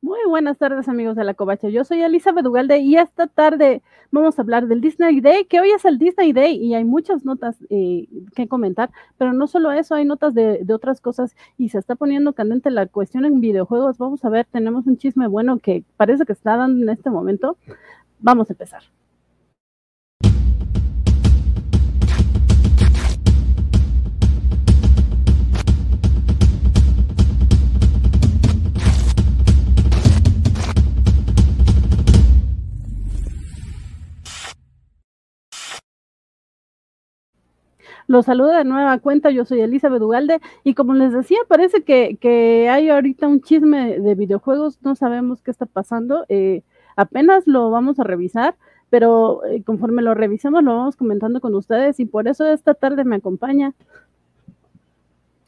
Muy 0.00 0.18
buenas 0.28 0.58
tardes 0.58 0.88
amigos 0.88 1.16
de 1.16 1.24
la 1.24 1.34
Covacha. 1.34 1.68
Yo 1.70 1.82
soy 1.82 2.02
Elizabeth 2.02 2.46
Ugalde 2.46 2.78
y 2.78 2.96
esta 2.96 3.26
tarde 3.26 3.82
vamos 4.10 4.38
a 4.38 4.42
hablar 4.42 4.66
del 4.66 4.80
Disney 4.80 5.20
Day, 5.20 5.46
que 5.46 5.60
hoy 5.60 5.70
es 5.70 5.84
el 5.86 5.98
Disney 5.98 6.32
Day 6.32 6.56
y 6.56 6.74
hay 6.74 6.84
muchas 6.84 7.24
notas 7.24 7.56
eh, 7.70 8.06
que 8.36 8.46
comentar, 8.46 8.90
pero 9.16 9.32
no 9.32 9.46
solo 9.46 9.72
eso, 9.72 9.94
hay 9.94 10.04
notas 10.04 10.34
de, 10.34 10.58
de, 10.62 10.74
otras 10.74 11.00
cosas 11.00 11.34
y 11.56 11.70
se 11.70 11.78
está 11.78 11.96
poniendo 11.96 12.34
candente 12.34 12.70
la 12.70 12.86
cuestión 12.86 13.24
en 13.24 13.40
videojuegos. 13.40 13.98
Vamos 13.98 14.24
a 14.24 14.28
ver, 14.28 14.46
tenemos 14.50 14.86
un 14.86 14.98
chisme 14.98 15.26
bueno 15.26 15.58
que 15.58 15.84
parece 15.96 16.24
que 16.26 16.32
está 16.32 16.56
dando 16.56 16.82
en 16.82 16.90
este 16.90 17.08
momento. 17.10 17.56
Vamos 18.20 18.50
a 18.50 18.52
empezar. 18.52 18.82
Los 38.06 38.26
saludo 38.26 38.50
de 38.52 38.64
nueva 38.64 38.98
cuenta, 38.98 39.30
yo 39.30 39.44
soy 39.44 39.60
Elizabeth 39.60 40.02
Ugalde 40.02 40.40
y 40.62 40.74
como 40.74 40.94
les 40.94 41.12
decía, 41.12 41.38
parece 41.48 41.82
que, 41.82 42.16
que, 42.20 42.68
hay 42.68 42.90
ahorita 42.90 43.26
un 43.26 43.40
chisme 43.40 43.98
de 43.98 44.14
videojuegos, 44.14 44.78
no 44.82 44.94
sabemos 44.94 45.40
qué 45.40 45.50
está 45.50 45.66
pasando, 45.66 46.26
eh, 46.28 46.62
apenas 46.96 47.46
lo 47.46 47.70
vamos 47.70 47.98
a 47.98 48.04
revisar, 48.04 48.56
pero 48.90 49.44
eh, 49.46 49.62
conforme 49.62 50.02
lo 50.02 50.14
revisemos 50.14 50.62
lo 50.62 50.76
vamos 50.76 50.96
comentando 50.96 51.40
con 51.40 51.54
ustedes 51.54 51.98
y 51.98 52.04
por 52.04 52.28
eso 52.28 52.46
esta 52.46 52.74
tarde 52.74 53.04
me 53.04 53.16
acompaña. 53.16 53.72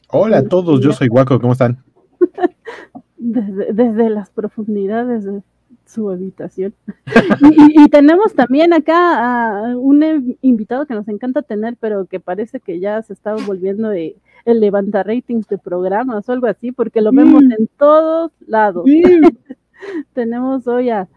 Hola 0.09 0.39
a 0.39 0.43
todos, 0.43 0.81
yo 0.81 0.93
soy 0.93 1.09
Guaco, 1.09 1.39
¿cómo 1.39 1.53
están? 1.53 1.83
desde, 3.17 3.73
desde 3.73 4.09
las 4.09 4.29
profundidades 4.31 5.25
de 5.25 5.43
su 5.87 6.09
habitación. 6.09 6.73
y, 7.41 7.83
y, 7.83 7.89
tenemos 7.89 8.33
también 8.35 8.73
acá 8.73 9.69
a 9.69 9.77
un 9.77 10.37
invitado 10.41 10.85
que 10.85 10.93
nos 10.93 11.07
encanta 11.07 11.41
tener, 11.41 11.75
pero 11.79 12.05
que 12.05 12.19
parece 12.19 12.59
que 12.59 12.79
ya 12.79 13.01
se 13.01 13.13
está 13.13 13.35
volviendo 13.35 13.89
de, 13.89 14.17
el 14.47 14.61
levanta 14.61 15.03
ratings 15.03 15.47
de 15.47 15.57
programas 15.57 16.27
o 16.27 16.31
algo 16.31 16.47
así, 16.47 16.71
porque 16.71 17.01
lo 17.01 17.11
vemos 17.11 17.43
mm. 17.43 17.51
en 17.51 17.69
todos 17.77 18.31
lados. 18.47 18.85
Tenemos 20.13 20.65
hoy 20.67 20.89
a... 20.89 21.07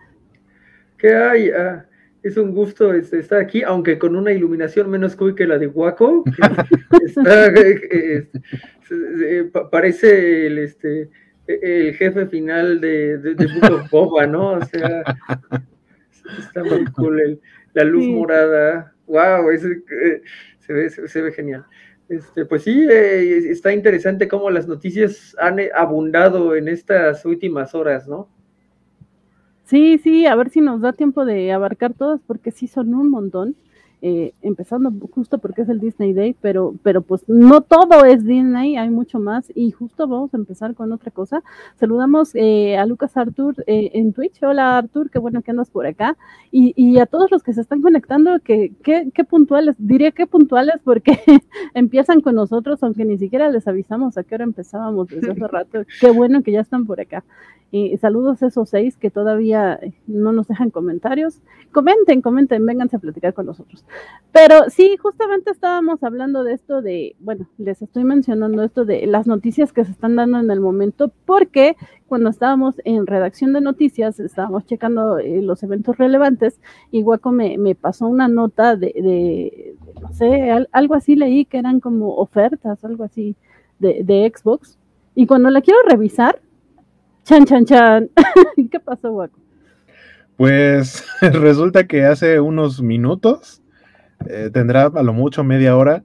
¿Qué 0.99 1.15
hay? 1.15 1.51
Ah, 1.51 1.87
es 2.23 2.37
un 2.37 2.53
gusto 2.53 2.93
este, 2.93 3.21
estar 3.21 3.41
aquí, 3.41 3.63
aunque 3.63 3.99
con 3.99 4.17
una 4.17 4.33
iluminación 4.33 4.91
menos 4.91 5.15
cool 5.15 5.37
que 5.37 5.47
la 5.47 5.59
de 5.59 5.67
Guaco. 5.67 6.25
está, 7.07 7.47
eh, 7.47 8.29
eh, 8.91 9.51
parece 9.71 10.47
el... 10.47 10.59
este 10.59 11.09
el 11.63 11.95
jefe 11.95 12.27
final 12.27 12.81
de, 12.81 13.19
de, 13.19 13.35
de 13.35 13.47
Book 13.47 13.73
of 13.73 13.91
Boba, 13.91 14.27
¿no? 14.27 14.53
O 14.53 14.65
sea, 14.65 15.03
está 16.39 16.65
muy 16.65 16.85
cool. 16.93 17.21
El, 17.21 17.41
la 17.75 17.85
luz 17.85 18.05
sí. 18.05 18.13
morada, 18.13 18.95
wow, 19.07 19.51
ese, 19.51 19.69
eh, 19.73 20.23
se, 20.59 20.73
ve, 20.73 20.91
se, 20.91 21.09
se, 21.09 21.23
ve 21.23 21.33
genial. 21.33 21.65
Este, 22.09 22.45
pues 22.45 22.65
sí, 22.65 22.87
eh, 22.91 23.51
está 23.51 23.73
interesante 23.73 24.27
cómo 24.27 24.51
las 24.51 24.67
noticias 24.67 25.37
han 25.39 25.59
abundado 25.75 26.57
en 26.57 26.69
estas 26.69 27.25
últimas 27.25 27.75
horas, 27.75 28.09
¿no? 28.09 28.29
Sí, 29.65 29.99
sí, 29.99 30.27
a 30.27 30.35
ver 30.35 30.51
si 30.51 30.61
nos 30.61 30.81
da 30.81 30.93
tiempo 30.93 31.25
de 31.25 31.53
abarcar 31.53 31.95
todas, 31.95 32.21
porque 32.27 32.51
sí 32.51 32.67
son 32.67 32.93
un 32.95 33.09
montón 33.09 33.55
eh, 34.03 34.33
empezando 34.41 34.93
justo 35.11 35.39
porque 35.39 35.63
es 35.63 35.69
el 35.69 35.79
Disney 35.79 36.13
Day, 36.13 36.35
pero, 36.41 36.75
pero 36.83 37.03
pues 37.03 37.25
no 37.29 37.61
todo 37.61 38.05
es 38.05 38.25
Disney, 38.25 38.77
hay 38.77 38.89
mucho 38.91 39.19
más 39.19 39.53
y 39.55 39.71
justo 39.73 40.09
vamos 40.09 40.33
a 40.33 40.39
empezar 40.39 40.75
con 40.75 40.93
otra 40.93 41.11
cosa. 41.11 41.43
Saludamos 41.77 42.31
eh, 42.35 42.79
a 42.79 42.87
Lucas 42.87 43.17
Artur 43.17 43.55
eh, 43.67 43.91
en 43.95 44.13
Twitch. 44.13 44.43
Hola 44.43 44.79
Artur, 44.79 45.11
qué 45.11 45.19
bueno 45.19 45.43
que 45.43 45.51
andas 45.51 45.71
por 45.71 45.87
acá. 45.87 46.17
Y, 46.51 46.73
y 46.77 46.99
a 46.99 47.07
todos 47.07 47.31
los 47.31 47.43
que 47.43 47.53
se 47.53 47.61
están 47.61 47.83
conectando, 47.83 48.41
que, 48.41 48.73
que, 48.83 49.11
que 49.13 49.25
puntuales, 49.25 49.77
diría 49.79 50.13
que 50.13 50.27
puntuales 50.27 50.77
porque 50.83 51.19
empiezan 51.75 52.21
con 52.21 52.35
nosotros, 52.35 52.83
aunque 52.83 53.05
ni 53.05 53.19
siquiera 53.19 53.51
les 53.51 53.69
avisamos 53.69 54.17
a 54.17 54.25
qué 54.25 54.35
hora 54.37 54.45
empezábamos 54.45 55.09
desde 55.09 55.33
hace 55.33 55.47
rato. 55.47 55.81
Qué 56.01 56.11
bueno 56.11 56.43
que 56.43 56.53
ya 56.53 56.61
están 56.61 56.87
por 56.87 57.01
acá. 57.01 57.25
Y 57.73 57.97
saludos 57.99 58.43
a 58.43 58.49
esos 58.49 58.69
seis 58.69 58.97
que 58.97 59.11
todavía 59.11 59.79
no 60.09 60.33
nos 60.33 60.49
dejan 60.49 60.71
comentarios. 60.71 61.41
Comenten, 61.71 62.21
comenten, 62.21 62.67
vénganse 62.67 62.97
a 62.97 62.99
platicar 62.99 63.33
con 63.33 63.47
nosotros. 63.47 63.85
Pero 64.33 64.69
sí, 64.71 64.97
justamente 64.97 65.53
estábamos 65.53 66.03
hablando 66.03 66.43
de 66.43 66.55
esto 66.55 66.83
de, 66.83 67.15
bueno, 67.21 67.47
les 67.59 67.81
estoy 67.81 68.03
mencionando 68.03 68.65
esto 68.65 68.85
de 68.85 69.07
las 69.07 69.29
noticias 69.29 69.73
que 69.73 69.85
se 69.85 69.93
están 69.93 70.17
dando 70.17 70.41
en 70.41 70.51
el 70.51 70.61
momento, 70.61 71.13
porque 71.27 71.77
cuando 72.09 72.31
estábamos 72.31 72.75
en 72.85 73.07
redacción 73.07 73.53
de 73.53 73.61
noticias, 73.61 74.19
estábamos 74.19 74.67
checando 74.67 75.19
eh, 75.19 75.41
los 75.41 75.63
eventos 75.63 75.97
relevantes, 75.97 76.61
y 76.91 77.03
Guaco 77.03 77.31
me, 77.31 77.57
me 77.57 77.77
pasó 77.77 78.09
una 78.09 78.27
nota 78.27 78.75
de, 78.75 79.77
no 80.03 80.13
sé, 80.13 80.51
al, 80.51 80.69
algo 80.73 80.95
así 80.95 81.15
leí 81.15 81.45
que 81.45 81.59
eran 81.59 81.79
como 81.79 82.17
ofertas, 82.17 82.85
algo 82.85 83.05
así 83.05 83.37
de, 83.79 84.03
de 84.03 84.33
Xbox. 84.35 84.77
Y 85.15 85.27
cuando 85.27 85.51
la 85.51 85.61
quiero 85.61 85.79
revisar, 85.89 86.41
Chan, 87.31 87.45
chan, 87.45 87.65
chan. 87.65 88.11
¿Qué 88.73 88.81
pasó, 88.81 89.13
Waco? 89.13 89.39
Pues 90.37 91.05
resulta 91.21 91.87
que 91.87 92.05
hace 92.05 92.41
unos 92.41 92.83
minutos, 92.83 93.63
eh, 94.29 94.51
tendrá 94.53 94.87
a 94.87 95.03
lo 95.05 95.13
mucho 95.13 95.45
media 95.45 95.77
hora, 95.77 96.03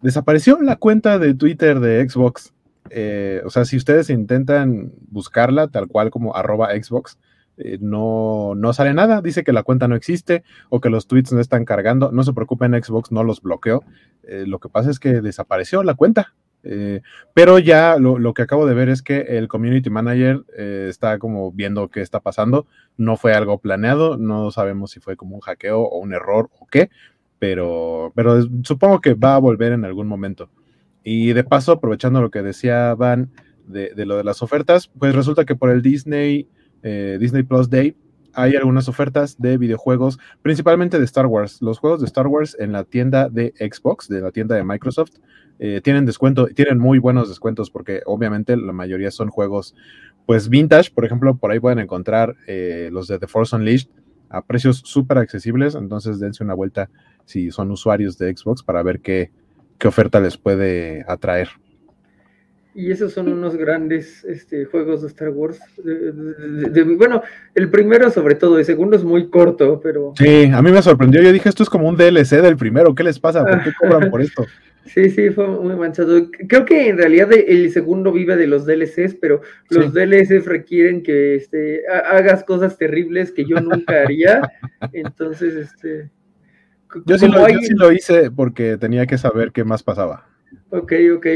desapareció 0.00 0.62
la 0.62 0.76
cuenta 0.76 1.18
de 1.18 1.34
Twitter 1.34 1.78
de 1.78 2.08
Xbox. 2.08 2.54
Eh, 2.88 3.42
o 3.44 3.50
sea, 3.50 3.66
si 3.66 3.76
ustedes 3.76 4.08
intentan 4.08 4.92
buscarla 5.10 5.68
tal 5.68 5.88
cual 5.88 6.10
como 6.10 6.34
arroba 6.34 6.70
Xbox, 6.70 7.18
eh, 7.58 7.76
no, 7.82 8.54
no 8.56 8.72
sale 8.72 8.94
nada. 8.94 9.20
Dice 9.20 9.44
que 9.44 9.52
la 9.52 9.64
cuenta 9.64 9.88
no 9.88 9.94
existe 9.94 10.42
o 10.70 10.80
que 10.80 10.88
los 10.88 11.06
tweets 11.06 11.34
no 11.34 11.40
están 11.40 11.66
cargando. 11.66 12.12
No 12.12 12.24
se 12.24 12.32
preocupen, 12.32 12.82
Xbox 12.82 13.12
no 13.12 13.24
los 13.24 13.42
bloqueó. 13.42 13.84
Lo 14.26 14.58
que 14.58 14.70
pasa 14.70 14.90
es 14.90 14.98
que 14.98 15.20
desapareció 15.20 15.82
la 15.82 15.92
cuenta. 15.92 16.32
Eh, 16.64 17.00
pero 17.34 17.58
ya 17.58 17.96
lo, 17.98 18.18
lo, 18.18 18.34
que 18.34 18.42
acabo 18.42 18.66
de 18.66 18.74
ver 18.74 18.88
es 18.88 19.02
que 19.02 19.20
el 19.20 19.48
community 19.48 19.90
manager 19.90 20.44
eh, 20.56 20.86
está 20.88 21.18
como 21.18 21.52
viendo 21.52 21.88
qué 21.88 22.00
está 22.00 22.20
pasando. 22.20 22.66
No 22.96 23.16
fue 23.16 23.34
algo 23.34 23.58
planeado, 23.58 24.16
no 24.16 24.50
sabemos 24.50 24.92
si 24.92 25.00
fue 25.00 25.16
como 25.16 25.34
un 25.34 25.40
hackeo 25.40 25.80
o 25.80 25.98
un 25.98 26.12
error 26.12 26.50
o 26.58 26.66
qué, 26.66 26.90
pero, 27.38 28.12
pero 28.14 28.42
supongo 28.62 29.00
que 29.00 29.14
va 29.14 29.34
a 29.34 29.38
volver 29.38 29.72
en 29.72 29.84
algún 29.84 30.06
momento. 30.06 30.50
Y 31.02 31.32
de 31.32 31.44
paso, 31.44 31.72
aprovechando 31.72 32.20
lo 32.20 32.30
que 32.30 32.42
decía 32.42 32.94
Van 32.94 33.30
de, 33.66 33.92
de 33.94 34.06
lo 34.06 34.16
de 34.16 34.24
las 34.24 34.42
ofertas, 34.42 34.88
pues 34.98 35.14
resulta 35.14 35.44
que 35.44 35.56
por 35.56 35.70
el 35.70 35.82
Disney, 35.82 36.48
eh, 36.82 37.16
Disney 37.20 37.42
Plus 37.42 37.68
Day 37.70 37.96
hay 38.34 38.56
algunas 38.56 38.88
ofertas 38.88 39.40
de 39.40 39.58
videojuegos, 39.58 40.18
principalmente 40.42 40.98
de 40.98 41.04
Star 41.04 41.26
Wars. 41.26 41.60
Los 41.60 41.78
juegos 41.78 42.00
de 42.00 42.06
Star 42.06 42.26
Wars 42.26 42.56
en 42.58 42.72
la 42.72 42.84
tienda 42.84 43.28
de 43.28 43.52
Xbox, 43.58 44.08
de 44.08 44.20
la 44.20 44.30
tienda 44.30 44.54
de 44.56 44.64
Microsoft, 44.64 45.12
eh, 45.58 45.80
tienen 45.82 46.06
descuento, 46.06 46.46
tienen 46.46 46.78
muy 46.78 46.98
buenos 46.98 47.28
descuentos 47.28 47.70
porque 47.70 48.02
obviamente 48.06 48.56
la 48.56 48.72
mayoría 48.72 49.10
son 49.10 49.28
juegos 49.28 49.74
pues 50.26 50.48
vintage, 50.48 50.90
por 50.92 51.04
ejemplo, 51.04 51.36
por 51.36 51.50
ahí 51.50 51.60
pueden 51.60 51.78
encontrar 51.78 52.36
eh, 52.46 52.90
los 52.92 53.08
de 53.08 53.18
The 53.18 53.26
Force 53.26 53.54
Unleashed 53.54 53.88
a 54.28 54.42
precios 54.42 54.82
súper 54.84 55.18
accesibles, 55.18 55.74
entonces 55.74 56.18
dense 56.18 56.42
una 56.42 56.54
vuelta 56.54 56.90
si 57.24 57.50
son 57.50 57.70
usuarios 57.70 58.18
de 58.18 58.34
Xbox 58.34 58.62
para 58.62 58.82
ver 58.82 59.00
qué, 59.00 59.30
qué 59.78 59.88
oferta 59.88 60.20
les 60.20 60.36
puede 60.36 61.04
atraer. 61.06 61.48
Y 62.74 62.90
esos 62.90 63.12
son 63.12 63.28
unos 63.28 63.56
grandes 63.56 64.24
este, 64.24 64.64
juegos 64.64 65.02
de 65.02 65.08
Star 65.08 65.28
Wars. 65.28 65.60
De, 65.76 66.12
de, 66.12 66.70
de, 66.70 66.82
bueno, 66.82 67.22
el 67.54 67.70
primero 67.70 68.10
sobre 68.10 68.34
todo, 68.34 68.58
el 68.58 68.64
segundo 68.64 68.96
es 68.96 69.04
muy 69.04 69.28
corto, 69.28 69.78
pero... 69.82 70.14
Sí, 70.16 70.46
a 70.46 70.62
mí 70.62 70.72
me 70.72 70.82
sorprendió. 70.82 71.20
Yo 71.22 71.32
dije, 71.32 71.50
esto 71.50 71.62
es 71.62 71.68
como 71.68 71.88
un 71.88 71.96
DLC 71.96 72.40
del 72.40 72.56
primero. 72.56 72.94
¿Qué 72.94 73.02
les 73.02 73.18
pasa? 73.18 73.44
¿Por 73.44 73.62
qué 73.62 73.72
cobran 73.78 74.10
por 74.10 74.22
esto? 74.22 74.46
Sí, 74.84 75.10
sí, 75.10 75.30
fue 75.30 75.46
muy 75.46 75.76
manchado. 75.76 76.28
Creo 76.48 76.64
que 76.64 76.88
en 76.88 76.98
realidad 76.98 77.30
el 77.32 77.70
segundo 77.70 78.12
vive 78.12 78.36
de 78.36 78.48
los 78.48 78.66
DLCs, 78.66 79.14
pero 79.14 79.40
los 79.70 79.86
sí. 79.86 79.90
DLCs 79.92 80.44
requieren 80.44 81.04
que 81.04 81.36
este, 81.36 81.82
hagas 81.86 82.42
cosas 82.42 82.76
terribles 82.76 83.30
que 83.30 83.44
yo 83.44 83.60
nunca 83.60 84.02
haría. 84.02 84.42
Entonces, 84.92 85.54
este... 85.54 86.10
Yo 87.06 87.16
sí, 87.16 87.28
lo, 87.28 87.44
hay... 87.44 87.54
yo 87.54 87.60
sí 87.60 87.74
lo 87.74 87.92
hice 87.92 88.30
porque 88.30 88.76
tenía 88.76 89.06
que 89.06 89.18
saber 89.18 89.52
qué 89.52 89.62
más 89.62 89.84
pasaba. 89.84 90.26
Ok, 90.70 90.92
ok. 91.16 91.26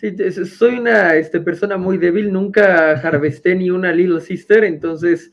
Sí, 0.00 0.16
soy 0.46 0.78
una 0.78 1.14
este, 1.16 1.40
persona 1.40 1.76
muy 1.76 1.98
débil, 1.98 2.32
nunca 2.32 2.92
harvesté 2.92 3.54
ni 3.54 3.68
una 3.68 3.92
Little 3.92 4.22
Sister, 4.22 4.64
entonces 4.64 5.30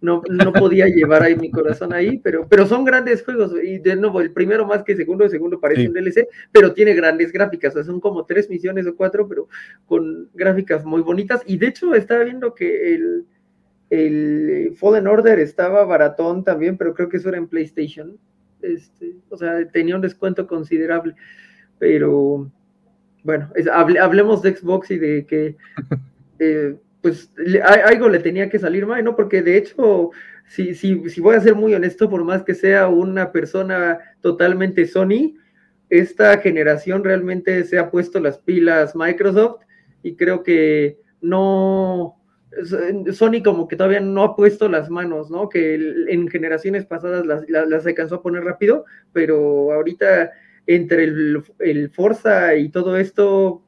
no, 0.00 0.22
no 0.30 0.54
podía 0.54 0.86
llevar 0.88 1.22
ahí 1.22 1.36
mi 1.36 1.50
corazón 1.50 1.92
ahí, 1.92 2.16
pero, 2.24 2.48
pero 2.48 2.66
son 2.66 2.86
grandes 2.86 3.22
juegos, 3.22 3.52
y 3.62 3.78
de 3.78 3.94
nuevo, 3.94 4.22
el 4.22 4.32
primero 4.32 4.64
más 4.66 4.84
que 4.84 4.92
el 4.92 4.98
segundo, 4.98 5.24
el 5.24 5.30
segundo 5.30 5.60
parece 5.60 5.82
sí. 5.82 5.88
un 5.88 5.92
DLC, 5.92 6.28
pero 6.50 6.72
tiene 6.72 6.94
grandes 6.94 7.30
gráficas, 7.30 7.74
o 7.74 7.74
sea, 7.74 7.84
son 7.84 8.00
como 8.00 8.24
tres 8.24 8.48
misiones 8.48 8.86
o 8.86 8.96
cuatro, 8.96 9.28
pero 9.28 9.48
con 9.84 10.30
gráficas 10.32 10.82
muy 10.86 11.02
bonitas, 11.02 11.42
y 11.44 11.58
de 11.58 11.66
hecho 11.66 11.94
estaba 11.94 12.24
viendo 12.24 12.54
que 12.54 12.94
el, 12.94 13.26
el 13.90 14.72
Fallen 14.76 15.08
Order 15.08 15.38
estaba 15.40 15.84
baratón 15.84 16.42
también, 16.42 16.78
pero 16.78 16.94
creo 16.94 17.10
que 17.10 17.18
eso 17.18 17.28
era 17.28 17.36
en 17.36 17.48
PlayStation, 17.48 18.16
este, 18.62 19.18
o 19.28 19.36
sea, 19.36 19.70
tenía 19.70 19.94
un 19.94 20.00
descuento 20.00 20.46
considerable, 20.46 21.14
pero 21.78 22.50
bueno, 23.26 23.50
es, 23.56 23.66
hable, 23.66 23.98
hablemos 23.98 24.40
de 24.40 24.56
Xbox 24.56 24.90
y 24.92 24.98
de 24.98 25.26
que 25.26 25.56
eh, 26.38 26.76
pues 27.02 27.30
algo 27.84 28.08
le 28.08 28.20
tenía 28.20 28.48
que 28.48 28.58
salir 28.58 28.86
mal, 28.86 29.04
¿no? 29.04 29.14
Porque 29.16 29.42
de 29.42 29.58
hecho, 29.58 30.10
si, 30.48 30.74
si, 30.74 31.08
si 31.10 31.20
voy 31.20 31.36
a 31.36 31.40
ser 31.40 31.54
muy 31.54 31.74
honesto, 31.74 32.08
por 32.08 32.24
más 32.24 32.42
que 32.44 32.54
sea 32.54 32.88
una 32.88 33.32
persona 33.32 33.98
totalmente 34.20 34.86
Sony, 34.86 35.34
esta 35.90 36.38
generación 36.38 37.04
realmente 37.04 37.64
se 37.64 37.78
ha 37.78 37.90
puesto 37.90 38.18
las 38.20 38.38
pilas 38.38 38.96
Microsoft 38.96 39.62
y 40.02 40.16
creo 40.16 40.42
que 40.42 40.98
no, 41.20 42.16
Sony 43.12 43.42
como 43.44 43.68
que 43.68 43.76
todavía 43.76 44.00
no 44.00 44.22
ha 44.22 44.36
puesto 44.36 44.68
las 44.68 44.88
manos, 44.88 45.30
¿no? 45.30 45.48
Que 45.48 45.74
en 46.08 46.28
generaciones 46.28 46.86
pasadas 46.86 47.26
las, 47.26 47.48
las, 47.48 47.86
alcanzó 47.86 48.16
a 48.16 48.22
poner 48.22 48.44
rápido, 48.44 48.84
pero 49.12 49.72
ahorita 49.72 50.32
entre 50.66 51.04
el, 51.04 51.42
el 51.60 51.90
Forza 51.90 52.56
y 52.56 52.68
todo 52.68 52.96
esto, 52.96 53.62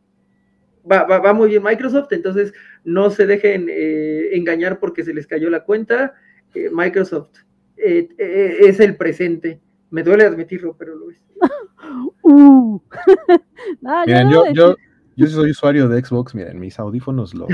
va, 0.90 1.32
muy 1.32 1.50
bien 1.50 1.62
Microsoft, 1.62 2.12
entonces 2.12 2.52
no 2.84 3.10
se 3.10 3.26
dejen 3.26 3.68
eh, 3.70 4.30
engañar 4.32 4.78
porque 4.78 5.04
se 5.04 5.14
les 5.14 5.26
cayó 5.26 5.50
la 5.50 5.64
cuenta. 5.64 6.14
Eh, 6.54 6.70
Microsoft 6.72 7.38
eh, 7.76 8.08
es 8.18 8.80
el 8.80 8.96
presente. 8.96 9.60
Me 9.90 10.02
duele 10.02 10.24
admitirlo, 10.24 10.76
pero 10.76 10.94
lo 10.94 11.10
es. 11.10 11.22
Uh. 12.30 12.78
miren, 14.06 14.28
yo, 14.28 14.44
yo, 14.52 14.76
yo 15.16 15.26
soy 15.28 15.52
usuario 15.52 15.88
de 15.88 16.04
Xbox, 16.04 16.34
miren, 16.34 16.58
mis 16.60 16.78
audífonos 16.78 17.32
lo, 17.32 17.46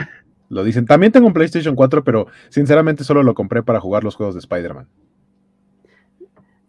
lo 0.48 0.64
dicen. 0.64 0.86
También 0.86 1.12
tengo 1.12 1.28
un 1.28 1.32
PlayStation 1.32 1.76
4, 1.76 2.02
pero 2.02 2.26
sinceramente 2.48 3.04
solo 3.04 3.22
lo 3.22 3.34
compré 3.34 3.62
para 3.62 3.78
jugar 3.78 4.02
los 4.02 4.16
juegos 4.16 4.34
de 4.34 4.40
Spider-Man. 4.40 4.88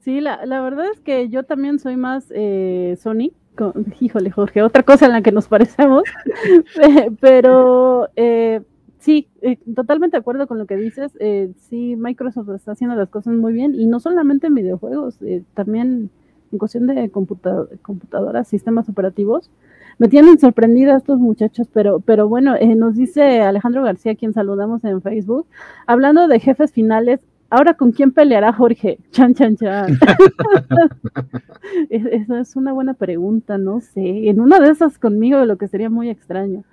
Sí, 0.05 0.21
la, 0.21 0.37
verdad 0.61 0.85
es 0.93 1.01
que 1.01 1.29
yo 1.29 1.41
también 1.41 1.79
soy 1.79 1.97
más 1.97 2.25
Sony 2.25 3.33
híjole, 3.99 4.29
Jorge, 4.29 4.61
otra 4.61 4.83
cosa 4.83 5.07
en 5.07 5.13
la 5.13 5.23
que 5.23 5.31
nos 5.31 5.47
parecemos, 5.47 6.03
pero 7.19 8.07
eh, 8.15 8.61
sí, 8.99 9.27
eh, 9.41 9.57
totalmente 9.73 10.15
de 10.15 10.21
acuerdo 10.21 10.45
con 10.45 10.59
lo 10.59 10.67
que 10.67 10.75
dices. 10.77 11.17
Eh, 11.19 11.51
sí, 11.57 11.95
Microsoft 11.95 12.49
está 12.49 12.73
haciendo 12.73 12.95
las 12.95 13.09
cosas 13.09 13.33
muy 13.33 13.53
bien 13.53 13.73
y 13.73 13.87
no 13.87 13.99
solamente 13.99 14.45
en 14.45 14.53
videojuegos, 14.53 15.17
también 15.55 16.11
en 16.51 16.57
cuestión 16.59 16.85
de 16.85 17.09
computadoras, 17.09 18.47
sistemas 18.47 18.87
operativos. 18.87 19.49
Me 19.97 20.07
tienen 20.07 20.37
sorprendida 20.37 20.97
estos 20.97 21.17
muchachos, 21.17 21.67
pero, 21.73 21.99
pero 22.01 22.29
bueno, 22.29 22.53
nos 22.75 22.95
dice 22.95 23.41
Alejandro 23.41 23.81
García, 23.81 24.13
quien 24.15 24.33
saludamos 24.33 24.83
en 24.83 25.01
Facebook, 25.01 25.47
hablando 25.87 26.27
de 26.27 26.39
jefes 26.39 26.71
finales, 26.71 27.21
Ahora, 27.55 27.73
¿con 27.73 27.93
quién 27.93 28.11
peleará 28.11 28.51
Jorge? 28.51 28.97
Chan, 29.11 29.33
chan, 29.33 29.55
chan. 29.55 29.97
Esa 31.89 32.41
es 32.41 32.53
una 32.57 32.73
buena 32.73 32.95
pregunta, 32.95 33.57
no 33.57 33.79
sé. 33.79 34.27
En 34.27 34.41
una 34.41 34.59
de 34.59 34.71
esas 34.71 34.99
conmigo, 34.99 35.45
lo 35.45 35.57
que 35.57 35.69
sería 35.69 35.89
muy 35.89 36.09
extraño. 36.09 36.65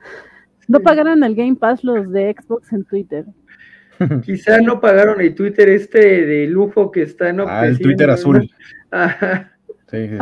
No 0.67 0.81
pagaron 0.81 1.23
el 1.23 1.37
Game 1.37 1.55
Pass 1.55 1.85
los 1.85 2.11
de 2.11 2.35
Xbox 2.37 2.73
en 2.73 2.83
Twitter. 2.83 3.27
Quizá 4.25 4.61
no 4.61 4.81
pagaron 4.81 5.21
el 5.21 5.37
Twitter 5.37 5.69
este 5.69 6.27
de 6.27 6.49
lujo 6.49 6.91
que 6.91 7.03
está 7.03 7.29
en 7.29 7.43
Ah, 7.43 7.65
el 7.65 7.79
Twitter 7.79 8.11
azul. 8.11 8.51
Sí, 9.89 10.09
sí, 10.09 10.17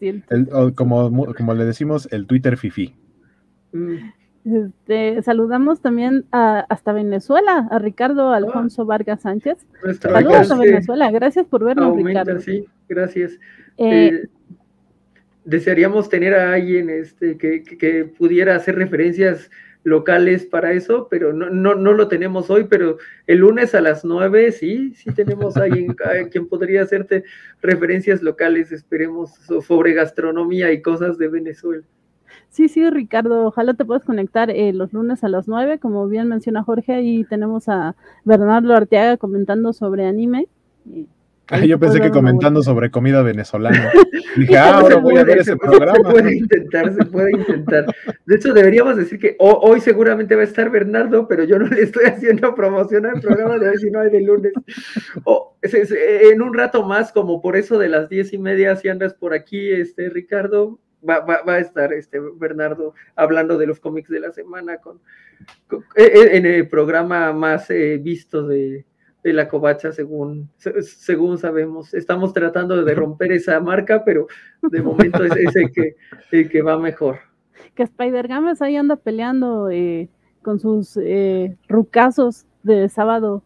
sí. 0.00 0.22
Ah, 0.50 0.70
como, 0.74 1.34
como 1.34 1.54
le 1.54 1.66
decimos, 1.66 2.08
el 2.10 2.26
Twitter 2.26 2.56
fifi. 2.56 2.96
Mm. 3.70 3.96
Este, 4.44 5.20
saludamos 5.22 5.80
también 5.82 6.24
a, 6.32 6.60
hasta 6.60 6.92
Venezuela, 6.92 7.68
a 7.70 7.78
Ricardo 7.78 8.32
Alfonso 8.32 8.86
Vargas 8.86 9.20
Sánchez. 9.22 9.58
Saludos 10.00 10.50
a 10.50 10.56
Venezuela, 10.56 11.10
gracias 11.10 11.46
por 11.46 11.64
vernos, 11.64 11.94
Ricardo. 11.96 12.40
Sí, 12.40 12.64
gracias. 12.88 13.32
Eh, 13.76 14.06
eh, 14.06 14.28
desearíamos 15.44 16.08
tener 16.08 16.34
a 16.34 16.54
alguien 16.54 16.88
este, 16.88 17.36
que, 17.36 18.12
pudiera 18.16 18.56
hacer 18.56 18.76
referencias 18.76 19.50
locales 19.82 20.46
para 20.46 20.72
eso, 20.72 21.08
pero 21.10 21.32
no, 21.32 21.50
no, 21.50 21.74
no 21.74 21.92
lo 21.92 22.08
tenemos 22.08 22.50
hoy, 22.50 22.64
pero 22.64 22.98
el 23.26 23.38
lunes 23.38 23.74
a 23.74 23.80
las 23.80 24.04
nueve 24.04 24.52
sí, 24.52 24.94
sí 24.94 25.12
tenemos 25.12 25.56
a 25.56 25.64
alguien 25.64 25.94
quien 26.30 26.48
podría 26.48 26.82
hacerte 26.82 27.24
referencias 27.62 28.22
locales, 28.22 28.72
esperemos, 28.72 29.34
sobre 29.66 29.92
gastronomía 29.92 30.72
y 30.72 30.80
cosas 30.80 31.18
de 31.18 31.28
Venezuela. 31.28 31.84
Sí, 32.50 32.68
sí, 32.68 32.88
Ricardo, 32.90 33.46
ojalá 33.46 33.74
te 33.74 33.84
puedas 33.84 34.04
conectar 34.04 34.50
eh, 34.50 34.72
los 34.72 34.92
lunes 34.92 35.22
a 35.22 35.28
las 35.28 35.46
9, 35.46 35.78
como 35.78 36.08
bien 36.08 36.26
menciona 36.26 36.64
Jorge, 36.64 37.00
y 37.02 37.24
tenemos 37.24 37.68
a 37.68 37.94
Bernardo 38.24 38.74
Arteaga 38.74 39.16
comentando 39.16 39.72
sobre 39.72 40.04
anime. 40.04 40.48
yo 41.64 41.78
pensé 41.78 42.00
que 42.00 42.10
comentando 42.10 42.64
sobre 42.64 42.90
comida 42.90 43.22
venezolana. 43.22 43.92
Dije, 44.36 44.58
ah, 44.58 44.78
ahora 44.78 44.96
voy 44.96 45.16
a 45.16 45.24
ver 45.24 45.38
ese 45.38 45.56
programa. 45.56 45.94
Se 45.94 46.02
puede 46.02 46.36
intentar, 46.38 46.92
se 46.92 47.04
puede 47.04 47.30
intentar. 47.32 47.86
De 48.26 48.34
hecho, 48.34 48.52
deberíamos 48.52 48.96
decir 48.96 49.20
que 49.20 49.36
hoy 49.38 49.80
seguramente 49.80 50.34
va 50.34 50.40
a 50.40 50.44
estar 50.44 50.70
Bernardo, 50.70 51.28
pero 51.28 51.44
yo 51.44 51.56
no 51.56 51.66
le 51.68 51.82
estoy 51.82 52.06
haciendo 52.06 52.52
promoción 52.56 53.06
al 53.06 53.20
programa 53.20 53.58
de 53.58 53.68
hoy, 53.68 53.78
si 53.78 53.92
no 53.92 54.00
hay 54.00 54.10
de 54.10 54.22
lunes. 54.22 54.52
O, 55.22 55.56
en 55.62 56.42
un 56.42 56.54
rato 56.54 56.84
más, 56.84 57.12
como 57.12 57.40
por 57.40 57.56
eso 57.56 57.78
de 57.78 57.90
las 57.90 58.08
diez 58.08 58.32
y 58.32 58.38
media, 58.38 58.74
si 58.74 58.88
andas 58.88 59.14
por 59.14 59.34
aquí, 59.34 59.70
este 59.70 60.08
Ricardo, 60.08 60.80
va, 61.08 61.20
va, 61.20 61.54
a 61.54 61.58
estar 61.58 61.92
este 61.92 62.18
Bernardo 62.20 62.94
hablando 63.16 63.58
de 63.58 63.66
los 63.66 63.80
cómics 63.80 64.08
de 64.08 64.20
la 64.20 64.32
semana 64.32 64.78
con, 64.78 65.00
eh, 65.96 66.02
eh, 66.14 66.36
en 66.36 66.46
el 66.46 66.68
programa 66.68 67.32
más 67.32 67.70
eh, 67.70 67.98
visto 67.98 68.46
de, 68.46 68.84
la 69.22 69.48
covacha 69.48 69.92
según, 69.92 70.48
según 70.56 71.38
sabemos. 71.38 71.92
Estamos 71.94 72.32
tratando 72.32 72.82
de 72.82 72.94
romper 72.94 73.32
esa 73.32 73.60
marca, 73.60 74.04
pero 74.04 74.26
de 74.62 74.82
momento 74.82 75.24
es, 75.24 75.32
ese 75.36 75.70
que, 75.72 75.96
el 76.32 76.48
que 76.48 76.62
va 76.62 76.78
mejor. 76.78 77.18
Que 77.74 77.82
Spider 77.82 78.28
Games 78.28 78.62
ahí 78.62 78.76
anda 78.76 78.96
peleando 78.96 79.68
con 80.42 80.58
sus 80.58 80.98
rucazos 81.68 82.46
de 82.62 82.88
sábado 82.88 83.42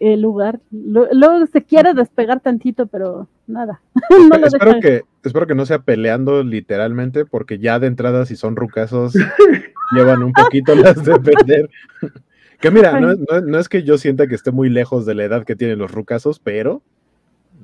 el 0.00 0.20
lugar. 0.20 0.60
Luego 0.70 1.46
se 1.46 1.62
quiere 1.62 1.92
despegar 1.92 2.40
tantito, 2.40 2.86
pero 2.86 3.28
nada. 3.46 3.80
espero, 4.44 4.80
que, 4.80 5.02
espero 5.22 5.46
que 5.46 5.54
no 5.54 5.66
sea 5.66 5.80
peleando 5.80 6.42
literalmente, 6.42 7.24
porque 7.24 7.58
ya 7.58 7.78
de 7.78 7.86
entrada, 7.86 8.24
si 8.26 8.36
son 8.36 8.56
rucasos, 8.56 9.14
llevan 9.92 10.22
un 10.22 10.32
poquito 10.32 10.74
las 10.74 11.04
de 11.04 11.18
perder. 11.18 11.70
que 12.60 12.70
mira, 12.70 12.98
no, 13.00 13.58
es 13.58 13.68
que 13.68 13.82
yo 13.82 13.98
sienta 13.98 14.26
que 14.26 14.34
esté 14.34 14.50
muy 14.50 14.70
lejos 14.70 15.04
de 15.04 15.14
la 15.14 15.24
edad 15.24 15.44
que 15.44 15.56
tienen 15.56 15.78
los 15.78 15.92
rucasos, 15.92 16.38
pero 16.38 16.82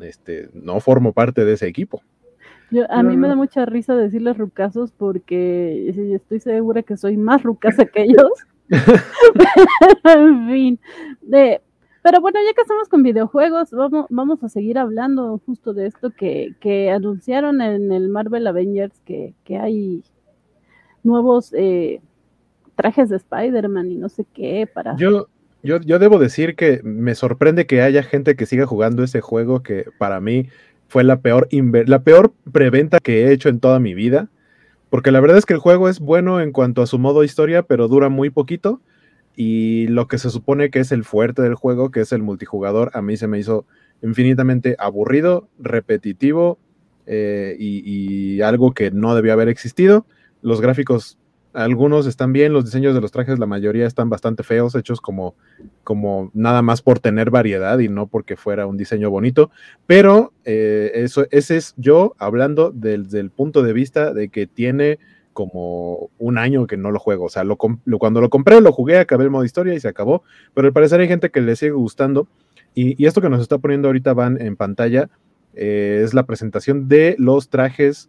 este, 0.00 0.50
no 0.52 0.80
formo 0.80 1.12
parte 1.12 1.44
de 1.44 1.54
ese 1.54 1.66
equipo. 1.66 2.02
a 2.90 3.02
mí 3.02 3.16
me 3.16 3.28
da 3.28 3.36
mucha 3.36 3.64
risa 3.64 3.96
decirles 3.96 4.36
rucasos 4.36 4.92
porque 4.92 5.88
estoy 6.14 6.40
segura 6.40 6.82
que 6.82 6.96
soy 6.96 7.16
más 7.16 7.42
rucasa 7.42 7.86
que 7.86 8.02
ellos. 8.02 8.46
en 10.04 10.48
fin, 10.48 10.80
de, 11.20 11.60
pero 12.02 12.20
bueno, 12.20 12.40
ya 12.44 12.52
que 12.52 12.62
estamos 12.62 12.88
con 12.88 13.02
videojuegos, 13.02 13.70
vamos, 13.70 14.06
vamos 14.10 14.42
a 14.42 14.48
seguir 14.48 14.76
hablando 14.76 15.40
justo 15.46 15.72
de 15.72 15.86
esto 15.86 16.10
que, 16.10 16.54
que 16.60 16.90
anunciaron 16.90 17.60
en 17.60 17.92
el 17.92 18.08
Marvel 18.08 18.46
Avengers, 18.46 19.00
que, 19.04 19.34
que 19.44 19.56
hay 19.56 20.02
nuevos 21.04 21.52
eh, 21.56 22.00
trajes 22.74 23.08
de 23.08 23.16
Spider-Man 23.16 23.92
y 23.92 23.96
no 23.96 24.08
sé 24.08 24.26
qué 24.34 24.68
para... 24.72 24.96
Yo, 24.96 25.28
yo, 25.62 25.80
yo 25.80 26.00
debo 26.00 26.18
decir 26.18 26.56
que 26.56 26.80
me 26.82 27.14
sorprende 27.14 27.66
que 27.66 27.82
haya 27.82 28.02
gente 28.02 28.34
que 28.34 28.46
siga 28.46 28.66
jugando 28.66 29.04
ese 29.04 29.20
juego 29.20 29.62
que 29.62 29.86
para 29.98 30.20
mí 30.20 30.48
fue 30.88 31.04
la 31.04 31.20
peor, 31.20 31.48
la 31.86 32.02
peor 32.02 32.32
preventa 32.50 32.98
que 32.98 33.24
he 33.24 33.32
hecho 33.32 33.48
en 33.48 33.60
toda 33.60 33.78
mi 33.78 33.94
vida. 33.94 34.28
Porque 34.90 35.10
la 35.10 35.20
verdad 35.20 35.38
es 35.38 35.46
que 35.46 35.54
el 35.54 35.60
juego 35.60 35.88
es 35.88 36.00
bueno 36.00 36.40
en 36.40 36.52
cuanto 36.52 36.82
a 36.82 36.86
su 36.86 36.98
modo 36.98 37.24
historia, 37.24 37.62
pero 37.62 37.88
dura 37.88 38.10
muy 38.10 38.28
poquito 38.28 38.80
y 39.34 39.86
lo 39.88 40.08
que 40.08 40.18
se 40.18 40.30
supone 40.30 40.70
que 40.70 40.80
es 40.80 40.92
el 40.92 41.04
fuerte 41.04 41.42
del 41.42 41.54
juego, 41.54 41.90
que 41.90 42.00
es 42.00 42.12
el 42.12 42.22
multijugador, 42.22 42.90
a 42.94 43.02
mí 43.02 43.16
se 43.16 43.28
me 43.28 43.38
hizo 43.38 43.66
infinitamente 44.02 44.76
aburrido, 44.78 45.48
repetitivo 45.58 46.58
eh, 47.06 47.56
y, 47.58 48.40
algo 48.42 48.72
que 48.72 48.90
no 48.90 49.14
debió 49.14 49.32
haber 49.32 49.48
existido. 49.48 50.06
Los 50.42 50.60
gráficos, 50.60 51.18
algunos 51.52 52.06
están 52.06 52.32
bien, 52.32 52.52
los 52.52 52.64
diseños 52.64 52.94
de 52.94 53.00
los 53.00 53.12
trajes, 53.12 53.38
la 53.38 53.46
mayoría 53.46 53.86
están 53.86 54.10
bastante 54.10 54.42
feos, 54.42 54.74
hechos 54.74 55.00
como, 55.00 55.34
como 55.84 56.30
nada 56.34 56.62
más 56.62 56.82
por 56.82 56.98
tener 56.98 57.30
variedad 57.30 57.78
y 57.78 57.88
no 57.88 58.08
porque 58.08 58.36
fuera 58.36 58.66
un 58.66 58.76
diseño 58.76 59.10
bonito. 59.10 59.50
Pero 59.86 60.32
eh, 60.44 60.90
eso, 60.94 61.26
ese 61.30 61.56
es 61.56 61.74
yo 61.76 62.14
hablando 62.18 62.72
desde 62.74 63.20
el 63.20 63.30
punto 63.30 63.62
de 63.62 63.72
vista 63.72 64.12
de 64.12 64.28
que 64.28 64.46
tiene 64.46 64.98
como 65.32 66.10
un 66.18 66.38
año 66.38 66.66
que 66.66 66.76
no 66.76 66.90
lo 66.90 66.98
juego. 66.98 67.26
O 67.26 67.28
sea, 67.28 67.44
lo, 67.44 67.56
cuando 67.56 68.20
lo 68.20 68.30
compré, 68.30 68.60
lo 68.60 68.72
jugué, 68.72 68.98
acabé 68.98 69.24
el 69.24 69.30
modo 69.30 69.44
historia 69.44 69.74
y 69.74 69.80
se 69.80 69.88
acabó. 69.88 70.22
Pero 70.54 70.66
al 70.66 70.72
parecer 70.72 71.00
hay 71.00 71.08
gente 71.08 71.30
que 71.30 71.40
le 71.40 71.56
sigue 71.56 71.72
gustando. 71.72 72.28
Y, 72.74 73.04
esto 73.04 73.20
que 73.20 73.28
nos 73.28 73.40
está 73.40 73.58
poniendo 73.58 73.88
ahorita 73.88 74.14
van 74.14 74.40
en 74.40 74.56
pantalla 74.56 75.10
eh, 75.54 76.02
es 76.04 76.14
la 76.14 76.24
presentación 76.24 76.88
de 76.88 77.16
los 77.18 77.50
trajes 77.50 78.08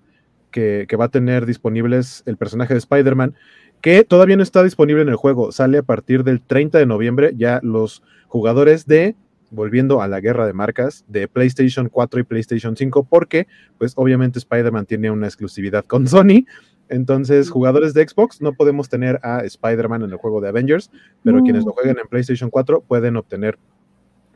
que, 0.51 0.85
que 0.87 0.95
va 0.95 1.05
a 1.05 1.09
tener 1.09 1.45
disponibles 1.45 2.23
el 2.25 2.37
personaje 2.37 2.73
de 2.73 2.77
Spider-Man, 2.77 3.35
que 3.81 4.03
todavía 4.03 4.37
no 4.37 4.43
está 4.43 4.63
disponible 4.63 5.01
en 5.01 5.09
el 5.09 5.15
juego. 5.15 5.51
Sale 5.51 5.79
a 5.79 5.83
partir 5.83 6.23
del 6.23 6.41
30 6.41 6.77
de 6.77 6.85
noviembre. 6.85 7.33
Ya 7.35 7.59
los 7.63 8.03
jugadores 8.27 8.85
de 8.85 9.15
volviendo 9.53 10.01
a 10.01 10.07
la 10.07 10.19
guerra 10.19 10.45
de 10.45 10.53
marcas 10.53 11.05
de 11.07 11.27
PlayStation 11.27 11.87
4 11.89 12.19
y 12.19 12.23
PlayStation 12.23 12.75
5, 12.75 13.03
porque 13.03 13.47
pues 13.77 13.93
obviamente 13.95 14.39
Spider-Man 14.39 14.85
tiene 14.85 15.11
una 15.11 15.27
exclusividad 15.27 15.85
con 15.85 16.07
Sony 16.07 16.45
Entonces, 16.89 17.49
jugadores 17.49 17.93
de 17.93 18.07
Xbox 18.07 18.41
no 18.41 18.53
podemos 18.53 18.89
tener 18.89 19.19
a 19.23 19.39
Spider-Man 19.39 20.03
en 20.03 20.11
el 20.11 20.17
juego 20.17 20.41
de 20.41 20.49
Avengers, 20.49 20.91
pero 21.23 21.41
quienes 21.41 21.65
lo 21.65 21.71
jueguen 21.71 21.97
en 21.99 22.07
PlayStation 22.07 22.49
4 22.49 22.81
pueden 22.81 23.15
obtener 23.15 23.57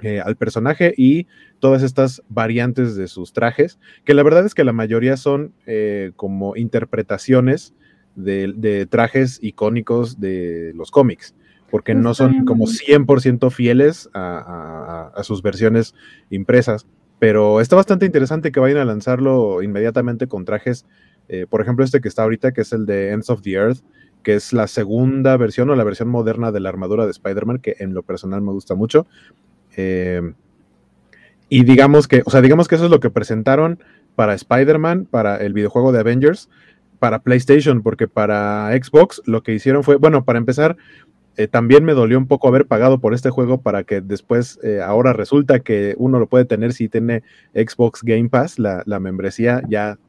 eh, 0.01 0.19
al 0.19 0.35
personaje 0.35 0.93
y 0.95 1.25
todas 1.59 1.81
estas 1.81 2.21
variantes 2.29 2.95
de 2.95 3.07
sus 3.07 3.33
trajes, 3.33 3.79
que 4.05 4.13
la 4.13 4.21
verdad 4.21 4.45
es 4.45 4.53
que 4.53 4.63
la 4.63 4.71
mayoría 4.71 5.17
son 5.17 5.53
eh, 5.65 6.11
como 6.15 6.55
interpretaciones 6.55 7.73
de, 8.15 8.87
trajes 8.89 9.39
icónicos 9.41 10.19
de 10.19 10.71
los 10.75 10.91
cómics, 10.91 11.33
porque 11.71 11.95
no 11.95 12.13
son 12.13 12.45
como 12.45 12.65
100% 12.65 13.49
fieles 13.49 14.07
a, 14.13 15.19
sus 15.23 15.41
versiones 15.41 15.95
impresas. 16.29 16.85
Pero 17.17 17.59
está 17.59 17.75
bastante 17.75 18.05
interesante 18.05 18.51
que 18.51 18.59
vayan 18.59 18.77
a 18.77 18.85
lanzarlo 18.85 19.63
inmediatamente 19.63 20.27
con 20.27 20.45
trajes, 20.45 20.85
eh, 21.29 21.45
por 21.49 21.61
ejemplo, 21.61 21.83
este 21.83 22.01
que 22.01 22.07
está 22.07 22.23
ahorita, 22.23 22.51
que 22.51 22.61
es 22.61 22.71
el 22.73 22.85
de 22.85 23.11
Ends 23.11 23.29
of 23.29 23.41
the 23.41 23.51
Earth, 23.51 23.79
que 24.23 24.35
es 24.35 24.53
la 24.53 24.67
segunda 24.67 25.37
versión 25.37 25.69
o 25.69 25.75
la 25.75 25.83
versión 25.83 26.09
moderna 26.09 26.51
de 26.51 26.59
la 26.59 26.69
armadura 26.69 27.05
de 27.05 27.11
Spider-Man, 27.11 27.59
que 27.59 27.75
en 27.79 27.93
lo 27.93 28.03
personal 28.03 28.41
me 28.41 28.51
gusta 28.51 28.75
mucho. 28.75 29.07
Eh, 29.75 30.33
y 31.49 31.63
digamos 31.63 32.07
que, 32.07 32.23
o 32.25 32.29
sea, 32.29 32.41
digamos 32.41 32.67
que 32.67 32.75
eso 32.75 32.85
es 32.85 32.91
lo 32.91 32.99
que 32.99 33.09
presentaron 33.09 33.79
para 34.15 34.33
Spider-Man, 34.33 35.07
para 35.09 35.37
el 35.37 35.53
videojuego 35.53 35.91
de 35.91 35.99
Avengers, 35.99 36.49
para 36.99 37.19
PlayStation, 37.19 37.83
porque 37.83 38.07
para 38.07 38.71
Xbox 38.71 39.21
lo 39.25 39.43
que 39.43 39.53
hicieron 39.53 39.83
fue, 39.83 39.95
bueno, 39.97 40.25
para 40.25 40.39
empezar, 40.39 40.75
eh, 41.37 41.47
también 41.47 41.85
me 41.85 41.93
dolió 41.93 42.17
un 42.17 42.27
poco 42.27 42.47
haber 42.47 42.65
pagado 42.65 42.99
por 42.99 43.13
este 43.13 43.29
juego 43.29 43.61
para 43.61 43.83
que 43.83 44.01
después, 44.01 44.59
ahora 44.83 45.13
resulta 45.13 45.59
que 45.59 45.93
uno 45.97 46.19
lo 46.19 46.27
puede 46.27 46.45
tener 46.45 46.73
si 46.73 46.89
tiene 46.89 47.21
Xbox 47.53 48.01
Game 48.03 48.29
Pass, 48.29 48.57
la, 48.57 48.99
membresía, 48.99 49.61
ya 49.69 49.99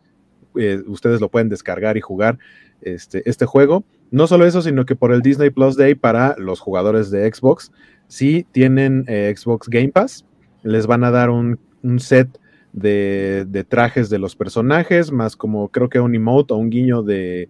eh, 0.58 0.82
ustedes 0.86 1.20
lo 1.20 1.28
pueden 1.28 1.48
descargar 1.48 1.96
y 1.96 2.00
jugar 2.00 2.38
este, 2.82 3.28
este 3.28 3.46
juego. 3.46 3.84
No 4.10 4.26
solo 4.26 4.46
eso, 4.46 4.62
sino 4.62 4.84
que 4.86 4.96
por 4.96 5.12
el 5.12 5.22
Disney 5.22 5.50
Plus 5.50 5.76
Day 5.76 5.94
para 5.94 6.34
los 6.38 6.60
jugadores 6.60 7.10
de 7.10 7.32
Xbox, 7.32 7.72
si 8.06 8.44
tienen 8.52 9.04
Xbox 9.04 9.68
Game 9.68 9.90
Pass, 9.90 10.24
les 10.62 10.86
van 10.86 11.04
a 11.04 11.10
dar 11.10 11.28
un, 11.28 11.58
un 11.82 12.00
set 12.00 12.38
de, 12.72 13.66
trajes 13.68 14.10
de 14.10 14.18
los 14.18 14.36
personajes, 14.36 15.12
más 15.12 15.36
como 15.36 15.68
creo 15.68 15.88
que 15.88 16.00
un 16.00 16.14
emote 16.14 16.54
o 16.54 16.56
un 16.56 16.70
guiño 16.70 17.02
de 17.02 17.48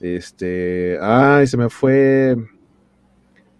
este. 0.00 0.98
Ay, 1.00 1.46
se 1.46 1.56
me 1.56 1.68
fue 1.68 2.36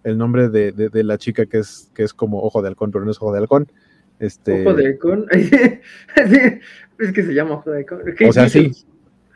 el 0.03 0.17
nombre 0.17 0.49
de, 0.49 1.03
la 1.03 1.17
chica 1.17 1.45
que 1.45 1.59
es, 1.59 1.91
que 1.93 2.03
es 2.03 2.13
como 2.13 2.41
ojo 2.41 2.61
de 2.61 2.69
halcón, 2.69 2.91
pero 2.91 3.05
no 3.05 3.11
es 3.11 3.17
ojo 3.17 3.31
de 3.31 3.39
halcón. 3.39 3.71
Este, 4.19 4.61
ojo 4.61 4.73
de 4.75 4.87
halcón. 4.87 5.25
es 5.31 7.11
que 7.13 7.23
se 7.23 7.33
llama 7.33 7.55
ojo 7.55 7.71
de 7.71 7.79
halcón. 7.79 8.01
o 8.27 8.33
sea, 8.33 8.49
sí. 8.49 8.71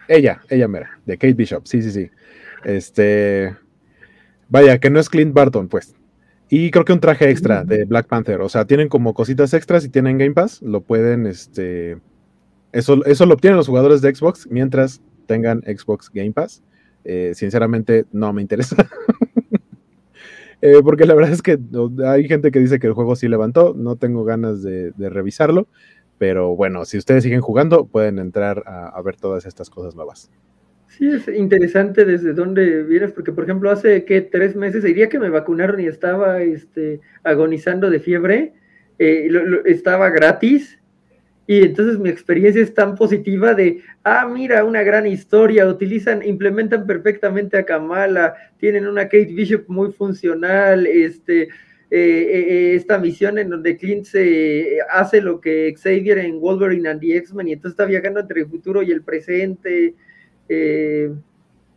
Ella, 0.07 0.41
ella 0.49 0.67
mera, 0.67 0.99
de 1.05 1.17
Kate 1.17 1.33
Bishop, 1.33 1.65
sí, 1.65 1.81
sí, 1.81 1.91
sí. 1.91 2.09
Este. 2.63 3.55
Vaya, 4.49 4.79
que 4.79 4.89
no 4.89 4.99
es 4.99 5.09
Clint 5.09 5.33
Barton, 5.33 5.67
pues. 5.67 5.95
Y 6.49 6.69
creo 6.69 6.85
que 6.85 6.93
un 6.93 6.99
traje 6.99 7.29
extra 7.29 7.63
de 7.63 7.85
Black 7.85 8.07
Panther. 8.07 8.41
O 8.41 8.49
sea, 8.49 8.65
tienen 8.65 8.87
como 8.87 9.13
cositas 9.13 9.53
extras 9.53 9.83
y 9.85 9.89
tienen 9.89 10.17
Game 10.17 10.33
Pass. 10.33 10.61
Lo 10.61 10.81
pueden, 10.81 11.25
este. 11.25 11.97
Eso, 12.71 13.03
eso 13.05 13.25
lo 13.25 13.33
obtienen 13.33 13.57
los 13.57 13.67
jugadores 13.67 14.01
de 14.01 14.13
Xbox 14.13 14.47
mientras 14.49 15.01
tengan 15.25 15.61
Xbox 15.61 16.11
Game 16.13 16.33
Pass. 16.33 16.61
Eh, 17.03 17.33
sinceramente, 17.35 18.05
no 18.11 18.33
me 18.33 18.41
interesa. 18.41 18.75
Eh, 20.61 20.81
porque 20.83 21.05
la 21.05 21.13
verdad 21.13 21.31
es 21.31 21.43
que 21.43 21.59
hay 22.07 22.27
gente 22.27 22.49
que 22.49 22.57
dice 22.59 22.79
que 22.79 22.87
el 22.87 22.93
juego 22.93 23.15
sí 23.15 23.27
levantó. 23.27 23.75
No 23.77 23.97
tengo 23.97 24.23
ganas 24.23 24.63
de, 24.63 24.93
revisarlo. 24.97 25.67
Pero 26.17 26.55
bueno, 26.55 26.85
si 26.85 26.97
ustedes 26.97 27.23
siguen 27.23 27.41
jugando, 27.41 27.85
pueden 27.85 28.19
entrar 28.19 28.63
a 28.65 29.01
ver 29.01 29.17
todas 29.17 29.45
estas 29.45 29.69
cosas 29.69 29.95
nuevas. 29.95 30.31
Sí, 30.97 31.09
es 31.09 31.27
interesante 31.27 32.05
desde 32.05 32.31
dónde 32.31 32.83
vienes, 32.83 33.11
porque 33.11 33.33
por 33.33 33.43
ejemplo 33.43 33.69
hace 33.69 34.05
que 34.05 34.21
tres 34.21 34.55
meses, 34.55 34.83
día 34.83 35.09
que 35.09 35.19
me 35.19 35.29
vacunaron 35.29 35.81
y 35.81 35.87
estaba 35.87 36.41
este, 36.41 37.01
agonizando 37.23 37.89
de 37.89 37.99
fiebre, 37.99 38.53
eh, 38.97 39.29
estaba 39.65 40.09
gratis 40.09 40.79
y 41.47 41.63
entonces 41.63 41.99
mi 41.99 42.09
experiencia 42.09 42.63
es 42.63 42.73
tan 42.73 42.95
positiva 42.95 43.53
de, 43.53 43.81
ah, 44.03 44.27
mira, 44.31 44.63
una 44.63 44.83
gran 44.83 45.05
historia, 45.05 45.67
utilizan, 45.67 46.23
implementan 46.23 46.87
perfectamente 46.87 47.57
a 47.57 47.65
Kamala, 47.65 48.35
tienen 48.57 48.87
una 48.87 49.03
Kate 49.03 49.33
Bishop 49.33 49.65
muy 49.67 49.91
funcional, 49.91 50.87
este, 50.87 51.49
eh, 51.91 51.97
eh, 51.99 52.75
esta 52.75 52.97
misión 52.97 53.37
en 53.37 53.49
donde 53.49 53.77
Clint 53.77 54.05
se 54.05 54.79
hace 54.89 55.21
lo 55.21 55.39
que 55.39 55.73
Xavier 55.75 56.17
en 56.17 56.39
Wolverine 56.39 56.89
and 56.89 56.99
the 56.99 57.17
X-Men 57.17 57.47
y 57.47 57.53
entonces 57.53 57.73
está 57.73 57.85
viajando 57.85 58.19
entre 58.19 58.41
el 58.41 58.47
futuro 58.47 58.81
y 58.81 58.91
el 58.91 59.03
presente. 59.03 59.93
Eh, 60.49 61.11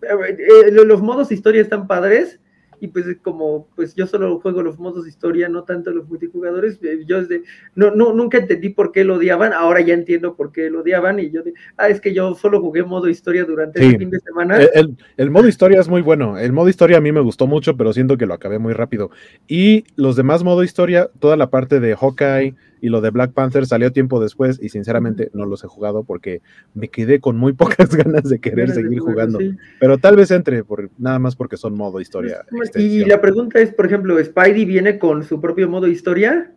eh, 0.02 0.70
los 0.70 1.02
modos 1.02 1.32
historia 1.32 1.60
están 1.60 1.86
padres 1.86 2.40
y 2.80 2.88
pues 2.88 3.06
como 3.22 3.68
pues 3.74 3.94
yo 3.94 4.06
solo 4.06 4.38
juego 4.40 4.62
los 4.62 4.78
modos 4.78 5.06
historia, 5.06 5.48
no 5.48 5.64
tanto 5.64 5.90
los 5.90 6.08
multijugadores, 6.08 6.78
eh, 6.82 7.04
yo 7.06 7.20
desde, 7.20 7.42
no, 7.74 7.90
no, 7.94 8.12
nunca 8.12 8.38
entendí 8.38 8.70
por 8.70 8.92
qué 8.92 9.04
lo 9.04 9.16
odiaban, 9.16 9.52
ahora 9.52 9.80
ya 9.80 9.94
entiendo 9.94 10.36
por 10.36 10.52
qué 10.52 10.70
lo 10.70 10.80
odiaban 10.80 11.18
y 11.18 11.30
yo 11.30 11.42
de, 11.42 11.54
ah, 11.76 11.88
es 11.88 12.00
que 12.00 12.14
yo 12.14 12.34
solo 12.34 12.60
jugué 12.60 12.82
modo 12.82 13.08
historia 13.08 13.44
durante 13.44 13.84
el 13.84 13.98
fin 13.98 14.10
de 14.10 14.20
semana. 14.20 14.58
El, 14.74 14.96
el, 15.16 15.30
modo 15.30 15.48
historia 15.48 15.80
es 15.80 15.88
muy 15.88 16.02
bueno, 16.02 16.38
el 16.38 16.52
modo 16.52 16.68
historia 16.68 16.98
a 16.98 17.00
mí 17.00 17.12
me 17.12 17.20
gustó 17.20 17.46
mucho, 17.46 17.76
pero 17.76 17.92
siento 17.92 18.16
que 18.16 18.26
lo 18.26 18.34
acabé 18.34 18.58
muy 18.58 18.72
rápido. 18.72 19.10
Y 19.46 19.84
los 19.96 20.16
demás 20.16 20.44
modo 20.44 20.62
historia, 20.62 21.10
toda 21.18 21.36
la 21.36 21.50
parte 21.50 21.80
de 21.80 21.96
Hawkeye, 21.96 22.54
y 22.80 22.88
lo 22.88 23.00
de 23.00 23.10
Black 23.10 23.32
Panther 23.32 23.66
salió 23.66 23.92
tiempo 23.92 24.20
después 24.20 24.58
y 24.62 24.68
sinceramente 24.68 25.30
no 25.32 25.46
los 25.46 25.64
he 25.64 25.66
jugado 25.66 26.04
porque 26.04 26.42
me 26.74 26.88
quedé 26.88 27.20
con 27.20 27.36
muy 27.36 27.52
pocas 27.54 27.94
ganas 27.94 28.24
de 28.24 28.38
querer 28.40 28.70
seguir 28.70 29.00
jugando. 29.00 29.38
Pero 29.80 29.98
tal 29.98 30.16
vez 30.16 30.30
entre, 30.30 30.64
por, 30.64 30.90
nada 30.98 31.18
más 31.18 31.36
porque 31.36 31.56
son 31.56 31.74
modo 31.74 32.00
historia. 32.00 32.44
Y 32.74 33.04
la 33.04 33.20
pregunta 33.20 33.60
es, 33.60 33.72
por 33.72 33.86
ejemplo, 33.86 34.22
¿Spidey 34.22 34.64
viene 34.64 34.98
con 34.98 35.24
su 35.24 35.40
propio 35.40 35.68
modo 35.68 35.86
historia? 35.86 36.52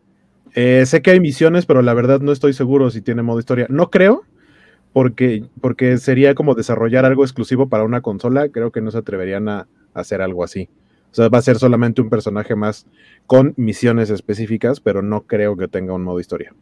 Eh, 0.53 0.85
sé 0.85 1.01
que 1.01 1.11
hay 1.11 1.19
misiones, 1.19 1.65
pero 1.65 1.81
la 1.81 1.93
verdad 1.93 2.19
no 2.19 2.31
estoy 2.31 2.53
seguro 2.53 2.89
si 2.89 3.01
tiene 3.01 3.21
modo 3.21 3.39
historia. 3.39 3.67
No 3.69 3.89
creo, 3.89 4.23
porque, 4.93 5.45
porque 5.61 5.97
sería 5.97 6.35
como 6.35 6.55
desarrollar 6.55 7.05
algo 7.05 7.23
exclusivo 7.23 7.69
para 7.69 7.83
una 7.83 8.01
consola. 8.01 8.49
Creo 8.49 8.71
que 8.71 8.81
no 8.81 8.91
se 8.91 8.97
atreverían 8.97 9.47
a 9.47 9.67
hacer 9.93 10.21
algo 10.21 10.43
así. 10.43 10.69
O 11.11 11.13
sea, 11.13 11.29
va 11.29 11.39
a 11.39 11.41
ser 11.41 11.57
solamente 11.57 12.01
un 12.01 12.09
personaje 12.09 12.55
más 12.55 12.87
con 13.27 13.53
misiones 13.57 14.09
específicas, 14.09 14.79
pero 14.79 15.01
no 15.01 15.23
creo 15.23 15.57
que 15.57 15.67
tenga 15.67 15.93
un 15.93 16.03
modo 16.03 16.19
historia. 16.19 16.53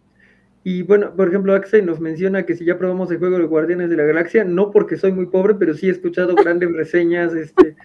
Y 0.63 0.81
bueno, 0.81 1.15
por 1.15 1.29
ejemplo, 1.29 1.53
Axel 1.53 1.85
nos 1.85 1.99
menciona 1.99 2.45
que 2.45 2.55
si 2.55 2.65
ya 2.65 2.77
probamos 2.77 3.11
el 3.11 3.19
juego 3.19 3.37
de 3.37 3.45
Guardianes 3.45 3.89
de 3.89 3.95
la 3.95 4.03
Galaxia, 4.03 4.43
no 4.43 4.71
porque 4.71 4.97
soy 4.97 5.11
muy 5.11 5.27
pobre, 5.27 5.55
pero 5.55 5.73
sí 5.73 5.87
he 5.87 5.91
escuchado 5.91 6.35
grandes 6.35 6.71
reseñas 6.75 7.33
este, 7.33 7.75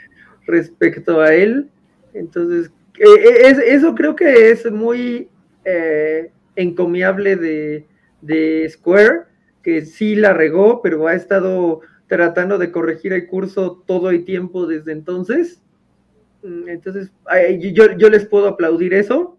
respecto 0.47 1.21
a 1.21 1.35
él. 1.35 1.69
Entonces, 2.15 2.73
eh, 2.99 3.49
eh, 3.49 3.57
eso 3.67 3.95
creo 3.95 4.17
que 4.17 4.51
es 4.51 4.71
muy 4.71 5.29
eh, 5.65 6.31
encomiable 6.57 7.37
de 7.37 8.69
Square, 8.71 9.25
que 9.63 9.85
sí 9.85 10.15
la 10.15 10.33
regó, 10.33 10.83
pero 10.83 11.07
ha 11.07 11.15
estado 11.15 11.81
tratando 12.07 12.59
de 12.59 12.71
corregir 12.71 13.13
el 13.13 13.27
curso 13.27 13.83
todo 13.87 14.11
el 14.11 14.25
tiempo 14.25 14.67
desde 14.67 14.93
entonces. 14.93 15.61
Mm, 16.45 16.69
entonces, 16.69 17.11
yo, 17.73 18.09
les 18.11 18.27
puedo 18.27 18.49
aplaudir 18.49 18.95
eso. 18.95 19.39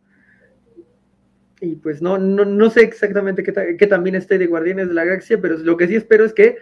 Y 1.62 1.76
pues 1.78 2.02
no, 2.02 2.18
no, 2.18 2.70
sé 2.70 2.82
exactamente 2.82 3.42
qué, 3.42 3.88
también 3.88 4.16
esté 4.16 4.38
de 4.38 4.48
Guardianes 4.48 4.90
de 4.90 4.94
la 4.94 5.06
Galaxia, 5.06 5.40
pero 5.40 5.58
lo 5.58 5.78
que 5.78 5.88
sí 5.88 5.96
espero 5.96 6.26
es 6.26 6.34
que 6.34 6.58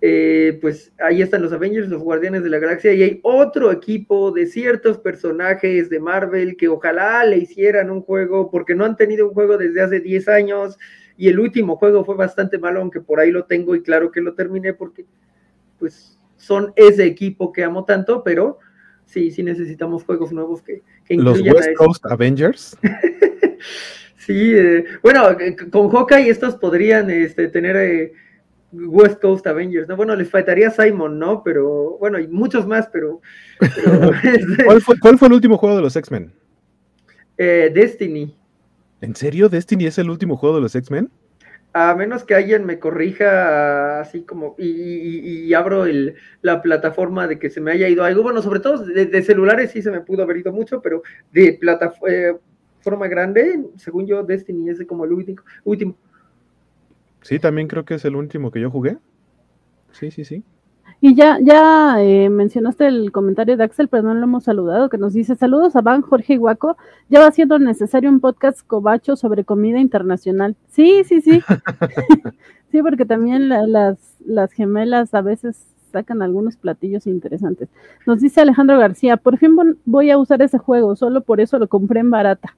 eh, 0.00 0.56
pues 0.60 0.92
ahí 1.00 1.22
están 1.22 1.42
los 1.42 1.52
Avengers, 1.52 1.88
los 1.88 2.02
Guardianes 2.02 2.44
de 2.44 2.50
la 2.50 2.60
Galaxia, 2.60 2.92
y 2.92 3.02
hay 3.02 3.20
otro 3.24 3.72
equipo 3.72 4.30
de 4.30 4.46
ciertos 4.46 4.98
personajes 4.98 5.90
de 5.90 5.98
Marvel 5.98 6.56
que 6.56 6.68
ojalá 6.68 7.24
le 7.24 7.38
hicieran 7.38 7.90
un 7.90 8.02
juego, 8.02 8.48
porque 8.48 8.76
no 8.76 8.84
han 8.84 8.96
tenido 8.96 9.26
un 9.26 9.34
juego 9.34 9.58
desde 9.58 9.82
hace 9.82 10.00
10 10.00 10.28
años, 10.28 10.78
y 11.16 11.28
el 11.28 11.40
último 11.40 11.76
juego 11.76 12.04
fue 12.04 12.14
bastante 12.14 12.58
malo, 12.58 12.80
aunque 12.80 13.00
por 13.00 13.18
ahí 13.18 13.32
lo 13.32 13.44
tengo 13.44 13.74
y 13.74 13.82
claro 13.82 14.12
que 14.12 14.20
lo 14.20 14.34
terminé 14.34 14.72
porque 14.72 15.04
pues 15.78 16.16
son 16.36 16.72
ese 16.76 17.04
equipo 17.04 17.52
que 17.52 17.64
amo 17.64 17.84
tanto, 17.84 18.22
pero 18.22 18.60
sí, 19.08 19.30
sí 19.30 19.42
necesitamos 19.42 20.04
juegos 20.04 20.32
nuevos 20.32 20.62
que, 20.62 20.82
que 21.04 21.16
Los 21.16 21.40
West 21.40 21.70
Coast 21.76 22.06
Avengers. 22.06 22.76
sí, 24.18 24.52
eh, 24.54 24.84
bueno, 25.02 25.30
eh, 25.40 25.56
con 25.70 25.88
Hawkeye 25.88 26.28
estos 26.28 26.56
podrían 26.56 27.10
este, 27.10 27.48
tener 27.48 27.76
eh, 27.76 28.12
West 28.72 29.20
Coast 29.20 29.46
Avengers, 29.46 29.88
¿no? 29.88 29.96
Bueno, 29.96 30.14
les 30.14 30.30
faltaría 30.30 30.70
Simon, 30.70 31.18
¿no? 31.18 31.42
Pero, 31.42 31.96
bueno, 31.98 32.18
y 32.18 32.28
muchos 32.28 32.66
más, 32.66 32.88
pero... 32.92 33.20
Este 33.60 34.64
¿Cuál, 34.64 34.82
fue, 34.82 34.98
¿Cuál, 35.00 35.18
fue, 35.18 35.28
el 35.28 35.34
último 35.34 35.56
juego 35.56 35.76
de 35.76 35.82
los 35.82 35.96
X-Men? 35.96 36.32
Destiny. 37.36 38.36
¿En 39.00 39.14
serio? 39.14 39.48
¿Destiny 39.48 39.86
es 39.86 39.98
el 39.98 40.10
último 40.10 40.36
juego 40.36 40.56
de 40.56 40.62
los 40.62 40.74
X-Men? 40.74 41.08
A 41.78 41.94
menos 41.94 42.24
que 42.24 42.34
alguien 42.34 42.64
me 42.64 42.78
corrija 42.78 44.00
así 44.00 44.22
como 44.22 44.56
y, 44.58 45.52
abro 45.54 45.86
el, 45.86 46.16
la 46.42 46.60
plataforma 46.60 47.28
de 47.28 47.38
que 47.38 47.50
se 47.50 47.60
me 47.60 47.70
haya 47.70 47.88
ido 47.88 48.04
algo, 48.04 48.22
bueno, 48.22 48.42
sobre 48.42 48.60
todo 48.60 48.84
de, 48.84 49.22
celulares 49.22 49.70
sí 49.70 49.82
se 49.82 49.90
me 49.90 50.00
pudo 50.00 50.24
haber 50.24 50.38
ido 50.38 50.52
mucho, 50.52 50.82
pero 50.82 51.02
de 51.32 51.52
plataforma 51.54 53.06
eh, 53.06 53.08
grande, 53.08 53.64
según 53.76 54.06
yo, 54.06 54.24
Destiny 54.24 54.70
es 54.70 54.84
como 54.86 55.04
el 55.04 55.12
último, 55.12 55.42
último. 55.64 55.96
Sí, 57.22 57.38
también 57.38 57.68
creo 57.68 57.84
que 57.84 57.94
es 57.94 58.04
el 58.04 58.16
último 58.16 58.50
que 58.50 58.60
yo 58.60 58.70
jugué. 58.70 58.96
Sí, 59.92 60.10
sí, 60.10 60.24
sí. 60.24 60.42
Y 61.00 61.14
ya, 61.14 61.38
ya 61.40 62.02
eh, 62.02 62.28
mencionaste 62.28 62.88
el 62.88 63.12
comentario 63.12 63.56
de 63.56 63.62
Axel, 63.62 63.88
pero 63.88 64.02
no 64.02 64.14
lo 64.14 64.24
hemos 64.24 64.44
saludado, 64.44 64.88
que 64.88 64.98
nos 64.98 65.12
dice, 65.12 65.36
saludos 65.36 65.76
a 65.76 65.80
Van, 65.80 66.02
Jorge 66.02 66.34
y 66.34 66.36
Guaco, 66.38 66.76
ya 67.08 67.20
va 67.20 67.30
siendo 67.30 67.58
necesario 67.60 68.10
un 68.10 68.18
podcast 68.20 68.66
cobacho 68.66 69.14
sobre 69.14 69.44
comida 69.44 69.78
internacional. 69.78 70.56
Sí, 70.68 71.04
sí, 71.04 71.20
sí. 71.20 71.40
sí, 72.72 72.82
porque 72.82 73.04
también 73.04 73.48
las, 73.48 73.98
las 74.26 74.52
gemelas 74.52 75.14
a 75.14 75.20
veces 75.20 75.68
sacan 75.92 76.20
algunos 76.20 76.56
platillos 76.56 77.06
interesantes. 77.06 77.68
Nos 78.04 78.20
dice 78.20 78.40
Alejandro 78.40 78.78
García, 78.78 79.16
por 79.16 79.38
fin 79.38 79.56
voy 79.84 80.10
a 80.10 80.18
usar 80.18 80.42
ese 80.42 80.58
juego, 80.58 80.96
solo 80.96 81.22
por 81.22 81.40
eso 81.40 81.58
lo 81.58 81.68
compré 81.68 82.00
en 82.00 82.10
barata. 82.10 82.56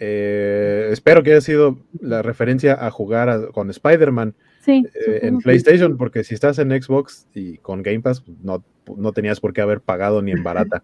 Eh, 0.00 0.88
espero 0.90 1.22
que 1.22 1.30
haya 1.30 1.40
sido 1.40 1.78
la 2.00 2.22
referencia 2.22 2.74
a 2.74 2.90
jugar 2.90 3.50
con 3.52 3.70
Spider-Man 3.70 4.34
sí, 4.62 4.86
eh, 5.06 5.20
en 5.22 5.38
PlayStation, 5.38 5.96
porque 5.96 6.24
si 6.24 6.34
estás 6.34 6.58
en 6.58 6.70
Xbox 6.70 7.26
y 7.34 7.58
con 7.58 7.82
Game 7.82 8.00
Pass, 8.00 8.20
pues, 8.22 8.38
no, 8.42 8.64
no 8.96 9.12
tenías 9.12 9.40
por 9.40 9.52
qué 9.52 9.60
haber 9.60 9.80
pagado 9.80 10.22
ni 10.22 10.32
en 10.32 10.42
barata. 10.42 10.82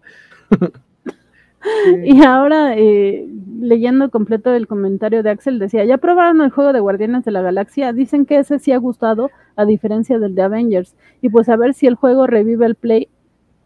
y 2.03 2.23
ahora, 2.23 2.77
eh, 2.77 3.27
leyendo 3.59 4.11
completo 4.11 4.53
el 4.53 4.67
comentario 4.67 5.23
de 5.23 5.31
Axel, 5.31 5.59
decía, 5.59 5.83
¿ya 5.85 5.97
probaron 5.97 6.41
el 6.41 6.51
juego 6.51 6.73
de 6.73 6.79
Guardianes 6.79 7.25
de 7.25 7.31
la 7.31 7.41
Galaxia? 7.41 7.91
Dicen 7.93 8.25
que 8.25 8.39
ese 8.39 8.59
sí 8.59 8.71
ha 8.71 8.77
gustado, 8.77 9.31
a 9.55 9.65
diferencia 9.65 10.19
del 10.19 10.35
de 10.35 10.41
Avengers. 10.43 10.95
Y 11.21 11.29
pues 11.29 11.49
a 11.49 11.57
ver 11.57 11.73
si 11.73 11.87
el 11.87 11.95
juego 11.95 12.27
revive 12.27 12.65
el 12.65 12.75
Play 12.75 13.09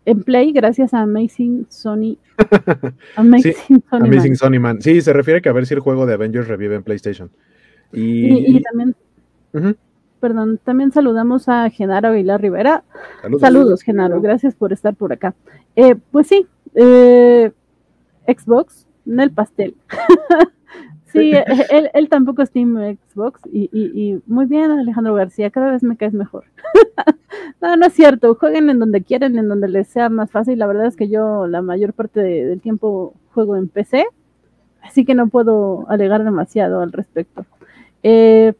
en 0.05 0.23
Play 0.23 0.51
gracias 0.51 0.93
a 0.93 1.01
Amazing 1.01 1.67
Sony. 1.69 2.17
Amazing, 3.15 3.53
Sony, 3.89 4.05
Amazing 4.05 4.35
Sony 4.35 4.59
Man. 4.59 4.81
Sí, 4.81 5.01
se 5.01 5.13
refiere 5.13 5.41
que 5.41 5.49
a 5.49 5.53
ver 5.53 5.65
si 5.65 5.73
el 5.73 5.79
juego 5.79 6.05
de 6.05 6.13
Avengers 6.13 6.47
revive 6.47 6.75
en 6.75 6.83
PlayStation. 6.83 7.31
Y, 7.91 8.61
también, 8.63 8.95
perdón, 10.23 10.57
también 10.63 10.93
saludamos 10.93 11.49
a 11.49 11.69
Genaro 11.69 12.07
Aguilar 12.07 12.41
Rivera. 12.41 12.85
Saludos, 13.41 13.81
Genaro, 13.81 14.21
gracias 14.21 14.55
por 14.55 14.71
estar 14.71 14.95
por 14.95 15.11
acá. 15.11 15.33
Eh, 15.75 15.95
pues 16.11 16.27
sí, 16.27 16.47
eh, 16.75 17.51
Xbox, 18.25 18.87
en 19.05 19.19
el 19.19 19.31
pastel. 19.31 19.75
Sí, 21.05 21.31
eh, 21.31 21.45
él, 21.69 21.91
él, 21.93 22.09
tampoco 22.09 22.41
es 22.41 22.49
Team 22.49 22.97
Xbox 23.11 23.39
y, 23.51 23.69
y, 23.71 24.19
muy 24.25 24.47
bien 24.47 24.71
Alejandro 24.71 25.13
García, 25.13 25.51
cada 25.51 25.69
vez 25.69 25.83
me 25.83 25.95
caes 25.95 26.13
mejor. 26.13 26.45
no, 27.61 27.75
no 27.75 27.85
es 27.85 27.93
cierto, 27.93 28.33
jueguen 28.33 28.71
en 28.71 28.79
donde 28.79 29.03
quieran, 29.03 29.37
en 29.37 29.47
donde 29.47 29.67
les 29.67 29.87
sea 29.89 30.09
más 30.09 30.31
fácil. 30.31 30.57
La 30.57 30.65
verdad 30.65 30.87
es 30.87 30.95
que 30.95 31.09
yo 31.09 31.45
la 31.45 31.61
mayor 31.61 31.93
parte 31.93 32.19
del 32.19 32.61
tiempo 32.61 33.13
juego 33.31 33.55
en 33.57 33.67
PC, 33.67 34.07
así 34.81 35.05
que 35.05 35.13
no 35.13 35.27
puedo 35.27 35.85
alegar 35.87 36.23
demasiado 36.23 36.81
al 36.81 36.91
respecto. 36.91 37.45
Eh, 38.01 38.53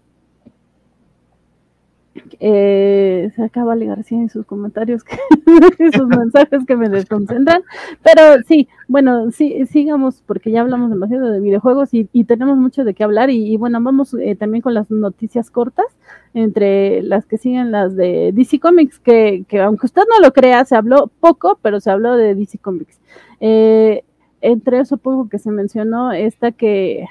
eh, 2.39 3.31
se 3.35 3.43
acaba 3.43 3.75
de 3.75 3.85
García 3.85 4.17
en 4.17 4.29
sus 4.29 4.45
comentarios, 4.45 5.03
que, 5.03 5.17
sus 5.93 6.07
mensajes 6.07 6.65
que 6.65 6.75
me 6.75 6.89
desconcentran. 6.89 7.63
Pero 8.03 8.41
sí, 8.47 8.67
bueno, 8.87 9.31
sí, 9.31 9.65
sigamos 9.67 10.21
porque 10.25 10.51
ya 10.51 10.61
hablamos 10.61 10.89
demasiado 10.89 11.31
de 11.31 11.39
videojuegos 11.39 11.89
y, 11.93 12.05
tenemos 12.25 12.57
mucho 12.57 12.83
de 12.83 12.93
qué 12.93 13.03
hablar. 13.03 13.29
Y, 13.29 13.57
bueno, 13.57 13.79
vamos 13.81 14.13
eh, 14.15 14.35
también 14.35 14.61
con 14.61 14.73
las 14.73 14.89
noticias 14.91 15.49
cortas, 15.49 15.85
entre 16.33 17.01
las 17.03 17.25
que 17.25 17.37
siguen 17.37 17.71
las 17.71 17.95
de 17.95 18.31
DC 18.33 18.59
Comics, 18.59 18.99
que, 18.99 19.45
que 19.47 19.61
aunque 19.61 19.85
usted 19.85 20.03
no 20.09 20.25
lo 20.25 20.33
crea, 20.33 20.65
se 20.65 20.75
habló 20.75 21.11
poco, 21.19 21.59
pero 21.61 21.79
se 21.79 21.91
habló 21.91 22.15
de 22.15 22.35
DC 22.35 22.57
Comics. 22.59 22.99
Eh, 23.39 24.03
entre 24.41 24.79
eso 24.79 24.97
poco 24.97 25.29
que 25.29 25.39
se 25.39 25.51
mencionó, 25.51 26.11
esta 26.11 26.51
que 26.51 27.05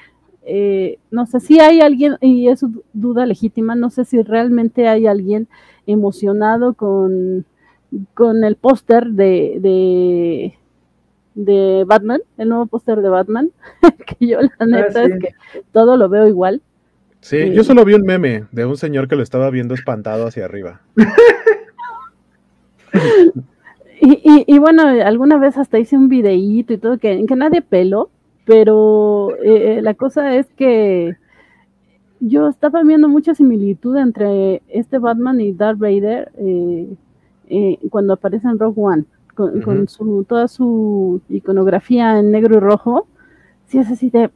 eh, 0.45 0.99
no 1.09 1.25
sé 1.25 1.39
si 1.39 1.59
hay 1.59 1.81
alguien, 1.81 2.17
y 2.21 2.49
es 2.49 2.63
duda 2.93 3.25
legítima, 3.25 3.75
no 3.75 3.89
sé 3.89 4.05
si 4.05 4.21
realmente 4.21 4.87
hay 4.87 5.07
alguien 5.07 5.47
emocionado 5.87 6.73
con, 6.73 7.45
con 8.13 8.43
el 8.43 8.55
póster 8.55 9.07
de, 9.07 9.57
de, 9.59 10.53
de, 11.35 11.83
Batman, 11.85 12.21
el 12.37 12.49
nuevo 12.49 12.65
póster 12.65 13.01
de 13.01 13.09
Batman, 13.09 13.51
que 14.19 14.27
yo 14.27 14.41
la 14.41 14.51
ah, 14.59 14.65
neta 14.65 15.03
es 15.03 15.19
que 15.19 15.33
todo 15.71 15.97
lo 15.97 16.09
veo 16.09 16.27
igual. 16.27 16.61
Sí, 17.21 17.37
eh, 17.37 17.53
yo 17.53 17.63
solo 17.63 17.85
vi 17.85 17.93
un 17.93 18.03
meme 18.03 18.45
de 18.51 18.65
un 18.65 18.75
señor 18.75 19.07
que 19.07 19.15
lo 19.15 19.23
estaba 19.23 19.49
viendo 19.49 19.73
espantado 19.73 20.27
hacia 20.27 20.43
arriba. 20.43 20.81
y, 24.01 24.43
y, 24.45 24.59
bueno, 24.59 24.83
alguna 24.83 25.37
vez 25.37 25.57
hasta 25.57 25.79
hice 25.79 25.95
un 25.95 26.09
videíto 26.09 26.73
y 26.73 26.77
todo 26.77 26.97
que, 26.97 27.25
que 27.25 27.35
nadie 27.37 27.61
peló, 27.61 28.09
pero 28.45 29.35
eh, 29.41 29.81
la 29.81 29.93
cosa 29.93 30.35
es 30.35 30.47
que 30.53 31.15
yo 32.19 32.47
estaba 32.47 32.83
viendo 32.83 33.07
mucha 33.07 33.35
similitud 33.35 33.95
entre 33.97 34.61
este 34.67 34.99
Batman 34.99 35.39
y 35.41 35.53
Darth 35.53 35.79
Vader 35.79 36.31
eh, 36.37 36.93
eh, 37.47 37.79
cuando 37.89 38.13
aparece 38.13 38.47
en 38.47 38.59
Rogue 38.59 38.81
One, 38.81 39.05
con, 39.35 39.87
su, 39.87 40.25
toda 40.27 40.47
su 40.47 41.21
iconografía 41.29 42.19
en 42.19 42.31
negro 42.31 42.57
y 42.57 42.59
rojo. 42.59 43.07
Si 43.67 43.77
es 43.77 43.89
así 43.89 44.09
de, 44.09 44.29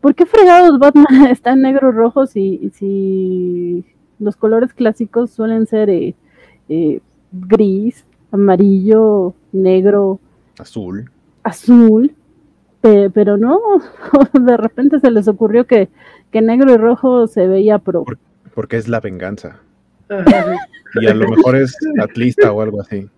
¿por 0.00 0.14
qué 0.14 0.26
fregados 0.26 0.78
Batman 0.78 1.26
está 1.30 1.52
en 1.52 1.62
negro 1.62 1.90
y 1.90 1.92
rojo 1.92 2.26
si, 2.26 2.70
si 2.74 3.84
los 4.18 4.36
colores 4.36 4.72
clásicos 4.72 5.30
suelen 5.30 5.66
ser 5.66 6.14
gris, 7.32 8.04
amarillo, 8.30 9.34
negro, 9.52 10.20
azul? 10.58 11.10
Azul 11.42 12.14
pero 12.82 13.36
no, 13.36 13.60
de 14.32 14.56
repente 14.56 15.00
se 15.00 15.10
les 15.10 15.28
ocurrió 15.28 15.66
que, 15.66 15.88
negro 16.32 16.72
y 16.72 16.76
rojo 16.76 17.26
se 17.26 17.46
veía 17.46 17.78
pro. 17.78 18.04
porque 18.54 18.76
es 18.76 18.88
la 18.88 19.00
venganza. 19.00 19.60
y 21.00 21.06
a 21.06 21.14
lo 21.14 21.28
mejor 21.28 21.56
es 21.56 21.76
atlista 22.00 22.52
o 22.52 22.60
algo 22.60 22.80
así. 22.80 23.08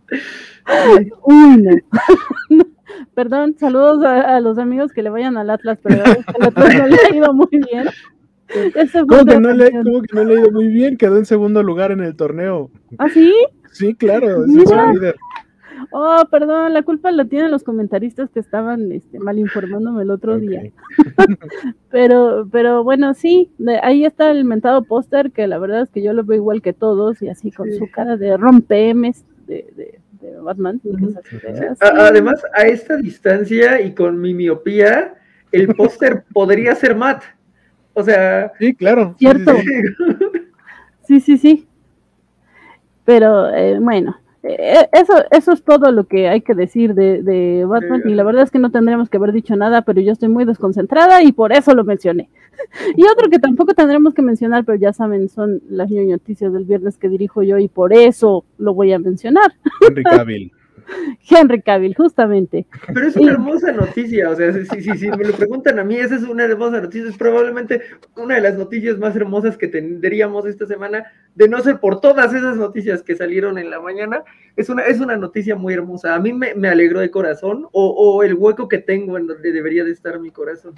Uy, 1.22 1.62
no. 1.62 1.72
Perdón, 3.14 3.56
saludos 3.58 4.04
a, 4.04 4.40
los 4.40 4.58
amigos 4.58 4.92
que 4.92 5.02
le 5.02 5.10
vayan 5.10 5.36
al 5.36 5.50
Atlas, 5.50 5.78
pero 5.82 5.96
el 6.04 6.44
Atlas 6.44 6.74
no 6.74 6.86
le 6.86 6.96
ha 6.96 7.14
ido 7.14 7.32
muy 7.32 7.48
bien. 7.50 7.88
¿Cómo 9.08 9.24
que, 9.24 9.40
no 9.40 9.52
le, 9.52 9.70
¿Cómo 9.70 10.02
que, 10.02 10.14
no 10.14 10.24
le, 10.24 10.34
ha 10.36 10.40
ido 10.40 10.50
muy 10.52 10.68
bien? 10.68 10.96
Quedó 10.96 11.16
en 11.16 11.24
segundo 11.24 11.62
lugar 11.62 11.92
en 11.92 12.00
el 12.00 12.14
torneo. 12.14 12.70
¿Ah, 12.98 13.08
sí? 13.08 13.32
Sí, 13.72 13.94
claro, 13.94 14.44
es 14.44 14.50
líder. 14.50 15.16
Oh, 15.90 16.24
perdón, 16.30 16.72
la 16.72 16.82
culpa 16.82 17.10
la 17.10 17.24
tienen 17.24 17.50
los 17.50 17.64
comentaristas 17.64 18.30
que 18.30 18.40
estaban 18.40 18.92
este, 18.92 19.18
mal 19.18 19.38
informándome 19.38 20.02
el 20.02 20.10
otro 20.10 20.38
día. 20.38 20.62
pero, 21.90 22.48
pero 22.50 22.84
bueno, 22.84 23.14
sí, 23.14 23.50
ahí 23.82 24.04
está 24.04 24.30
el 24.30 24.44
mentado 24.44 24.84
póster 24.84 25.30
que 25.32 25.46
la 25.46 25.58
verdad 25.58 25.82
es 25.82 25.90
que 25.90 26.02
yo 26.02 26.12
lo 26.12 26.24
veo 26.24 26.38
igual 26.38 26.62
que 26.62 26.72
todos 26.72 27.22
y 27.22 27.28
así 27.28 27.50
con 27.50 27.72
su 27.72 27.90
cara 27.90 28.16
de 28.16 28.36
rompemes 28.36 29.24
de, 29.46 29.66
de, 29.76 30.00
Batman. 30.40 30.80
Además, 31.80 32.42
a 32.54 32.62
esta 32.62 32.96
distancia 32.96 33.80
y 33.82 33.94
con 33.94 34.20
mi 34.20 34.32
miopía, 34.32 35.14
el 35.52 35.68
póster 35.76 36.24
podría 36.32 36.74
ser 36.74 36.96
Matt. 36.96 37.22
O 37.92 38.02
sea, 38.02 38.52
sí, 38.58 38.74
claro. 38.74 39.14
Cierto. 39.18 39.52
Sí, 41.06 41.20
sí, 41.20 41.36
sí. 41.36 41.68
Pero 43.04 43.50
eh, 43.54 43.78
bueno, 43.78 44.16
eso, 44.44 45.14
eso 45.30 45.52
es 45.52 45.62
todo 45.62 45.90
lo 45.90 46.04
que 46.04 46.28
hay 46.28 46.42
que 46.42 46.54
decir 46.54 46.94
de, 46.94 47.64
Batman 47.66 48.02
y 48.04 48.14
la 48.14 48.24
verdad 48.24 48.42
es 48.42 48.50
que 48.50 48.58
no 48.58 48.70
tendremos 48.70 49.08
que 49.08 49.16
haber 49.16 49.32
dicho 49.32 49.56
nada, 49.56 49.82
pero 49.82 50.00
yo 50.00 50.12
estoy 50.12 50.28
muy 50.28 50.44
desconcentrada 50.44 51.22
y 51.22 51.32
por 51.32 51.52
eso 51.52 51.74
lo 51.74 51.84
mencioné. 51.84 52.28
y 52.96 53.04
otro 53.06 53.30
que 53.30 53.38
tampoco 53.38 53.74
tendremos 53.74 54.12
que 54.12 54.22
mencionar, 54.22 54.64
pero 54.64 54.76
ya 54.76 54.92
saben, 54.92 55.28
son 55.28 55.62
las 55.68 55.90
noticias 55.90 56.52
del 56.52 56.64
viernes 56.64 56.98
que 56.98 57.08
dirijo 57.08 57.42
yo 57.42 57.58
y 57.58 57.68
por 57.68 57.92
eso 57.92 58.44
lo 58.58 58.74
voy 58.74 58.92
a 58.92 58.98
mencionar. 58.98 59.54
Henry 59.80 60.02
Cavill. 60.04 60.52
Henry 61.30 61.62
Cavill, 61.62 61.94
justamente. 61.94 62.66
Pero 62.92 63.06
es 63.06 63.16
una 63.16 63.32
hermosa 63.32 63.72
noticia, 63.72 64.30
o 64.30 64.36
sea, 64.36 64.52
si, 64.52 64.82
si, 64.82 64.98
si, 64.98 65.10
me 65.10 65.24
lo 65.24 65.32
preguntan 65.34 65.78
a 65.78 65.84
mí, 65.84 65.96
esa 65.96 66.16
es 66.16 66.22
una 66.22 66.44
hermosa 66.44 66.80
noticia, 66.80 67.08
es 67.08 67.16
probablemente 67.16 67.82
una 68.16 68.36
de 68.36 68.40
las 68.40 68.56
noticias 68.56 68.98
más 68.98 69.16
hermosas 69.16 69.56
que 69.56 69.68
tendríamos 69.68 70.46
esta 70.46 70.66
semana, 70.66 71.04
de 71.34 71.48
no 71.48 71.60
ser 71.60 71.80
por 71.80 72.00
todas 72.00 72.32
esas 72.34 72.56
noticias 72.56 73.02
que 73.02 73.16
salieron 73.16 73.58
en 73.58 73.70
la 73.70 73.80
mañana, 73.80 74.22
es 74.56 74.68
una, 74.68 74.82
es 74.82 75.00
una 75.00 75.16
noticia 75.16 75.56
muy 75.56 75.74
hermosa. 75.74 76.14
A 76.14 76.20
mí 76.20 76.32
me, 76.32 76.54
me 76.54 76.68
alegró 76.68 77.00
de 77.00 77.10
corazón, 77.10 77.66
o, 77.72 77.88
o 77.88 78.22
el 78.22 78.34
hueco 78.34 78.68
que 78.68 78.78
tengo 78.78 79.18
en 79.18 79.26
donde 79.26 79.52
debería 79.52 79.84
de 79.84 79.92
estar 79.92 80.18
mi 80.20 80.30
corazón. 80.30 80.74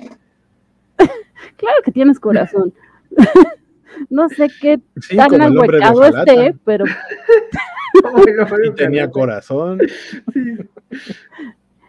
claro 1.57 1.77
que 1.85 1.93
tienes 1.93 2.21
corazón. 2.21 2.73
no 4.11 4.29
sé 4.29 4.49
qué 4.61 4.81
tan 5.15 5.41
ahuecado 5.41 6.05
esté, 6.05 6.55
pero 6.65 6.85
y 8.65 8.71
tenía 8.75 9.11
corazón. 9.11 9.79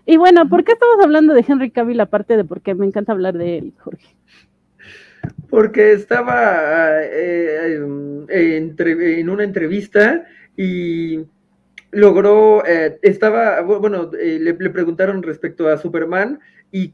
Y 0.06 0.15
bueno, 0.15 0.48
¿por 0.48 0.63
qué 0.63 0.72
estamos 0.72 1.04
hablando 1.04 1.34
de 1.34 1.46
Henry 1.48 1.70
Cavill 1.70 2.00
aparte 2.00 2.38
de 2.38 2.46
porque 2.46 2.74
me 2.74 2.86
encanta 2.86 3.12
hablar 3.12 3.38
de 3.38 3.58
él, 3.58 3.74
Jorge? 3.78 4.15
Porque 5.50 5.91
estaba 5.91 7.04
eh, 7.04 7.76
en 8.30 9.30
una 9.30 9.43
entrevista 9.43 10.26
y 10.56 11.26
logró, 11.91 12.65
eh, 12.65 13.00
estaba, 13.02 13.62
bueno, 13.62 14.12
eh, 14.20 14.39
le, 14.39 14.54
le, 14.54 14.70
preguntaron 14.70 15.24
respecto 15.24 15.67
a 15.67 15.78
Superman 15.78 16.39
y 16.72 16.93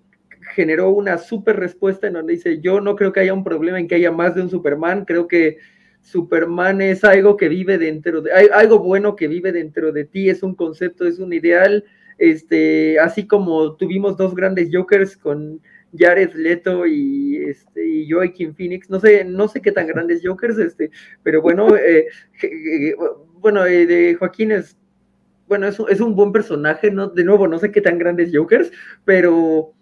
generó 0.54 0.90
una 0.90 1.18
super 1.18 1.58
respuesta 1.58 2.08
en 2.08 2.14
donde 2.14 2.34
dice, 2.34 2.60
yo 2.62 2.82
no 2.82 2.96
creo 2.96 3.14
que 3.14 3.22
haya 3.22 3.34
un 3.34 3.44
problema 3.44 3.80
en 3.80 3.88
que 3.88 3.96
haya 3.96 4.12
más 4.12 4.36
de 4.36 4.42
un 4.42 4.50
Superman, 4.50 5.06
creo 5.06 5.28
que 5.28 5.58
Superman 6.04 6.82
es 6.82 7.04
algo 7.04 7.38
que 7.38 7.50
vive 7.50 7.78
dentro 7.78 8.22
de, 8.22 8.32
algo 8.32 8.80
bueno 8.80 9.16
que 9.16 9.28
vive 9.28 9.52
dentro 9.52 9.92
de 9.92 10.04
ti, 10.04 10.30
es 10.30 10.44
un 10.44 10.54
concepto, 10.54 11.08
es 11.08 11.18
un 11.18 11.34
ideal, 11.34 11.86
este, 12.18 13.00
así 13.00 13.26
como 13.26 13.76
tuvimos 13.76 14.18
dos 14.18 14.36
grandes 14.36 14.70
Jokers 14.72 15.18
con 15.18 15.62
Jared 15.98 16.34
Leto 16.34 16.86
y, 16.86 17.38
este, 17.38 17.88
y 17.88 18.10
Joaquin 18.10 18.54
Phoenix, 18.54 18.90
no 18.90 19.00
sé, 19.00 19.24
no 19.24 19.48
sé 19.48 19.62
qué 19.62 19.72
tan 19.72 19.88
grandes 19.88 20.22
Jokers, 20.24 20.58
este, 20.58 20.92
pero 21.24 21.42
bueno, 21.42 21.76
eh, 21.78 22.08
eh, 22.42 22.96
bueno, 23.40 23.66
eh, 23.66 23.86
de 23.86 24.16
Joaquín 24.16 24.52
es, 24.52 24.78
bueno, 25.48 25.68
es, 25.68 25.80
es 25.90 26.02
un 26.02 26.16
buen 26.16 26.32
personaje, 26.32 26.92
¿no? 26.92 27.08
De 27.08 27.24
nuevo, 27.24 27.48
no 27.48 27.60
sé 27.60 27.72
qué 27.72 27.82
tan 27.82 27.98
grandes 27.98 28.32
Jokers, 28.34 28.72
pero 29.06 29.74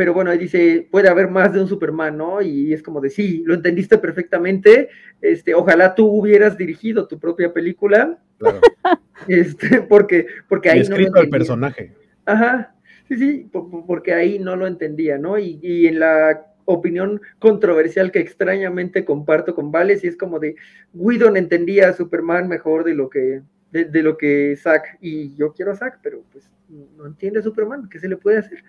pero 0.00 0.14
bueno, 0.14 0.30
ahí 0.30 0.38
dice, 0.38 0.88
puede 0.90 1.10
haber 1.10 1.28
más 1.28 1.52
de 1.52 1.60
un 1.60 1.68
Superman, 1.68 2.16
¿no? 2.16 2.40
Y 2.40 2.72
es 2.72 2.82
como 2.82 3.02
de, 3.02 3.10
sí, 3.10 3.42
lo 3.44 3.52
entendiste 3.52 3.98
perfectamente, 3.98 4.88
este, 5.20 5.52
ojalá 5.52 5.94
tú 5.94 6.06
hubieras 6.06 6.56
dirigido 6.56 7.06
tu 7.06 7.18
propia 7.18 7.52
película, 7.52 8.18
claro. 8.38 8.62
este, 9.28 9.82
porque, 9.82 10.26
porque 10.48 10.70
ahí... 10.70 10.78
Y 10.78 10.80
escrito 10.80 11.16
no 11.16 11.20
el 11.20 11.28
personaje. 11.28 11.92
Ajá, 12.24 12.74
sí, 13.08 13.18
sí, 13.18 13.50
porque 13.86 14.14
ahí 14.14 14.38
no 14.38 14.56
lo 14.56 14.66
entendía, 14.66 15.18
¿no? 15.18 15.38
Y, 15.38 15.58
y 15.60 15.86
en 15.86 16.00
la 16.00 16.46
opinión 16.64 17.20
controversial 17.38 18.10
que 18.10 18.20
extrañamente 18.20 19.04
comparto 19.04 19.54
con 19.54 19.70
Vales, 19.70 20.02
y 20.02 20.06
es 20.06 20.16
como 20.16 20.38
de, 20.38 20.56
Whedon 20.94 21.36
entendía 21.36 21.90
a 21.90 21.92
Superman 21.92 22.48
mejor 22.48 22.84
de 22.84 22.94
lo 22.94 23.10
que, 23.10 23.42
de, 23.70 23.84
de 23.84 24.02
lo 24.02 24.16
que 24.16 24.56
Zack, 24.56 24.96
y 25.02 25.36
yo 25.36 25.52
quiero 25.52 25.72
a 25.72 25.76
Zack, 25.76 25.98
pero 26.02 26.22
pues 26.32 26.50
no 26.96 27.04
entiende 27.04 27.40
a 27.40 27.42
Superman, 27.42 27.86
¿qué 27.90 27.98
se 27.98 28.08
le 28.08 28.16
puede 28.16 28.38
hacer? 28.38 28.64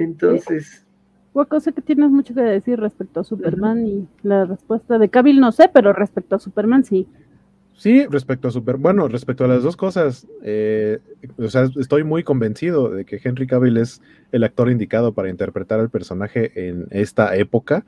Entonces. 0.00 0.86
Una 1.32 1.44
cosa 1.44 1.72
que 1.72 1.82
tienes 1.82 2.10
mucho 2.10 2.34
que 2.34 2.40
decir 2.40 2.80
respecto 2.80 3.20
a 3.20 3.24
Superman 3.24 3.86
y 3.86 4.08
la 4.22 4.46
respuesta 4.46 4.98
de 4.98 5.08
Cavill 5.08 5.38
no 5.38 5.52
sé, 5.52 5.70
pero 5.72 5.92
respecto 5.92 6.36
a 6.36 6.40
Superman 6.40 6.84
sí. 6.84 7.06
Sí, 7.76 8.04
respecto 8.06 8.48
a 8.48 8.50
Super, 8.50 8.76
bueno, 8.76 9.08
respecto 9.08 9.44
a 9.44 9.48
las 9.48 9.62
dos 9.62 9.76
cosas, 9.76 10.26
eh, 10.42 10.98
o 11.38 11.48
sea, 11.48 11.66
estoy 11.78 12.04
muy 12.04 12.24
convencido 12.24 12.90
de 12.90 13.04
que 13.06 13.20
Henry 13.22 13.46
Cavill 13.46 13.78
es 13.78 14.02
el 14.32 14.44
actor 14.44 14.70
indicado 14.70 15.14
para 15.14 15.30
interpretar 15.30 15.80
al 15.80 15.88
personaje 15.88 16.68
en 16.68 16.88
esta 16.90 17.34
época. 17.36 17.86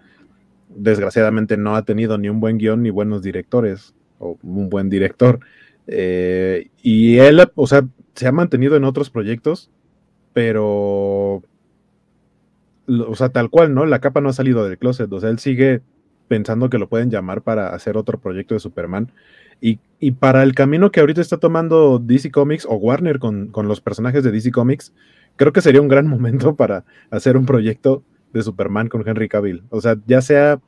Desgraciadamente 0.74 1.56
no 1.56 1.76
ha 1.76 1.84
tenido 1.84 2.16
ni 2.16 2.30
un 2.30 2.40
buen 2.40 2.56
guion 2.56 2.82
ni 2.82 2.90
buenos 2.90 3.22
directores 3.22 3.94
o 4.18 4.38
un 4.42 4.70
buen 4.70 4.88
director. 4.88 5.40
Eh, 5.86 6.70
y 6.82 7.18
él, 7.18 7.42
o 7.54 7.66
sea, 7.66 7.86
se 8.14 8.26
ha 8.26 8.32
mantenido 8.32 8.76
en 8.76 8.84
otros 8.84 9.10
proyectos, 9.10 9.70
pero 10.32 11.42
o 12.86 13.14
sea, 13.14 13.28
tal 13.30 13.50
cual, 13.50 13.74
¿no? 13.74 13.86
La 13.86 14.00
capa 14.00 14.20
no 14.20 14.28
ha 14.28 14.32
salido 14.32 14.64
del 14.64 14.78
closet, 14.78 15.12
o 15.12 15.20
sea, 15.20 15.30
él 15.30 15.38
sigue 15.38 15.82
pensando 16.28 16.70
que 16.70 16.78
lo 16.78 16.88
pueden 16.88 17.10
llamar 17.10 17.42
para 17.42 17.74
hacer 17.74 17.96
otro 17.96 18.18
proyecto 18.18 18.54
de 18.54 18.60
Superman. 18.60 19.12
Y, 19.60 19.78
para 20.18 20.42
el 20.42 20.54
camino 20.54 20.90
que 20.90 20.98
ahorita 20.98 21.20
está 21.20 21.36
tomando 21.36 22.00
DC 22.00 22.32
Comics 22.32 22.66
o 22.68 22.74
Warner 22.74 23.20
con, 23.20 23.46
con, 23.48 23.68
los 23.68 23.80
personajes 23.80 24.24
de 24.24 24.32
DC 24.32 24.50
Comics, 24.50 24.92
creo 25.36 25.52
que 25.52 25.60
sería 25.60 25.80
un 25.80 25.86
gran 25.88 26.06
momento 26.08 26.56
para 26.56 26.84
hacer 27.10 27.36
un 27.36 27.46
proyecto 27.46 28.02
de 28.32 28.42
Superman 28.42 28.88
con 28.88 29.06
Henry 29.06 29.28
Cavill. 29.28 29.62
O 29.70 29.80
sea, 29.80 29.96
ya 30.06 30.20
sea 30.20 30.58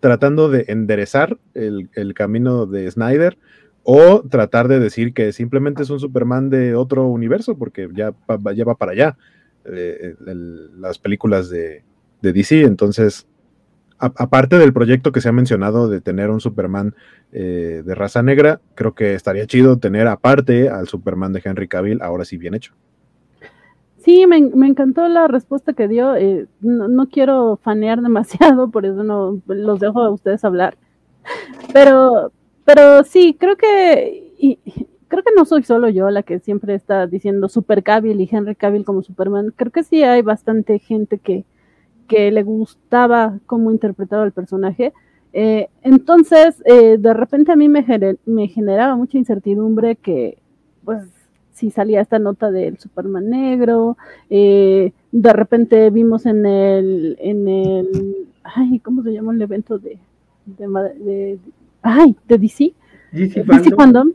tratando 0.00 0.50
de 0.50 0.66
enderezar 0.68 1.38
el, 1.54 1.88
el 1.94 2.12
camino 2.12 2.66
de 2.66 2.90
Snyder 2.90 3.38
o 3.84 4.22
tratar 4.28 4.68
de 4.68 4.80
decir 4.80 5.14
que 5.14 5.32
simplemente 5.32 5.82
es 5.82 5.90
un 5.90 6.00
Superman 6.00 6.50
de 6.50 6.74
otro 6.74 7.06
universo, 7.06 7.56
porque 7.56 7.88
ya, 7.94 8.12
ya 8.54 8.64
va 8.64 8.74
para 8.74 8.92
allá. 8.92 9.16
Eh, 9.64 10.14
las 10.76 10.98
películas 10.98 11.48
de, 11.50 11.82
DC. 12.20 12.62
Entonces, 12.62 13.26
aparte 13.98 14.58
del 14.58 14.72
proyecto 14.72 15.12
que 15.12 15.20
se 15.20 15.28
ha 15.28 15.32
mencionado 15.32 15.88
de 15.88 16.00
tener 16.00 16.30
un 16.30 16.40
Superman 16.40 16.94
eh, 17.32 17.82
de 17.84 17.94
raza 17.94 18.22
negra, 18.22 18.60
creo 18.74 18.94
que 18.94 19.14
estaría 19.14 19.46
chido 19.46 19.78
tener 19.78 20.06
aparte 20.06 20.68
al 20.68 20.88
Superman 20.88 21.32
de 21.32 21.42
Henry 21.44 21.68
Cavill, 21.68 22.02
ahora 22.02 22.24
sí 22.24 22.36
bien 22.36 22.54
hecho. 22.54 22.74
Sí, 23.98 24.26
me, 24.26 24.36
encantó 24.66 25.06
la 25.06 25.28
respuesta 25.28 25.74
que 25.74 25.86
dio. 25.86 26.16
Eh, 26.16 26.46
no, 26.60 27.08
quiero 27.08 27.58
fanear 27.62 28.02
demasiado, 28.02 28.68
por 28.70 28.84
eso 28.84 29.04
no 29.04 29.40
los 29.46 29.78
dejo 29.78 30.00
a 30.02 30.10
ustedes 30.10 30.44
hablar. 30.44 30.76
Pero, 31.72 32.32
pero 32.64 33.04
sí, 33.04 33.36
creo 33.38 33.56
que 33.56 34.58
creo 35.12 35.22
que 35.22 35.34
no 35.36 35.44
soy 35.44 35.62
solo 35.62 35.90
yo 35.90 36.08
la 36.08 36.22
que 36.22 36.38
siempre 36.38 36.74
está 36.74 37.06
diciendo 37.06 37.50
Super 37.50 37.82
Cavill 37.82 38.18
y 38.18 38.28
Henry 38.32 38.54
Cavill 38.54 38.86
como 38.86 39.02
Superman. 39.02 39.52
Creo 39.54 39.70
que 39.70 39.82
sí 39.82 40.02
hay 40.02 40.22
bastante 40.22 40.78
gente 40.78 41.18
que, 41.18 41.44
que 42.08 42.30
le 42.30 42.42
gustaba 42.42 43.38
cómo 43.44 43.70
interpretaba 43.70 44.24
el 44.24 44.32
personaje. 44.32 44.94
Eh, 45.34 45.68
entonces, 45.82 46.62
eh, 46.64 46.96
de 46.98 47.12
repente 47.12 47.52
a 47.52 47.56
mí 47.56 47.68
me, 47.68 47.84
me 48.24 48.48
generaba 48.48 48.96
mucha 48.96 49.18
incertidumbre 49.18 49.96
que, 49.96 50.38
pues, 50.82 51.02
si 51.52 51.70
salía 51.70 52.00
esta 52.00 52.18
nota 52.18 52.50
del 52.50 52.78
Superman 52.78 53.28
negro, 53.28 53.98
eh, 54.30 54.94
de 55.10 55.32
repente 55.34 55.90
vimos 55.90 56.24
en 56.24 56.46
el, 56.46 57.18
en 57.20 57.48
el, 57.48 58.16
ay, 58.44 58.78
¿cómo 58.78 59.02
se 59.02 59.12
llama 59.12 59.34
el 59.34 59.42
evento 59.42 59.78
de, 59.78 59.98
de, 60.46 61.38
ay, 61.82 62.16
de 62.26 62.38
DC? 62.38 62.72
DC, 63.12 63.44
Fandom 63.76 64.12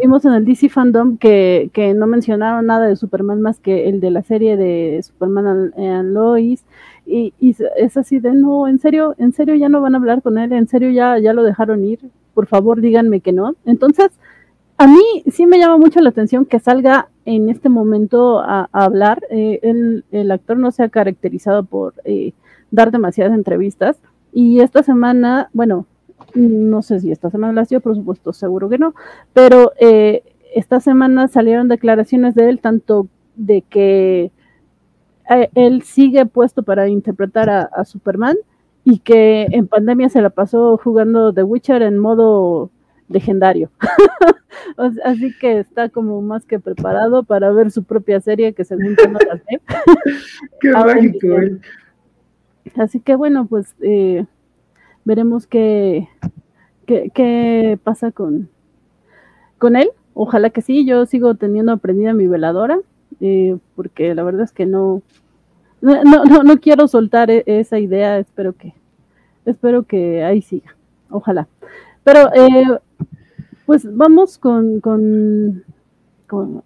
Vimos 0.00 0.24
en 0.24 0.32
el 0.32 0.44
DC 0.44 0.68
Fandom 0.68 1.16
que, 1.18 1.94
no 1.96 2.06
mencionaron 2.06 2.66
nada 2.66 2.86
de 2.86 2.96
Superman 2.96 3.40
más 3.40 3.60
que 3.60 3.88
el 3.88 4.00
de 4.00 4.10
la 4.10 4.22
serie 4.22 4.56
de 4.56 5.00
Superman 5.02 5.72
and 5.76 6.12
Lois. 6.12 6.64
Y, 7.06 7.32
es 7.76 7.96
así 7.96 8.18
de, 8.18 8.32
no, 8.32 8.68
en 8.68 8.78
serio, 8.78 9.14
en 9.18 9.32
serio 9.32 9.54
ya 9.54 9.68
no 9.68 9.80
van 9.80 9.94
a 9.94 9.98
hablar 9.98 10.22
con 10.22 10.38
él, 10.38 10.52
en 10.52 10.68
serio 10.68 10.90
ya, 10.90 11.18
ya 11.18 11.32
lo 11.32 11.42
dejaron 11.42 11.84
ir, 11.84 12.00
por 12.34 12.46
favor 12.46 12.80
díganme 12.80 13.20
que 13.20 13.32
no. 13.32 13.54
Entonces, 13.64 14.10
a 14.78 14.86
mí 14.86 15.22
sí 15.30 15.46
me 15.46 15.58
llama 15.58 15.78
mucho 15.78 16.00
la 16.00 16.10
atención 16.10 16.44
que 16.44 16.58
salga 16.58 17.08
en 17.24 17.48
este 17.48 17.68
momento 17.68 18.40
a, 18.40 18.68
hablar. 18.72 19.22
Eh, 19.30 19.60
el, 20.10 20.30
actor 20.30 20.56
no 20.56 20.72
se 20.72 20.82
ha 20.82 20.88
caracterizado 20.88 21.64
por 21.64 21.94
eh, 22.04 22.32
dar 22.70 22.90
demasiadas 22.90 23.34
entrevistas. 23.34 23.98
Y 24.32 24.60
esta 24.60 24.82
semana, 24.82 25.50
bueno, 25.52 25.86
no 26.34 26.82
sé 26.82 27.00
si 27.00 27.10
esta 27.10 27.30
semana 27.30 27.52
las 27.52 27.68
dio, 27.68 27.80
por 27.80 27.94
supuesto, 27.94 28.32
seguro 28.32 28.68
que 28.68 28.78
no, 28.78 28.94
pero 29.32 29.72
eh, 29.80 30.22
esta 30.54 30.80
semana 30.80 31.28
salieron 31.28 31.68
declaraciones 31.68 32.34
de 32.34 32.48
él, 32.48 32.60
tanto 32.60 33.08
de 33.36 33.62
que 33.62 34.32
eh, 35.30 35.50
él 35.54 35.82
sigue 35.82 36.26
puesto 36.26 36.62
para 36.62 36.88
interpretar 36.88 37.48
a, 37.50 37.84
Superman 37.84 38.36
y 38.84 38.98
que 38.98 39.46
en 39.50 39.68
pandemia 39.68 40.08
se 40.08 40.22
la 40.22 40.30
pasó 40.30 40.76
jugando 40.76 41.32
The 41.32 41.44
Witcher 41.44 41.82
en 41.82 41.98
modo 41.98 42.70
legendario. 43.08 43.70
Así 45.04 45.32
que 45.38 45.60
está 45.60 45.88
como 45.88 46.20
más 46.22 46.44
que 46.44 46.58
preparado 46.58 47.22
para 47.22 47.50
ver 47.52 47.70
su 47.70 47.84
propia 47.84 48.20
serie 48.20 48.52
que 48.52 48.64
según 48.64 48.94
no 48.94 49.18
la 49.18 49.34
ve. 49.34 49.60
Qué 50.60 50.70
mágico. 50.72 51.26
Eh. 51.40 51.60
Así 52.76 53.00
que 53.00 53.16
bueno, 53.16 53.46
pues 53.46 53.74
eh, 53.80 54.26
veremos 55.04 55.46
qué, 55.46 56.08
qué, 56.86 57.78
pasa 57.82 58.12
con, 58.12 58.48
con 59.58 59.76
él. 59.76 59.90
Ojalá 60.14 60.50
que 60.50 60.62
sí, 60.62 60.84
yo 60.84 61.06
sigo 61.06 61.34
teniendo 61.34 61.72
aprendida 61.72 62.12
mi 62.12 62.26
veladora, 62.26 62.78
eh, 63.20 63.56
porque 63.74 64.14
la 64.14 64.22
verdad 64.22 64.42
es 64.42 64.52
que 64.52 64.66
no, 64.66 65.02
no, 65.80 66.04
no, 66.04 66.42
no 66.42 66.60
quiero 66.60 66.86
soltar 66.88 67.30
e, 67.30 67.44
esa 67.46 67.78
idea, 67.78 68.18
espero 68.18 68.54
que, 68.54 68.74
espero 69.46 69.84
que 69.84 70.22
ahí 70.22 70.42
siga, 70.42 70.76
ojalá. 71.10 71.48
Pero 72.04 72.30
eh, 72.34 72.78
pues 73.64 73.86
vamos 73.94 74.38
con, 74.38 74.80
con, 74.80 75.64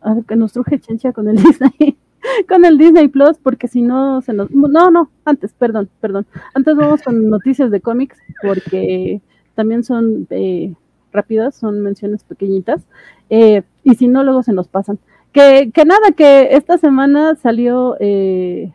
a 0.01 0.17
que 0.27 0.37
nos 0.37 0.53
truje 0.53 0.81
chencha 0.81 1.13
con 1.13 1.29
el 1.29 1.37
Disney 1.43 1.97
con 2.49 2.65
el 2.65 2.79
Disney 2.79 3.09
Plus, 3.09 3.39
porque 3.43 3.69
si 3.69 3.83
no 3.83 4.21
se 4.23 4.33
nos. 4.33 4.51
No, 4.51 4.91
no, 4.91 5.11
antes, 5.25 5.53
perdón, 5.53 5.89
perdón. 6.01 6.27
Antes 6.55 6.77
vamos 6.77 7.03
con 7.03 7.29
noticias 7.31 7.71
de 7.71 7.81
cómics, 7.81 8.19
porque 8.43 9.21
también 9.55 9.85
son 9.85 10.27
eh, 10.31 10.75
rápidas, 11.13 11.55
son 11.55 11.81
menciones 11.81 12.25
pequeñitas. 12.25 12.87
Eh, 13.31 13.63
y 13.85 13.95
si 13.95 14.09
no, 14.09 14.23
luego 14.23 14.43
se 14.43 14.53
nos 14.53 14.69
pasan. 14.69 14.99
Que, 15.33 15.71
que 15.73 15.85
nada, 15.85 16.13
que 16.13 16.49
esta 16.53 16.79
semana 16.79 17.37
salió, 17.37 17.97
eh, 18.01 18.73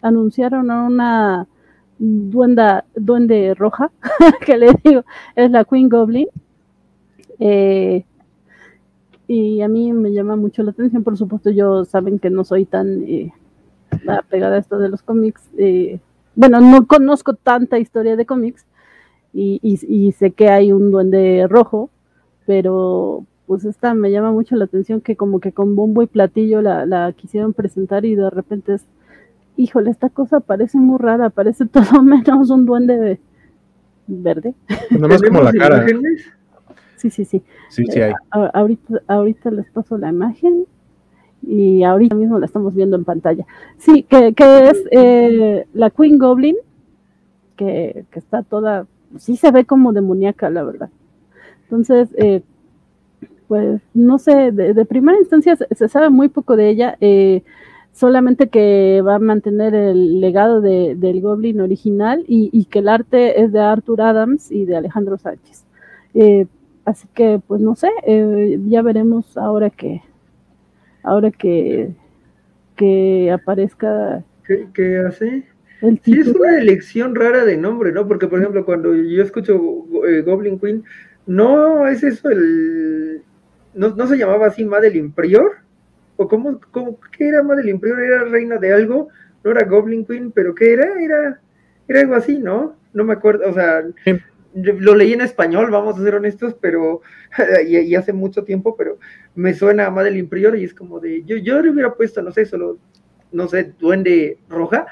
anunciaron 0.00 0.70
a 0.70 0.84
una 0.84 1.48
duenda, 1.98 2.84
duende 2.94 3.54
roja, 3.54 3.90
que 4.46 4.56
le 4.56 4.72
digo, 4.82 5.04
es 5.36 5.50
la 5.50 5.64
Queen 5.64 5.88
Goblin. 5.88 6.28
Eh, 7.38 8.04
y 9.32 9.62
a 9.62 9.68
mí 9.68 9.92
me 9.92 10.12
llama 10.12 10.36
mucho 10.36 10.62
la 10.62 10.72
atención, 10.72 11.02
por 11.02 11.16
supuesto, 11.16 11.50
yo 11.50 11.84
saben 11.84 12.18
que 12.18 12.28
no 12.28 12.44
soy 12.44 12.66
tan 12.66 13.02
eh, 13.04 13.32
apegada 14.06 14.56
a 14.56 14.58
esto 14.58 14.78
de 14.78 14.88
los 14.90 15.02
cómics, 15.02 15.42
eh, 15.56 16.00
bueno, 16.34 16.60
no 16.60 16.86
conozco 16.86 17.34
tanta 17.34 17.78
historia 17.78 18.16
de 18.16 18.26
cómics 18.26 18.66
y, 19.32 19.58
y, 19.62 20.12
sé 20.12 20.32
que 20.32 20.48
hay 20.48 20.72
un 20.72 20.90
duende 20.90 21.46
rojo, 21.48 21.88
pero 22.46 23.24
pues 23.46 23.64
esta 23.64 23.94
me 23.94 24.10
llama 24.10 24.32
mucho 24.32 24.56
la 24.56 24.64
atención 24.64 25.00
que 25.00 25.16
como 25.16 25.40
que 25.40 25.52
con 25.52 25.74
bombo 25.76 26.02
y 26.02 26.06
platillo 26.06 26.60
la, 26.60 26.84
la 26.84 27.12
quisieron 27.12 27.54
presentar 27.54 28.04
y 28.04 28.14
de 28.14 28.28
repente 28.28 28.74
es, 28.74 28.84
híjole, 29.56 29.90
esta 29.90 30.10
cosa 30.10 30.40
parece 30.40 30.76
muy 30.76 30.98
rara, 30.98 31.30
parece 31.30 31.64
todo 31.72 32.02
menos 32.02 32.50
un 32.50 32.66
duende 32.66 33.18
verde. 34.06 34.54
Nomás 34.90 35.22
como 35.22 35.40
la 35.40 35.52
cara. 35.52 35.86
Sí, 37.02 37.10
sí, 37.10 37.24
sí. 37.24 37.42
Sí, 37.68 37.84
sí 37.86 38.00
hay. 38.00 38.12
ahorita, 38.30 39.02
ahorita 39.08 39.50
les 39.50 39.68
paso 39.70 39.98
la 39.98 40.10
imagen 40.10 40.66
y 41.42 41.82
ahorita 41.82 42.14
mismo 42.14 42.38
la 42.38 42.46
estamos 42.46 42.76
viendo 42.76 42.96
en 42.96 43.04
pantalla. 43.04 43.44
Sí, 43.76 44.04
que, 44.04 44.32
que 44.34 44.68
es 44.68 44.84
eh, 44.92 45.66
la 45.74 45.90
Queen 45.90 46.16
Goblin, 46.16 46.54
que, 47.56 48.04
que, 48.08 48.18
está 48.20 48.44
toda, 48.44 48.86
sí 49.18 49.36
se 49.36 49.50
ve 49.50 49.64
como 49.64 49.92
demoníaca, 49.92 50.48
la 50.48 50.62
verdad. 50.62 50.90
Entonces, 51.64 52.10
eh, 52.16 52.42
pues 53.48 53.82
no 53.94 54.20
sé, 54.20 54.52
de, 54.52 54.84
primera 54.84 55.18
instancia 55.18 55.56
se, 55.56 55.88
sabe 55.88 56.08
muy 56.08 56.28
poco 56.28 56.54
de 56.54 56.68
ella, 56.68 56.96
eh, 57.00 57.42
solamente 57.92 58.48
que 58.48 59.02
va 59.04 59.16
a 59.16 59.18
mantener 59.18 59.74
el 59.74 60.20
legado 60.20 60.60
de, 60.60 60.94
del 60.94 61.20
Goblin 61.20 61.60
original 61.62 62.24
y, 62.28 62.48
y, 62.52 62.66
que 62.66 62.78
el 62.78 62.88
arte 62.88 63.42
es 63.42 63.50
de 63.50 63.58
Arthur 63.58 64.02
Adams 64.02 64.52
y 64.52 64.66
de 64.66 64.76
Alejandro 64.76 65.18
Sánchez. 65.18 65.64
Eh, 66.82 66.90
así 66.90 67.08
que, 67.14 67.40
pues 67.46 67.60
no 67.60 67.74
sé, 67.74 67.90
ya 68.68 68.82
veremos 68.82 69.36
ahora 69.36 69.70
que, 69.70 70.02
ahora 71.02 71.30
que, 71.30 71.90
que 72.76 73.30
aparezca. 73.32 74.24
¿Qué, 74.44 74.98
hace? 74.98 75.44
sí, 76.02 76.20
es 76.20 76.28
una 76.28 76.58
elección 76.58 77.14
rara 77.14 77.44
de 77.44 77.56
nombre, 77.56 77.92
¿no? 77.92 78.06
Porque, 78.06 78.26
por 78.26 78.40
ejemplo, 78.40 78.64
cuando 78.64 78.94
yo 78.94 79.22
escucho 79.22 79.60
eh, 80.06 80.22
Goblin 80.22 80.58
Queen, 80.58 80.84
no 81.26 81.86
es 81.86 82.02
eso 82.02 82.30
el. 82.30 83.22
¿No, 83.74 83.90
¿No 83.90 84.06
se 84.06 84.18
llamaba 84.18 84.46
así 84.46 84.64
Madeline 84.64 85.12
Prior? 85.12 85.56
¿O 86.16 86.28
cómo, 86.28 86.60
cómo 86.70 86.98
qué 87.16 87.28
era 87.28 87.42
Madeline 87.42 87.80
Prior? 87.80 88.00
¿Era 88.00 88.24
reina 88.24 88.58
de 88.58 88.72
algo? 88.72 89.08
No 89.42 89.50
era 89.50 89.66
Goblin 89.66 90.04
Queen, 90.04 90.30
pero 90.30 90.54
¿qué 90.54 90.74
era? 90.74 90.86
Era, 91.00 91.40
era 91.88 92.00
algo 92.00 92.14
así, 92.14 92.38
¿no? 92.38 92.76
No 92.92 93.04
me 93.04 93.14
acuerdo, 93.14 93.48
o 93.48 93.54
sea, 93.54 93.82
lo 94.54 94.94
leí 94.94 95.12
en 95.12 95.20
español, 95.20 95.70
vamos 95.70 95.98
a 95.98 96.02
ser 96.02 96.14
honestos, 96.14 96.54
pero 96.60 97.00
y, 97.66 97.94
hace 97.94 98.12
mucho 98.12 98.44
tiempo, 98.44 98.76
pero 98.76 98.98
me 99.34 99.54
suena 99.54 99.86
a 99.86 99.90
Madeline 99.90 100.28
Prior 100.28 100.56
y 100.56 100.64
es 100.64 100.74
como 100.74 101.00
de, 101.00 101.24
yo, 101.24 101.36
yo 101.36 101.60
le 101.60 101.70
hubiera 101.70 101.94
puesto, 101.94 102.22
no 102.22 102.32
sé, 102.32 102.44
solo, 102.44 102.78
no 103.30 103.48
sé, 103.48 103.72
duende 103.78 104.38
roja, 104.48 104.86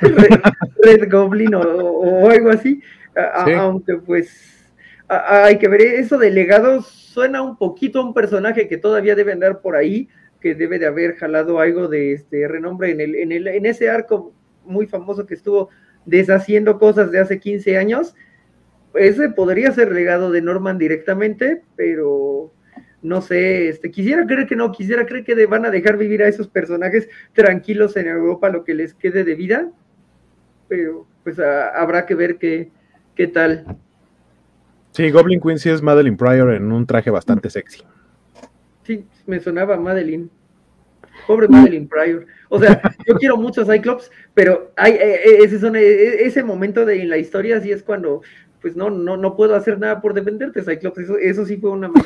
Red, 0.00 1.10
Goblin 1.10 1.54
o, 1.54 2.30
algo 2.30 2.50
así, 2.50 2.80
aunque 3.14 3.96
pues 3.96 4.72
hay 5.08 5.58
que 5.58 5.68
ver, 5.68 5.82
eso 5.82 6.18
de 6.18 6.30
legado 6.30 6.82
suena 6.82 7.42
un 7.42 7.56
poquito 7.56 8.00
a 8.00 8.04
un 8.04 8.14
personaje 8.14 8.68
que 8.68 8.76
todavía 8.76 9.14
debe 9.14 9.32
andar 9.32 9.60
por 9.60 9.76
ahí, 9.76 10.08
que 10.40 10.54
debe 10.54 10.78
de 10.78 10.86
haber 10.86 11.16
jalado 11.16 11.60
algo 11.60 11.88
de 11.88 12.12
este 12.12 12.46
renombre 12.48 12.92
en, 12.92 13.00
el, 13.00 13.14
en, 13.16 13.32
el, 13.32 13.48
en 13.48 13.66
ese 13.66 13.90
arco 13.90 14.32
muy 14.64 14.86
famoso 14.86 15.26
que 15.26 15.34
estuvo 15.34 15.68
deshaciendo 16.06 16.78
cosas 16.78 17.10
de 17.10 17.18
hace 17.18 17.38
15 17.38 17.76
años, 17.76 18.14
ese 18.94 19.28
podría 19.30 19.72
ser 19.72 19.92
legado 19.92 20.30
de 20.30 20.42
Norman 20.42 20.78
directamente, 20.78 21.62
pero 21.76 22.52
no 23.02 23.22
sé, 23.22 23.68
este, 23.68 23.90
quisiera 23.90 24.26
creer 24.26 24.46
que 24.46 24.56
no, 24.56 24.72
quisiera 24.72 25.06
creer 25.06 25.24
que 25.24 25.46
van 25.46 25.64
a 25.64 25.70
dejar 25.70 25.96
vivir 25.96 26.22
a 26.22 26.28
esos 26.28 26.48
personajes 26.48 27.08
tranquilos 27.32 27.96
en 27.96 28.08
Europa 28.08 28.50
lo 28.50 28.64
que 28.64 28.74
les 28.74 28.94
quede 28.94 29.24
de 29.24 29.34
vida, 29.34 29.70
pero 30.68 31.06
pues 31.24 31.38
habrá 31.38 32.06
que 32.06 32.14
ver 32.14 32.36
qué, 32.36 32.70
qué 33.14 33.26
tal. 33.26 33.64
Sí, 34.92 35.10
Goblin 35.10 35.40
Queen 35.40 35.58
sí 35.58 35.70
es 35.70 35.82
Madeline 35.82 36.16
Pryor 36.16 36.54
en 36.54 36.72
un 36.72 36.86
traje 36.86 37.10
bastante 37.10 37.48
sexy. 37.48 37.82
Sí, 38.82 39.06
me 39.26 39.40
sonaba 39.40 39.76
Madeline. 39.76 40.28
Pobre 41.26 41.48
Madeline 41.48 41.86
Pryor. 41.86 42.26
O 42.48 42.58
sea, 42.58 42.80
yo 43.06 43.14
quiero 43.14 43.36
mucho 43.36 43.62
a 43.62 43.72
Cyclops, 43.72 44.10
pero 44.34 44.72
hay, 44.76 44.92
eh, 44.94 45.20
eh, 45.24 45.38
ese, 45.44 45.56
eh, 45.68 46.24
ese 46.24 46.42
momento 46.42 46.84
de 46.84 47.00
en 47.02 47.08
la 47.08 47.18
historia 47.18 47.58
así 47.58 47.70
es 47.70 47.82
cuando 47.82 48.22
pues 48.60 48.76
no, 48.76 48.90
no, 48.90 49.16
no 49.16 49.36
puedo 49.36 49.54
hacer 49.54 49.78
nada 49.78 50.00
por 50.00 50.14
defenderte, 50.14 50.62
Cyclops. 50.62 50.98
Eso, 51.20 51.46
sí 51.46 51.56
fue 51.56 51.70
una... 51.70 51.90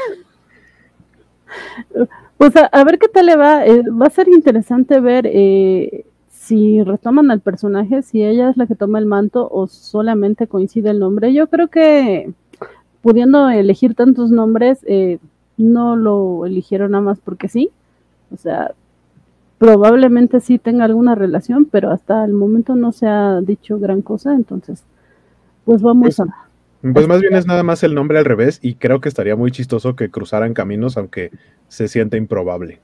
pues 2.39 2.53
a, 2.57 2.85
ver 2.85 2.99
qué 2.99 3.09
tal 3.09 3.27
le 3.27 3.37
va. 3.37 3.67
Eh, 3.67 3.83
va 3.91 4.07
a 4.07 4.11
ser 4.11 4.29
interesante 4.29 5.01
ver 5.01 5.27
eh, 5.27 6.05
si 6.29 6.83
retoman 6.83 7.31
al 7.31 7.41
personaje, 7.41 8.03
si 8.03 8.23
ella 8.25 8.51
es 8.51 8.57
la 8.57 8.67
que 8.67 8.75
toma 8.75 8.99
el 8.99 9.07
manto 9.07 9.49
o 9.51 9.67
solamente 9.67 10.47
coincide 10.47 10.91
el 10.91 10.99
nombre. 10.99 11.33
Yo 11.33 11.49
creo 11.49 11.69
que 11.69 12.33
pudiendo 13.03 13.51
elegir 13.51 13.95
tantos 13.95 14.31
nombres, 14.31 14.79
eh, 14.87 15.19
no 15.57 15.97
lo 15.97 16.47
eligieron 16.47 16.93
nada 16.93 17.03
más 17.03 17.21
porque 17.21 17.49
sí. 17.49 17.71
O 18.33 18.37
sea, 18.37 18.75
probablemente 19.59 20.41
sí 20.41 20.59
tenga 20.59 20.85
alguna 20.85 21.15
relación, 21.15 21.65
pero 21.65 21.91
hasta 21.91 22.25
el 22.25 22.33
momento 22.33 22.75
no 22.77 22.93
se 22.93 23.07
ha 23.07 23.41
dicho 23.41 23.79
gran 23.79 24.03
cosa, 24.03 24.35
entonces 24.35 24.85
pues 25.65 25.83
vamos 25.83 26.17
pues, 26.17 26.21
a... 26.21 26.25
Pues 26.93 27.09
más 27.09 27.21
bien 27.21 27.35
es 27.35 27.47
nada 27.47 27.63
más 27.63 27.83
el 27.83 27.95
nombre 27.95 28.19
al 28.19 28.27
revés 28.27 28.59
y 28.63 28.75
creo 28.75 29.01
que 29.01 29.09
estaría 29.09 29.37
muy 29.37 29.51
chistoso 29.51 29.97
que 29.97 30.11
cruzaran 30.11 30.53
caminos, 30.53 30.99
aunque 30.99 31.31
se 31.69 31.89
sienta 31.89 32.19
improbable. 32.19 32.81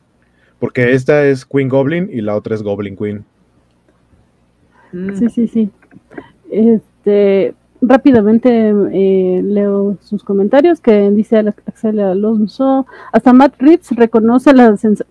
Porque 0.59 0.93
esta 0.93 1.27
es 1.27 1.45
Queen 1.45 1.69
Goblin 1.69 2.09
y 2.13 2.23
la 2.23 2.35
otra 2.35 2.55
es 2.55 2.63
Goblin 2.63 2.97
Queen. 2.97 3.25
Mm. 4.93 5.17
Sí, 5.17 5.29
sí, 5.29 5.49
sí. 5.49 5.71
Este, 6.51 7.55
rápidamente 7.83 8.73
eh, 8.93 9.43
leo 9.43 9.97
sus 10.01 10.23
comentarios 10.23 10.81
que 10.81 11.11
dice 11.11 11.39
Axel 11.39 12.01
Alonso, 12.01 12.87
hasta 13.13 13.33
Matt 13.33 13.55
Reeves 13.59 13.91
reconoce 13.93 14.51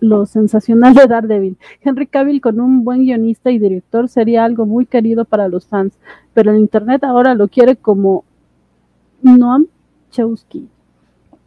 lo 0.00 0.26
sensacional 0.26 0.94
de 0.94 1.06
Daredevil. 1.06 1.58
Henry 1.82 2.06
Cavill 2.06 2.40
con 2.40 2.60
un 2.60 2.84
buen 2.84 3.04
guionista 3.04 3.50
y 3.50 3.58
director 3.58 4.08
sería 4.08 4.44
algo 4.44 4.66
muy 4.66 4.86
querido 4.86 5.24
para 5.24 5.48
los 5.48 5.66
fans, 5.66 5.98
pero 6.32 6.52
en 6.52 6.58
internet 6.58 7.02
ahora 7.04 7.34
lo 7.34 7.48
quiere 7.48 7.76
como 7.76 8.24
Noam 9.22 9.66
Chomsky. 10.10 10.68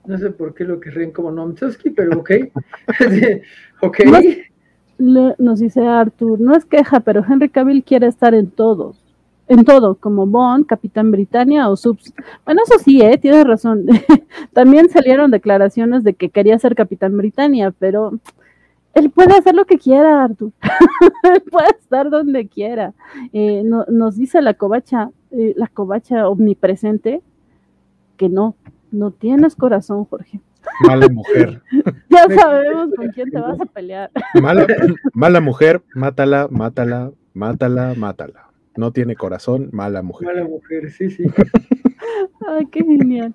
No 0.06 0.18
sé 0.18 0.32
por 0.32 0.54
qué 0.54 0.66
lo 0.66 0.80
querrían 0.82 1.12
como 1.12 1.32
Noam 1.32 1.56
Chomsky, 1.56 1.90
pero 1.92 2.20
ok. 2.20 2.32
ok. 3.82 4.00
nos 4.98 5.60
dice 5.60 5.88
Arthur, 5.88 6.42
no 6.42 6.56
es 6.56 6.66
queja, 6.66 7.00
pero 7.00 7.24
Henry 7.28 7.50
Cavill 7.50 7.84
quiere 7.84 8.08
estar 8.08 8.34
en 8.34 8.52
todos 8.52 9.03
en 9.48 9.66
todo, 9.66 9.96
como 9.96 10.26
Bond, 10.26 10.66
Capitán 10.66 11.12
Britannia 11.12 11.70
o 11.70 11.76
Subs. 11.76 12.14
Bueno, 12.46 12.62
eso 12.66 12.80
sí, 12.84 13.02
¿eh? 13.02 13.18
tienes 13.18 13.46
razón. 13.46 13.86
También 14.54 14.90
salieron 14.90 15.32
declaraciones 15.32 16.04
de 16.04 16.14
que 16.14 16.30
quería 16.30 16.58
ser 16.60 16.76
Capitán 16.76 17.18
Britannia, 17.18 17.72
pero 17.78 18.20
él 18.94 19.10
puede 19.10 19.36
hacer 19.38 19.56
lo 19.56 19.66
que 19.66 19.78
quiera, 19.78 20.24
Artur. 20.24 20.52
él 21.24 21.44
puede 21.52 21.70
estar 21.80 22.10
donde 22.10 22.48
quiera. 22.48 22.94
Eh, 23.34 23.64
nos 23.64 24.16
dice 24.16 24.42
la 24.42 24.54
covacha, 24.54 25.10
eh, 25.32 25.54
la 25.58 25.68
covacha 25.68 26.30
omnipresente, 26.30 27.22
que 28.18 28.30
no, 28.30 28.56
no 28.92 29.12
tienes 29.12 29.56
corazón, 29.56 30.06
Jorge. 30.06 30.40
Mala 30.88 31.10
mujer. 31.10 31.62
ya 32.10 32.26
sabemos 32.34 32.90
con 32.96 33.10
quién 33.10 33.30
te 33.30 33.40
vas 33.40 33.60
a 33.60 33.66
pelear. 33.66 34.10
mala, 34.42 34.66
mala 35.14 35.42
mujer, 35.42 35.84
mátala, 35.94 36.48
mátala, 36.50 37.12
mátala, 37.34 37.94
mátala. 37.98 38.53
No 38.76 38.92
tiene 38.92 39.16
corazón, 39.16 39.70
mala 39.72 40.02
mujer. 40.02 40.28
Mala 40.28 40.48
mujer, 40.48 40.92
sí, 40.92 41.10
sí. 41.10 41.24
Ay, 42.48 42.66
qué 42.68 42.84
genial. 42.84 43.34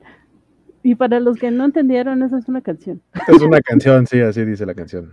Y 0.82 0.94
para 0.94 1.20
los 1.20 1.38
que 1.38 1.50
no 1.50 1.64
entendieron, 1.64 2.22
esa 2.22 2.38
es 2.38 2.48
una 2.48 2.60
canción. 2.60 3.00
Es 3.26 3.42
una 3.42 3.60
canción, 3.60 4.06
sí, 4.06 4.20
así 4.20 4.44
dice 4.44 4.66
la 4.66 4.74
canción. 4.74 5.10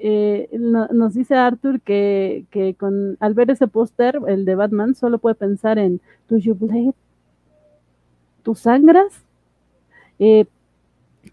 Eh, 0.00 0.48
nos 0.52 1.14
dice 1.14 1.34
Arthur 1.34 1.80
que, 1.80 2.46
que, 2.50 2.74
con, 2.74 3.16
al 3.20 3.34
ver 3.34 3.50
ese 3.50 3.66
póster, 3.66 4.20
el 4.28 4.44
de 4.44 4.54
Batman, 4.54 4.94
solo 4.94 5.18
puede 5.18 5.34
pensar 5.34 5.78
en 5.78 6.00
¿Do 6.28 6.38
you 6.38 6.54
bleed? 6.54 6.94
¿Tú 8.42 8.54
sangras? 8.54 9.24
Eh, 10.20 10.46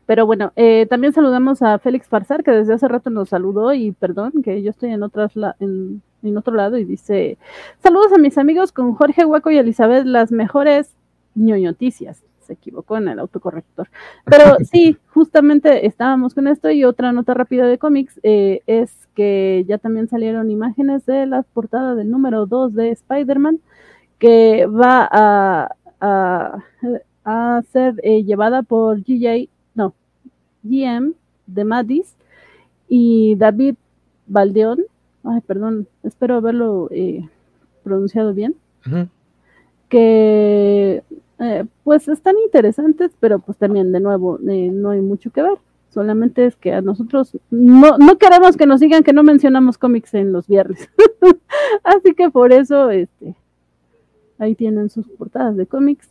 pero 0.06 0.26
bueno, 0.26 0.52
eh, 0.56 0.88
también 0.90 1.14
saludamos 1.14 1.62
a 1.62 1.80
Félix 1.80 2.08
Farsar, 2.08 2.44
que 2.44 2.52
desde 2.52 2.74
hace 2.74 2.88
rato 2.88 3.10
nos 3.10 3.30
saludó 3.30 3.74
y 3.74 3.92
perdón, 3.92 4.34
que 4.44 4.62
yo 4.62 4.72
estoy 4.72 4.92
en, 4.92 5.04
otras 5.04 5.34
en, 5.60 6.02
en 6.30 6.38
otro 6.38 6.54
lado 6.56 6.78
y 6.78 6.86
dice, 6.86 7.38
saludos 7.82 8.14
a 8.14 8.18
mis 8.18 8.38
amigos 8.38 8.72
con 8.72 8.94
Jorge 8.94 9.26
Hueco 9.26 9.52
y 9.52 9.58
Elizabeth, 9.58 10.06
las 10.06 10.32
mejores 10.32 10.96
ñoñoticias. 11.36 12.24
Se 12.42 12.54
equivocó 12.54 12.98
en 12.98 13.08
el 13.08 13.18
autocorrector. 13.20 13.90
Pero 14.26 14.58
sí, 14.72 14.98
justamente 15.10 15.88
estábamos 15.88 16.36
con 16.36 16.48
esto 16.48 16.70
y 16.70 16.84
otra 16.84 17.12
nota 17.12 17.34
rápida 17.34 17.66
de 17.66 17.80
cómics 17.80 18.20
eh, 18.22 18.62
es 18.68 19.08
que 19.16 19.66
ya 19.68 19.80
también 19.80 20.08
salieron 20.08 20.52
imágenes 20.52 21.06
de 21.06 21.26
la 21.26 21.42
portada 21.42 21.96
del 21.96 22.12
número 22.12 22.46
2 22.46 22.74
de 22.76 22.92
Spider-Man 22.92 23.60
que 24.20 24.68
va 24.68 25.10
a, 25.12 25.70
a, 26.00 27.62
ser 27.72 27.96
eh, 28.04 28.24
llevada 28.24 28.62
por 28.62 29.02
GJ 29.02 29.50
GM 30.66 31.14
de 31.48 31.64
Madis 31.64 32.16
y 32.88 33.36
David 33.36 33.76
Valdeón, 34.28 34.80
ay, 35.26 35.42
perdón, 35.42 35.88
espero 36.04 36.36
haberlo 36.36 36.90
eh, 36.92 37.28
pronunciado 37.84 38.34
bien, 38.34 38.56
que 39.90 41.04
eh, 41.40 41.66
pues 41.84 42.08
están 42.08 42.36
interesantes, 42.44 43.12
pero 43.20 43.40
pues 43.40 43.58
también 43.58 43.92
de 43.92 44.00
nuevo 44.00 44.40
eh, 44.48 44.70
no 44.72 44.92
hay 44.92 45.02
mucho 45.02 45.32
que 45.32 45.42
ver. 45.42 45.58
Solamente 45.90 46.46
es 46.46 46.58
que 46.58 46.74
a 46.74 46.82
nosotros 46.82 47.38
no, 47.50 47.98
no 47.98 48.18
queremos 48.18 48.58
que 48.58 48.66
nos 48.66 48.82
digan 48.82 49.04
que 49.04 49.14
no 49.14 49.24
mencionamos 49.24 49.78
cómics 49.78 50.14
en 50.14 50.34
los 50.34 50.48
viernes. 50.48 50.90
Así 51.84 52.14
que 52.14 52.30
por 52.30 52.52
eso 52.52 52.90
este, 52.90 53.36
ahí 54.38 54.56
tienen 54.56 54.90
sus 54.90 55.08
portadas 55.08 55.56
de 55.56 55.66
cómics 55.66 56.10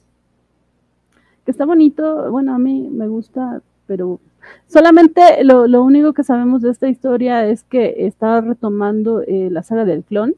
que 1.44 1.50
está 1.50 1.66
bonito, 1.66 2.30
bueno, 2.30 2.54
a 2.54 2.58
mí 2.58 2.88
me 2.90 3.06
gusta, 3.06 3.62
pero 3.86 4.20
solamente 4.66 5.42
lo, 5.44 5.66
lo 5.66 5.82
único 5.82 6.12
que 6.12 6.24
sabemos 6.24 6.62
de 6.62 6.70
esta 6.70 6.88
historia 6.88 7.46
es 7.46 7.64
que 7.64 8.06
está 8.06 8.40
retomando 8.40 9.22
eh, 9.22 9.48
la 9.50 9.62
saga 9.62 9.84
del 9.84 10.04
clon, 10.04 10.34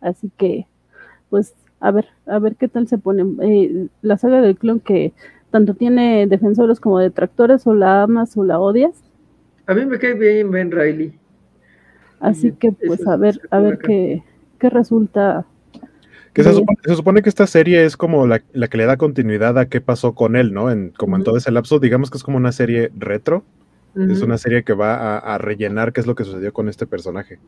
así 0.00 0.30
que, 0.36 0.66
pues, 1.30 1.54
a 1.80 1.90
ver, 1.90 2.06
a 2.26 2.38
ver 2.38 2.56
qué 2.56 2.68
tal 2.68 2.88
se 2.88 2.98
pone. 2.98 3.24
Eh, 3.42 3.88
la 4.02 4.16
saga 4.16 4.40
del 4.40 4.56
clon 4.56 4.80
que 4.80 5.12
tanto 5.50 5.74
tiene 5.74 6.26
defensores 6.26 6.80
como 6.80 6.98
detractores, 6.98 7.66
o 7.66 7.74
la 7.74 8.02
amas 8.02 8.36
o 8.36 8.44
la 8.44 8.58
odias. 8.58 8.94
A 9.66 9.74
mí 9.74 9.86
me 9.86 9.98
cae 9.98 10.14
bien 10.14 10.50
Ben 10.50 10.70
Riley. 10.70 11.18
Así 12.20 12.52
que, 12.52 12.72
pues, 12.72 13.06
a 13.06 13.16
ver, 13.16 13.40
a 13.50 13.58
ver 13.58 13.78
qué, 13.78 14.22
qué 14.58 14.70
resulta 14.70 15.46
que 16.34 16.42
se 16.42 16.52
supone, 16.96 17.22
que 17.22 17.28
esta 17.28 17.46
serie 17.46 17.84
es 17.84 17.96
como 17.96 18.26
la, 18.26 18.40
que 18.40 18.76
le 18.76 18.86
da 18.86 18.96
continuidad 18.96 19.56
a 19.56 19.66
qué 19.66 19.80
pasó 19.80 20.14
con 20.14 20.34
él, 20.34 20.52
¿no? 20.52 20.68
En, 20.68 20.90
como 20.90 21.14
en 21.16 21.22
todo 21.22 21.36
ese 21.36 21.52
lapso, 21.52 21.78
digamos 21.78 22.10
que 22.10 22.18
es 22.18 22.24
como 22.24 22.36
una 22.36 22.52
serie 22.52 22.90
retro. 22.98 23.44
Es 23.96 24.22
una 24.22 24.38
serie 24.38 24.64
que 24.64 24.72
va 24.72 25.18
a, 25.18 25.38
rellenar 25.38 25.92
qué 25.92 26.00
es 26.00 26.08
lo 26.08 26.16
que 26.16 26.24
sucedió 26.24 26.52
con 26.52 26.68
este 26.68 26.84
personaje. 26.84 27.38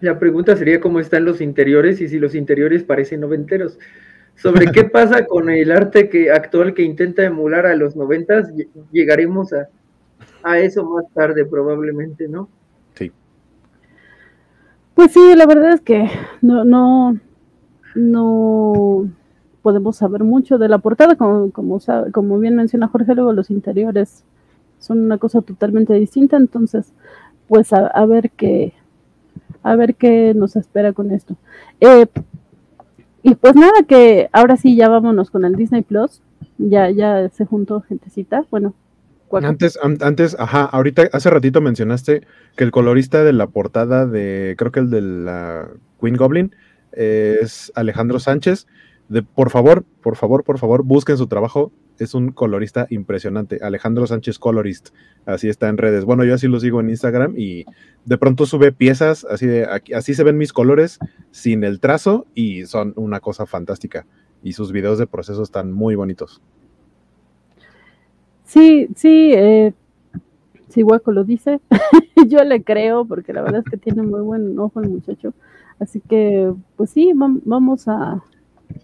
La 0.00 0.18
pregunta 0.18 0.56
sería 0.56 0.80
cómo 0.80 0.98
están 0.98 1.26
los 1.26 1.42
interiores 1.42 2.00
y 2.00 2.08
si 2.08 2.18
los 2.18 2.34
interiores 2.34 2.84
parecen 2.84 3.20
noventeros. 3.20 3.78
Sobre 4.34 4.72
qué 4.72 4.84
pasa 4.90 5.26
con 5.26 5.50
el 5.50 5.70
arte 5.70 6.08
que, 6.08 6.30
actual 6.30 6.72
que 6.72 6.84
intenta 6.84 7.22
emular 7.22 7.66
a 7.66 7.76
los 7.76 7.96
noventas, 7.96 8.50
llegaremos 8.92 9.52
a, 9.52 9.68
a 10.42 10.58
eso 10.58 10.86
más 10.88 11.04
tarde 11.12 11.44
probablemente, 11.44 12.28
¿no? 12.28 12.48
Sí. 12.94 13.12
Pues 14.94 15.12
sí, 15.12 15.34
la 15.36 15.44
verdad 15.44 15.74
es 15.74 15.80
que 15.82 16.08
no, 16.40 16.64
no, 16.64 17.20
no 17.94 19.08
podemos 19.62 19.96
saber 19.96 20.24
mucho 20.24 20.58
de 20.58 20.68
la 20.68 20.78
portada, 20.78 21.16
como, 21.16 21.50
como, 21.50 21.78
como 22.12 22.38
bien 22.38 22.56
menciona 22.56 22.88
Jorge, 22.88 23.14
luego 23.14 23.32
los 23.32 23.50
interiores 23.50 24.24
son 24.78 25.00
una 25.00 25.18
cosa 25.18 25.40
totalmente 25.40 25.94
distinta, 25.94 26.36
entonces, 26.36 26.92
pues 27.48 27.72
a, 27.72 28.04
ver 28.06 28.30
qué, 28.30 28.74
a 29.62 29.74
ver 29.76 29.94
qué 29.94 30.34
nos 30.34 30.56
espera 30.56 30.92
con 30.92 31.10
esto. 31.10 31.36
Eh, 31.80 32.06
y 33.22 33.34
pues 33.36 33.56
nada, 33.56 33.84
que 33.88 34.28
ahora 34.32 34.58
sí 34.58 34.76
ya 34.76 34.88
vámonos 34.88 35.30
con 35.30 35.46
el 35.46 35.56
Disney 35.56 35.80
Plus, 35.80 36.20
ya, 36.58 36.90
ya 36.90 37.28
se 37.30 37.46
juntó 37.46 37.80
gentecita, 37.80 38.44
bueno. 38.50 38.74
Antes, 39.32 39.78
antes, 39.82 40.36
ajá, 40.38 40.64
ahorita, 40.64 41.08
hace 41.12 41.28
ratito 41.28 41.60
mencionaste 41.60 42.24
que 42.54 42.62
el 42.62 42.70
colorista 42.70 43.24
de 43.24 43.32
la 43.32 43.48
portada 43.48 44.06
de, 44.06 44.54
creo 44.56 44.70
que 44.70 44.80
el 44.80 44.90
de 44.90 45.00
la 45.00 45.68
Queen 46.00 46.16
Goblin, 46.16 46.54
es 46.96 47.72
Alejandro 47.74 48.18
Sánchez. 48.20 48.66
De, 49.08 49.22
por 49.22 49.50
favor, 49.50 49.84
por 50.02 50.16
favor, 50.16 50.44
por 50.44 50.58
favor, 50.58 50.82
busquen 50.82 51.16
su 51.16 51.26
trabajo. 51.26 51.72
Es 51.98 52.14
un 52.14 52.32
colorista 52.32 52.86
impresionante. 52.90 53.58
Alejandro 53.62 54.06
Sánchez 54.06 54.38
Colorist. 54.38 54.88
Así 55.26 55.48
está 55.48 55.68
en 55.68 55.78
redes. 55.78 56.04
Bueno, 56.04 56.24
yo 56.24 56.34
así 56.34 56.48
lo 56.48 56.58
sigo 56.58 56.80
en 56.80 56.90
Instagram 56.90 57.34
y 57.36 57.64
de 58.04 58.18
pronto 58.18 58.46
sube 58.46 58.72
piezas 58.72 59.24
así 59.24 59.46
de 59.46 59.64
así 59.94 60.14
se 60.14 60.24
ven 60.24 60.36
mis 60.36 60.52
colores 60.52 60.98
sin 61.30 61.62
el 61.64 61.80
trazo 61.80 62.26
y 62.34 62.66
son 62.66 62.94
una 62.96 63.20
cosa 63.20 63.46
fantástica. 63.46 64.06
Y 64.42 64.54
sus 64.54 64.72
videos 64.72 64.98
de 64.98 65.06
proceso 65.06 65.42
están 65.42 65.72
muy 65.72 65.94
bonitos. 65.94 66.42
Sí, 68.44 68.88
sí, 68.94 69.32
eh, 69.34 69.72
si 70.68 70.82
Hueco 70.82 71.12
lo 71.12 71.24
dice, 71.24 71.60
yo 72.28 72.42
le 72.44 72.62
creo 72.62 73.04
porque 73.04 73.32
la 73.32 73.42
verdad 73.42 73.62
es 73.64 73.70
que 73.70 73.76
tiene 73.76 74.02
muy 74.02 74.20
buen 74.20 74.58
ojo 74.58 74.80
el 74.80 74.90
muchacho. 74.90 75.32
Así 75.84 76.00
que, 76.00 76.50
pues 76.76 76.88
sí, 76.90 77.12
vamos 77.14 77.88
a, 77.88 78.22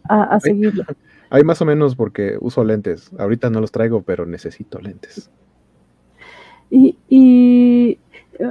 a, 0.07 0.39
seguirlo. 0.39 0.85
Hay 1.31 1.45
más 1.45 1.63
o 1.63 1.65
menos 1.65 1.97
porque 1.97 2.37
uso 2.41 2.63
lentes. 2.63 3.11
Ahorita 3.19 3.49
no 3.49 3.63
los 3.63 3.73
traigo, 3.73 4.03
pero 4.03 4.27
necesito 4.27 4.79
lentes. 4.81 5.31
Y, 6.69 6.99
y 7.09 7.99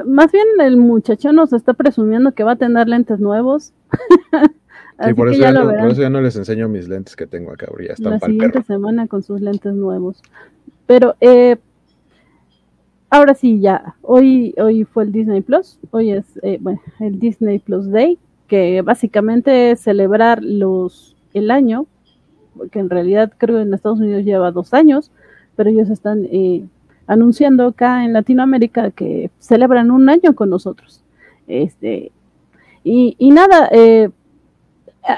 más 0.03 0.31
bien 0.31 0.47
el 0.61 0.77
muchacho 0.77 1.31
nos 1.31 1.53
está 1.53 1.73
presumiendo 1.73 2.31
que 2.31 2.43
va 2.43 2.53
a 2.53 2.55
tener 2.55 2.87
lentes 2.87 3.19
nuevos. 3.19 3.71
sí, 5.05 5.13
por 5.13 5.29
eso, 5.29 5.39
ya 5.39 5.51
no, 5.51 5.65
por 5.69 5.91
eso, 5.91 6.01
ya 6.01 6.09
no, 6.09 6.21
les 6.21 6.35
enseño 6.35 6.67
mis 6.67 6.89
lentes 6.89 7.15
que 7.15 7.27
tengo 7.27 7.51
acá. 7.51 7.67
Ya 7.79 7.93
están 7.93 8.13
La 8.13 8.19
siguiente 8.19 8.63
semana 8.63 9.05
con 9.07 9.21
sus 9.21 9.41
lentes 9.41 9.75
nuevos. 9.75 10.23
Pero 10.87 11.15
eh, 11.21 11.57
ahora 13.11 13.35
sí, 13.35 13.59
ya. 13.59 13.95
Hoy, 14.01 14.55
hoy 14.57 14.85
fue 14.85 15.03
el 15.03 15.11
Disney 15.11 15.41
Plus. 15.41 15.77
Hoy 15.91 16.13
es 16.13 16.25
eh, 16.41 16.57
bueno, 16.59 16.81
el 16.99 17.19
Disney 17.19 17.59
Plus 17.59 17.91
Day 17.91 18.17
que 18.49 18.81
básicamente 18.81 19.71
es 19.71 19.79
celebrar 19.79 20.43
los, 20.43 21.15
el 21.33 21.51
año, 21.51 21.85
porque 22.57 22.79
en 22.79 22.89
realidad 22.89 23.31
creo 23.37 23.57
que 23.57 23.61
en 23.61 23.73
Estados 23.73 23.99
Unidos 23.99 24.25
lleva 24.25 24.51
dos 24.51 24.73
años, 24.73 25.11
pero 25.55 25.69
ellos 25.69 25.89
están 25.89 26.25
eh, 26.25 26.65
anunciando 27.07 27.67
acá 27.67 28.03
en 28.03 28.11
Latinoamérica 28.11 28.91
que 28.91 29.31
celebran 29.39 29.91
un 29.91 30.09
año 30.09 30.35
con 30.35 30.49
nosotros. 30.49 31.03
Este, 31.47 32.11
y, 32.83 33.15
nada, 33.31 33.69
eh, 33.71 34.09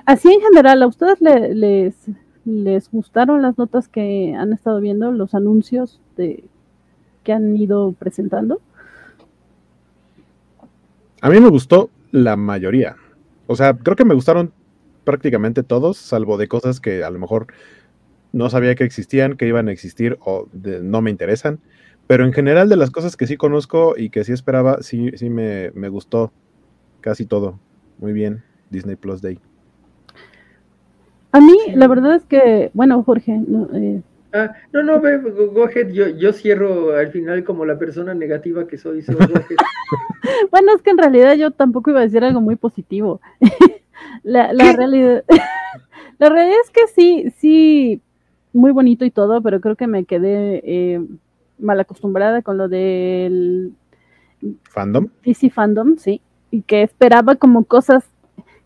así 0.05 0.31
en 0.31 0.41
general, 0.41 0.83
¿a 0.83 0.87
ustedes 0.87 1.21
les, 1.21 1.95
les 2.43 2.91
gustaron 2.91 3.41
las 3.41 3.57
notas 3.57 3.87
que 3.87 4.35
han 4.37 4.51
estado 4.51 4.81
viendo, 4.81 5.11
los 5.11 5.33
anuncios 5.33 6.01
de, 6.17 6.43
que 7.23 7.31
han 7.31 7.55
ido 7.55 7.93
presentando? 7.93 8.59
A 11.21 11.29
mí 11.29 11.39
me 11.39 11.49
gustó 11.49 11.89
la 12.11 12.35
mayoría. 12.35 12.97
O 13.51 13.55
sea, 13.57 13.73
creo 13.73 13.97
que 13.97 14.05
me 14.05 14.13
gustaron 14.13 14.53
prácticamente 15.03 15.61
todos, 15.61 15.97
salvo 15.97 16.37
de 16.37 16.47
cosas 16.47 16.79
que 16.79 17.03
a 17.03 17.09
lo 17.09 17.19
mejor 17.19 17.47
no 18.31 18.49
sabía 18.49 18.75
que 18.75 18.85
existían, 18.85 19.35
que 19.35 19.45
iban 19.45 19.67
a 19.67 19.73
existir 19.73 20.17
o 20.21 20.47
no 20.53 21.01
me 21.01 21.11
interesan. 21.11 21.59
Pero 22.07 22.23
en 22.23 22.31
general 22.31 22.69
de 22.69 22.77
las 22.77 22.91
cosas 22.91 23.17
que 23.17 23.27
sí 23.27 23.35
conozco 23.35 23.95
y 23.97 24.09
que 24.09 24.23
sí 24.23 24.31
esperaba, 24.31 24.77
sí, 24.83 25.11
sí 25.15 25.29
me, 25.29 25.69
gustó 25.89 26.31
casi 27.01 27.25
todo. 27.25 27.59
Muy 27.99 28.13
bien, 28.13 28.41
Disney 28.69 28.95
Plus 28.95 29.21
Day. 29.21 29.37
A 31.33 31.41
mí, 31.41 31.57
la 31.75 31.89
verdad 31.89 32.15
es 32.15 32.23
que, 32.23 32.71
bueno, 32.73 33.03
Jorge, 33.03 33.37
no, 33.45 33.67
eh, 33.73 34.01
Ah, 34.33 34.53
no, 34.71 34.83
no, 34.83 34.99
go, 34.99 35.65
ahead. 35.65 35.89
Yo, 35.89 36.07
yo 36.07 36.31
cierro 36.31 36.95
al 36.95 37.09
final 37.11 37.43
como 37.43 37.65
la 37.65 37.77
persona 37.77 38.13
negativa 38.13 38.67
que 38.67 38.77
soy. 38.77 39.03
bueno, 40.51 40.73
es 40.75 40.81
que 40.81 40.91
en 40.91 40.97
realidad 40.97 41.35
yo 41.35 41.51
tampoco 41.51 41.89
iba 41.89 41.99
a 41.99 42.03
decir 42.03 42.23
algo 42.23 42.39
muy 42.39 42.55
positivo. 42.55 43.19
la, 44.23 44.53
la 44.53 44.73
realidad, 44.73 45.23
la 46.19 46.29
realidad 46.29 46.59
es 46.63 46.69
que 46.69 46.87
sí, 46.87 47.33
sí, 47.37 48.01
muy 48.53 48.71
bonito 48.71 49.05
y 49.05 49.11
todo, 49.11 49.41
pero 49.41 49.59
creo 49.59 49.75
que 49.75 49.87
me 49.87 50.05
quedé 50.05 50.61
eh, 50.63 51.01
mal 51.59 51.79
acostumbrada 51.79 52.41
con 52.41 52.57
lo 52.57 52.69
del 52.69 53.73
fandom. 54.63 55.09
DC 55.25 55.49
fandom, 55.49 55.97
sí, 55.97 56.21
y 56.51 56.61
que 56.61 56.83
esperaba 56.83 57.35
como 57.35 57.65
cosas 57.65 58.05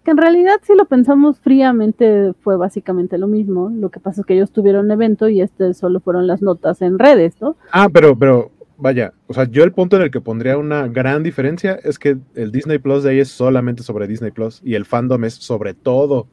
que 0.06 0.12
en 0.12 0.18
realidad 0.18 0.62
si 0.62 0.76
lo 0.76 0.86
pensamos 0.86 1.40
fríamente 1.40 2.34
fue 2.42 2.56
básicamente 2.58 3.18
lo 3.18 3.28
mismo. 3.28 3.70
Lo 3.70 3.90
que 3.90 4.00
pasa 4.00 4.22
es 4.22 4.28
que 4.28 4.36
ellos 4.36 4.52
tuvieron 4.52 4.90
evento 4.92 5.28
y 5.28 5.42
este 5.42 5.74
solo 5.74 6.00
fueron 6.00 6.28
las 6.28 6.44
notas 6.44 6.82
en 6.84 7.00
redes, 7.00 7.42
¿no? 7.42 7.58
Ah, 7.72 7.90
pero, 7.92 8.18
pero 8.18 8.52
vaya, 8.78 9.14
o 9.26 9.34
sea, 9.34 9.46
yo 9.46 9.64
el 9.64 9.72
punto 9.72 9.96
en 9.96 10.04
el 10.04 10.12
que 10.12 10.22
pondría 10.22 10.60
una 10.60 10.88
gran 10.88 11.24
diferencia 11.24 11.80
es 11.84 11.98
que 11.98 12.18
el 12.36 12.52
Disney 12.52 12.78
Plus 12.78 13.04
de 13.04 13.10
ahí 13.10 13.20
es 13.20 13.30
solamente 13.30 13.82
sobre 13.82 14.08
Disney 14.08 14.30
Plus 14.30 14.62
y 14.64 14.76
el 14.76 14.86
fandom 14.86 15.24
es 15.26 15.34
sobre 15.34 15.74
todo. 15.74 16.28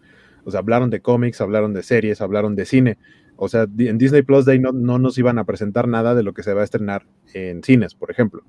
O 0.44 0.50
sea, 0.50 0.60
hablaron 0.60 0.90
de 0.90 1.00
cómics, 1.00 1.40
hablaron 1.40 1.72
de 1.72 1.82
series, 1.82 2.20
hablaron 2.20 2.54
de 2.54 2.66
cine. 2.66 2.98
O 3.36 3.48
sea, 3.48 3.66
en 3.78 3.96
Disney 3.96 4.20
Plus 4.20 4.44
Day 4.44 4.58
no, 4.58 4.72
no 4.72 4.98
nos 4.98 5.16
iban 5.16 5.38
a 5.38 5.44
presentar 5.44 5.88
nada 5.88 6.14
de 6.14 6.22
lo 6.22 6.34
que 6.34 6.42
se 6.42 6.52
va 6.52 6.60
a 6.60 6.64
estrenar 6.64 7.06
en 7.32 7.62
cines, 7.62 7.94
por 7.94 8.10
ejemplo. 8.10 8.42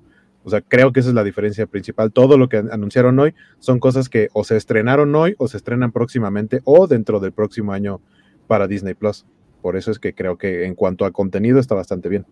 O 0.44 0.50
sea, 0.50 0.60
creo 0.60 0.92
que 0.92 1.00
esa 1.00 1.08
es 1.08 1.14
la 1.14 1.24
diferencia 1.24 1.66
principal. 1.66 2.12
Todo 2.12 2.36
lo 2.36 2.48
que 2.48 2.58
anunciaron 2.58 3.18
hoy 3.18 3.34
son 3.58 3.80
cosas 3.80 4.08
que 4.08 4.28
o 4.34 4.44
se 4.44 4.56
estrenaron 4.56 5.14
hoy 5.14 5.34
o 5.38 5.48
se 5.48 5.56
estrenan 5.56 5.90
próximamente 5.90 6.60
o 6.64 6.86
dentro 6.86 7.18
del 7.18 7.32
próximo 7.32 7.72
año 7.72 8.00
para 8.46 8.68
Disney 8.68 8.94
Plus. 8.94 9.24
Por 9.62 9.76
eso 9.76 9.90
es 9.90 9.98
que 9.98 10.12
creo 10.12 10.36
que 10.36 10.66
en 10.66 10.74
cuanto 10.74 11.06
a 11.06 11.10
contenido 11.10 11.58
está 11.58 11.74
bastante 11.74 12.10
bien. 12.10 12.26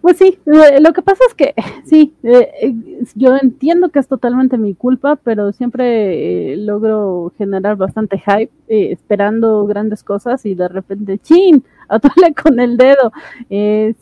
Pues 0.00 0.16
sí, 0.16 0.38
lo 0.44 0.92
que 0.92 1.02
pasa 1.02 1.22
es 1.28 1.34
que 1.34 1.54
sí, 1.84 2.14
eh, 2.22 2.50
eh, 2.60 2.74
yo 3.14 3.36
entiendo 3.36 3.90
que 3.90 3.98
es 3.98 4.08
totalmente 4.08 4.58
mi 4.58 4.74
culpa, 4.74 5.16
pero 5.16 5.52
siempre 5.52 6.52
eh, 6.52 6.56
logro 6.56 7.32
generar 7.36 7.76
bastante 7.76 8.18
hype 8.18 8.50
esperando 8.68 9.66
grandes 9.66 10.02
cosas 10.02 10.44
y 10.46 10.54
de 10.54 10.68
repente, 10.68 11.18
chin, 11.18 11.64
atole 11.88 12.34
con 12.34 12.58
el 12.60 12.76
dedo. 12.76 13.12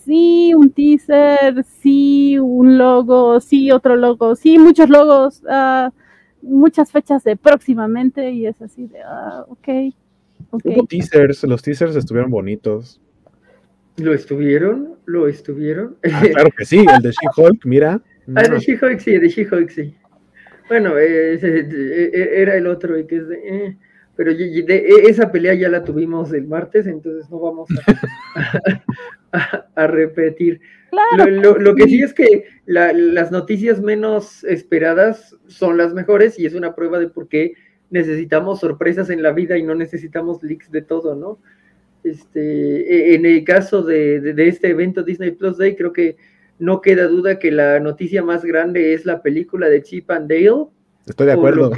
sí, 0.04 0.54
un 0.54 0.70
teaser, 0.70 1.64
sí, 1.64 2.38
un 2.38 2.78
logo, 2.78 3.40
sí, 3.40 3.70
otro 3.70 3.96
logo, 3.96 4.36
sí, 4.36 4.58
muchos 4.58 4.88
logos, 4.88 5.42
ah, 5.48 5.90
muchas 6.42 6.90
fechas 6.92 7.24
de 7.24 7.36
próximamente 7.36 8.30
y 8.30 8.46
es 8.46 8.60
así 8.62 8.86
de, 8.86 9.02
ah, 9.02 9.44
ok. 9.48 9.58
okay. 9.58 9.94
Hubo 10.76 10.86
teasers, 10.86 11.42
los 11.44 11.62
teasers 11.62 11.96
estuvieron 11.96 12.30
bonitos. 12.30 13.00
¿Lo 13.96 14.14
estuvieron? 14.14 14.96
¿Lo 15.06 15.28
estuvieron? 15.28 15.96
Ah, 16.12 16.22
claro 16.32 16.50
que 16.56 16.64
sí, 16.64 16.78
el 16.78 17.02
de 17.02 17.10
She-Hulk, 17.10 17.64
mira. 17.64 18.00
Ah, 18.36 18.42
el 18.42 18.52
de 18.52 18.58
She-Hulk 18.60 19.00
sí, 19.00 19.14
el 19.14 19.22
de 19.22 19.28
She-Hulk 19.28 19.70
sí. 19.70 19.96
Bueno, 20.68 20.96
eh, 20.96 21.40
era 22.32 22.54
el 22.54 22.68
otro 22.68 22.96
y 22.96 23.04
que 23.04 23.16
es 23.16 23.28
de... 23.28 23.40
Eh, 23.42 23.76
pero 24.20 24.32
e, 24.32 25.08
esa 25.08 25.32
pelea 25.32 25.54
ya 25.54 25.70
la 25.70 25.82
tuvimos 25.82 26.30
el 26.34 26.46
martes, 26.46 26.86
entonces 26.86 27.30
no 27.30 27.40
vamos 27.40 27.70
a, 29.74 29.86
repetir. 29.86 30.60
lo, 31.32 31.74
que 31.74 31.84
sí 31.84 32.02
es 32.02 32.12
que 32.12 32.44
las 32.66 33.32
noticias 33.32 33.80
menos 33.80 34.44
esperadas 34.44 35.36
son 35.46 35.78
las 35.78 35.94
mejores 35.94 36.38
y 36.38 36.44
es 36.44 36.52
una 36.52 36.74
prueba 36.74 36.98
de 36.98 37.08
por 37.08 37.28
qué 37.28 37.54
necesitamos 37.88 38.60
sorpresas 38.60 39.08
en 39.08 39.22
la 39.22 39.32
vida 39.32 39.56
y 39.56 39.62
no 39.62 39.74
necesitamos 39.74 40.42
leaks 40.42 40.70
de 40.70 40.82
todo, 40.82 41.16
¿no? 41.16 41.38
Este, 42.02 43.10
e, 43.10 43.14
en 43.14 43.26
el 43.26 43.44
caso 43.44 43.82
de, 43.82 44.34
este 44.36 44.68
evento 44.68 45.02
Disney 45.02 45.32
Plus 45.32 45.58
Day, 45.58 45.76
creo 45.76 45.92
que 45.92 46.16
no 46.58 46.80
queda 46.80 47.06
duda 47.06 47.38
que 47.38 47.50
la 47.50 47.80
noticia 47.80 48.22
más 48.22 48.44
grande 48.44 48.94
es 48.94 49.06
la 49.06 49.22
película 49.22 49.68
de 49.68 49.82
Chip 49.82 50.10
and 50.10 50.28
Dale. 50.28 50.66
Estoy 51.06 51.26
de 51.26 51.32
acuerdo. 51.32 51.72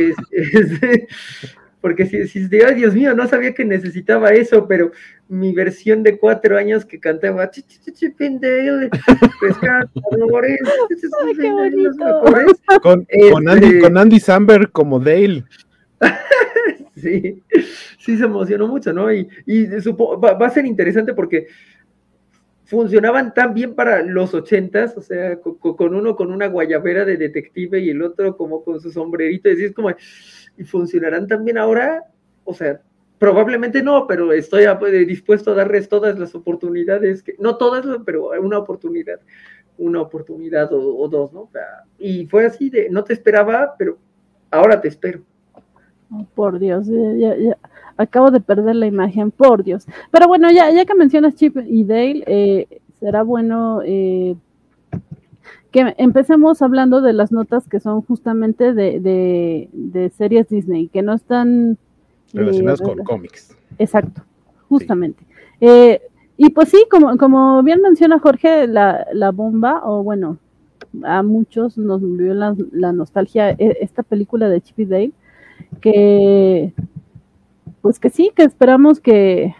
porque 1.80 2.06
si, 2.06 2.28
si 2.28 2.48
ay 2.62 2.74
Dios 2.76 2.94
mío, 2.94 3.14
no 3.14 3.26
sabía 3.26 3.52
que 3.54 3.64
necesitaba 3.64 4.30
eso, 4.30 4.66
pero 4.68 4.92
mi 5.28 5.52
versión 5.52 6.02
de 6.02 6.18
cuatro 6.18 6.56
años 6.56 6.84
que 6.84 7.00
cantaba 7.00 7.50
con, 12.82 13.06
con, 13.32 13.48
Andy, 13.48 13.66
este 13.66 13.80
con 13.80 13.98
Andy 13.98 14.20
Samberg 14.20 14.70
como 14.70 15.00
Dale. 15.00 15.44
sí, 17.02 17.42
sí 17.98 18.16
se 18.16 18.24
emocionó 18.24 18.68
mucho, 18.68 18.92
¿no? 18.92 19.12
Y, 19.12 19.28
y 19.46 19.66
va, 19.66 20.46
a 20.46 20.50
ser 20.50 20.64
interesante 20.64 21.12
porque 21.12 21.48
funcionaban 22.64 23.34
tan 23.34 23.52
bien 23.52 23.74
para 23.74 24.02
los 24.02 24.32
ochentas, 24.32 24.96
o 24.96 25.02
sea, 25.02 25.38
con, 25.40 25.94
uno 25.94 26.16
con 26.16 26.32
una 26.32 26.46
guayabera 26.46 27.04
de 27.04 27.18
detective 27.18 27.80
y 27.80 27.90
el 27.90 28.00
otro 28.00 28.36
como 28.36 28.64
con 28.64 28.80
su 28.80 28.90
sombrerito, 28.90 29.50
y 29.50 29.62
es 29.64 29.74
como, 29.74 29.90
¿y 30.56 30.64
funcionarán 30.64 31.26
también 31.26 31.58
ahora? 31.58 32.04
O 32.44 32.54
sea, 32.54 32.80
probablemente 33.18 33.82
no, 33.82 34.06
pero 34.06 34.32
estoy 34.32 34.64
dispuesto 35.04 35.50
a 35.50 35.54
darles 35.54 35.88
todas 35.88 36.18
las 36.18 36.34
oportunidades, 36.34 37.22
que, 37.22 37.34
no 37.38 37.56
todas, 37.56 37.84
pero 38.06 38.30
una 38.40 38.58
oportunidad, 38.58 39.20
una 39.76 40.00
oportunidad 40.00 40.70
o, 40.72 41.08
dos, 41.08 41.32
¿no? 41.32 41.50
Y 41.98 42.26
fue 42.26 42.46
así 42.46 42.70
de, 42.70 42.88
no 42.88 43.04
te 43.04 43.12
esperaba, 43.12 43.74
pero 43.78 43.98
ahora 44.50 44.80
te 44.80 44.88
espero. 44.88 45.22
Oh, 46.12 46.26
por 46.34 46.58
Dios, 46.58 46.86
ya, 46.88 47.36
ya, 47.36 47.56
acabo 47.96 48.30
de 48.30 48.40
perder 48.40 48.76
la 48.76 48.86
imagen, 48.86 49.30
por 49.30 49.64
Dios. 49.64 49.86
Pero 50.10 50.28
bueno, 50.28 50.50
ya, 50.50 50.70
ya 50.70 50.84
que 50.84 50.94
mencionas 50.94 51.34
Chip 51.34 51.56
y 51.66 51.84
Dale, 51.84 52.24
eh, 52.26 52.80
será 53.00 53.22
bueno 53.22 53.80
eh, 53.84 54.36
que 55.72 55.94
empecemos 55.96 56.62
hablando 56.62 57.00
de 57.00 57.14
las 57.14 57.32
notas 57.32 57.66
que 57.66 57.80
son 57.80 58.02
justamente 58.02 58.74
de, 58.74 60.12
series 60.16 60.48
Disney, 60.48 60.88
que 60.88 61.02
no 61.02 61.14
están 61.14 61.72
eh, 61.72 61.76
relacionadas 62.34 62.82
con 62.82 62.98
cómics. 62.98 63.56
Exacto, 63.78 64.22
justamente. 64.68 65.24
Eh, 65.60 66.00
y 66.36 66.50
pues 66.50 66.68
sí, 66.68 66.84
como, 66.90 67.16
como 67.16 67.62
bien 67.62 67.80
menciona 67.80 68.18
Jorge, 68.18 68.66
la, 68.66 69.06
la 69.14 69.30
bomba, 69.30 69.80
o 69.84 70.02
bueno, 70.02 70.38
a 71.04 71.22
muchos 71.22 71.78
nos 71.78 72.02
vio 72.02 72.34
la, 72.34 72.54
la, 72.70 72.92
nostalgia 72.92 73.50
e, 73.50 73.78
esta 73.80 74.02
película 74.02 74.48
de 74.48 74.60
Chip 74.60 74.80
y 74.80 74.84
Dale, 74.84 75.12
que 75.80 76.72
pues 77.82 77.98
que 77.98 78.10
sí, 78.10 78.30
que 78.34 78.44
esperamos 78.44 79.00
que 79.00 79.54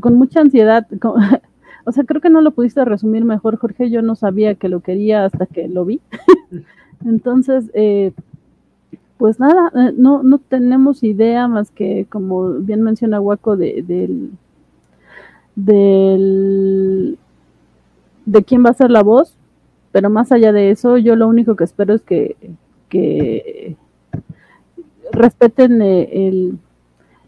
con 0.00 0.14
mucha 0.16 0.40
ansiedad, 0.40 0.86
o 1.84 1.92
sea, 1.92 2.04
creo 2.04 2.20
que 2.20 2.30
no 2.30 2.40
lo 2.40 2.52
pudiste 2.52 2.84
resumir 2.84 3.24
mejor, 3.24 3.56
Jorge. 3.56 3.90
Yo 3.90 4.02
no 4.02 4.14
sabía 4.14 4.54
que 4.54 4.68
lo 4.68 4.80
quería 4.80 5.24
hasta 5.24 5.46
que 5.46 5.68
lo 5.68 5.84
vi. 5.84 6.00
Entonces, 7.04 7.70
eh, 7.74 8.12
pues 9.16 9.40
nada, 9.40 9.72
eh, 9.74 9.94
no, 9.96 10.22
no 10.22 10.38
tenemos 10.38 11.02
idea 11.02 11.48
más 11.48 11.70
que, 11.70 12.06
como 12.08 12.50
bien 12.54 12.82
menciona 12.82 13.20
Waco, 13.20 13.56
de, 13.56 13.82
del, 13.82 14.32
del, 15.56 17.18
de 18.26 18.44
quién 18.44 18.64
va 18.64 18.70
a 18.70 18.74
ser 18.74 18.90
la 18.90 19.02
voz. 19.02 19.34
Pero 19.90 20.10
más 20.10 20.30
allá 20.30 20.52
de 20.52 20.70
eso, 20.70 20.98
yo 20.98 21.16
lo 21.16 21.26
único 21.26 21.56
que 21.56 21.64
espero 21.64 21.94
es 21.94 22.02
que, 22.02 22.36
que 22.90 23.76
respeten 25.12 25.82
eh, 25.82 26.08
el 26.12 26.58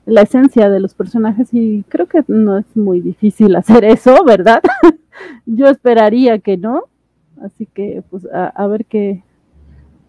la 0.07 0.23
esencia 0.23 0.69
de 0.69 0.81
los 0.81 0.95
personajes 0.95 1.49
y 1.53 1.85
creo 1.89 2.07
que 2.07 2.25
no 2.27 2.59
es 2.59 2.77
muy 2.77 3.01
difícil 3.01 3.55
hacer 3.55 3.85
eso, 3.85 4.25
¿verdad? 4.25 4.61
Yo 5.47 5.69
esperaría 5.69 6.39
que 6.41 6.57
no, 6.57 6.85
así 7.43 7.67
que 7.67 8.03
pues 8.11 8.27
a, 8.33 8.67
ver 8.67 8.87
qué 8.87 9.23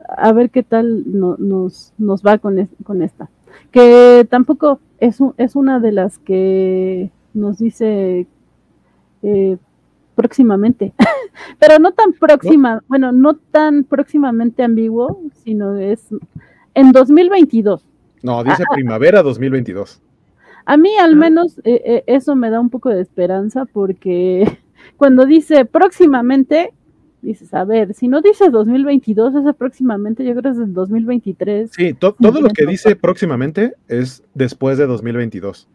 a 0.08 0.32
ver 0.34 0.50
qué 0.50 0.64
tal 0.64 1.04
nos, 1.06 1.94
nos 1.98 2.24
va 2.24 2.38
con, 2.40 2.70
con 2.84 3.02
esta. 3.02 3.30
Que 3.72 4.26
tampoco 4.30 4.80
es, 5.00 5.20
es 5.38 5.56
una 5.56 5.80
de 5.80 5.92
las 5.92 6.18
que 6.20 7.12
nos 7.34 7.60
dice 7.60 8.28
eh, 9.22 9.58
próximamente, 10.16 10.94
pero 11.60 11.80
no 11.80 11.92
tan 11.92 12.14
próxima, 12.14 12.84
bueno, 12.88 13.12
no 13.12 13.36
tan 13.36 13.84
próximamente 13.84 14.64
ambiguo, 14.64 15.22
sino 15.44 15.76
es 15.78 16.08
en 16.74 16.92
2022. 16.92 17.86
No, 18.24 18.44
dice 18.44 18.64
ah, 18.64 18.66
ah. 18.70 18.74
primavera 18.74 19.24
2022. 19.24 20.02
A 20.66 20.78
mí 20.78 20.96
al 20.98 21.16
menos 21.16 21.58
eh, 21.64 21.82
eh, 21.86 22.04
eso 22.08 22.36
me 22.36 22.50
da 22.50 22.60
un 22.60 22.70
poco 22.70 22.90
de 22.90 23.02
esperanza 23.02 23.66
porque 23.66 24.60
cuando 24.98 25.26
dice 25.26 25.66
próximamente, 25.66 26.74
dices, 27.22 27.54
a 27.54 27.64
ver, 27.66 27.94
si 27.94 28.08
no 28.08 28.22
dice 28.22 28.50
2022, 28.50 29.36
ese 29.36 29.54
próximamente, 29.54 30.24
yo 30.24 30.32
creo 30.32 30.44
que 30.44 30.50
es 30.50 30.58
en 30.58 30.74
2023. 30.74 31.72
Sí, 31.76 31.94
todo 31.94 32.16
lo 32.20 32.50
que 32.50 32.66
dice 32.66 32.96
próximamente 32.96 33.74
es 33.88 34.24
después 34.34 34.78
de 34.78 34.88
2022. 34.88 35.68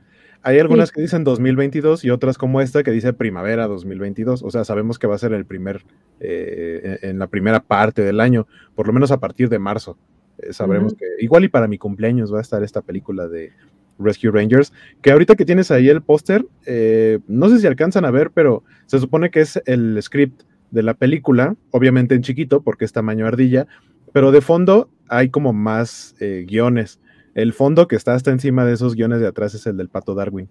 Hay 0.43 0.61
algunas 0.61 0.93
que 0.93 1.01
dicen 1.01 1.25
2022 1.25 2.05
y 2.05 2.11
otras 2.11 2.39
como 2.39 2.61
esta 2.61 2.85
que 2.85 2.93
dice 2.93 3.13
primavera 3.13 3.67
2022. 3.67 4.45
O 4.45 4.51
sea, 4.53 4.65
sabemos 4.65 4.97
que 4.97 5.09
va 5.09 5.17
a 5.17 5.19
ser 5.19 5.33
el 5.33 5.45
primer, 5.45 5.83
eh, 6.21 7.01
en 7.03 7.19
la 7.19 7.27
primera 7.27 7.59
parte 7.59 8.03
del 8.03 8.21
año, 8.21 8.47
por 8.77 8.87
lo 8.87 8.93
menos 8.93 9.11
a 9.11 9.19
partir 9.19 9.49
de 9.49 9.59
marzo. 9.59 9.99
Eh, 10.39 10.53
sabremos 10.53 10.95
que 10.95 11.07
igual 11.21 11.45
y 11.45 11.49
para 11.49 11.69
mi 11.69 11.79
cumpleaños 11.79 12.33
va 12.33 12.39
a 12.39 12.43
estar 12.43 12.63
esta 12.63 12.83
película 12.83 13.29
de 13.29 13.53
Rescue 13.99 14.31
Rangers, 14.31 14.73
que 15.01 15.11
ahorita 15.11 15.37
que 15.37 15.45
tienes 15.45 15.71
ahí 15.71 15.89
el 15.89 16.03
póster, 16.03 16.47
eh, 16.67 17.21
no 17.27 17.49
sé 17.49 17.61
si 17.61 17.67
alcanzan 17.67 18.05
a 18.05 18.11
ver, 18.11 18.31
pero 18.31 18.63
se 18.87 18.99
supone 18.99 19.31
que 19.31 19.41
es 19.41 19.61
el 19.67 20.01
script 20.03 20.43
de 20.71 20.83
la 20.83 20.95
película, 20.95 21.57
obviamente 21.71 22.15
en 22.15 22.23
chiquito 22.23 22.61
porque 22.63 22.85
es 22.85 22.93
tamaño 22.93 23.27
ardilla, 23.27 23.67
pero 24.13 24.33
de 24.33 24.41
fondo 24.41 24.91
hay 25.09 25.31
como 25.31 25.53
más 25.53 26.15
eh, 26.21 26.45
guiones. 26.47 27.01
El 27.35 27.53
fondo 27.53 27.87
que 27.87 27.97
está 27.97 28.15
hasta 28.15 28.31
encima 28.31 28.65
de 28.65 28.73
esos 28.73 28.95
guiones 28.95 29.21
de 29.21 29.27
atrás 29.27 29.55
es 29.55 29.67
el 29.67 29.77
del 29.77 29.89
pato 29.89 30.15
Darwin. 30.15 30.49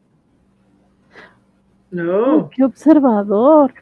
No. 1.92 2.50
¡Qué 2.50 2.64
observador! 2.64 3.74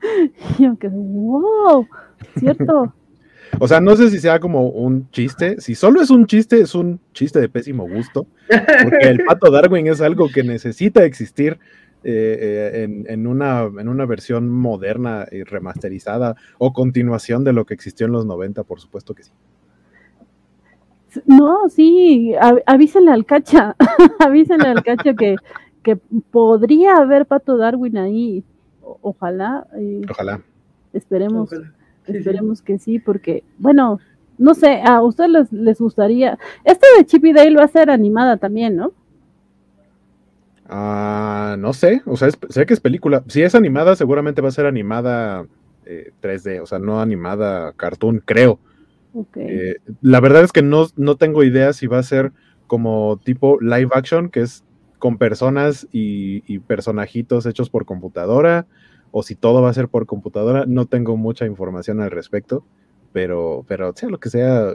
Yo 0.58 0.78
que, 0.78 0.88
wow, 0.88 1.86
cierto. 2.38 2.92
O 3.60 3.68
sea, 3.68 3.80
no 3.80 3.96
sé 3.96 4.10
si 4.10 4.18
sea 4.18 4.40
como 4.40 4.68
un 4.68 5.10
chiste. 5.10 5.60
Si 5.60 5.74
solo 5.74 6.00
es 6.00 6.10
un 6.10 6.26
chiste, 6.26 6.60
es 6.60 6.74
un 6.74 7.00
chiste 7.12 7.40
de 7.40 7.48
pésimo 7.48 7.88
gusto. 7.88 8.26
Porque 8.48 9.08
el 9.08 9.24
pato 9.24 9.50
Darwin 9.50 9.86
es 9.86 10.00
algo 10.00 10.28
que 10.28 10.42
necesita 10.42 11.04
existir 11.04 11.58
eh, 12.06 12.82
eh, 12.84 13.04
en, 13.08 13.26
una, 13.26 13.62
en 13.62 13.88
una 13.88 14.04
versión 14.04 14.50
moderna 14.50 15.26
y 15.30 15.42
remasterizada 15.42 16.36
o 16.58 16.74
continuación 16.74 17.44
de 17.44 17.54
lo 17.54 17.64
que 17.64 17.72
existió 17.72 18.04
en 18.06 18.12
los 18.12 18.26
90, 18.26 18.62
por 18.64 18.78
supuesto 18.78 19.14
que 19.14 19.22
sí. 19.22 19.32
No, 21.24 21.68
sí, 21.70 22.34
avísenle 22.66 23.12
al 23.12 23.24
cacha, 23.24 23.74
avísenle 24.18 24.68
al 24.68 24.82
cacha 24.82 25.14
que, 25.14 25.36
que 25.82 25.96
podría 25.96 26.96
haber 26.96 27.24
pato 27.24 27.56
Darwin 27.56 27.96
ahí. 27.96 28.44
ojalá. 28.82 29.66
Eh, 29.78 30.02
ojalá. 30.10 30.42
Esperemos. 30.92 31.50
Esperemos 32.06 32.62
que 32.62 32.78
sí, 32.78 32.98
porque, 32.98 33.44
bueno, 33.58 34.00
no 34.38 34.54
sé, 34.54 34.80
a 34.84 35.00
ustedes 35.02 35.30
les, 35.30 35.52
les 35.52 35.78
gustaría. 35.78 36.38
Esta 36.64 36.86
de 36.98 37.04
Chip 37.06 37.24
y 37.24 37.32
Dale 37.32 37.56
va 37.56 37.64
a 37.64 37.68
ser 37.68 37.90
animada 37.90 38.36
también, 38.36 38.76
¿no? 38.76 38.92
Ah, 40.66 41.56
no 41.58 41.72
sé, 41.72 42.02
o 42.06 42.16
sea, 42.16 42.28
sé 42.48 42.66
que 42.66 42.74
es 42.74 42.80
película. 42.80 43.22
Si 43.28 43.42
es 43.42 43.54
animada, 43.54 43.96
seguramente 43.96 44.40
va 44.40 44.48
a 44.48 44.52
ser 44.52 44.66
animada 44.66 45.46
3D, 45.84 46.46
eh, 46.46 46.60
o 46.60 46.66
sea, 46.66 46.78
no 46.78 47.00
animada 47.00 47.72
cartoon, 47.72 48.22
creo. 48.24 48.58
Eh, 49.36 49.76
la 50.00 50.20
verdad 50.20 50.42
es 50.42 50.52
que 50.52 50.62
no, 50.62 50.86
no 50.96 51.16
tengo 51.16 51.44
idea 51.44 51.72
si 51.72 51.86
va 51.86 51.98
a 51.98 52.02
ser 52.02 52.32
como 52.66 53.20
tipo 53.22 53.60
live 53.60 53.90
action, 53.92 54.30
que 54.30 54.40
es 54.40 54.64
con 54.98 55.18
personas 55.18 55.86
y, 55.92 56.42
y 56.52 56.60
personajitos 56.60 57.46
hechos 57.46 57.68
por 57.68 57.84
computadora, 57.84 58.66
o 59.16 59.22
si 59.22 59.36
todo 59.36 59.62
va 59.62 59.70
a 59.70 59.72
ser 59.72 59.86
por 59.86 60.06
computadora, 60.06 60.64
no 60.66 60.86
tengo 60.86 61.16
mucha 61.16 61.46
información 61.46 62.00
al 62.00 62.10
respecto, 62.10 62.64
pero, 63.12 63.64
pero 63.68 63.92
sea 63.94 64.08
lo 64.08 64.18
que 64.18 64.28
sea. 64.28 64.72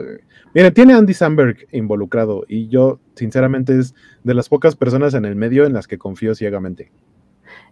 Mire, 0.54 0.70
tiene 0.70 0.94
Andy 0.94 1.12
Samberg 1.12 1.66
involucrado 1.72 2.46
y 2.48 2.66
yo, 2.68 3.00
sinceramente, 3.14 3.78
es 3.78 3.94
de 4.24 4.32
las 4.32 4.48
pocas 4.48 4.76
personas 4.76 5.12
en 5.12 5.26
el 5.26 5.36
medio 5.36 5.66
en 5.66 5.74
las 5.74 5.86
que 5.86 5.98
confío 5.98 6.34
ciegamente. 6.34 6.90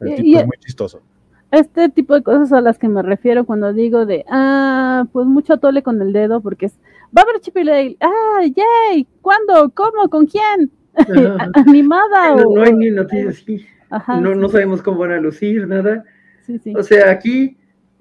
El 0.00 0.16
tipo 0.16 0.40
es 0.40 0.46
muy 0.46 0.58
chistoso. 0.58 1.00
Este 1.52 1.88
tipo 1.88 2.12
de 2.12 2.22
cosas 2.22 2.52
a 2.52 2.60
las 2.60 2.78
que 2.78 2.88
me 2.88 3.00
refiero 3.00 3.46
cuando 3.46 3.72
digo 3.72 4.04
de, 4.04 4.26
ah, 4.28 5.06
pues 5.10 5.26
mucho 5.26 5.56
tole 5.56 5.82
con 5.82 6.02
el 6.02 6.12
dedo, 6.12 6.42
porque 6.42 6.66
es, 6.66 6.74
va 7.16 7.22
a 7.22 7.24
haber 7.24 7.40
Chip 7.40 7.56
y 7.56 7.64
Dale. 7.64 7.96
¡Ah, 8.00 8.42
yay! 8.44 9.06
¿Cuándo? 9.22 9.70
¿Cómo? 9.74 10.10
¿Con 10.10 10.26
quién? 10.26 10.70
¿Animada 11.54 12.36
no, 12.36 12.42
o...? 12.42 12.56
no 12.56 12.62
hay 12.62 12.74
ni 12.74 12.90
noticias, 12.90 13.36
sí. 13.36 13.64
Ajá, 13.88 14.20
no, 14.20 14.48
sabemos 14.50 14.82
cómo 14.82 14.98
van 14.98 15.12
a 15.12 15.16
lucir, 15.18 15.66
nada. 15.66 16.04
Sí, 16.48 16.58
sí. 16.58 16.74
O 16.76 16.82
sea, 16.82 17.10
aquí 17.10 17.56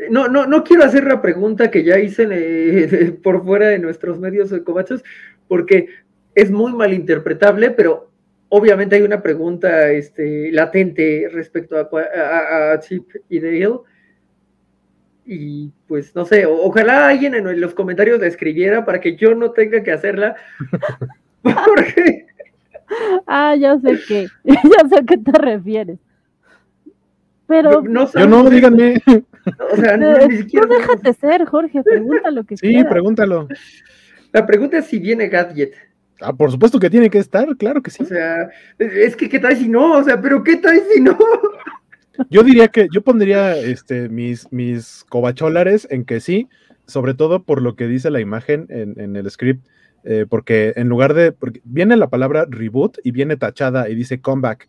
no, 0.10 0.28
no, 0.28 0.48
no 0.48 0.64
quiero 0.64 0.84
hacer 0.84 1.04
la 1.06 1.22
pregunta 1.22 1.70
que 1.70 1.84
ya 1.84 2.00
hice 2.00 2.28
eh, 2.32 3.12
por 3.24 3.43
fuera 3.45 3.68
de 3.68 3.78
nuestros 3.80 4.20
medios 4.20 4.50
de 4.50 4.64
cobachos, 4.64 5.04
porque 5.48 5.88
es 6.34 6.50
muy 6.52 6.74
malinterpretable, 6.74 7.72
pero 7.72 8.10
obviamente 8.50 8.95
hay 8.95 9.02
una 9.04 9.22
pregunta 9.22 9.91
este, 9.91 10.52
latente 10.52 11.30
respecto 11.32 11.78
a, 11.78 11.89
cua- 11.89 12.10
a- 12.16 12.72
a 12.74 12.80
Chip 12.80 13.10
y 13.30 13.39
Dale. 13.39 13.80
Y 15.26 15.72
pues 15.88 16.16
no 16.16 16.26
sé, 16.26 16.45
o- 16.45 16.62
ojalá 16.64 17.10
alguien 17.10 17.36
en 17.36 17.60
los 17.60 17.74
comentarios 17.74 18.20
la 18.20 18.28
escribiera 18.28 18.86
para 18.86 19.02
que 19.02 19.16
yo 19.18 19.36
no 19.36 19.52
tenga 19.52 19.84
que 19.84 19.91
hacerla. 19.91 20.36
Porque 21.41 22.26
Ah, 23.28 23.54
ya 23.56 23.78
sé 23.80 24.00
que, 24.08 24.28
ya 24.45 24.88
sé 24.89 24.95
a 25.00 25.06
qué 25.06 25.18
te 25.18 25.32
refieres. 25.34 26.00
Pero, 27.48 27.82
no 27.82 28.12
Yo 28.12 28.28
no, 28.28 28.50
díganme. 28.50 29.02
O 29.72 29.76
sea, 29.78 29.95
no- 29.98 30.18
eh, 30.18 30.28
ni 30.28 30.36
tú 30.38 30.41
siquiera. 30.43 30.68
sabemos. 30.68 30.88
déjate 30.88 31.14
ser, 31.14 31.45
Jorge, 31.45 31.82
pregunta 31.84 32.32
lo 32.32 32.43
que 32.43 32.58
Sí, 32.58 32.68
quieras. 32.68 32.91
pregúntalo. 32.91 33.48
La 34.34 34.45
pregunta 34.45 34.78
es 34.80 34.86
si 34.86 35.00
viene 35.00 35.28
Gadget. 35.30 35.74
Ah, 36.20 36.34
por 36.34 36.52
supuesto 36.52 36.80
que 36.80 36.89
tiene 36.89 37.10
que 37.10 37.20
estar, 37.20 37.48
claro 37.58 37.82
que 37.82 37.91
sí. 37.91 38.04
O 38.04 38.06
sea, 38.06 38.50
es 38.80 39.16
que 39.16 39.30
¿qué 39.30 39.39
tal 39.39 39.56
si 39.56 39.70
no? 39.70 39.93
O 39.93 40.04
sea, 40.04 40.20
pero 40.20 40.43
¿qué 40.43 40.58
tal 40.58 40.82
si 40.93 41.00
no? 41.02 41.18
Yo 42.32 42.41
diría 42.43 42.68
que 42.70 42.88
yo 42.91 43.02
pondría 43.04 43.56
este, 43.56 44.10
mis, 44.10 44.52
mis 44.52 45.06
cobacholares 45.08 45.88
en 45.91 46.04
que 46.04 46.20
sí, 46.20 46.50
sobre 46.88 47.14
todo 47.14 47.43
por 47.43 47.62
lo 47.62 47.76
que 47.76 47.88
dice 47.88 48.10
la 48.10 48.20
imagen 48.20 48.66
en, 48.70 49.00
en 49.00 49.16
el 49.16 49.30
script, 49.30 49.66
eh, 50.04 50.26
porque 50.28 50.74
en 50.76 50.89
lugar 50.89 51.14
de, 51.14 51.32
porque 51.32 51.62
viene 51.64 51.95
la 51.95 52.10
palabra 52.10 52.48
reboot 52.50 52.98
y 53.04 53.12
viene 53.12 53.38
tachada 53.38 53.88
y 53.88 53.93
dice 53.95 54.20
comeback. 54.20 54.68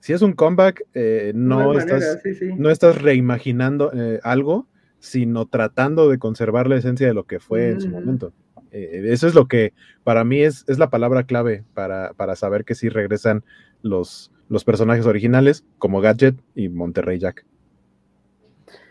Si 0.00 0.12
es 0.12 0.22
un 0.22 0.32
comeback, 0.32 0.84
eh, 0.94 1.32
no, 1.34 1.78
estás, 1.78 2.00
manera, 2.00 2.20
sí, 2.22 2.34
sí. 2.34 2.50
no 2.56 2.70
estás 2.70 3.02
reimaginando 3.02 3.90
eh, 3.92 4.20
algo, 4.22 4.66
sino 5.00 5.46
tratando 5.46 6.08
de 6.08 6.18
conservar 6.18 6.68
la 6.68 6.76
esencia 6.76 7.06
de 7.06 7.14
lo 7.14 7.24
que 7.24 7.40
fue 7.40 7.70
en 7.70 7.80
su 7.80 7.88
Ujú. 7.88 8.00
momento. 8.00 8.32
Eh, 8.70 9.02
eso 9.06 9.26
es 9.26 9.34
lo 9.34 9.48
que 9.48 9.72
para 10.04 10.24
mí 10.24 10.40
es, 10.40 10.64
es 10.68 10.78
la 10.78 10.90
palabra 10.90 11.24
clave 11.24 11.64
para, 11.74 12.12
para 12.14 12.36
saber 12.36 12.64
que 12.64 12.74
sí 12.74 12.88
regresan 12.88 13.44
los, 13.82 14.30
los 14.48 14.64
personajes 14.64 15.06
originales, 15.06 15.64
como 15.78 16.00
Gadget 16.00 16.36
y 16.54 16.68
Monterrey 16.68 17.18
Jack. 17.18 17.44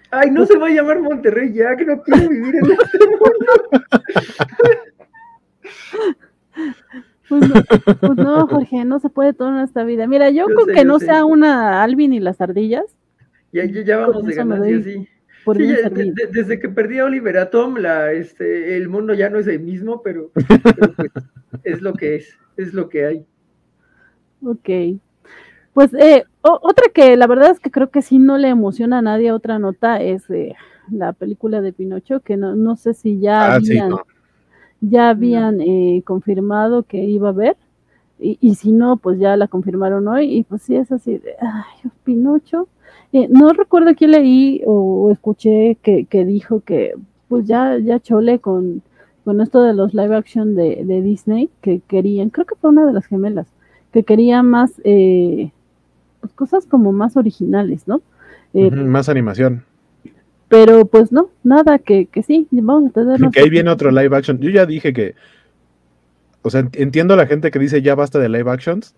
Ay, 0.10 0.32
no 0.32 0.46
se 0.46 0.58
va 0.58 0.68
a 0.68 0.72
llamar 0.72 1.02
Monterrey 1.02 1.52
Jack, 1.54 1.86
no 1.86 2.02
quiero 2.02 2.30
vivir 2.30 2.56
en 2.56 2.72
este 2.72 3.00
mundo. 3.08 3.28
Pues 7.30 7.48
no, 7.48 7.56
pues 8.00 8.18
no, 8.18 8.48
Jorge, 8.48 8.86
no 8.86 9.00
se 9.00 9.10
puede 9.10 9.34
todo 9.34 9.50
en 9.50 9.58
esta 9.64 9.84
vida. 9.84 10.08
Mira, 10.08 10.30
yo, 10.30 10.48
Yo 10.50 10.56
con 10.56 10.66
sé, 10.66 10.74
que 10.74 10.80
yo 10.80 10.86
no 10.86 11.00
sé. 11.00 11.06
sea 11.08 11.26
una 11.26 11.84
Alvin 11.84 12.14
y 12.14 12.20
las 12.20 12.40
ardillas, 12.42 12.86
Ya, 13.52 13.66
ya, 13.66 13.82
ya 13.82 13.98
vamos 13.98 14.26
de 14.26 14.34
ganancia, 14.36 14.82
sí. 14.84 15.08
Sí, 15.46 15.64
bien 15.64 15.70
ya, 15.70 15.76
de- 15.78 15.82
servido. 15.84 16.14
de- 16.16 16.28
desde 16.28 16.60
que 16.60 16.68
perdí 16.70 17.00
a 17.00 17.06
Oliver 17.06 17.38
Atom, 17.38 17.78
la, 17.78 18.12
este, 18.12 18.76
el 18.78 18.90
mundo 18.90 19.14
ya 19.14 19.30
no 19.30 19.40
es 19.40 19.48
el 19.48 19.60
mismo, 19.62 20.02
pero, 20.02 20.32
pero, 20.64 20.94
pues, 20.94 21.12
es 21.64 21.82
lo 21.82 21.94
que 21.94 22.16
es, 22.16 22.38
es 22.58 22.74
lo 22.74 22.90
que 22.90 23.06
hay. 23.06 23.26
Ok. 24.44 25.00
Pues 25.74 25.94
eh, 25.94 26.26
o- 26.42 26.60
otra 26.62 26.86
que 26.94 27.16
la 27.18 27.28
verdad 27.28 27.52
es 27.52 27.60
que 27.60 27.72
creo 27.72 27.90
que 27.92 28.02
sí 28.02 28.20
no 28.20 28.38
le 28.38 28.50
emociona 28.50 28.98
a 29.00 29.02
nadie, 29.02 29.32
otra 29.32 29.58
nota 29.60 30.02
es 30.02 30.30
eh, 30.30 30.56
la 30.92 31.14
película 31.14 31.62
de 31.62 31.72
Pinocho, 31.74 32.20
que 32.22 32.36
no, 32.38 32.56
no 32.56 32.76
sé 32.76 32.94
si 32.94 33.20
ya 33.20 33.56
Ah, 33.56 33.60
sí, 33.62 33.72
habían, 33.78 33.90
no. 33.92 34.02
Ya 34.82 35.10
habían 35.10 35.62
eh, 35.62 36.04
confirmado 36.06 36.84
que 36.84 37.04
iba 37.04 37.30
a 37.30 37.32
haber, 37.32 37.58
y, 38.20 38.38
y 38.42 38.56
si 38.56 38.72
no, 38.72 38.98
pues 38.98 39.20
ya 39.20 39.38
la 39.38 39.48
confirmaron 39.48 40.08
hoy, 40.08 40.38
y 40.38 40.44
pues 40.44 40.64
sí 40.64 40.76
es 40.76 40.92
así 40.92 41.18
de, 41.18 41.36
ay, 41.40 41.92
Pinocho. 42.04 42.68
Eh, 43.14 43.28
no 43.30 43.54
recuerdo 43.54 43.96
quién 43.96 44.12
leí 44.12 44.62
o, 44.66 45.10
escuché 45.12 45.78
que, 45.82 46.06
que 46.06 46.26
dijo 46.26 46.62
que 46.62 46.94
pues 47.30 47.46
ya, 47.46 47.78
ya 47.78 48.00
chole 48.00 48.40
con, 48.40 48.82
con 49.24 49.42
esto 49.42 49.62
de 49.62 49.74
los 49.74 49.94
live 49.94 50.16
action 50.16 50.56
de, 50.56 50.84
de 50.86 51.02
Disney, 51.02 51.50
que 51.62 51.82
querían, 51.88 52.30
creo 52.30 52.46
que 52.46 52.56
fue 52.56 52.70
una 52.70 52.86
de 52.86 52.94
las 52.94 53.06
gemelas, 53.06 53.48
que 53.92 54.04
quería 54.04 54.44
más 54.44 54.72
eh, 54.84 55.52
pues, 56.22 56.34
cosas 56.34 56.66
como 56.66 56.92
más 56.92 57.18
originales, 57.18 57.88
¿no? 57.88 58.02
Eh, 58.54 58.72
Más 58.72 59.10
animación. 59.10 59.64
Pero 60.50 60.86
pues 60.86 61.12
no, 61.12 61.30
nada, 61.44 61.78
que, 61.80 62.06
que 62.06 62.24
sí, 62.24 62.48
vamos 62.52 62.92
a 62.92 62.94
tener... 62.94 63.20
Que 63.32 63.42
ahí 63.42 63.50
viene 63.50 63.70
otro 63.70 63.92
live 63.92 64.16
action. 64.16 64.40
Yo 64.40 64.50
ya 64.50 64.66
dije 64.66 64.94
que, 64.94 65.16
o 66.42 66.50
sea, 66.50 66.62
ent- 66.62 66.80
entiendo 66.80 67.16
a 67.16 67.18
la 67.18 67.28
gente 67.28 67.52
que 67.52 67.60
dice 67.60 67.82
ya 67.82 67.96
basta 67.96 68.20
de 68.20 68.30
live 68.30 68.50
actions. 68.50 68.96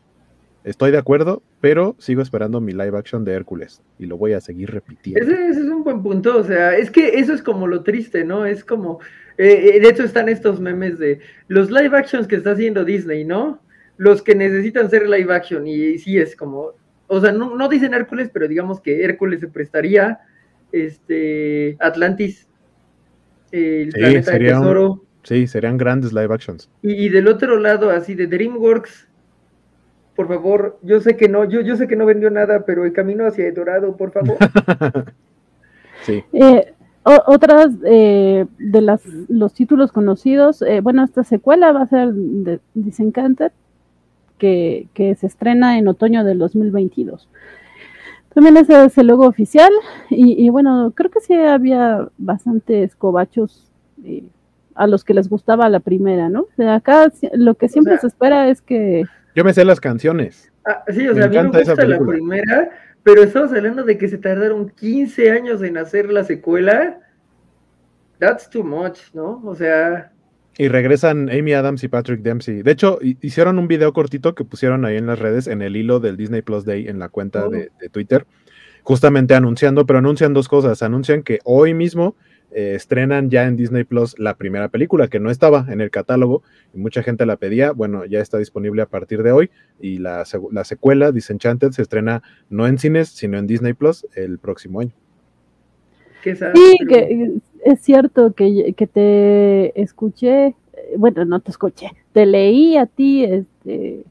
Estoy 0.66 0.91
de 0.91 0.97
acuerdo, 0.97 1.41
pero 1.62 1.95
sigo 2.00 2.22
esperando 2.22 2.60
mi 2.60 2.74
live 2.74 2.97
action 2.97 3.24
de 3.24 3.34
Hércules 3.34 3.82
y 3.97 4.06
lo 4.08 4.18
voy 4.18 4.34
a 4.34 4.41
seguir 4.41 4.70
repitiendo. 4.70 5.22
Ese, 5.24 5.47
ese 5.47 5.62
es 5.62 5.66
un 5.68 5.86
buen 5.86 6.04
punto, 6.04 6.38
o 6.38 6.43
sea, 6.43 6.78
es 6.78 6.91
que 6.91 7.18
eso 7.18 7.34
es 7.34 7.41
como 7.41 7.66
lo 7.66 7.82
triste, 7.82 8.26
¿no? 8.26 8.45
Es 8.45 8.66
como, 8.66 9.00
eh, 9.38 9.72
eh, 9.76 9.80
de 9.80 9.89
hecho 9.89 10.04
están 10.04 10.28
estos 10.28 10.60
memes 10.60 11.00
de 11.00 11.22
los 11.47 11.72
live 11.72 11.97
actions 11.97 12.28
que 12.28 12.36
está 12.36 12.52
haciendo 12.52 12.84
Disney, 12.84 13.24
¿no? 13.24 13.62
Los 13.95 14.22
que 14.22 14.36
necesitan 14.36 14.89
ser 14.89 15.08
live 15.08 15.34
action, 15.34 15.66
y, 15.66 15.97
sí 15.97 16.18
es 16.18 16.36
como, 16.36 16.74
o 17.08 17.22
sea, 17.22 17.32
no, 17.32 17.56
no 17.56 17.70
dicen 17.70 17.93
Hércules, 17.93 18.30
pero 18.32 18.47
digamos 18.47 18.82
que 18.82 19.04
Hércules 19.04 19.39
se 19.39 19.47
prestaría, 19.47 20.20
este, 20.72 21.76
Atlantis, 21.80 22.48
el 23.52 23.92
Sí, 23.92 24.00
planeta 24.00 24.32
de 24.32 24.38
sería 24.38 24.50
tesoro, 24.60 25.04
Sí, 25.24 25.48
serían 25.48 25.78
grandes 25.78 26.14
live 26.14 26.34
actions. 26.34 26.70
y, 26.82 26.94
y 27.06 27.10
del 27.10 27.28
otro 27.28 27.60
lado, 27.60 27.90
así 27.92 28.16
de 28.16 28.28
DreamWorks, 28.28 29.08
por 30.16 30.28
favor, 30.28 30.80
yo 30.82 31.00
sé 31.00 31.16
que 31.18 31.28
no, 31.30 31.46
yo, 31.46 31.62
yo 31.62 31.76
sé 31.76 31.88
que 31.88 31.96
no 31.96 32.06
vendió 32.06 32.30
nada, 32.30 32.66
pero 32.66 32.86
el 32.86 32.94
camino 32.94 33.26
hacia 33.26 33.48
el 33.48 33.54
dorado, 33.54 33.96
por 33.98 34.12
favor. 34.12 34.38
Sí. 36.04 36.24
Eh, 36.32 36.74
o- 37.04 37.24
otras 37.28 37.72
eh, 37.86 38.46
de 38.58 38.82
las, 38.82 39.06
los 39.28 39.54
títulos 39.54 39.92
conocidos, 39.92 40.62
eh, 40.62 40.80
bueno, 40.80 41.04
esta 41.04 41.24
secuela 41.26 41.74
va 41.74 41.82
a 41.82 41.88
ser 41.88 42.14
de 42.14 42.60
Disencanted, 42.74 43.52
que, 44.38 44.88
que 44.94 45.16
se 45.16 45.28
estrena 45.28 45.78
en 45.78 45.90
otoño 45.90 46.24
del 46.24 46.40
2022. 46.40 47.28
También 48.34 48.58
ese 48.58 48.86
es 48.86 48.98
el 48.98 49.08
logo 49.08 49.26
oficial 49.28 49.72
y, 50.10 50.46
y 50.46 50.50
bueno, 50.50 50.94
creo 50.96 51.10
que 51.10 51.20
sí 51.20 51.34
había 51.34 52.08
bastantes 52.18 52.96
cobachos 52.96 53.72
eh, 54.04 54.24
a 54.76 54.88
los 54.88 55.04
que 55.04 55.14
les 55.14 55.28
gustaba 55.30 55.68
la 55.70 55.80
primera, 55.80 56.30
¿no? 56.30 56.42
O 56.42 56.50
sea, 56.56 56.76
acá 56.76 57.12
lo 57.34 57.56
que 57.56 57.68
siempre 57.70 57.94
sea- 57.94 58.02
se 58.02 58.08
espera 58.08 58.50
es 58.50 58.62
que 58.62 59.04
Yo 59.36 59.44
me 59.44 59.54
sé 59.54 59.66
las 59.66 59.80
canciones. 59.82 60.52
Ah, 60.66 60.84
sí, 60.90 61.08
o 61.08 61.14
Me 61.14 61.22
sea, 61.22 61.26
a 61.26 61.44
mí 61.44 61.50
me 61.52 61.60
gusta 61.60 61.86
la 61.86 62.00
primera, 62.00 62.70
pero 63.04 63.24
estamos 63.24 63.52
hablando 63.52 63.84
de 63.84 63.98
que 63.98 64.08
se 64.08 64.18
tardaron 64.18 64.70
15 64.70 65.32
años 65.32 65.62
en 65.64 65.78
hacer 65.78 66.12
la 66.12 66.24
secuela. 66.24 67.00
That's 68.20 68.50
too 68.50 68.64
much, 68.64 69.00
¿no? 69.14 69.42
O 69.46 69.56
sea, 69.56 70.12
Y 70.60 70.68
regresan 70.68 71.30
Amy 71.30 71.53
Adams 71.53 71.84
y 71.84 71.88
Patrick 71.88 72.22
Dempsey. 72.22 72.62
De 72.64 72.72
hecho, 72.72 72.99
hi- 73.01 73.18
hicieron 73.22 73.57
un 73.60 73.68
video 73.70 73.93
cortito 73.93 74.36
que 74.36 74.43
pusieron 74.43 74.84
ahí 74.84 74.97
en 74.97 75.07
las 75.07 75.18
redes, 75.18 75.47
en 75.47 75.62
el 75.62 75.76
hilo 75.78 75.99
del 76.01 76.18
Disney 76.18 76.41
Plus 76.41 76.66
Day, 76.66 76.88
en 76.88 76.99
la 76.99 77.07
cuenta 77.10 77.45
Oh. 77.47 77.49
de, 77.49 77.72
de 77.80 77.89
Twitter, 77.89 78.28
justamente 78.84 79.34
anunciando, 79.36 79.86
pero 79.86 79.99
anuncian 79.99 80.34
dos 80.34 80.49
cosas. 80.49 80.84
Anuncian 80.84 81.24
que 81.24 81.39
hoy 81.45 81.74
mismo 81.74 82.16
eh, 82.51 82.74
estrenan 82.76 83.30
ya 83.30 83.45
en 83.45 83.55
Disney 83.55 83.86
Plus 83.86 84.18
la 84.20 84.36
primera 84.36 84.68
película, 84.68 85.07
que 85.07 85.20
no 85.22 85.30
estaba 85.32 85.66
en 85.70 85.80
el 85.80 85.91
catálogo 85.91 86.43
y 86.74 86.78
mucha 86.80 87.03
gente 87.03 87.26
la 87.26 87.38
pedía. 87.38 87.72
Bueno, 87.72 88.03
ya 88.05 88.20
está 88.20 88.38
disponible 88.38 88.82
a 88.82 88.88
partir 88.88 89.24
de 89.24 89.32
hoy. 89.32 89.49
Y 89.80 89.99
la, 89.99 90.26
secuela, 90.26 91.14
Disenchanted, 91.14 91.72
se 91.72 91.84
estrena 91.84 92.22
no 92.49 92.68
en 92.68 92.80
cines, 92.80 93.07
sino 93.10 93.38
en 93.38 93.47
Disney 93.47 93.72
Plus 93.74 94.05
el 94.14 94.39
próximo 94.39 94.82
año. 94.82 94.91
Sí, 96.22 96.78
que 96.89 97.32
es 97.64 97.82
cierto 97.82 98.34
que, 98.34 98.74
que 98.74 98.88
te 98.88 99.82
escuché, 99.82 100.55
bueno, 100.97 101.26
no 101.26 101.39
te 101.39 101.51
escuché, 101.51 101.91
te 102.14 102.26
leí 102.26 102.78
a 102.78 102.86
ti, 102.86 103.24
este, 103.24 104.03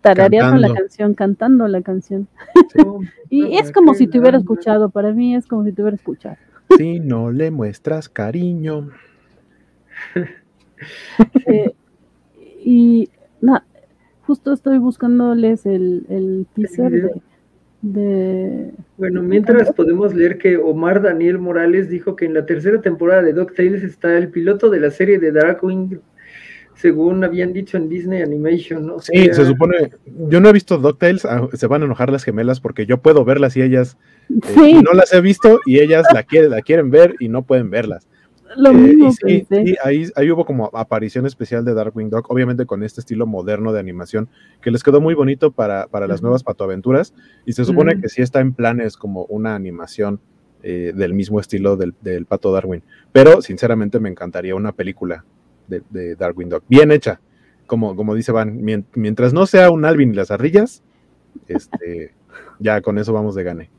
tarareando 0.00 0.56
la 0.56 0.72
canción, 0.72 1.14
cantando 1.14 1.68
la 1.68 1.82
canción. 1.82 2.28
Y 3.30 3.56
es 3.56 3.72
como 3.72 3.94
si 3.94 4.06
te 4.06 4.20
hubiera 4.20 4.36
escuchado, 4.36 4.90
para 4.90 5.12
mí 5.12 5.34
es 5.34 5.46
como 5.46 5.64
si 5.64 5.72
te 5.72 5.80
hubiera 5.80 5.94
escuchado. 5.94 6.36
Si 6.76 7.00
no 7.00 7.30
le 7.30 7.50
muestras 7.50 8.08
cariño. 8.08 8.90
Eh, 11.46 11.72
y 12.64 13.08
justo 14.26 14.52
estoy 14.52 14.78
buscándoles 14.78 15.64
el, 15.66 16.04
el 16.08 16.46
teaser 16.54 16.90
de, 16.90 17.22
de- 17.82 18.70
Bueno, 18.96 19.22
mientras 19.22 19.72
podemos 19.72 20.14
leer 20.14 20.38
que 20.38 20.56
Omar 20.56 21.02
Daniel 21.02 21.38
Morales 21.38 21.88
dijo 21.90 22.14
que 22.16 22.24
en 22.24 22.34
la 22.34 22.46
tercera 22.46 22.80
temporada 22.80 23.22
de 23.22 23.32
DuckTales 23.32 23.82
está 23.82 24.16
el 24.16 24.28
piloto 24.28 24.70
de 24.70 24.80
la 24.80 24.90
serie 24.90 25.18
de 25.18 25.32
Darkwing, 25.32 26.00
según 26.74 27.22
habían 27.24 27.52
dicho 27.52 27.76
en 27.76 27.88
Disney 27.88 28.22
Animation, 28.22 28.86
¿no? 28.86 28.94
O 28.96 29.00
Sí, 29.00 29.28
se 29.32 29.44
supone. 29.44 29.90
Yo 30.28 30.40
no 30.40 30.48
he 30.48 30.52
visto 30.52 30.78
DuckTales, 30.78 31.24
ah, 31.24 31.48
se 31.52 31.66
van 31.66 31.82
a 31.82 31.84
enojar 31.84 32.10
las 32.10 32.24
gemelas 32.24 32.60
porque 32.60 32.86
yo 32.86 32.98
puedo 32.98 33.24
verlas 33.24 33.56
y 33.56 33.62
ellas 33.62 33.98
eh, 34.30 34.34
Sí, 34.54 34.82
no 34.82 34.92
las 34.92 35.12
he 35.12 35.20
visto 35.20 35.60
y 35.66 35.80
ellas 35.80 36.06
la 36.14 36.22
quieren, 36.22 36.50
la 36.50 36.62
quieren 36.62 36.90
ver 36.90 37.14
y 37.18 37.28
no 37.28 37.42
pueden 37.42 37.70
verlas. 37.70 38.08
Lo 38.56 38.70
Eh, 38.70 38.74
mismo 38.74 39.08
y 39.08 39.12
sí, 39.12 39.46
pensé. 39.48 39.66
sí, 39.66 39.76
ahí, 39.82 40.06
ahí 40.16 40.30
hubo 40.30 40.44
como 40.44 40.70
aparición 40.74 41.26
especial 41.26 41.64
de 41.64 41.74
Darkwing 41.74 42.10
Duck, 42.10 42.30
obviamente 42.30 42.66
con 42.66 42.82
este 42.82 43.00
estilo 43.00 43.26
moderno 43.26 43.72
de 43.72 43.80
animación, 43.80 44.28
que 44.60 44.70
les 44.70 44.82
quedó 44.82 45.00
muy 45.00 45.14
bonito 45.14 45.52
para, 45.52 45.86
para 45.86 46.06
las 46.06 46.18
Ujú. 46.20 46.26
nuevas 46.26 46.42
patoaventuras, 46.44 47.14
y 47.46 47.52
se 47.54 47.64
supone 47.64 48.00
que 48.00 48.08
sí 48.08 48.22
está 48.22 48.40
en 48.40 48.52
planes 48.52 48.96
como 48.96 49.24
una 49.26 49.54
animación 49.54 50.20
eh, 50.62 50.92
del 50.94 51.14
mismo 51.14 51.40
estilo 51.40 51.76
del, 51.76 51.94
del 52.00 52.26
Pato 52.26 52.52
Darwin. 52.52 52.82
Pero 53.12 53.42
sinceramente 53.42 53.98
me 54.00 54.08
encantaría 54.08 54.54
una 54.54 54.72
película 54.72 55.24
de, 55.66 55.82
de 55.90 56.14
Darkwing 56.16 56.48
Duck, 56.50 56.64
bien 56.68 56.92
hecha, 56.92 57.20
como, 57.66 57.96
como 57.96 58.14
dice 58.14 58.32
Van, 58.32 58.60
mien- 58.62 58.84
mientras 58.94 59.32
no 59.32 59.46
sea 59.46 59.70
un 59.70 59.84
Alvin 59.84 60.12
y 60.12 60.16
las 60.16 60.30
ardillas, 60.30 60.82
este, 61.48 62.12
ya 62.58 62.80
con 62.80 62.98
eso 62.98 63.12
vamos 63.12 63.34
de 63.34 63.44
gane. 63.44 63.70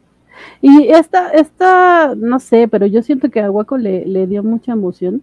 Y 0.61 0.89
esta, 0.89 1.29
esta, 1.29 2.13
no 2.15 2.39
sé, 2.39 2.67
pero 2.67 2.86
yo 2.86 3.01
siento 3.01 3.29
que 3.29 3.41
a 3.41 3.51
Waco 3.51 3.77
le, 3.77 4.05
le 4.05 4.27
dio 4.27 4.43
mucha 4.43 4.73
emoción. 4.73 5.21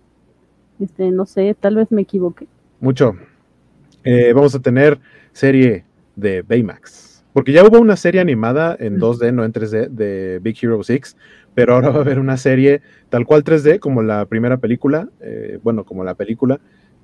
Este, 0.81 1.11
no 1.11 1.27
sé, 1.27 1.55
tal 1.59 1.77
vez 1.77 1.91
me 1.91 2.03
equivoque. 2.03 2.47
Mucho. 2.81 3.15
Eh, 4.05 4.33
vamos 4.33 4.55
a 4.55 4.61
tener 4.61 4.99
serie 5.33 5.85
de 6.17 6.43
Baymax. 6.43 7.23
Porque 7.33 7.53
ya 7.53 7.65
hubo 7.65 7.79
una 7.79 7.97
serie 7.97 8.21
animada 8.21 8.77
en 8.79 8.99
2D, 8.99 9.33
no 9.33 9.45
en 9.45 9.53
3D, 9.53 9.89
de 9.89 10.41
Big 10.43 10.57
Hero 10.61 10.83
6, 10.83 11.17
pero 11.55 11.75
ahora 11.75 11.91
va 11.91 11.99
a 11.99 12.01
haber 12.01 12.19
una 12.19 12.37
serie 12.37 12.83
tal 13.09 13.25
cual 13.25 13.45
3D, 13.45 13.79
como 13.79 14.03
la 14.03 14.27
primera 14.27 14.57
película, 14.57 15.09
eh, 15.21 15.59
bueno, 15.63 15.85
como 15.85 16.03
la 16.03 16.15
película, 16.15 16.61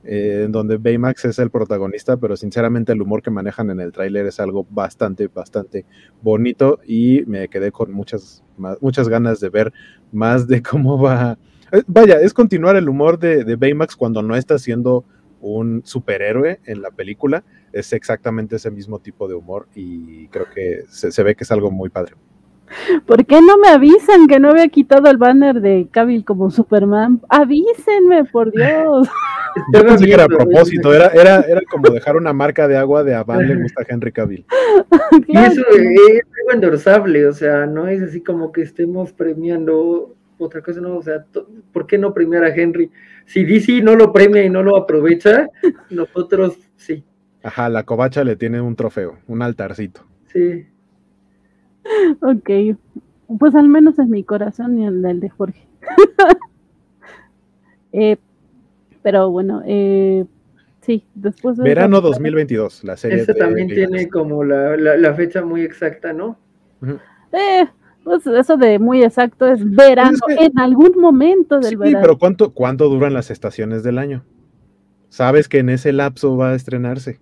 eh, 0.06 0.42
en 0.44 0.52
donde 0.52 0.76
Baymax 0.76 1.24
es 1.24 1.38
el 1.38 1.50
protagonista, 1.50 2.16
pero 2.16 2.36
sinceramente 2.36 2.92
el 2.92 3.02
humor 3.02 3.22
que 3.22 3.30
manejan 3.30 3.70
en 3.70 3.80
el 3.80 3.92
tráiler 3.92 4.26
es 4.26 4.38
algo 4.40 4.66
bastante, 4.70 5.26
bastante 5.28 5.84
bonito 6.22 6.78
y 6.86 7.22
me 7.26 7.48
quedé 7.48 7.72
con 7.72 7.92
muchas, 7.92 8.44
más- 8.56 8.78
muchas 8.80 9.08
ganas 9.08 9.40
de 9.40 9.48
ver 9.48 9.72
más 10.12 10.46
de 10.46 10.62
cómo 10.62 11.00
va. 11.00 11.38
eh, 11.72 11.82
Vaya, 11.86 12.20
es 12.20 12.32
continuar 12.32 12.76
el 12.76 12.88
humor 12.88 13.18
de, 13.18 13.56
Baymax 13.56 13.96
cuando 13.96 14.22
no 14.22 14.36
está 14.36 14.58
siendo 14.58 15.04
un 15.40 15.82
superhéroe 15.84 16.60
en 16.64 16.82
la 16.82 16.90
película, 16.90 17.44
es 17.72 17.92
exactamente 17.92 18.56
ese 18.56 18.70
mismo 18.70 19.00
tipo 19.00 19.28
de 19.28 19.34
humor 19.34 19.68
y 19.74 20.28
creo 20.28 20.46
que 20.54 20.84
se 20.88 21.22
ve 21.22 21.34
que 21.34 21.44
es 21.44 21.52
algo 21.52 21.70
muy 21.70 21.90
padre. 21.90 22.14
¿Por 23.06 23.24
qué 23.26 23.40
no 23.40 23.58
me 23.58 23.68
avisan 23.68 24.26
que 24.26 24.40
no 24.40 24.50
había 24.50 24.68
quitado 24.68 25.08
el 25.10 25.16
banner 25.16 25.60
de 25.60 25.88
Cavill 25.90 26.24
como 26.24 26.50
Superman? 26.50 27.20
Avísenme, 27.28 28.24
por 28.24 28.52
Dios. 28.52 29.08
Yo 29.72 29.86
pensé 29.86 30.04
que 30.04 30.12
era 30.12 30.24
a 30.24 30.28
propósito, 30.28 30.92
era, 30.92 31.06
era, 31.08 31.40
era 31.40 31.62
como 31.70 31.88
dejar 31.90 32.16
una 32.16 32.32
marca 32.32 32.68
de 32.68 32.76
agua 32.76 33.02
de 33.04 33.14
a 33.14 33.24
Van 33.24 33.46
le 33.46 33.56
gusta 33.56 33.84
Henry 33.88 34.12
Cavill. 34.12 34.44
Y 35.28 35.32
Claro 35.32 35.52
eso 35.52 35.62
que 35.70 35.82
no. 35.82 35.90
es 35.90 36.22
algo 36.40 36.52
endorsable, 36.52 37.26
o 37.26 37.32
sea, 37.32 37.66
no 37.66 37.88
es 37.88 38.02
así 38.02 38.20
como 38.20 38.52
que 38.52 38.62
estemos 38.62 39.12
premiando 39.12 40.14
otra 40.38 40.60
cosa, 40.60 40.80
no, 40.80 40.96
o 40.96 41.02
sea, 41.02 41.24
¿por 41.72 41.86
qué 41.86 41.96
no 41.96 42.12
premiar 42.12 42.44
a 42.44 42.54
Henry? 42.54 42.90
Si 43.24 43.44
DC 43.44 43.80
no 43.80 43.96
lo 43.96 44.12
premia 44.12 44.44
y 44.44 44.50
no 44.50 44.62
lo 44.62 44.76
aprovecha, 44.76 45.48
nosotros 45.90 46.58
sí, 46.76 47.02
Ajá, 47.42 47.68
la 47.68 47.84
covacha 47.84 48.24
le 48.24 48.36
tiene 48.36 48.60
un 48.60 48.76
trofeo, 48.76 49.18
un 49.26 49.40
altarcito. 49.40 50.02
sí. 50.32 50.66
Ok, 52.20 52.50
pues 53.38 53.54
al 53.54 53.68
menos 53.68 53.98
en 53.98 54.10
mi 54.10 54.24
corazón 54.24 54.78
y 54.78 54.86
en 54.86 55.04
el 55.04 55.20
de 55.20 55.28
Jorge. 55.30 55.66
Eh, 57.92 58.16
pero 59.02 59.30
bueno, 59.30 59.62
eh, 59.64 60.26
sí, 60.82 61.04
después 61.14 61.56
de 61.56 61.64
Verano 61.64 61.98
esa- 61.98 62.08
2022, 62.08 62.84
la 62.84 62.96
serie 62.96 63.18
Ese 63.22 63.32
de 63.32 63.38
también 63.38 63.68
tiene 63.68 64.08
como 64.08 64.44
la, 64.44 64.76
la, 64.76 64.96
la 64.96 65.14
fecha 65.14 65.42
muy 65.44 65.62
exacta, 65.62 66.12
¿no? 66.12 66.36
Eh, 67.32 67.66
pues 68.04 68.26
eso 68.26 68.56
de 68.56 68.78
muy 68.78 69.02
exacto 69.02 69.46
es 69.46 69.64
verano, 69.64 70.18
Pues 70.20 70.36
es 70.36 70.38
que- 70.40 70.44
en 70.46 70.58
algún 70.58 70.92
momento 71.00 71.56
del 71.60 71.70
Sí, 71.70 71.76
verano. 71.76 71.98
pero 72.02 72.18
¿cuánto, 72.18 72.52
¿cuánto 72.52 72.88
duran 72.88 73.14
las 73.14 73.30
estaciones 73.30 73.82
del 73.82 73.96
año? 73.98 74.24
Sabes 75.08 75.48
que 75.48 75.58
en 75.60 75.70
ese 75.70 75.92
lapso 75.92 76.36
va 76.36 76.50
a 76.50 76.54
estrenarse. 76.54 77.18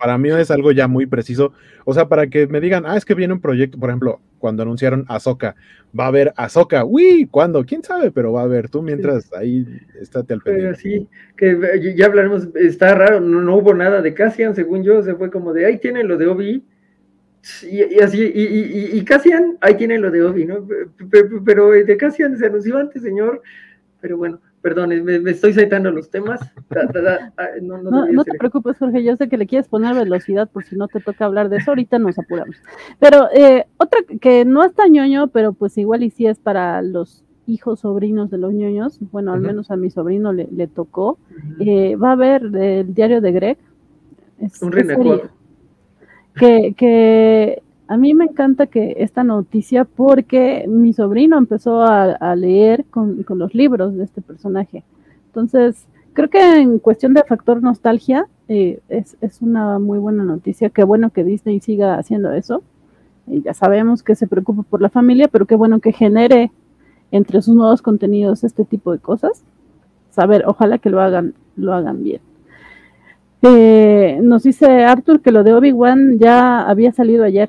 Para 0.00 0.16
mí 0.18 0.30
es 0.30 0.50
algo 0.50 0.72
ya 0.72 0.88
muy 0.88 1.04
preciso. 1.06 1.52
O 1.84 1.92
sea, 1.92 2.08
para 2.08 2.26
que 2.28 2.46
me 2.46 2.60
digan, 2.60 2.84
ah, 2.86 2.96
es 2.96 3.04
que 3.04 3.14
viene 3.14 3.34
un 3.34 3.40
proyecto, 3.40 3.78
por 3.78 3.90
ejemplo, 3.90 4.18
cuando 4.38 4.62
anunciaron 4.62 5.04
Ahsoka, 5.08 5.54
va 5.98 6.04
a 6.04 6.08
haber 6.08 6.32
Ahsoka. 6.36 6.84
Uy, 6.86 7.28
¿cuándo? 7.30 7.64
¿Quién 7.66 7.82
sabe? 7.82 8.10
Pero 8.10 8.32
va 8.32 8.40
a 8.40 8.44
haber. 8.44 8.70
Tú 8.70 8.80
mientras 8.82 9.30
ahí 9.34 9.66
estate 10.00 10.32
al 10.34 10.40
Pero 10.40 10.56
pendiente. 10.74 10.80
sí, 10.80 11.08
que 11.36 11.50
eh, 11.50 11.94
ya 11.96 12.06
hablaremos, 12.06 12.48
está 12.54 12.94
raro, 12.94 13.20
no, 13.20 13.42
no 13.42 13.56
hubo 13.56 13.74
nada 13.74 14.00
de 14.00 14.14
Cassian, 14.14 14.54
según 14.54 14.82
yo, 14.82 15.02
se 15.02 15.14
fue 15.14 15.30
como 15.30 15.52
de, 15.52 15.66
ahí 15.66 15.78
tienen 15.78 16.08
lo 16.08 16.16
de 16.16 16.26
Obi, 16.28 16.64
y, 17.62 17.94
y 17.96 18.00
así, 18.00 18.20
y, 18.34 18.42
y, 18.42 18.98
y- 18.98 19.04
Cassian, 19.04 19.56
ahí 19.60 19.74
tienen 19.74 20.02
lo 20.02 20.10
de 20.10 20.22
Obi, 20.22 20.44
¿no? 20.44 20.66
Pero, 21.10 21.42
pero 21.44 21.70
de 21.70 21.96
Cassian 21.96 22.36
se 22.36 22.46
anunció 22.46 22.76
antes, 22.78 23.02
señor, 23.02 23.42
pero 24.00 24.16
bueno, 24.18 24.40
perdón, 24.62 24.90
me, 25.04 25.18
me 25.20 25.30
estoy 25.30 25.52
saltando 25.52 25.90
los 25.90 26.10
temas, 26.10 26.40
Da- 26.68 26.84
da- 26.92 27.00
da- 27.00 27.32
ah, 27.38 27.46
no, 27.62 27.78
no, 27.78 27.90
No, 27.90 28.06
no 28.06 28.24
te 28.24 28.34
preocupes, 28.38 28.76
Jorge, 28.78 29.02
yo 29.02 29.16
sé 29.16 29.28
que 29.28 29.38
le 29.38 29.46
quieres 29.46 29.68
poner 29.68 29.94
velocidad 29.94 30.48
por 30.50 30.64
si 30.64 30.76
no 30.76 30.86
te 30.88 31.00
toca 31.00 31.24
hablar 31.24 31.48
de 31.48 31.56
eso, 31.58 31.70
ahorita 31.70 31.98
nos 31.98 32.18
apuramos. 32.18 32.56
Pero 32.98 33.28
eh, 33.32 33.66
otra 33.78 34.00
que 34.20 34.44
no 34.44 34.62
es 34.64 34.74
tan 34.74 34.92
ñoño, 34.92 35.28
pero 35.28 35.52
pues 35.54 35.76
igual 35.78 36.02
y 36.02 36.10
sí 36.10 36.26
es 36.26 36.38
para 36.38 36.82
los 36.82 37.24
hijos, 37.46 37.80
sobrinos 37.80 38.30
de 38.30 38.38
los 38.38 38.52
ñoños, 38.52 38.98
bueno, 39.10 39.32
al 39.32 39.40
menos 39.40 39.70
a 39.70 39.76
mi 39.76 39.90
sobrino 39.90 40.32
le, 40.32 40.46
le 40.52 40.68
tocó, 40.68 41.18
eh, 41.58 41.96
va 41.96 42.10
a 42.10 42.12
haber 42.12 42.42
el 42.54 42.94
diario 42.94 43.20
de 43.20 43.32
Greg. 43.32 43.58
Es, 44.38 44.62
Un 44.62 44.76
es 44.78 44.86
serie. 44.86 45.22
que, 46.34 46.74
que 46.76 47.62
a 47.90 47.96
mí 47.96 48.14
me 48.14 48.26
encanta 48.26 48.68
que 48.68 48.94
esta 48.98 49.24
noticia 49.24 49.84
porque 49.84 50.64
mi 50.68 50.92
sobrino 50.92 51.36
empezó 51.36 51.82
a, 51.82 52.36
leer 52.36 52.84
con, 52.84 53.24
los 53.30 53.52
libros 53.52 53.96
de 53.96 54.04
este 54.04 54.20
personaje. 54.20 54.84
Entonces, 55.26 55.88
creo 56.12 56.30
que 56.30 56.60
en 56.60 56.78
cuestión 56.78 57.14
de 57.14 57.24
factor 57.24 57.60
nostalgia, 57.60 58.28
eh, 58.46 58.78
es, 58.88 59.16
es 59.20 59.42
una 59.42 59.80
muy 59.80 59.98
buena 59.98 60.22
noticia. 60.22 60.70
Qué 60.70 60.84
bueno 60.84 61.10
que 61.10 61.24
Disney 61.24 61.58
siga 61.58 61.98
haciendo 61.98 62.32
eso. 62.32 62.62
Y 63.26 63.42
ya 63.42 63.54
sabemos 63.54 64.04
que 64.04 64.14
se 64.14 64.28
preocupa 64.28 64.62
por 64.62 64.80
la 64.80 64.88
familia, 64.88 65.26
pero 65.26 65.46
qué 65.46 65.56
bueno 65.56 65.80
que 65.80 65.90
genere 65.90 66.52
entre 67.10 67.42
sus 67.42 67.56
nuevos 67.56 67.82
contenidos 67.82 68.44
este 68.44 68.64
tipo 68.64 68.92
de 68.92 69.00
cosas. 69.00 69.42
Saber, 70.10 70.44
ojalá 70.46 70.78
que 70.78 70.90
lo 70.90 71.00
hagan, 71.00 71.34
lo 71.56 71.74
hagan 71.74 72.04
bien. 72.04 72.20
Eh, 73.42 74.20
nos 74.22 74.44
dice 74.44 74.84
Arthur 74.84 75.22
que 75.22 75.32
lo 75.32 75.42
de 75.42 75.54
Obi-Wan 75.54 76.20
ya 76.20 76.60
había 76.68 76.92
salido 76.92 77.24
ayer. 77.24 77.48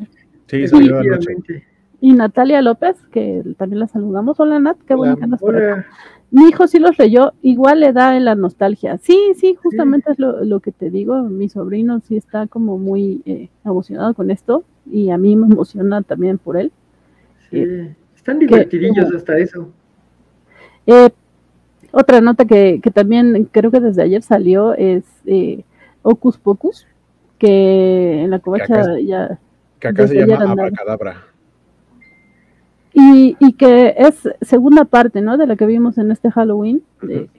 Sí, 0.52 0.68
salió 0.68 1.00
anoche. 1.00 1.10
Definitivamente. 1.10 1.68
Y 2.02 2.14
Natalia 2.14 2.62
López, 2.62 2.98
que 3.12 3.44
también 3.58 3.80
la 3.80 3.88
saludamos. 3.88 4.40
Hola 4.40 4.60
Nat, 4.60 4.78
qué 4.86 4.96
bueno 4.96 5.14
Hola. 5.14 5.20
que 5.20 5.24
andas 5.24 5.40
por 5.40 5.56
acá. 5.56 5.74
Hola. 5.74 5.86
Mi 6.32 6.48
hijo 6.48 6.68
sí 6.68 6.80
los 6.80 6.98
leyó, 6.98 7.34
igual 7.42 7.82
le 7.82 7.94
da 7.94 8.18
en 8.18 8.26
la 8.26 8.36
nostalgia. 8.36 8.98
Sí, 8.98 9.34
sí, 9.38 9.56
justamente 9.62 10.12
es 10.12 10.20
lo, 10.20 10.44
lo 10.44 10.60
que 10.62 10.72
te 10.72 10.90
digo. 10.90 11.22
Mi 11.24 11.48
sobrino 11.50 12.00
sí 12.02 12.18
está 12.18 12.48
como 12.48 12.78
muy 12.78 13.22
eh, 13.26 13.50
emocionado 13.66 14.14
con 14.14 14.32
esto 14.32 14.64
y 14.90 15.10
a 15.10 15.18
mí 15.18 15.36
me 15.36 15.46
emociona 15.48 16.02
también 16.02 16.38
por 16.38 16.58
él. 16.58 16.72
Sí, 17.50 17.66
Están 18.16 18.40
divertidillos 18.40 19.14
hasta 19.14 19.38
eso. 19.38 19.70
Eh, 20.88 21.10
otra 21.92 22.22
nota 22.22 22.46
que, 22.46 22.80
que 22.82 22.92
también 22.92 23.48
creo 23.52 23.72
que 23.72 23.80
desde 23.80 24.02
ayer 24.02 24.22
salió 24.22 24.74
es 24.74 25.04
eh, 25.26 25.64
Ocus 26.02 26.38
Pocus, 26.38 26.88
que 27.38 28.22
en 28.22 28.30
la 28.30 28.40
covacha 28.40 29.00
ya... 29.00 29.40
Que 29.82 29.88
acá 29.90 30.08
se 30.08 30.16
llama. 30.26 30.52
Abracadabra. 30.52 31.16
Y, 32.94 33.36
y 33.40 33.54
que 33.54 33.96
es 33.98 34.30
segunda 34.42 34.86
parte, 34.86 35.22
¿no? 35.22 35.38
De 35.38 35.48
la 35.48 35.56
que 35.56 35.66
vimos 35.66 35.98
en 35.98 36.12
este 36.12 36.32
Halloween. 36.32 36.82
de- 37.02 37.30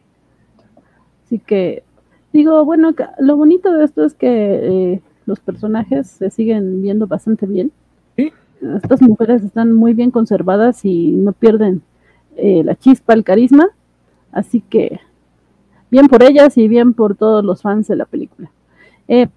Así 1.25 1.39
que 1.39 1.83
digo, 2.33 2.63
bueno, 2.65 2.95
lo 3.19 3.37
bonito 3.37 3.73
de 3.73 3.85
esto 3.85 4.05
es 4.05 4.13
que 4.15 4.29
eh, 4.95 5.01
los 5.25 5.41
personajes 5.41 6.09
se 6.09 6.31
siguen 6.31 6.83
viendo 6.83 7.07
bastante 7.07 7.47
bien. 7.47 7.71
Sí. 8.17 8.33
Estas 8.83 9.01
mujeres 9.03 9.43
están 9.45 9.73
muy 9.73 9.95
bien 9.95 10.11
conservadas 10.11 10.85
y 10.85 11.13
no 11.13 11.33
pierden 11.33 11.83
eh, 12.37 12.63
la 12.65 12.75
chispa, 12.75 13.15
el 13.15 13.25
carisma. 13.25 13.69
Así 14.31 14.61
que 14.63 15.01
bien 15.91 16.09
por 16.09 16.23
ellas 16.23 16.57
y 16.59 16.69
bien 16.69 16.95
por 16.95 17.15
todos 17.15 17.45
los 17.45 17.63
fans 17.63 17.89
de 17.89 17.97
la 17.97 18.05
película. 18.07 18.51
Eh, 19.09 19.29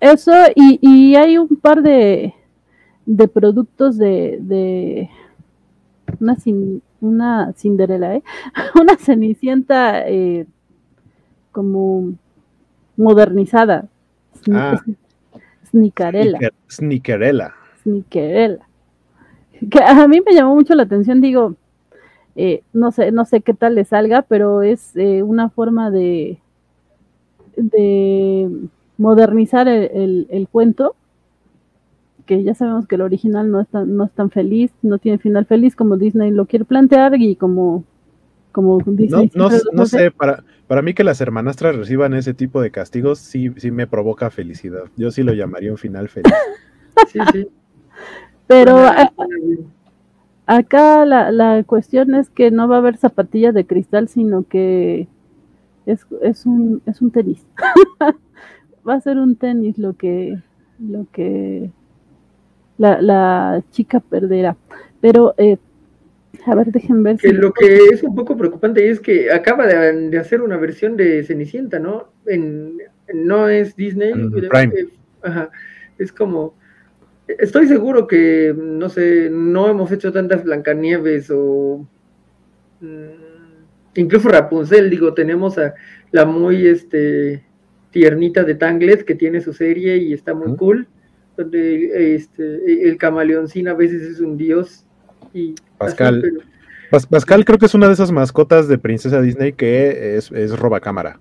eso, 0.00 0.32
y, 0.54 0.78
y 0.82 1.14
hay 1.16 1.38
un 1.38 1.48
par 1.56 1.82
de, 1.82 2.34
de 3.06 3.28
productos 3.28 3.98
de, 3.98 4.38
de 4.40 5.10
una, 6.18 6.36
cin- 6.36 6.80
una 7.00 7.52
Cinderela, 7.56 8.16
¿eh? 8.16 8.22
una 8.80 8.96
Cenicienta 8.96 10.08
eh, 10.08 10.46
como 11.52 12.14
modernizada. 12.96 13.88
Ah. 14.50 14.80
Snicarella. 15.70 16.38
Snicker- 16.38 16.54
Snickerella. 16.68 17.54
Snickerella. 17.82 18.66
Que 19.70 19.82
a 19.82 20.08
mí 20.08 20.20
me 20.24 20.32
llamó 20.34 20.54
mucho 20.54 20.74
la 20.74 20.84
atención, 20.84 21.20
digo, 21.20 21.54
eh, 22.34 22.62
no 22.72 22.90
sé, 22.92 23.12
no 23.12 23.24
sé 23.26 23.42
qué 23.42 23.52
tal 23.54 23.74
le 23.74 23.84
salga, 23.84 24.22
pero 24.22 24.62
es 24.62 24.96
eh, 24.96 25.22
una 25.22 25.50
forma 25.50 25.90
de, 25.90 26.38
de 27.56 28.50
modernizar 29.00 29.66
el, 29.66 29.90
el- 29.94 30.26
el 30.30 30.48
cuento, 30.48 30.94
que 32.26 32.42
ya 32.44 32.54
sabemos 32.54 32.86
que 32.86 32.94
el 32.94 33.00
original 33.00 33.50
no 33.50 33.60
es, 33.60 33.68
tan, 33.68 33.96
no 33.96 34.04
es 34.04 34.12
tan 34.12 34.30
feliz, 34.30 34.70
no 34.82 34.98
tiene 34.98 35.18
final 35.18 35.46
feliz 35.46 35.74
como 35.74 35.96
Disney 35.96 36.30
lo 36.30 36.46
quiere 36.46 36.64
plantear 36.64 37.16
y 37.20 37.34
como 37.34 37.82
como 38.52 38.78
Disney. 38.84 39.30
No, 39.34 39.48
no, 39.48 39.56
no 39.72 39.86
sé, 39.86 40.10
para, 40.10 40.42
para 40.66 40.82
mí 40.82 40.92
que 40.92 41.04
las 41.04 41.20
hermanastras 41.20 41.76
reciban 41.76 42.14
ese 42.14 42.34
tipo 42.34 42.60
de 42.60 42.70
castigos 42.72 43.20
sí, 43.20 43.50
sí 43.56 43.70
me 43.70 43.86
provoca 43.86 44.28
felicidad. 44.30 44.84
Yo 44.96 45.12
sí 45.12 45.22
lo 45.22 45.32
llamaría 45.32 45.70
un 45.72 45.78
final 45.78 46.08
feliz. 46.08 46.32
Sí, 47.08 47.18
sí. 47.32 47.48
Pero 48.48 48.76
a- 48.78 49.10
suena 49.16 49.36
bien. 49.46 49.66
acá 50.46 51.06
la, 51.06 51.30
la 51.30 51.62
cuestión 51.64 52.14
es 52.16 52.28
que 52.28 52.50
no 52.50 52.66
va 52.68 52.74
a 52.76 52.78
haber 52.80 52.96
zapatillas 52.96 53.54
de 53.54 53.64
cristal, 53.66 54.08
sino 54.08 54.42
que 54.42 55.06
es, 55.86 56.04
es 56.22 56.44
un 56.46 56.82
es 56.86 57.00
un 57.00 57.10
tenis. 57.12 57.46
va 58.88 58.94
a 58.94 59.00
ser 59.00 59.18
un 59.18 59.36
tenis 59.36 59.78
lo 59.78 59.94
que 59.94 60.38
lo 60.78 61.06
que 61.12 61.70
la, 62.78 63.00
la 63.02 63.62
chica 63.70 64.00
perderá. 64.00 64.56
Pero 65.00 65.34
eh, 65.36 65.58
a 66.46 66.54
ver, 66.54 66.72
dejen 66.72 67.02
ver 67.02 67.16
Que 67.18 67.28
si 67.28 67.34
lo 67.34 67.52
que 67.52 67.76
es 67.92 68.02
un 68.02 68.14
poco 68.14 68.36
preocupante 68.36 68.88
es 68.88 69.00
que 69.00 69.30
acaba 69.30 69.66
de, 69.66 70.08
de 70.08 70.18
hacer 70.18 70.40
una 70.40 70.56
versión 70.56 70.96
de 70.96 71.22
Cenicienta, 71.24 71.78
¿no? 71.78 72.08
En, 72.26 72.78
no 73.12 73.48
es 73.48 73.76
Disney. 73.76 74.12
Prime. 74.12 74.72
eh, 74.74 74.88
ajá, 75.22 75.50
es 75.98 76.12
como. 76.12 76.54
Estoy 77.26 77.68
seguro 77.68 78.06
que, 78.08 78.52
no 78.56 78.88
sé, 78.88 79.28
no 79.30 79.68
hemos 79.68 79.92
hecho 79.92 80.12
tantas 80.12 80.42
Blancanieves 80.44 81.30
o. 81.30 81.86
mm, 82.80 83.96
incluso 83.96 84.28
Rapunzel, 84.28 84.90
digo, 84.90 85.14
tenemos 85.14 85.58
a 85.58 85.74
la 86.10 86.24
muy 86.24 86.66
este 86.66 87.44
tiernita 87.90 88.44
de 88.44 88.54
Tangles 88.54 89.04
que 89.04 89.14
tiene 89.14 89.40
su 89.40 89.52
serie 89.52 89.96
y 89.98 90.12
está 90.12 90.34
muy 90.34 90.56
cool. 90.56 90.86
Donde 91.36 92.14
este, 92.14 92.88
el 92.88 92.96
camaleoncín 92.98 93.68
a 93.68 93.74
veces 93.74 94.02
es 94.02 94.20
un 94.20 94.36
dios. 94.36 94.84
Y 95.32 95.50
así, 95.50 95.54
Pascal. 95.78 96.20
pero- 96.22 96.40
Pas- 96.90 97.06
Pascal 97.08 97.44
creo 97.44 97.56
que 97.58 97.66
es 97.66 97.74
una 97.74 97.86
de 97.86 97.92
esas 97.94 98.10
mascotas 98.10 98.66
de 98.68 98.76
princesa 98.76 99.20
Disney 99.22 99.52
que 99.52 100.16
es, 100.16 100.30
es 100.32 100.58
robacámara. 100.58 101.18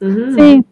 Sí. 0.00 0.64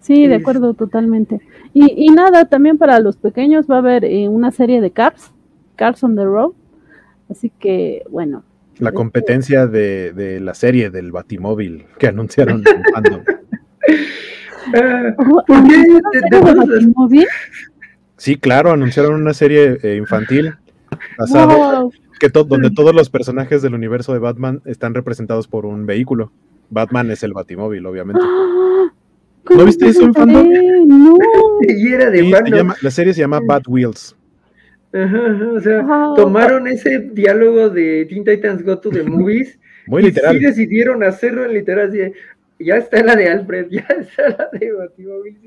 Sí, 0.00 0.26
de 0.26 0.34
acuerdo, 0.36 0.74
totalmente. 0.74 1.40
Y, 1.72 1.92
y 2.06 2.08
nada, 2.10 2.44
también 2.44 2.76
para 2.78 3.00
los 3.00 3.16
pequeños 3.16 3.66
va 3.68 3.76
a 3.76 3.78
haber 3.78 4.04
eh, 4.04 4.28
una 4.28 4.50
serie 4.52 4.80
de 4.82 4.90
Cars, 4.90 5.32
Cars 5.76 6.04
on 6.04 6.14
the 6.14 6.24
Road. 6.24 6.52
Así 7.30 7.50
que, 7.58 8.02
bueno, 8.10 8.44
La 8.78 8.90
Este- 8.90 8.96
competencia 8.96 9.66
de, 9.66 10.12
de 10.12 10.40
la 10.40 10.52
serie 10.54 10.90
del 10.90 11.10
Batimóvil 11.10 11.86
que 11.98 12.06
anunciaron 12.08 12.62
en 12.66 12.82
fandom. 12.92 13.22
¿Por 15.16 15.44
¿Por 15.46 15.68
qué? 15.68 15.76
De- 15.78 16.20
de 16.20 16.28
todas 16.30 16.54
las- 16.56 16.68
Batimóvil? 16.68 17.26
Sí, 18.16 18.36
claro, 18.36 18.70
anunciaron 18.72 19.14
una 19.14 19.34
serie 19.34 19.78
eh, 19.82 19.96
infantil 19.96 20.54
basado, 21.18 21.80
Wow. 21.80 21.92
que 22.18 22.30
to- 22.30 22.44
donde 22.44 22.70
todos 22.70 22.94
los 22.94 23.10
personajes 23.10 23.60
del 23.62 23.74
universo 23.74 24.12
de 24.12 24.20
Batman 24.20 24.62
están 24.64 24.94
representados 24.94 25.48
por 25.48 25.66
un 25.66 25.84
vehículo. 25.86 26.32
Batman 26.70 27.10
es 27.10 27.22
el 27.22 27.32
Batimóvil, 27.34 27.84
obviamente. 27.86 28.22
¡Ah! 28.24 28.84
¿No 29.54 29.64
viste 29.66 29.86
eso 29.88 30.04
en. 30.04 30.12
No. 30.88 31.16
Y 31.68 31.92
era 31.92 32.10
de 32.10 32.24
Y 32.24 32.30
se 32.30 32.36
fandom. 32.36 32.54
llama- 32.58 32.76
la 32.80 32.90
serie 32.90 33.12
se 33.12 33.20
llama 33.20 33.40
Bat 33.44 33.64
Wheels. 33.68 34.16
Ajá, 34.92 35.20
o 35.54 35.60
sea, 35.60 35.82
Wow. 35.82 36.14
tomaron 36.14 36.68
ese 36.68 37.00
diálogo 37.12 37.68
de 37.68 38.06
Teen 38.08 38.24
Titans 38.24 38.62
Go 38.62 38.78
to 38.78 38.90
the 38.90 39.02
Movies 39.28 39.58
Muy 39.86 40.02
y 40.02 40.06
literal. 40.06 40.38
sí 40.38 40.44
decidieron 40.44 41.02
hacerlo 41.02 41.44
en 41.44 41.52
literal. 41.52 41.88
Así 41.88 41.98
de, 41.98 42.12
ya 42.58 42.76
está 42.76 43.02
la 43.02 43.16
de 43.16 43.28
Alfred, 43.28 43.68
ya 43.70 43.80
está 44.00 44.28
la 44.30 44.48
de 44.58 44.72
Batimóvil. 44.72 45.38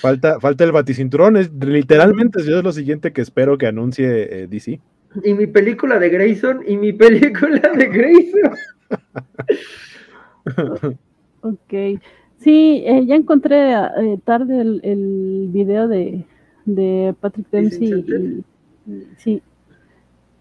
Falta, 0.00 0.38
falta 0.40 0.64
el 0.64 0.72
baticinturón. 0.72 1.36
Es, 1.36 1.50
literalmente 1.52 2.42
yo 2.44 2.58
es 2.58 2.64
lo 2.64 2.72
siguiente 2.72 3.12
que 3.12 3.20
espero 3.22 3.56
que 3.58 3.66
anuncie 3.66 4.42
eh, 4.42 4.46
DC. 4.46 4.80
Y 5.24 5.34
mi 5.34 5.46
película 5.46 5.98
de 5.98 6.10
Grayson 6.10 6.60
y 6.66 6.76
mi 6.76 6.92
película 6.92 7.60
de 7.76 7.86
Grayson. 7.86 8.52
Ok. 11.42 12.00
Sí, 12.38 12.82
eh, 12.86 13.04
ya 13.06 13.14
encontré 13.14 13.72
eh, 13.72 14.18
tarde 14.24 14.60
el, 14.60 14.80
el 14.82 15.48
video 15.50 15.86
de, 15.88 16.24
de 16.64 17.14
Patrick 17.20 17.48
Dempsey. 17.50 17.92
Y- 18.06 18.44
y- 18.90 19.06
sí. 19.16 19.42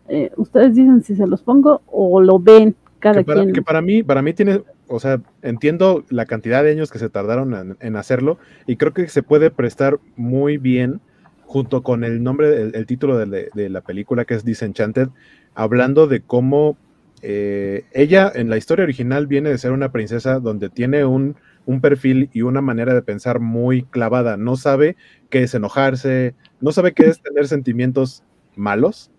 Eh, 0.08 0.32
ustedes 0.38 0.76
dicen 0.76 1.04
si 1.04 1.16
se 1.16 1.26
los 1.28 1.42
pongo 1.42 1.82
o 1.88 2.22
lo 2.22 2.40
ven 2.40 2.76
cada 3.00 3.20
Que 3.20 3.24
para, 3.26 3.42
quien. 3.42 3.54
que 3.54 3.62
para 3.62 3.82
mí, 3.82 4.04
para 4.04 4.22
mí 4.22 4.34
tiene, 4.34 4.62
o 4.88 5.00
sea, 5.00 5.22
entiendo 5.42 6.06
la 6.10 6.26
cantidad 6.26 6.64
de 6.64 6.72
años 6.72 6.92
que 6.92 7.00
se 7.00 7.10
tardaron 7.10 7.54
en, 7.54 7.78
en 7.80 7.96
hacerlo 7.96 8.38
y 8.68 8.76
creo 8.78 8.94
que 8.94 9.08
se 9.08 9.24
puede 9.24 9.52
prestar 9.52 10.00
muy 10.16 10.58
bien 10.58 11.02
junto 11.46 11.84
con 11.84 12.04
el 12.04 12.24
nombre, 12.24 12.62
el, 12.62 12.86
título 12.86 13.18
de 13.18 13.70
la 13.70 13.82
película 13.82 14.26
que 14.26 14.34
es 14.34 14.44
Disenchanted, 14.44 15.10
hablando 15.54 16.08
de 16.08 16.22
cómo 16.22 16.78
eh, 17.22 17.86
ella 17.94 18.32
en 18.34 18.50
la 18.50 18.58
historia 18.58 18.84
original 18.84 19.28
viene 19.28 19.50
de 19.50 19.58
ser 19.58 19.72
una 19.72 19.92
princesa 19.92 20.40
donde 20.40 20.70
tiene 20.70 21.06
un, 21.06 21.36
un 21.66 21.82
perfil 21.82 22.30
y 22.34 22.42
una 22.42 22.62
manera 22.62 22.94
de 22.94 23.02
pensar 23.02 23.40
muy 23.40 23.84
clavada, 23.84 24.38
no 24.38 24.58
sabe 24.58 24.96
qué 25.30 25.44
es 25.44 25.54
enojarse, 25.54 26.36
no 26.62 26.72
sabe 26.72 26.94
qué 26.94 27.08
es 27.08 27.22
tener 27.22 27.48
sentimientos 27.48 28.24
malos 28.56 29.12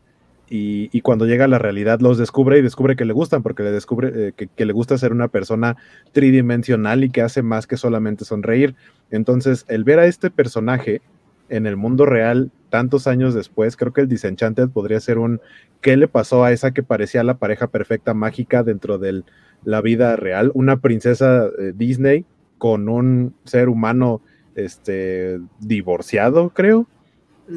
y, 0.49 0.89
y 0.97 1.01
cuando 1.01 1.27
llega 1.27 1.47
a 1.47 1.49
la 1.49 1.59
realidad 1.59 2.01
los 2.01 2.19
descubre 2.19 2.59
y 2.59 2.63
descubre 2.63 2.97
que 2.97 3.05
le 3.05 3.13
gustan 3.13 3.43
porque 3.43 3.63
le 3.63 3.73
descubre 3.73 4.29
eh, 4.29 4.33
que, 4.33 4.65
le 4.65 4.73
gusta 4.73 4.97
ser 4.97 5.13
una 5.13 5.29
persona 5.29 5.77
tridimensional 6.13 7.03
y 7.03 7.11
que 7.11 7.23
hace 7.23 7.43
más 7.43 7.67
que 7.67 7.77
solamente 7.77 8.25
sonreír. 8.25 8.77
Entonces, 9.11 9.65
el 9.69 9.85
ver 9.85 9.99
a 9.99 10.07
este 10.07 10.31
personaje 10.31 11.03
en 11.49 11.67
el 11.67 11.77
mundo 11.77 12.07
real 12.07 12.51
tantos 12.71 13.07
años 13.07 13.35
después, 13.35 13.77
creo 13.77 13.93
que 13.93 14.03
el 14.03 14.09
Disenchanted 14.09 14.69
podría 14.69 15.01
ser 15.01 15.19
un 15.19 15.41
¿qué 15.81 15.97
le 15.97 16.09
pasó 16.09 16.45
a 16.45 16.53
esa 16.53 16.73
que 16.73 16.83
parecía 16.83 17.25
la 17.25 17.39
pareja 17.39 17.69
perfecta 17.69 18.15
mágica 18.15 18.63
dentro 18.63 18.99
de 18.99 19.23
la 19.65 19.81
vida 19.81 20.17
real? 20.17 20.53
Una 20.55 20.79
princesa 20.79 21.47
eh, 21.59 21.73
Disney 21.75 22.25
con 22.59 22.89
un 22.89 23.35
ser 23.45 23.69
humano 23.69 24.21
este 24.55 25.41
divorciado, 25.61 26.51
creo. 26.51 26.87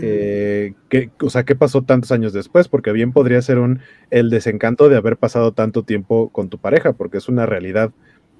Eh, 0.01 0.75
¿qué, 0.89 1.11
o 1.21 1.29
sea, 1.29 1.43
¿qué 1.45 1.55
pasó 1.55 1.83
tantos 1.83 2.11
años 2.11 2.33
después? 2.33 2.67
Porque 2.69 2.91
bien 2.91 3.11
podría 3.13 3.41
ser 3.41 3.59
un 3.59 3.81
el 4.09 4.29
desencanto 4.29 4.87
de 4.89 4.97
haber 4.97 5.17
pasado 5.17 5.53
tanto 5.53 5.83
tiempo 5.83 6.29
con 6.31 6.49
tu 6.49 6.59
pareja, 6.59 6.93
porque 6.93 7.17
es 7.17 7.27
una 7.29 7.45
realidad 7.45 7.91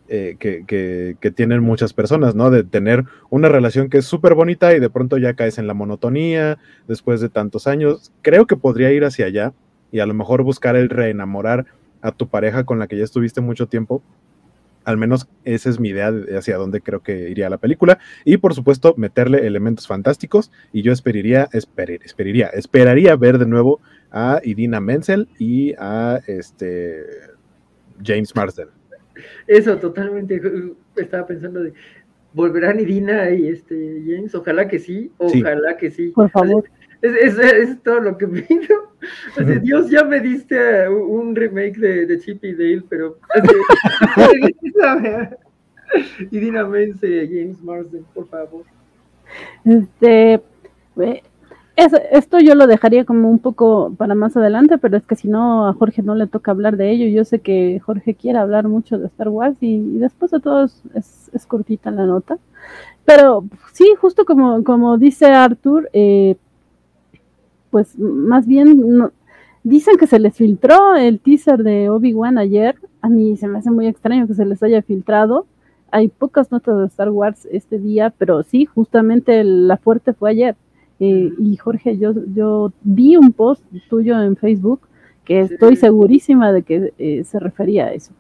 eh, 0.08 0.38
que, 0.40 0.66
que- 0.66 1.18
que 1.22 1.32
tienen 1.32 1.62
muchas 1.64 1.94
personas, 1.94 2.36
¿no? 2.36 2.50
De 2.52 2.64
tener 2.64 3.06
una 3.30 3.50
relación 3.50 3.90
que 3.90 4.00
es 4.00 4.06
súper 4.06 4.34
bonita 4.36 4.74
y 4.76 4.80
de 4.80 4.90
pronto 4.90 5.18
ya 5.18 5.36
caes 5.36 5.58
en 5.60 5.68
la 5.68 5.74
monotonía 5.76 6.58
después 6.88 7.22
de 7.22 7.30
tantos 7.30 7.68
años. 7.68 8.12
Creo 8.22 8.48
que 8.48 8.58
podría 8.58 8.92
ir 8.92 9.06
hacia 9.06 9.26
allá 9.28 9.54
y 9.92 10.00
a 10.00 10.06
lo 10.08 10.14
mejor 10.16 10.44
buscar 10.44 10.76
el 10.76 10.90
reenamorar 10.90 11.66
a 12.02 12.12
tu 12.14 12.30
pareja 12.30 12.64
con 12.66 12.80
la 12.80 12.88
que 12.88 12.98
ya 12.98 13.04
estuviste 13.04 13.42
mucho 13.42 13.68
tiempo. 13.68 14.04
Al 14.86 14.98
menos 14.98 15.28
esa 15.44 15.70
es 15.70 15.80
mi 15.80 15.90
idea 15.90 16.12
de 16.12 16.38
hacia 16.38 16.58
dónde 16.58 16.82
creo 16.82 17.02
que 17.02 17.30
iría 17.30 17.50
la 17.50 17.58
película. 17.58 18.00
Y 18.26 18.38
por 18.38 18.54
supuesto, 18.54 18.94
meterle 18.98 19.46
elementos 19.46 19.88
fantásticos. 19.88 20.52
Y 20.74 20.82
yo 20.82 20.92
esperaría, 20.92 21.48
esperir, 21.54 22.02
esperaría, 22.04 22.48
esperaría 22.48 23.16
ver 23.16 23.38
de 23.38 23.46
nuevo 23.46 23.80
a 24.12 24.42
Idina 24.44 24.80
Menzel 24.80 25.28
y 25.38 25.74
a 25.78 26.20
este 26.28 27.04
James 28.04 28.36
Marsden. 28.36 28.70
Eso, 29.48 29.78
totalmente. 29.78 30.42
Estaba 30.96 31.28
pensando 31.28 31.62
de. 31.64 31.74
¿Volverán 32.32 32.80
Irina 32.80 33.32
y 33.32 33.48
este 33.48 34.04
James? 34.06 34.34
Ojalá 34.36 34.68
que 34.68 34.78
sí, 34.80 35.12
Sí. 35.30 35.42
ojalá 35.42 35.78
que 35.78 35.90
sí. 35.92 36.10
Por 36.10 36.30
favor. 36.30 36.64
Es, 37.02 37.14
es- 37.16 37.40
es 37.40 37.84
todo 37.84 38.00
lo 38.02 38.18
que 38.18 38.28
pido. 38.28 38.76
Así, 39.38 39.60
Dios, 39.62 39.90
ya 39.90 40.04
me 40.04 40.20
diste 40.20 40.90
uh, 40.90 40.94
un 41.06 41.36
remake 41.36 41.78
de, 41.78 42.06
de 42.06 42.20
Chip 42.20 42.44
y 42.44 42.54
Dale, 42.54 42.84
pero. 42.90 43.18
así, 43.30 43.56
y 46.32 46.40
Dina 46.40 46.66
Mense, 46.66 47.28
James 47.28 47.62
Marsden, 47.64 48.06
por 48.14 48.28
favor. 48.28 48.64
Este, 49.64 50.42
es- 51.76 51.94
esto 52.12 52.40
yo 52.40 52.56
lo 52.56 52.68
dejaría 52.68 53.06
como 53.06 53.30
un 53.30 53.40
poco 53.40 53.94
para 53.98 54.16
más 54.16 54.36
adelante, 54.36 54.78
pero 54.78 54.98
es 54.98 55.04
que 55.06 55.16
si 55.16 55.28
no, 55.28 55.68
a 55.68 55.74
Jorge 55.74 56.02
no 56.02 56.16
le 56.16 56.28
toca 56.28 56.52
hablar 56.52 56.78
de 56.78 56.92
ello. 56.92 57.08
Yo 57.08 57.24
sé 57.26 57.40
que 57.40 57.80
Jorge 57.80 58.16
quiere 58.16 58.40
hablar 58.40 58.68
mucho 58.68 58.98
de 59.00 59.08
Star 59.08 59.30
Wars 59.30 59.58
y, 59.62 59.76
y 59.76 59.98
después 60.00 60.32
de 60.32 60.40
todo 60.40 60.66
es, 60.66 60.82
es- 60.94 61.30
es 61.34 61.46
cortita 61.46 61.92
la 61.92 62.06
nota. 62.06 62.38
Pero 63.06 63.46
sí, 63.74 63.96
justo 64.00 64.26
como, 64.26 64.64
como 64.64 64.98
dice 64.98 65.26
Arthur, 65.28 65.90
eh, 65.94 66.36
pues 67.70 67.98
más 67.98 68.46
bien 68.48 68.98
no- 68.98 69.12
dicen 69.64 69.98
que 69.98 70.08
se 70.08 70.20
les 70.20 70.36
filtró 70.36 70.96
el 70.96 71.20
teaser 71.20 71.64
de 71.64 71.90
Obi-Wan 71.90 72.38
ayer. 72.38 72.76
A 73.02 73.10
mí 73.10 73.38
se 73.38 73.48
me 73.48 73.60
hace 73.60 73.72
muy 73.72 73.88
extraño 73.88 74.28
que 74.28 74.34
se 74.34 74.46
les 74.46 74.62
haya 74.64 74.82
filtrado. 74.82 75.46
Hay 75.92 76.08
pocas 76.08 76.52
notas 76.52 76.78
de 76.80 76.86
Star 76.86 77.10
Wars 77.10 77.48
este 77.52 77.80
día, 77.80 78.14
pero 78.18 78.44
sí, 78.44 78.66
justamente 78.66 79.44
la 79.44 79.78
fuerte 79.78 80.14
fue 80.14 80.30
ayer. 80.32 80.56
Eh, 81.00 81.32
y 81.40 81.56
Jorge, 81.58 81.98
yo, 81.98 82.14
yo 82.36 82.72
vi 82.84 83.16
un 83.16 83.32
post 83.32 83.64
tuyo 83.90 84.22
en 84.22 84.36
Facebook 84.36 84.82
que 85.24 85.42
estoy 85.42 85.76
segurísima 85.76 86.52
de 86.52 86.64
que 86.64 86.94
eh, 86.98 87.24
se 87.24 87.40
refería 87.40 87.86
a 87.86 87.94
eso. 87.94 88.12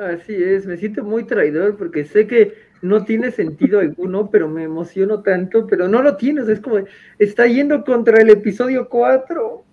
Así 0.00 0.34
es, 0.34 0.66
me 0.66 0.78
siento 0.78 1.04
muy 1.04 1.24
traidor 1.24 1.76
porque 1.76 2.06
sé 2.06 2.26
que 2.26 2.54
no 2.80 3.04
tiene 3.04 3.30
sentido 3.30 3.80
alguno, 3.80 4.30
pero 4.30 4.48
me 4.48 4.62
emociono 4.62 5.20
tanto, 5.20 5.66
pero 5.66 5.88
no 5.88 6.00
lo 6.00 6.16
tienes, 6.16 6.48
es 6.48 6.58
como, 6.58 6.78
está 7.18 7.46
yendo 7.46 7.84
contra 7.84 8.22
el 8.22 8.30
episodio 8.30 8.88
4. 8.88 9.64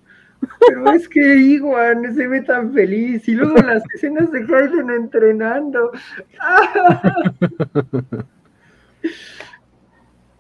Pero 0.68 0.92
es 0.92 1.08
que 1.08 1.38
Iguan 1.38 2.14
se 2.14 2.28
ve 2.28 2.42
tan 2.42 2.74
feliz 2.74 3.26
y 3.30 3.36
luego 3.36 3.56
las 3.56 3.82
escenas 3.96 4.30
de 4.34 4.40
Hayden 4.42 4.90
entrenando. 4.90 5.92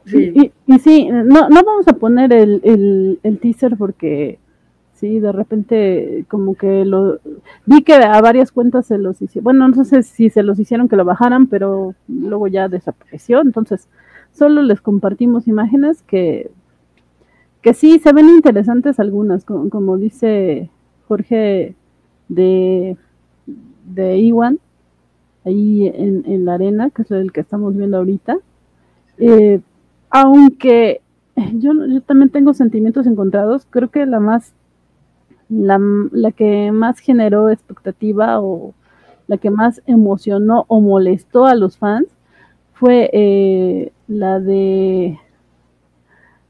Sí. 0.05 0.53
Y, 0.67 0.79
sí, 0.79 1.09
no, 1.11 1.49
no 1.49 1.63
vamos 1.65 1.85
a 1.85 1.91
poner 1.91 2.31
el, 2.31 3.19
el, 3.21 3.39
teaser 3.39 3.75
porque 3.77 4.39
sí, 4.97 5.19
de 5.19 5.31
repente 5.31 6.25
como 6.27 6.55
que 6.55 6.85
lo 6.85 7.19
vi 7.65 7.83
que 7.83 7.93
a 7.93 8.21
varias 8.21 8.51
cuentas 8.51 8.87
se 8.87 8.97
los 8.97 9.21
hicieron, 9.21 9.43
bueno, 9.43 9.67
no 9.67 9.83
sé 9.85 10.03
si 10.03 10.29
se 10.29 10.43
los 10.43 10.59
hicieron 10.59 10.89
que 10.89 10.95
lo 10.95 11.05
bajaran, 11.05 11.47
pero 11.47 11.95
luego 12.07 12.47
ya 12.47 12.67
desapareció, 12.67 13.41
entonces 13.41 13.87
solo 14.33 14.61
les 14.61 14.81
compartimos 14.81 15.47
imágenes 15.47 16.03
que 16.03 16.51
que 17.61 17.73
sí, 17.73 17.99
se 17.99 18.13
ven 18.13 18.29
interesantes 18.29 18.99
algunas, 18.99 19.43
como, 19.43 19.97
dice 19.97 20.69
Jorge 21.07 21.75
de, 22.29 22.95
de 23.85 24.17
Iwan, 24.19 24.59
ahí 25.43 25.91
en, 25.93 26.45
la 26.45 26.53
arena, 26.53 26.91
que 26.91 27.01
es 27.01 27.11
el 27.11 27.31
que 27.31 27.41
estamos 27.41 27.75
viendo 27.75 27.97
ahorita. 27.97 28.37
Eh, 29.17 29.59
aunque 30.09 31.01
yo, 31.53 31.73
yo 31.87 32.01
también 32.01 32.29
tengo 32.29 32.53
sentimientos 32.53 33.07
encontrados, 33.07 33.67
creo 33.69 33.89
que 33.89 34.05
la 34.05 34.19
más, 34.19 34.53
la, 35.49 35.79
la 36.11 36.31
que 36.31 36.71
más 36.71 36.99
generó 36.99 37.49
expectativa 37.49 38.41
o 38.41 38.73
la 39.27 39.37
que 39.37 39.49
más 39.49 39.81
emocionó 39.85 40.65
o 40.67 40.81
molestó 40.81 41.45
a 41.45 41.55
los 41.55 41.77
fans 41.77 42.07
fue 42.73 43.09
eh, 43.11 43.91
la 44.07 44.39
de 44.39 45.19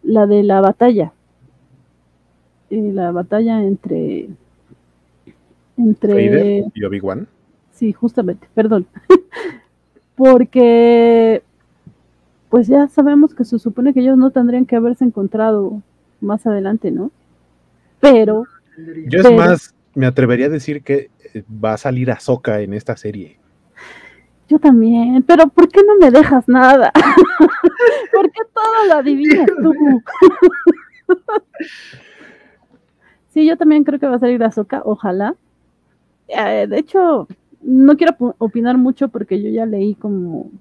la 0.04 0.28
de 0.28 0.44
la 0.44 0.62
batalla. 0.62 1.14
Eh, 2.70 2.92
la 2.94 3.12
batalla 3.12 3.64
entre. 3.64 4.30
Entre. 5.78 6.66
y 6.74 6.84
Obi-Wan. 6.84 7.28
Sí, 7.72 7.94
justamente, 7.94 8.48
perdón. 8.54 8.88
Porque. 10.16 11.44
Pues 12.50 12.68
ya 12.68 12.88
sabemos 12.88 13.34
que 13.34 13.44
se 13.44 13.60
supone 13.60 13.94
que 13.94 14.00
ellos 14.00 14.18
no 14.18 14.32
tendrían 14.32 14.66
que 14.66 14.78
haberse 14.78 15.04
encontrado 15.04 15.82
más 16.22 16.46
adelante, 16.46 16.92
¿no? 16.92 17.12
Pero. 18.00 18.46
Yo 19.08 19.20
es 19.22 19.32
más, 19.32 19.76
me 19.96 20.06
atrevería 20.06 20.46
a 20.46 20.50
decir 20.50 20.84
que 20.84 21.10
eh, 21.34 21.44
va 21.64 21.74
a 21.74 21.78
salir 21.78 22.12
Ahsoka 22.12 22.62
en 22.62 22.74
esta 22.74 22.96
serie. 22.96 23.40
Yo 24.48 24.60
también, 24.60 25.24
pero 25.24 25.48
¿por 25.48 25.68
qué 25.68 25.82
no 25.84 25.98
me 25.98 26.12
dejas 26.12 26.48
nada? 26.48 26.92
¿Por 28.14 28.32
qué 28.32 28.42
todo 28.54 28.88
lo 28.88 28.94
adivinas 28.94 29.48
tú? 29.62 29.74
sí, 33.34 33.46
yo 33.46 33.58
también 33.58 33.84
creo 33.84 34.00
que 34.00 34.08
va 34.08 34.16
a 34.16 34.20
salir 34.20 34.44
Azoka, 34.44 34.82
ojalá. 34.86 35.36
Eh, 36.28 36.68
de 36.70 36.80
hecho, 36.80 37.28
no 37.62 37.98
quiero 37.98 38.16
opinar 38.38 38.78
mucho 38.78 39.10
porque 39.10 39.42
yo 39.42 39.50
ya 39.50 39.66
leí 39.66 39.96
como 39.96 40.52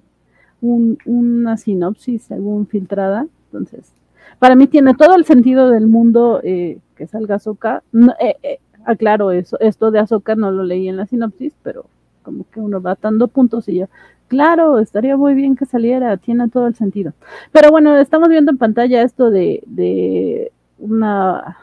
una 0.61 1.57
sinopsis, 1.57 2.33
algún 2.33 2.67
filtrada, 2.67 3.27
entonces, 3.47 3.93
para 4.39 4.55
mí 4.55 4.67
tiene 4.67 4.95
todo 4.95 5.15
el 5.15 5.25
sentido 5.25 5.71
del 5.71 5.87
mundo 5.87 6.41
eh, 6.43 6.79
que 6.97 7.07
salga 7.07 7.37
Azoka. 7.37 7.83
Eh, 8.21 8.59
aclaro 8.85 9.33
eso, 9.33 9.59
esto 9.61 9.91
de 9.91 9.99
Azoka 9.99 10.35
no 10.35 10.51
lo 10.51 10.63
leí 10.63 10.89
en 10.89 10.97
la 10.97 11.07
sinopsis, 11.07 11.55
pero 11.63 11.87
como 12.23 12.45
que 12.51 12.61
uno 12.61 12.81
va 12.81 12.97
dando 13.01 13.29
puntos 13.29 13.69
y 13.69 13.77
yo, 13.77 13.87
claro, 14.29 14.79
estaría 14.79 15.17
muy 15.17 15.35
bien 15.35 15.57
que 15.57 15.67
saliera, 15.67 16.17
tiene 16.17 16.49
todo 16.49 16.67
el 16.67 16.75
sentido. 16.75 17.13
Pero 17.53 17.71
bueno, 17.71 17.97
estamos 17.97 18.29
viendo 18.29 18.51
en 18.51 18.59
pantalla 18.59 19.03
esto 19.03 19.31
de, 19.31 19.63
de 19.67 20.53
una, 20.79 21.57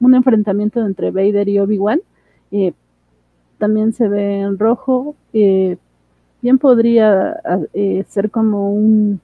un 0.00 0.14
enfrentamiento 0.14 0.84
entre 0.84 1.10
Vader 1.10 1.48
y 1.48 1.58
Obi-Wan. 1.58 2.00
Eh, 2.50 2.72
también 3.58 3.92
se 3.92 4.08
ve 4.08 4.40
en 4.40 4.58
rojo. 4.58 5.16
Eh, 5.32 5.78
bien 6.42 6.58
podría 6.58 7.40
eh, 7.72 8.04
ser 8.08 8.30
como 8.30 8.72
un 8.72 9.20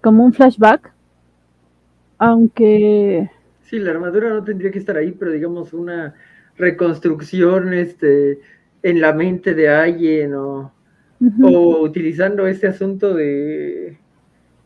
como 0.00 0.22
un 0.22 0.34
flashback, 0.34 0.92
aunque 2.18 3.30
sí, 3.62 3.78
la 3.78 3.90
armadura 3.90 4.30
no 4.30 4.44
tendría 4.44 4.70
que 4.70 4.78
estar 4.78 4.96
ahí, 4.96 5.12
pero 5.12 5.32
digamos 5.32 5.72
una 5.72 6.14
reconstrucción, 6.56 7.74
este 7.74 8.40
en 8.82 9.00
la 9.00 9.12
mente 9.12 9.54
de 9.54 9.68
alguien 9.68 10.34
o, 10.34 10.72
utilizando 11.80 12.46
este 12.46 12.66
asunto 12.66 13.14
de 13.14 13.98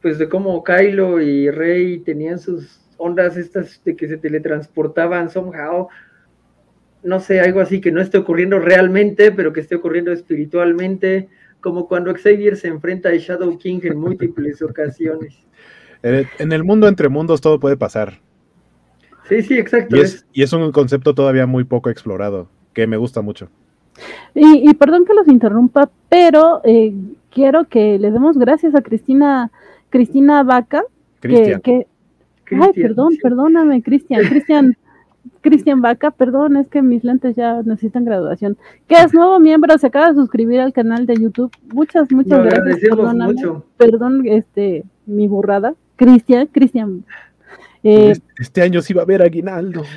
pues 0.02 0.18
de 0.18 0.28
cómo 0.28 0.62
Kylo 0.64 1.20
y 1.20 1.50
Rey 1.50 2.00
tenían 2.00 2.38
sus 2.38 2.80
ondas 2.96 3.36
estas 3.36 3.82
de 3.84 3.94
que 3.94 4.08
se 4.08 4.16
teletransportaban 4.16 5.30
somehow 5.30 5.88
no 7.02 7.20
sé, 7.20 7.40
algo 7.40 7.60
así 7.60 7.80
que 7.80 7.92
no 7.92 8.00
esté 8.00 8.18
ocurriendo 8.18 8.58
realmente, 8.58 9.32
pero 9.32 9.52
que 9.52 9.60
esté 9.60 9.76
ocurriendo 9.76 10.12
espiritualmente, 10.12 11.28
como 11.60 11.88
cuando 11.88 12.14
Xavier 12.14 12.56
se 12.56 12.68
enfrenta 12.68 13.10
a 13.10 13.16
Shadow 13.16 13.56
King 13.58 13.80
en 13.82 13.98
múltiples 13.98 14.62
ocasiones. 14.62 15.34
En 16.02 16.52
el 16.52 16.64
mundo 16.64 16.88
entre 16.88 17.08
mundos 17.08 17.40
todo 17.40 17.58
puede 17.58 17.76
pasar. 17.76 18.20
Sí, 19.28 19.42
sí, 19.42 19.58
exacto. 19.58 19.96
Y 19.96 20.00
es, 20.00 20.26
y 20.32 20.42
es 20.42 20.52
un 20.52 20.72
concepto 20.72 21.14
todavía 21.14 21.46
muy 21.46 21.64
poco 21.64 21.90
explorado, 21.90 22.48
que 22.72 22.86
me 22.86 22.96
gusta 22.96 23.20
mucho. 23.20 23.48
Y, 24.34 24.72
perdón 24.74 25.04
que 25.04 25.14
los 25.14 25.28
interrumpa, 25.28 25.90
pero 26.08 26.60
eh, 26.64 26.94
quiero 27.30 27.64
que 27.64 27.98
le 27.98 28.10
demos 28.10 28.38
gracias 28.38 28.74
a 28.74 28.82
Cristina, 28.82 29.50
Cristina 29.90 30.42
Vaca, 30.44 30.84
que, 31.20 31.86
ay, 32.52 32.72
perdón, 32.74 33.14
perdóname, 33.20 33.82
Cristian, 33.82 34.22
Cristian, 34.28 34.76
Cristian 35.40 35.82
Vaca, 35.82 36.12
perdón, 36.12 36.56
es 36.56 36.68
que 36.68 36.80
mis 36.80 37.02
lentes 37.02 37.34
ya 37.34 37.62
necesitan 37.62 38.04
graduación, 38.04 38.56
que 38.86 38.94
es 38.94 39.12
nuevo 39.12 39.40
miembro, 39.40 39.76
se 39.78 39.88
acaba 39.88 40.10
de 40.10 40.14
suscribir 40.14 40.60
al 40.60 40.72
canal 40.72 41.04
de 41.06 41.16
YouTube. 41.16 41.50
Muchas, 41.72 42.10
muchas 42.12 42.44
gracias. 42.44 42.78
Perdóname, 42.88 43.34
Perdón, 43.76 44.22
este, 44.26 44.84
mi 45.06 45.26
burrada. 45.26 45.74
Cristian, 45.98 46.46
Cristian. 46.46 47.04
Eh, 47.82 48.14
este 48.38 48.62
año 48.62 48.80
sí 48.80 48.94
va 48.94 49.02
a 49.02 49.04
haber 49.04 49.20
aguinaldo. 49.22 49.82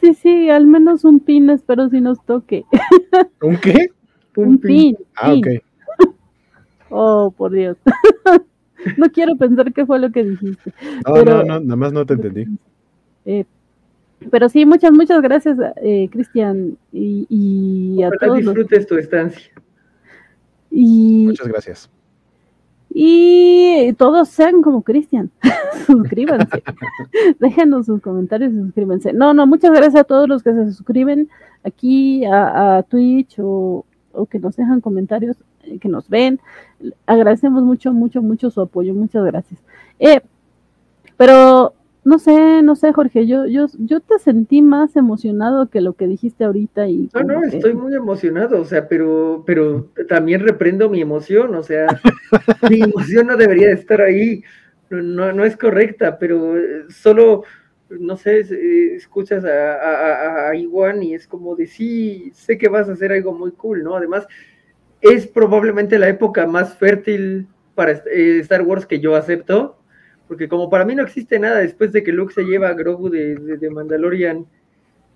Sí, 0.00 0.14
sí, 0.14 0.50
al 0.50 0.66
menos 0.66 1.04
un 1.04 1.18
pin 1.18 1.50
espero 1.50 1.88
si 1.88 2.00
nos 2.00 2.24
toque. 2.24 2.64
¿Un 3.42 3.56
qué? 3.56 3.90
Un, 4.36 4.58
pin. 4.58 4.96
Ah, 5.16 5.32
ok. 5.32 5.46
Oh, 6.90 7.34
por 7.36 7.52
Dios. 7.52 7.76
No 8.96 9.10
quiero 9.10 9.36
pensar 9.36 9.72
qué 9.72 9.84
fue 9.84 9.98
lo 9.98 10.12
que 10.12 10.22
dijiste. 10.22 10.72
No, 11.04 11.24
no, 11.24 11.42
no, 11.42 11.60
nada 11.60 11.76
más 11.76 11.92
no 11.92 12.06
te 12.06 12.14
entendí. 12.14 12.44
Eh, 13.24 13.44
pero 14.30 14.48
sí, 14.48 14.64
muchas, 14.64 14.92
muchas 14.92 15.20
gracias, 15.20 15.58
eh, 15.82 16.08
Cristian, 16.12 16.78
y, 16.92 17.26
y 17.28 18.02
a 18.04 18.10
todos. 18.10 18.36
disfrutes 18.36 18.86
tu 18.86 18.96
estancia. 18.96 19.50
Y, 20.70 21.24
muchas 21.26 21.48
gracias 21.48 21.90
y 22.90 23.92
todos 23.94 24.28
sean 24.28 24.62
como 24.62 24.82
Cristian. 24.82 25.30
suscríbanse. 25.86 26.62
Déjenos 27.38 27.86
sus 27.86 28.00
comentarios 28.00 28.52
y 28.52 28.56
suscríbanse. 28.56 29.12
No, 29.12 29.34
no, 29.34 29.46
muchas 29.46 29.70
gracias 29.70 29.96
a 29.96 30.04
todos 30.04 30.28
los 30.28 30.42
que 30.42 30.52
se 30.52 30.72
suscriben 30.72 31.28
aquí 31.64 32.24
a, 32.24 32.84
Twitch 32.88 33.36
o, 33.40 33.84
que 34.30 34.38
nos 34.38 34.56
dejan 34.56 34.80
comentarios, 34.80 35.36
eh, 35.64 35.78
que 35.78 35.88
nos 35.88 36.08
ven. 36.08 36.40
Agradecemos 37.06 37.62
mucho, 37.62 37.92
mucho, 37.92 38.22
mucho 38.22 38.50
su 38.50 38.60
apoyo. 38.60 38.94
Muchas 38.94 39.24
gracias. 39.24 39.60
Eh, 39.98 40.20
pero 41.16 41.74
no 42.08 42.18
sé, 42.18 42.62
no 42.62 42.74
sé, 42.74 42.90
Jorge, 42.94 43.26
yo, 43.26 43.44
yo, 43.44 43.66
yo 43.78 44.00
te 44.00 44.18
sentí 44.18 44.62
más 44.62 44.96
emocionado 44.96 45.68
que 45.68 45.82
lo 45.82 45.92
que 45.92 46.06
dijiste 46.06 46.44
ahorita 46.44 46.88
y. 46.88 47.10
No, 47.12 47.20
no, 47.20 47.44
estoy 47.44 47.74
muy 47.74 47.94
emocionado, 47.94 48.62
o 48.62 48.64
sea, 48.64 48.88
pero, 48.88 49.44
pero 49.46 49.90
también 50.08 50.40
reprendo 50.40 50.88
mi 50.88 51.02
emoción, 51.02 51.54
o 51.54 51.62
sea, 51.62 51.86
mi 52.70 52.80
emoción 52.80 53.26
no 53.26 53.36
debería 53.36 53.72
estar 53.72 54.00
ahí, 54.00 54.42
no, 54.88 55.34
no 55.34 55.44
es 55.44 55.54
correcta, 55.58 56.18
pero 56.18 56.56
eh, 56.56 56.86
solo, 56.88 57.44
no 57.90 58.16
sé, 58.16 58.40
eh, 58.40 58.94
escuchas 58.94 59.44
a, 59.44 60.48
a, 60.48 60.54
Iwan 60.54 61.02
y 61.02 61.12
es 61.12 61.26
como 61.26 61.56
de 61.56 61.66
sí, 61.66 62.32
sé 62.32 62.56
que 62.56 62.70
vas 62.70 62.88
a 62.88 62.92
hacer 62.92 63.12
algo 63.12 63.34
muy 63.34 63.52
cool, 63.52 63.84
¿no? 63.84 63.96
Además, 63.96 64.26
es 65.02 65.26
probablemente 65.26 65.98
la 65.98 66.08
época 66.08 66.46
más 66.46 66.74
fértil 66.74 67.48
para 67.74 67.92
eh, 67.92 68.38
Star 68.40 68.62
Wars 68.62 68.86
que 68.86 68.98
yo 68.98 69.14
acepto 69.14 69.77
porque 70.28 70.48
como 70.48 70.68
para 70.68 70.84
mí 70.84 70.94
no 70.94 71.02
existe 71.02 71.38
nada 71.38 71.58
después 71.60 71.90
de 71.92 72.02
que 72.02 72.12
Luke 72.12 72.34
se 72.34 72.44
lleva 72.44 72.68
a 72.68 72.74
Grogu 72.74 73.08
de, 73.08 73.70
Mandalorian 73.70 74.46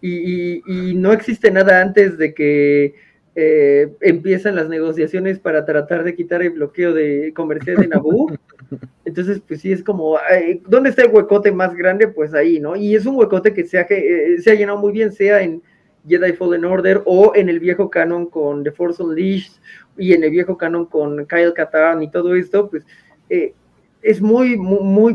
y, 0.01 0.63
no 0.97 1.13
existe 1.13 1.51
nada 1.51 1.81
antes 1.81 2.19
de 2.19 2.35
que 2.35 2.95
eh, 3.35 3.93
empiezan 4.01 4.57
las 4.57 4.69
negociaciones 4.69 5.39
para 5.39 5.65
tratar 5.65 6.03
de 6.03 6.17
quitar 6.17 6.43
el 6.43 6.51
bloqueo 6.51 6.93
de 6.93 7.33
comercial 7.35 7.77
de 7.77 7.89
Naboo. 7.89 8.33
Entonces, 9.05 9.41
pues 9.47 9.61
sí, 9.61 9.71
es 9.71 9.83
como, 9.83 10.19
¿dónde 10.67 10.91
está 10.91 11.03
el 11.03 11.13
huecote 11.13 11.53
más 11.53 11.75
grande? 11.75 12.09
Pues 12.09 12.35
ahí, 12.35 12.59
¿no? 12.59 12.75
Y 12.75 12.97
es 12.97 13.07
un 13.07 13.17
huecote 13.17 13.53
que 13.53 13.65
se 13.65 13.79
ha, 13.79 13.87
eh, 13.91 14.37
se 14.39 14.51
ha 14.51 14.55
llenado 14.55 14.79
muy 14.79 14.93
bien, 14.93 15.13
sea 15.13 15.43
en 15.43 15.63
Jedi 16.09 16.33
Fallen 16.33 16.65
Order 16.65 17.03
o 17.05 17.33
en 17.35 17.49
el 17.49 17.61
viejo 17.61 17.91
canon 17.91 18.27
con 18.27 18.65
The 18.65 18.73
Force 18.73 19.03
Unleashed 19.03 19.53
y 19.97 20.15
en 20.15 20.25
el 20.25 20.31
viejo 20.31 20.57
canon 20.57 20.87
con 20.87 21.27
Kyle 21.27 21.53
Katarn 21.55 22.03
y 22.03 22.11
todo 22.11 22.35
esto, 22.35 22.71
pues 22.71 22.85
eh, 23.29 23.55
es 24.03 24.21
muy, 24.21 24.57
muy, 24.57 25.15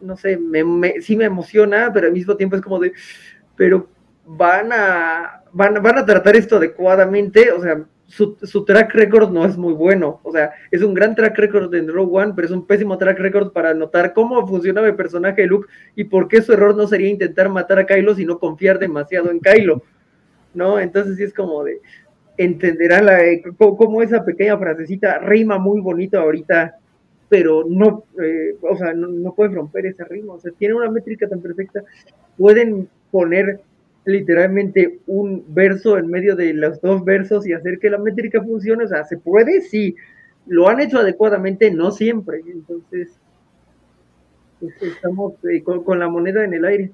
no 0.00 0.16
sé, 0.16 0.36
me, 0.36 1.00
sí 1.00 1.16
me 1.16 1.24
emociona, 1.24 1.90
pero 1.92 2.08
al 2.08 2.12
mismo 2.12 2.36
tiempo 2.36 2.56
es 2.56 2.62
como 2.62 2.78
de, 2.78 2.92
pero 3.56 3.88
van 4.26 4.72
a, 4.72 5.42
van, 5.52 5.82
van 5.82 5.98
a 5.98 6.04
tratar 6.04 6.36
esto 6.36 6.56
adecuadamente, 6.56 7.52
o 7.52 7.60
sea, 7.62 7.84
su, 8.06 8.36
su, 8.42 8.64
track 8.64 8.94
record 8.94 9.30
no 9.30 9.44
es 9.44 9.58
muy 9.58 9.74
bueno. 9.74 10.20
O 10.22 10.32
sea, 10.32 10.52
es 10.70 10.82
un 10.82 10.94
gran 10.94 11.14
track 11.14 11.36
record 11.36 11.74
en 11.74 11.88
Rogue 11.88 12.22
One, 12.22 12.32
pero 12.34 12.46
es 12.46 12.52
un 12.52 12.66
pésimo 12.66 12.96
track 12.96 13.18
record 13.18 13.52
para 13.52 13.74
notar 13.74 14.14
cómo 14.14 14.46
funcionaba 14.48 14.86
el 14.86 14.96
personaje 14.96 15.42
de 15.42 15.48
Luke 15.48 15.68
y 15.94 16.04
por 16.04 16.26
qué 16.26 16.40
su 16.40 16.54
error 16.54 16.74
no 16.74 16.86
sería 16.86 17.10
intentar 17.10 17.50
matar 17.50 17.80
a 17.80 17.86
Kylo, 17.86 18.14
sino 18.14 18.38
confiar 18.38 18.78
demasiado 18.78 19.30
en 19.30 19.40
Kylo. 19.40 19.82
¿No? 20.54 20.80
Entonces 20.80 21.18
sí 21.18 21.22
es 21.22 21.34
como 21.34 21.62
de 21.64 21.82
entenderán 22.38 23.04
la, 23.06 23.24
eh, 23.24 23.42
cómo 23.58 24.00
esa 24.00 24.24
pequeña 24.24 24.56
frasecita 24.56 25.18
rima 25.18 25.58
muy 25.58 25.80
bonito 25.80 26.18
ahorita, 26.18 26.76
pero 27.28 27.64
no, 27.68 28.04
eh, 28.22 28.56
o 28.62 28.76
sea, 28.76 28.92
no, 28.94 29.08
no 29.08 29.34
pueden 29.34 29.54
romper 29.54 29.86
ese 29.86 30.04
ritmo. 30.04 30.34
O 30.34 30.40
sea, 30.40 30.52
tiene 30.58 30.74
una 30.74 30.90
métrica 30.90 31.28
tan 31.28 31.40
perfecta. 31.40 31.82
Pueden 32.36 32.88
poner 33.10 33.60
literalmente 34.04 35.00
un 35.06 35.44
verso 35.48 35.98
en 35.98 36.08
medio 36.08 36.34
de 36.34 36.54
los 36.54 36.80
dos 36.80 37.04
versos 37.04 37.46
y 37.46 37.52
hacer 37.52 37.78
que 37.78 37.90
la 37.90 37.98
métrica 37.98 38.42
funcione. 38.42 38.84
O 38.84 38.88
sea, 38.88 39.04
¿se 39.04 39.18
puede? 39.18 39.60
Sí. 39.60 39.96
Lo 40.46 40.68
han 40.68 40.80
hecho 40.80 40.98
adecuadamente, 40.98 41.70
no 41.70 41.90
siempre. 41.90 42.40
Entonces, 42.46 43.18
estamos 44.80 45.34
eh, 45.44 45.62
con, 45.62 45.98
la 45.98 46.08
moneda 46.08 46.44
en 46.44 46.54
el 46.54 46.64
aire. 46.64 46.90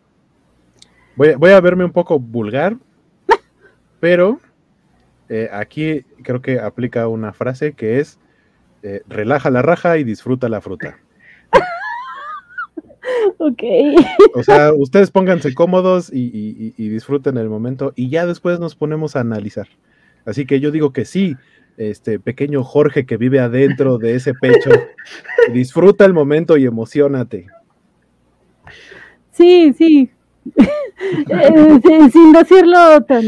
Voy, 1.16 1.34
voy 1.36 1.52
a 1.52 1.60
verme 1.60 1.84
un 1.84 1.92
poco 1.92 2.18
vulgar, 2.18 2.76
pero 4.00 4.40
eh, 5.28 5.48
aquí 5.52 6.02
creo 6.22 6.42
que 6.42 6.58
aplica 6.58 7.08
una 7.08 7.32
frase 7.32 7.72
que 7.72 8.00
es 8.00 8.18
eh, 8.86 9.02
relaja 9.08 9.48
la 9.48 9.62
raja 9.62 9.96
y 9.96 10.04
disfruta 10.04 10.48
la 10.50 10.60
fruta. 10.60 10.98
Ok. 13.38 13.62
O 14.34 14.42
sea, 14.42 14.72
ustedes 14.72 15.10
pónganse 15.10 15.52
cómodos 15.54 16.10
y, 16.12 16.72
disfruten 16.76 17.36
el 17.36 17.50
momento 17.50 17.92
y 17.96 18.08
ya 18.08 18.24
después 18.24 18.60
nos 18.60 18.74
ponemos 18.74 19.16
a 19.16 19.20
analizar. 19.20 19.68
Así 20.24 20.46
que 20.46 20.60
yo 20.60 20.70
digo 20.70 20.92
que 20.92 21.04
sí, 21.04 21.36
este 21.76 22.18
pequeño 22.18 22.64
Jorge 22.64 23.04
que 23.04 23.18
vive 23.18 23.40
adentro 23.40 23.98
de 23.98 24.14
ese 24.14 24.32
pecho, 24.32 24.70
disfruta 25.52 26.04
el 26.06 26.14
momento 26.14 26.56
y 26.56 26.64
emocionate. 26.64 27.46
Sí, 29.32 29.74
sí. 29.74 30.10
Eh, 30.56 32.10
sin 32.10 32.32
decirlo 32.32 33.02
tan 33.02 33.22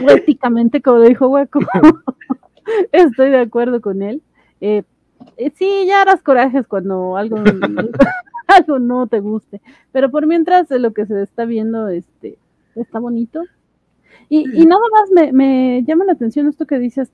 poéticamente 0.00 0.80
como 0.82 0.98
lo 0.98 1.04
dijo 1.04 1.28
Hueco, 1.28 1.60
estoy 2.92 3.30
de 3.30 3.40
acuerdo 3.40 3.80
con 3.80 4.02
él. 4.02 4.22
Eh, 4.60 4.82
eh, 5.36 5.52
sí, 5.54 5.86
ya 5.86 6.02
harás 6.02 6.22
corajes 6.22 6.66
cuando 6.66 7.16
algo 7.16 7.36
algo 8.46 8.78
no 8.78 9.06
te 9.06 9.20
guste. 9.20 9.60
Pero 9.92 10.10
por 10.10 10.26
mientras 10.26 10.70
lo 10.70 10.92
que 10.92 11.06
se 11.06 11.22
está 11.22 11.44
viendo 11.44 11.88
este, 11.88 12.38
está 12.74 12.98
bonito. 12.98 13.42
Y, 14.28 14.44
nada 14.66 14.80
más 14.92 15.32
me, 15.32 15.82
llama 15.84 16.04
la 16.04 16.12
atención 16.12 16.48
esto 16.48 16.66
que 16.66 16.78
dices. 16.78 17.10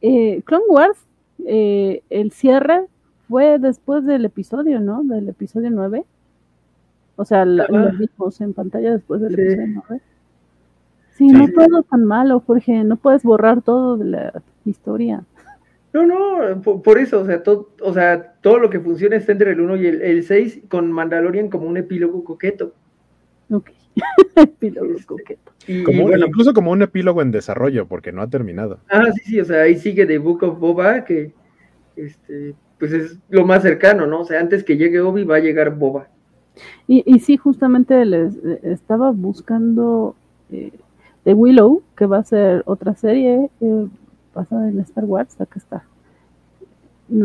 Eh, 0.00 0.42
Clone 0.44 0.64
Wars, 0.68 0.98
eh, 1.46 2.02
el 2.10 2.30
cierre 2.32 2.86
fue 3.28 3.58
después 3.58 4.04
del 4.04 4.24
episodio, 4.24 4.80
¿no? 4.80 5.02
Del 5.02 5.28
episodio 5.28 5.70
9. 5.70 6.04
O 7.16 7.24
sea, 7.24 7.44
lo 7.44 7.66
vimos 7.92 8.40
en 8.40 8.54
pantalla 8.54 8.92
después 8.92 9.20
del 9.20 9.34
episodio 9.34 9.82
9. 9.88 10.02
Sí, 11.12 11.28
no 11.28 11.46
todo 11.48 11.82
tan 11.82 12.04
malo, 12.04 12.40
Jorge. 12.40 12.84
No 12.84 12.96
puedes 12.96 13.22
borrar 13.22 13.62
todo 13.62 13.96
de 13.96 14.04
la 14.04 14.42
historia. 14.64 15.24
No, 15.94 16.04
no, 16.04 16.60
por, 16.60 16.98
eso, 16.98 17.20
o 17.20 17.24
sea, 17.24 17.44
todo, 17.44 17.70
o 17.80 17.94
sea, 17.94 18.34
todo 18.40 18.58
lo 18.58 18.68
que 18.68 18.80
funciona 18.80 19.14
está 19.14 19.30
entre 19.30 19.52
el 19.52 19.60
1 19.60 19.76
y 19.76 19.86
el, 19.86 20.24
6, 20.24 20.62
con 20.68 20.90
Mandalorian 20.90 21.48
como 21.48 21.68
un 21.68 21.76
epílogo 21.76 22.24
coqueto. 22.24 22.74
Ok, 23.48 23.70
epílogo 24.34 24.90
este, 24.90 25.06
coqueto. 25.06 25.52
Incluso 25.68 26.52
como 26.52 26.72
un 26.72 26.82
epílogo 26.82 27.22
en 27.22 27.30
desarrollo, 27.30 27.86
porque 27.86 28.10
no 28.10 28.22
ha 28.22 28.28
terminado. 28.28 28.80
Ah, 28.90 29.04
sí, 29.14 29.20
sí, 29.24 29.40
o 29.40 29.44
sea, 29.44 29.62
ahí 29.62 29.76
sigue 29.76 30.04
The 30.04 30.18
Book 30.18 30.42
of 30.42 30.58
Boba, 30.58 31.04
que 31.04 31.32
este, 31.94 32.56
pues 32.80 32.92
es 32.92 33.16
lo 33.28 33.46
más 33.46 33.62
cercano, 33.62 34.04
¿no? 34.04 34.22
O 34.22 34.24
sea, 34.24 34.40
antes 34.40 34.64
que 34.64 34.76
llegue 34.76 35.00
Obi 35.00 35.22
va 35.22 35.36
a 35.36 35.40
llegar 35.40 35.76
Boba. 35.76 36.08
Y, 36.88 37.04
y 37.06 37.20
sí, 37.20 37.36
justamente 37.36 38.04
les 38.04 38.34
estaba 38.64 39.12
buscando 39.12 40.16
eh, 40.50 40.72
The 41.22 41.34
Willow, 41.34 41.84
que 41.96 42.06
va 42.06 42.18
a 42.18 42.24
ser 42.24 42.64
otra 42.66 42.96
serie. 42.96 43.48
Eh, 43.60 43.86
pasada 44.34 44.68
en 44.68 44.80
Star 44.80 45.04
Wars, 45.04 45.40
acá 45.40 45.58
está. 45.58 45.84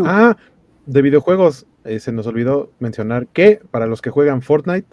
Ah, 0.05 0.37
de 0.85 1.01
videojuegos, 1.01 1.65
eh, 1.83 1.99
se 1.99 2.11
nos 2.11 2.27
olvidó 2.27 2.71
mencionar 2.79 3.27
que 3.27 3.61
para 3.71 3.87
los 3.87 4.01
que 4.01 4.09
juegan 4.09 4.41
Fortnite, 4.41 4.87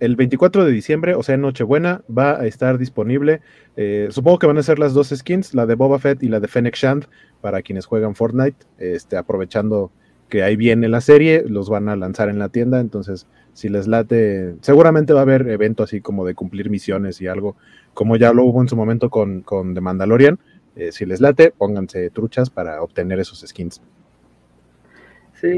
el 0.00 0.16
24 0.16 0.64
de 0.64 0.72
diciembre, 0.72 1.14
o 1.14 1.22
sea, 1.22 1.36
Nochebuena, 1.36 2.02
va 2.06 2.40
a 2.40 2.46
estar 2.46 2.76
disponible. 2.76 3.40
Eh, 3.76 4.08
supongo 4.10 4.40
que 4.40 4.48
van 4.48 4.58
a 4.58 4.62
ser 4.64 4.80
las 4.80 4.94
dos 4.94 5.10
skins, 5.10 5.54
la 5.54 5.64
de 5.64 5.76
Boba 5.76 6.00
Fett 6.00 6.22
y 6.22 6.28
la 6.28 6.40
de 6.40 6.48
Fennec 6.48 6.74
Shand, 6.74 7.06
para 7.40 7.62
quienes 7.62 7.86
juegan 7.86 8.16
Fortnite, 8.16 8.66
este, 8.78 9.16
aprovechando 9.16 9.92
que 10.28 10.42
ahí 10.42 10.56
viene 10.56 10.88
la 10.88 11.00
serie, 11.02 11.44
los 11.46 11.68
van 11.68 11.88
a 11.88 11.94
lanzar 11.94 12.30
en 12.30 12.38
la 12.38 12.48
tienda, 12.48 12.80
entonces 12.80 13.26
si 13.52 13.68
les 13.68 13.86
late, 13.86 14.56
seguramente 14.62 15.12
va 15.12 15.20
a 15.20 15.22
haber 15.22 15.46
evento 15.48 15.82
así 15.82 16.00
como 16.00 16.24
de 16.24 16.34
cumplir 16.34 16.70
misiones 16.70 17.20
y 17.20 17.26
algo, 17.26 17.54
como 17.92 18.16
ya 18.16 18.32
lo 18.32 18.44
hubo 18.44 18.62
en 18.62 18.68
su 18.68 18.74
momento 18.74 19.10
con, 19.10 19.42
con 19.42 19.74
The 19.74 19.82
Mandalorian, 19.82 20.38
eh, 20.76 20.92
si 20.92 21.04
les 21.04 21.20
late, 21.20 21.52
pónganse 21.56 22.10
truchas 22.10 22.50
para 22.50 22.82
obtener 22.82 23.18
esos 23.20 23.40
skins. 23.46 23.80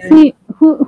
Sí, 0.09 0.35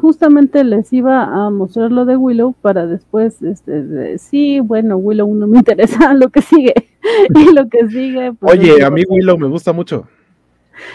justamente 0.01 0.65
les 0.65 0.91
iba 0.91 1.25
a 1.25 1.51
mostrar 1.51 1.93
lo 1.93 2.07
de 2.07 2.17
Willow 2.17 2.55
para 2.55 2.87
después, 2.87 3.43
este, 3.43 4.17
sí, 4.17 4.61
bueno, 4.61 4.97
Willow 4.97 5.35
no 5.35 5.47
me 5.47 5.59
interesa 5.59 6.15
lo 6.15 6.31
que 6.31 6.41
sigue. 6.41 6.75
y 7.35 7.53
lo 7.53 7.69
que 7.69 7.87
sigue. 7.89 8.33
Pues, 8.33 8.59
Oye, 8.59 8.83
a 8.83 8.91
mí 8.91 9.03
Willow 9.07 9.37
me 9.37 9.49
gusta 9.49 9.73
mucho. 9.75 10.09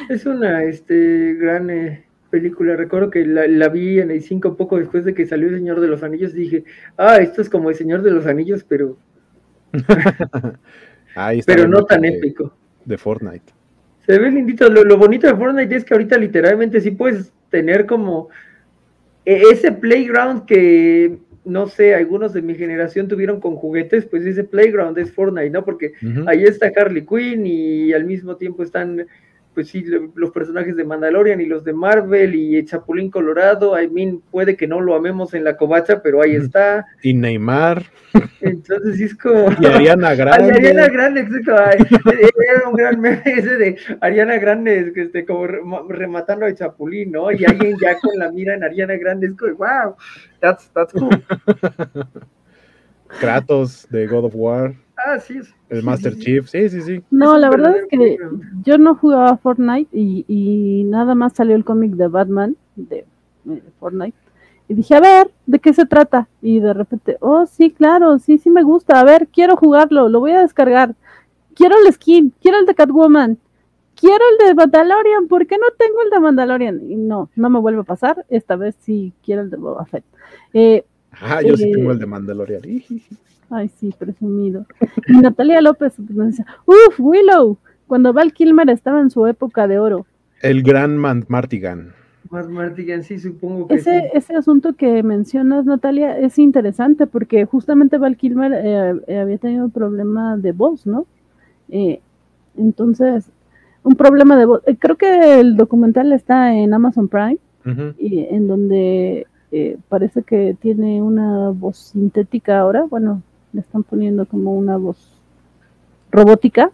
Es 0.09 0.25
una 0.25 0.63
este, 0.63 1.35
gran 1.35 1.69
eh, 1.69 2.03
película. 2.31 2.75
Recuerdo 2.75 3.11
que 3.11 3.23
la, 3.23 3.69
vi 3.69 3.99
en 3.99 4.09
el 4.09 4.23
5 4.23 4.57
poco 4.57 4.77
después 4.77 5.05
de 5.05 5.13
que 5.13 5.27
salió 5.27 5.49
El 5.49 5.57
Señor 5.57 5.79
de 5.79 5.87
los 5.87 6.01
Anillos. 6.01 6.33
Dije, 6.33 6.63
ah, 6.97 7.17
esto 7.17 7.41
es 7.41 7.49
como 7.49 7.69
El 7.69 7.75
Señor 7.75 8.01
de 8.01 8.11
los 8.11 8.25
Anillos, 8.25 8.65
pero. 8.67 8.97
pero 11.45 11.67
no 11.67 11.85
tan 11.85 12.03
épico 12.03 12.53
de 12.85 12.97
Fortnite. 12.97 13.53
Se 14.05 14.17
ve 14.17 14.31
lindito. 14.31 14.69
Lo, 14.69 14.97
bonito 14.97 15.27
de 15.27 15.35
Fortnite 15.35 15.75
es 15.75 15.85
que 15.85 15.93
ahorita 15.93 16.17
literalmente 16.17 16.81
sí 16.81 16.91
puedes 16.91 17.31
tener 17.49 17.85
como 17.85 18.29
e, 19.25 19.41
ese 19.51 19.71
playground 19.71 20.45
que, 20.45 21.17
no 21.45 21.67
sé, 21.67 21.93
algunos 21.95 22.33
de 22.33 22.41
mi 22.41 22.55
generación 22.55 23.07
tuvieron 23.07 23.39
con 23.39 23.55
juguetes, 23.55 24.05
pues 24.05 24.25
ese 24.25 24.43
playground 24.43 24.97
es 24.97 25.11
Fortnite, 25.11 25.51
¿no? 25.51 25.63
Porque 25.63 25.93
ahí 26.27 26.43
está 26.43 26.71
Harley 26.75 27.05
Quinn 27.05 27.45
y 27.45 27.93
al 27.93 28.05
mismo 28.05 28.35
tiempo 28.37 28.63
están 28.63 29.05
pues 29.53 29.67
sí, 29.67 29.83
los 30.15 30.31
personajes 30.31 30.75
de 30.75 30.83
Mandalorian 30.83 31.41
y 31.41 31.45
los 31.45 31.63
de 31.63 31.73
Marvel 31.73 32.35
y 32.35 32.63
Chapulín 32.63 33.11
Colorado, 33.11 33.79
I 33.79 33.89
mean, 33.89 34.21
puede 34.31 34.55
que 34.55 34.67
no 34.67 34.79
lo 34.79 34.95
amemos 34.95 35.33
en 35.33 35.43
la 35.43 35.57
covacha, 35.57 36.01
pero 36.01 36.21
ahí 36.21 36.35
está. 36.35 36.85
Y 37.03 37.13
Neymar. 37.13 37.83
Entonces 38.39 38.97
sí 38.97 39.03
es 39.03 39.15
como... 39.15 39.51
Y 39.59 39.65
Ariana 39.65 40.15
Grande. 40.15 40.53
Ariana 40.53 40.87
Grande, 40.87 41.21
era 41.21 42.69
un 42.69 42.75
gran 42.75 42.99
meme 42.99 43.21
ese 43.25 43.57
de 43.57 43.77
Ariana 43.99 44.37
Grande, 44.37 44.93
este, 44.95 45.25
como 45.25 45.45
rematando 45.89 46.45
a 46.45 46.53
Chapulín, 46.53 47.11
¿no? 47.11 47.31
Y 47.31 47.43
alguien 47.43 47.75
ya 47.81 47.99
con 47.99 48.17
la 48.17 48.31
mira 48.31 48.53
en 48.53 48.63
Ariana 48.63 48.95
Grande, 48.95 49.27
es 49.27 49.33
como, 49.33 49.55
wow, 49.55 49.95
that's, 50.39 50.71
that's 50.73 50.93
cool. 50.93 51.09
Kratos 53.19 53.87
de 53.89 54.07
God 54.07 54.25
of 54.25 54.33
War. 54.35 54.73
Ah, 55.05 55.19
sí. 55.19 55.39
El 55.69 55.83
Master 55.83 56.15
Chief, 56.17 56.47
sí, 56.47 56.69
sí, 56.69 56.81
sí. 56.81 57.03
No, 57.11 57.37
la 57.37 57.49
verdad 57.49 57.77
es 57.77 57.85
que 57.87 58.17
yo 58.63 58.77
no 58.77 58.95
jugaba 58.95 59.37
Fortnite 59.37 59.89
y, 59.93 60.83
nada 60.85 61.15
más 61.15 61.33
salió 61.33 61.55
el 61.55 61.63
cómic 61.63 61.93
de 61.93 62.07
Batman 62.07 62.55
de 62.75 63.05
eh, 63.49 63.63
Fortnite. 63.79 64.17
Y 64.67 64.73
dije, 64.73 64.95
a 64.95 65.01
ver, 65.01 65.31
¿de 65.45 65.59
qué 65.59 65.73
se 65.73 65.85
trata? 65.85 66.27
Y 66.41 66.59
de 66.59 66.73
repente, 66.73 67.17
oh, 67.19 67.45
sí, 67.45 67.71
claro, 67.71 68.19
sí, 68.19 68.37
sí 68.37 68.49
me 68.49 68.63
gusta. 68.63 68.99
A 68.99 69.03
ver, 69.03 69.27
quiero 69.27 69.57
jugarlo, 69.57 70.07
lo 70.07 70.19
voy 70.19 70.31
a 70.31 70.41
descargar. 70.41 70.95
Quiero 71.55 71.75
el 71.77 71.91
skin, 71.93 72.33
quiero 72.41 72.59
el 72.59 72.65
de 72.65 72.75
Catwoman, 72.75 73.37
quiero 73.95 74.23
el 74.31 74.47
de 74.47 74.55
Mandalorian. 74.55 75.27
¿Por 75.27 75.47
qué 75.47 75.57
no 75.57 75.67
tengo 75.77 76.01
el 76.03 76.09
de 76.09 76.19
Mandalorian? 76.19 76.89
Y 76.89 76.95
no, 76.95 77.29
no 77.35 77.49
me 77.49 77.59
vuelve 77.59 77.81
a 77.81 77.83
pasar. 77.83 78.25
Esta 78.29 78.55
vez 78.55 78.75
sí 78.79 79.13
quiero 79.23 79.41
el 79.41 79.49
de 79.49 79.57
Boba 79.57 79.85
Fett. 79.85 80.05
Eh, 80.53 80.85
ah, 81.19 81.41
yo 81.41 81.57
sí 81.57 81.71
tengo 81.71 81.91
el 81.91 81.99
de 81.99 82.05
Mandalorian. 82.05 82.61
Ay, 83.49 83.69
sí, 83.79 83.93
presumido. 83.97 84.65
Y 85.07 85.17
Natalia 85.17 85.59
López 85.59 85.99
nos 85.99 86.27
dice, 86.27 86.45
uff, 86.65 86.99
Willow, 86.99 87.57
cuando 87.85 88.13
Val 88.13 88.31
Kilmer 88.31 88.69
estaba 88.69 89.01
en 89.01 89.09
su 89.09 89.27
época 89.27 89.67
de 89.67 89.77
oro. 89.77 90.05
El 90.41 90.63
gran 90.63 90.97
Martigan. 90.97 91.93
Martigan, 92.29 93.03
sí, 93.03 93.19
supongo 93.19 93.67
que 93.67 93.75
ese, 93.75 93.99
sí. 93.99 94.07
Ese 94.13 94.35
asunto 94.35 94.73
que 94.73 95.03
mencionas, 95.03 95.65
Natalia, 95.65 96.17
es 96.17 96.39
interesante 96.39 97.07
porque 97.07 97.45
justamente 97.45 97.97
Val 97.97 98.15
Kilmer 98.15 98.53
eh, 98.53 99.01
eh, 99.07 99.19
había 99.19 99.37
tenido 99.37 99.65
un 99.65 99.71
problema 99.71 100.37
de 100.37 100.53
voz, 100.53 100.87
¿no? 100.87 101.05
Eh, 101.67 101.99
entonces, 102.55 103.29
un 103.83 103.95
problema 103.95 104.37
de 104.37 104.45
voz. 104.45 104.61
creo 104.79 104.95
que 104.95 105.41
el 105.41 105.57
documental 105.57 106.13
está 106.13 106.53
en 106.53 106.73
Amazon 106.73 107.09
Prime, 107.09 107.37
y 107.99 108.25
en 108.31 108.47
donde 108.47 109.27
eh, 109.51 109.77
parece 109.89 110.23
que 110.23 110.55
tiene 110.59 111.01
una 111.01 111.49
voz 111.49 111.77
sintética 111.77 112.59
ahora, 112.59 112.83
bueno, 112.83 113.21
le 113.53 113.61
están 113.61 113.83
poniendo 113.83 114.25
como 114.25 114.55
una 114.55 114.77
voz 114.77 114.97
robótica 116.11 116.71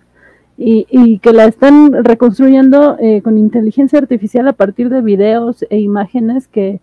y, 0.58 1.20
que 1.20 1.34
la 1.34 1.46
están 1.46 2.04
reconstruyendo 2.04 2.98
eh, 3.00 3.22
con 3.22 3.38
inteligencia 3.38 4.00
artificial 4.00 4.48
a 4.48 4.54
partir 4.54 4.90
de 4.90 5.02
videos 5.02 5.64
e 5.70 5.80
imágenes 5.80 6.48
que, 6.48 6.80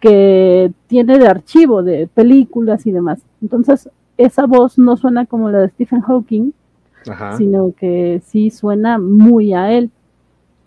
que 0.00 0.72
tiene 0.86 1.18
de 1.18 1.26
archivo, 1.26 1.82
de 1.82 2.06
películas 2.06 2.86
y 2.86 2.92
demás. 2.92 3.20
Entonces, 3.42 3.90
esa 4.16 4.46
voz 4.46 4.78
no 4.78 4.96
suena 4.96 5.26
como 5.26 5.50
la 5.50 5.58
de 5.58 5.70
Stephen 5.70 6.00
Hawking, 6.02 6.52
sino 7.36 7.72
que 7.76 8.20
sí 8.24 8.50
suena 8.50 8.98
muy 8.98 9.52
a 9.52 9.72
él. 9.72 9.90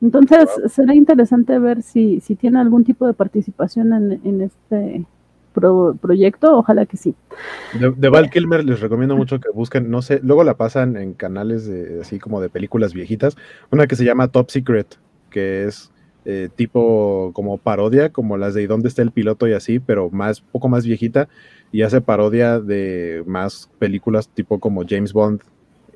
Entonces, 0.02 0.50
será 0.68 0.96
interesante 0.96 1.60
ver 1.60 1.82
si, 1.82 2.22
si 2.22 2.36
tiene 2.36 2.60
algún 2.60 2.84
tipo 2.84 3.06
de 3.06 3.14
participación 3.14 3.94
en, 3.94 4.22
en 4.24 4.42
este 4.42 5.06
proyecto, 6.00 6.58
ojalá 6.58 6.86
que 6.86 6.98
sí. 6.98 7.16
De, 7.98 8.10
Val 8.10 8.30
Kilmer 8.30 8.64
les 8.64 8.80
recomiendo 8.80 9.16
mucho 9.16 9.40
que 9.40 9.50
busquen, 9.50 9.90
no 9.90 10.02
sé, 10.02 10.20
luego 10.24 10.44
la 10.44 10.56
pasan 10.56 10.96
en 10.98 11.14
canales 11.14 11.66
de, 11.66 12.02
así 12.02 12.20
como 12.20 12.42
de 12.42 12.50
películas 12.50 12.94
viejitas, 12.94 13.36
una 13.72 13.88
que 13.88 13.96
se 13.96 14.06
llama 14.06 14.30
Top 14.30 14.50
Secret, 14.50 14.98
que 15.30 15.66
es 15.66 15.92
eh, 16.26 16.50
tipo 16.56 17.32
como 17.34 17.58
parodia, 17.58 18.10
como 18.12 18.38
las 18.38 18.54
de 18.54 18.64
¿Y 18.64 18.68
dónde 18.68 18.88
está 18.88 19.02
el 19.02 19.12
piloto? 19.12 19.48
y 19.48 19.54
así, 19.54 19.80
pero 19.80 20.10
más, 20.10 20.42
poco 20.42 20.70
más 20.70 20.86
viejita, 20.86 21.28
y 21.72 21.84
hace 21.84 22.02
parodia 22.02 22.60
de 22.60 23.24
más 23.26 23.70
películas 23.80 24.30
tipo 24.30 24.60
como 24.60 24.84
James 24.88 25.14
Bond, 25.14 25.42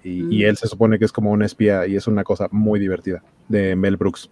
y, 0.04 0.22
y 0.36 0.44
mm. 0.44 0.50
él 0.50 0.58
se 0.58 0.68
supone 0.68 1.00
que 1.00 1.06
es 1.06 1.12
como 1.12 1.32
un 1.32 1.44
espía, 1.44 1.88
y 1.88 1.96
es 1.96 2.08
una 2.08 2.24
cosa 2.24 2.48
muy 2.52 2.80
divertida, 2.80 3.24
de 3.48 3.76
Mel 3.76 3.98
Brooks. 3.98 4.30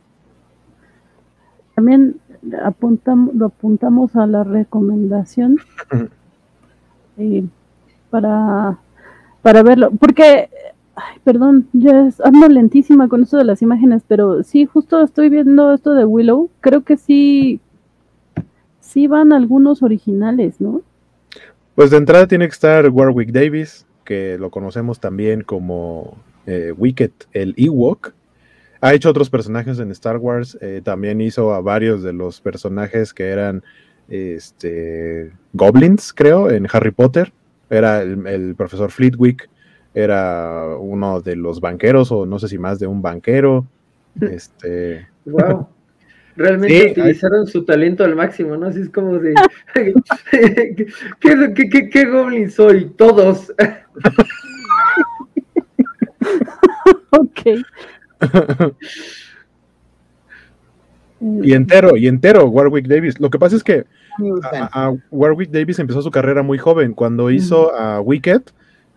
También 1.75 2.17
apuntamos, 2.63 3.33
lo 3.35 3.47
apuntamos 3.47 4.15
a 4.15 4.25
la 4.27 4.43
recomendación 4.43 5.57
para, 8.09 8.77
para 9.41 9.63
verlo, 9.63 9.91
porque, 9.91 10.49
perdón, 11.23 11.67
ya 11.73 12.09
ando 12.23 12.47
lentísima 12.49 13.07
con 13.07 13.23
esto 13.23 13.37
de 13.37 13.45
las 13.45 13.61
imágenes, 13.61 14.03
pero 14.07 14.43
sí, 14.43 14.65
justo 14.65 15.01
estoy 15.03 15.29
viendo 15.29 15.73
esto 15.73 15.93
de 15.93 16.05
Willow, 16.05 16.49
creo 16.61 16.83
que 16.83 16.97
sí, 16.97 17.59
sí 18.79 19.07
van 19.07 19.33
algunos 19.33 19.83
originales, 19.83 20.59
¿no? 20.59 20.81
Pues 21.75 21.89
de 21.89 21.97
entrada 21.97 22.27
tiene 22.27 22.45
que 22.47 22.53
estar 22.53 22.89
Warwick 22.89 23.31
Davis, 23.31 23.85
que 24.03 24.37
lo 24.37 24.49
conocemos 24.49 24.99
también 24.99 25.41
como 25.41 26.17
eh, 26.45 26.73
Wicket, 26.77 27.27
el 27.31 27.53
Ewok, 27.57 28.13
ha 28.81 28.93
hecho 28.93 29.09
otros 29.09 29.29
personajes 29.29 29.79
en 29.79 29.91
Star 29.91 30.17
Wars. 30.17 30.57
Eh, 30.59 30.81
también 30.83 31.21
hizo 31.21 31.53
a 31.53 31.61
varios 31.61 32.01
de 32.03 32.13
los 32.13 32.41
personajes 32.41 33.13
que 33.13 33.29
eran 33.29 33.63
este, 34.09 35.31
goblins, 35.53 36.11
creo, 36.11 36.49
en 36.49 36.67
Harry 36.71 36.91
Potter. 36.91 37.31
Era 37.69 38.01
el, 38.01 38.55
profesor 38.57 38.91
Fleetwick, 38.91 39.49
era 39.93 40.75
uno 40.77 41.21
de 41.21 41.35
los 41.37 41.61
banqueros, 41.61 42.11
o 42.11 42.25
no 42.25 42.37
sé 42.39 42.47
si 42.49 42.57
más 42.57 42.79
de 42.79 42.87
un 42.87 43.01
banquero. 43.01 43.65
Este. 44.19 45.07
Wow. 45.23 45.69
Realmente 46.35 46.91
utilizaron 46.91 47.47
su 47.47 47.63
talento 47.63 48.03
al 48.03 48.13
máximo, 48.15 48.57
¿no? 48.57 48.67
Así 48.67 48.81
es 48.81 48.89
como 48.89 49.19
de. 49.19 49.33
¿Qué, 51.19 51.69
qué, 51.69 51.89
qué 51.89 52.05
goblin 52.05 52.51
soy? 52.51 52.89
Todos. 52.97 53.53
ok. 57.11 57.63
Y 61.21 61.53
entero, 61.53 61.95
y 61.97 62.07
entero, 62.07 62.47
Warwick 62.47 62.87
Davis. 62.87 63.19
Lo 63.19 63.29
que 63.29 63.39
pasa 63.39 63.55
es 63.55 63.63
que 63.63 63.85
a, 64.71 64.93
Warwick 65.11 65.51
Davis 65.51 65.79
empezó 65.79 66.01
su 66.01 66.11
carrera 66.11 66.43
muy 66.43 66.57
joven. 66.57 66.93
Cuando 66.93 67.29
hizo 67.29 67.75
a 67.75 68.01
Wicked, 68.01 68.41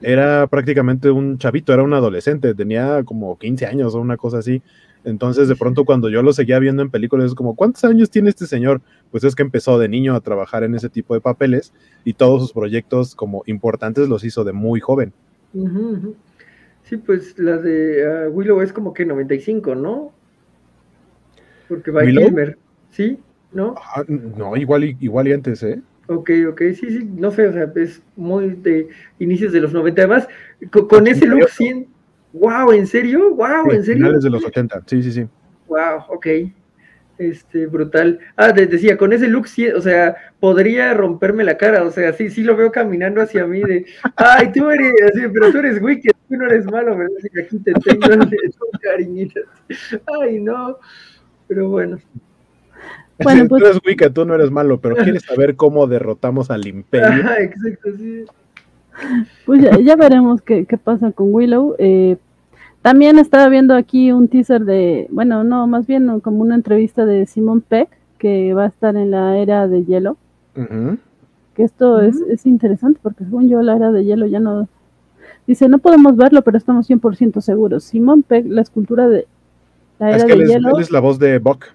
era 0.01 0.47
prácticamente 0.47 1.11
un 1.11 1.39
chavito, 1.39 1.73
era 1.73 1.83
un 1.83 1.95
adolescente, 1.95 2.55
tenía 2.55 3.03
como 3.05 3.39
15 3.39 3.67
años 3.67 3.95
o 3.95 4.01
una 4.01 4.17
cosa 4.17 4.39
así. 4.39 4.63
Entonces, 5.05 5.49
de 5.49 5.57
pronto, 5.57 5.85
cuando 5.85 6.09
yo 6.09 6.23
lo 6.23 6.33
seguía 6.33 6.59
viendo 6.59 6.83
en 6.83 6.91
películas, 6.91 7.27
es 7.27 7.35
como, 7.35 7.55
¿cuántos 7.55 7.85
años 7.85 8.09
tiene 8.09 8.31
este 8.31 8.47
señor? 8.47 8.81
Pues 9.11 9.23
es 9.25 9.35
que 9.35 9.43
empezó 9.43 9.79
de 9.79 9.89
niño 9.89 10.15
a 10.15 10.21
trabajar 10.21 10.65
en 10.65 10.75
ese 10.75 10.89
tipo 10.89 11.13
de 11.13 11.21
papeles 11.21 11.75
y 12.05 12.15
todos 12.15 12.41
sus 12.41 12.53
proyectos 12.53 13.15
como 13.15 13.43
importantes 13.47 14.09
los 14.09 14.25
hizo 14.25 14.45
de 14.45 14.53
muy 14.53 14.81
joven. 14.81 15.13
Sí, 16.85 16.99
pues 16.99 17.39
la 17.39 17.57
de 17.57 18.07
ah, 18.07 18.29
Willow 18.31 18.61
es 18.61 18.73
como 18.73 18.93
que 18.93 19.05
95, 19.05 19.75
¿no? 19.75 20.13
Porque 21.69 21.91
va 21.91 22.03
Kilmer, 22.03 22.59
¿sí? 22.91 23.19
¿No? 23.53 23.75
no, 24.09 24.57
igual 24.57 24.85
y, 24.85 24.97
igual 25.01 25.29
y 25.29 25.33
antes, 25.33 25.63
¿eh? 25.63 25.81
Ok, 26.07 26.31
ok, 26.51 26.61
sí, 26.75 26.91
sí, 26.91 27.11
no 27.17 27.31
sé, 27.31 27.47
o 27.47 27.53
sea, 27.53 27.73
es 27.77 28.03
muy 28.17 28.51
de 28.51 28.89
inicios 29.19 29.53
de 29.53 29.61
los 29.61 29.73
90. 29.73 30.03
Además, 30.03 30.29
con, 30.71 31.07
ese 31.07 31.27
look, 31.27 31.49
sí, 31.49 31.87
wow, 32.35 32.73
¿en 32.73 32.87
serio? 32.87 33.35
Wow, 33.35 33.71
¿en 33.71 33.83
serio? 33.83 34.05
Finales 34.05 34.23
de 34.23 34.31
los 34.31 34.45
80, 34.45 34.83
sí, 34.87 35.03
sí, 35.03 35.13
sí. 35.13 35.27
Wow, 35.67 36.05
ok. 36.09 36.27
Este, 37.17 37.67
brutal. 37.67 38.19
Ah, 38.37 38.53
decía, 38.53 38.99
con 38.99 39.13
ese 39.13 39.29
look, 39.29 39.49
sí, 39.49 39.69
o 39.69 39.81
sea, 39.81 40.17
podría 40.41 40.93
romperme 40.93 41.45
la 41.45 41.57
cara, 41.57 41.85
o 41.85 41.91
sea, 41.91 42.13
sí, 42.13 42.29
sí 42.29 42.43
lo 42.43 42.57
veo 42.57 42.71
caminando 42.71 43.23
hacia 43.23 43.47
mí 43.47 43.63
de, 43.63 43.87
ay, 44.17 44.53
tú 44.53 44.69
eres, 44.69 44.93
así, 45.09 45.23
pero 45.33 45.53
tú 45.53 45.59
eres 45.59 45.81
wicked, 45.81 46.11
tú 46.29 46.37
no 46.37 46.47
eres 46.47 46.65
malo, 46.67 46.97
¿verdad? 46.97 47.17
Así 47.19 47.29
que 47.29 47.43
aquí 47.43 47.59
te 47.59 47.73
tengo, 47.73 48.07
cariñitas. 48.83 49.45
Ay, 50.21 50.41
no, 50.41 50.79
pero 51.47 51.69
bueno. 51.69 51.99
Bueno, 53.23 53.45
pues... 53.49 53.63
Tú 53.63 53.67
eres 53.67 53.81
wicked, 53.87 54.13
tú 54.13 54.25
no 54.25 54.35
eres 54.35 54.51
malo, 54.51 54.81
pero 54.81 54.97
quieres 54.97 55.23
saber 55.23 55.57
cómo 55.57 55.87
derrotamos 55.87 56.51
al 56.51 56.67
imperio. 56.67 57.07
Ajá, 57.07 57.39
exacto, 57.41 57.91
sí. 57.97 58.25
Pues 59.45 59.61
ya, 59.61 59.79
ya 59.81 59.97
veremos 59.97 60.41
qué, 60.43 60.67
qué, 60.67 60.79
pasa 60.79 61.11
con 61.13 61.35
Willow. 61.35 61.75
Eh, 61.79 62.17
también 62.81 63.19
estaba 63.19 63.49
viendo 63.49 63.75
aquí 63.75 64.13
un 64.13 64.29
teaser 64.29 64.65
de, 64.65 65.09
bueno, 65.11 65.43
no, 65.43 65.67
más 65.67 65.87
bien 65.87 66.21
como 66.21 66.43
una 66.43 66.55
entrevista 66.55 67.05
de 67.05 67.27
Simon 67.27 67.61
Peck, 67.61 67.89
que 68.19 68.55
va 68.55 68.65
a 68.65 68.69
estar 68.69 68.95
en 68.95 69.11
la 69.11 69.39
era 69.39 69.67
de 69.67 69.85
hielo. 69.85 70.17
Que 70.55 71.63
esto 71.63 72.01
es, 72.01 72.21
es, 72.29 72.47
interesante 72.47 73.01
porque 73.03 73.25
según 73.25 73.49
yo 73.49 73.63
la 73.63 73.77
era 73.77 73.91
de 73.91 74.05
hielo 74.05 74.27
ya 74.27 74.39
no... 74.39 74.69
Dice, 75.47 75.69
no 75.69 75.79
podemos 75.79 76.17
verlo, 76.17 76.43
pero 76.43 76.57
estamos 76.57 76.89
100% 76.89 77.41
seguros. 77.41 77.85
Simon 77.85 78.23
Peck, 78.23 78.47
la 78.49 78.63
escultura 78.63 79.09
de 79.09 79.27
la 79.99 80.17
era 80.17 80.25
de 80.25 80.47
hielo... 80.47 80.79
es 80.79 80.91
la 80.91 81.01
voz 81.01 81.19
de 81.19 81.39
Buck. 81.39 81.67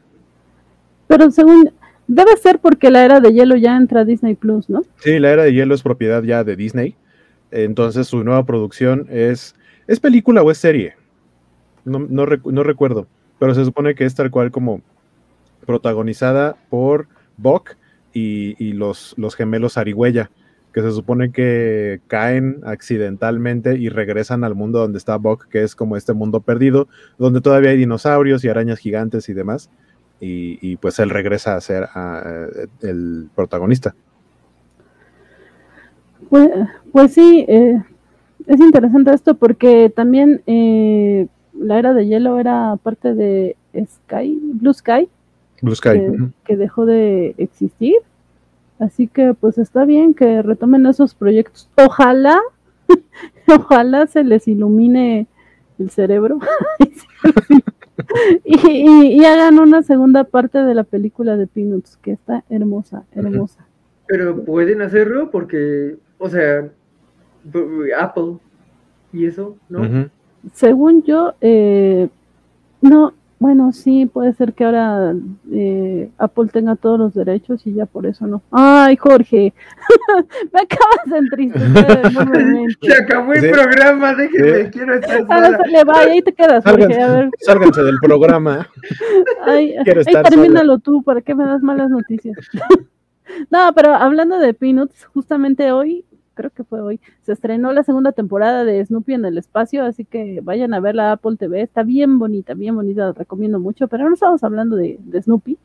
Pero 1.08 1.32
según... 1.32 1.72
Debe 2.08 2.36
ser 2.38 2.58
porque 2.58 2.90
la 2.90 3.06
era 3.06 3.20
de 3.20 3.32
hielo 3.32 3.56
ya 3.56 3.78
entra 3.78 4.02
a 4.02 4.06
Disney 4.06 4.34
Plus, 4.34 4.68
¿no? 4.68 4.82
Sí, 4.98 5.20
la 5.20 5.30
era 5.30 5.44
de 5.44 5.54
hielo 5.54 5.76
es 5.76 5.84
propiedad 5.84 6.24
ya 6.24 6.44
de 6.44 6.56
Disney. 6.56 6.96
Entonces 7.52 8.08
su 8.08 8.24
nueva 8.24 8.46
producción 8.46 9.06
es... 9.10 9.56
¿Es 9.86 10.00
película 10.00 10.42
o 10.42 10.50
es 10.50 10.58
serie? 10.58 10.96
no, 11.90 12.00
no, 12.00 12.64
recuerdo, 12.64 13.08
pero 13.40 13.56
se 13.56 13.66
supone 13.66 13.96
que 13.96 14.06
es 14.06 14.16
tal 14.16 14.32
cual 14.32 14.52
como 14.52 14.82
protagonizada 15.66 16.56
por 16.70 17.08
Buck 17.38 17.76
y, 18.14 18.74
los, 18.74 19.14
los, 19.18 19.36
gemelos 19.36 19.78
Arihuella, 19.78 20.30
que 20.74 20.82
se 20.82 20.92
supone 20.92 21.32
que 21.32 22.02
caen 22.08 22.62
accidentalmente 22.64 23.76
y 23.78 23.90
regresan 23.90 24.44
al 24.44 24.56
mundo 24.56 24.80
donde 24.80 24.98
está 24.98 25.18
Buck, 25.18 25.48
que 25.48 25.64
es 25.64 25.76
como 25.76 25.98
este 25.98 26.14
mundo 26.14 26.42
perdido, 26.42 26.88
donde 27.18 27.42
todavía 27.42 27.72
hay 27.72 27.78
dinosaurios 27.78 28.44
y 28.44 28.50
arañas 28.50 28.80
gigantes 28.80 29.30
y 29.30 29.34
demás, 29.34 29.70
y, 30.22 30.76
pues 30.78 31.00
él 31.00 31.10
regresa 31.10 31.56
a 31.56 31.62
ser 31.62 31.88
el 32.82 33.30
protagonista. 33.36 33.96
Pues, 36.30 36.50
pues 36.92 37.14
sí, 37.14 37.46
eh, 37.48 37.82
es 38.46 38.60
interesante 38.60 39.14
esto 39.14 39.36
porque 39.36 39.92
también 39.96 40.42
eh, 40.46 41.28
la 41.58 41.80
era 41.80 41.94
de 41.94 42.08
hielo 42.08 42.40
era 42.40 42.76
parte 42.82 43.14
de 43.14 43.56
Sky, 43.76 44.40
Blue 44.42 44.74
Sky. 44.74 45.10
Blue 45.62 45.76
Sky. 45.76 46.00
Que, 46.46 46.58
dejó 46.58 46.86
de 46.86 47.36
existir. 47.38 47.96
Así 48.80 49.08
que 49.08 49.34
pues 49.34 49.58
está 49.58 49.86
bien 49.86 50.14
que 50.14 50.42
retomen 50.42 50.86
esos 50.86 51.14
proyectos. 51.14 51.70
Ojalá, 51.76 52.40
ojalá 53.48 54.08
se 54.08 54.24
les 54.24 54.48
ilumine 54.48 55.28
el 55.78 55.90
cerebro 55.90 56.40
y, 58.46 59.24
hagan 59.24 59.60
una 59.60 59.84
segunda 59.84 60.24
parte 60.24 60.60
de 60.60 60.74
la 60.74 60.84
película 60.84 61.38
de 61.38 61.48
Peanuts, 61.48 61.98
que 61.98 62.12
está 62.12 62.44
hermosa, 62.50 63.06
hermosa. 63.12 63.66
Pero 64.08 64.44
pueden 64.44 64.82
hacerlo 64.82 65.30
porque, 65.30 65.98
o 66.18 66.30
sea, 66.30 66.70
Apple 67.98 68.38
y 69.14 69.26
eso, 69.26 69.58
¿no? 69.70 70.10
según 70.54 71.04
yo, 71.04 71.34
eh, 71.42 72.10
no, 72.82 73.14
bueno, 73.40 73.72
sí, 73.72 74.06
puede 74.06 74.34
ser 74.34 74.54
que 74.54 74.66
ahora 74.66 75.16
eh, 75.50 76.12
Apple 76.18 76.50
tenga 76.52 76.76
todos 76.76 77.00
los 77.00 77.14
derechos 77.14 77.66
y 77.66 77.74
ya 77.74 77.86
por 77.86 78.06
eso 78.06 78.28
no. 78.28 78.42
Ay, 78.52 78.98
Jorge, 78.98 79.54
me 80.54 80.60
acabas 80.60 81.06
de 81.06 81.18
entristecer 81.18 82.02
Se 82.82 82.94
acabó 82.94 83.32
el 83.32 83.50
programa, 83.50 84.14
déjeme, 84.14 84.70
quiero 84.72 84.96
estar 84.96 85.22
sola. 85.22 85.58
A 85.58 85.68
le 85.68 85.84
va, 85.86 86.00
ahí 86.00 86.22
te 86.22 86.34
quedas, 86.34 86.66
Jorge, 86.66 87.02
a 87.02 87.14
ver. 87.14 87.30
Sálganse 87.40 87.82
del 87.82 87.98
programa. 88.02 88.68
Ay, 89.46 89.74
termínalo 90.30 90.80
tú, 90.80 91.02
¿para 91.02 91.22
qué 91.22 91.34
me 91.34 91.46
das 91.46 91.62
malas 91.62 91.90
noticias? 91.90 92.38
No, 93.50 93.72
pero 93.74 93.94
hablando 93.94 94.38
de 94.38 94.54
Peanuts, 94.54 95.06
justamente 95.06 95.72
hoy, 95.72 96.04
creo 96.40 96.52
que 96.52 96.64
fue 96.64 96.80
hoy, 96.80 97.02
se 97.24 97.34
estrenó 97.34 97.74
la 97.74 97.84
segunda 97.84 98.14
temporada 98.14 98.64
de 98.64 98.86
Snoopy 98.86 99.14
en 99.14 99.26
el 99.26 99.38
espacio, 99.38 99.84
así 99.84 100.06
que 100.06 100.40
vayan 100.42 100.74
a 100.74 100.80
ver 100.80 100.96
la 100.96 101.12
Apple 101.12 101.36
TV, 101.38 101.62
está 101.62 101.84
bien 101.84 102.18
bonita, 102.18 102.54
bien 102.54 102.76
bonita, 102.76 103.08
la 103.08 103.12
recomiendo 103.12 103.60
mucho, 103.60 103.90
pero 103.90 104.08
no 104.08 104.14
estamos 104.14 104.42
hablando 104.46 104.78
de, 104.78 104.98
de 105.04 105.22
Snoopy, 105.22 105.58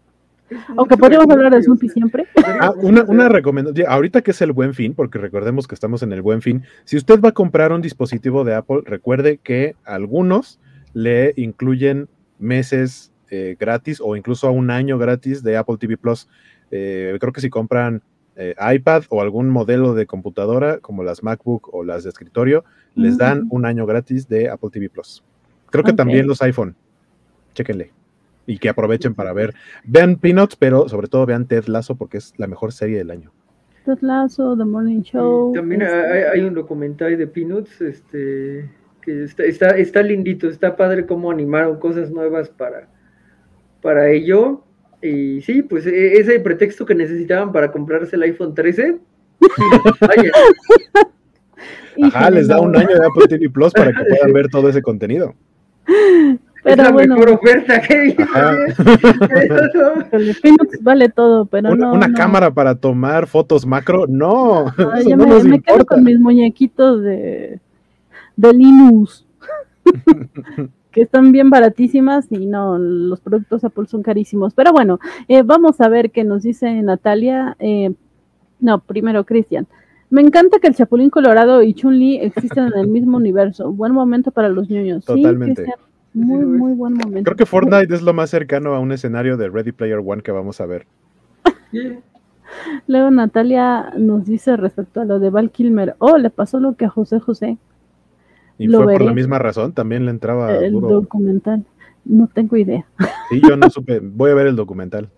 aunque 0.76 0.96
podríamos 0.96 1.30
hablar 1.30 1.54
de 1.54 1.62
Snoopy 1.62 1.88
siempre. 1.90 2.26
Ah, 2.60 2.72
una, 2.76 3.04
una 3.04 3.28
recomendación, 3.28 3.86
ahorita 3.88 4.22
que 4.22 4.32
es 4.32 4.42
el 4.42 4.50
buen 4.50 4.74
fin, 4.74 4.94
porque 4.94 5.18
recordemos 5.18 5.68
que 5.68 5.76
estamos 5.76 6.02
en 6.02 6.12
el 6.12 6.22
buen 6.22 6.42
fin, 6.42 6.64
si 6.82 6.96
usted 6.96 7.20
va 7.20 7.28
a 7.28 7.32
comprar 7.32 7.72
un 7.72 7.80
dispositivo 7.80 8.42
de 8.42 8.56
Apple, 8.56 8.80
recuerde 8.84 9.38
que 9.38 9.76
algunos 9.84 10.58
le 10.92 11.34
incluyen 11.36 12.08
meses 12.40 13.12
eh, 13.30 13.56
gratis 13.60 14.00
o 14.04 14.16
incluso 14.16 14.50
un 14.50 14.72
año 14.72 14.98
gratis 14.98 15.44
de 15.44 15.56
Apple 15.56 15.76
TV 15.78 15.96
Plus. 15.96 16.28
Eh, 16.72 17.16
creo 17.20 17.32
que 17.32 17.40
si 17.40 17.48
compran 17.48 18.02
eh, 18.36 18.54
iPad 18.74 19.04
o 19.10 19.20
algún 19.20 19.48
modelo 19.48 19.94
de 19.94 20.06
computadora 20.06 20.78
como 20.78 21.04
las 21.04 21.22
MacBook 21.22 21.72
o 21.72 21.84
las 21.84 22.04
de 22.04 22.10
escritorio, 22.10 22.64
les 22.94 23.18
dan 23.18 23.46
un 23.50 23.64
año 23.64 23.86
gratis 23.86 24.28
de 24.28 24.48
Apple 24.48 24.70
TV 24.70 24.88
Plus. 24.88 25.22
Creo 25.70 25.84
que 25.84 25.92
también 25.92 26.26
los 26.26 26.40
iPhone. 26.42 26.76
Chéquenle. 27.54 27.92
Y 28.46 28.58
que 28.58 28.68
aprovechen 28.68 29.14
para 29.14 29.32
ver. 29.32 29.54
Vean 29.84 30.16
Peanuts, 30.16 30.56
pero 30.56 30.88
sobre 30.88 31.08
todo 31.08 31.26
vean 31.26 31.46
Ted 31.46 31.64
Lasso 31.66 31.96
porque 31.96 32.18
es 32.18 32.34
la 32.36 32.46
mejor 32.46 32.72
serie 32.72 32.98
del 32.98 33.10
año. 33.10 33.32
Ted 33.84 33.98
Lasso, 34.00 34.56
The 34.56 34.64
Morning 34.64 35.02
Show. 35.02 35.52
Y 35.52 35.56
También 35.56 35.82
este, 35.82 35.96
hay, 35.96 36.22
hay 36.34 36.40
un 36.46 36.54
documental 36.54 37.16
de 37.16 37.26
Peanuts, 37.26 37.80
este, 37.80 38.70
que 39.00 39.24
está, 39.24 39.44
está, 39.44 39.68
está 39.76 40.02
lindito, 40.02 40.48
está 40.48 40.76
padre 40.76 41.06
cómo 41.06 41.30
animaron 41.30 41.78
cosas 41.78 42.10
nuevas 42.10 42.48
para, 42.48 42.88
para 43.82 44.10
ello. 44.10 44.64
Y 45.06 45.42
sí, 45.42 45.62
pues 45.62 45.86
e- 45.86 46.18
ese 46.18 46.40
pretexto 46.40 46.86
que 46.86 46.94
necesitaban 46.94 47.52
para 47.52 47.70
comprarse 47.70 48.16
el 48.16 48.22
iPhone 48.22 48.54
13. 48.54 48.96
sí, 49.40 49.46
vaya, 50.00 50.30
Ajá, 52.02 52.30
les 52.30 52.48
da 52.48 52.60
un 52.60 52.74
año 52.76 52.88
de 52.88 53.06
Apple 53.06 53.26
TV 53.28 53.50
Plus 53.50 53.72
para 53.72 53.92
que 53.92 54.02
puedan 54.08 54.32
ver 54.32 54.48
todo 54.48 54.68
ese 54.68 54.80
contenido. 54.82 55.34
es 55.86 56.38
Pero 56.62 56.82
la 56.84 56.90
bueno, 56.90 57.16
mejor 57.16 57.34
oferta 57.34 57.80
que 57.82 58.06
híjole, 58.06 58.74
Peanuts 60.42 60.78
vale 60.82 61.08
todo, 61.10 61.44
pero 61.44 61.68
una, 61.72 61.86
no. 61.86 61.92
una 61.92 62.08
no. 62.08 62.16
cámara 62.16 62.50
para 62.52 62.74
tomar 62.74 63.26
fotos 63.26 63.66
macro, 63.66 64.06
no, 64.08 64.68
Ay, 64.92 65.00
eso 65.02 65.10
yo 65.10 65.16
no 65.18 65.24
me, 65.26 65.34
nos 65.34 65.44
me 65.44 65.60
quedo 65.60 65.74
importa. 65.76 65.94
con 65.96 66.04
mis 66.04 66.18
muñequitos 66.18 67.02
de, 67.02 67.60
de 68.36 68.52
Linux. 68.54 69.26
Que 70.94 71.02
están 71.02 71.32
bien 71.32 71.50
baratísimas 71.50 72.30
y 72.30 72.46
no, 72.46 72.78
los 72.78 73.20
productos 73.20 73.64
Apple 73.64 73.86
son 73.86 74.02
carísimos. 74.02 74.54
Pero 74.54 74.72
bueno, 74.72 75.00
eh, 75.26 75.42
vamos 75.42 75.80
a 75.80 75.88
ver 75.88 76.12
qué 76.12 76.22
nos 76.22 76.44
dice 76.44 76.72
Natalia. 76.82 77.56
Eh, 77.58 77.92
no, 78.60 78.78
primero 78.78 79.24
Cristian. 79.24 79.66
Me 80.08 80.22
encanta 80.22 80.60
que 80.60 80.68
el 80.68 80.76
Chapulín 80.76 81.10
Colorado 81.10 81.64
y 81.64 81.74
Chun-Li 81.74 82.18
existen 82.18 82.68
en 82.68 82.78
el 82.78 82.86
mismo 82.86 83.16
universo. 83.16 83.72
Buen 83.72 83.92
momento 83.92 84.30
para 84.30 84.48
los 84.48 84.70
niños. 84.70 85.04
Totalmente. 85.04 85.64
Sí, 85.64 85.70
muy, 86.12 86.44
muy 86.46 86.72
buen 86.74 86.94
momento. 86.94 87.24
Creo 87.24 87.36
que 87.36 87.46
Fortnite 87.46 87.92
es 87.92 88.02
lo 88.02 88.14
más 88.14 88.30
cercano 88.30 88.74
a 88.74 88.78
un 88.78 88.92
escenario 88.92 89.36
de 89.36 89.50
Ready 89.50 89.72
Player 89.72 89.98
One 89.98 90.22
que 90.22 90.30
vamos 90.30 90.60
a 90.60 90.66
ver. 90.66 90.86
Luego 92.86 93.10
Natalia 93.10 93.92
nos 93.98 94.26
dice 94.26 94.56
respecto 94.56 95.00
a 95.00 95.04
lo 95.04 95.18
de 95.18 95.30
Val 95.30 95.50
Kilmer. 95.50 95.96
Oh, 95.98 96.18
le 96.18 96.30
pasó 96.30 96.60
lo 96.60 96.76
que 96.76 96.84
a 96.84 96.88
José 96.88 97.18
José. 97.18 97.58
Y 98.58 98.68
Lo 98.68 98.82
fue 98.82 98.92
por 98.94 99.02
la 99.02 99.12
misma 99.12 99.38
razón, 99.38 99.72
también 99.72 100.04
le 100.04 100.10
entraba 100.12 100.54
el 100.56 100.72
duro. 100.72 100.88
documental. 100.88 101.64
No 102.04 102.28
tengo 102.32 102.56
idea. 102.56 102.84
Sí, 103.30 103.40
yo 103.48 103.56
no 103.56 103.70
supe, 103.70 104.00
voy 104.00 104.30
a 104.30 104.34
ver 104.34 104.46
el 104.46 104.54
documental. 104.56 105.08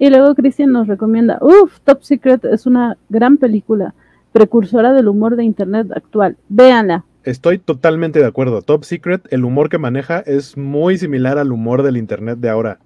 Y 0.00 0.10
luego 0.10 0.34
Cristian 0.34 0.72
nos 0.72 0.88
recomienda, 0.88 1.38
uff, 1.40 1.78
Top 1.84 2.02
Secret 2.02 2.44
es 2.44 2.66
una 2.66 2.98
gran 3.08 3.36
película, 3.36 3.94
precursora 4.32 4.92
del 4.92 5.06
humor 5.08 5.36
de 5.36 5.44
Internet 5.44 5.86
actual. 5.94 6.36
Véanla. 6.48 7.04
Estoy 7.22 7.58
totalmente 7.58 8.18
de 8.18 8.26
acuerdo. 8.26 8.62
Top 8.62 8.82
Secret, 8.82 9.28
el 9.30 9.44
humor 9.44 9.68
que 9.68 9.78
maneja 9.78 10.20
es 10.20 10.56
muy 10.56 10.98
similar 10.98 11.38
al 11.38 11.52
humor 11.52 11.82
del 11.84 11.96
internet 11.98 12.38
de 12.40 12.48
ahora. 12.48 12.78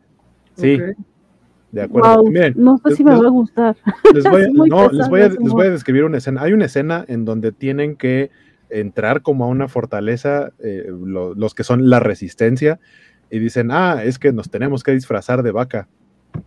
Sí, 0.56 0.78
de 1.72 1.82
acuerdo. 1.82 2.16
Wow, 2.16 2.30
Miren, 2.30 2.54
no 2.56 2.76
sé 2.78 2.88
les- 2.90 2.96
si 2.98 3.04
me 3.04 3.12
les- 3.12 3.22
va 3.22 3.26
a 3.26 3.30
gustar. 3.30 3.76
les 4.12 4.24
voy, 4.24 4.42
a- 4.42 4.48
no, 4.68 4.88
les 4.90 5.08
voy 5.08 5.20
a, 5.20 5.26
ese 5.26 5.38
les 5.40 5.52
voy 5.52 5.62
a 5.62 5.64
humor. 5.66 5.70
describir 5.72 6.04
una 6.04 6.18
escena. 6.18 6.42
Hay 6.42 6.52
una 6.52 6.66
escena 6.66 7.04
en 7.08 7.24
donde 7.24 7.50
tienen 7.52 7.96
que 7.96 8.30
entrar 8.70 9.22
como 9.22 9.44
a 9.44 9.48
una 9.48 9.68
fortaleza, 9.68 10.52
eh, 10.58 10.86
lo- 10.88 11.34
los 11.34 11.54
que 11.54 11.64
son 11.64 11.88
la 11.90 12.00
resistencia, 12.00 12.80
y 13.30 13.38
dicen, 13.38 13.70
ah, 13.70 14.02
es 14.04 14.18
que 14.18 14.32
nos 14.32 14.50
tenemos 14.50 14.82
que 14.82 14.92
disfrazar 14.92 15.42
de 15.42 15.50
vaca. 15.52 15.88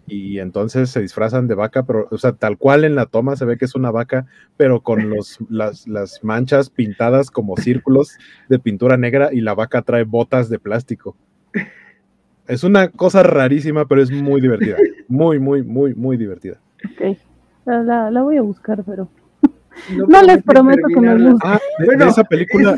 Y 0.05 0.39
entonces 0.39 0.89
se 0.89 1.01
disfrazan 1.01 1.47
de 1.47 1.55
vaca, 1.55 1.83
pero, 1.83 2.07
o 2.11 2.17
sea, 2.17 2.33
tal 2.33 2.57
cual 2.57 2.83
en 2.83 2.95
la 2.95 3.05
toma 3.05 3.35
se 3.37 3.45
ve 3.45 3.57
que 3.57 3.65
es 3.65 3.73
una 3.75 3.89
vaca, 3.91 4.25
pero 4.57 4.81
con 4.81 5.09
los, 5.09 5.37
las, 5.49 5.87
las 5.87 6.23
manchas 6.23 6.69
pintadas 6.69 7.31
como 7.31 7.55
círculos 7.57 8.17
de 8.49 8.59
pintura 8.59 8.97
negra 8.97 9.29
y 9.33 9.41
la 9.41 9.53
vaca 9.55 9.81
trae 9.81 10.03
botas 10.03 10.49
de 10.49 10.59
plástico. 10.59 11.15
Es 12.47 12.63
una 12.63 12.89
cosa 12.89 13.23
rarísima, 13.23 13.85
pero 13.87 14.01
es 14.01 14.11
muy 14.11 14.39
divertida. 14.39 14.77
Muy, 15.09 15.39
muy, 15.39 15.63
muy, 15.63 15.93
muy 15.93 16.15
divertida. 16.17 16.59
Ok, 16.85 17.17
la, 17.65 17.83
la- 17.83 18.11
la 18.11 18.21
voy 18.21 18.37
a 18.37 18.41
buscar, 18.41 18.83
pero 18.85 19.09
No, 19.95 20.05
No 20.07 20.21
les 20.23 20.43
prometo 20.43 20.87
que 20.87 20.99
me. 20.99 21.35
Ah, 21.43 21.59
de, 21.79 21.85
Bueno, 21.85 22.05
de 22.05 22.11
esa 22.11 22.23
película, 22.23 22.77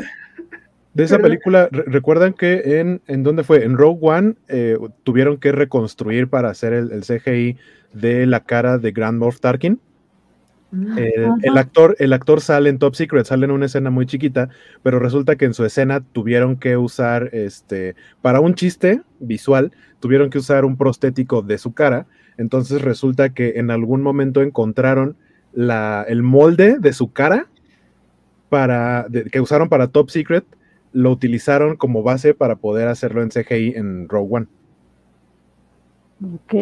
de 0.94 1.04
esa 1.04 1.16
perdón. 1.16 1.30
película, 1.30 1.68
re- 1.70 1.84
recuerdan 1.86 2.32
que 2.32 2.80
en, 2.80 3.00
en 3.06 3.22
dónde 3.22 3.44
fue, 3.44 3.64
en 3.64 3.76
Rogue 3.76 3.98
One 4.02 4.34
eh, 4.48 4.76
tuvieron 5.04 5.38
que 5.38 5.52
reconstruir 5.52 6.28
para 6.28 6.50
hacer 6.50 6.72
el, 6.72 6.92
el 6.92 7.02
CGI 7.02 7.56
de 7.92 8.26
la 8.26 8.40
cara 8.40 8.78
de 8.78 8.92
Grand 8.92 9.18
Moff 9.18 9.40
Tarkin. 9.40 9.80
Mm. 10.72 10.98
El, 10.98 11.26
el 11.42 11.58
actor, 11.58 11.96
el 11.98 12.12
actor 12.12 12.40
sale 12.40 12.70
en 12.70 12.78
Top 12.78 12.94
Secret, 12.94 13.26
sale 13.26 13.44
en 13.44 13.50
una 13.50 13.66
escena 13.66 13.90
muy 13.90 14.06
chiquita, 14.06 14.50
pero 14.84 15.00
resulta 15.00 15.34
que 15.34 15.44
en 15.46 15.54
su 15.54 15.64
escena 15.64 16.00
tuvieron 16.12 16.56
que 16.56 16.76
usar, 16.76 17.28
este, 17.32 17.96
para 18.22 18.38
un 18.38 18.54
chiste 18.54 19.02
visual, 19.18 19.72
tuvieron 19.98 20.30
que 20.30 20.38
usar 20.38 20.64
un 20.64 20.76
prostético 20.76 21.42
de 21.42 21.58
su 21.58 21.72
cara. 21.72 22.06
Entonces 22.38 22.82
resulta 22.82 23.30
que 23.30 23.54
en 23.56 23.70
algún 23.72 24.00
momento 24.00 24.42
encontraron 24.42 25.16
la, 25.52 26.04
el 26.08 26.22
molde 26.22 26.78
de 26.78 26.92
su 26.92 27.12
cara 27.12 27.46
para, 28.48 29.06
de- 29.08 29.24
que 29.24 29.40
usaron 29.40 29.68
para 29.68 29.88
Top 29.88 30.10
Secret, 30.10 30.44
lo 30.92 31.10
utilizaron 31.10 31.76
como 31.76 32.02
base 32.02 32.34
para 32.34 32.56
poder 32.56 32.88
hacerlo 32.88 33.22
en 33.22 33.30
CGI 33.30 33.74
en 33.76 34.08
Rogue 34.08 34.28
One. 34.36 34.46
ok. 36.34 36.54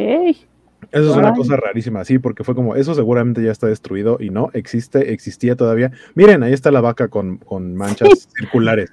Eso 0.92 1.10
es 1.10 1.16
una 1.16 1.34
cosa 1.34 1.56
rarísima, 1.56 2.04
sí, 2.04 2.18
porque 2.18 2.44
fue 2.44 2.54
como, 2.54 2.74
eso 2.76 2.94
seguramente 2.94 3.42
ya 3.42 3.50
está 3.50 3.66
destruido 3.66 4.16
y 4.20 4.30
no, 4.30 4.50
existe, 4.54 5.12
existía 5.12 5.56
todavía. 5.56 5.90
Miren, 6.14 6.42
ahí 6.42 6.52
está 6.52 6.70
la 6.70 6.80
vaca 6.80 7.08
con, 7.08 7.38
con 7.38 7.74
manchas 7.74 8.08
circulares. 8.38 8.90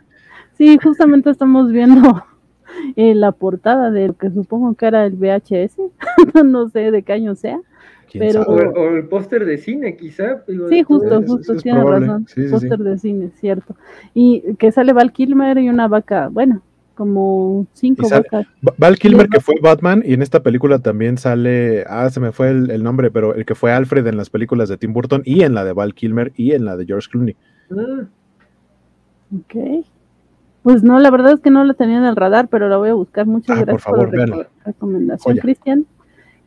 Sí, 0.58 0.78
justamente 0.82 1.30
estamos 1.30 1.72
viendo 1.72 2.26
eh, 2.96 3.14
la 3.14 3.32
portada 3.32 3.92
de 3.92 4.08
lo 4.08 4.18
que 4.18 4.32
supongo 4.32 4.74
que 4.74 4.88
era 4.88 5.06
el 5.06 5.14
VHS. 5.16 5.78
no 6.44 6.70
sé 6.70 6.92
de 6.92 7.04
qué 7.04 7.14
año 7.14 7.36
sea. 7.36 7.60
¿Quién 8.10 8.24
Pero- 8.28 8.42
O, 8.44 8.96
el 8.96 9.08
póster 9.08 9.46
de 9.46 9.58
cine, 9.58 9.96
quizá. 9.98 10.44
digo, 10.48 10.68
Sí, 10.70 10.84
justo, 10.84 11.20
es- 11.20 11.28
justo, 11.30 11.54
es 11.54 11.64
tiene 11.64 11.80
probable. 11.82 12.08
razón. 12.08 12.28
Sí, 12.28 12.34
sí, 12.42 12.46
sí. 12.48 12.52
Póster 12.52 12.80
de 12.80 12.98
cine, 12.98 13.30
cierto. 13.36 13.76
Y 14.14 14.54
que 14.56 14.72
sale 14.72 14.94
Val 14.94 15.12
Kilmer 15.12 15.58
y 15.58 15.70
una 15.70 15.88
vaca, 15.88 16.30
bueno, 16.30 16.62
como 16.96 17.68
cinco 17.74 18.08
vacas. 18.10 18.48
Val 18.78 18.98
Kilmer, 18.98 19.28
que 19.28 19.40
fue 19.42 19.56
Batman, 19.62 20.02
y 20.06 20.14
en 20.14 20.22
esta 20.22 20.42
película 20.44 20.80
también 20.80 21.18
sale, 21.18 21.84
ah, 21.88 22.10
se 22.10 22.20
me 22.22 22.32
fue 22.32 22.50
el, 22.52 22.72
el 22.72 22.84
nombre, 22.84 23.12
pero 23.12 23.36
el 23.36 23.46
que 23.46 23.54
fue 23.56 23.72
Alfred 23.74 24.08
en 24.08 24.16
las 24.18 24.30
películas 24.30 24.70
de 24.70 24.78
Tim 24.78 24.94
Burton 24.94 25.22
y 25.26 25.44
en 25.44 25.54
la 25.54 25.66
de 25.66 25.74
Val 25.74 25.94
Kilmer 25.94 26.32
y 26.38 26.54
en 26.54 26.64
la 26.66 26.78
de 26.78 26.86
George 26.86 27.10
Clooney. 27.12 27.36
Ah, 27.72 28.06
Ok. 29.36 29.86
Pues 30.64 30.84
no, 30.84 31.00
la 31.00 31.12
verdad 31.12 31.34
es 31.34 31.42
que 31.42 31.52
no 31.52 31.64
la 31.64 31.74
tenía 31.76 31.98
en 31.98 32.06
el 32.06 32.16
radar, 32.16 32.48
pero 32.48 32.70
la 32.70 32.78
voy 32.78 32.90
a 32.90 32.94
buscar. 32.94 33.26
Muchas 33.28 33.56
Ah, 33.58 33.60
por 33.60 33.66
gracias 33.68 33.86
por, 33.86 33.98
favor, 34.12 34.30
la 34.30 34.48
recomendación. 34.66 35.38
Cristian. 35.38 35.86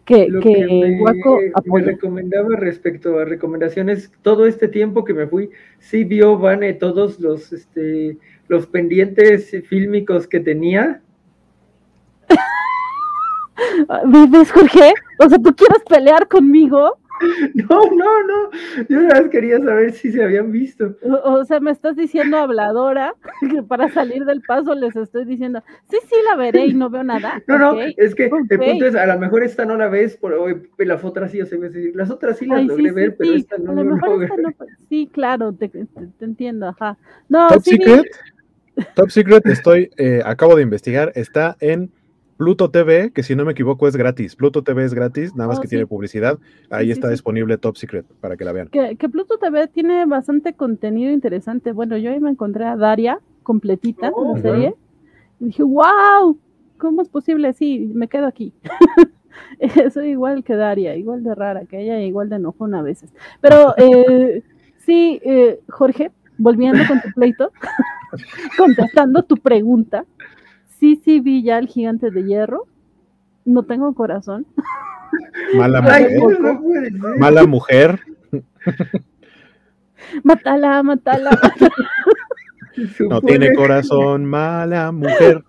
Que, 0.09 0.27
Lo 0.27 0.41
que, 0.41 0.55
que 0.55 0.67
me, 0.67 0.99
Guaco 0.99 1.37
me 1.37 1.53
apoya. 1.55 1.85
recomendaba 1.85 2.57
respecto 2.57 3.19
a 3.19 3.27
recomendaciones, 3.27 4.11
todo 4.23 4.47
este 4.47 4.67
tiempo 4.67 5.05
que 5.05 5.13
me 5.13 5.27
fui, 5.27 5.51
sí 5.81 6.05
vio 6.05 6.39
Vane 6.39 6.73
todos 6.73 7.21
los, 7.21 7.53
este, 7.53 8.17
los 8.49 8.67
pendientes 8.67 9.55
fílmicos 9.69 10.27
que 10.27 10.41
tenía. 10.41 11.03
Ah, 13.89 14.03
¿Ves, 14.05 14.53
Jorge? 14.53 14.93
O 15.19 15.29
sea, 15.29 15.39
¿tú 15.39 15.55
quieres 15.55 15.83
pelear 15.89 16.29
conmigo? 16.29 16.97
No, 17.55 17.91
no, 17.91 18.23
no. 18.25 18.51
Yo 18.89 19.01
nada 19.01 19.23
más 19.23 19.31
quería 19.31 19.59
saber 19.59 19.93
si 19.93 20.13
se 20.13 20.23
habían 20.23 20.53
visto. 20.53 20.97
O, 21.03 21.33
o 21.33 21.45
sea, 21.45 21.61
me 21.61 21.71
estás 21.71 21.97
diciendo 21.97 22.37
habladora 22.37 23.15
que 23.51 23.63
para 23.63 23.89
salir 23.91 24.25
del 24.25 24.43
paso 24.43 24.75
les 24.75 24.95
estoy 24.97 25.25
diciendo, 25.25 25.63
sí, 25.91 25.99
sí, 26.09 26.15
la 26.29 26.37
veré 26.37 26.67
y 26.67 26.75
no 26.75 26.91
veo 26.91 27.05
nada. 27.05 27.43
No, 27.49 27.59
no, 27.59 27.81
es 27.81 28.15
que 28.15 28.27
ok. 28.27 28.39
el 28.51 28.59
punto 28.59 28.87
es, 28.87 28.95
a 28.95 29.07
lo 29.07 29.19
mejor 29.19 29.43
esta 29.43 29.65
no 29.65 29.77
la 29.77 29.89
ves, 29.89 30.19
pero 30.21 30.43
hoy 30.43 30.63
las 30.79 31.03
otras 31.05 31.31
sí, 31.31 31.41
o 31.41 31.47
sea, 31.47 31.59
las 31.95 32.11
otras 32.11 32.39
sí 32.39 32.47
las 32.47 32.59
Ay, 32.61 32.67
logré 32.67 32.89
sí, 32.89 32.95
ver, 32.95 33.11
sí, 33.11 33.17
pero 33.19 33.33
sí. 33.33 33.39
esta 33.39 33.59
no 33.59 33.71
a 33.71 33.75
lo 33.75 33.85
mejor 33.85 34.23
esta 34.23 34.37
ver. 34.37 34.43
no- 34.45 34.67
sí, 34.89 35.09
claro, 35.13 35.53
te, 35.53 35.69
te- 35.69 35.87
te 36.19 36.25
entiendo, 36.25 36.69
ajá. 36.69 36.97
No, 37.29 37.49
Top 37.49 37.63
sí, 37.63 37.71
Secret, 37.71 38.07
Top 38.95 39.11
Secret, 39.11 39.47
estoy, 39.47 39.91
eh, 39.97 40.23
acabo 40.25 40.57
de 40.57 40.63
investigar, 40.63 41.13
está 41.15 41.57
en 41.61 41.91
Pluto 42.39 42.71
TV, 42.71 43.11
que 43.13 43.23
si 43.25 43.35
no 43.35 43.45
me 43.45 43.53
equivoco 43.53 43.89
es 43.89 43.97
gratis. 43.97 44.37
Pluto 44.37 44.63
TV 44.63 44.85
es 44.85 44.95
gratis, 44.95 45.35
nada 45.35 45.49
más 45.49 45.59
Oh, 45.59 45.61
que 45.61 45.67
sí. 45.67 45.71
tiene 45.73 45.87
publicidad. 45.87 46.39
Ahí 46.71 46.87
sí, 46.87 46.93
está 46.93 47.09
sí. 47.09 47.13
disponible 47.13 47.59
Top 47.59 47.77
Secret 47.77 48.07
para 48.21 48.37
que 48.37 48.45
la 48.45 48.53
vean. 48.53 48.69
Que, 48.69 48.97
que 48.97 49.09
Pluto 49.09 49.39
TV 49.39 49.67
tiene 49.67 50.07
bastante 50.07 50.55
contenido 50.55 51.13
interesante. 51.13 51.73
Bueno, 51.73 51.97
yo 51.99 52.11
ahí 52.13 52.21
me 52.21 52.31
encontré 52.31 52.65
a 52.65 52.77
Daria 52.77 53.19
completita, 53.43 54.11
Oh, 54.15 54.35
la 54.37 54.41
serie. 54.41 54.75
Y 55.41 55.47
dije, 55.47 55.63
wow, 55.65 56.39
¿cómo 56.79 57.03
es 57.03 57.09
posible? 57.09 57.53
Sí, 57.55 57.91
me 57.95 58.07
quedo 58.09 58.27
aquí. 58.27 58.53
Soy 59.93 60.11
igual 60.11 60.45
que 60.45 60.55
Daria, 60.55 60.97
igual 60.97 61.23
de 61.25 61.35
rara 61.35 61.65
que 61.67 61.81
ella, 61.83 62.01
igual 62.01 62.29
de 62.29 62.37
enojona 62.37 62.81
a 62.81 62.83
veces. 62.83 63.13
Pero 63.41 63.75
eh, 63.79 64.43
sí, 64.79 65.21
eh, 65.25 65.61
Jorge, 65.69 66.13
volviendo 66.39 66.81
con 66.87 67.01
tu 67.01 67.11
pleito, 67.15 67.51
contestando 68.57 69.23
tu 69.25 69.37
pregunta, 69.37 70.05
sí, 70.79 70.97
sí 71.05 71.21
vi 71.21 71.43
ya 71.43 71.59
el 71.59 71.67
gigante 71.69 72.11
de 72.11 72.25
hierro. 72.25 72.65
No 73.45 73.63
tengo 73.63 73.95
corazón. 73.95 74.47
Mala 75.57 75.81
Ay, 75.85 76.19
mujer. 76.19 76.41
no. 76.41 77.17
Mala 77.19 77.47
mujer. 77.47 78.01
Mátala, 80.23 80.83
mátala. 80.83 81.31
No 83.01 83.17
Supone- 83.21 83.27
tiene 83.27 83.55
corazón. 83.55 84.25
Mala 84.25 84.93
mujer. 84.93 85.43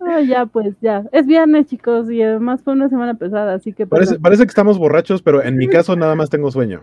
Ah, 0.00 0.20
ya, 0.20 0.46
pues 0.46 0.76
ya. 0.80 1.02
Es 1.10 1.26
viernes, 1.26 1.66
chicos, 1.66 2.08
y 2.08 2.22
además 2.22 2.62
fue 2.62 2.72
una 2.74 2.88
semana 2.88 3.14
pesada, 3.14 3.54
así 3.54 3.72
que. 3.72 3.84
Parece, 3.84 4.10
perdón. 4.12 4.22
parece 4.22 4.42
que 4.44 4.48
estamos 4.50 4.78
borrachos, 4.78 5.20
pero 5.20 5.42
en 5.42 5.56
mi 5.56 5.66
caso 5.66 5.96
nada 5.96 6.14
más 6.14 6.30
tengo 6.30 6.52
sueño. 6.52 6.82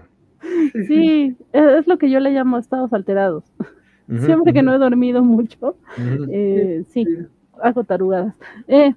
Sí, 0.87 1.37
es 1.53 1.87
lo 1.87 1.97
que 1.97 2.09
yo 2.09 2.19
le 2.19 2.31
llamo 2.31 2.57
estados 2.57 2.91
alterados. 2.91 3.45
Siempre 4.19 4.51
que 4.51 4.61
no 4.63 4.75
he 4.75 4.79
dormido 4.79 5.23
mucho, 5.23 5.77
eh, 6.29 6.83
sí, 6.89 7.05
Sí. 7.05 7.17
Hago 7.61 7.83
tarugadas. 7.83 8.35
Eh, 8.67 8.93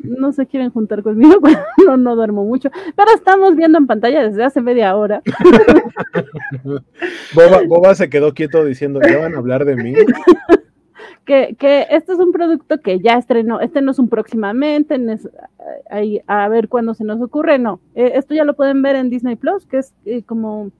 no 0.00 0.32
se 0.32 0.46
quieren 0.46 0.70
juntar 0.70 1.02
conmigo 1.02 1.40
no 1.98 2.16
duermo 2.16 2.44
mucho, 2.44 2.70
pero 2.96 3.10
estamos 3.14 3.56
viendo 3.56 3.78
en 3.78 3.86
pantalla 3.86 4.22
desde 4.22 4.44
hace 4.44 4.60
media 4.60 4.96
hora. 4.96 5.22
Boba, 7.34 7.62
Boba 7.66 7.94
se 7.94 8.08
quedó 8.08 8.34
quieto 8.34 8.64
diciendo, 8.64 9.00
¿ya 9.00 9.18
van 9.18 9.34
a 9.34 9.38
hablar 9.38 9.64
de 9.64 9.76
mí? 9.76 9.94
Que, 11.24 11.54
que 11.56 11.86
este 11.90 12.14
es 12.14 12.18
un 12.18 12.32
producto 12.32 12.80
que 12.80 12.98
ya 12.98 13.12
estrenó, 13.12 13.60
este 13.60 13.80
no 13.80 13.92
es 13.92 13.98
un 14.00 14.08
próximamente, 14.08 14.96
es, 15.12 15.28
ahí, 15.88 16.20
a 16.26 16.48
ver 16.48 16.68
cuándo 16.68 16.94
se 16.94 17.04
nos 17.04 17.22
ocurre, 17.22 17.60
no. 17.60 17.78
Eh, 17.94 18.12
esto 18.16 18.34
ya 18.34 18.44
lo 18.44 18.54
pueden 18.54 18.82
ver 18.82 18.96
en 18.96 19.08
Disney 19.08 19.36
Plus, 19.36 19.64
que 19.66 19.78
es 19.78 19.94
eh, 20.04 20.24
como 20.24 20.72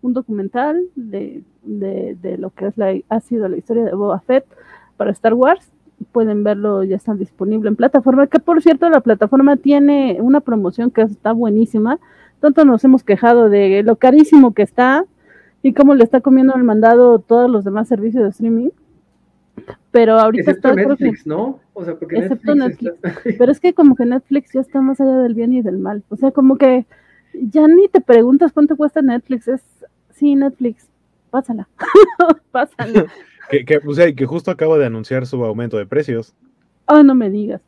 un 0.00 0.14
documental 0.14 0.86
de, 0.94 1.44
de, 1.62 2.16
de 2.18 2.38
lo 2.38 2.48
que 2.48 2.68
es 2.68 2.78
la, 2.78 2.94
ha 3.10 3.20
sido 3.20 3.46
la 3.48 3.58
historia 3.58 3.84
de 3.84 3.92
Boba 3.92 4.20
Fett 4.20 4.46
para 4.96 5.10
Star 5.10 5.34
Wars. 5.34 5.70
Pueden 6.12 6.42
verlo, 6.44 6.82
ya 6.82 6.96
está 6.96 7.14
disponible 7.14 7.68
en 7.68 7.76
plataforma, 7.76 8.26
que 8.26 8.38
por 8.40 8.62
cierto 8.62 8.88
la 8.88 9.00
plataforma 9.00 9.56
tiene 9.56 10.18
una 10.20 10.40
promoción 10.40 10.90
que 10.90 11.02
está 11.02 11.32
buenísima. 11.32 11.98
Tanto 12.40 12.64
nos 12.64 12.82
hemos 12.84 13.04
quejado 13.04 13.50
de 13.50 13.82
lo 13.82 13.96
carísimo 13.96 14.54
que 14.54 14.62
está 14.62 15.04
y 15.62 15.74
cómo 15.74 15.94
le 15.94 16.04
está 16.04 16.20
comiendo 16.22 16.54
el 16.54 16.64
mandado 16.64 17.18
todos 17.18 17.50
los 17.50 17.64
demás 17.64 17.86
servicios 17.88 18.22
de 18.24 18.30
streaming. 18.30 18.70
Pero 19.90 20.18
ahorita 20.18 20.52
Excepto 20.52 20.70
está, 20.70 20.80
que- 20.80 20.88
Netflix, 20.88 21.26
¿no? 21.26 21.60
O 21.74 21.84
sea, 21.84 21.94
porque 21.98 22.16
Excepto 22.18 22.54
Netflix, 22.54 22.94
está- 22.94 23.14
pero 23.38 23.52
es 23.52 23.60
que 23.60 23.74
como 23.74 23.94
que 23.94 24.06
Netflix 24.06 24.52
ya 24.54 24.60
está 24.62 24.80
más 24.80 25.00
allá 25.00 25.18
del 25.18 25.34
bien 25.34 25.52
y 25.52 25.60
del 25.60 25.78
mal. 25.78 26.02
O 26.08 26.16
sea, 26.16 26.30
como 26.30 26.56
que 26.56 26.86
ya 27.34 27.68
ni 27.68 27.88
te 27.88 28.00
preguntas 28.00 28.52
cuánto 28.52 28.76
cuesta 28.76 29.02
Netflix. 29.02 29.48
Es, 29.48 29.62
sí, 30.10 30.34
Netflix, 30.34 30.88
pásala. 31.30 31.68
pásala. 32.50 33.04
Que, 33.50 33.64
que, 33.64 33.80
o 33.86 33.92
sea, 33.94 34.12
que 34.14 34.26
justo 34.26 34.50
acaba 34.50 34.78
de 34.78 34.86
anunciar 34.86 35.26
su 35.26 35.44
aumento 35.44 35.76
de 35.76 35.86
precios. 35.86 36.34
Oh, 36.86 37.02
no 37.02 37.14
me 37.14 37.30
digas. 37.30 37.60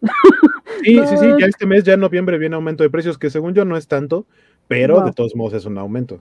Sí, 0.82 0.98
sí, 1.06 1.16
sí, 1.16 1.26
ya 1.38 1.46
este 1.46 1.64
mes, 1.66 1.84
ya 1.84 1.94
en 1.94 2.00
noviembre, 2.00 2.38
viene 2.38 2.56
aumento 2.56 2.82
de 2.82 2.90
precios, 2.90 3.18
que 3.18 3.30
según 3.30 3.54
yo 3.54 3.64
no 3.64 3.76
es 3.76 3.86
tanto, 3.86 4.26
pero 4.66 4.96
Wow. 4.96 5.04
de 5.06 5.12
todos 5.12 5.36
modos 5.36 5.54
es 5.54 5.64
un 5.64 5.78
aumento. 5.78 6.20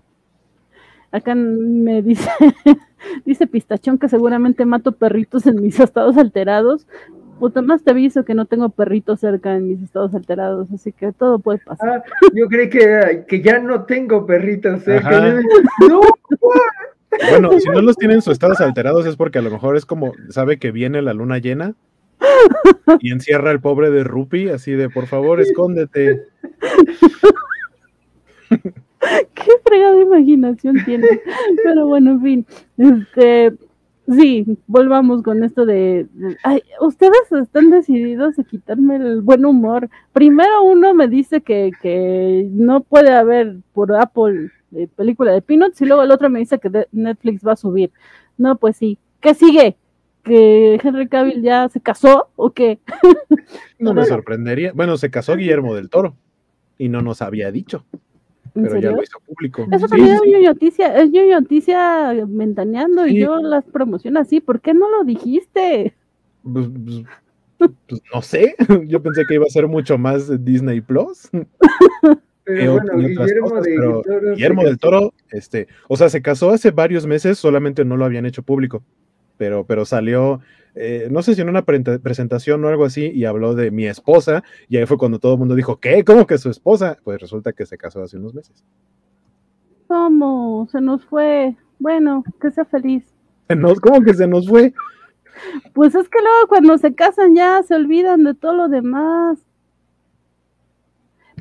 Acá 1.11 1.33
me 1.35 2.01
dice, 2.01 2.29
dice 3.25 3.47
Pistachón 3.47 3.97
que 3.97 4.07
seguramente 4.07 4.65
mato 4.65 4.91
perritos 4.91 5.47
en 5.47 5.61
mis 5.61 5.79
estados 5.79 6.17
alterados. 6.17 6.85
Puta 7.39 7.63
más 7.63 7.83
te 7.83 7.89
aviso 7.89 8.23
que 8.23 8.35
no 8.35 8.45
tengo 8.45 8.69
perritos 8.69 9.19
cerca 9.19 9.55
en 9.55 9.67
mis 9.67 9.81
estados 9.81 10.13
alterados, 10.13 10.67
así 10.71 10.91
que 10.91 11.11
todo 11.11 11.39
puede 11.39 11.57
pasar. 11.57 11.89
Ah, 11.89 12.03
yo 12.35 12.47
creí 12.47 12.69
que, 12.69 13.25
que 13.27 13.41
ya 13.41 13.57
no 13.57 13.85
tengo 13.85 14.27
perritos 14.27 14.83
cerca. 14.83 15.07
Ajá. 15.09 15.39
No, 15.89 16.01
Bueno, 17.29 17.51
si 17.59 17.69
no 17.69 17.81
los 17.81 17.97
tienen 17.97 18.21
sus 18.21 18.33
estados 18.33 18.61
alterados 18.61 19.05
es 19.05 19.15
porque 19.15 19.39
a 19.39 19.41
lo 19.41 19.51
mejor 19.51 19.75
es 19.77 19.85
como, 19.85 20.13
sabe 20.29 20.57
que 20.57 20.71
viene 20.71 21.01
la 21.01 21.13
luna 21.13 21.37
llena 21.39 21.75
y 22.99 23.11
encierra 23.11 23.51
al 23.51 23.59
pobre 23.61 23.89
de 23.91 24.03
Rupi, 24.03 24.49
así 24.49 24.71
de, 24.71 24.89
por 24.89 25.07
favor, 25.07 25.41
escóndete. 25.41 26.21
qué 29.33 29.51
fregada 29.65 30.01
imaginación 30.01 30.77
tiene. 30.85 31.07
Pero 31.63 31.87
bueno, 31.87 32.11
en 32.11 32.21
fin. 32.21 32.45
Este, 32.77 33.53
sí, 34.07 34.45
volvamos 34.67 35.23
con 35.23 35.43
esto 35.43 35.65
de, 35.65 36.07
de- 36.13 36.37
ay, 36.43 36.61
ustedes 36.79 37.31
están 37.31 37.71
decididos 37.71 38.37
a 38.39 38.43
quitarme 38.43 38.95
el 38.97 39.21
buen 39.21 39.45
humor. 39.45 39.89
Primero 40.13 40.63
uno 40.63 40.93
me 40.93 41.07
dice 41.07 41.41
que, 41.41 41.71
que 41.81 42.47
no 42.51 42.81
puede 42.81 43.11
haber 43.11 43.57
por 43.73 43.95
Apple 43.95 44.51
eh, 44.75 44.87
película 44.95 45.31
de 45.31 45.41
Peanuts 45.41 45.81
y 45.81 45.85
luego 45.85 46.03
el 46.03 46.11
otro 46.11 46.29
me 46.29 46.39
dice 46.39 46.59
que 46.59 46.69
de- 46.69 46.87
Netflix 46.91 47.45
va 47.45 47.53
a 47.53 47.57
subir. 47.57 47.91
No, 48.37 48.57
pues 48.57 48.77
sí. 48.77 48.97
¿Qué 49.19 49.33
sigue? 49.33 49.77
¿Que 50.23 50.79
Henry 50.83 51.07
Cavill 51.07 51.41
ya 51.41 51.69
se 51.69 51.81
casó 51.81 52.29
o 52.35 52.51
qué? 52.51 52.79
No 53.79 53.93
me 53.93 54.05
sorprendería. 54.05 54.71
Bueno, 54.73 54.97
se 54.97 55.09
casó 55.09 55.35
Guillermo 55.35 55.73
del 55.73 55.89
Toro 55.89 56.15
y 56.77 56.89
no 56.89 57.01
nos 57.01 57.21
había 57.21 57.51
dicho, 57.51 57.85
¿En 58.55 58.63
pero 58.63 58.79
ya 58.79 58.91
lo 58.91 59.01
hizo 59.03 59.19
público. 59.19 59.65
Eso 59.71 59.87
también 59.87 60.19
sí, 60.23 60.33
es 60.33 60.43
noticia, 60.43 60.95
es 60.97 61.11
noticia 61.11 62.13
ventaneando 62.27 63.07
y 63.07 63.19
yo 63.19 63.37
las 63.37 63.65
promociono 63.65 64.19
así. 64.19 64.41
¿Por 64.41 64.61
qué 64.61 64.73
no 64.73 64.89
lo 64.89 65.03
dijiste? 65.03 65.93
Pues, 66.43 66.67
pues, 67.57 67.69
pues, 67.87 68.01
no 68.13 68.21
sé, 68.21 68.55
yo 68.87 69.01
pensé 69.01 69.23
que 69.27 69.35
iba 69.35 69.45
a 69.45 69.49
ser 69.49 69.67
mucho 69.67 69.97
más 69.97 70.27
de 70.27 70.37
Disney 70.37 70.81
Plus. 70.81 71.29
pero 72.43 72.61
Eh, 72.61 72.69
bueno, 72.69 72.97
Guillermo, 72.97 73.49
cosas, 73.49 73.63
de 73.65 73.75
pero 73.75 74.01
Toro 74.01 74.19
se 74.21 74.31
Guillermo 74.35 74.63
del 74.63 74.77
casó. 74.79 74.89
Toro, 74.89 75.13
este, 75.31 75.67
o 75.87 75.97
sea, 75.97 76.09
se 76.09 76.21
casó 76.21 76.51
hace 76.51 76.71
varios 76.71 77.05
meses, 77.05 77.37
solamente 77.37 77.85
no 77.85 77.97
lo 77.97 78.05
habían 78.05 78.25
hecho 78.25 78.43
público, 78.43 78.83
pero, 79.37 79.65
pero 79.65 79.85
salió, 79.85 80.41
eh, 80.75 81.07
no 81.11 81.21
sé 81.21 81.35
si 81.35 81.41
en 81.41 81.49
una 81.49 81.63
pre- 81.63 81.99
presentación 81.99 82.63
o 82.63 82.67
algo 82.67 82.85
así, 82.85 83.11
y 83.13 83.25
habló 83.25 83.53
de 83.55 83.71
mi 83.71 83.85
esposa, 83.87 84.43
y 84.69 84.77
ahí 84.77 84.85
fue 84.85 84.97
cuando 84.97 85.19
todo 85.19 85.33
el 85.33 85.39
mundo 85.39 85.55
dijo, 85.55 85.79
¿qué? 85.79 86.03
¿Cómo 86.03 86.25
que 86.27 86.37
su 86.37 86.49
esposa? 86.49 86.97
Pues 87.03 87.19
resulta 87.21 87.53
que 87.53 87.65
se 87.65 87.77
casó 87.77 88.01
hace 88.01 88.17
unos 88.17 88.33
meses. 88.33 88.63
¿Cómo? 89.87 90.67
Se 90.71 90.79
nos 90.81 91.03
fue. 91.05 91.55
Bueno, 91.79 92.23
que 92.39 92.51
sea 92.51 92.65
feliz. 92.65 93.03
Nos- 93.49 93.79
¿Cómo 93.81 94.01
que 94.01 94.13
se 94.13 94.27
nos 94.27 94.47
fue? 94.47 94.73
Pues 95.73 95.95
es 95.95 96.07
que 96.07 96.19
luego 96.21 96.47
cuando 96.47 96.77
se 96.77 96.93
casan 96.93 97.35
ya 97.35 97.61
se 97.63 97.75
olvidan 97.75 98.23
de 98.23 98.33
todo 98.35 98.53
lo 98.53 98.69
demás. 98.69 99.39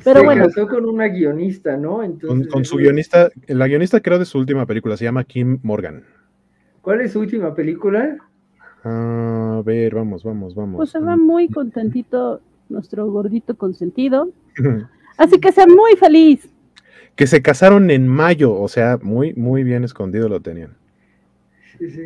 Pero 0.03 0.19
se 0.19 0.25
bueno. 0.25 0.45
casó 0.45 0.67
con 0.67 0.85
una 0.85 1.07
guionista, 1.07 1.77
¿no? 1.77 1.97
Con, 1.97 2.05
Entonces, 2.05 2.47
con 2.51 2.65
su 2.65 2.77
guionista, 2.77 3.29
la 3.47 3.67
guionista 3.67 3.99
creo 4.01 4.19
de 4.19 4.25
su 4.25 4.37
última 4.39 4.65
película, 4.65 4.97
se 4.97 5.05
llama 5.05 5.23
Kim 5.23 5.59
Morgan. 5.63 6.03
¿Cuál 6.81 7.01
es 7.01 7.11
su 7.13 7.19
última 7.19 7.53
película? 7.53 8.17
A 8.83 9.61
ver, 9.65 9.93
vamos, 9.95 10.23
vamos, 10.23 10.55
vamos. 10.55 10.77
Pues 10.77 10.89
se 10.89 10.99
va 10.99 11.15
muy 11.15 11.47
Mm. 11.47 11.53
contentito 11.53 12.41
nuestro 12.69 13.05
gordito 13.11 13.55
consentido. 13.55 14.29
Así 15.17 15.39
que 15.39 15.51
sea 15.51 15.67
muy 15.67 15.95
feliz. 15.97 16.49
que 17.15 17.27
se 17.27 17.41
casaron 17.41 17.91
en 17.91 18.07
mayo, 18.07 18.53
o 18.59 18.67
sea, 18.69 18.97
muy, 19.01 19.33
muy 19.35 19.63
bien 19.63 19.83
escondido 19.83 20.29
lo 20.29 20.39
tenían. 20.39 20.75
Sí, 21.77 21.89
sí. 21.91 22.01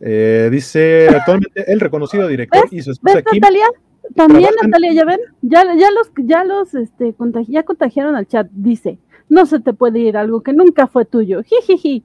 Eh, 0.00 0.48
dice 0.50 1.08
actualmente 1.10 1.70
el 1.70 1.78
reconocido 1.78 2.26
director 2.26 2.66
y 2.70 2.80
su 2.80 2.90
esposa 2.92 3.16
¿Ves, 3.16 3.24
Kim. 3.30 3.40
Natalia? 3.42 3.66
También, 4.14 4.50
trabajan- 4.50 4.70
Natalia, 4.70 4.92
ya 4.92 5.04
ven, 5.04 5.20
ya, 5.42 5.64
ya 5.76 5.90
los, 5.90 6.10
ya 6.16 6.44
los, 6.44 6.74
este, 6.74 7.14
contagi- 7.16 7.50
ya 7.52 7.62
contagiaron 7.62 8.16
al 8.16 8.26
chat. 8.26 8.48
Dice, 8.52 8.98
no 9.28 9.46
se 9.46 9.60
te 9.60 9.72
puede 9.72 10.00
ir 10.00 10.16
algo 10.16 10.42
que 10.42 10.52
nunca 10.52 10.86
fue 10.86 11.04
tuyo. 11.04 11.42
Jijiji. 11.46 12.02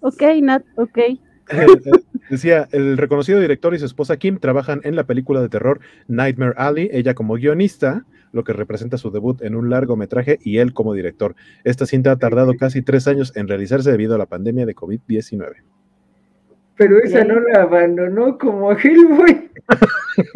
Ok, 0.00 0.22
Nat, 0.42 0.64
ok. 0.76 0.98
Decía, 2.30 2.68
el 2.72 2.96
reconocido 2.96 3.40
director 3.40 3.74
y 3.74 3.78
su 3.78 3.84
esposa 3.86 4.16
Kim 4.16 4.38
trabajan 4.38 4.80
en 4.84 4.94
la 4.96 5.04
película 5.04 5.40
de 5.42 5.48
terror 5.48 5.80
Nightmare 6.06 6.54
Alley, 6.56 6.88
ella 6.92 7.14
como 7.14 7.34
guionista, 7.34 8.06
lo 8.32 8.44
que 8.44 8.52
representa 8.52 8.98
su 8.98 9.10
debut 9.10 9.42
en 9.42 9.56
un 9.56 9.68
largometraje, 9.68 10.38
y 10.44 10.58
él 10.58 10.72
como 10.72 10.94
director. 10.94 11.34
Esta 11.64 11.86
cinta 11.86 12.12
ha 12.12 12.16
tardado 12.16 12.54
casi 12.56 12.82
tres 12.82 13.08
años 13.08 13.32
en 13.36 13.48
realizarse 13.48 13.90
debido 13.90 14.14
a 14.14 14.18
la 14.18 14.26
pandemia 14.26 14.64
de 14.64 14.76
COVID-19. 14.76 15.56
Pero 16.80 16.98
esa 16.98 17.22
no 17.24 17.38
la 17.40 17.60
abandonó 17.60 18.38
como 18.38 18.70
a 18.70 18.74
Hellboy. 18.74 19.50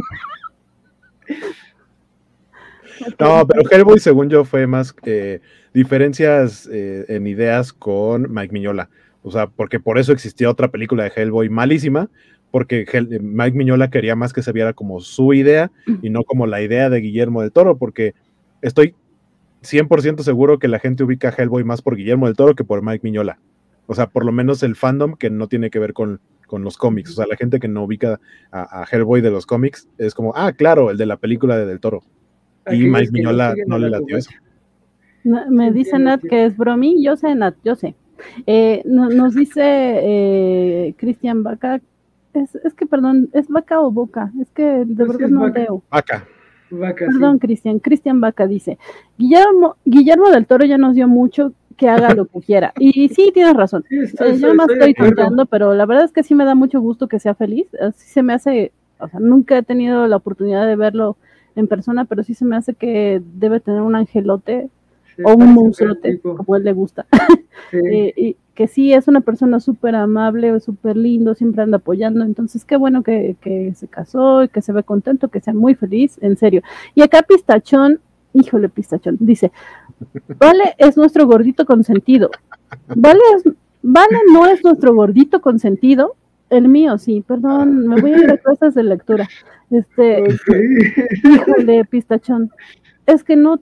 No, 3.18 3.46
pero 3.46 3.68
Hellboy, 3.68 3.98
según 3.98 4.30
yo, 4.30 4.44
fue 4.44 4.66
más 4.66 4.94
eh, 5.04 5.40
diferencias 5.74 6.68
eh, 6.72 7.04
en 7.08 7.26
ideas 7.26 7.72
con 7.72 8.32
Mike 8.32 8.52
Miñola. 8.52 8.88
O 9.22 9.30
sea, 9.30 9.46
porque 9.48 9.80
por 9.80 9.98
eso 9.98 10.12
existía 10.12 10.48
otra 10.48 10.68
película 10.68 11.02
de 11.04 11.12
Hellboy 11.14 11.48
malísima, 11.48 12.08
porque 12.50 12.86
Mike 13.20 13.56
Miñola 13.56 13.90
quería 13.90 14.14
más 14.14 14.32
que 14.32 14.42
se 14.42 14.52
viera 14.52 14.74
como 14.74 15.00
su 15.00 15.34
idea 15.34 15.70
y 16.02 16.08
no 16.08 16.22
como 16.22 16.46
la 16.46 16.62
idea 16.62 16.88
de 16.88 17.00
Guillermo 17.00 17.42
del 17.42 17.52
Toro, 17.52 17.76
porque 17.76 18.14
estoy 18.62 18.94
100% 19.62 20.22
seguro 20.22 20.58
que 20.58 20.68
la 20.68 20.78
gente 20.78 21.04
ubica 21.04 21.30
a 21.30 21.34
Hellboy 21.36 21.64
más 21.64 21.82
por 21.82 21.96
Guillermo 21.96 22.26
del 22.26 22.36
Toro 22.36 22.54
que 22.54 22.64
por 22.64 22.82
Mike 22.82 23.00
Miñola. 23.02 23.38
O 23.86 23.94
sea, 23.94 24.08
por 24.08 24.24
lo 24.24 24.32
menos 24.32 24.62
el 24.62 24.76
fandom 24.76 25.14
que 25.14 25.30
no 25.30 25.48
tiene 25.48 25.68
que 25.68 25.78
ver 25.78 25.92
con, 25.92 26.20
los 26.50 26.76
cómics. 26.76 27.10
O 27.10 27.14
sea, 27.14 27.26
la 27.26 27.36
gente 27.36 27.60
que 27.60 27.68
no 27.68 27.84
ubica 27.84 28.20
a, 28.52 28.84
Hellboy 28.90 29.20
de 29.20 29.30
los 29.30 29.46
cómics 29.46 29.88
es 29.98 30.14
como, 30.14 30.32
ah, 30.36 30.52
claro, 30.52 30.90
el 30.90 30.96
de 30.96 31.06
la 31.06 31.16
película 31.16 31.56
de 31.56 31.66
Del 31.66 31.80
Toro. 31.80 32.02
Y 32.70 32.84
Mike 32.84 33.10
Miñola 33.12 33.54
no, 33.66 33.78
le 33.78 33.90
latió 33.90 34.16
eso. 34.16 34.30
me 35.22 35.70
dice 35.72 35.98
Nat 35.98 36.22
que 36.22 36.46
es 36.46 36.56
bromi, 36.56 37.02
yo 37.04 37.16
sé, 37.16 37.34
Nat, 37.34 37.56
yo 37.64 37.74
sé. 37.74 37.94
Eh, 38.46 38.82
nos 38.84 39.34
dice 39.34 39.62
eh, 39.62 40.94
Cristian 40.96 41.42
Vaca, 41.42 41.80
es, 42.32 42.54
es, 42.54 42.74
que 42.74 42.86
perdón, 42.86 43.28
¿es 43.32 43.48
vaca 43.48 43.80
o 43.80 43.90
boca? 43.90 44.32
Es 44.40 44.50
que 44.50 44.62
de 44.62 45.04
pues 45.04 45.18
verdad 45.18 45.28
no 45.28 45.52
veo. 45.52 45.82
Vaca. 45.90 46.26
Perdón, 46.70 47.38
Cristian. 47.38 47.78
Cristian 47.78 48.20
Vaca 48.20 48.46
dice, 48.46 48.78
Guillermo, 49.18 49.76
Guillermo 49.84 50.30
del 50.30 50.46
Toro 50.46 50.64
ya 50.64 50.78
nos 50.78 50.94
dio 50.94 51.06
mucho 51.06 51.52
que 51.74 51.88
haga 51.88 52.14
lo 52.14 52.26
que 52.26 52.40
quiera. 52.40 52.72
Y 52.78 53.08
sí, 53.08 53.30
tienes 53.32 53.54
razón. 53.54 53.84
Eh, 53.90 54.38
yo 54.38 54.54
más 54.54 54.68
estoy 54.68 54.94
contando, 54.94 55.46
pero 55.46 55.74
la 55.74 55.86
verdad 55.86 56.04
es 56.04 56.12
que 56.12 56.22
sí 56.22 56.34
me 56.34 56.44
da 56.44 56.54
mucho 56.54 56.80
gusto 56.80 57.08
que 57.08 57.20
sea 57.20 57.34
feliz. 57.34 57.66
Así 57.80 58.08
se 58.08 58.22
me 58.22 58.32
hace, 58.32 58.72
o 58.98 59.08
sea, 59.08 59.20
nunca 59.20 59.58
he 59.58 59.62
tenido 59.62 60.06
la 60.06 60.16
oportunidad 60.16 60.66
de 60.66 60.76
verlo 60.76 61.16
en 61.56 61.68
persona, 61.68 62.04
pero 62.04 62.22
sí 62.22 62.34
se 62.34 62.44
me 62.44 62.56
hace 62.56 62.74
que 62.74 63.22
debe 63.34 63.60
tener 63.60 63.82
un 63.82 63.94
angelote 63.94 64.68
o 65.24 65.34
un 65.34 65.54
monstruote, 65.54 66.18
como 66.20 66.56
él 66.56 66.64
le 66.64 66.72
gusta. 66.72 67.06
Eh, 67.72 68.12
y 68.16 68.36
que 68.54 68.68
sí 68.68 68.92
es 68.92 69.08
una 69.08 69.20
persona 69.20 69.58
súper 69.58 69.96
amable, 69.96 70.60
súper 70.60 70.96
lindo, 70.96 71.34
siempre 71.34 71.62
anda 71.62 71.78
apoyando. 71.78 72.24
Entonces, 72.24 72.64
qué 72.64 72.76
bueno 72.76 73.02
que, 73.02 73.36
que 73.40 73.74
se 73.74 73.88
casó 73.88 74.44
y 74.44 74.48
que 74.48 74.62
se 74.62 74.72
ve 74.72 74.82
contento, 74.84 75.28
que 75.28 75.40
sea 75.40 75.54
muy 75.54 75.74
feliz, 75.74 76.18
en 76.20 76.36
serio. 76.36 76.62
Y 76.94 77.02
acá 77.02 77.22
Pistachón, 77.22 78.00
híjole, 78.32 78.68
Pistachón, 78.68 79.16
dice, 79.18 79.50
Vale 80.38 80.74
es 80.78 80.96
nuestro 80.96 81.26
gordito 81.26 81.64
consentido. 81.64 82.30
Vale, 82.88 83.20
vale 83.82 84.18
no 84.32 84.46
es 84.46 84.62
nuestro 84.64 84.94
gordito 84.94 85.40
consentido. 85.40 86.16
El 86.50 86.68
mío, 86.68 86.98
sí, 86.98 87.24
perdón, 87.26 87.86
me 87.88 88.00
voy 88.00 88.12
a 88.12 88.18
ir 88.18 88.30
a 88.30 88.38
cosas 88.38 88.74
de 88.74 88.82
lectura. 88.82 89.28
Este, 89.70 90.24
híjole, 91.24 91.84
pistachón. 91.86 92.50
Es 93.06 93.24
que 93.24 93.36
no 93.36 93.60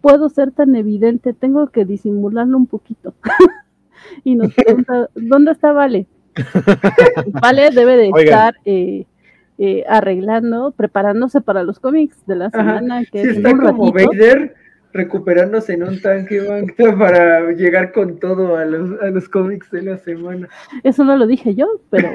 puedo 0.00 0.28
ser 0.28 0.52
tan 0.52 0.76
evidente, 0.76 1.32
tengo 1.32 1.68
que 1.68 1.84
disimularlo 1.84 2.56
un 2.56 2.66
poquito. 2.66 3.14
y 4.24 4.34
nos 4.34 4.54
pregunta, 4.54 5.08
¿dónde 5.14 5.52
está 5.52 5.72
Vale? 5.72 6.06
Vale 7.42 7.70
debe 7.70 7.96
de 7.96 8.10
estar 8.14 8.54
eh, 8.64 9.06
eh, 9.58 9.84
arreglando, 9.88 10.70
preparándose 10.70 11.40
para 11.40 11.64
los 11.64 11.80
cómics 11.80 12.24
de 12.26 12.36
la 12.36 12.50
semana. 12.50 13.04
Que 13.10 13.22
sí, 13.22 13.28
está 13.30 13.56
como 13.56 13.92
recuperándose 14.92 15.74
en 15.74 15.82
un 15.82 16.00
tanque 16.00 16.40
para 16.98 17.52
llegar 17.52 17.92
con 17.92 18.18
todo 18.18 18.56
a 18.56 18.64
los, 18.64 19.00
a 19.00 19.10
los 19.10 19.28
cómics 19.28 19.70
de 19.70 19.82
la 19.82 19.98
semana. 19.98 20.48
Eso 20.82 21.04
no 21.04 21.16
lo 21.16 21.26
dije 21.26 21.54
yo, 21.54 21.66
pero 21.90 22.10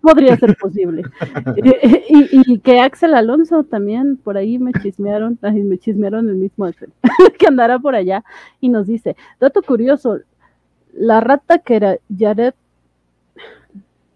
podría 0.00 0.36
ser 0.36 0.56
posible. 0.56 1.02
y, 1.56 2.58
que 2.60 2.80
Axel 2.80 3.14
Alonso 3.14 3.64
también 3.64 4.16
por 4.16 4.36
ahí 4.36 4.58
me 4.58 4.72
chismearon, 4.72 5.38
me 5.42 5.78
chismearon 5.78 6.28
el 6.28 6.36
mismo 6.36 6.64
Axel, 6.64 6.90
que 7.38 7.46
andará 7.46 7.78
por 7.78 7.94
allá 7.94 8.24
y 8.60 8.68
nos 8.68 8.86
dice, 8.86 9.16
dato 9.40 9.62
curioso, 9.62 10.18
la 10.92 11.20
rata 11.20 11.58
que 11.58 11.76
era 11.76 11.98
Jared 12.16 12.54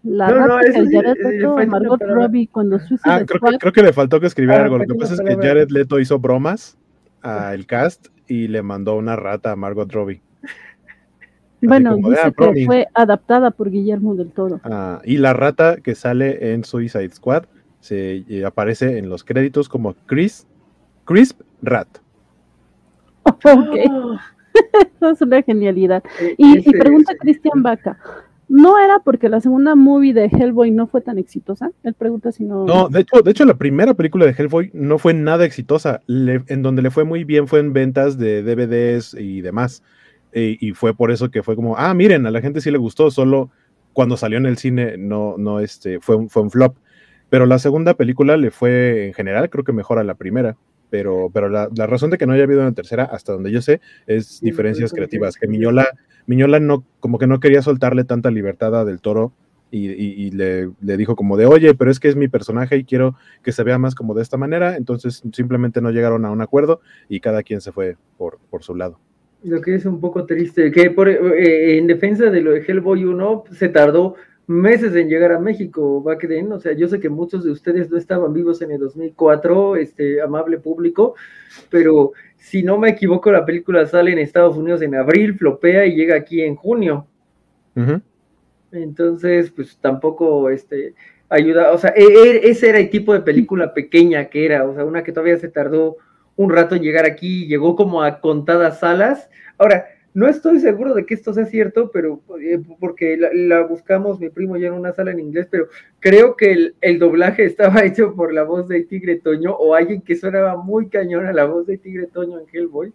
la 0.03 0.29
rata 0.29 0.61
que 0.65 0.87
Jared 0.91 1.15
Leto, 1.23 1.57
Margot 1.67 2.01
Robbie 2.01 2.47
cuando 2.47 2.79
ah, 3.03 3.21
creo, 3.23 3.39
que, 3.39 3.57
creo 3.59 3.71
que 3.71 3.83
le 3.83 3.93
faltó 3.93 4.19
que 4.19 4.25
escribiera 4.25 4.61
ah, 4.61 4.63
algo. 4.63 4.79
Lo 4.79 4.85
que 4.87 4.95
pasa 4.95 5.13
es 5.13 5.21
que 5.21 5.35
Jared 5.35 5.69
Leto 5.69 5.99
hizo 5.99 6.17
bromas 6.17 6.75
al 7.21 7.65
cast 7.65 8.07
y 8.27 8.47
le 8.47 8.61
mandó 8.61 8.95
una 8.95 9.15
rata 9.15 9.51
a 9.51 9.55
Margot 9.55 9.91
Robbie. 9.91 10.21
bueno, 11.61 11.95
dice 11.97 12.21
ah, 12.23 12.31
que 12.31 12.65
fue 12.65 12.87
adaptada 12.93 13.51
por 13.51 13.69
Guillermo 13.69 14.15
del 14.15 14.31
Toro. 14.31 14.59
Ah, 14.63 15.01
y 15.03 15.17
la 15.17 15.33
rata 15.33 15.77
que 15.77 15.95
sale 15.95 16.53
en 16.53 16.63
Suicide 16.63 17.09
Squad 17.09 17.45
se 17.79 18.23
eh, 18.29 18.45
aparece 18.45 18.97
en 18.97 19.09
los 19.09 19.23
créditos 19.23 19.67
como 19.67 19.95
Chris 20.05 20.47
Crisp 21.05 21.41
Rat. 21.61 21.87
Ok. 23.23 23.75
Eso 24.95 25.09
es 25.11 25.21
una 25.21 25.41
genialidad. 25.41 26.03
E, 26.19 26.35
y, 26.37 26.69
y 26.69 26.71
pregunta 26.71 27.13
Cristian 27.19 27.63
Vaca, 27.63 27.97
¿No 28.51 28.77
era 28.77 28.99
porque 28.99 29.29
la 29.29 29.39
segunda 29.39 29.75
movie 29.75 30.13
de 30.13 30.25
Hellboy 30.25 30.71
no 30.71 30.85
fue 30.85 30.99
tan 30.99 31.17
exitosa? 31.17 31.71
Él 31.83 31.93
pregunta 31.93 32.33
si 32.33 32.43
no. 32.43 32.65
No, 32.65 32.89
de 32.89 32.99
hecho, 32.99 33.21
de 33.21 33.31
hecho 33.31 33.45
la 33.45 33.53
primera 33.53 33.93
película 33.93 34.25
de 34.25 34.33
Hellboy 34.37 34.71
no 34.73 34.97
fue 34.97 35.13
nada 35.13 35.45
exitosa. 35.45 36.01
en 36.09 36.61
donde 36.61 36.81
le 36.81 36.91
fue 36.91 37.05
muy 37.05 37.23
bien 37.23 37.47
fue 37.47 37.61
en 37.61 37.71
ventas 37.71 38.17
de 38.17 38.43
DVDs 38.43 39.13
y 39.13 39.39
demás. 39.39 39.83
E, 40.33 40.57
y 40.59 40.73
fue 40.73 40.93
por 40.93 41.11
eso 41.11 41.31
que 41.31 41.43
fue 41.43 41.55
como, 41.55 41.77
ah, 41.77 41.93
miren, 41.93 42.25
a 42.25 42.31
la 42.31 42.41
gente 42.41 42.59
sí 42.59 42.71
le 42.71 42.77
gustó, 42.77 43.09
solo 43.09 43.51
cuando 43.93 44.17
salió 44.17 44.37
en 44.37 44.45
el 44.45 44.57
cine 44.57 44.97
no, 44.97 45.35
no, 45.37 45.61
este, 45.61 46.01
fue 46.01 46.17
un, 46.17 46.29
fue 46.29 46.41
un 46.41 46.51
flop. 46.51 46.75
Pero 47.29 47.45
la 47.45 47.57
segunda 47.57 47.93
película 47.93 48.35
le 48.35 48.51
fue 48.51 49.07
en 49.07 49.13
general, 49.13 49.49
creo 49.49 49.63
que 49.63 49.71
mejor 49.71 49.97
a 49.97 50.03
la 50.03 50.15
primera. 50.15 50.57
Pero, 50.89 51.29
pero 51.33 51.47
la, 51.47 51.69
la 51.73 51.87
razón 51.87 52.09
de 52.09 52.17
que 52.17 52.27
no 52.27 52.33
haya 52.33 52.43
habido 52.43 52.59
una 52.59 52.73
tercera, 52.73 53.05
hasta 53.05 53.31
donde 53.31 53.49
yo 53.49 53.61
sé, 53.61 53.79
es 54.07 54.41
diferencias 54.41 54.91
creativas. 54.91 55.37
Que 55.37 55.47
Miñola 55.47 55.87
Miñola 56.25 56.59
no, 56.59 56.83
como 56.99 57.17
que 57.17 57.27
no 57.27 57.39
quería 57.39 57.61
soltarle 57.61 58.03
tanta 58.03 58.31
libertad 58.31 58.75
a 58.75 58.85
Del 58.85 59.01
Toro 59.01 59.33
y, 59.71 60.31
le, 60.31 60.97
dijo 60.97 61.15
como 61.15 61.37
de, 61.37 61.45
oye, 61.45 61.73
pero 61.73 61.91
es 61.91 61.99
que 61.99 62.09
es 62.09 62.15
mi 62.15 62.27
personaje 62.27 62.77
y 62.77 62.83
quiero 62.83 63.15
que 63.41 63.51
se 63.51 63.63
vea 63.63 63.77
más 63.77 63.95
como 63.95 64.13
de 64.13 64.21
esta 64.21 64.37
manera, 64.37 64.75
entonces 64.75 65.23
simplemente 65.31 65.81
no 65.81 65.91
llegaron 65.91 66.25
a 66.25 66.31
un 66.31 66.41
acuerdo 66.41 66.81
y 67.07 67.21
cada 67.21 67.41
quien 67.43 67.61
se 67.61 67.71
fue 67.71 67.95
por, 68.17 68.37
por 68.49 68.63
su 68.63 68.75
lado. 68.75 68.99
Lo 69.43 69.61
que 69.61 69.75
es 69.75 69.85
un 69.85 69.99
poco 69.99 70.25
triste, 70.25 70.71
que 70.71 70.91
por, 70.91 71.09
eh, 71.09 71.77
en 71.77 71.87
defensa 71.87 72.25
de 72.25 72.41
lo 72.41 72.51
de 72.51 72.63
Hellboy 72.67 73.05
1 73.05 73.45
se 73.51 73.69
tardó 73.69 74.15
meses 74.45 74.93
en 74.95 75.07
llegar 75.07 75.31
a 75.31 75.39
México, 75.39 76.01
back 76.01 76.27
then, 76.27 76.51
o 76.51 76.59
sea, 76.59 76.73
yo 76.73 76.87
sé 76.87 76.99
que 76.99 77.09
muchos 77.09 77.43
de 77.43 77.51
ustedes 77.51 77.89
no 77.89 77.97
estaban 77.97 78.33
vivos 78.33 78.61
en 78.61 78.71
el 78.71 78.79
2004, 78.79 79.77
este 79.77 80.21
amable 80.21 80.59
público, 80.59 81.15
pero 81.69 82.11
si 82.41 82.63
no 82.63 82.79
me 82.79 82.89
equivoco, 82.89 83.31
la 83.31 83.45
película 83.45 83.85
sale 83.85 84.11
en 84.11 84.17
Estados 84.17 84.57
Unidos 84.57 84.81
en 84.81 84.95
abril, 84.95 85.37
flopea 85.37 85.85
y 85.85 85.93
llega 85.93 86.15
aquí 86.15 86.41
en 86.41 86.55
junio. 86.55 87.05
Entonces, 88.71 89.51
pues 89.51 89.77
tampoco 89.79 90.49
este, 90.49 90.95
ayuda, 91.29 91.71
o 91.71 91.77
sea, 91.77 91.93
e, 91.95 92.03
e, 92.03 92.49
ese 92.49 92.69
era 92.69 92.79
el 92.79 92.89
tipo 92.89 93.13
de 93.13 93.21
película 93.21 93.75
pequeña 93.75 94.25
que 94.25 94.43
era, 94.43 94.65
o 94.65 94.73
sea, 94.73 94.83
una 94.83 95.03
que 95.03 95.11
todavía 95.11 95.37
se 95.37 95.49
tardó 95.49 95.97
un 96.35 96.49
rato 96.49 96.73
en 96.73 96.81
llegar 96.81 97.05
aquí, 97.05 97.45
llegó 97.45 97.75
como 97.75 98.01
a 98.01 98.19
contadas 98.19 98.79
salas. 98.79 99.29
Ahora, 99.59 99.85
no 100.13 100.27
estoy 100.27 100.59
seguro 100.59 100.93
de 100.93 101.05
que 101.05 101.13
esto 101.13 101.33
sea 101.33 101.45
cierto, 101.45 101.89
pero 101.91 102.21
eh, 102.41 102.59
porque 102.79 103.17
la, 103.17 103.61
buscamos 103.61 104.19
mi 104.19 104.29
primo 104.29 104.57
ya 104.57 104.67
en 104.67 104.73
una 104.73 104.91
sala 104.91 105.11
en 105.11 105.19
inglés, 105.19 105.47
pero 105.49 105.67
creo 105.99 106.35
que 106.35 106.73
el, 106.81 106.99
doblaje 106.99 107.45
estaba 107.45 107.83
hecho 107.85 108.13
por 108.15 108.33
la 108.33 108.43
voz 108.43 108.67
de 108.67 108.83
Tigre 108.83 109.17
Toño 109.17 109.53
o 109.53 109.73
alguien 109.73 110.01
que 110.01 110.15
sonaba 110.15 110.57
muy 110.57 110.89
cañón 110.89 111.25
a 111.27 111.33
la 111.33 111.45
voz 111.45 111.65
de 111.65 111.77
Tigre 111.77 112.07
Toño 112.07 112.39
en 112.39 112.45
Hellboy. 112.51 112.93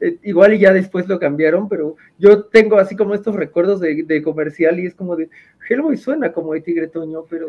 Eh, 0.00 0.18
igual 0.24 0.52
y 0.54 0.58
ya 0.58 0.72
después 0.72 1.08
lo 1.08 1.18
cambiaron, 1.18 1.68
pero 1.68 1.96
yo 2.18 2.44
tengo 2.44 2.76
así 2.78 2.96
como 2.96 3.14
estos 3.14 3.34
recuerdos 3.34 3.80
de, 3.80 4.22
comercial 4.22 4.78
y 4.78 4.86
es 4.86 4.94
como 4.94 5.16
de 5.16 5.30
Hellboy 5.68 5.96
suena 5.96 6.32
como 6.32 6.52
de 6.52 6.60
Tigre 6.60 6.88
Toño, 6.88 7.24
pero 7.30 7.48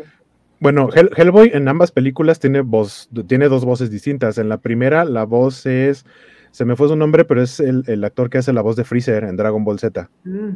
bueno, 0.60 0.88
Hellboy 0.94 1.50
en 1.52 1.68
ambas 1.68 1.92
películas 1.92 2.38
tiene 2.38 2.62
voz, 2.62 3.10
tiene 3.26 3.48
dos 3.48 3.66
voces 3.66 3.90
distintas. 3.90 4.38
En 4.38 4.48
la 4.48 4.58
primera, 4.58 5.04
la 5.04 5.24
voz 5.24 5.66
es 5.66 6.06
se 6.54 6.64
me 6.64 6.76
fue 6.76 6.86
su 6.86 6.94
nombre, 6.94 7.24
pero 7.24 7.42
es 7.42 7.58
el, 7.58 8.04
actor 8.04 8.30
que 8.30 8.38
hace 8.38 8.52
la 8.52 8.62
voz 8.62 8.76
de 8.76 8.84
Freezer 8.84 9.24
en 9.24 9.36
Dragon 9.36 9.64
Ball 9.64 9.80
Z. 9.80 10.08
Mm. 10.22 10.50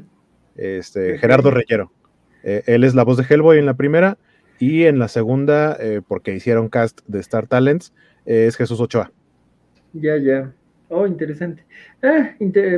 Este, 0.54 1.18
Gerardo 1.18 1.50
Reyero. 1.50 1.90
Eh, 2.44 2.62
él 2.66 2.84
es 2.84 2.94
la 2.94 3.02
voz 3.02 3.16
de 3.16 3.24
Hellboy 3.28 3.58
en 3.58 3.66
la 3.66 3.74
primera 3.74 4.16
y 4.60 4.84
en 4.84 5.00
la 5.00 5.08
segunda, 5.08 5.76
eh, 5.80 6.00
porque 6.06 6.36
hicieron 6.36 6.68
cast 6.68 7.00
de 7.08 7.18
Star 7.18 7.48
Talents, 7.48 7.92
es 8.26 8.56
Jesús 8.56 8.80
Ochoa. 8.80 9.10
Ya, 9.92 10.16
ya. 10.18 10.52
Oh, 10.88 11.04
interesante. 11.04 11.64
Ah, 12.00 12.30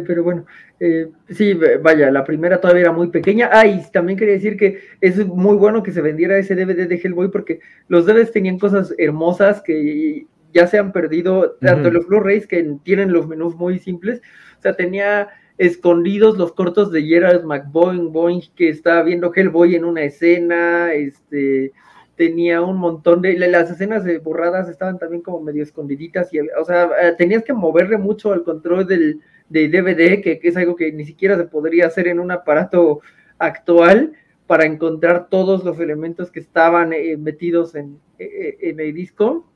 pero 0.07 0.25
bueno, 0.25 0.47
eh, 0.81 1.11
sí, 1.29 1.53
vaya, 1.83 2.11
la 2.11 2.25
primera 2.25 2.59
todavía 2.59 2.85
era 2.85 2.93
muy 2.93 3.09
pequeña. 3.09 3.51
Ah, 3.53 3.67
y 3.67 3.83
también 3.93 4.19
quería 4.19 4.35
decir 4.35 4.57
que 4.57 4.81
es 5.03 5.27
muy 5.27 5.57
bueno 5.57 5.83
que 5.83 5.93
se 5.93 6.01
vendiera 6.01 6.39
ese 6.39 6.55
DVD 6.55 6.89
de 6.89 6.97
Hellboy 6.97 7.31
porque 7.31 7.61
los 7.87 8.07
DVDs 8.07 8.33
tenían 8.33 8.59
cosas 8.59 8.95
hermosas 8.97 9.61
que 9.61 10.27
ya 10.53 10.67
se 10.67 10.79
han 10.79 10.93
perdido, 10.93 11.57
tanto 11.61 11.91
los 11.91 12.07
Blu-rays 12.07 12.47
que 12.47 12.77
tienen 12.83 13.13
los 13.13 13.27
menús 13.27 13.57
muy 13.57 13.79
simples, 13.79 14.21
o 14.59 14.63
sea, 14.63 14.75
tenía 14.75 15.29
escondidos 15.59 16.39
los 16.39 16.53
cortos 16.53 16.91
de 16.91 17.03
Gerald 17.03 17.45
McBoing, 17.45 18.13
Boing, 18.13 18.43
que 18.55 18.69
estaba 18.69 19.03
viendo 19.03 19.33
Hellboy 19.35 19.75
en 19.75 19.85
una 19.85 20.03
escena, 20.03 20.93
este, 20.93 21.73
tenía 22.17 22.63
un 22.63 22.79
montón 22.79 23.23
de, 23.23 23.39
las 23.39 23.71
escenas 23.71 24.05
de 24.05 24.19
borradas 24.19 24.69
estaban 24.69 24.99
también 24.99 25.23
como 25.23 25.41
medio 25.41 25.63
escondiditas, 25.63 26.33
y, 26.33 26.41
o 26.41 26.65
sea, 26.65 26.91
eh, 27.03 27.15
tenías 27.17 27.45
que 27.45 27.53
moverle 27.53 27.99
mucho 27.99 28.33
al 28.33 28.43
control 28.43 28.87
del, 28.87 29.21
de 29.49 29.69
DVD, 29.69 30.23
que, 30.23 30.39
que 30.39 30.49
es 30.49 30.57
algo 30.57 30.77
que 30.77 30.93
ni 30.93 31.05
siquiera 31.05 31.37
se 31.37 31.45
podría 31.45 31.87
hacer 31.87 32.09
en 32.09 32.21
un 32.21 32.31
aparato 32.31 33.01
actual, 33.39 34.13
para 34.51 34.65
encontrar 34.65 35.29
todos 35.29 35.63
los 35.63 35.79
elementos 35.79 36.33
que 36.33 36.41
estaban 36.41 36.93
eh, 36.93 37.17
metidos 37.17 37.77
en, 37.77 38.01
eh, 38.19 38.59
en, 38.63 38.81
el 38.81 38.93
disco. 38.93 39.49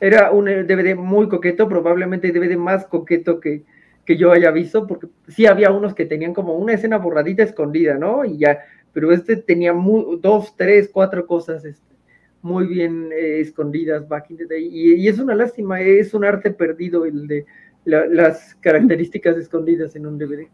Era 0.00 0.30
un 0.30 0.44
DVD 0.44 0.94
muy 0.94 1.28
coqueto, 1.28 1.68
probablemente 1.68 2.28
el 2.28 2.34
DVD 2.34 2.56
más 2.56 2.86
coqueto 2.86 3.40
que, 3.40 3.64
que 4.04 4.16
yo 4.16 4.32
haya 4.32 4.50
visto, 4.50 4.86
porque 4.86 5.08
sí 5.28 5.46
había 5.46 5.70
unos 5.70 5.94
que 5.94 6.06
tenían 6.06 6.32
como 6.32 6.54
una 6.54 6.72
escena 6.72 6.98
borradita 6.98 7.42
escondida, 7.42 7.98
¿no? 7.98 8.24
Y 8.24 8.38
ya, 8.38 8.60
pero 8.92 9.12
este 9.12 9.36
tenía 9.36 9.74
dos, 10.20 10.56
tres, 10.56 10.88
cuatro 10.92 11.26
cosas 11.26 11.64
este, 11.64 11.94
muy 12.42 12.66
bien 12.66 13.10
eh, 13.12 13.40
escondidas 13.40 14.08
back 14.08 14.30
in 14.30 14.38
the 14.38 14.46
day. 14.46 14.68
Y, 14.70 15.08
es 15.08 15.18
una 15.18 15.34
lástima, 15.34 15.80
es 15.80 16.14
un 16.14 16.24
arte 16.24 16.50
perdido 16.50 17.04
el 17.04 17.26
de 17.26 17.44
las 17.84 18.54
características 18.56 19.36
escondidas 19.36 19.94
en 19.96 20.06
un 20.06 20.18
DVD. 20.18 20.48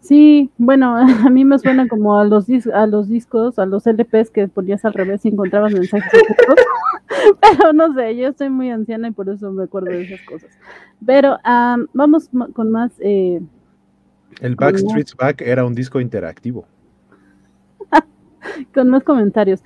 Sí, 0.00 0.50
bueno, 0.58 0.96
a 1.26 1.30
mí 1.30 1.44
me 1.44 1.58
suena 1.58 1.86
como 1.86 2.18
a 2.18 2.24
los, 2.24 2.46
a 2.72 2.86
los 2.86 3.08
discos, 3.08 3.58
a 3.58 3.66
los 3.66 3.86
LPs 3.86 4.30
que 4.30 4.48
ponías 4.48 4.84
al 4.84 4.94
revés 4.94 5.24
y 5.24 5.28
encontrabas 5.28 5.72
mensajes 5.72 6.10
pero 7.40 7.72
no 7.72 7.94
sé, 7.94 8.16
yo 8.16 8.28
estoy 8.28 8.50
muy 8.50 8.70
anciana 8.70 9.08
y 9.08 9.10
por 9.10 9.28
eso 9.28 9.50
me 9.52 9.64
acuerdo 9.64 9.90
de 9.90 10.02
esas 10.02 10.20
cosas. 10.26 10.50
Pero 11.04 11.36
vamos 11.92 12.30
con 12.54 12.70
más... 12.70 12.92
Eh, 13.00 13.40
el 14.40 14.56
Backstreet's 14.56 15.14
Back 15.14 15.42
era 15.42 15.64
un 15.64 15.74
disco 15.74 16.00
interactivo. 16.00 16.66
con 18.74 18.88
más 18.88 19.04
comentarios. 19.04 19.62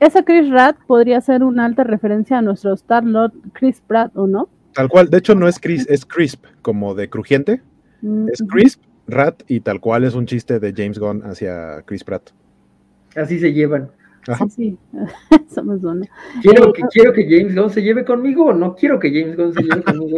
Esa 0.00 0.22
Chris 0.22 0.50
Rat 0.50 0.76
podría 0.86 1.20
ser 1.20 1.42
una 1.42 1.64
alta 1.64 1.84
referencia 1.84 2.38
a 2.38 2.42
nuestro 2.42 2.74
Star 2.74 3.04
Lord 3.04 3.32
Chris 3.52 3.80
Pratt, 3.86 4.14
¿o 4.16 4.26
no? 4.26 4.48
Tal 4.74 4.88
cual, 4.88 5.08
de 5.08 5.18
hecho 5.18 5.34
no 5.34 5.48
es 5.48 5.58
Chris, 5.58 5.86
es 5.88 6.04
crisp, 6.04 6.44
como 6.60 6.94
de 6.94 7.08
crujiente. 7.08 7.62
Mm, 8.02 8.28
es 8.28 8.42
crisp 8.48 8.82
Rat 9.06 9.42
y 9.46 9.60
tal 9.60 9.80
cual 9.80 10.04
es 10.04 10.14
un 10.14 10.26
chiste 10.26 10.58
de 10.58 10.72
James 10.76 10.98
Gunn 10.98 11.22
hacia 11.24 11.82
Chris 11.86 12.04
Pratt. 12.04 12.30
Así 13.16 13.38
se 13.38 13.52
llevan. 13.52 13.90
Sí, 14.48 14.78
somos 15.54 15.80
Quiero, 16.42 16.72
que, 16.72 16.82
quiero 16.90 17.12
que 17.12 17.24
James 17.24 17.54
Gunn 17.54 17.70
se 17.70 17.82
lleve 17.82 18.04
conmigo 18.04 18.46
o 18.46 18.52
no 18.52 18.74
quiero 18.74 18.98
que 18.98 19.10
James 19.10 19.36
Gunn 19.36 19.52
se 19.52 19.62
lleve 19.62 19.82
conmigo. 19.82 20.16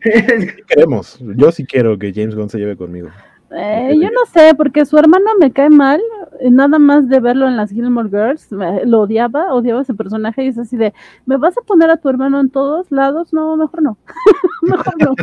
Queremos. 0.68 1.18
Yo 1.36 1.52
sí 1.52 1.64
quiero 1.64 1.98
que 1.98 2.12
James 2.12 2.34
Gunn 2.34 2.48
se 2.48 2.58
lleve 2.58 2.76
conmigo. 2.76 3.10
Eh, 3.56 3.94
yo 4.00 4.08
no 4.10 4.26
sé, 4.32 4.54
porque 4.56 4.84
su 4.84 4.98
hermano 4.98 5.30
me 5.38 5.52
cae 5.52 5.70
mal, 5.70 6.00
eh, 6.40 6.50
nada 6.50 6.78
más 6.78 7.08
de 7.08 7.20
verlo 7.20 7.46
en 7.46 7.56
las 7.56 7.70
Gilmore 7.70 8.08
Girls, 8.08 8.50
lo 8.50 9.02
odiaba, 9.02 9.54
odiaba 9.54 9.82
ese 9.82 9.94
personaje 9.94 10.44
y 10.44 10.48
es 10.48 10.58
así 10.58 10.76
de, 10.76 10.92
¿me 11.24 11.36
vas 11.36 11.56
a 11.56 11.60
poner 11.60 11.88
a 11.90 11.98
tu 11.98 12.08
hermano 12.08 12.40
en 12.40 12.50
todos 12.50 12.90
lados? 12.90 13.32
No, 13.32 13.56
mejor 13.56 13.82
no. 13.82 13.98
mejor 14.62 14.94
no. 14.98 15.14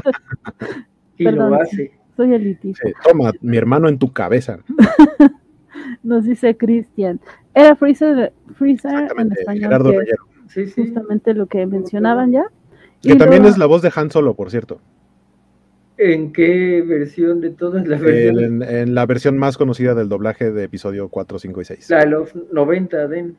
y 1.18 1.24
lo 1.26 1.56
hace. 1.56 1.92
Soy 2.16 2.34
elitista. 2.34 2.88
toma, 3.04 3.32
mi 3.42 3.58
hermano 3.58 3.90
en 3.90 3.98
tu 3.98 4.14
cabeza. 4.14 4.60
Nos 6.04 6.24
dice 6.24 6.56
Cristian. 6.56 7.20
Era 7.54 7.76
Freezer, 7.76 8.34
Freezer 8.56 9.12
en 9.18 9.32
español. 9.32 9.64
Gerardo 9.64 9.94
Sí, 10.48 10.66
sí. 10.68 10.82
Justamente 10.82 11.34
lo 11.34 11.48
que 11.48 11.66
mencionaban 11.66 12.32
ya. 12.32 12.46
Que 13.02 13.16
también 13.16 13.46
es 13.46 13.58
la 13.58 13.66
voz 13.66 13.82
de 13.82 13.92
Han 13.96 14.12
Solo, 14.12 14.36
por 14.36 14.52
cierto. 14.52 14.80
¿En 15.98 16.34
qué 16.34 16.82
versión 16.82 17.42
de 17.42 17.52
todas 17.52 17.88
las 17.88 18.02
versiones? 18.02 18.70
En, 18.70 18.96
la 18.96 19.06
versión 19.06 19.38
más 19.38 19.58
conocida 19.58 19.94
del 19.94 20.10
doblaje 20.10 20.52
de 20.52 20.64
episodio 20.64 21.10
4, 21.10 21.40
5 21.40 21.62
y 21.62 21.66
6. 21.66 21.90
La 21.90 22.00
de 22.00 22.06
los 22.08 22.30
90, 22.52 23.08
Den. 23.08 23.38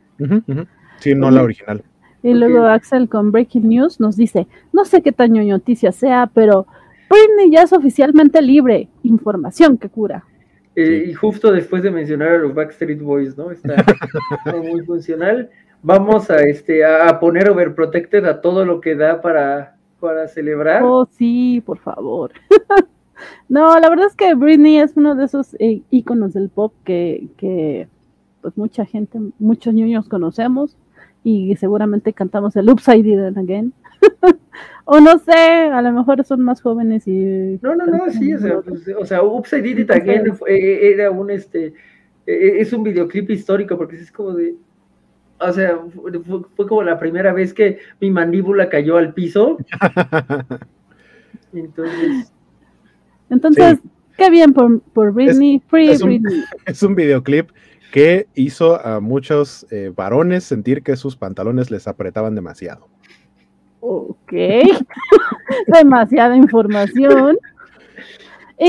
Sí, 1.00 1.14
no 1.14 1.30
la 1.30 1.42
original. 1.42 1.82
Y 2.22 2.34
luego 2.34 2.66
Axel 2.66 3.08
con 3.08 3.32
Breaking 3.32 3.68
News 3.68 3.98
nos 3.98 4.16
dice, 4.16 4.46
no 4.72 4.84
sé 4.84 5.02
qué 5.02 5.10
tan 5.10 5.32
noticia 5.32 5.90
sea, 5.90 6.30
pero 6.32 6.66
Britney 7.10 7.50
ya 7.50 7.62
es 7.62 7.72
oficialmente 7.72 8.40
libre. 8.40 8.88
Información 9.02 9.76
que 9.76 9.88
cura. 9.88 10.24
Eh, 10.74 11.04
y 11.08 11.14
justo 11.14 11.52
después 11.52 11.82
de 11.82 11.90
mencionar 11.90 12.28
a 12.28 12.38
los 12.38 12.54
Backstreet 12.54 13.00
Boys, 13.00 13.36
¿no? 13.36 13.50
Está 13.50 13.84
muy 14.56 14.84
funcional. 14.84 15.50
Vamos 15.82 16.30
a 16.30 16.36
este 16.42 16.84
a 16.84 17.18
poner 17.18 17.50
Overprotected 17.50 18.24
a 18.24 18.40
todo 18.40 18.64
lo 18.64 18.80
que 18.80 18.94
da 18.94 19.20
para, 19.20 19.76
para 20.00 20.28
celebrar. 20.28 20.82
Oh, 20.84 21.06
sí, 21.10 21.62
por 21.66 21.78
favor. 21.78 22.32
no, 23.48 23.78
la 23.78 23.90
verdad 23.90 24.06
es 24.06 24.14
que 24.14 24.34
Britney 24.34 24.78
es 24.78 24.96
uno 24.96 25.14
de 25.14 25.24
esos 25.24 25.54
eh, 25.58 25.82
íconos 25.90 26.32
del 26.32 26.48
pop 26.48 26.72
que, 26.84 27.28
que 27.36 27.88
pues 28.40 28.56
mucha 28.56 28.84
gente, 28.84 29.18
muchos 29.38 29.74
niños 29.74 30.08
conocemos 30.08 30.76
y 31.24 31.54
seguramente 31.56 32.12
cantamos 32.12 32.56
el 32.56 32.70
Upside 32.70 33.16
Down 33.16 33.38
Again. 33.38 33.72
o 34.84 35.00
no 35.00 35.18
sé, 35.18 35.32
a 35.32 35.82
lo 35.82 35.92
mejor 35.92 36.24
son 36.24 36.42
más 36.42 36.60
jóvenes 36.60 37.06
y... 37.06 37.58
No, 37.62 37.74
no, 37.74 37.86
no, 37.86 38.10
sí, 38.10 38.34
o 38.34 38.38
sea, 38.38 38.60
pues, 38.60 38.88
o 38.98 39.04
sea 39.04 39.22
Upside 39.22 39.80
It 39.80 39.90
Again 39.90 40.32
eh, 40.48 40.92
era 40.94 41.10
un, 41.10 41.30
este, 41.30 41.74
eh, 42.26 42.54
es 42.58 42.72
un 42.72 42.82
videoclip 42.82 43.30
histórico 43.30 43.76
porque 43.76 43.96
es 43.96 44.10
como 44.12 44.34
de... 44.34 44.54
O 45.38 45.52
sea, 45.52 45.76
fue, 46.54 46.68
como 46.68 46.82
la 46.84 46.98
primera 46.98 47.32
vez 47.32 47.52
que 47.52 47.78
mi 48.00 48.10
mandíbula 48.10 48.68
cayó 48.68 48.96
al 48.96 49.12
piso. 49.12 49.58
Entonces... 51.52 52.32
Entonces, 53.28 53.78
qué 54.16 54.30
bien 54.30 54.52
por, 54.52 54.80
por 54.80 55.12
Britney, 55.12 55.62
Free 55.66 55.90
es 55.90 56.02
Britney. 56.02 56.38
Un, 56.38 56.44
es 56.66 56.82
un 56.82 56.94
videoclip 56.94 57.50
que 57.92 58.26
hizo 58.34 58.84
a 58.84 59.00
muchos 59.00 59.66
eh, 59.70 59.92
varones 59.94 60.44
sentir 60.44 60.82
que 60.82 60.96
sus 60.96 61.16
pantalones 61.16 61.70
les 61.70 61.86
apretaban 61.86 62.34
demasiado. 62.34 62.88
Ok, 63.84 64.32
demasiada 65.66 66.36
información. 66.36 67.36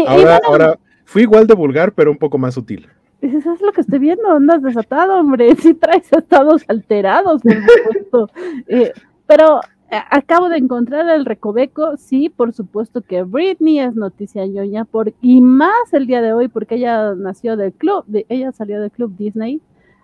ahora, 0.07 0.39
ahora, 0.43 0.79
fui 1.05 1.21
igual 1.21 1.45
de 1.45 1.53
vulgar, 1.53 1.93
pero 1.93 2.09
un 2.09 2.17
poco 2.17 2.39
más 2.39 2.55
sutil. 2.55 2.89
Eso 3.21 3.53
es 3.53 3.61
lo 3.61 3.71
que 3.71 3.81
estoy 3.81 3.99
viendo, 3.99 4.27
andas 4.29 4.63
desatado, 4.63 5.19
hombre. 5.19 5.55
Sí 5.61 5.75
traes 5.75 6.11
estados 6.11 6.65
alterados, 6.67 7.43
por 7.43 7.53
supuesto. 7.53 8.29
Eh, 8.67 8.91
pero 9.27 9.61
eh, 9.91 9.97
acabo 10.09 10.49
de 10.49 10.57
encontrar 10.57 11.07
el 11.07 11.25
recoveco. 11.25 11.95
Sí, 11.95 12.29
por 12.29 12.51
supuesto 12.51 13.01
que 13.01 13.21
Britney 13.21 13.79
es 13.79 13.95
noticia 13.95 14.47
ñoña, 14.47 14.83
por, 14.83 15.13
y 15.21 15.39
más 15.39 15.93
el 15.93 16.07
día 16.07 16.23
de 16.23 16.33
hoy, 16.33 16.47
porque 16.47 16.75
ella 16.75 17.13
nació 17.13 17.55
del 17.55 17.71
club, 17.71 18.03
de, 18.07 18.25
ella 18.29 18.51
salió 18.51 18.81
del 18.81 18.89
club 18.89 19.15
Disney. 19.15 19.61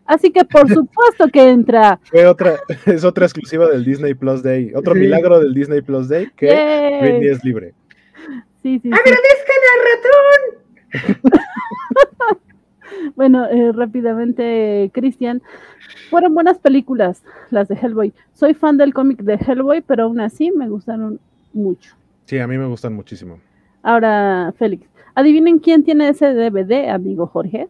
Así 0.09 0.31
que 0.31 0.43
por 0.43 0.67
supuesto 0.73 1.27
que 1.31 1.49
entra. 1.49 1.99
Fue 2.05 2.25
otra, 2.25 2.55
es 2.87 3.05
otra 3.05 3.25
exclusiva 3.25 3.67
del 3.67 3.85
Disney 3.85 4.15
Plus 4.15 4.41
Day, 4.41 4.73
otro 4.73 4.95
milagro 4.95 5.39
del 5.39 5.53
Disney 5.53 5.81
Plus 5.81 6.09
Day 6.09 6.27
que 6.35 6.47
Britney 6.99 7.29
es 7.29 7.43
libre. 7.45 7.75
Sí, 8.63 8.79
sí. 8.79 8.89
¡Agradezcan 8.91 9.61
al 9.75 11.01
ratón! 11.03 12.39
bueno, 13.15 13.45
eh, 13.45 13.71
rápidamente, 13.71 14.89
Cristian, 14.95 15.43
fueron 16.09 16.33
buenas 16.33 16.57
películas 16.57 17.23
las 17.51 17.67
de 17.67 17.75
Hellboy. 17.75 18.11
Soy 18.33 18.55
fan 18.55 18.77
del 18.77 18.95
cómic 18.95 19.21
de 19.21 19.35
Hellboy, 19.35 19.81
pero 19.81 20.05
aún 20.05 20.19
así 20.21 20.49
me 20.51 20.67
gustaron 20.67 21.19
mucho. 21.53 21.95
Sí, 22.25 22.39
a 22.39 22.47
mí 22.47 22.57
me 22.57 22.65
gustan 22.65 22.93
muchísimo. 22.93 23.39
Ahora, 23.83 24.53
Félix, 24.57 24.87
adivinen 25.13 25.59
quién 25.59 25.83
tiene 25.83 26.09
ese 26.09 26.33
DVD, 26.33 26.89
amigo 26.89 27.27
Jorge 27.27 27.69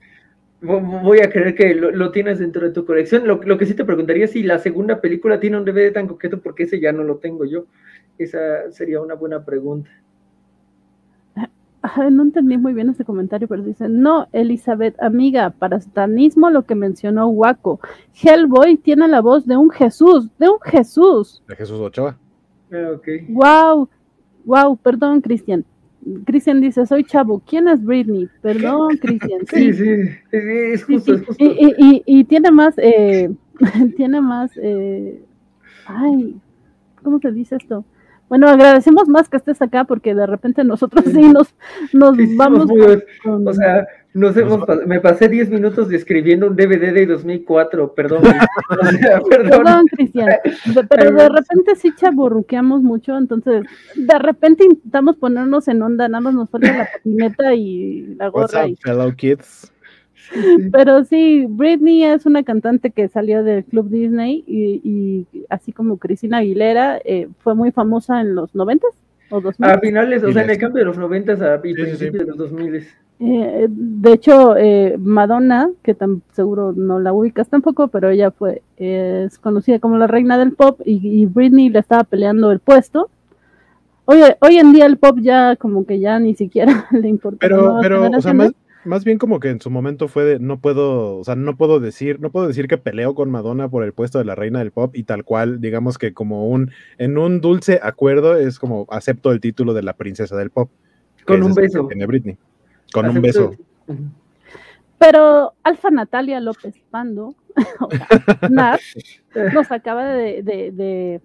voy 0.61 1.19
a 1.19 1.30
creer 1.30 1.56
que 1.56 1.73
lo, 1.76 2.11
tienes 2.11 2.40
dentro 2.40 2.65
de 2.65 2.73
tu 2.73 2.86
colección. 2.86 3.27
Lo, 3.27 3.57
que 3.57 3.65
sí 3.65 3.73
te 3.73 3.86
preguntaría 3.86 4.26
es 4.26 4.31
si 4.31 4.44
la 4.44 4.60
segunda 4.60 4.99
película 5.02 5.40
tiene 5.40 5.57
un 5.57 5.65
DVD 5.65 5.94
tan 5.94 6.07
coqueto, 6.07 6.40
porque 6.40 6.64
ese 6.64 6.80
ya 6.80 6.91
no 6.91 7.03
lo 7.03 7.18
tengo 7.18 7.45
yo. 7.45 7.65
Esa 8.18 8.72
sería 8.72 9.02
una 9.02 9.15
buena 9.15 9.45
pregunta. 9.45 9.90
no 12.11 12.23
entendí 12.23 12.57
muy 12.57 12.73
bien 12.73 12.90
ese 12.90 13.06
comentario, 13.06 13.48
pero 13.48 13.64
dice, 13.64 13.88
no, 13.88 14.27
Elizabeth, 14.34 15.02
amiga, 15.02 15.52
para 15.52 15.80
satanismo 15.80 16.49
lo 16.49 16.64
que 16.64 16.76
mencionó 16.76 17.27
Waco. 17.30 17.80
Hellboy 18.22 18.77
tiene 18.77 19.07
la 19.07 19.22
voz 19.22 19.45
de 19.45 19.56
un 19.56 19.69
Jesús, 19.69 20.30
de 20.38 20.49
un 20.49 20.60
Jesús. 20.61 21.41
De 21.48 21.56
Jesús 21.56 21.80
Ochoa. 21.80 22.18
Ah, 22.72 22.91
ok. 22.95 23.07
Wow, 23.30 23.90
wow, 24.45 24.77
perdón, 24.77 25.22
Cristian. 25.22 25.65
Cristian 26.26 26.62
dice, 26.62 26.86
soy 26.86 27.04
chavo. 27.04 27.42
¿Quién 27.46 27.68
es 27.68 27.84
Britney? 27.84 28.30
Perdón, 28.42 28.98
Cristian. 29.02 29.46
Sí, 29.48 29.74
sí, 29.74 29.90
es 30.32 30.84
justo, 30.84 31.14
es 31.16 31.26
justo. 31.26 31.44
Y, 31.46 32.24
tiene 32.26 32.52
más, 32.52 32.76
eh, 32.78 33.30
tiene 33.98 34.22
más, 34.22 34.52
eh, 34.62 35.22
ay, 35.86 36.36
¿cómo 37.04 37.20
se 37.20 37.32
dice 37.32 37.58
esto? 37.58 37.86
Bueno, 38.30 38.48
agradecemos 38.48 39.08
más 39.08 39.28
que 39.28 39.38
estés 39.38 39.60
acá 39.62 39.86
porque 39.86 40.14
de 40.14 40.28
repente 40.28 40.64
nosotros 40.64 41.04
sí, 41.06 41.22
nos, 41.30 41.56
nos 41.94 42.16
vamos. 42.38 42.68
O 43.26 43.54
sea, 43.54 43.88
nos 44.14 44.36
hemos, 44.38 44.61
me 44.88 44.99
pasé 44.99 45.30
10 45.30 45.49
minutos 45.49 45.88
describiendo 45.88 46.48
un 46.48 46.56
DVD 46.56 46.94
de 46.94 47.06
2004, 47.06 47.94
perdón. 47.95 48.23
perdón. 49.30 49.86
Cristian. 49.91 50.30
Pero 50.90 51.11
de 51.11 51.30
repente 51.30 51.76
sí 51.76 51.94
chaburruqueamos 51.95 52.81
mucho, 52.81 53.18
entonces 53.18 53.64
de 53.95 54.19
repente 54.19 54.65
intentamos 54.65 55.18
ponernos 55.18 55.68
en 55.68 55.81
onda, 55.81 56.07
nada 56.07 56.22
más 56.22 56.34
nos 56.34 56.49
falta 56.49 56.76
la 56.76 56.90
patineta 56.91 57.53
y 57.53 58.15
la 58.18 58.30
gorra. 58.30 58.65
What's 58.65 58.80
fellow 58.81 59.15
kids? 59.15 59.72
Pero 60.72 61.03
sí, 61.06 61.45
Britney 61.49 62.03
es 62.03 62.26
una 62.26 62.44
cantante 62.44 62.91
que 62.91 63.07
salió 63.07 63.44
del 63.44 63.64
Club 63.64 63.90
Disney 63.90 64.44
y, 64.45 65.26
así 65.49 65.72
como 65.72 65.98
Cristina 65.98 66.38
Aguilera 66.38 66.99
eh, 67.03 67.30
fue 67.40 67.56
muy 67.56 67.72
famosa 67.72 68.22
en 68.22 68.36
los 68.36 68.53
90 68.53 68.88
o 69.31 69.41
2000. 69.41 69.69
A 69.69 69.80
finales, 69.80 70.23
o 70.23 70.31
sea, 70.31 70.44
en 70.44 70.49
el 70.52 70.57
cambio 70.57 70.80
de 70.80 70.86
los 70.86 70.98
90 70.98 71.53
a 71.53 71.61
principios 71.61 71.99
de 71.99 72.26
los 72.26 72.38
2000. 72.38 72.88
Eh, 73.22 73.68
de 73.70 74.14
hecho, 74.14 74.56
eh, 74.56 74.96
Madonna, 74.98 75.70
que 75.84 75.94
tan 75.94 76.22
seguro 76.32 76.72
no 76.72 77.00
la 77.00 77.12
ubicas 77.12 77.50
tampoco, 77.50 77.90
pero 77.90 78.10
ella 78.10 78.32
fue 78.32 78.62
es 78.78 79.38
conocida 79.38 79.80
como 79.80 79.98
la 79.98 80.08
reina 80.08 80.38
del 80.38 80.54
pop 80.54 80.80
y, 80.86 81.26
Britney 81.26 81.70
le 81.70 81.80
estaba 81.80 82.06
peleando 82.06 82.52
el 82.52 82.60
puesto. 82.60 83.10
Hoy, 84.06 84.22
hoy 84.40 84.58
en 84.58 84.72
día 84.72 84.86
el 84.86 84.98
pop 84.98 85.18
ya 85.22 85.58
como 85.58 85.86
que 85.86 86.00
ya 86.00 86.18
ni 86.20 86.34
siquiera 86.34 86.88
le 86.91 87.10
importa. 87.10 87.40
Pero, 87.41 87.78
pero, 87.82 88.10
o 88.10 88.22
sea, 88.22 88.34
más, 88.86 89.04
bien 89.04 89.18
como 89.18 89.41
que 89.41 89.50
en 89.50 89.60
su 89.60 89.70
momento 89.70 90.08
fue 90.08 90.24
de 90.24 90.40
no 90.40 90.62
puedo, 90.62 91.18
o 91.18 91.24
sea, 91.26 91.36
no 91.36 91.58
puedo 91.58 91.82
decir, 91.82 92.22
no 92.22 92.32
puedo 92.32 92.48
decir 92.48 92.70
que 92.70 92.78
peleo 92.78 93.16
con 93.16 93.30
Madonna 93.30 93.68
por 93.68 93.84
el 93.84 93.91
puesto 93.91 94.18
de 94.18 94.24
la 94.24 94.36
reina 94.36 94.60
del 94.60 94.72
pop 94.72 94.96
y 94.96 95.04
tal 95.04 95.26
cual, 95.26 95.60
digamos 95.60 95.98
que 95.98 96.14
como 96.14 96.48
un, 96.48 96.72
en 96.98 97.18
un 97.18 97.41
dulce 97.41 97.82
acuerdo 97.84 98.38
es 98.38 98.60
como 98.60 98.88
acepto 98.90 99.34
el 99.34 99.41
título 99.41 99.74
de 99.74 99.84
la 99.84 99.94
princesa 99.98 100.38
del 100.38 100.52
pop. 100.52 100.72
Con 101.26 101.44
un 101.44 101.54
beso. 101.54 101.86
Tiene 101.88 102.06
Britney. 102.06 102.38
Con 102.91 103.10
un 103.10 103.22
beso. 103.22 103.52
Pero 104.98 105.53
Alfa 105.64 105.90
Natalia 105.90 106.40
López 106.40 106.76
Pando, 106.90 107.34
nos 108.49 109.72
acaba 109.72 110.06
de, 110.06 111.22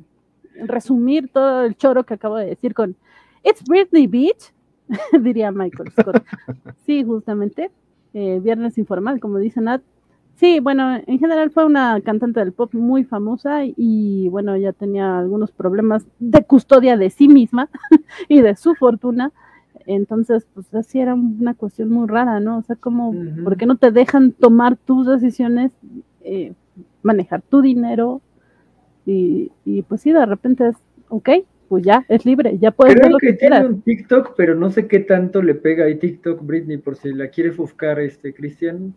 resumir 0.67 1.29
todo 1.29 1.65
el 1.65 1.77
choro 1.77 2.05
que 2.05 2.15
acabo 2.15 2.37
de 2.37 2.47
decir 2.47 2.75
con 2.75 2.97
It's 3.43 3.65
Britney 3.65 4.07
Beach, 4.07 4.53
diría 5.21 5.51
Michael 5.51 5.91
Scott. 5.91 6.25
Sí, 6.87 7.03
justamente. 7.05 7.71
Eh, 8.13 8.39
viernes 8.41 8.79
informal, 8.79 9.19
como 9.19 9.39
dice 9.39 9.61
Nat. 9.61 9.83
Sí, 10.37 10.61
bueno, 10.61 11.01
en 11.07 11.19
general 11.19 11.51
fue 11.51 11.65
una 11.65 12.01
cantante 12.01 12.41
del 12.41 12.53
pop 12.53 12.73
muy 12.75 13.05
famosa 13.05 13.63
y 13.65 14.29
bueno, 14.29 14.57
ya 14.57 14.73
tenía 14.73 15.19
algunos 15.19 15.51
problemas 15.53 16.07
de 16.19 16.45
custodia 16.45 16.97
de 16.97 17.11
sí 17.11 17.29
misma 17.29 17.69
y 18.29 18.41
de 18.41 18.57
su 18.57 18.75
fortuna 18.75 19.33
entonces, 19.87 20.47
pues 20.55 20.73
así 20.75 21.01
era 21.01 21.15
una 21.15 21.55
cuestión 21.55 21.91
muy 21.91 22.07
rara, 22.09 22.41
¿no? 22.41 22.59
O 22.59 22.63
sea, 22.63 22.77
como, 22.77 23.15
¿por 23.43 23.57
qué 23.57 23.67
no 23.67 23.77
te 23.77 23.91
dejan 23.91 24.33
tomar 24.33 24.77
tus 24.77 25.07
decisiones, 25.07 25.73
eh, 26.23 26.55
manejar 27.03 27.43
tu 27.43 27.61
dinero? 27.61 28.21
Y, 29.07 29.53
y 29.65 29.83
pues 29.83 30.01
sí, 30.01 30.13
de 30.13 30.25
repente 30.25 30.69
es, 30.69 30.77
ok, 31.09 31.31
pues 31.75 31.87
ya, 31.87 32.05
es 32.09 32.25
libre, 32.25 32.57
ya 32.61 32.71
puedes 32.71 32.95
Creo 32.95 33.19
que, 33.19 33.33
tiene 33.33 33.67
un 33.67 33.83
TikTok, 33.83 34.35
pero 34.37 34.55
no 34.55 34.71
sé 34.71 34.87
qué 34.87 35.01
tanto 35.01 35.43
le 35.43 35.57
pega 35.57 35.87
a 35.87 35.93
TikTok 35.93 36.47
Britney, 36.47 36.77
por 36.77 36.95
si 36.95 37.13
la 37.13 37.27
quiere 37.27 37.51
buscar 37.51 37.99
este 37.99 38.33
Cristian. 38.33 38.95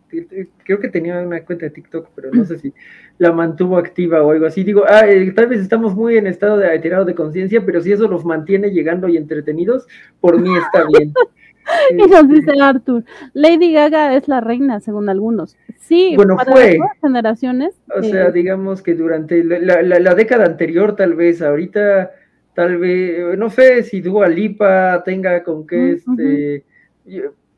Creo 0.62 0.78
que 0.78 0.86
tenía 0.86 1.20
una 1.20 1.44
cuenta 1.44 1.66
de 1.66 1.70
TikTok, 1.70 2.10
pero 2.14 2.30
no 2.32 2.44
sé 2.44 2.56
si 2.60 2.72
la 3.18 3.32
mantuvo 3.32 3.78
activa 3.78 4.22
o 4.22 4.30
algo 4.30 4.46
así. 4.46 4.62
Digo, 4.62 4.84
ah, 4.86 5.08
eh, 5.08 5.32
tal 5.32 5.48
vez 5.48 5.58
estamos 5.58 5.96
muy 5.96 6.18
en 6.18 6.28
estado 6.28 6.56
de 6.56 6.68
alterado 6.68 7.04
de 7.04 7.16
conciencia, 7.16 7.66
pero 7.66 7.80
si 7.80 7.90
eso 7.90 8.06
los 8.06 8.24
mantiene 8.24 8.70
llegando 8.70 9.08
y 9.08 9.16
entretenidos, 9.16 9.88
por 10.20 10.40
mí 10.40 10.56
está 10.56 10.84
bien. 10.86 11.12
y 11.90 12.06
nos 12.08 12.28
dice 12.28 12.52
Arthur, 12.62 13.04
Lady 13.32 13.72
Gaga 13.72 14.14
es 14.14 14.28
la 14.28 14.40
reina, 14.40 14.78
según 14.78 15.08
algunos. 15.08 15.56
Sí, 15.78 16.12
bueno, 16.14 16.36
para 16.36 16.52
fue. 16.52 16.78
Las 16.78 17.00
generaciones. 17.00 17.74
O 17.92 18.04
sea, 18.04 18.28
eh, 18.28 18.32
digamos 18.32 18.82
que 18.82 18.94
durante 18.94 19.42
la 19.42 20.14
década 20.14 20.44
anterior, 20.44 20.94
tal 20.94 21.14
vez, 21.14 21.42
ahorita 21.42 22.12
tal 22.58 22.76
vez, 22.76 23.38
no 23.38 23.50
sé 23.50 23.84
si 23.84 24.00
Dua 24.00 24.26
Lipa 24.26 25.04
tenga 25.04 25.44
con 25.44 25.64
qué 25.64 25.92
este, 25.92 26.64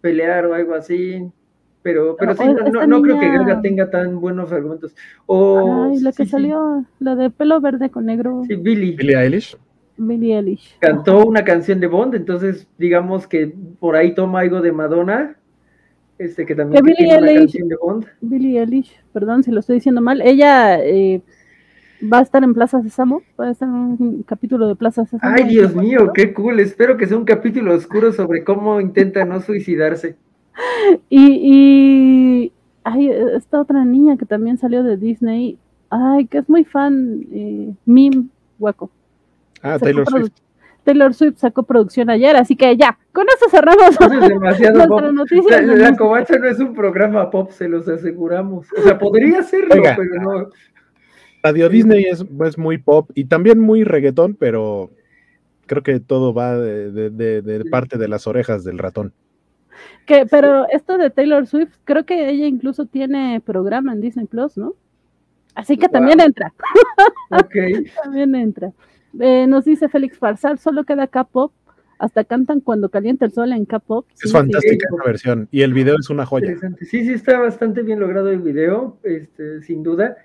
pelear 0.02 0.44
o 0.44 0.52
algo 0.52 0.74
así, 0.74 1.26
pero, 1.80 2.14
pero 2.18 2.36
sí, 2.36 2.44
no, 2.86 3.00
creo 3.00 3.18
que 3.18 3.30
Gaga 3.30 3.62
tenga 3.62 3.88
tan 3.88 4.20
buenos 4.20 4.52
argumentos. 4.52 4.94
O, 5.24 5.88
Ay, 5.90 6.00
la 6.00 6.12
que 6.12 6.26
salió, 6.26 6.84
la 6.98 7.16
de 7.16 7.30
pelo 7.30 7.62
verde 7.62 7.88
con 7.88 8.04
negro. 8.04 8.42
Sí, 8.46 8.56
Billy. 8.56 8.94
Billie 8.94 9.16
Eilish. 9.16 9.56
Billie 9.96 10.36
Eilish. 10.36 10.76
Cantó 10.80 11.24
una 11.24 11.44
canción 11.44 11.80
de 11.80 11.86
Bond, 11.86 12.14
entonces 12.14 12.68
digamos 12.76 13.26
que 13.26 13.54
por 13.78 13.96
ahí 13.96 14.14
toma 14.14 14.40
algo 14.40 14.60
de 14.60 14.72
Madonna, 14.72 15.34
este 16.18 16.44
que 16.44 16.54
también 16.54 16.84
tiene 16.84 17.16
una 17.16 17.34
canción 17.40 17.68
de 17.68 17.76
Bond. 17.76 18.04
Billie 18.20 18.60
Eilish, 18.60 19.00
perdón 19.14 19.44
si 19.44 19.50
lo 19.50 19.60
estoy 19.60 19.76
diciendo 19.76 20.02
mal, 20.02 20.20
ella 20.20 20.78
eh, 20.84 21.22
va 22.00 22.18
a 22.18 22.22
estar 22.22 22.42
en 22.44 22.54
Plaza 22.54 22.82
Sésamo, 22.82 23.22
va 23.38 23.46
a 23.46 23.50
estar 23.50 23.68
en 23.68 23.74
un 23.74 24.22
capítulo 24.22 24.68
de 24.68 24.76
Plaza 24.76 25.04
Sésamo. 25.04 25.34
Ay, 25.34 25.44
Dios 25.44 25.74
mío, 25.74 26.12
qué 26.14 26.32
cool. 26.32 26.60
Espero 26.60 26.96
que 26.96 27.06
sea 27.06 27.16
un 27.16 27.24
capítulo 27.24 27.74
oscuro 27.74 28.12
sobre 28.12 28.44
cómo 28.44 28.80
intenta 28.80 29.24
no 29.24 29.40
suicidarse. 29.40 30.16
Y, 31.08 31.38
y 31.42 32.52
ay, 32.84 33.10
esta 33.36 33.60
otra 33.60 33.84
niña 33.84 34.16
que 34.16 34.26
también 34.26 34.58
salió 34.58 34.82
de 34.82 34.96
Disney, 34.96 35.58
ay, 35.90 36.26
que 36.26 36.38
es 36.38 36.48
muy 36.48 36.64
fan, 36.64 37.26
eh, 37.32 37.72
Mim 37.84 38.28
Waco. 38.58 38.90
Ah, 39.62 39.78
Taylor 39.78 40.06
Swift. 40.08 40.32
Taylor 40.84 41.12
Swift 41.14 41.36
sacó 41.36 41.62
producción 41.62 42.08
ayer, 42.10 42.34
así 42.36 42.56
que 42.56 42.76
ya, 42.76 42.98
con 43.12 43.26
eso 43.28 43.48
cerramos. 43.50 43.90
es 44.00 44.28
demasiado 44.28 44.88
pop. 44.88 45.02
La, 45.50 45.60
la, 45.60 45.96
Covacha 45.96 46.38
no 46.38 46.48
es 46.48 46.58
un 46.58 46.74
programa 46.74 47.30
pop, 47.30 47.50
se 47.50 47.68
los 47.68 47.86
aseguramos. 47.86 48.66
O 48.76 48.82
sea, 48.82 48.98
podría 48.98 49.42
serlo, 49.42 49.82
pero 49.82 50.22
no. 50.22 50.48
Radio 51.42 51.68
Disney 51.68 52.04
es, 52.04 52.58
muy 52.58 52.78
pop 52.78 53.10
y 53.14 53.24
también 53.24 53.58
muy 53.58 53.84
reggaetón, 53.84 54.34
pero 54.34 54.90
creo 55.66 55.82
que 55.82 56.00
todo 56.00 56.34
va 56.34 56.56
de, 56.58 57.64
parte 57.70 57.98
de 57.98 58.08
las 58.08 58.26
orejas 58.26 58.64
del 58.64 58.78
ratón. 58.78 59.12
Que, 60.04 60.26
pero 60.26 60.66
esto 60.68 60.98
de 60.98 61.10
Taylor 61.10 61.46
Swift, 61.46 61.74
creo 61.84 62.04
que 62.04 62.28
ella 62.28 62.46
incluso 62.46 62.86
tiene 62.86 63.40
programa 63.44 63.92
en 63.92 64.00
Disney 64.00 64.26
Plus, 64.26 64.58
¿no? 64.58 64.74
Así 65.54 65.76
que 65.76 65.88
también 65.88 66.20
entra. 66.20 66.52
Ok. 67.30 67.54
también 68.02 68.34
entra. 68.34 68.72
Eh, 69.18 69.46
nos 69.46 69.64
dice 69.64 69.88
Félix 69.88 70.18
Farsal, 70.18 70.58
solo 70.58 70.84
queda 70.84 71.06
K-pop. 71.06 71.52
Hasta 71.98 72.24
cantan 72.24 72.60
cuando 72.60 72.88
calienta 72.88 73.26
el 73.26 73.32
sol 73.32 73.52
en 73.52 73.66
K-pop. 73.66 74.06
es 74.22 74.32
fantástica 74.32 74.88
esa 74.88 75.04
versión. 75.04 75.48
Y 75.52 75.62
el 75.62 75.74
video 75.74 75.96
es 75.98 76.08
una 76.10 76.24
joya. 76.26 76.56
Sí, 76.80 77.04
sí, 77.04 77.12
está 77.12 77.38
bastante 77.38 77.82
bien 77.82 78.00
logrado 78.00 78.30
el 78.30 78.40
video, 78.40 78.98
este, 79.04 79.62
sin 79.62 79.82
duda. 79.82 80.16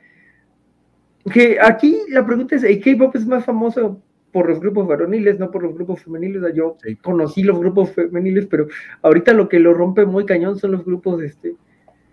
Que 1.32 1.58
aquí 1.60 1.98
la 2.10 2.26
pregunta 2.26 2.56
es, 2.56 2.64
¿el 2.64 2.80
K-pop 2.80 3.16
es 3.16 3.26
más 3.26 3.46
famoso 3.46 4.02
por 4.32 4.50
los 4.50 4.60
grupos 4.60 4.88
varoniles, 4.88 5.40
no 5.40 5.50
por 5.50 5.64
los 5.64 5.74
grupos 5.74 6.04
femeniles? 6.04 6.44
Yo 6.54 6.78
conocí 7.02 7.44
los 7.44 7.60
grupos 7.60 7.92
femeniles, 7.92 8.46
pero 8.46 8.68
ahorita 9.02 9.34
lo 9.34 9.50
que 9.50 9.60
lo 9.60 9.74
rompe 9.74 10.06
muy 10.06 10.26
cañón 10.26 10.58
son 10.58 10.72
los 10.72 10.86
grupos 10.86 11.22
este 11.24 11.56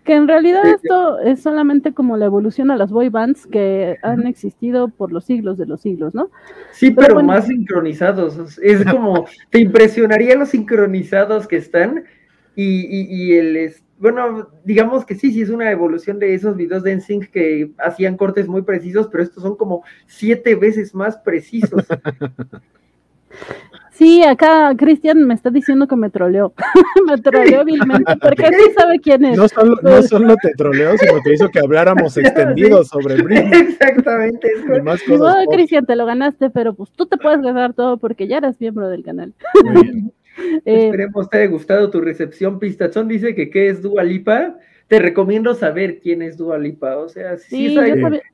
que 0.03 0.13
en 0.13 0.27
realidad 0.27 0.65
esto 0.65 1.19
es 1.19 1.41
solamente 1.41 1.93
como 1.93 2.17
la 2.17 2.25
evolución 2.25 2.71
a 2.71 2.75
las 2.75 2.91
boy 2.91 3.09
bands 3.09 3.47
que 3.47 3.97
han 4.01 4.27
existido 4.27 4.89
por 4.89 5.11
los 5.11 5.25
siglos 5.25 5.57
de 5.57 5.65
los 5.65 5.81
siglos, 5.81 6.13
¿no? 6.13 6.29
Sí, 6.71 6.91
pero, 6.91 7.23
más 7.23 7.47
sincronizados. 7.47 8.59
Es 8.61 8.83
como, 8.91 9.25
te 9.49 9.59
impresionaría 9.59 10.35
los 10.35 10.49
sincronizados 10.49 11.47
que 11.47 11.55
están 11.55 12.03
y, 12.55 12.81
y, 12.85 13.07
y 13.09 13.33
el, 13.35 13.73
bueno, 13.97 14.49
digamos 14.63 15.05
que 15.05 15.15
sí, 15.15 15.31
sí 15.31 15.41
es 15.41 15.49
una 15.49 15.71
evolución 15.71 16.19
de 16.19 16.33
esos 16.33 16.55
videos 16.55 16.83
de 16.83 16.95
NSYNC 16.95 17.29
que 17.31 17.71
hacían 17.77 18.17
cortes 18.17 18.47
muy 18.47 18.63
precisos, 18.63 19.07
pero 19.11 19.23
estos 19.23 19.43
son 19.43 19.55
como 19.55 19.83
siete 20.07 20.55
veces 20.55 20.93
más 20.93 21.17
precisos. 21.17 21.85
Sí, 23.93 24.23
acá 24.23 24.73
Cristian 24.75 25.23
me 25.23 25.35
está 25.35 25.51
diciendo 25.51 25.87
que 25.87 25.95
me 25.95 26.09
troleó. 26.09 26.51
me 27.07 27.15
troleó 27.19 27.63
vilmente, 27.63 28.15
porque 28.19 28.47
sí 28.47 28.71
sabe 28.75 28.99
quién 28.99 29.23
es. 29.23 29.37
No 29.37 29.47
solo, 29.47 29.77
no 29.83 30.01
solo 30.01 30.35
te 30.41 30.51
troleó, 30.55 30.97
sino 30.97 31.21
que 31.21 31.33
hizo 31.33 31.49
que 31.49 31.59
habláramos 31.59 32.17
extendidos 32.17 32.87
sobre 32.87 33.21
Britney. 33.21 33.61
Exactamente. 33.61 34.49
no, 35.09 35.35
Cristian, 35.51 35.85
te 35.85 35.95
lo 35.95 36.07
ganaste, 36.07 36.49
pero 36.49 36.73
pues 36.73 36.91
tú 36.91 37.05
te 37.05 37.17
puedes 37.17 37.41
ganar 37.41 37.73
todo 37.73 37.97
porque 37.97 38.27
ya 38.27 38.37
eres 38.37 38.59
miembro 38.59 38.89
del 38.89 39.03
canal. 39.03 39.33
Muy 39.63 39.83
bien. 39.83 40.13
Eh, 40.65 40.85
Esperemos 40.85 41.29
te 41.29 41.37
haya 41.37 41.47
gustado 41.47 41.89
tu 41.89 42.01
recepción. 42.01 42.59
Pistachón 42.59 43.07
dice 43.07 43.35
que 43.35 43.49
qué 43.49 43.69
es 43.69 43.81
Dua 43.81 44.03
Lipa. 44.03 44.57
Te 44.87 44.99
recomiendo 44.99 45.53
saber 45.55 45.99
quién 45.99 46.21
es 46.21 46.37
Dua 46.37 46.57
Lipa. 46.57 46.97
O 46.97 47.09
sea, 47.09 47.37
sí, 47.37 47.75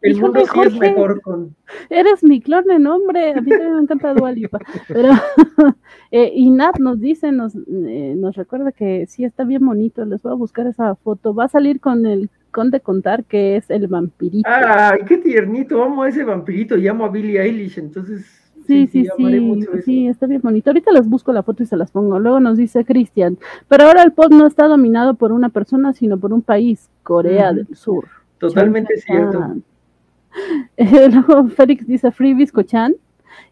el 0.02 0.16
mundo 0.18 0.44
sí 0.52 0.60
es 0.66 0.78
mejor 0.78 1.22
con. 1.22 1.56
Eres 1.90 2.24
mi 2.24 2.42
clon 2.42 2.66
de 2.66 2.80
nombre. 2.80 3.32
A 3.32 3.42
mí 3.42 3.50
también 3.50 3.76
me 3.76 3.82
encanta 3.82 4.14
Dua 4.14 4.32
Lipa. 4.32 4.60
Pero, 4.88 5.10
eh, 6.12 6.32
y 6.34 6.50
Nat 6.52 6.80
nos 6.80 7.00
dice, 7.00 7.32
nos, 7.32 7.56
eh, 7.56 8.14
nos 8.18 8.36
recuerda 8.36 8.72
que 8.72 9.06
sí 9.08 9.24
está 9.24 9.44
bien 9.44 9.66
bonito. 9.66 10.04
Les 10.06 10.22
voy 10.22 10.32
a 10.32 10.36
buscar 10.36 10.68
esa 10.68 10.96
foto. 10.96 11.34
Va 11.34 11.46
a 11.46 11.50
salir 11.50 11.80
con 11.80 12.06
el 12.06 12.30
Conde 12.52 12.82
Contar, 12.82 13.24
que 13.26 13.56
es 13.56 13.70
el 13.70 13.88
vampirito. 13.88 14.50
¡Ay, 14.50 15.00
qué 15.08 15.18
tiernito! 15.18 15.84
Amo 15.84 16.04
a 16.04 16.10
ese 16.10 16.24
vampirito. 16.24 16.76
Llamo 16.76 17.06
a 17.06 17.10
Billie 17.10 17.40
Eilish, 17.40 17.78
entonces 17.78 18.39
Sí, 18.70 18.86
sí, 18.86 19.08
sí, 19.18 19.82
sí, 19.84 20.08
está 20.08 20.28
bien 20.28 20.42
bonito. 20.44 20.70
Ahorita 20.70 20.92
les 20.92 21.10
busco 21.10 21.34
la 21.34 21.42
foto 21.42 21.64
y 21.64 21.66
se 21.66 21.76
las 21.76 21.90
pongo. 21.90 22.20
Luego 22.20 22.40
nos 22.40 22.56
dice 22.56 22.86
Cristian, 22.86 23.40
pero 23.68 23.86
ahora 23.86 24.04
el 24.04 24.12
pop 24.12 24.32
no 24.32 24.46
está 24.46 24.68
dominado 24.68 25.16
por 25.16 25.32
una 25.32 25.50
persona, 25.50 25.92
sino 25.94 26.20
por 26.20 26.34
un 26.34 26.44
país, 26.44 26.88
Corea 27.02 27.52
del 27.52 27.76
Sur. 27.76 28.06
Totalmente 28.38 28.96
cierto. 28.98 29.56
luego 30.78 31.48
Félix 31.48 31.88
dice 31.88 32.12
Free 32.12 32.36
Chan 32.66 32.94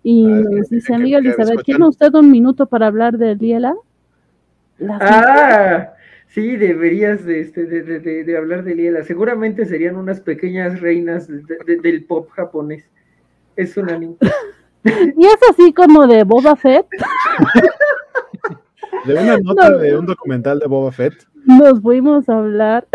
y 0.03 0.31
ah, 0.31 0.44
nos 0.52 0.69
dice, 0.69 0.94
amiga 0.94 1.18
Elizabeth, 1.18 1.64
¿tiene 1.64 1.88
usted 1.88 2.14
un 2.14 2.30
minuto 2.30 2.68
para 2.68 2.85
hablar 2.85 3.18
de 3.18 3.35
Liela? 3.35 3.76
ah, 4.88 5.94
sí, 6.27 6.57
deberías 6.57 7.26
de, 7.26 7.39
este, 7.39 7.65
de, 7.65 7.81
de, 7.81 8.23
de, 8.23 8.38
hablar 8.38 8.64
de 8.64 8.76
Liela. 8.76 9.03
Seguramente 9.03 9.65
serían 9.65 9.95
unas 9.95 10.22
pequeñas 10.22 10.80
reinas 10.80 11.27
del 11.27 12.06
pop 12.06 12.30
japonés. 12.30 12.85
Es 13.56 13.77
una 13.77 13.99
y 15.18 15.26
es 15.26 15.38
así 15.51 15.73
como 15.73 16.07
de 16.07 16.23
Boba 16.23 16.55
Fett. 16.55 16.85
de 19.05 19.14
una 19.14 19.38
nota 19.38 19.77
de 19.77 19.97
un 19.97 20.05
documental 20.05 20.59
de 20.59 20.68
Boba 20.68 20.91
Fett. 20.91 21.14
Nos 21.45 21.81
fuimos 21.81 22.27
a 22.30 22.38
hablar. 22.39 22.88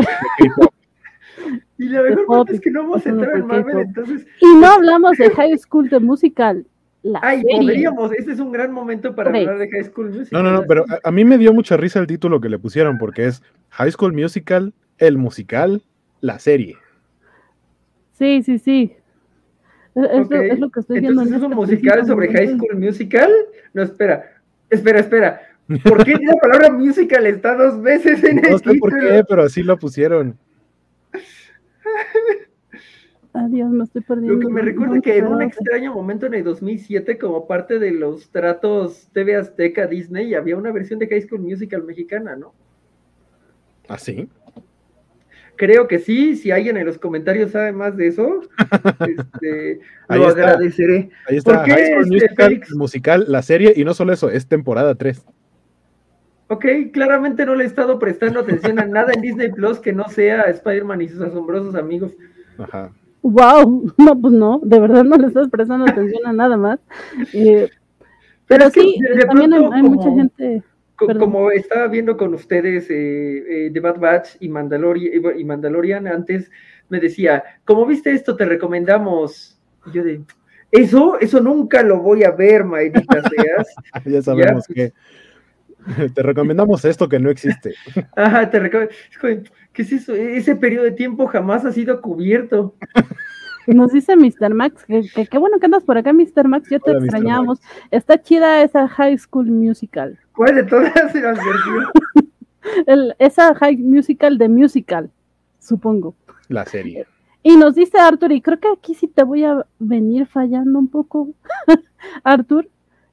Y 1.78 1.89
la 1.89 2.02
mejor 2.02 2.27
parte 2.27 2.55
es 2.55 2.60
que 2.60 2.70
no 2.70 2.82
vamos 2.82 3.05
a 3.06 3.09
entrar 3.09 3.36
en 3.36 3.47
Marvel, 3.47 3.78
entonces. 3.78 4.27
Y 4.40 4.55
no 4.56 4.66
hablamos 4.66 5.16
de 5.19 5.31
High 5.35 5.59
School 5.59 5.89
de 5.89 5.98
Musical. 6.01 6.66
La 7.02 7.19
Ay, 7.23 7.40
serie. 7.43 7.56
podríamos, 7.59 8.12
este 8.12 8.32
es 8.32 8.39
un 8.39 8.52
gran 8.52 8.73
momento 8.73 9.14
para 9.16 9.31
hablar 9.31 9.59
de 9.59 9.69
High 9.69 9.85
School 9.85 10.10
Musical. 10.10 10.28
No, 10.31 10.43
no, 10.48 10.56
no, 10.56 10.64
pero 10.69 10.85
a, 10.89 11.09
a 11.09 11.10
mí 11.10 11.24
me 11.24 11.36
dio 11.39 11.52
mucha 11.52 11.77
risa 11.77 11.98
el 11.98 12.06
título 12.06 12.40
que 12.40 12.48
le 12.48 12.60
pusieron 12.60 12.97
porque 12.98 13.27
es 13.27 13.43
High 13.70 13.90
School 13.90 14.12
Musical, 14.12 14.73
el 14.98 15.19
musical, 15.19 15.82
la 16.20 16.39
serie. 16.39 16.77
Sí, 18.12 18.43
sí, 18.44 18.59
sí. 18.60 18.94
Es, 19.94 20.05
es 20.05 20.10
Ok. 20.27 20.31
lo, 20.31 20.43
es 20.43 20.59
lo 20.59 20.70
que 20.70 20.81
estoy 20.81 21.01
viendo. 21.01 21.23
Entonces 21.23 21.32
en 21.32 21.39
es 21.39 21.47
un 21.47 21.52
este 21.52 21.73
musical 21.74 22.06
sobre 22.06 22.32
High. 22.32 22.56
School 22.56 22.77
Musical. 22.78 23.31
No, 23.74 23.82
espera, 23.82 24.24
espera, 24.70 25.01
espera. 25.01 25.40
¿Por 25.85 26.05
qué 26.05 26.12
la 26.20 26.35
palabra 26.40 26.70
musical 26.70 27.27
está 27.27 27.55
dos 27.56 27.81
veces 27.82 28.23
en 28.24 28.36
No 28.43 28.48
el 28.48 28.59
sé 28.59 28.74
por 28.74 28.98
qué, 28.98 29.24
pero 29.28 29.43
así 29.44 29.62
lo 29.62 29.78
pusieron. 29.78 30.36
Adiós, 33.35 33.70
me 33.70 33.85
estoy 33.85 34.02
perdiendo. 34.02 34.35
Lo 34.35 34.40
que 34.40 34.52
me 34.52 34.60
recuerda 34.60 34.97
No, 34.97 35.02
que 35.02 35.16
en 35.16 35.27
un 35.27 35.40
extraño 35.40 35.94
momento 35.94 36.27
en 36.27 36.35
el 36.35 36.44
2007, 36.44 37.16
como 37.19 37.47
parte 37.47 37.78
de 37.78 37.90
los 37.93 38.28
tratos 38.31 39.09
TV 39.12 39.36
Azteca 39.36 39.86
Disney, 39.86 40.35
había 40.35 40.56
una 40.56 40.70
versión 40.70 40.98
de 40.98 41.06
High 41.06 41.23
School 41.23 41.40
Musical 41.40 41.82
mexicana, 41.85 42.36
¿no? 42.36 42.52
¿Así? 43.89 44.28
Creo 45.62 45.86
que 45.86 46.01
sí, 46.01 46.34
si 46.34 46.51
alguien 46.51 46.76
en 46.76 46.86
los 46.86 46.98
comentarios 46.98 47.52
sabe 47.52 47.70
más 47.70 47.97
de 47.97 48.09
eso, 48.09 48.40
este, 48.98 49.78
lo 50.09 50.28
está. 50.28 50.43
agradeceré. 50.43 51.10
Ahí 51.28 51.36
está 51.36 51.52
¿Por 51.55 51.62
qué, 51.62 51.70
High 51.70 52.02
School 52.02 52.16
este, 52.16 52.74
Musical, 52.74 53.26
la 53.28 53.43
serie, 53.43 53.72
y 53.76 53.84
no 53.84 53.94
solo 53.94 54.12
eso, 54.12 54.28
es 54.28 54.48
temporada 54.48 54.97
3. 54.97 55.24
Ok, 56.48 56.66
claramente 56.93 57.47
no 57.47 57.55
le 57.55 57.62
he 57.62 57.66
estado 57.68 58.01
prestando 58.01 58.40
atención 58.40 58.80
a 58.80 58.86
nada 58.86 59.12
en 59.12 59.20
Disney 59.20 59.52
Plus 59.52 59.78
que 59.78 59.93
no 59.93 60.09
sea 60.09 60.43
Spider-Man 60.51 61.02
y 61.02 61.09
sus 61.10 61.20
asombrosos 61.20 61.76
amigos. 61.76 62.10
Ajá. 62.59 62.90
Wow, 63.22 63.94
no, 63.98 64.20
pues 64.20 64.34
no, 64.34 64.60
de 64.64 64.80
verdad 64.80 65.05
no 65.05 65.14
le 65.14 65.28
estás 65.28 65.48
prestando 65.48 65.84
atención 65.89 66.26
a 66.26 66.32
nada 66.32 66.56
más. 66.56 66.80
Eh, 67.34 67.70
pero 68.48 68.64
es 68.64 68.72
que 68.72 68.80
sí, 68.80 68.98
también 69.28 69.55
hay, 69.55 69.82
mucha 69.84 70.10
gente. 70.10 70.64
Co- 71.03 71.07
Perdón. 71.09 71.24
Como 71.33 71.51
estaba 71.51 71.87
viendo 71.89 72.16
con 72.16 72.33
ustedes 72.35 72.89
eh, 72.91 73.66
eh, 73.66 73.70
The 73.73 73.81
Bad 73.81 73.99
Batch 73.99 74.29
y, 74.41 74.49
Mandalori- 74.49 75.35
y 75.39 75.45
Mandalorian 75.45 76.07
antes, 76.07 76.51
me 76.89 77.01
decía, 77.01 77.43
como 77.65 77.87
viste 77.87 78.12
esto, 78.12 78.37
te 78.37 78.45
recomendamos. 78.45 79.59
Y 79.87 79.93
yo 79.93 80.05
de, 80.05 80.20
eso, 80.70 81.19
eso 81.20 81.41
nunca 81.41 81.83
lo 81.83 82.01
voy 82.01 82.24
a 82.24 82.31
ver, 82.31 82.65
maldita 82.65 83.23
seas. 83.29 83.69
Ya 84.05 84.23
sabemos 84.23 84.66
pues. 84.66 84.93
que 85.97 86.09
te 86.15 86.23
recomendamos 86.23 86.85
esto 86.85 87.09
que 87.09 87.19
no 87.19 87.31
existe. 87.31 87.74
Ajá, 88.16 88.49
te 88.51 88.61
recomiendo. 88.61 88.95
¿Qué 89.73 89.83
es 89.83 89.93
eso? 89.93 90.15
Ese 90.15 90.55
periodo 90.55 90.85
de 90.85 90.93
tiempo 90.93 91.27
jamás 91.27 91.65
ha 91.65 91.73
sido 91.73 92.01
cubierto. 92.01 92.74
Nos 93.66 93.93
dice 93.93 94.16
Mr. 94.16 94.55
Max, 94.55 94.85
que, 94.85 95.03
que 95.15 95.27
qué 95.27 95.39
bueno 95.39 95.61
que 95.61 95.66
andas 95.66 95.85
por 95.85 95.97
acá, 95.97 96.12
Mr. 96.12 96.49
Max, 96.49 96.69
ya 96.69 96.81
te 96.81 96.91
Hola, 96.91 96.99
extrañamos. 96.99 97.61
Está 97.93 98.20
chida 98.20 98.62
esa 98.65 98.89
High 98.89 99.16
School 99.19 99.47
Musical. 99.53 100.19
¿Cuál 100.35 100.55
de 100.57 100.63
todas 100.65 100.93
las 100.95 101.13
versiones? 101.15 101.89
El- 102.87 103.15
esa 103.19 103.55
High 103.55 103.77
Musical 103.79 104.39
de 104.39 104.49
Musical, 104.49 105.11
supongo. 105.59 106.15
La 106.49 106.65
serie. 106.65 107.07
Y 107.43 107.57
nos 107.57 107.75
dice 107.75 107.99
Arthur, 107.99 108.33
y 108.33 108.41
creo 108.41 108.61
que 108.61 108.69
aquí 108.69 108.95
sí 108.95 109.09
te 109.09 109.25
voy 109.25 109.45
a 109.45 109.67
venir 109.79 110.27
fallando 110.27 110.79
un 110.79 110.89
poco, 110.89 111.29
Arthur. 112.25 112.69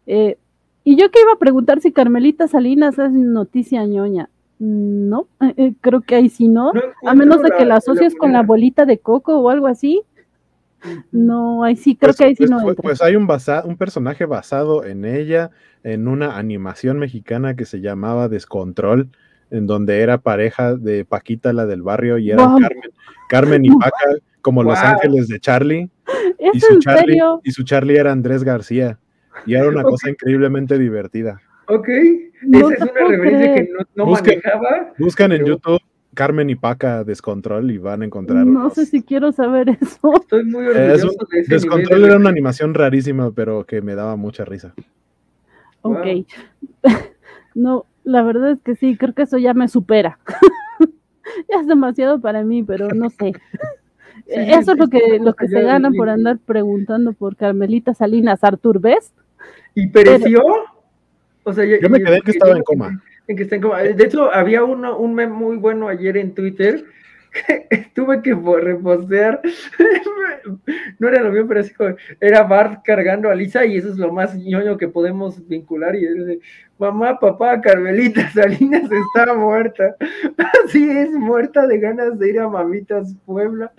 eh, 0.05 0.37
y 0.83 0.95
yo 0.95 1.11
que 1.11 1.19
iba 1.21 1.33
a 1.33 1.37
preguntar 1.39 1.81
si 1.81 1.91
Carmelita 1.91 2.47
Salinas 2.47 2.97
es 2.97 3.11
noticia 3.11 3.85
ñoña. 3.85 4.29
No, 4.59 5.27
eh, 5.41 5.53
eh, 5.57 5.73
creo 5.81 6.01
que 6.01 6.15
ahí 6.15 6.29
sí 6.29 6.47
no. 6.47 6.73
No 6.73 6.81
a 7.05 7.13
menos 7.15 7.41
de 7.41 7.51
que 7.51 7.65
la 7.65 7.75
asocies 7.75 8.15
con 8.15 8.33
la 8.33 8.41
bolita 8.43 8.85
de 8.85 8.97
coco 8.97 9.37
o 9.39 9.49
algo 9.49 9.67
así. 9.67 10.01
No, 11.11 11.63
ahí 11.63 11.75
sí, 11.75 11.95
creo 11.95 12.07
Pues, 12.09 12.17
que 12.17 12.23
ahí 12.25 12.31
sí 12.35 12.37
pues, 12.39 12.49
no 12.51 12.57
pues- 12.61 12.69
entra. 12.71 12.83
pues 12.83 13.01
hay 13.01 13.15
un, 13.15 13.27
basa- 13.27 13.63
un 13.65 13.77
personaje 13.77 14.25
basado 14.25 14.85
en 14.85 15.05
ella, 15.05 15.51
en 15.83 16.07
una 16.07 16.37
animación 16.37 16.99
mexicana 16.99 17.55
que 17.55 17.65
se 17.65 17.81
llamaba 17.81 18.27
Descontrol, 18.29 19.09
en 19.51 19.67
donde 19.67 20.01
era 20.01 20.19
pareja 20.19 20.75
de 20.75 21.05
Paquita, 21.05 21.53
la 21.53 21.65
del 21.65 21.81
barrio, 21.81 22.17
y 22.17 22.31
eran 22.31 22.45
Guau. 22.45 22.59
Carmen, 22.59 22.91
Carmen 23.29 23.65
y 23.65 23.71
Paca, 23.71 23.97
como 24.41 24.63
Los. 24.63 24.77
Ángeles 24.79 25.27
de 25.27 25.39
Charlie, 25.39 25.89
y 26.39 26.57
¿Es 26.57 26.63
su 26.63 26.73
en 26.75 26.79
Charlie, 26.79 26.99
serio? 27.13 27.41
y 27.43 27.51
su 27.51 27.63
Charlie 27.63 27.97
era 27.97 28.11
Andrés 28.11 28.43
García. 28.43 28.99
Y 29.45 29.55
era 29.55 29.69
una 29.69 29.83
cosa 29.83 30.09
increíblemente 30.09 30.77
divertida. 30.77 31.41
Ok, 31.67 31.87
No 32.43 32.71
esa 32.71 32.85
es 32.85 32.91
una 32.91 33.07
referencia 33.09 33.55
que 33.55 33.69
no, 33.71 33.79
no 33.95 34.05
Busquen- 34.11 34.41
manejaba. 34.43 34.93
Buscan 34.97 35.31
en 35.31 35.37
Pero- 35.43 35.47
YouTube 35.55 35.79
Carmen 36.13 36.49
y 36.49 36.55
Paca 36.55 37.03
Descontrol 37.03 37.69
y 37.71 37.77
van 37.77 38.01
a 38.01 38.05
encontrar. 38.05 38.45
No 38.45 38.59
unos- 38.61 38.73
sé 38.73 38.85
si 38.85 39.01
quiero 39.03 39.31
saber 39.31 39.69
eso. 39.81 40.13
Estoy 40.15 40.43
muy 40.45 40.63
Eh, 40.65 40.67
orgulloso 40.69 40.93
es 40.95 41.03
un- 41.03 41.27
de 41.29 41.39
ese 41.41 41.53
Descontrol 41.53 42.01
de 42.01 42.07
era 42.07 42.17
una 42.17 42.29
animación 42.29 42.73
rarísima, 42.73 43.31
pero 43.31 43.65
que 43.65 43.81
me 43.81 43.95
daba 43.95 44.15
mucha 44.15 44.45
risa. 44.45 44.73
Ok. 45.81 46.05
Wow. 46.05 46.25
No, 47.55 47.85
la 48.03 48.21
verdad 48.21 48.51
es 48.51 48.59
que 48.63 48.75
sí, 48.75 48.95
creo 48.95 49.13
que 49.13 49.23
eso 49.23 49.37
ya 49.37 49.53
me 49.53 49.67
supera. 49.67 50.19
ya 51.49 51.59
es 51.59 51.67
demasiado 51.67 52.21
para 52.21 52.43
mí, 52.43 52.63
pero 52.63 52.87
no 52.89 53.09
sé. 53.09 53.33
Sí, 54.25 54.35
Eso 54.35 54.73
es 54.73 54.77
lo 54.77 54.87
que, 54.89 55.17
lo 55.19 55.33
que 55.33 55.47
se 55.47 55.59
ganan 55.61 55.93
por 55.95 56.07
andar 56.07 56.37
preguntando 56.37 57.13
por 57.13 57.35
Carmelita 57.35 57.95
Salinas, 57.95 58.43
Artur 58.43 58.79
Best. 58.79 59.15
¿Y 59.73 59.87
pereció? 59.87 60.43
O 61.43 61.51
sea, 61.53 61.65
Yo 61.65 61.89
me 61.89 61.99
quedé 61.99 62.17
en 62.17 62.21
que 62.21 62.31
estaba 62.31 62.55
en 62.55 62.61
coma. 62.61 63.01
En 63.29 63.37
que 63.37 63.43
está 63.43 63.55
en 63.55 63.61
coma. 63.61 63.79
De 63.83 64.03
hecho, 64.03 64.33
había 64.33 64.63
uno, 64.63 64.97
un 64.97 65.13
meme 65.13 65.31
muy 65.33 65.55
bueno 65.57 65.87
ayer 65.87 66.17
en 66.17 66.33
Twitter 66.33 66.83
que 67.69 67.85
tuve 67.93 68.21
que 68.21 68.35
po- 68.35 68.57
repostear. 68.57 69.39
No 70.97 71.07
era 71.09 71.21
lo 71.21 71.31
mío, 71.31 71.45
pero 71.47 71.59
así 71.59 71.73
como, 71.73 71.95
era 72.19 72.43
Bart 72.43 72.81
cargando 72.83 73.29
a 73.29 73.35
Lisa 73.35 73.65
y 73.65 73.77
eso 73.77 73.89
es 73.89 73.97
lo 73.97 74.11
más 74.11 74.35
ñoño 74.35 74.77
que 74.77 74.87
podemos 74.87 75.47
vincular. 75.47 75.95
Y 75.95 76.07
dice, 76.07 76.39
mamá, 76.79 77.19
papá, 77.19 77.61
Carmelita 77.61 78.29
Salinas 78.33 78.89
está 78.91 79.33
muerta. 79.35 79.95
Así 80.65 80.89
es, 80.89 81.11
muerta 81.11 81.67
de 81.67 81.77
ganas 81.79 82.17
de 82.17 82.29
ir 82.29 82.39
a 82.39 82.47
Mamitas 82.49 83.15
Puebla. 83.25 83.71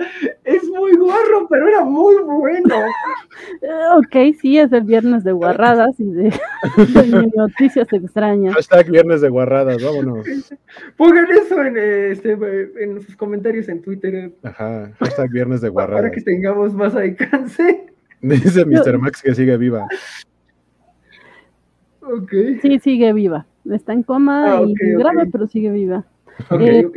Es 0.44 0.62
muy 0.64 0.92
gorro, 0.96 1.48
pero 1.48 1.66
era 1.68 1.84
muy 1.84 2.16
bueno. 2.22 2.74
Ok, 3.96 4.36
sí, 4.40 4.58
es 4.58 4.70
el 4.72 4.82
viernes 4.84 5.24
de 5.24 5.32
guarradas 5.32 5.98
y 5.98 6.04
de, 6.04 6.30
de 6.86 7.30
noticias 7.34 7.90
extrañas. 7.92 8.54
Hashtag 8.54 8.90
viernes 8.90 9.20
de 9.20 9.28
guarradas, 9.28 9.82
vámonos. 9.82 10.26
Pongan 10.96 11.26
eso 11.30 11.62
en, 11.62 11.76
este, 11.76 12.32
en 12.82 13.00
sus 13.00 13.16
comentarios 13.16 13.68
en 13.68 13.80
Twitter 13.82 14.32
Ajá, 14.42 14.92
hashtag 14.98 15.30
viernes 15.30 15.60
de 15.60 15.72
para 15.72 15.86
guarradas. 15.88 16.12
que 16.12 16.20
tengamos 16.22 16.74
más 16.74 16.94
alcance. 16.94 17.86
Dice 18.20 18.64
Mr. 18.64 18.98
Max 18.98 19.22
que 19.22 19.34
sigue 19.34 19.56
viva. 19.56 19.86
Sí, 22.62 22.78
sigue 22.80 23.12
viva. 23.12 23.46
Está 23.70 23.92
en 23.92 24.02
coma 24.02 24.58
Ah, 24.58 24.62
y 24.66 24.74
grave, 24.96 25.28
pero 25.30 25.46
sigue 25.46 25.70
viva. 25.70 26.04
ok, 26.50 26.60
Eh, 26.60 26.84
ok. 26.86 26.96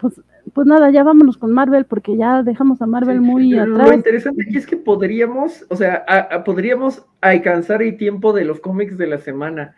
Pues, 0.00 0.20
pues 0.52 0.66
nada, 0.66 0.90
ya 0.90 1.02
vámonos 1.04 1.36
con 1.38 1.52
Marvel 1.52 1.84
porque 1.84 2.16
ya 2.16 2.42
dejamos 2.42 2.82
a 2.82 2.86
Marvel 2.86 3.18
Sí, 3.18 3.24
muy 3.24 3.50
pero 3.52 3.66
Lo 3.66 3.76
atrás. 3.82 3.96
interesante 3.96 4.42
aquí 4.42 4.56
es 4.58 4.66
que 4.66 4.76
podríamos, 4.76 5.64
o 5.70 5.76
sea, 5.76 6.04
a- 6.06 6.36
a- 6.36 6.44
podríamos 6.44 7.04
alcanzar 7.20 7.82
el 7.82 7.96
tiempo 7.96 8.32
de 8.32 8.44
los 8.44 8.60
cómics 8.60 8.98
de 8.98 9.06
la 9.06 9.18
semana. 9.18 9.74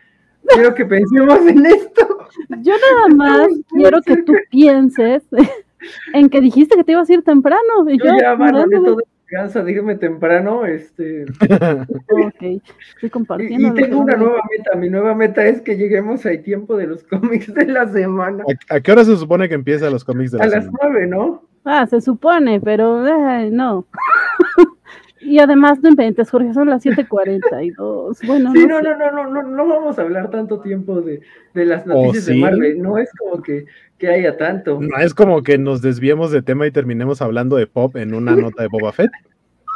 Quiero 0.46 0.74
que 0.74 0.86
pensemos 0.86 1.38
en 1.46 1.66
esto. 1.66 2.06
Yo 2.62 2.72
nada 2.72 3.14
más 3.14 3.48
quiero 3.68 4.00
que 4.00 4.16
tú 4.22 4.32
pienses 4.50 5.22
en 6.14 6.28
que 6.30 6.40
dijiste 6.40 6.76
que 6.76 6.84
te 6.84 6.92
ibas 6.92 7.08
a 7.10 7.12
ir 7.12 7.22
temprano. 7.22 7.88
Y 7.88 7.98
Yo 7.98 8.06
yo, 8.06 8.12
ya 8.20 8.30
abandoné 8.32 8.76
de 9.64 9.72
irme 9.72 9.94
temprano. 9.96 10.64
Este, 10.66 11.24
Ok, 12.08 12.62
estoy 12.94 13.10
compartiendo. 13.10 13.68
y 13.68 13.74
tengo 13.74 14.00
una 14.00 14.16
nueva 14.16 14.40
meta. 14.56 14.76
Mi 14.76 14.88
nueva 14.90 15.14
meta 15.14 15.46
es 15.46 15.60
que 15.62 15.76
lleguemos 15.76 16.24
al 16.26 16.42
tiempo 16.42 16.76
de 16.76 16.86
los 16.86 17.02
cómics 17.10 17.52
de 17.54 17.66
la 17.66 17.86
semana. 17.88 18.44
¿A, 18.70 18.76
a 18.76 18.80
qué 18.80 18.92
hora 18.92 19.04
se 19.04 19.16
supone 19.16 19.48
que 19.48 19.54
empiezan 19.54 19.92
los 19.92 20.04
cómics 20.04 20.32
de 20.32 20.38
la 20.38 20.44
A 20.44 20.46
las 20.48 20.64
semana? 20.64 20.78
nueve, 20.82 21.06
¿no? 21.06 21.42
Ah, 21.64 21.86
se 21.86 22.00
supone, 22.00 22.60
pero 22.60 23.04
no. 23.50 23.84
Y 25.20 25.38
además 25.38 25.80
no 25.82 25.90
inventes, 25.90 26.30
Jorge, 26.30 26.52
son 26.54 26.68
las 26.70 26.82
7:42. 26.84 28.26
Bueno, 28.26 28.52
Sí, 28.52 28.66
no 28.66 28.80
no, 28.80 28.90
sé. 28.90 28.96
no, 28.98 29.10
no, 29.10 29.10
no, 29.10 29.30
no, 29.30 29.42
no 29.42 29.66
vamos 29.68 29.98
a 29.98 30.02
hablar 30.02 30.30
tanto 30.30 30.60
tiempo 30.60 31.00
de, 31.00 31.20
de 31.54 31.64
las 31.66 31.84
¿O 31.86 31.90
noticias 31.90 32.26
de 32.26 32.34
sí? 32.34 32.40
Marvel. 32.40 32.80
No 32.82 32.98
es 32.98 33.10
como 33.18 33.42
que, 33.42 33.66
que 33.98 34.08
haya 34.08 34.36
tanto. 34.36 34.80
No 34.80 34.96
es 34.98 35.14
como 35.14 35.42
que 35.42 35.58
nos 35.58 35.82
desviemos 35.82 36.30
de 36.32 36.42
tema 36.42 36.66
y 36.66 36.70
terminemos 36.70 37.20
hablando 37.22 37.56
de 37.56 37.66
pop 37.66 37.96
en 37.96 38.14
una 38.14 38.34
nota 38.36 38.62
de 38.62 38.68
Boba 38.68 38.92
Fett. 38.92 39.10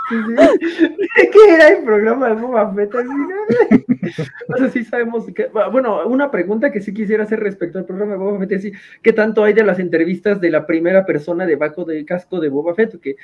Sí, 0.08 0.16
sí. 0.16 0.34
¿Qué 1.32 1.54
era 1.54 1.68
el 1.68 1.84
programa 1.84 2.28
de 2.28 2.34
Boba 2.34 2.72
Fett? 2.74 2.92
¿no? 2.94 3.02
O 4.54 4.56
sea, 4.58 4.68
sí 4.68 4.84
sabemos 4.84 5.24
que, 5.34 5.48
bueno, 5.72 6.06
una 6.06 6.30
pregunta 6.30 6.70
que 6.70 6.82
sí 6.82 6.92
quisiera 6.92 7.24
hacer 7.24 7.40
respecto 7.40 7.78
al 7.78 7.86
programa 7.86 8.12
de 8.12 8.18
Boba 8.18 8.38
Fett 8.40 8.52
es 8.52 8.72
¿qué 9.02 9.12
tanto 9.14 9.42
hay 9.42 9.54
de 9.54 9.64
las 9.64 9.78
entrevistas 9.78 10.40
de 10.42 10.50
la 10.50 10.66
primera 10.66 11.06
persona 11.06 11.46
debajo 11.46 11.84
del 11.86 12.04
casco 12.04 12.38
de 12.38 12.50
Boba 12.50 12.74
Fett? 12.74 13.00
Que 13.00 13.16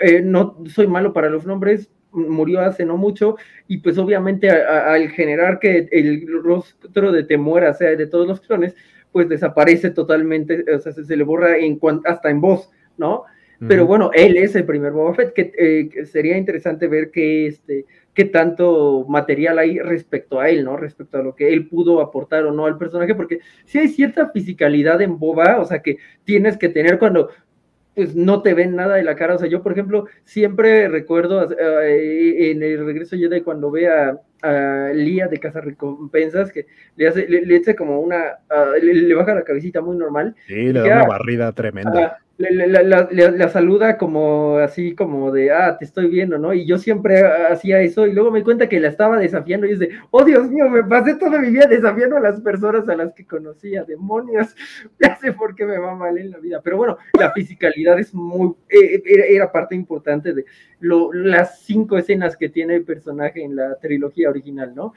eh, 0.00 0.20
no 0.22 0.58
soy 0.66 0.86
malo 0.86 1.12
para 1.12 1.30
los 1.30 1.46
nombres, 1.46 1.90
murió 2.12 2.60
hace 2.60 2.84
no 2.84 2.96
mucho 2.96 3.36
y 3.66 3.78
pues 3.78 3.96
obviamente 3.98 4.50
al 4.50 5.08
generar 5.10 5.58
que 5.58 5.88
el 5.90 6.26
rostro 6.42 7.10
de 7.10 7.24
Temuera 7.24 7.72
sea 7.72 7.96
de 7.96 8.06
todos 8.06 8.26
los 8.26 8.40
clones, 8.40 8.74
pues 9.12 9.28
desaparece 9.28 9.90
totalmente, 9.90 10.64
o 10.74 10.78
sea, 10.78 10.92
se, 10.92 11.16
le 11.16 11.24
borra 11.24 11.58
en 11.58 11.78
hasta 12.04 12.30
en 12.30 12.40
voz, 12.40 12.70
¿no? 12.96 13.24
Pero 13.68 13.86
bueno, 13.86 14.10
él 14.12 14.36
es 14.38 14.56
el 14.56 14.64
primer 14.64 14.90
Boba 14.90 15.14
Fett, 15.14 15.34
que, 15.34 15.52
eh, 15.56 16.04
sería 16.06 16.36
interesante 16.36 16.88
ver 16.88 17.12
qué, 17.12 17.46
este, 17.46 17.86
qué 18.12 18.24
tanto 18.24 19.06
material 19.08 19.60
hay 19.60 19.78
respecto 19.78 20.40
a 20.40 20.48
él, 20.48 20.64
¿no? 20.64 20.76
Respecto 20.76 21.18
a 21.18 21.22
lo 21.22 21.36
que 21.36 21.52
él 21.52 21.68
pudo 21.68 22.00
aportar 22.00 22.44
o 22.44 22.50
no 22.50 22.66
al 22.66 22.76
personaje, 22.76 23.14
porque 23.14 23.38
sí 23.64 23.78
hay 23.78 23.86
cierta 23.86 24.30
fisicalidad 24.30 25.00
en 25.00 25.16
Boba, 25.16 25.60
o 25.60 25.64
sea, 25.64 25.80
que 25.80 25.98
tienes 26.24 26.58
que 26.58 26.70
tener 26.70 26.98
cuando 26.98 27.28
pues 27.94 28.14
no 28.14 28.42
te 28.42 28.54
ven 28.54 28.74
nada 28.74 28.96
de 28.96 29.04
la 29.04 29.16
cara. 29.16 29.34
O 29.34 29.38
sea, 29.38 29.48
yo, 29.48 29.62
por 29.62 29.72
ejemplo, 29.72 30.06
siempre 30.24 30.88
recuerdo 30.88 31.50
eh, 31.52 32.50
en 32.50 32.62
el 32.62 32.84
regreso 32.84 33.16
Jedi 33.16 33.42
cuando 33.42 33.70
ve 33.70 33.88
a, 33.88 34.18
a 34.42 34.90
Lía 34.94 35.28
de 35.28 35.38
Casa 35.38 35.60
Recompensas 35.60 36.52
que 36.52 36.66
le 36.96 37.08
hace, 37.08 37.28
le, 37.28 37.42
le 37.44 37.76
como 37.76 38.00
una, 38.00 38.38
le, 38.80 39.14
baja 39.14 39.34
la 39.34 39.44
cabecita 39.44 39.80
muy 39.80 39.96
normal. 39.96 40.34
Sí, 40.46 40.72
le 40.72 40.80
da 40.80 40.96
una 40.96 41.06
barrida 41.06 41.52
tremenda 41.52 42.21
la, 42.38 43.48
saluda 43.48 43.98
como 43.98 44.56
así 44.56 44.94
como 44.94 45.30
de, 45.30 45.52
ah, 45.52 45.76
te 45.78 45.84
estoy 45.84 46.08
viendo, 46.08 46.38
¿no? 46.38 46.54
Y 46.54 46.66
yo 46.66 46.78
siempre 46.78 47.22
hacía 47.22 47.80
eso 47.80 48.06
y 48.06 48.12
luego 48.12 48.30
me 48.30 48.42
cuenta 48.42 48.68
que 48.68 48.80
la 48.80 48.88
estaba 48.88 49.18
desafiando 49.18 49.66
y 49.66 49.72
dice, 49.72 49.90
oh 50.10 50.24
Dios 50.24 50.50
mío, 50.50 50.68
me 50.68 50.82
pasé 50.82 51.14
toda 51.16 51.38
mi 51.38 51.50
vida 51.50 51.66
desafiando 51.66 52.16
a 52.16 52.20
las 52.20 52.40
personas 52.40 52.88
a 52.88 52.96
las 52.96 53.12
que 53.14 53.26
conocía, 53.26 53.84
demonios, 53.84 54.54
ya 55.00 55.16
sé 55.16 55.32
por 55.32 55.54
qué 55.54 55.66
me 55.66 55.78
va 55.78 55.94
mal 55.94 56.16
en 56.18 56.30
la 56.30 56.38
vida. 56.38 56.60
Pero 56.62 56.78
bueno, 56.78 56.98
la 57.18 57.32
fisicalidad 57.32 57.98
es 57.98 58.14
muy, 58.14 58.54
eh, 58.68 59.02
era, 59.04 59.52
parte 59.52 59.74
importante 59.74 60.32
de 60.32 60.44
lo, 60.80 61.12
las 61.12 61.60
cinco 61.60 61.98
escenas 61.98 62.36
que 62.36 62.48
tiene 62.48 62.76
el 62.76 62.84
personaje 62.84 63.42
en 63.42 63.56
la 63.56 63.76
trilogía 63.76 64.30
original, 64.30 64.74
¿no? 64.74 64.94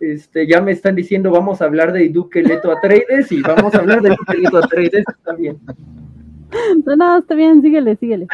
Este, 0.00 0.46
ya 0.46 0.60
me 0.60 0.72
están 0.72 0.96
diciendo, 0.96 1.30
vamos 1.30 1.62
a 1.62 1.66
hablar 1.66 1.92
de 1.92 2.08
Duque 2.08 2.42
Leto 2.42 2.72
Atreides 2.72 3.30
y 3.30 3.40
vamos 3.42 3.74
a 3.74 3.78
hablar 3.78 4.02
de 4.02 4.10
Duque 4.10 4.36
Leto 4.36 4.58
Atreides, 4.58 5.04
está 5.08 5.34
bien. 5.34 5.58
No, 6.96 7.18
está 7.18 7.34
bien, 7.34 7.62
síguele, 7.62 7.96
síguele. 7.96 8.26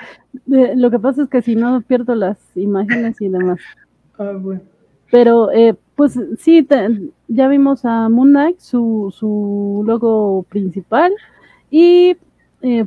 lo 0.47 0.91
que 0.91 0.99
pasa 0.99 1.23
es 1.23 1.29
que 1.29 1.43
si 1.43 1.57
no 1.57 1.81
pierdo 1.83 2.15
las 2.15 2.39
imágenes 2.57 3.21
y 3.21 3.29
demás. 3.29 3.61
Ah, 4.19 4.33
bueno. 4.39 4.61
Pero, 5.11 5.51
eh, 5.51 5.75
pues 5.97 6.19
sí, 6.39 6.67
ya 7.29 7.49
vimos 7.49 7.85
a 7.85 8.09
Moon 8.09 8.31
Knight, 8.31 8.59
su, 8.61 9.13
su 9.17 9.83
logo 9.87 10.45
principal. 10.45 11.13
Y 11.71 12.17
eh, 12.63 12.87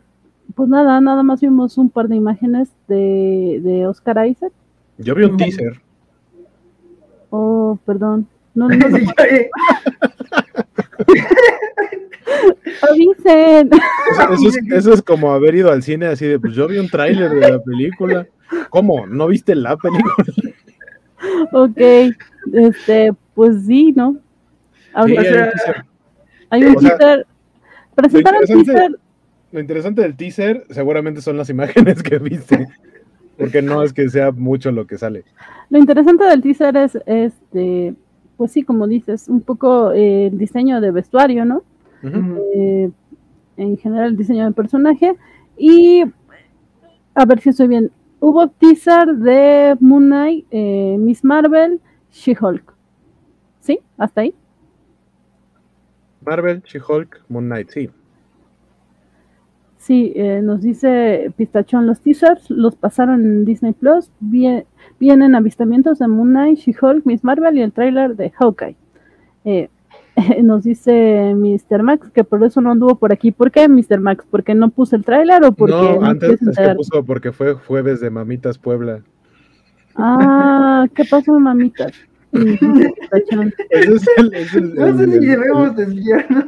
pues 0.55 0.69
nada, 0.69 0.99
nada 1.01 1.23
más 1.23 1.41
vimos 1.41 1.77
un 1.77 1.89
par 1.89 2.07
de 2.07 2.15
imágenes 2.15 2.69
de, 2.87 3.59
de 3.63 3.87
Oscar 3.87 4.25
Isaac. 4.27 4.53
Yo 4.97 5.15
vi 5.15 5.23
un 5.23 5.37
teaser. 5.37 5.81
Oh, 7.29 7.77
perdón. 7.85 8.27
No, 8.55 8.67
no, 8.67 8.75
Avisen. 12.81 13.69
Eso, 14.71 14.93
es, 14.93 15.01
como 15.01 15.31
haber 15.31 15.55
ido 15.55 15.71
al 15.71 15.83
cine 15.83 16.07
así 16.07 16.25
de, 16.25 16.39
pues 16.39 16.53
yo 16.53 16.67
vi 16.67 16.77
un 16.77 16.89
tráiler 16.89 17.31
de 17.31 17.51
la 17.51 17.59
película. 17.61 18.27
¿Cómo? 18.69 19.07
¿No 19.07 19.27
viste 19.27 19.55
la 19.55 19.75
película? 19.77 20.15
Ok, 21.53 21.77
este, 22.53 23.13
pues 23.33 23.65
sí, 23.65 23.93
¿no? 23.95 24.17
hay 24.93 26.63
un 26.63 26.75
teaser. 26.75 27.25
Presentaron 27.95 28.43
teaser. 28.45 28.99
Lo 29.51 29.59
interesante 29.59 30.01
del 30.01 30.15
teaser 30.15 30.65
seguramente 30.69 31.21
son 31.21 31.37
las 31.37 31.49
imágenes 31.49 32.03
que 32.03 32.19
viste. 32.19 32.67
Porque 33.37 33.61
no 33.61 33.83
es 33.83 33.93
que 33.93 34.09
sea 34.09 34.31
mucho 34.31 34.71
lo 34.71 34.85
que 34.85 34.97
sale. 34.97 35.23
Lo 35.69 35.79
interesante 35.79 36.23
del 36.25 36.41
teaser 36.41 36.75
es, 36.77 36.97
este, 37.05 37.95
pues 38.43 38.51
sí, 38.51 38.63
como 38.63 38.87
dices, 38.87 39.29
un 39.29 39.39
poco 39.39 39.93
eh, 39.93 40.27
el 40.27 40.37
diseño 40.37 40.81
de 40.81 40.91
vestuario, 40.91 41.45
¿no? 41.45 41.63
Eh, 42.03 42.91
en 43.55 43.77
general 43.77 44.09
el 44.09 44.17
diseño 44.17 44.43
del 44.43 44.53
personaje. 44.53 45.15
Y 45.57 46.03
a 47.15 47.25
ver 47.25 47.39
si 47.39 47.51
estoy 47.51 47.69
bien. 47.69 47.89
Hubo 48.19 48.49
teaser 48.49 49.15
de 49.15 49.77
Moon 49.79 50.07
Knight, 50.07 50.45
eh, 50.51 50.97
Miss 50.99 51.23
Marvel, 51.23 51.79
She-Hulk. 52.11 52.73
¿Sí? 53.61 53.79
¿Hasta 53.97 54.19
ahí? 54.19 54.35
Marvel, 56.25 56.61
She-Hulk, 56.63 57.23
Moon 57.29 57.45
Knight, 57.45 57.69
sí. 57.69 57.89
Sí, 59.77 60.11
eh, 60.17 60.41
nos 60.43 60.61
dice 60.61 61.31
Pistachón, 61.37 61.87
los 61.87 62.01
teasers 62.01 62.49
los 62.49 62.75
pasaron 62.75 63.21
en 63.21 63.45
Disney 63.45 63.71
Plus. 63.71 64.11
Vienen 64.99 65.35
avistamientos 65.35 65.99
de 65.99 66.07
Moon 66.07 66.29
Knight, 66.29 66.59
She-Hulk, 66.59 67.05
Miss 67.05 67.23
Marvel 67.23 67.57
y 67.57 67.61
el 67.61 67.71
tráiler 67.71 68.15
de 68.15 68.31
Hawkeye. 68.31 68.75
Eh, 69.45 69.69
nos 70.43 70.63
dice 70.63 71.33
Mr. 71.35 71.83
Max 71.83 72.09
que 72.11 72.23
por 72.23 72.43
eso 72.43 72.61
no 72.61 72.71
anduvo 72.71 72.95
por 72.95 73.11
aquí. 73.11 73.31
¿Por 73.31 73.51
qué, 73.51 73.67
Mr. 73.67 73.99
Max? 73.99 74.25
¿Porque 74.29 74.53
no 74.55 74.69
puse 74.69 74.95
el 74.95 75.03
tráiler 75.03 75.43
o 75.43 75.51
porque 75.51 75.75
no? 75.75 76.03
antes 76.03 76.41
es 76.41 76.57
que 76.57 76.75
puso 76.75 77.03
porque 77.03 77.31
fue 77.31 77.53
jueves 77.53 77.99
de 77.99 78.09
Mamitas 78.09 78.57
Puebla. 78.57 79.01
Ah, 79.95 80.85
¿qué 80.95 81.05
pasó, 81.05 81.39
Mamitas? 81.39 81.93
es 82.33 82.41
no 83.33 84.97
sé 84.97 85.11
si 85.11 85.19
debemos 85.19 85.75
desviarnos. 85.75 86.45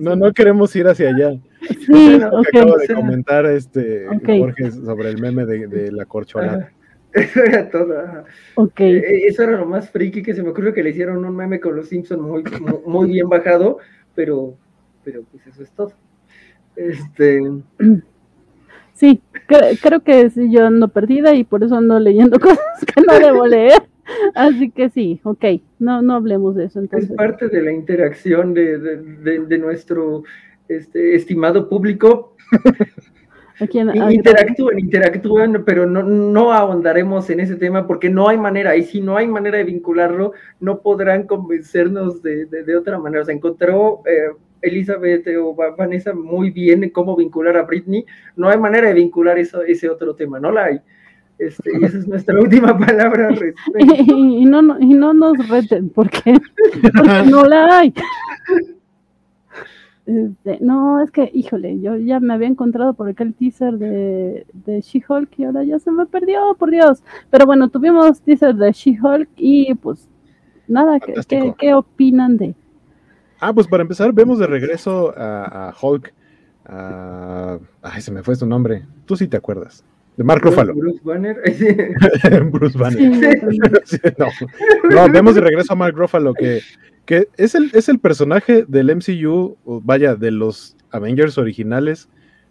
no, 0.00 0.14
no 0.14 0.32
queremos 0.32 0.76
ir 0.76 0.86
hacia 0.86 1.08
allá. 1.08 1.40
Sí, 1.86 2.20
acabo 2.20 2.76
de 2.76 2.94
comentar 2.94 3.46
este 3.46 4.06
Jorge 4.26 4.72
sobre 4.72 5.08
el 5.08 5.22
meme 5.22 5.46
de, 5.46 5.68
de 5.68 5.90
la 5.90 6.04
corcholata. 6.04 6.70
Eso 7.12 7.44
era 7.44 7.68
todo. 7.68 8.24
Okay. 8.54 8.96
Eh, 8.96 9.26
eso 9.26 9.42
era 9.42 9.58
lo 9.58 9.66
más 9.66 9.90
friki 9.90 10.22
que 10.22 10.34
se 10.34 10.42
me 10.42 10.50
ocurrió 10.50 10.72
que 10.72 10.82
le 10.82 10.90
hicieron 10.90 11.24
un 11.24 11.36
meme 11.36 11.60
con 11.60 11.76
los 11.76 11.88
Simpsons 11.88 12.22
muy, 12.22 12.42
muy 12.86 13.10
bien 13.10 13.28
bajado, 13.28 13.78
pero, 14.14 14.56
pero 15.04 15.22
pues 15.30 15.46
eso 15.46 15.62
es 15.62 15.70
todo. 15.72 15.92
Este. 16.76 17.40
Sí, 18.94 19.20
creo 19.82 20.00
que 20.02 20.30
sí, 20.30 20.50
yo 20.50 20.66
ando 20.66 20.88
perdida 20.88 21.34
y 21.34 21.44
por 21.44 21.62
eso 21.64 21.76
ando 21.76 21.98
leyendo 21.98 22.38
cosas 22.40 22.84
que 22.86 23.00
no 23.02 23.18
debo 23.18 23.46
leer. 23.46 23.82
Así 24.34 24.70
que 24.70 24.90
sí, 24.90 25.20
ok, 25.22 25.44
no, 25.78 26.02
no 26.02 26.14
hablemos 26.14 26.56
de 26.56 26.64
eso. 26.64 26.80
Entonces. 26.80 27.10
Es 27.10 27.16
parte 27.16 27.48
de 27.48 27.62
la 27.62 27.72
interacción 27.72 28.54
de, 28.54 28.78
de, 28.78 29.46
de, 29.46 29.58
nuestro 29.58 30.24
este, 30.68 31.14
estimado 31.14 31.68
público 31.68 32.36
interactúen, 34.10 34.78
interactúen, 34.78 35.64
pero 35.64 35.86
no, 35.86 36.02
no 36.02 36.52
ahondaremos 36.52 37.28
en 37.30 37.40
ese 37.40 37.56
tema 37.56 37.86
porque 37.86 38.10
no 38.10 38.28
hay 38.28 38.38
manera, 38.38 38.76
y 38.76 38.84
si 38.84 39.00
no 39.00 39.16
hay 39.16 39.26
manera 39.26 39.58
de 39.58 39.64
vincularlo, 39.64 40.32
no 40.60 40.80
podrán 40.80 41.26
convencernos 41.26 42.22
de, 42.22 42.46
de, 42.46 42.76
otra 42.76 42.98
manera. 42.98 43.22
O 43.22 43.24
sea, 43.24 43.34
encontró 43.34 44.02
eh, 44.06 44.34
Elizabeth 44.62 45.26
o 45.38 45.54
Vanessa 45.54 46.14
muy 46.14 46.50
bien 46.50 46.84
en 46.84 46.90
cómo 46.90 47.16
vincular 47.16 47.56
a 47.56 47.62
Britney, 47.62 48.06
no 48.36 48.48
hay 48.48 48.58
manera 48.58 48.88
de 48.88 48.94
vincular 48.94 49.38
eso, 49.38 49.62
ese 49.62 49.88
otro 49.88 50.14
tema, 50.14 50.40
no 50.40 50.50
la 50.50 50.64
hay. 50.66 50.80
Este, 51.38 51.70
y 51.80 51.84
esa 51.84 51.98
es 51.98 52.06
nuestra 52.06 52.40
última 52.40 52.78
palabra. 52.78 53.30
Y, 53.80 54.44
no, 54.44 54.62
no, 54.62 54.78
y 54.80 54.94
no 54.94 55.12
nos 55.12 55.48
reten, 55.48 55.88
porque, 55.90 56.38
porque 56.96 57.30
no 57.30 57.44
la 57.44 57.78
hay. 57.78 57.94
Este, 60.04 60.58
no, 60.60 61.00
es 61.00 61.12
que, 61.12 61.30
híjole, 61.32 61.80
yo 61.80 61.96
ya 61.96 62.18
me 62.18 62.34
había 62.34 62.48
encontrado 62.48 62.94
por 62.94 63.08
acá 63.08 63.22
el 63.22 63.34
teaser 63.34 63.74
de, 63.74 64.46
de 64.52 64.80
She-Hulk 64.80 65.38
y 65.38 65.44
ahora 65.44 65.62
ya 65.62 65.78
se 65.78 65.92
me 65.92 66.06
perdió, 66.06 66.56
por 66.58 66.70
Dios. 66.70 67.02
Pero 67.30 67.46
bueno, 67.46 67.68
tuvimos 67.68 68.20
teaser 68.20 68.54
de 68.56 68.72
She-Hulk 68.72 69.28
y 69.36 69.74
pues 69.74 70.08
nada, 70.66 70.98
¿qué, 70.98 71.54
¿qué, 71.56 71.74
opinan 71.74 72.36
de? 72.36 72.54
Ah, 73.38 73.52
pues 73.52 73.68
para 73.68 73.82
empezar, 73.82 74.12
vemos 74.12 74.38
de 74.38 74.46
regreso 74.46 75.14
a, 75.16 75.72
Hulk. 75.80 76.12
ay, 76.66 78.00
se 78.00 78.10
me 78.10 78.22
fue 78.22 78.34
su 78.34 78.46
nombre. 78.46 78.84
Tú 79.06 79.16
sí 79.16 79.28
te 79.28 79.36
acuerdas. 79.36 79.84
De 80.16 80.24
Mark 80.24 80.42
Ruffalo. 80.42 80.74
Bruce 80.74 81.00
Banner. 81.02 81.36
Bruce 82.50 82.76
Banner. 82.76 83.40
no. 84.18 84.26
no, 84.90 85.12
vemos 85.12 85.34
de 85.34 85.40
regreso 85.40 85.72
a 85.72 85.76
Mark 85.76 85.96
Ruffalo 85.96 86.34
que 86.34 86.60
que 87.06 87.28
es 87.36 87.54
el, 87.54 87.70
es 87.74 87.88
el 87.88 87.98
personaje 87.98 88.64
del 88.66 88.94
MCU, 88.94 89.56
vaya, 89.64 90.14
de 90.14 90.30
los 90.30 90.76
Avengers 90.90 91.38
originales, 91.38 92.08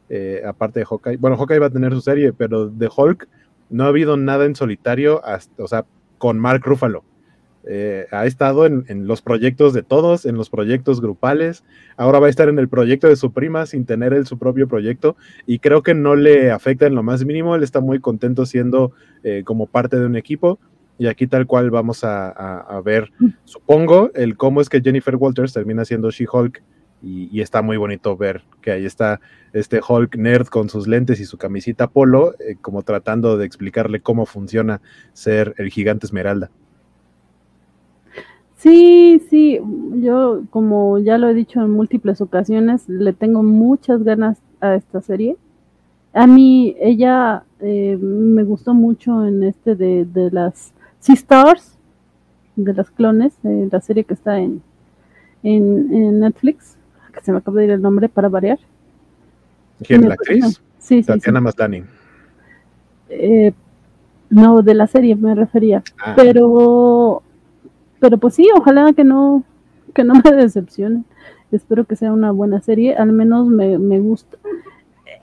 eh, 0.09 0.41
aparte 0.45 0.79
de 0.79 0.85
Hawkeye. 0.85 1.17
Bueno, 1.17 1.37
Hawkeye 1.37 1.59
va 1.59 1.67
a 1.67 1.71
tener 1.71 1.93
su 1.93 2.01
serie, 2.01 2.33
pero 2.33 2.67
de 2.67 2.89
Hulk 2.95 3.27
no 3.69 3.85
ha 3.85 3.87
habido 3.87 4.17
nada 4.17 4.45
en 4.45 4.55
solitario, 4.55 5.23
hasta, 5.25 5.63
o 5.63 5.67
sea, 5.67 5.85
con 6.17 6.37
Mark 6.37 6.61
Ruffalo. 6.65 7.03
Eh, 7.63 8.07
ha 8.11 8.25
estado 8.25 8.65
en, 8.65 9.07
los 9.07 9.21
proyectos 9.21 9.73
de 9.73 9.83
todos, 9.83 10.25
en 10.25 10.35
los 10.35 10.49
proyectos 10.49 10.99
grupales. 10.99 11.63
Ahora 11.95 12.19
va 12.19 12.27
a 12.27 12.29
estar 12.29 12.49
en 12.49 12.59
el 12.59 12.67
proyecto 12.69 13.07
de 13.07 13.15
su 13.15 13.31
prima 13.31 13.65
sin 13.65 13.85
tener 13.85 14.13
él 14.13 14.25
su 14.25 14.37
propio 14.37 14.67
proyecto. 14.67 15.15
Y 15.45 15.59
creo 15.59 15.83
que 15.83 15.93
no 15.93 16.15
le 16.15 16.51
afecta 16.51 16.87
en 16.87 16.95
lo 16.95 17.03
más 17.03 17.23
mínimo. 17.23 17.55
Él 17.55 17.63
está 17.63 17.79
muy 17.79 17.99
contento 17.99 18.45
siendo 18.45 18.91
eh, 19.23 19.43
como 19.45 19.67
parte 19.67 19.97
de 19.99 20.05
un 20.05 20.15
equipo. 20.15 20.59
Y 21.01 21.07
aquí 21.07 21.25
tal 21.25 21.47
cual 21.47 21.71
vamos 21.71 22.03
a, 22.03 22.79
ver, 22.85 23.11
supongo, 23.43 24.11
el 24.13 24.37
cómo 24.37 24.61
es 24.61 24.69
que 24.69 24.81
Jennifer 24.81 25.15
Walters 25.15 25.51
termina 25.51 25.83
siendo 25.83 26.11
She-Hulk 26.11 26.61
y, 27.01 27.41
está 27.41 27.63
muy 27.63 27.75
bonito 27.75 28.15
ver 28.15 28.43
que 28.61 28.69
ahí 28.69 28.85
está 28.85 29.19
este 29.51 29.81
Hulk 29.81 30.15
nerd 30.17 30.45
con 30.45 30.69
sus 30.69 30.87
lentes 30.87 31.19
y 31.19 31.25
su 31.25 31.39
camisita 31.39 31.87
polo, 31.87 32.35
eh, 32.37 32.55
como 32.61 32.83
tratando 32.83 33.35
de 33.35 33.47
explicarle 33.47 34.01
cómo 34.01 34.27
funciona 34.27 34.79
ser 35.11 35.55
el 35.57 35.71
gigante 35.71 36.05
Esmeralda. 36.05 36.51
Sí, 38.57 39.23
sí, 39.27 39.59
yo 39.95 40.43
como 40.51 40.99
ya 40.99 41.17
lo 41.17 41.29
he 41.29 41.33
dicho 41.33 41.61
en 41.61 41.71
múltiples 41.71 42.21
ocasiones, 42.21 42.87
le 42.87 43.13
tengo 43.13 43.41
muchas 43.41 44.03
ganas 44.03 44.37
a 44.59 44.75
esta 44.75 45.01
serie. 45.01 45.35
A 46.13 46.27
mí 46.27 46.75
ella 46.79 47.43
eh, 47.59 47.97
me 47.99 48.43
gustó 48.43 48.75
mucho 48.75 49.25
en 49.25 49.41
este 49.41 49.75
de, 49.75 50.05
de 50.05 50.29
las 50.29 50.73
Sea 51.01 51.15
Stars, 51.15 51.77
de 52.55 52.73
las 52.73 52.89
clones, 52.89 53.33
la 53.43 53.81
serie 53.81 54.05
que 54.05 54.13
está 54.13 54.39
en, 54.39 54.63
en 55.43 56.19
Netflix 56.21 56.77
que 57.11 57.21
se 57.21 57.31
me 57.31 57.39
acaba 57.39 57.59
de 57.59 57.65
ir 57.65 57.71
el 57.71 57.81
nombre 57.81 58.09
para 58.09 58.29
variar. 58.29 58.59
¿Quién, 59.83 60.07
la 60.07 60.13
actriz? 60.13 60.61
Sí, 60.79 61.01
sí. 61.01 61.03
Tatiana 61.03 61.41
Maslany. 61.41 61.83
Eh, 63.09 63.53
no, 64.29 64.61
de 64.61 64.73
la 64.73 64.87
serie 64.87 65.15
me 65.15 65.35
refería. 65.35 65.83
Ah. 65.99 66.13
Pero, 66.15 67.21
pero 67.99 68.17
pues 68.17 68.35
sí, 68.35 68.47
ojalá 68.55 68.93
que 68.93 69.03
no, 69.03 69.43
que 69.93 70.03
no 70.03 70.13
me 70.23 70.31
decepcione. 70.31 71.03
Espero 71.51 71.85
que 71.85 71.95
sea 71.95 72.13
una 72.13 72.31
buena 72.31 72.61
serie, 72.61 72.95
al 72.95 73.11
menos 73.11 73.47
me, 73.47 73.77
me 73.77 73.99
gusta. 73.99 74.37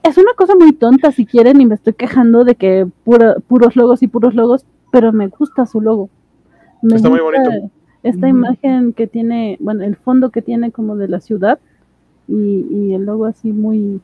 Es 0.03 0.17
una 0.17 0.33
cosa 0.35 0.55
muy 0.55 0.73
tonta 0.73 1.11
si 1.11 1.25
quieren 1.25 1.59
y 1.59 1.65
me 1.65 1.75
estoy 1.75 1.93
quejando 1.93 2.43
de 2.43 2.55
que 2.55 2.87
puros 3.03 3.75
logos 3.75 4.03
y 4.03 4.07
puros 4.07 4.35
logos, 4.35 4.65
pero 4.91 5.11
me 5.11 5.27
gusta 5.27 5.65
su 5.65 5.81
logo. 5.81 6.09
Está 6.83 7.09
muy 7.09 7.19
bonito. 7.19 7.71
Esta 8.03 8.29
imagen 8.29 8.93
que 8.93 9.07
tiene, 9.07 9.57
bueno, 9.59 9.83
el 9.83 9.97
fondo 9.97 10.29
que 10.29 10.41
tiene 10.41 10.71
como 10.71 10.95
de 10.95 11.09
la 11.09 11.19
ciudad, 11.19 11.59
y, 12.29 12.93
el 12.93 13.05
logo 13.05 13.25
así 13.25 13.51
muy 13.51 14.01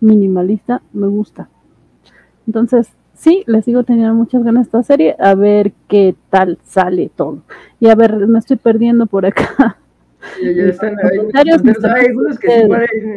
minimalista 0.00 0.82
me 0.92 1.06
gusta. 1.06 1.48
Entonces, 2.46 2.92
sí, 3.14 3.42
le 3.46 3.62
sigo 3.62 3.84
teniendo 3.84 4.14
muchas 4.14 4.44
ganas 4.44 4.60
a 4.60 4.66
esta 4.66 4.82
serie, 4.82 5.16
a 5.18 5.34
ver 5.34 5.72
qué 5.88 6.14
tal 6.30 6.58
sale 6.64 7.10
todo. 7.14 7.42
Y 7.80 7.88
a 7.88 7.94
ver, 7.94 8.28
me 8.28 8.38
estoy 8.38 8.56
perdiendo 8.56 9.06
por 9.06 9.24
acá. 9.26 9.78
Ya, 10.42 10.50
están, 10.66 10.96
hay, 11.02 11.18
algunos 12.06 12.38
que 12.38 12.68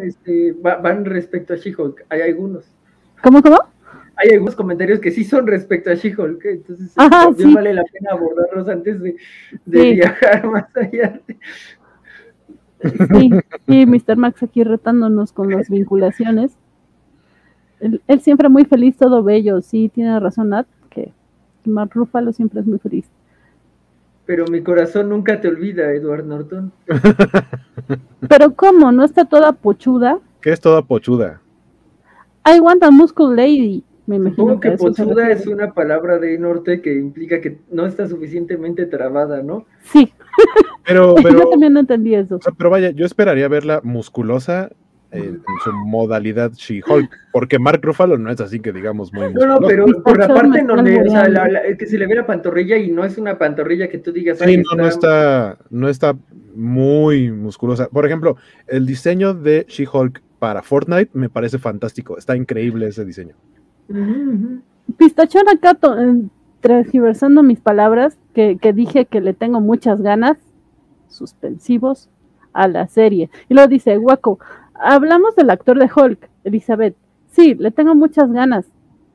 este, 0.04 0.56
van 0.62 1.06
respecto 1.06 1.54
a 1.54 1.58
She-Hulk, 1.58 2.06
hay 2.10 2.22
algunos. 2.22 2.66
¿Cómo, 3.22 3.42
cómo? 3.42 3.58
Hay 4.22 4.34
algunos 4.34 4.56
comentarios 4.56 5.00
que 5.00 5.12
sí 5.12 5.24
son 5.24 5.48
respecto 5.48 5.90
a 5.90 5.94
She-Hulk, 5.94 6.44
entonces 6.44 6.94
vale 7.54 7.74
la 7.74 7.84
pena 7.86 8.12
abordarlos 8.12 8.68
antes 8.68 9.02
de, 9.02 9.16
viajar 9.66 10.46
más 10.52 10.66
allá. 10.76 11.22
Sí, 12.82 13.32
sí, 13.66 13.86
Mr. 13.86 14.18
Max 14.18 14.44
aquí 14.44 14.64
retándonos 14.64 15.32
con 15.32 15.50
las 15.50 15.70
vinculaciones. 15.70 16.58
Él, 17.80 18.02
siempre 18.20 18.50
muy 18.50 18.66
feliz, 18.66 18.98
todo 18.98 19.24
bello. 19.24 19.62
Sí, 19.62 19.88
tiene 19.88 20.20
razón, 20.20 20.50
Nat, 20.50 20.68
que 20.90 21.14
Mark 21.64 21.92
Ruffalo 21.94 22.34
siempre 22.34 22.60
es 22.60 22.66
muy 22.66 22.80
feliz. 22.80 23.10
Pero 24.26 24.46
mi 24.48 24.62
corazón 24.62 25.10
nunca 25.10 25.40
te 25.40 25.48
olvida, 25.48 25.94
Edward 25.94 26.26
Norton. 26.26 26.74
Pero 28.30 28.54
¿cómo? 28.54 28.92
¿No 28.92 29.06
está 29.06 29.26
toda 29.26 29.54
pochuda? 29.54 30.20
¿Qué 30.42 30.52
es 30.52 30.60
toda 30.60 30.82
pochuda? 30.82 31.42
I 32.46 32.60
want 32.60 32.84
a 32.84 32.92
muscle 32.92 33.36
lady. 33.36 33.84
Me 34.10 34.16
imagino 34.16 34.60
que, 34.60 34.72
pochuda 34.72 35.30
es 35.30 35.46
una 35.46 35.72
palabra 35.72 36.18
de 36.18 36.40
norte 36.40 36.82
que 36.82 36.96
implica 36.96 37.42
que 37.42 37.60
no 37.70 37.86
está 37.86 38.08
suficientemente 38.08 38.88
trabada, 38.88 39.44
¿no? 39.44 39.68
Sí. 39.84 40.12
Pero, 40.84 41.14
pero 41.24 41.42
yo 41.42 41.50
también 41.52 41.74
no 41.74 41.82
entendí 41.82 42.16
eso. 42.16 42.40
pero 42.58 42.72
vaya, 42.72 42.90
yo 42.90 43.06
esperaría 43.06 43.48
verla 43.48 43.82
musculosa 43.84 44.72
eh, 45.12 45.20
en 45.20 45.44
su 45.64 45.72
modalidad 45.86 46.52
She-Hulk, 46.54 47.12
porque 47.32 47.60
Mark 47.60 47.82
Ruffalo 47.84 48.18
no 48.18 48.32
es 48.32 48.42
así 48.42 48.60
que 48.60 48.74
digamos 48.74 49.14
muy 49.14 49.26
musculoso. 49.26 49.48
No, 49.48 49.60
no, 49.60 49.68
pero 49.68 49.86
por 50.04 50.18
la 50.18 50.28
parte 50.28 50.64
donde, 50.64 51.02
o 51.02 51.10
sea, 51.12 51.28
que 51.78 51.86
se 51.86 52.00
le 52.00 52.08
ve 52.08 52.16
la 52.16 52.26
pantorrilla 52.26 52.78
y 52.78 52.90
no 52.90 53.06
es 53.06 53.16
una 53.20 53.38
pantorrilla 53.38 53.90
que 53.90 54.00
tú 54.00 54.12
digas. 54.12 54.40
Sí, 54.40 54.58
no, 54.58 54.76
no 54.76 54.88
está, 54.88 55.60
no 55.70 55.88
está 55.88 56.18
muy 56.56 57.32
musculosa. 57.32 57.88
Por 57.90 58.08
ejemplo, 58.08 58.38
el 58.66 58.88
diseño 58.88 59.36
de 59.36 59.68
She-Hulk 59.70 60.24
para 60.40 60.64
Fortnite 60.64 61.12
me 61.14 61.30
parece 61.30 61.60
fantástico, 61.60 62.18
está 62.18 62.36
increíble 62.36 62.88
ese 62.88 63.06
diseño. 63.06 63.36
Pistachón 64.98 65.50
acá 65.50 65.78
eh, 65.82 66.24
transversando 66.62 67.44
mis 67.44 67.60
palabras, 67.60 68.18
que, 68.34 68.58
dije 68.74 69.06
que 69.06 69.22
le 69.22 69.34
tengo 69.34 69.60
muchas 69.60 70.02
ganas, 70.02 70.38
suspensivos, 71.08 72.10
a 72.54 72.68
la 72.68 72.88
serie. 72.88 73.30
Y 73.48 73.54
luego 73.54 73.70
dice, 73.70 73.98
Guaco, 73.98 74.40
hablamos 74.74 75.36
del 75.36 75.50
actor 75.50 75.78
de 75.78 75.90
Hulk, 75.94 76.30
Elizabeth. 76.44 76.96
Sí, 77.32 77.56
le 77.56 77.72
tengo 77.72 77.96
muchas 77.96 78.32
ganas 78.32 78.66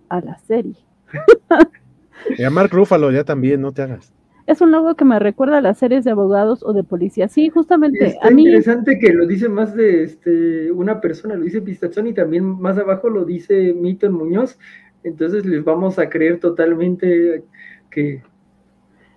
a 0.08 0.20
la 0.20 0.38
serie. 0.38 0.76
y 2.38 2.42
a 2.42 2.50
Mark 2.50 2.70
Ruffalo 2.72 3.10
ya 3.10 3.24
también, 3.24 3.60
no 3.60 3.72
te 3.72 3.82
hagas. 3.82 4.12
Es 4.46 4.60
un 4.60 4.72
logo 4.72 4.94
que 4.94 5.06
me 5.06 5.18
recuerda 5.18 5.58
a 5.58 5.60
las 5.62 5.78
series 5.78 6.04
de 6.04 6.10
abogados 6.10 6.62
o 6.62 6.74
de 6.74 6.84
policía. 6.84 7.28
Sí, 7.28 7.48
justamente. 7.48 8.06
Está 8.06 8.30
interesante 8.30 8.98
que 8.98 9.12
lo 9.12 9.26
dice 9.26 9.48
más 9.48 9.74
de 9.74 10.02
este, 10.02 10.70
una 10.70 11.00
persona, 11.00 11.34
lo 11.34 11.44
dice 11.44 11.62
Pistachón 11.62 12.08
y 12.08 12.12
también 12.12 12.44
más 12.60 12.76
abajo 12.76 13.08
lo 13.08 13.24
dice 13.24 13.72
Milton 13.72 14.12
Muñoz. 14.12 14.58
Entonces 15.02 15.46
les 15.46 15.64
vamos 15.64 15.98
a 15.98 16.08
creer 16.10 16.40
totalmente 16.40 17.44
que. 17.90 18.22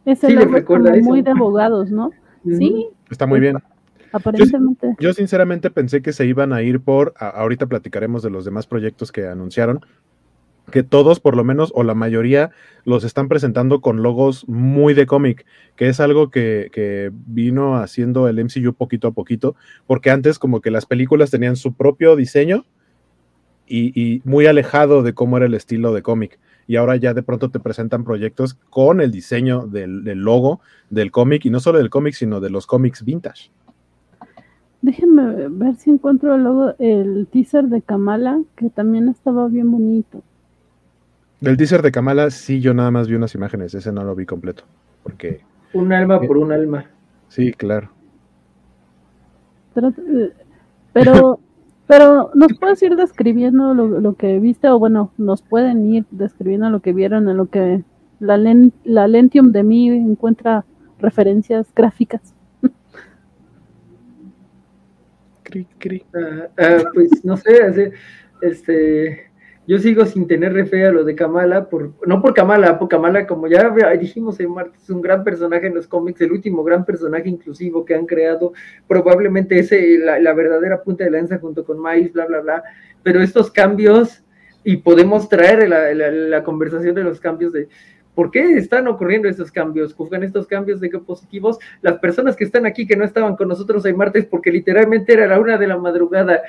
Es 0.05 0.23
el 0.23 0.39
sí, 0.39 1.01
muy 1.01 1.21
de 1.21 1.31
abogados, 1.31 1.91
¿no? 1.91 2.11
Sí. 2.45 2.87
Está 3.09 3.25
muy 3.25 3.41
bien. 3.41 3.57
Aparentemente. 4.13 4.95
Yo, 4.99 5.11
sinceramente 5.11 5.69
pensé 5.69 6.01
que 6.01 6.13
se 6.13 6.25
iban 6.25 6.53
a 6.53 6.61
ir 6.61 6.79
por, 6.79 7.13
ahorita 7.17 7.65
platicaremos 7.65 8.23
de 8.23 8.29
los 8.29 8.45
demás 8.45 8.65
proyectos 8.65 9.11
que 9.11 9.27
anunciaron, 9.27 9.81
que 10.71 10.83
todos, 10.83 11.19
por 11.19 11.35
lo 11.35 11.43
menos, 11.43 11.71
o 11.75 11.83
la 11.83 11.93
mayoría, 11.93 12.51
los 12.83 13.03
están 13.03 13.29
presentando 13.29 13.79
con 13.79 14.03
logos 14.03 14.47
muy 14.47 14.93
de 14.93 15.05
cómic, 15.05 15.45
que 15.75 15.87
es 15.87 15.99
algo 15.99 16.29
que, 16.29 17.11
vino 17.25 17.77
haciendo 17.77 18.27
el 18.27 18.43
MCU 18.43 18.73
poquito 18.73 19.07
a 19.07 19.11
poquito, 19.11 19.55
porque 19.85 20.11
antes 20.11 20.39
como 20.39 20.61
que 20.61 20.71
las 20.71 20.85
películas 20.85 21.31
tenían 21.31 21.55
su 21.55 21.73
propio 21.73 22.15
diseño 22.15 22.65
y, 23.65 24.21
muy 24.25 24.45
alejado 24.45 25.03
de 25.03 25.13
cómo 25.13 25.37
era 25.37 25.45
el 25.45 25.53
estilo 25.53 25.93
de 25.93 26.01
cómic. 26.01 26.39
Y 26.67 26.75
ahora 26.75 26.97
ya 26.97 27.13
de 27.13 27.23
pronto 27.23 27.49
te 27.49 27.61
presentan 27.61 28.03
proyectos 28.03 28.55
con 28.69 28.99
el 28.99 29.09
diseño 29.11 29.67
del, 29.67 30.03
logo 30.03 30.59
del 30.89 31.11
cómic, 31.11 31.45
y 31.45 31.49
no 31.49 31.61
solo 31.61 31.77
del 31.77 31.89
cómic, 31.89 32.13
sino 32.13 32.41
de 32.41 32.49
los 32.49 32.67
cómics 32.67 33.05
vintage. 33.05 33.51
Déjenme 34.81 35.47
ver 35.49 35.75
si 35.75 35.89
encuentro 35.89 36.35
el 36.35 36.43
logo, 36.43 36.75
el 36.77 37.27
teaser 37.31 37.65
de 37.65 37.81
Kamala, 37.81 38.41
que 38.57 38.69
también 38.69 39.07
estaba 39.07 39.47
bien 39.47 39.71
bonito. 39.71 40.23
Del 41.39 41.55
teaser 41.55 41.81
de 41.81 41.91
Kamala, 41.91 42.31
sí, 42.31 42.59
yo 42.61 42.73
nada 42.73 42.89
más 42.89 43.07
vi 43.07 43.15
unas 43.15 43.35
imágenes, 43.35 43.73
ese 43.75 43.91
no 43.91 44.03
lo 44.03 44.15
vi 44.15 44.25
completo. 44.25 44.63
Porque. 45.03 45.41
Un 45.73 45.93
alma 45.93 46.19
por 46.19 46.37
un 46.37 46.51
alma. 46.51 46.89
Sí, 47.27 47.53
claro. 47.53 47.91
Pero, 49.73 49.93
pero, 51.87 52.31
¿nos 52.33 52.57
puedes 52.59 52.81
ir 52.81 52.95
describiendo 52.95 53.73
lo, 53.75 54.13
que 54.15 54.39
viste? 54.39 54.69
O 54.69 54.79
bueno, 54.79 55.11
nos 55.17 55.43
pueden 55.43 55.85
ir 55.93 56.05
describiendo 56.09 56.69
lo 56.69 56.79
que 56.79 56.93
vieron, 56.93 57.29
en 57.29 57.37
lo 57.37 57.47
que 57.47 57.83
la, 58.19 58.37
la 58.83 59.07
Lentium 59.07 59.51
de 59.51 59.63
mí 59.63 59.89
encuentra 59.89 60.65
referencias 60.99 61.67
gráficas. 61.75 62.33
Cri, 65.43 65.67
cri. 65.77 66.03
Ah, 66.13 66.47
ah, 66.57 66.83
pues 66.93 67.23
no 67.23 67.37
sé, 67.37 67.93
este 68.41 69.26
yo 69.67 69.77
sigo 69.79 70.05
sin 70.05 70.27
tener 70.27 70.65
fe 70.67 70.85
a 70.85 70.91
lo 70.91 71.03
de 71.03 71.13
Kamala, 71.13 71.67
por, 71.69 71.91
no 72.07 72.21
por 72.21 72.33
Kamala, 72.33 72.79
por 72.79 72.87
Kamala, 72.87 73.27
como 73.27 73.47
ya 73.47 73.69
dijimos 73.99 74.39
en 74.39 74.51
martes, 74.51 74.81
es 74.81 74.89
un 74.89 75.01
gran 75.01 75.25
personaje 75.25 75.67
en 75.67 75.75
los 75.75 75.87
cómics, 75.87 76.21
el 76.21 76.31
último 76.31 76.63
gran 76.63 76.85
personaje 76.85 77.27
inclusivo 77.27 77.83
que 77.83 77.93
han 77.93 78.05
creado, 78.05 78.53
probablemente 78.87 79.59
es 79.59 79.69
la, 79.99 80.33
verdadera 80.33 80.81
punta 80.81 81.03
de 81.03 81.11
lanza 81.11 81.37
junto 81.37 81.65
con 81.65 81.81
Miles, 81.83 82.13
bla, 82.13 82.25
bla, 82.27 82.39
bla, 82.39 82.63
pero 83.03 83.21
estos 83.21 83.51
cambios, 83.51 84.23
y 84.63 84.77
podemos 84.77 85.27
traer 85.27 85.67
la, 85.67 86.43
conversación 86.43 86.95
de 86.95 87.03
los 87.03 87.19
cambios 87.19 87.51
de, 87.51 87.67
¿Por 88.15 88.31
qué 88.31 88.57
están 88.57 88.87
ocurriendo 88.87 89.29
estos 89.29 89.51
cambios? 89.51 89.93
¿Juzgan 89.93 90.23
estos 90.23 90.47
cambios 90.47 90.79
de 90.79 90.89
qué 90.89 90.97
positivos? 90.97 91.59
Las 91.83 91.99
personas 91.99 92.35
que 92.35 92.45
están 92.45 92.65
aquí 92.65 92.87
que 92.87 92.95
no 92.95 93.05
estaban 93.05 93.35
con 93.35 93.47
nosotros 93.47 93.85
el 93.85 93.95
martes 93.95 94.25
porque 94.25 94.51
literalmente 94.51 95.13
era 95.13 95.27
la 95.27 95.39
una 95.39 95.55
de 95.55 95.67
la 95.67 95.77
madrugada, 95.77 96.41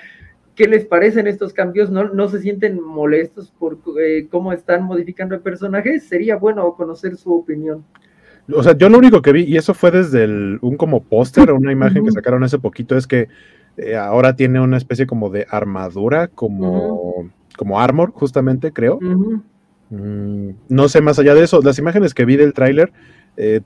¿Qué 0.58 0.66
les 0.66 0.84
parecen 0.84 1.28
estos 1.28 1.52
cambios? 1.52 1.88
¿No, 1.88 2.12
no 2.12 2.28
se 2.28 2.40
sienten 2.40 2.82
molestos 2.82 3.52
por 3.56 3.78
eh, 4.02 4.26
cómo 4.28 4.52
están 4.52 4.82
modificando 4.82 5.36
el 5.36 5.40
personaje? 5.40 6.00
Sería 6.00 6.34
bueno 6.34 6.74
conocer 6.74 7.16
su 7.16 7.32
opinión. 7.32 7.84
O 8.52 8.60
sea, 8.64 8.76
yo 8.76 8.88
lo 8.88 8.98
único 8.98 9.22
que 9.22 9.30
vi, 9.30 9.44
y 9.44 9.56
eso 9.56 9.72
fue 9.72 9.92
desde 9.92 10.26
un 10.60 10.76
como 10.76 11.00
póster, 11.04 11.52
una 11.52 11.70
imagen 11.70 12.04
que 12.04 12.10
sacaron 12.10 12.42
hace 12.42 12.58
poquito, 12.58 12.96
es 12.96 13.06
que 13.06 13.28
eh, 13.76 13.94
ahora 13.94 14.34
tiene 14.34 14.58
una 14.58 14.78
especie 14.78 15.06
como 15.06 15.30
de 15.30 15.46
armadura, 15.48 16.26
como, 16.26 17.30
como 17.56 17.78
armor, 17.78 18.10
justamente, 18.10 18.72
creo. 18.72 18.98
Mm, 19.90 20.50
no 20.68 20.88
sé 20.88 21.00
más 21.00 21.20
allá 21.20 21.36
de 21.36 21.44
eso. 21.44 21.60
Las 21.62 21.78
imágenes 21.78 22.14
que 22.14 22.24
vi 22.24 22.36
del 22.36 22.52
tráiler 22.52 22.90
Eh, 23.40 23.60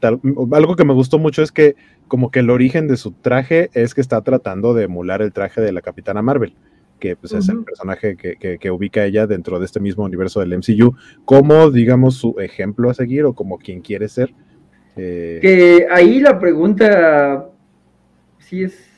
algo 0.52 0.76
que 0.76 0.84
me 0.84 0.92
gustó 0.92 1.18
mucho 1.18 1.42
es 1.42 1.50
que 1.50 1.76
como 2.06 2.30
que 2.30 2.40
el 2.40 2.50
origen 2.50 2.88
de 2.88 2.98
su 2.98 3.12
traje 3.12 3.70
es 3.72 3.94
que 3.94 4.02
está 4.02 4.20
tratando 4.20 4.74
de 4.74 4.84
emular 4.84 5.22
el 5.22 5.32
traje 5.32 5.62
de 5.62 5.72
la 5.72 5.80
Capitana 5.80 6.20
Marvel, 6.20 6.52
que 7.02 7.16
pues, 7.16 7.32
es 7.32 7.48
el 7.48 7.64
personaje 7.64 8.16
que, 8.16 8.58
que, 8.60 8.70
ubica 8.70 9.04
ella 9.04 9.26
dentro 9.26 9.58
de 9.58 9.66
este 9.66 9.80
mismo 9.80 10.04
universo 10.04 10.38
del 10.38 10.56
MCU, 10.56 10.94
como 11.24 11.68
digamos 11.72 12.14
su 12.14 12.38
ejemplo 12.38 12.90
a 12.90 12.94
seguir 12.94 13.24
o 13.24 13.32
como 13.32 13.58
quien 13.58 13.80
quiere 13.80 14.08
ser. 14.08 14.32
Eh, 14.96 15.40
que 15.42 15.86
ahí 15.90 16.20
la 16.20 16.38
pregunta 16.38 17.48
si 18.38 18.62
es, 18.62 18.88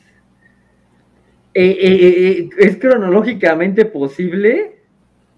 eh, 1.54 2.50
es 2.58 2.76
cronológicamente 2.76 3.86
posible 3.86 4.72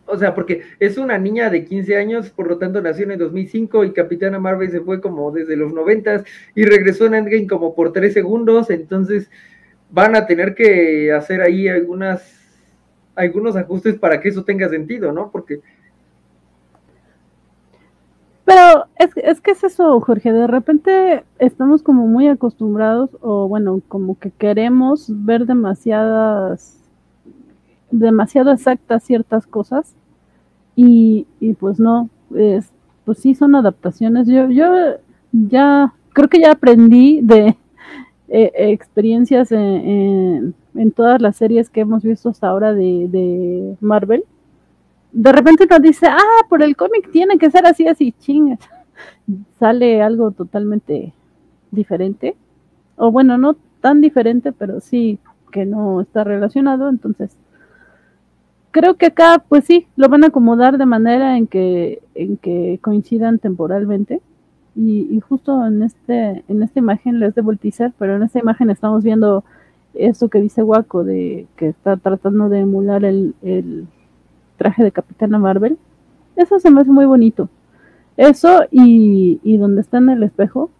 o 0.09 0.17
sea, 0.17 0.35
porque 0.35 0.63
es 0.81 0.99
una 0.99 1.19
niña 1.19 1.51
de 1.51 1.65
15 1.65 1.97
años, 1.97 2.31
por 2.31 2.49
lo 2.49 2.59
tanto 2.59 2.81
nació 2.81 3.05
en 3.05 3.13
el 3.13 3.19
2005 3.19 3.85
y 3.85 3.93
Capitana 3.93 4.39
Marvel 4.39 4.71
se 4.71 4.81
fue 4.81 5.01
como 5.01 5.31
desde 5.31 5.57
los 5.57 5.73
90 5.73 6.25
y 6.55 6.65
regresó 6.65 7.07
en 7.07 7.15
Endgame 7.15 7.49
como 7.49 7.75
por 7.75 7.93
3 7.93 8.13
segundos, 8.13 8.71
entonces 8.71 9.29
van 9.91 10.15
a 10.15 10.27
tener 10.27 10.55
que 10.55 11.13
hacer 11.13 11.43
ahí 11.43 11.69
algunas 11.69 12.46
algunos 13.17 13.57
ajustes 13.57 13.99
para 13.99 14.21
que 14.21 14.29
eso 14.29 14.45
tenga 14.45 14.69
sentido, 14.69 15.13
¿no? 15.13 15.31
Porque 15.31 15.61
pero 18.45 18.87
es, 18.97 19.11
es 19.17 19.41
que 19.41 19.51
es 19.51 19.65
eso, 19.65 20.01
Jorge, 20.01 20.33
de 20.33 20.47
repente 20.47 21.25
estamos 21.41 21.83
como 21.83 22.07
muy 22.07 22.29
acostumbrados 22.29 23.11
o 23.21 23.49
bueno, 23.49 23.83
como 23.89 24.17
que 24.21 24.31
queremos 24.31 25.07
ver 25.09 25.47
demasiadas 25.47 26.77
demasiado 27.91 28.53
exactas 28.53 29.03
ciertas 29.03 29.47
cosas 29.47 29.95
y, 30.77 31.27
pues 31.59 31.81
no, 31.81 32.11
es, 32.35 32.71
pues 33.05 33.19
sí 33.19 33.35
son 33.35 33.55
adaptaciones. 33.55 34.29
Yo, 34.29 34.49
yo 34.51 34.97
ya 35.33 35.95
creo 36.13 36.29
que 36.29 36.41
ya 36.41 36.53
aprendí 36.53 37.21
de 37.23 37.57
eh, 38.29 38.53
experiencias 38.55 39.51
en, 39.53 40.55
todas 40.93 41.21
las 41.21 41.37
series 41.37 41.71
que 41.71 41.81
hemos 41.81 42.03
visto 42.03 42.29
hasta 42.29 42.49
ahora 42.49 42.73
de, 42.75 43.77
Marvel. 43.81 44.25
De 45.13 45.33
repente 45.33 45.67
nos 45.67 45.81
dice, 45.81 46.07
ah, 46.07 46.47
por 46.49 46.63
el 46.63 46.77
cómic 46.77 47.11
tiene 47.11 47.39
que 47.39 47.51
ser 47.51 47.67
así, 47.67 47.87
así, 47.89 48.13
chingas. 48.13 48.61
Sale 49.59 50.03
algo 50.03 50.31
totalmente 50.31 51.13
diferente. 51.71 52.37
O 52.97 53.11
bueno, 53.11 53.39
no 53.39 53.57
tan 53.81 54.01
diferente, 54.01 54.53
pero 54.53 54.81
sí 54.81 55.19
que 55.53 55.65
no 55.67 56.01
está 56.01 56.25
relacionado. 56.25 56.89
Entonces, 56.89 57.37
creo 58.71 58.97
que 58.97 59.07
acá, 59.07 59.43
pues 59.49 59.65
sí, 59.65 59.87
lo 59.97 60.09
van 60.09 60.25
a 60.25 60.27
acomodar 60.27 60.77
de 60.77 60.85
manera 60.87 61.39
en 61.39 61.47
que, 61.47 62.03
en 62.15 62.37
que 62.37 62.79
coincidan 62.83 63.39
temporalmente. 63.39 64.21
Y, 64.75 65.19
justo 65.27 65.67
en 65.67 65.83
este, 65.83 66.45
en 66.49 66.63
esta 66.63 66.79
imagen 66.79 67.19
les 67.19 67.35
debo 67.35 67.51
el 67.51 67.59
pero 67.99 68.17
en 68.17 68.23
esta 68.23 68.39
imagen 68.39 68.69
estamos 68.69 69.03
viendo 69.03 69.43
eso 69.99 70.29
que 70.29 70.41
dice 70.41 70.63
Waco 70.63 71.05
de 71.05 71.47
que 71.57 71.69
está 71.69 71.97
tratando 71.97 72.49
de 72.49 72.61
emular 72.61 73.05
el, 73.05 73.35
traje 74.57 74.85
de 74.85 74.93
Capitana 74.93 75.39
Marvel. 75.39 75.79
Eso 76.35 76.59
se 76.59 76.71
me 76.71 76.81
hace 76.81 76.91
muy 76.91 77.07
bonito. 77.07 77.49
Eso 78.17 78.65
y, 78.71 79.41
y 79.43 79.59
donde 79.59 79.83
está 79.83 79.99
en 79.99 80.09
el 80.11 80.23
espejo, 80.23 80.71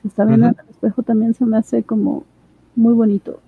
se 0.00 0.08
está 0.08 0.24
viendo 0.24 0.46
en 0.46 0.56
el 0.58 0.70
espejo 0.70 1.02
también 1.02 1.34
se 1.34 1.44
me 1.44 1.56
hace 1.56 1.84
como 1.84 2.24
muy 2.74 2.92
bonito. 2.94 3.40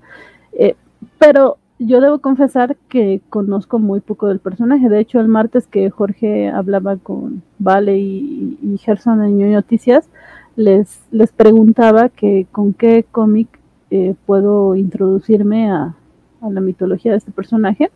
Eh, 0.53 0.77
pero 1.19 1.59
yo 1.79 2.01
debo 2.01 2.21
confesar 2.21 2.77
que 2.89 3.21
conozco 3.29 3.79
muy 3.79 4.01
poco 4.01 4.29
del 4.29 4.39
personaje. 4.39 4.89
De 4.89 5.01
hecho, 5.01 5.21
el 5.21 5.29
martes 5.29 5.67
que 5.67 5.91
Jorge 5.91 6.49
hablaba 6.49 6.97
con 6.97 7.43
Vale 7.59 7.99
y, 7.99 8.79
Gerson 8.79 9.23
en 9.23 9.39
New 9.39 9.53
Noticias, 9.53 10.09
les, 10.57 11.03
les 11.11 11.33
preguntaba 11.33 12.09
que 12.09 12.47
con 12.53 12.73
qué 12.73 13.05
cómic 13.11 13.49
eh, 13.91 14.15
puedo 14.27 14.75
introducirme 14.75 15.71
a, 15.71 15.95
la 16.43 16.61
mitología 16.61 17.13
de 17.13 17.19
este 17.19 17.33
personaje. 17.33 17.91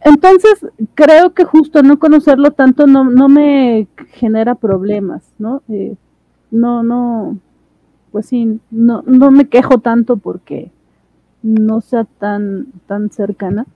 Entonces, 0.00 0.66
creo 0.94 1.32
que 1.32 1.44
justo 1.44 1.82
no 1.84 2.00
conocerlo 2.00 2.50
tanto 2.50 2.88
no, 2.88 3.04
no 3.04 3.28
me 3.28 3.86
genera 4.08 4.56
problemas, 4.56 5.32
¿no? 5.38 5.62
Eh, 5.68 5.94
no, 6.50 6.82
no, 6.82 7.38
pues 8.10 8.26
sí, 8.26 8.60
no, 8.70 9.02
no 9.06 9.30
me 9.30 9.48
quejo 9.48 9.78
tanto 9.78 10.16
porque 10.16 10.72
no 11.42 11.80
sea 11.80 12.04
tan, 12.04 12.66
tan 12.86 13.10
cercana. 13.10 13.66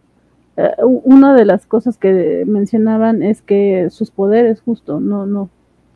Eh, 0.56 0.70
una 0.82 1.34
de 1.34 1.44
las 1.44 1.66
cosas 1.66 1.96
que 1.96 2.44
mencionaban 2.46 3.22
es 3.22 3.42
que 3.42 3.88
sus 3.90 4.10
poderes 4.10 4.60
justo 4.60 5.00
no, 5.00 5.26
no, 5.26 5.50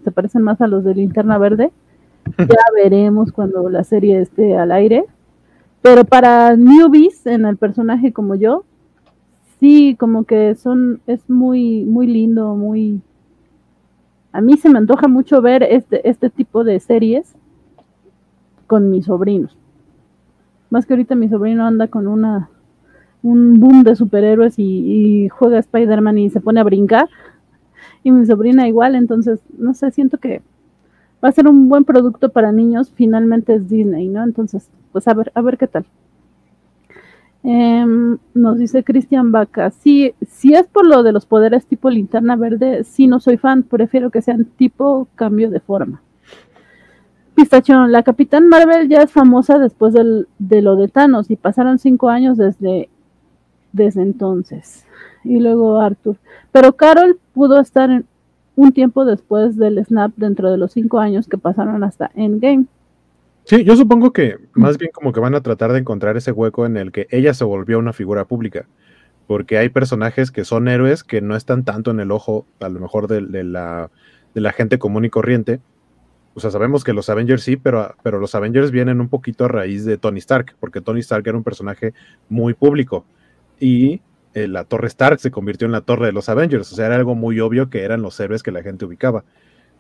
se 0.05 0.11
parecen 0.11 0.43
más 0.43 0.61
a 0.61 0.67
los 0.67 0.85
de 0.85 0.95
Linterna 0.95 1.39
Verde. 1.39 1.73
Ya 2.39 2.65
veremos 2.75 3.33
cuando 3.33 3.69
la 3.69 3.85
serie 3.85 4.21
esté 4.21 4.57
al 4.57 4.73
aire. 4.73 5.05
Pero 5.83 6.05
para 6.05 6.57
newbies 6.57 7.27
en 7.27 7.45
el 7.47 7.57
personaje 7.57 8.13
como 8.13 8.35
yo, 8.35 8.65
sí, 9.61 9.97
como 9.99 10.25
que 10.25 10.55
son, 10.57 11.01
es 11.07 11.29
muy, 11.31 11.85
muy 11.85 12.07
lindo, 12.07 12.57
muy... 12.57 13.01
A 14.33 14.41
mí 14.41 14.57
se 14.57 14.69
me 14.69 14.79
antoja 14.79 15.09
mucho 15.09 15.41
ver 15.41 15.63
este, 15.63 16.09
este 16.09 16.29
tipo 16.29 16.65
de 16.65 16.81
series 16.81 17.35
con 18.67 18.91
mis 18.91 19.07
sobrinos 19.07 19.57
más 20.71 20.87
que 20.87 20.93
ahorita 20.93 21.15
mi 21.15 21.29
sobrino 21.29 21.67
anda 21.67 21.89
con 21.89 22.07
una 22.07 22.51
un 23.23 23.59
boom 23.59 23.83
de 23.83 23.97
superhéroes 23.97 24.55
y, 24.59 25.29
juega 25.31 25.59
Spider-Man 25.59 26.19
y 26.19 26.31
se 26.31 26.41
pone 26.41 26.61
a 26.61 26.65
brincar. 26.65 27.09
Y 28.05 28.13
mi 28.13 28.25
sobrina 28.25 28.69
igual, 28.69 28.95
entonces, 28.95 29.41
no 29.59 29.75
sé, 29.75 29.91
siento 29.91 30.19
que 30.19 30.43
va 31.25 31.29
a 31.29 31.33
ser 31.33 31.49
un 31.49 31.69
buen 31.69 31.85
producto 31.85 32.31
para 32.31 32.53
niños. 32.53 32.93
Finalmente 32.95 33.55
es 33.55 33.69
Disney, 33.69 34.09
¿no? 34.09 34.23
Entonces, 34.23 34.69
pues 34.93 35.09
a 35.09 35.15
ver, 35.15 35.33
a 35.35 35.41
ver 35.41 35.59
qué 35.59 35.67
tal. 35.67 35.87
Em, 37.49 38.19
nos 38.35 38.59
dice 38.59 38.83
Cristian 38.83 39.31
Vaca, 39.31 39.71
si 39.71 40.13
es 40.43 40.67
por 40.67 40.85
lo 40.85 41.05
de 41.05 41.13
los 41.13 41.27
poderes 41.27 41.65
tipo 41.67 41.91
linterna 41.91 42.35
verde, 42.35 42.83
sí 42.83 43.07
no 43.07 43.21
soy 43.21 43.37
fan, 43.37 43.63
prefiero 43.63 44.11
que 44.11 44.21
sean 44.21 44.47
tipo 44.57 45.07
cambio 45.15 45.49
de 45.49 45.61
forma. 45.61 46.03
Pistachón, 47.37 47.93
la 47.93 48.03
Capitán 48.03 48.49
Marvel 48.49 48.89
ya 48.89 49.03
es 49.03 49.13
famosa 49.13 49.59
después 49.59 49.95
de 49.95 50.63
lo 50.63 50.77
de 50.77 50.89
Thanos 50.89 51.31
y 51.31 51.37
pasaron 51.37 51.79
cinco 51.79 52.09
años 52.09 52.39
desde, 52.39 52.89
desde 53.73 54.03
entonces. 54.03 54.85
Y 55.23 55.39
luego 55.39 55.79
Arthur. 55.79 56.17
Pero 56.51 56.73
Carol 56.73 57.21
pudo 57.35 57.61
estar 57.61 58.05
un 58.57 58.73
tiempo 58.73 59.05
después 59.05 59.57
del 59.57 59.85
snap 59.85 60.13
dentro 60.17 60.51
de 60.51 60.59
los 60.59 60.73
cinco 60.73 60.99
años 60.99 61.29
que 61.29 61.39
pasaron 61.39 61.85
hasta 61.85 62.11
Endgame. 62.15 62.67
Sí, 63.45 63.63
yo 63.63 63.77
supongo 63.77 64.13
que 64.13 64.39
más 64.55 64.77
bien 64.77 64.91
como 64.93 65.13
que 65.13 65.21
van 65.21 65.37
a 65.37 65.41
tratar 65.41 65.73
de 65.73 65.79
encontrar 65.79 66.17
ese 66.17 66.33
hueco 66.33 66.67
en 66.67 66.77
el 66.77 66.91
que 66.91 67.07
ella 67.11 67.33
se 67.33 67.45
volvió 67.45 67.79
una 67.79 67.93
figura 67.93 68.25
pública. 68.25 68.67
Porque 69.29 69.59
hay 69.59 69.69
personajes 69.69 70.31
que 70.31 70.45
son 70.45 70.69
héroes 70.69 71.05
que 71.05 71.21
no 71.21 71.37
están 71.37 71.65
tanto 71.65 71.91
en 71.91 72.01
el 72.01 72.11
ojo, 72.11 72.47
a 72.61 72.69
lo 72.69 72.81
mejor 72.81 73.07
de, 73.07 73.45
la, 73.45 73.91
de 74.35 74.41
la 74.41 74.53
gente 74.53 74.79
común 74.79 75.05
y 75.05 75.11
corriente, 75.11 75.61
o 76.37 76.41
sea, 76.41 76.51
sabemos 76.51 76.85
que 76.85 76.93
los 76.93 77.09
Avengers 77.09 77.43
sí, 77.43 77.57
pero, 77.57 77.95
pero 78.03 78.19
los 78.21 78.35
Avengers 78.35 78.71
vienen 78.71 79.01
un 79.01 79.09
poquito 79.09 79.47
a 79.47 79.49
raíz 79.49 79.87
de 79.87 79.97
Tony 79.97 80.19
Stark, 80.19 80.55
porque 80.61 80.83
Tony 80.83 81.01
Stark 81.01 81.27
era 81.27 81.35
un 81.35 81.43
personaje 81.43 81.95
muy 82.29 82.53
público. 82.53 83.07
Y 83.59 84.03
eh, 84.37 84.49
la 84.49 84.65
Torre 84.65 84.89
Stark 84.89 85.19
se 85.19 85.31
convirtió 85.31 85.67
en 85.67 85.73
la 85.73 85.81
Torre 85.81 86.07
de 86.07 86.13
los 86.13 86.29
Avengers. 86.29 86.73
O 86.73 86.77
sea, 86.77 86.87
era 86.87 86.97
algo 86.97 87.15
muy 87.15 87.41
obvio 87.41 87.71
que 87.71 87.83
eran 87.83 88.03
los 88.03 88.19
héroes 88.21 88.43
que 88.43 88.53
la 88.53 88.63
gente 88.63 88.85
ubicaba. 88.85 89.25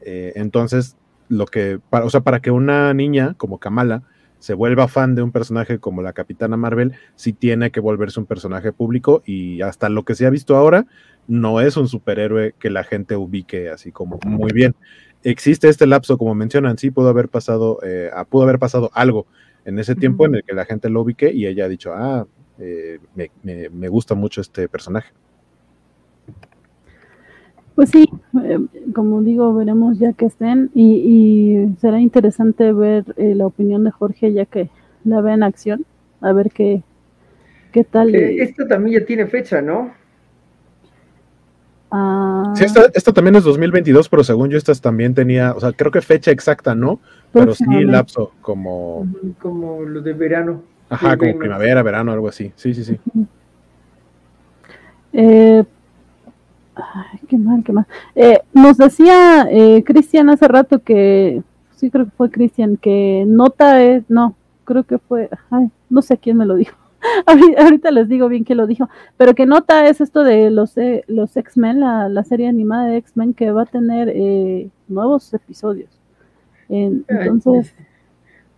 Eh, 0.00 0.32
entonces, 0.36 0.96
lo 1.28 1.46
que, 1.46 1.78
para, 1.90 2.04
o 2.04 2.10
sea, 2.10 2.22
para 2.22 2.40
que 2.40 2.50
una 2.50 2.92
niña 2.94 3.34
como 3.36 3.58
Kamala 3.58 4.02
se 4.38 4.54
vuelva 4.54 4.88
fan 4.88 5.14
de 5.14 5.22
un 5.22 5.32
personaje 5.32 5.78
como 5.78 6.02
la 6.02 6.12
Capitana 6.12 6.56
Marvel, 6.56 6.92
sí 7.16 7.32
tiene 7.32 7.70
que 7.70 7.80
volverse 7.80 8.18
un 8.18 8.26
personaje 8.26 8.72
público 8.72 9.22
y 9.26 9.62
hasta 9.62 9.88
lo 9.88 10.04
que 10.04 10.14
se 10.14 10.26
ha 10.26 10.30
visto 10.30 10.56
ahora, 10.56 10.86
no 11.26 11.60
es 11.60 11.76
un 11.76 11.88
superhéroe 11.88 12.54
que 12.58 12.70
la 12.70 12.84
gente 12.84 13.16
ubique 13.16 13.70
así 13.70 13.92
como 13.92 14.18
muy 14.24 14.52
bien 14.52 14.76
existe 15.22 15.68
este 15.68 15.86
lapso, 15.86 16.18
como 16.18 16.34
mencionan, 16.34 16.78
sí 16.78 16.90
pudo 16.90 17.08
haber 17.08 17.28
pasado, 17.28 17.80
eh, 17.82 18.10
pudo 18.28 18.44
haber 18.44 18.58
pasado 18.58 18.90
algo 18.94 19.26
en 19.64 19.78
ese 19.78 19.96
tiempo 19.96 20.26
en 20.26 20.36
el 20.36 20.44
que 20.44 20.54
la 20.54 20.64
gente 20.64 20.88
lo 20.88 21.02
ubique 21.02 21.32
y 21.32 21.46
ella 21.46 21.64
ha 21.64 21.68
dicho, 21.68 21.92
ah, 21.92 22.26
eh, 22.58 22.98
me, 23.44 23.88
gusta 23.88 24.14
mucho 24.14 24.40
este 24.40 24.68
personaje. 24.68 25.12
Pues 27.74 27.90
sí, 27.90 28.08
eh, 28.42 28.58
como 28.94 29.22
digo, 29.22 29.54
veremos 29.54 29.98
ya 29.98 30.12
que 30.14 30.26
estén 30.26 30.70
y, 30.74 31.68
será 31.80 32.00
interesante 32.00 32.72
ver 32.72 33.04
la 33.16 33.46
opinión 33.46 33.84
de 33.84 33.90
Jorge 33.90 34.32
ya 34.32 34.46
que 34.46 34.70
la 35.04 35.20
ve 35.20 35.32
en 35.32 35.42
acción, 35.42 35.84
a 36.20 36.32
ver 36.32 36.50
qué, 36.50 36.82
qué 37.72 37.84
tal. 37.84 38.14
Esto 38.14 38.66
también 38.66 39.00
ya 39.00 39.06
tiene 39.06 39.26
fecha, 39.26 39.60
¿no? 39.60 39.92
Ah. 41.90 42.52
Sí, 42.56 42.64
esta, 42.64 43.12
también 43.12 43.36
es 43.36 43.44
2022, 43.44 44.08
pero 44.08 44.24
según 44.24 44.50
yo, 44.50 44.58
esta 44.58 44.74
también 44.74 45.14
tenía, 45.14 45.52
o 45.52 45.60
sea, 45.60 45.72
creo 45.72 45.90
que 45.90 46.02
fecha 46.02 46.30
exacta 46.30 46.74
no, 46.74 47.00
pero 47.32 47.54
sí 47.54 47.64
lapso 47.84 48.32
como... 48.40 49.06
Como 49.40 49.82
lo 49.82 50.00
de 50.00 50.12
verano. 50.12 50.62
Ajá, 50.88 51.16
como 51.16 51.36
primavera, 51.38 51.82
verano, 51.82 52.12
algo 52.12 52.28
así. 52.28 52.52
Sí, 52.56 52.74
sí, 52.74 52.84
sí. 52.84 52.98
Eh, 55.12 55.64
Ay, 56.76 57.20
qué 57.26 57.38
mal, 57.38 57.64
qué 57.64 57.72
mal. 57.72 57.86
Eh, 58.14 58.40
nos 58.52 58.76
decía 58.76 59.48
eh, 59.50 59.82
Cristian 59.84 60.28
hace 60.28 60.46
rato 60.46 60.80
que, 60.80 61.42
sí 61.74 61.90
creo 61.90 62.04
que 62.04 62.10
fue 62.10 62.30
Cristian, 62.30 62.76
que 62.76 63.24
nota 63.26 63.82
es, 63.82 64.04
no, 64.10 64.36
creo 64.64 64.84
que 64.84 64.98
fue, 64.98 65.30
ay, 65.50 65.70
no 65.88 66.02
sé 66.02 66.18
quién 66.18 66.36
me 66.36 66.44
lo 66.44 66.54
dijo. 66.54 66.76
Ahorita 67.58 67.90
les 67.90 68.08
digo 68.08 68.28
bien 68.28 68.44
quién 68.44 68.58
lo 68.58 68.66
dijo, 68.66 68.90
pero 69.16 69.34
que 69.34 69.46
nota 69.46 69.88
es 69.88 70.02
esto 70.02 70.22
de 70.22 70.50
los, 70.50 70.76
eh, 70.76 71.02
los 71.06 71.34
X-Men, 71.36 71.80
la, 71.80 72.10
la, 72.10 72.24
serie 72.24 72.48
animada 72.48 72.86
de 72.86 72.98
X-Men 72.98 73.32
que 73.32 73.52
va 73.52 73.62
a 73.62 73.66
tener 73.66 74.10
eh, 74.14 74.68
nuevos 74.88 75.32
episodios. 75.32 75.90
entonces... 76.68 77.74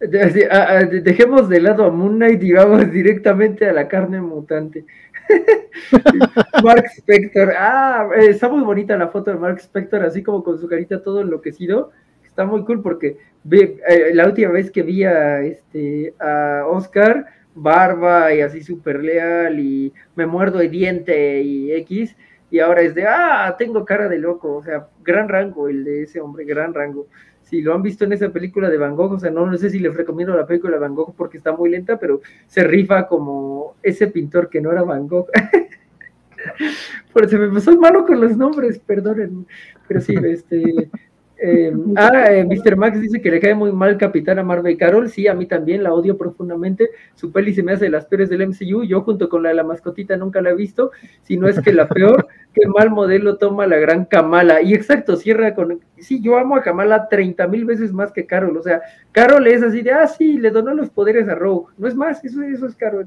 Dejemos 0.00 1.48
de 1.48 1.60
lado 1.60 1.84
a 1.84 1.90
Moon 1.90 2.16
Knight 2.16 2.42
y 2.42 2.52
vamos 2.52 2.90
directamente 2.92 3.66
a 3.66 3.72
la 3.72 3.88
carne 3.88 4.20
mutante. 4.20 4.84
Mark 6.62 6.84
Spector. 6.96 7.52
Ah, 7.58 8.08
está 8.16 8.48
muy 8.48 8.62
bonita 8.62 8.96
la 8.96 9.08
foto 9.08 9.32
de 9.32 9.38
Mark 9.38 9.58
Spector, 9.58 10.02
así 10.04 10.22
como 10.22 10.44
con 10.44 10.58
su 10.58 10.68
carita 10.68 11.02
todo 11.02 11.20
enloquecido. 11.20 11.90
Está 12.24 12.44
muy 12.44 12.64
cool 12.64 12.80
porque 12.80 13.18
eh, 13.50 14.10
la 14.14 14.26
última 14.26 14.52
vez 14.52 14.70
que 14.70 14.82
vi 14.82 15.02
a, 15.02 15.40
este, 15.42 16.14
a 16.20 16.64
Oscar, 16.68 17.26
barba 17.54 18.32
y 18.32 18.40
así 18.40 18.62
súper 18.62 19.02
leal 19.02 19.58
y 19.58 19.92
me 20.14 20.26
muerdo 20.26 20.60
el 20.60 20.70
diente 20.70 21.42
y 21.42 21.72
X. 21.72 22.16
Y 22.50 22.60
ahora 22.60 22.82
es 22.82 22.94
de, 22.94 23.04
ah, 23.06 23.56
tengo 23.58 23.84
cara 23.84 24.08
de 24.08 24.18
loco. 24.18 24.54
O 24.54 24.62
sea, 24.62 24.86
gran 25.02 25.28
rango 25.28 25.68
el 25.68 25.84
de 25.84 26.02
ese 26.04 26.20
hombre, 26.20 26.44
gran 26.44 26.72
rango 26.72 27.08
si 27.48 27.62
lo 27.62 27.74
han 27.74 27.82
visto 27.82 28.04
en 28.04 28.12
esa 28.12 28.28
película 28.28 28.68
de 28.68 28.76
Van 28.76 28.94
Gogh, 28.94 29.12
o 29.12 29.18
sea, 29.18 29.30
no, 29.30 29.46
no 29.46 29.56
sé 29.56 29.70
si 29.70 29.78
les 29.78 29.96
recomiendo 29.96 30.36
la 30.36 30.46
película 30.46 30.74
de 30.74 30.80
Van 30.80 30.94
Gogh 30.94 31.14
porque 31.16 31.38
está 31.38 31.52
muy 31.52 31.70
lenta, 31.70 31.98
pero 31.98 32.20
se 32.46 32.62
rifa 32.62 33.06
como 33.06 33.76
ese 33.82 34.08
pintor 34.08 34.50
que 34.50 34.60
no 34.60 34.70
era 34.70 34.82
Van 34.82 35.08
Gogh. 35.08 35.28
Por 37.12 37.28
se 37.28 37.38
me 37.38 37.48
pasó 37.48 37.76
malo 37.78 38.06
con 38.06 38.20
los 38.20 38.36
nombres, 38.36 38.78
perdonen, 38.78 39.46
pero 39.86 40.00
sí, 40.00 40.14
este, 40.24 40.90
eh, 41.40 41.72
ah, 41.96 42.32
eh, 42.32 42.44
Mr. 42.44 42.76
Max 42.76 43.00
dice 43.00 43.20
que 43.20 43.30
le 43.30 43.38
cae 43.38 43.54
muy 43.54 43.70
mal 43.70 43.96
Capitana 43.96 44.42
Marvel 44.42 44.76
Carol. 44.76 45.08
Sí, 45.08 45.28
a 45.28 45.34
mí 45.34 45.46
también 45.46 45.84
la 45.84 45.92
odio 45.92 46.18
profundamente. 46.18 46.90
Su 47.14 47.30
peli 47.30 47.54
se 47.54 47.62
me 47.62 47.72
hace 47.72 47.84
de 47.84 47.90
las 47.90 48.06
peores 48.06 48.28
del 48.28 48.48
MCU. 48.48 48.82
Yo, 48.82 49.02
junto 49.02 49.28
con 49.28 49.44
la 49.44 49.50
de 49.50 49.54
la 49.54 49.62
mascotita, 49.62 50.16
nunca 50.16 50.40
la 50.42 50.50
he 50.50 50.54
visto. 50.56 50.90
Si 51.22 51.36
no 51.36 51.46
es 51.46 51.60
que 51.60 51.72
la 51.72 51.88
peor, 51.88 52.26
qué 52.54 52.66
mal 52.66 52.90
modelo 52.90 53.36
toma 53.36 53.66
la 53.66 53.76
gran 53.76 54.04
Kamala. 54.04 54.62
Y 54.62 54.74
exacto, 54.74 55.16
cierra 55.16 55.54
con. 55.54 55.80
Sí, 55.98 56.20
yo 56.20 56.36
amo 56.36 56.56
a 56.56 56.62
Kamala 56.62 57.08
30 57.08 57.46
mil 57.46 57.64
veces 57.64 57.92
más 57.92 58.10
que 58.12 58.26
Carol. 58.26 58.56
O 58.56 58.62
sea, 58.62 58.82
Carol 59.12 59.46
es 59.46 59.62
así 59.62 59.82
de, 59.82 59.92
ah, 59.92 60.08
sí, 60.08 60.38
le 60.38 60.50
donó 60.50 60.74
los 60.74 60.90
poderes 60.90 61.28
a 61.28 61.36
Rogue. 61.36 61.72
No 61.78 61.86
es 61.86 61.94
más, 61.94 62.24
eso, 62.24 62.42
eso 62.42 62.66
es 62.66 62.74
Carol. 62.74 63.04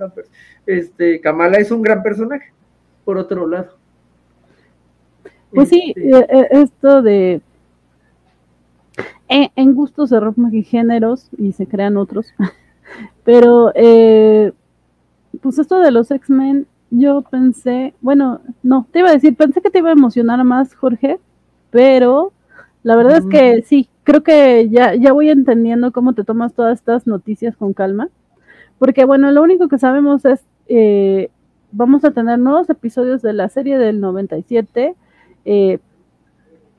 este, 0.65 1.19
Kamala 1.19 1.57
es 1.57 1.69
un 1.69 1.81
gran 1.81 2.01
personaje, 2.01 2.53
por 3.03 3.17
otro 3.17 3.45
lado. 3.45 3.77
Pues 5.53 5.67
sí, 5.67 5.93
este 5.97 6.17
eh, 6.17 6.47
esto 6.51 7.01
de 7.01 7.41
en, 9.31 9.73
gustos 9.73 10.09
se 10.09 10.19
rompen 10.19 10.63
géneros 10.63 11.29
y 11.37 11.53
se 11.53 11.67
crean 11.67 11.97
otros. 11.97 12.27
Pero, 13.23 13.71
eh, 13.75 14.51
pues 15.41 15.57
esto 15.59 15.79
de 15.79 15.91
los 15.91 16.11
X-Men, 16.11 16.67
yo 16.89 17.21
pensé, 17.21 17.93
bueno, 18.01 18.41
no, 18.63 18.85
te 18.91 18.99
iba 18.99 19.09
a 19.09 19.13
decir, 19.13 19.35
pensé 19.35 19.61
que 19.61 19.69
te 19.69 19.79
iba 19.79 19.89
a 19.89 19.93
emocionar 19.93 20.43
más, 20.43 20.75
Jorge, 20.75 21.19
pero 21.69 22.33
la 22.83 22.97
verdad 22.97 23.19
es 23.19 23.25
que 23.27 23.61
sí, 23.61 23.87
creo 24.03 24.23
que 24.23 24.67
ya, 24.69 24.93
ya 24.95 25.13
voy 25.13 25.29
entendiendo 25.29 25.93
cómo 25.93 26.13
te 26.13 26.25
tomas 26.25 26.53
todas 26.53 26.79
estas 26.79 27.07
noticias 27.07 27.55
con 27.55 27.71
calma. 27.71 28.09
Porque, 28.77 29.05
bueno, 29.05 29.31
lo 29.31 29.41
único 29.41 29.69
que 29.69 29.77
sabemos 29.77 30.25
es, 30.25 30.43
eh, 30.67 31.29
vamos 31.71 32.03
a 32.03 32.11
tener 32.11 32.39
nuevos 32.39 32.69
episodios 32.69 33.21
de 33.21 33.31
la 33.31 33.47
serie 33.47 33.77
del 33.77 34.01
97, 34.01 34.95
eh, 35.45 35.79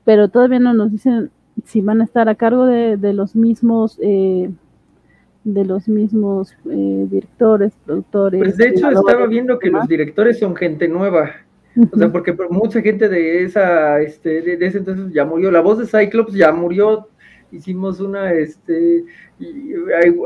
pero 0.03 0.27
todavía 0.27 0.59
no 0.59 0.73
nos 0.73 0.91
dicen 0.91 1.31
si 1.63 1.81
van 1.81 2.01
a 2.01 2.03
estar 2.03 2.29
a 2.29 2.35
cargo 2.35 2.65
de, 2.65 2.97
de 2.97 3.13
los 3.13 3.35
mismos 3.35 3.99
eh, 4.01 4.49
de 5.43 5.65
los 5.65 5.87
mismos 5.87 6.55
eh, 6.69 7.05
directores, 7.09 7.73
productores. 7.85 8.39
Pues 8.39 8.57
de 8.57 8.69
hecho 8.69 8.89
estaba 8.89 9.27
viendo 9.27 9.59
que 9.59 9.69
los 9.69 9.87
directores 9.87 10.39
son 10.39 10.55
gente 10.55 10.87
nueva. 10.87 11.31
O 11.91 11.97
sea, 11.97 12.11
porque 12.11 12.35
mucha 12.49 12.81
gente 12.81 13.09
de 13.09 13.43
esa, 13.43 13.99
este, 13.99 14.41
de, 14.41 14.65
ese 14.65 14.77
entonces 14.77 15.11
ya 15.11 15.25
murió. 15.25 15.51
La 15.51 15.61
voz 15.61 15.79
de 15.79 15.85
Cyclops 15.85 16.33
ya 16.33 16.51
murió. 16.51 17.07
Hicimos 17.51 17.99
una, 17.99 18.31
este, 18.33 19.03
y 19.39 19.73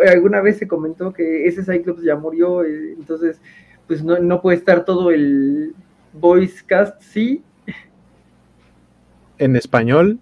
alguna 0.07 0.41
vez 0.41 0.57
se 0.57 0.67
comentó 0.67 1.11
que 1.11 1.47
ese 1.47 1.63
Cyclops 1.63 2.03
ya 2.03 2.15
murió. 2.15 2.63
Eh, 2.63 2.93
entonces, 2.97 3.41
pues 3.87 4.03
no, 4.03 4.19
no 4.19 4.41
puede 4.41 4.57
estar 4.57 4.85
todo 4.85 5.09
el 5.11 5.73
voice 6.13 6.63
cast, 6.65 7.01
sí. 7.01 7.43
En 9.37 9.55
español, 9.55 10.19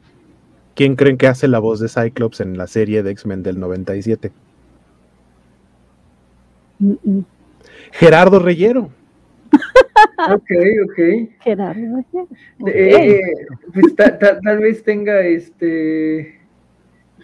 ¿Quién 0.75 0.97
creen 0.97 1.17
que 1.17 1.27
hace 1.27 1.47
la 1.47 1.59
voz 1.59 1.79
de 1.79 1.87
Cyclops 1.87 2.41
en 2.41 2.57
la 2.57 2.67
serie 2.67 3.01
de 3.01 3.11
X-Men 3.11 3.43
del 3.43 3.59
97? 3.59 4.31
Gerardo 7.93 8.39
Reyero. 8.39 8.89
ok, 10.29 10.51
ok. 10.83 11.29
Gerardo 11.39 12.03
Reyero. 12.11 12.27
Eh, 12.67 13.21
pues 13.73 13.95
tal 13.95 14.59
vez 14.59 14.83
tenga 14.83 15.21
este 15.21 16.41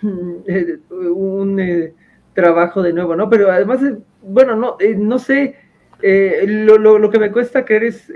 eh, 0.01 0.79
un 0.89 1.59
eh, 1.59 1.93
trabajo 2.33 2.81
de 2.81 2.93
nuevo, 2.93 3.17
¿no? 3.17 3.29
Pero 3.29 3.51
además, 3.51 3.81
bueno, 4.21 4.55
no, 4.55 4.77
no 4.97 5.19
sé, 5.19 5.57
lo, 6.01 6.77
lo, 6.77 7.09
que 7.09 7.19
me 7.19 7.33
cuesta 7.33 7.65
creer 7.65 7.83
es 7.83 8.13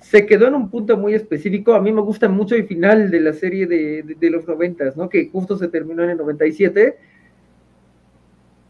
se 0.00 0.26
quedó 0.26 0.48
en 0.48 0.54
un 0.54 0.70
punto 0.70 0.96
muy 0.96 1.14
específico. 1.14 1.74
A 1.74 1.80
mí 1.80 1.92
me 1.92 2.00
gusta 2.00 2.28
mucho 2.28 2.54
el 2.54 2.66
final 2.66 3.10
de 3.10 3.20
la 3.20 3.32
serie 3.32 3.66
de, 3.66 4.30
los 4.30 4.46
noventas, 4.48 4.96
¿no? 4.96 5.08
Que 5.08 5.28
justo 5.28 5.56
se 5.56 5.68
terminó 5.68 6.02
en 6.02 6.10
el 6.10 6.16
97. 6.16 6.96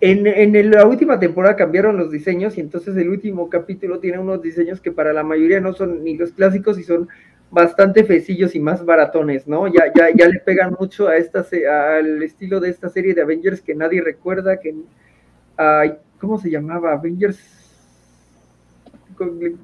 En, 0.02 0.26
en 0.26 0.70
la 0.70 0.86
última 0.86 1.20
temporada 1.20 1.56
cambiaron 1.56 1.96
los 1.96 2.10
diseños 2.10 2.56
y 2.56 2.60
entonces 2.60 2.96
el 2.96 3.10
último 3.10 3.50
capítulo 3.50 3.98
tiene 3.98 4.18
unos 4.18 4.40
diseños 4.42 4.80
que 4.80 4.92
para 4.92 5.12
la 5.12 5.22
mayoría 5.22 5.60
no 5.60 5.74
son 5.74 6.02
ni 6.02 6.16
los 6.16 6.32
clásicos 6.32 6.78
y 6.78 6.84
son 6.84 7.08
bastante 7.50 8.04
fecillos 8.04 8.54
y 8.54 8.60
más 8.60 8.84
baratones, 8.84 9.46
¿no? 9.46 9.66
Ya, 9.66 9.92
ya, 9.94 10.08
ya 10.14 10.28
le 10.28 10.38
pegan 10.40 10.74
mucho 10.78 11.08
a 11.08 11.16
esta, 11.16 11.44
al 11.98 12.22
estilo 12.22 12.60
de 12.60 12.70
esta 12.70 12.88
serie 12.88 13.12
de 13.12 13.22
Avengers 13.22 13.60
que 13.60 13.74
nadie 13.74 14.00
recuerda, 14.00 14.58
que, 14.58 14.74
¿cómo 16.18 16.38
se 16.38 16.50
llamaba? 16.50 16.92
Avengers 16.92 17.59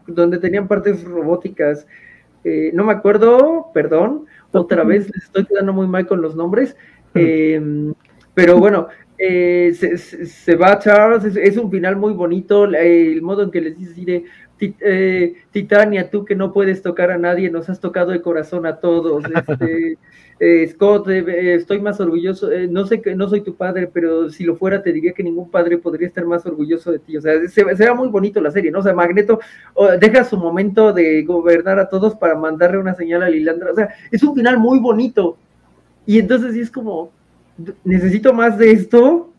donde 0.06 0.38
tenían 0.38 0.68
partes 0.68 1.04
robóticas. 1.04 1.86
Eh, 2.44 2.70
no 2.74 2.84
me 2.84 2.92
acuerdo, 2.92 3.70
perdón, 3.74 4.26
otra 4.52 4.84
vez 4.84 5.10
les 5.12 5.24
estoy 5.24 5.44
quedando 5.46 5.72
muy 5.72 5.86
mal 5.86 6.06
con 6.06 6.22
los 6.22 6.36
nombres. 6.36 6.76
Em, 7.14 7.94
pero 8.34 8.58
bueno, 8.58 8.88
eh, 9.18 9.72
se, 9.74 10.56
va 10.56 10.78
Charles, 10.78 11.36
es, 11.36 11.56
un 11.56 11.70
final 11.70 11.96
muy 11.96 12.12
bonito, 12.12 12.64
el 12.66 13.22
modo 13.22 13.42
en 13.42 13.50
que 13.50 13.60
les 13.62 13.78
dice 13.78 14.24
eh, 14.58 15.34
Titania, 15.50 16.10
tú 16.10 16.24
que 16.24 16.34
no 16.34 16.52
puedes 16.52 16.82
tocar 16.82 17.10
a 17.10 17.18
nadie, 17.18 17.50
nos 17.50 17.68
has 17.68 17.80
tocado 17.80 18.12
el 18.12 18.22
corazón 18.22 18.66
a 18.66 18.76
todos. 18.76 19.24
Este, 20.38 20.62
eh, 20.62 20.68
Scott, 20.68 21.08
eh, 21.08 21.54
estoy 21.54 21.80
más 21.80 21.98
orgulloso, 21.98 22.50
no 22.68 22.86
sé 22.86 23.00
que 23.00 23.14
no 23.14 23.26
soy 23.26 23.40
tu 23.40 23.54
padre, 23.54 23.86
pero 23.86 24.28
si 24.28 24.44
lo 24.44 24.56
fuera 24.56 24.82
te 24.82 24.92
diría 24.92 25.12
que 25.12 25.22
ningún 25.22 25.50
padre 25.50 25.78
podría 25.78 26.08
estar 26.08 26.26
más 26.26 26.44
orgulloso 26.44 26.92
de 26.92 26.98
ti. 26.98 27.16
O 27.16 27.22
sea, 27.22 27.48
se, 27.48 27.64
ve 27.64 27.94
muy 27.94 28.08
bonito 28.08 28.40
la 28.40 28.50
serie, 28.50 28.70
¿no? 28.70 28.80
O 28.80 28.82
sea, 28.82 28.92
Magneto 28.92 29.40
deja 29.98 30.24
su 30.24 30.36
momento 30.36 30.92
de 30.92 31.22
gobernar 31.22 31.78
a 31.78 31.88
todos 31.88 32.14
para 32.16 32.34
mandarle 32.34 32.78
una 32.78 32.94
señal 32.94 33.22
a 33.22 33.30
Lilandra. 33.30 33.72
O 33.72 33.74
sea, 33.74 33.88
es 34.10 34.22
un 34.22 34.34
final 34.34 34.58
muy 34.58 34.78
bonito. 34.78 35.38
Y 36.04 36.18
entonces 36.18 36.52
sí 36.52 36.60
es 36.60 36.70
como, 36.70 37.12
necesito 37.84 38.34
más 38.34 38.58
de 38.58 38.72
esto. 38.72 39.32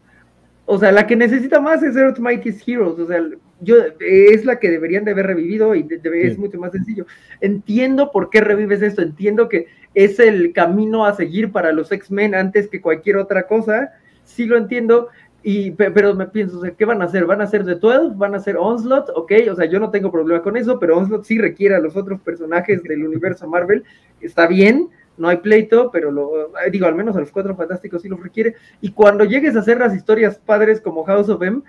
O 0.65 0.79
sea, 0.79 0.91
la 0.91 1.05
que 1.05 1.15
necesita 1.15 1.59
más 1.61 1.83
es 1.83 1.95
Earth 1.95 2.17
Mightiest 2.17 2.67
Heroes. 2.67 2.99
O 2.99 3.05
sea, 3.05 3.21
yo, 3.61 3.75
es 3.99 4.45
la 4.45 4.59
que 4.59 4.69
deberían 4.69 5.05
de 5.05 5.11
haber 5.11 5.27
revivido 5.27 5.75
y 5.75 5.87
es 6.13 6.37
mucho 6.37 6.59
más 6.59 6.71
sencillo. 6.71 7.05
Entiendo 7.41 8.11
por 8.11 8.29
qué 8.29 8.41
revives 8.41 8.81
esto, 8.81 9.01
entiendo 9.01 9.49
que 9.49 9.67
es 9.93 10.19
el 10.19 10.53
camino 10.53 11.05
a 11.05 11.13
seguir 11.13 11.51
para 11.51 11.71
los 11.71 11.91
X-Men 11.91 12.35
antes 12.35 12.67
que 12.67 12.81
cualquier 12.81 13.17
otra 13.17 13.47
cosa, 13.47 13.93
sí 14.23 14.45
lo 14.45 14.57
entiendo, 14.57 15.09
y, 15.43 15.71
pero 15.71 16.13
me 16.13 16.27
pienso, 16.27 16.61
¿qué 16.77 16.85
van 16.85 17.01
a 17.01 17.05
hacer? 17.05 17.25
¿Van 17.25 17.41
a 17.41 17.47
ser 17.47 17.63
de 17.63 17.75
12? 17.75 18.15
¿Van 18.15 18.35
a 18.35 18.39
ser 18.39 18.57
Onslaught? 18.57 19.09
Ok, 19.15 19.31
o 19.49 19.55
sea, 19.55 19.65
yo 19.65 19.79
no 19.79 19.91
tengo 19.91 20.11
problema 20.11 20.41
con 20.41 20.57
eso, 20.57 20.79
pero 20.79 20.97
Onslaught 20.97 21.23
sí 21.23 21.37
requiere 21.37 21.75
a 21.75 21.79
los 21.79 21.95
otros 21.95 22.19
personajes 22.21 22.83
del 22.83 23.05
universo 23.05 23.47
Marvel, 23.47 23.83
está 24.19 24.47
bien, 24.47 24.89
no 25.17 25.29
hay 25.29 25.37
pleito, 25.37 25.89
pero 25.91 26.11
lo 26.11 26.51
digo, 26.71 26.85
al 26.85 26.95
menos 26.95 27.15
a 27.15 27.19
los 27.19 27.31
cuatro 27.31 27.55
fantásticos 27.55 28.01
sí 28.01 28.09
lo 28.09 28.17
requiere. 28.17 28.55
Y 28.81 28.91
cuando 28.91 29.23
llegues 29.23 29.55
a 29.55 29.59
hacer 29.59 29.79
las 29.79 29.95
historias 29.95 30.37
padres 30.37 30.79
como 30.79 31.03
House 31.05 31.29
of 31.29 31.41
M, 31.41 31.61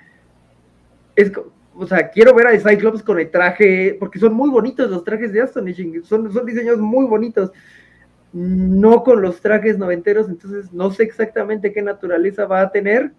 es 1.16 1.32
o 1.78 1.86
sea, 1.86 2.10
quiero 2.10 2.34
ver 2.34 2.48
a 2.48 2.58
Cyclops 2.58 3.02
con 3.02 3.20
el 3.20 3.30
traje, 3.30 3.96
porque 3.98 4.18
son 4.18 4.34
muy 4.34 4.50
bonitos 4.50 4.90
los 4.90 5.04
trajes 5.04 5.32
de 5.32 5.42
Astonishing, 5.42 6.04
son, 6.04 6.32
son 6.32 6.44
diseños 6.44 6.78
muy 6.78 7.06
bonitos, 7.06 7.52
no 8.32 9.04
con 9.04 9.22
los 9.22 9.40
trajes 9.40 9.78
noventeros, 9.78 10.28
entonces 10.28 10.72
no 10.72 10.90
sé 10.90 11.04
exactamente 11.04 11.72
qué 11.72 11.80
naturaleza 11.80 12.46
va 12.46 12.62
a 12.62 12.70
tener. 12.70 13.12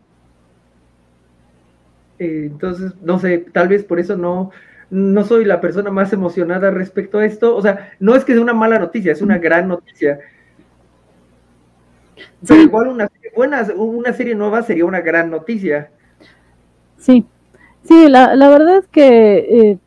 Eh, 2.20 2.48
entonces, 2.52 2.94
no 3.02 3.18
sé, 3.18 3.46
tal 3.54 3.70
vez 3.70 3.84
por 3.84 4.00
eso 4.00 4.18
no, 4.18 4.52
no 4.90 5.24
soy 5.24 5.46
la 5.46 5.62
persona 5.62 5.90
más 5.90 6.12
emocionada 6.12 6.70
respecto 6.70 7.20
a 7.20 7.26
esto. 7.26 7.56
O 7.56 7.62
sea, 7.62 7.94
no 8.00 8.14
es 8.14 8.26
que 8.26 8.34
sea 8.34 8.42
una 8.42 8.54
mala 8.54 8.78
noticia, 8.78 9.14
es 9.14 9.22
una 9.22 9.38
gran 9.38 9.70
noticia. 9.70 10.20
Pero 12.46 12.62
igual 12.62 12.90
una 12.90 13.08
serie 13.08 13.32
buena, 13.34 13.66
una 13.76 14.12
serie 14.12 14.36
nueva 14.36 14.64
sería 14.64 14.86
una 14.86 15.00
gran 15.00 15.32
noticia. 15.32 15.92
Sí, 16.98 17.26
sí, 17.84 18.08
la, 18.10 18.36
la 18.36 18.50
verdad 18.50 18.78
es 18.78 18.88
que 18.88 19.38
eh, 19.72 19.80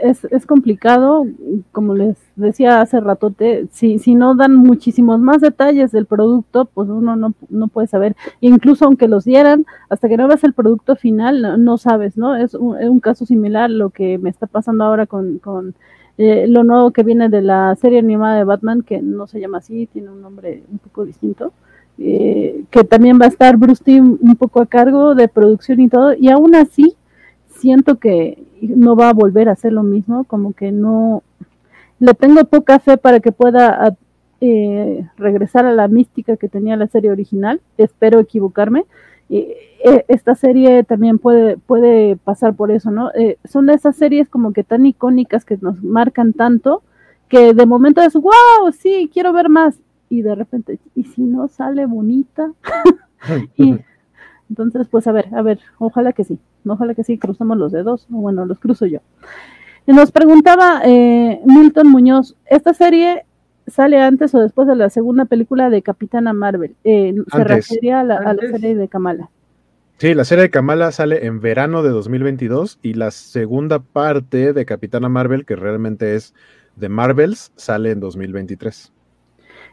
es, 0.00 0.24
es, 0.24 0.46
complicado, 0.46 1.26
como 1.72 1.94
les 1.94 2.16
decía 2.36 2.80
hace 2.80 3.00
ratote, 3.00 3.66
si, 3.70 3.98
si 3.98 4.14
no 4.14 4.34
dan 4.34 4.56
muchísimos 4.56 5.20
más 5.20 5.40
detalles 5.40 5.92
del 5.92 6.06
producto, 6.06 6.66
pues 6.66 6.88
uno 6.88 7.16
no, 7.16 7.34
no 7.48 7.68
puede 7.68 7.86
saber. 7.86 8.16
Incluso 8.40 8.84
aunque 8.84 9.08
los 9.08 9.24
dieran, 9.24 9.66
hasta 9.88 10.08
que 10.08 10.16
no 10.16 10.28
ves 10.28 10.44
el 10.44 10.52
producto 10.52 10.96
final, 10.96 11.62
no, 11.62 11.78
sabes, 11.78 12.16
¿no? 12.16 12.36
Es 12.36 12.54
un, 12.54 12.76
un, 12.76 13.00
caso 13.00 13.26
similar 13.26 13.70
lo 13.70 13.90
que 13.90 14.18
me 14.18 14.30
está 14.30 14.46
pasando 14.46 14.84
ahora 14.84 15.06
con, 15.06 15.38
con 15.38 15.74
eh, 16.18 16.46
lo 16.48 16.64
nuevo 16.64 16.90
que 16.92 17.02
viene 17.02 17.28
de 17.28 17.42
la 17.42 17.76
serie 17.76 17.98
animada 17.98 18.36
de 18.36 18.44
Batman, 18.44 18.82
que 18.82 19.00
no 19.02 19.26
se 19.26 19.40
llama 19.40 19.58
así, 19.58 19.86
tiene 19.86 20.10
un 20.10 20.22
nombre 20.22 20.62
un 20.70 20.78
poco 20.78 21.04
distinto. 21.04 21.52
Eh, 21.98 22.64
que 22.70 22.84
también 22.84 23.18
va 23.18 23.24
a 23.24 23.28
estar 23.28 23.56
Bruce 23.56 23.82
Timm 23.82 24.18
un 24.20 24.36
poco 24.36 24.60
a 24.60 24.66
cargo 24.66 25.14
de 25.14 25.28
producción 25.28 25.80
y 25.80 25.88
todo, 25.88 26.12
y 26.14 26.28
aún 26.28 26.54
así 26.54 26.94
siento 27.58 27.98
que 27.98 28.42
no 28.60 28.96
va 28.96 29.10
a 29.10 29.14
volver 29.14 29.48
a 29.48 29.52
hacer 29.52 29.72
lo 29.72 29.82
mismo, 29.82 30.24
como 30.24 30.52
que 30.52 30.72
no, 30.72 31.22
le 31.98 32.14
tengo 32.14 32.44
poca 32.44 32.78
fe 32.78 32.96
para 32.96 33.20
que 33.20 33.32
pueda 33.32 33.96
eh, 34.40 35.06
regresar 35.16 35.66
a 35.66 35.72
la 35.72 35.88
mística 35.88 36.36
que 36.36 36.48
tenía 36.48 36.76
la 36.76 36.86
serie 36.88 37.10
original, 37.10 37.60
espero 37.78 38.20
equivocarme. 38.20 38.84
Eh, 39.28 39.56
esta 40.08 40.34
serie 40.34 40.84
también 40.84 41.18
puede, 41.18 41.56
puede 41.56 42.16
pasar 42.16 42.54
por 42.54 42.70
eso, 42.70 42.90
¿no? 42.90 43.10
Eh, 43.14 43.38
son 43.44 43.70
esas 43.70 43.96
series 43.96 44.28
como 44.28 44.52
que 44.52 44.62
tan 44.62 44.86
icónicas 44.86 45.44
que 45.44 45.58
nos 45.60 45.82
marcan 45.82 46.32
tanto 46.32 46.82
que 47.28 47.54
de 47.54 47.66
momento 47.66 48.00
es, 48.02 48.14
wow, 48.14 48.72
sí, 48.72 49.10
quiero 49.12 49.32
ver 49.32 49.48
más 49.48 49.78
y 50.08 50.22
de 50.22 50.34
repente, 50.34 50.78
¿y 50.94 51.04
si 51.04 51.22
no 51.22 51.48
sale 51.48 51.86
bonita? 51.86 52.52
y 53.56 53.76
entonces, 54.48 54.86
pues 54.88 55.06
a 55.06 55.12
ver, 55.12 55.26
a 55.34 55.42
ver, 55.42 55.58
ojalá 55.78 56.12
que 56.12 56.24
sí, 56.24 56.38
ojalá 56.66 56.94
que 56.94 57.04
sí, 57.04 57.18
cruzamos 57.18 57.56
los 57.56 57.72
dedos, 57.72 58.06
bueno, 58.08 58.46
los 58.46 58.58
cruzo 58.58 58.86
yo. 58.86 59.00
Y 59.86 59.92
nos 59.92 60.10
preguntaba 60.10 60.82
eh, 60.84 61.40
Milton 61.44 61.88
Muñoz, 61.88 62.36
¿esta 62.46 62.74
serie 62.74 63.24
sale 63.66 64.00
antes 64.00 64.34
o 64.34 64.40
después 64.40 64.66
de 64.68 64.76
la 64.76 64.90
segunda 64.90 65.24
película 65.24 65.70
de 65.70 65.82
Capitana 65.82 66.32
Marvel? 66.32 66.74
Eh, 66.84 67.14
se 67.32 67.44
refería 67.44 68.00
a 68.00 68.04
la, 68.04 68.16
a 68.16 68.34
la, 68.34 68.42
serie 68.50 68.74
de 68.74 68.88
Kamala. 68.88 69.30
Sí, 69.98 70.14
la 70.14 70.24
serie 70.24 70.42
de 70.42 70.50
Kamala 70.50 70.92
sale 70.92 71.26
en 71.26 71.40
verano 71.40 71.82
de 71.82 71.90
2022 71.90 72.78
y 72.82 72.94
la 72.94 73.10
segunda 73.10 73.78
parte 73.78 74.52
de 74.52 74.64
Capitana 74.66 75.08
Marvel, 75.08 75.46
que 75.46 75.56
realmente 75.56 76.16
es 76.16 76.34
de 76.74 76.88
Marvels, 76.88 77.52
sale 77.56 77.92
en 77.92 78.00
2023 78.00 78.92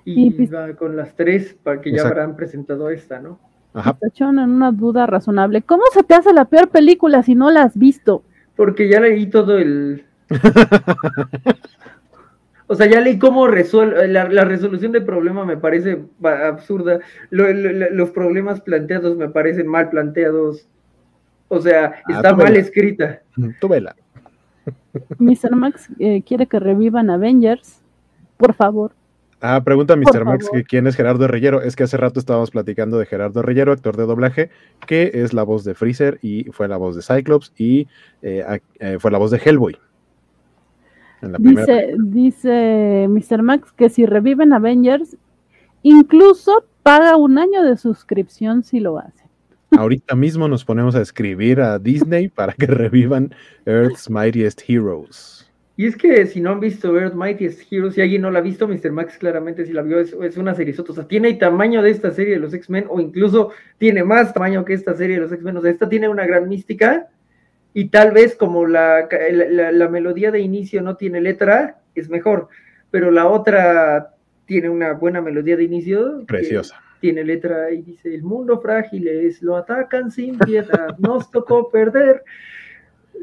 y, 0.06 0.32
pues 0.32 0.54
va 0.54 0.74
con 0.76 0.96
las 0.96 1.16
tres 1.16 1.56
para 1.62 1.82
que 1.82 1.92
ya 1.92 2.08
habrán 2.08 2.36
presentado 2.36 2.90
esta, 2.90 3.20
¿no? 3.20 3.40
Ajá. 3.74 3.98
en 4.20 4.40
una 4.40 4.72
duda 4.72 5.08
razonable. 5.08 5.64
¿Cómo 5.64 5.84
se 5.94 6.04
te 6.04 6.14
hace 6.14 6.34
la 6.34 6.46
peor 6.46 6.70
película 6.70 7.24
si 7.24 7.36
no 7.36 7.50
la 7.50 7.64
has 7.64 7.78
visto? 7.78 8.24
Porque 8.56 8.88
ya 8.88 9.00
leí 9.00 9.28
todo 9.28 9.58
el. 9.58 10.06
o 12.68 12.76
sea, 12.76 12.88
ya 12.88 13.02
leí 13.02 13.18
cómo 13.18 13.48
resuelve. 13.48 14.08
La, 14.08 14.46
resolución 14.46 14.92
del 14.92 15.06
problema 15.06 15.46
me 15.46 15.58
parece 15.58 16.04
absurda. 16.22 17.00
los 17.32 18.12
problemas 18.12 18.62
planteados 18.62 19.18
me 19.18 19.30
parecen 19.30 19.68
mal 19.68 19.90
planteados. 19.90 20.68
O 21.48 21.60
sea, 21.60 21.96
ah, 22.06 22.16
está 22.16 22.36
mal 22.36 22.56
escrita. 22.56 23.22
Tú 23.60 23.68
vela. 23.68 23.96
Mr. 25.18 25.56
Max 25.56 25.90
eh, 26.00 26.24
quiere 26.24 26.48
que 26.48 26.60
revivan 26.60 27.10
Avengers. 27.10 27.82
Por 28.38 28.54
favor. 28.54 28.94
Ah, 29.46 29.62
pregunta 29.62 29.98
Mr. 29.98 30.24
Max 30.24 30.50
que 30.50 30.64
quién 30.64 30.88
es 30.88 30.96
Gerardo 30.96 31.28
Reyero. 31.28 31.62
Es 31.62 31.76
que 31.76 31.84
hace 31.84 31.98
rato 31.98 32.18
estábamos 32.18 32.50
platicando 32.50 32.98
de 32.98 33.06
Gerardo 33.06 33.42
Reyero, 33.42 33.74
actor 33.74 33.98
de 33.98 34.06
doblaje, 34.06 34.50
que 34.88 35.12
es 35.16 35.34
la 35.34 35.44
voz 35.44 35.66
de 35.66 35.74
Freezer 35.74 36.18
y 36.22 36.46
fue 36.46 36.70
la 36.70 36.78
voz 36.78 36.96
de 36.96 37.02
Cyclops 37.02 37.52
y 37.58 37.90
eh, 38.22 38.62
eh, 38.80 38.98
fue 39.02 39.12
la 39.12 39.18
voz 39.18 39.32
de 39.32 39.42
Hellboy. 39.44 39.78
dice, 41.40 41.94
dice 42.00 43.08
Mr. 43.10 43.44
Max 43.44 43.74
que 43.74 43.90
si 43.90 44.06
reviven 44.06 44.54
Avengers, 44.54 45.18
incluso 45.82 46.64
paga 46.82 47.18
un 47.18 47.38
año 47.38 47.64
de 47.64 47.76
suscripción 47.76 48.64
si 48.64 48.80
lo 48.80 48.98
hace. 48.98 49.26
Ahorita 49.72 50.16
mismo 50.16 50.48
nos 50.48 50.64
ponemos 50.64 50.96
a 50.96 51.02
escribir 51.02 51.60
a 51.60 51.80
Disney 51.80 52.30
para 52.30 52.54
que 52.54 52.68
revivan 52.68 53.36
Earth's 53.66 54.10
Mightiest 54.10 54.62
Heroes. 54.70 55.43
Y 55.76 55.88
es 55.88 55.96
que 55.96 56.28
si 56.28 56.40
no 56.40 56.52
han 56.52 56.60
visto 56.60 56.96
Earth 57.00 57.16
Mightiest 57.16 57.72
Heroes, 57.72 57.96
si 57.96 58.02
alguien 58.02 58.22
no 58.22 58.30
la 58.30 58.40
ha 58.40 58.44
visto, 58.44 58.68
Mr. 58.68 58.92
Max 58.92 59.18
claramente 59.18 59.66
si 59.66 59.74
la 59.74 59.82
vio, 59.82 60.00
es, 60.00 60.38
una 60.38 60.54
serie. 60.54 60.76
O 60.78 60.94
sea, 60.94 61.08
tiene 61.08 61.30
el 61.30 61.38
tamaño 61.40 61.82
de 61.82 61.90
esta 61.90 62.12
serie 62.12 62.36
de 62.36 62.40
los 62.40 62.54
X-Men, 62.54 62.86
o 62.90 63.00
incluso 63.00 63.52
tiene 63.80 64.04
más 64.04 64.34
tamaño 64.34 64.66
que 64.66 64.74
esta 64.74 64.94
serie 64.96 65.16
de 65.16 65.24
los 65.24 65.32
X-Men. 65.32 65.58
O 65.58 65.62
sea, 65.62 65.72
esta 65.72 65.90
tiene 65.90 66.10
una 66.10 66.28
gran 66.28 66.48
mística, 66.48 67.08
y 67.74 67.90
tal 67.90 68.12
vez 68.12 68.36
como 68.36 68.68
la, 68.68 69.10
la, 69.10 69.90
melodía 69.90 70.30
de 70.30 70.42
inicio 70.42 70.84
no 70.84 70.96
tiene 70.96 71.20
letra, 71.22 71.80
es 71.96 72.08
mejor. 72.08 72.50
Pero 72.92 73.10
la 73.10 73.28
otra 73.28 74.14
tiene 74.46 74.70
una 74.70 74.94
buena 74.94 75.22
melodía 75.22 75.58
de 75.58 75.64
inicio. 75.64 76.24
Preciosa. 76.28 76.80
Tiene 77.00 77.24
letra 77.24 77.72
y 77.72 77.82
dice: 77.82 78.14
El 78.14 78.22
mundo 78.22 78.62
frágil 78.62 79.08
es, 79.08 79.42
lo 79.42 79.58
atacan 79.58 80.12
sin 80.12 80.38
piedad, 80.38 80.96
nos 81.00 81.32
tocó 81.32 81.72
perder. 81.72 82.24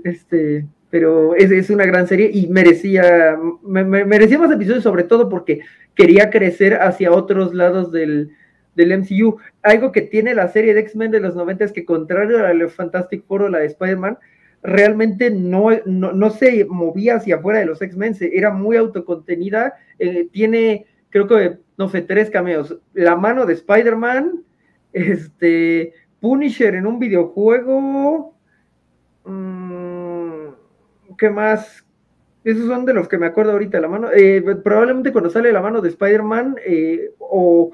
Este 0.03 0.67
pero 0.91 1.37
es, 1.37 1.51
es, 1.51 1.71
una 1.71 1.87
gran 1.87 2.07
serie 2.09 2.31
y 2.33 2.49
merecía, 2.49 3.39
me, 3.63 3.85
merecía 3.85 4.39
más 4.39 4.51
episodios, 4.51 4.83
sobre 4.83 5.05
todo 5.05 5.29
porque 5.29 5.61
quería 5.95 6.31
crecer 6.31 6.75
hacia 6.75 7.13
otros 7.13 7.55
lados 7.55 7.93
del, 7.93 8.33
del 8.75 8.99
MCU. 8.99 9.39
Algo 9.63 9.93
que 9.93 10.03
tiene 10.03 10.35
la 10.35 10.49
serie 10.49 10.75
de 10.75 10.81
X-Men 10.81 11.13
de 11.13 11.21
los 11.21 11.37
90 11.37 11.65
es 11.65 11.73
que, 11.73 11.85
contrario 11.85 12.45
a 12.45 12.53
la 12.53 12.69
Fantastic 12.69 13.25
Four 13.25 13.43
o 13.43 13.49
la 13.49 13.59
de 13.59 13.67
Spider-Man, 13.67 14.19
realmente 14.63 15.31
no, 15.31 15.69
no, 15.87 16.13
no, 16.13 16.31
se 16.31 16.65
movía 16.65 17.17
hacia 17.17 17.37
afuera 17.37 17.61
de 17.61 17.67
los 17.67 17.81
X-Men, 17.81 18.17
era 18.21 18.51
muy 18.51 18.77
autocontenida. 18.77 19.75
Eh, 19.99 20.29
tiene, 20.33 20.87
creo 21.09 21.29
que, 21.29 21.59
no 21.79 21.89
sé, 21.89 22.03
tres 22.03 22.31
cameos: 22.31 22.79
la 22.95 23.15
mano 23.15 23.47
de 23.47 23.55
Spider-Man, 23.55 24.43
este, 24.93 25.95
Punisher 26.21 26.75
en 26.75 26.87
un 26.87 26.99
videojuego. 26.99 28.35
Mmm, 29.25 29.80
¿qué 31.21 31.29
más? 31.29 31.85
Esos 32.43 32.67
son 32.67 32.87
de 32.87 32.95
los 32.95 33.07
que 33.07 33.19
me 33.19 33.27
acuerdo 33.27 33.53
ahorita, 33.53 33.79
la 33.79 33.89
mano. 33.89 34.09
Eh, 34.11 34.43
probablemente 34.65 35.13
cuando 35.13 35.29
sale 35.29 35.53
la 35.53 35.61
mano 35.61 35.83
de 35.83 35.91
Spider-Man, 35.91 36.57
eh, 36.67 37.13
o 37.19 37.73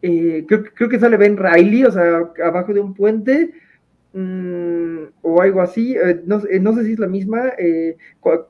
eh, 0.00 0.46
creo, 0.48 0.88
que 0.88 0.98
sale 0.98 1.18
Ben 1.18 1.36
Riley, 1.36 1.84
o 1.84 1.90
sea, 1.90 2.30
abajo 2.42 2.72
de 2.72 2.80
un 2.80 2.94
puente, 2.94 3.52
mm, 4.14 4.96
o 5.20 5.42
algo 5.42 5.60
así. 5.60 5.94
No, 6.24 6.40
no, 6.60 6.72
sé 6.74 6.84
si 6.84 6.92
es 6.94 6.98
la 6.98 7.06
misma, 7.06 7.52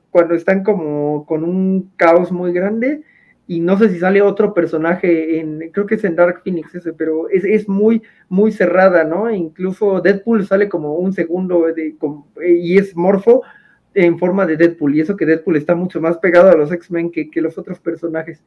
cuando 0.09 0.35
están 0.35 0.63
como 0.63 1.25
con 1.25 1.43
un 1.43 1.91
caos 1.97 2.31
muy 2.31 2.53
grande. 2.53 3.03
Y 3.49 3.61
no 3.61 3.77
sé 3.77 3.89
si 3.89 3.99
sale 3.99 4.21
otro 4.21 4.53
personaje 4.53 5.39
en, 5.39 5.71
creo 5.71 5.85
que 5.85 5.95
es 5.95 6.03
en 6.03 6.17
Dark 6.17 6.41
Phoenix 6.43 6.75
ese, 6.75 6.91
pero 6.91 7.29
es, 7.29 7.45
es 7.45 7.69
muy, 7.69 8.01
muy 8.27 8.51
cerrada, 8.51 9.05
¿no? 9.05 9.31
Incluso 9.31 10.01
Deadpool 10.01 10.45
sale 10.45 10.67
como 10.67 10.95
un 10.95 11.13
segundo 11.13 11.65
y 12.45 12.77
es 12.77 12.93
morfo, 12.93 13.43
en 13.97 14.19
forma 14.19 14.45
de 14.45 14.57
Deadpool, 14.57 14.95
y 14.95 15.01
eso 15.01 15.17
que 15.17 15.25
Deadpool 15.25 15.55
está 15.55 15.73
mucho 15.73 15.99
más 15.99 16.19
pegado 16.19 16.51
a 16.51 16.55
los 16.55 16.71
X-Men 16.71 17.11
que, 17.11 17.41
los 17.41 17.57
otros 17.57 17.79
personajes. 17.79 18.39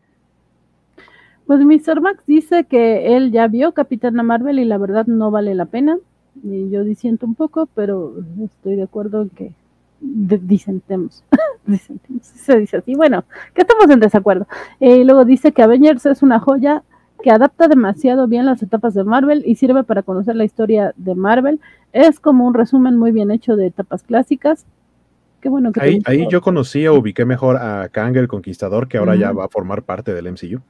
Pues 1.45 1.59
Mr. 1.61 2.01
Max 2.01 2.23
dice 2.25 2.65
que 2.65 3.17
él 3.17 3.33
ya 3.33 3.49
vio 3.49 3.73
Capitana 3.73 4.23
Marvel 4.23 4.61
y 4.61 4.65
la 4.65 4.79
verdad 4.79 5.09
no 5.09 5.33
vale 5.33 5.57
la 5.57 5.67
pena. 5.67 5.99
Y 6.45 6.71
yo 6.71 6.85
disiento 6.85 7.27
un 7.27 7.35
poco, 7.35 7.69
pero 7.75 8.15
estoy 8.45 8.77
de 8.77 8.85
acuerdo 8.85 9.23
en 9.23 9.31
que 9.31 9.53
disentemos. 10.01 11.25
disentemos. 11.67 12.25
Se 12.27 12.57
dice 12.57 12.77
así. 12.77 12.95
Bueno, 12.95 13.25
que 13.53 13.63
estamos 13.63 13.91
en 13.91 13.99
desacuerdo. 13.99 14.47
Eh, 14.79 14.99
y 14.99 15.05
luego 15.05 15.25
dice 15.25 15.51
que 15.51 15.65
Avengers 15.65 16.07
es 16.07 16.23
una 16.23 16.39
joya 16.39 16.85
que 17.25 17.33
adapta 17.33 17.67
demasiado 17.67 18.29
bien 18.29 18.47
las 18.47 18.63
etapas 18.63 18.95
de 18.95 19.03
Marvel 19.03 19.43
y 19.45 19.57
sirve 19.57 19.83
para 19.83 20.05
conocer 20.05 20.37
la 20.37 20.45
historia 20.45 20.95
de 20.97 21.17
Marvel. 21.17 21.59
Es 21.93 22.21
como 22.21 22.47
un 22.47 22.55
resumen 22.55 22.97
muy 22.97 23.11
bien 23.11 23.33
hecho 23.33 23.57
de 23.57 23.67
etapas 23.67 24.05
clásicas 24.05 24.65
bueno 25.49 25.73
ahí, 25.81 26.01
ahí 26.05 26.27
yo 26.31 26.41
conocí 26.41 26.87
o 26.87 26.95
ubiqué 26.95 27.25
mejor 27.25 27.57
a 27.57 27.89
Kang 27.89 28.17
el 28.17 28.29
Conquistador, 28.29 28.89
que 28.89 28.99
ahora 28.99 29.17
ya 29.17 29.33
va 29.33 29.47
a 29.47 29.49
formar 29.49 29.83
parte 29.83 30.13
del 30.13 30.31
MCU. 30.31 30.61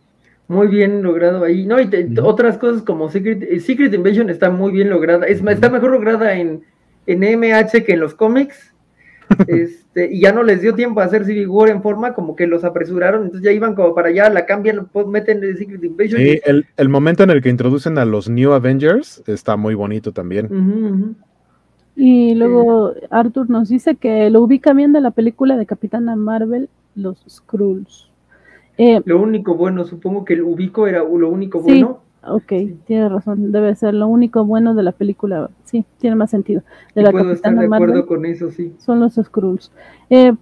Muy 0.49 0.67
bien 0.67 1.03
logrado 1.03 1.45
ahí. 1.45 1.65
No, 1.65 1.81
y 1.81 1.89
otras 2.23 2.59
cosas 2.59 2.83
como 2.83 3.09
Secret, 3.09 3.43
eh, 3.43 3.61
Secret 3.61 3.95
Invasion 3.95 4.31
está 4.31 4.51
muy 4.51 4.73
bien 4.73 4.91
lograda. 4.91 5.25
Es, 5.27 5.41
Está 5.43 5.71
mejor 5.71 5.93
lograda 5.93 6.37
en, 6.37 6.65
en 7.07 7.21
MH 7.21 7.85
que 7.85 7.93
en 7.93 8.01
los 8.01 8.15
cómics. 8.15 8.75
este, 9.47 10.13
y 10.13 10.23
ya 10.23 10.33
no 10.33 10.43
les 10.43 10.61
dio 10.61 10.75
tiempo 10.75 11.01
a 11.01 11.05
hacer 11.05 11.25
Civil 11.25 11.49
War 11.49 11.71
en 11.71 11.83
forma, 11.83 12.15
como 12.15 12.35
que 12.35 12.49
los 12.49 12.65
apresuraron, 12.65 13.23
entonces 13.23 13.45
ya 13.45 13.53
iban 13.53 13.77
como 13.77 13.95
para 13.95 14.09
allá, 14.09 14.29
la 14.29 14.45
cambian, 14.45 14.89
meten 15.07 15.43
el 15.45 15.57
Secret 15.57 15.85
Invasion. 15.85 16.21
Sí, 16.21 16.41
el, 16.45 16.67
el, 16.77 16.89
momento 16.89 17.23
en 17.23 17.31
el 17.31 17.41
que 17.41 17.49
introducen 17.49 17.97
a 17.99 18.05
los 18.05 18.29
New 18.29 18.53
Avengers 18.53 19.23
está 19.29 19.57
muy 19.57 19.75
bonito 19.75 20.11
también. 20.13 21.17
Y 22.03 22.35
luego 22.35 22.95
Arthur 23.11 23.51
nos 23.51 23.69
dice 23.69 23.97
que 23.97 24.31
lo 24.31 24.41
ubica 24.41 24.73
bien 24.73 24.91
de 24.95 25.03
la 25.03 25.11
película 25.11 25.59
de 25.59 25.67
Capitana 25.67 26.17
Marvel, 26.17 26.71
Los 26.95 27.23
Skrulls. 27.29 28.11
Eh, 28.79 29.03
lo 29.05 29.21
único 29.21 29.55
bueno, 29.55 29.85
supongo 29.85 30.25
que 30.25 30.33
el 30.33 30.43
ubico 30.43 30.87
era 30.87 31.01
lo 31.01 31.29
único 31.29 31.61
bueno. 31.61 32.01
Ok, 32.27 32.53
tiene 32.87 33.07
razón, 33.11 33.53
debe 33.53 33.75
ser 33.75 33.93
lo 33.93 34.07
único 34.07 34.47
bueno 34.47 34.75
de 34.75 34.83
la 34.83 34.93
película. 34.93 35.51
Sí, 35.65 35.85
tiene 35.99 36.17
más 36.17 36.31
sentido. 36.31 36.63
De 36.95 37.03
la 37.03 37.13
puedo 37.13 37.33
estar 37.33 37.55
de 37.55 37.67
acuerdo 37.67 38.07
con 38.07 38.25
eso, 38.25 38.51
sí. 38.51 38.75
Son 38.79 38.99
los 38.99 39.17
Skrulls. 39.17 39.71
Eh, 40.09 40.33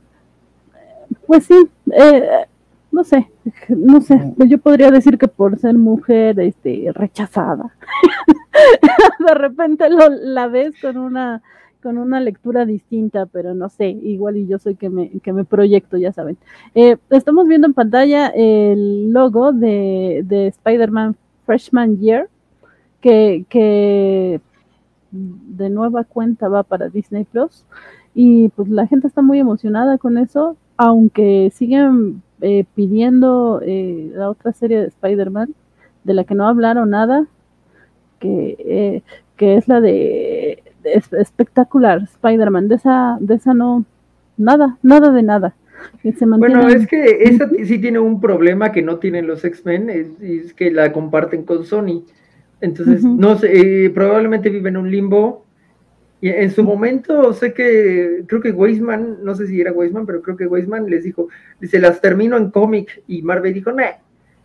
pues 1.26 1.44
sí, 1.44 1.68
eh, 1.90 2.22
no 2.98 3.04
sé, 3.04 3.30
no 3.68 4.00
sé, 4.00 4.34
yo 4.48 4.58
podría 4.58 4.90
decir 4.90 5.18
que 5.18 5.28
por 5.28 5.56
ser 5.56 5.74
mujer 5.74 6.40
este, 6.40 6.90
rechazada, 6.92 7.72
de 9.24 9.34
repente 9.34 9.88
lo, 9.88 10.08
la 10.08 10.48
ves 10.48 10.74
con 10.82 10.96
una 10.96 11.40
con 11.80 11.96
una 11.96 12.18
lectura 12.18 12.66
distinta, 12.66 13.26
pero 13.26 13.54
no 13.54 13.68
sé, 13.68 13.90
igual 13.90 14.36
y 14.36 14.48
yo 14.48 14.58
soy 14.58 14.74
que 14.74 14.90
me, 14.90 15.10
que 15.20 15.32
me 15.32 15.44
proyecto, 15.44 15.96
ya 15.96 16.12
saben. 16.12 16.36
Eh, 16.74 16.96
estamos 17.10 17.46
viendo 17.46 17.68
en 17.68 17.72
pantalla 17.72 18.26
el 18.34 19.12
logo 19.12 19.52
de, 19.52 20.24
de 20.24 20.48
Spider-Man 20.48 21.14
Freshman 21.46 21.98
Year, 22.00 22.28
que, 23.00 23.44
que 23.48 24.40
de 25.12 25.70
nueva 25.70 26.02
cuenta 26.02 26.48
va 26.48 26.64
para 26.64 26.88
Disney 26.88 27.22
Plus, 27.22 27.64
y 28.12 28.48
pues 28.48 28.68
la 28.68 28.88
gente 28.88 29.06
está 29.06 29.22
muy 29.22 29.38
emocionada 29.38 29.98
con 29.98 30.18
eso, 30.18 30.56
aunque 30.76 31.52
siguen 31.54 32.22
eh, 32.40 32.64
pidiendo 32.74 33.60
eh, 33.64 34.10
la 34.14 34.30
otra 34.30 34.52
serie 34.52 34.80
de 34.80 34.86
Spider-Man, 34.86 35.54
de 36.04 36.14
la 36.14 36.24
que 36.24 36.34
no 36.34 36.46
hablaron 36.46 36.90
nada, 36.90 37.26
que, 38.20 38.56
eh, 38.60 39.02
que 39.36 39.56
es 39.56 39.66
la 39.68 39.80
de, 39.80 40.62
espectacular 40.84 42.02
Spider-Man, 42.02 42.68
de 42.68 42.76
esa, 42.76 43.18
de 43.20 43.34
esa 43.34 43.54
no, 43.54 43.84
nada, 44.36 44.78
nada 44.82 45.10
de 45.10 45.22
nada. 45.22 45.54
bueno, 46.38 46.68
es 46.68 46.86
que 46.86 47.24
esa 47.24 47.48
sí 47.64 47.78
tiene 47.78 47.98
un 47.98 48.20
problema 48.20 48.72
que 48.72 48.82
no 48.82 48.98
tienen 48.98 49.26
los 49.26 49.44
X-Men, 49.44 49.90
es, 49.90 50.54
que 50.54 50.70
la 50.70 50.92
comparten 50.92 51.42
con 51.44 51.64
Sony. 51.64 52.04
Entonces, 52.60 53.04
no 53.04 53.36
sé, 53.36 53.90
probablemente 53.94 54.50
viven 54.50 54.74
en 54.74 54.82
un 54.82 54.90
limbo 54.90 55.44
y 56.20 56.30
en 56.30 56.50
su 56.50 56.64
momento 56.64 57.32
sé 57.32 57.52
que, 57.52 58.24
creo 58.26 58.40
que 58.40 58.50
Weisman, 58.50 59.18
no 59.22 59.36
sé 59.36 59.46
si 59.46 59.60
era 59.60 59.72
Weisman, 59.72 60.04
pero 60.04 60.20
creo 60.20 60.36
que 60.36 60.46
Weisman 60.46 60.90
les 60.90 61.04
dijo, 61.04 61.28
dice, 61.60 61.78
las 61.78 62.00
termino 62.00 62.36
en 62.36 62.50
cómic, 62.50 63.02
y 63.06 63.22
Marvel 63.22 63.54
dijo, 63.54 63.70
no. 63.70 63.84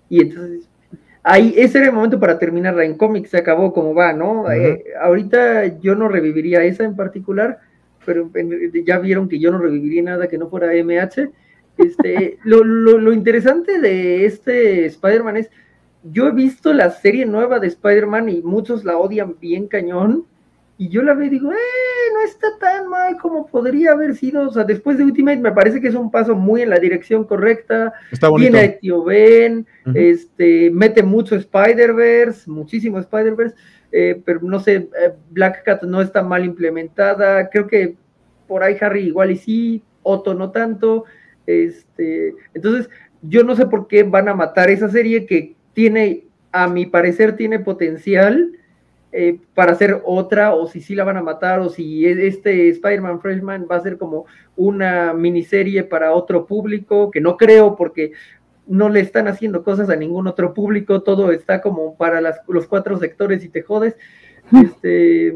Y 0.08 0.22
entonces, 0.22 0.70
ahí, 1.24 1.56
ese 1.58 1.80
era 1.80 1.88
el 1.88 1.94
momento 1.94 2.20
para 2.20 2.38
terminarla 2.38 2.86
en 2.86 2.96
cómic, 2.96 3.26
se 3.26 3.38
acabó 3.38 3.74
como 3.74 3.96
va, 3.96 4.14
¿no? 4.14 4.52
Eh, 4.52 4.84
ahorita 5.02 5.80
yo 5.80 5.96
no 5.96 6.10
reviviría 6.10 6.64
esa 6.64 6.84
en 6.84 6.96
particular, 6.96 7.60
pero 8.06 8.30
ya 8.86 9.00
vieron 9.00 9.28
que 9.28 9.40
yo 9.40 9.50
no 9.50 9.58
reviviría 9.58 10.04
nada 10.04 10.28
que 10.28 10.38
no 10.38 10.50
fuera 10.50 10.74
MH. 10.74 11.32
Este, 11.80 12.38
lo, 12.44 12.64
lo, 12.64 13.00
lo 13.00 13.14
interesante 13.14 13.80
de 13.80 14.26
este 14.26 14.86
Spider-Man 14.86 15.38
es, 15.38 15.50
yo 16.04 16.28
he 16.28 16.32
visto 16.32 16.72
la 16.72 16.92
serie 16.92 17.26
nueva 17.26 17.60
de 17.60 17.68
Spider-Man 17.68 18.30
y 18.30 18.42
muchos 18.44 18.84
la 18.84 18.98
odian 18.98 19.38
bien 19.40 19.68
cañón 19.68 20.26
y 20.78 20.90
yo 20.90 21.04
la 21.04 21.14
veo 21.14 21.28
y 21.28 21.30
digo, 21.30 21.52
eh, 21.52 21.56
no 22.14 22.22
está 22.26 22.48
tan 22.60 22.90
mal 22.90 23.18
como 23.18 23.46
podría 23.46 23.92
haber 23.92 24.16
sido. 24.16 24.48
O 24.48 24.52
sea, 24.52 24.64
después 24.64 24.98
de 24.98 25.04
Ultimate 25.04 25.38
me 25.38 25.52
parece 25.52 25.80
que 25.80 25.88
es 25.88 25.96
un 25.96 26.10
paso 26.10 26.36
muy 26.36 26.62
en 26.62 26.70
la 26.70 26.80
dirección 26.80 27.26
correcta. 27.26 27.94
Está 28.12 28.30
bonito. 28.30 28.52
Tiene 28.52 28.66
a 28.66 28.80
Tío 28.80 29.04
Ben, 29.04 29.68
este, 29.94 30.72
mete 30.72 31.04
mucho 31.04 31.36
Spider-Verse, 31.36 32.50
muchísimo 32.50 33.00
Spider-Verse, 33.00 33.56
eh, 33.92 34.22
pero 34.26 34.40
no 34.42 34.60
sé, 34.60 34.76
eh, 34.76 35.14
Black 35.30 35.64
Cat 35.64 35.84
no 35.84 36.02
está 36.02 36.24
mal 36.24 36.44
implementada. 36.44 37.50
Creo 37.50 37.68
que 37.68 37.96
por 38.48 38.64
ahí 38.64 38.76
Harry 38.82 39.08
igual 39.08 39.32
y 39.32 39.38
sí, 39.38 39.84
Otto 40.02 40.34
no 40.34 40.50
tanto. 40.52 41.06
Este, 41.46 42.34
entonces, 42.54 42.90
yo 43.22 43.44
no 43.44 43.56
sé 43.56 43.68
por 43.68 43.88
qué 43.88 44.02
van 44.04 44.28
a 44.28 44.34
matar 44.34 44.72
esa 44.72 44.90
serie 44.90 45.28
que 45.28 45.56
tiene, 45.74 46.26
a 46.52 46.68
mi 46.68 46.88
parecer, 46.88 47.36
tiene 47.36 47.60
potencial 47.60 48.54
eh, 49.16 49.40
para 49.54 49.74
hacer 49.74 50.02
otra, 50.06 50.56
o 50.56 50.66
si 50.66 50.82
sí 50.82 50.96
la 50.96 51.04
van 51.04 51.18
a 51.18 51.22
matar, 51.22 51.60
o 51.60 51.70
si 51.70 52.04
e-, 52.08 52.26
este 52.28 52.70
Spider-Man 52.70 53.22
Freshman 53.22 53.68
va 53.70 53.76
a 53.76 53.82
ser 53.82 54.00
como 54.00 54.26
una 54.56 55.14
miniserie 55.14 55.84
para 55.84 56.14
otro 56.14 56.48
público, 56.48 57.12
que 57.12 57.22
no 57.22 57.38
creo 57.38 57.76
porque 57.76 58.14
no 58.66 58.90
le 58.90 59.02
están 59.02 59.28
haciendo 59.28 59.64
cosas 59.64 59.92
a 59.92 59.96
ningún 59.96 60.26
otro 60.26 60.56
público, 60.56 61.04
todo 61.04 61.32
está 61.32 61.62
como 61.62 61.96
para 61.96 62.22
los 62.48 62.66
cuatro 62.66 62.98
sectores 62.98 63.44
y 63.44 63.50
te 63.50 63.62
jodes. 63.62 63.96
Este, 64.52 65.32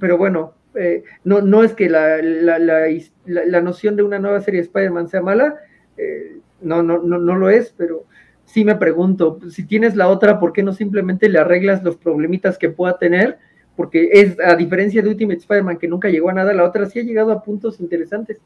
pero 0.00 0.18
bueno, 0.18 0.54
eh, 0.74 1.04
no, 1.22 1.42
no 1.42 1.62
es 1.62 1.74
que 1.74 1.88
la, 1.88 2.16
la, 2.20 2.58
la, 2.58 3.60
noción 3.60 3.94
de 3.94 4.02
una 4.02 4.18
nueva 4.18 4.40
serie 4.40 4.60
de 4.60 4.66
Spider-Man 4.66 5.08
sea 5.08 5.22
mala, 5.22 5.56
eh, 5.96 6.38
no, 6.60 6.82
no, 6.82 6.98
no, 6.98 7.18
no 7.18 7.36
lo 7.36 7.50
es, 7.50 7.72
pero 7.76 8.04
sí 8.52 8.66
me 8.66 8.76
pregunto, 8.76 9.38
si 9.48 9.64
tienes 9.64 9.96
la 9.96 10.08
otra, 10.08 10.38
¿por 10.38 10.52
qué 10.52 10.62
no 10.62 10.74
simplemente 10.74 11.30
le 11.30 11.38
arreglas 11.38 11.82
los 11.82 11.96
problemitas 11.96 12.58
que 12.58 12.68
pueda 12.68 12.98
tener? 12.98 13.38
Porque 13.76 14.10
es, 14.12 14.36
a 14.44 14.54
diferencia 14.56 15.00
de 15.00 15.08
Ultimate 15.08 15.40
Spider-Man, 15.40 15.78
que 15.78 15.88
nunca 15.88 16.10
llegó 16.10 16.28
a 16.28 16.34
nada, 16.34 16.52
la 16.52 16.64
otra 16.64 16.84
sí 16.84 16.98
ha 16.98 17.02
llegado 17.02 17.32
a 17.32 17.42
puntos 17.42 17.80
interesantes. 17.80 18.38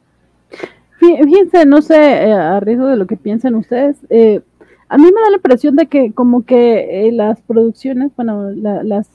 Fíjense, 0.97 1.65
no 1.65 1.81
sé, 1.81 1.97
eh, 1.97 2.31
a 2.31 2.57
riesgo 2.61 2.87
de 2.87 2.95
lo 2.95 3.05
que 3.05 3.17
piensan 3.17 3.55
ustedes, 3.55 3.97
eh, 4.09 4.39
a 4.87 4.97
mí 4.97 5.03
me 5.03 5.21
da 5.21 5.29
la 5.29 5.35
impresión 5.35 5.75
de 5.75 5.87
que 5.87 6.13
como 6.13 6.45
que 6.45 7.07
eh, 7.07 7.11
las 7.11 7.41
producciones, 7.41 8.13
bueno, 8.15 8.49
las, 8.51 9.09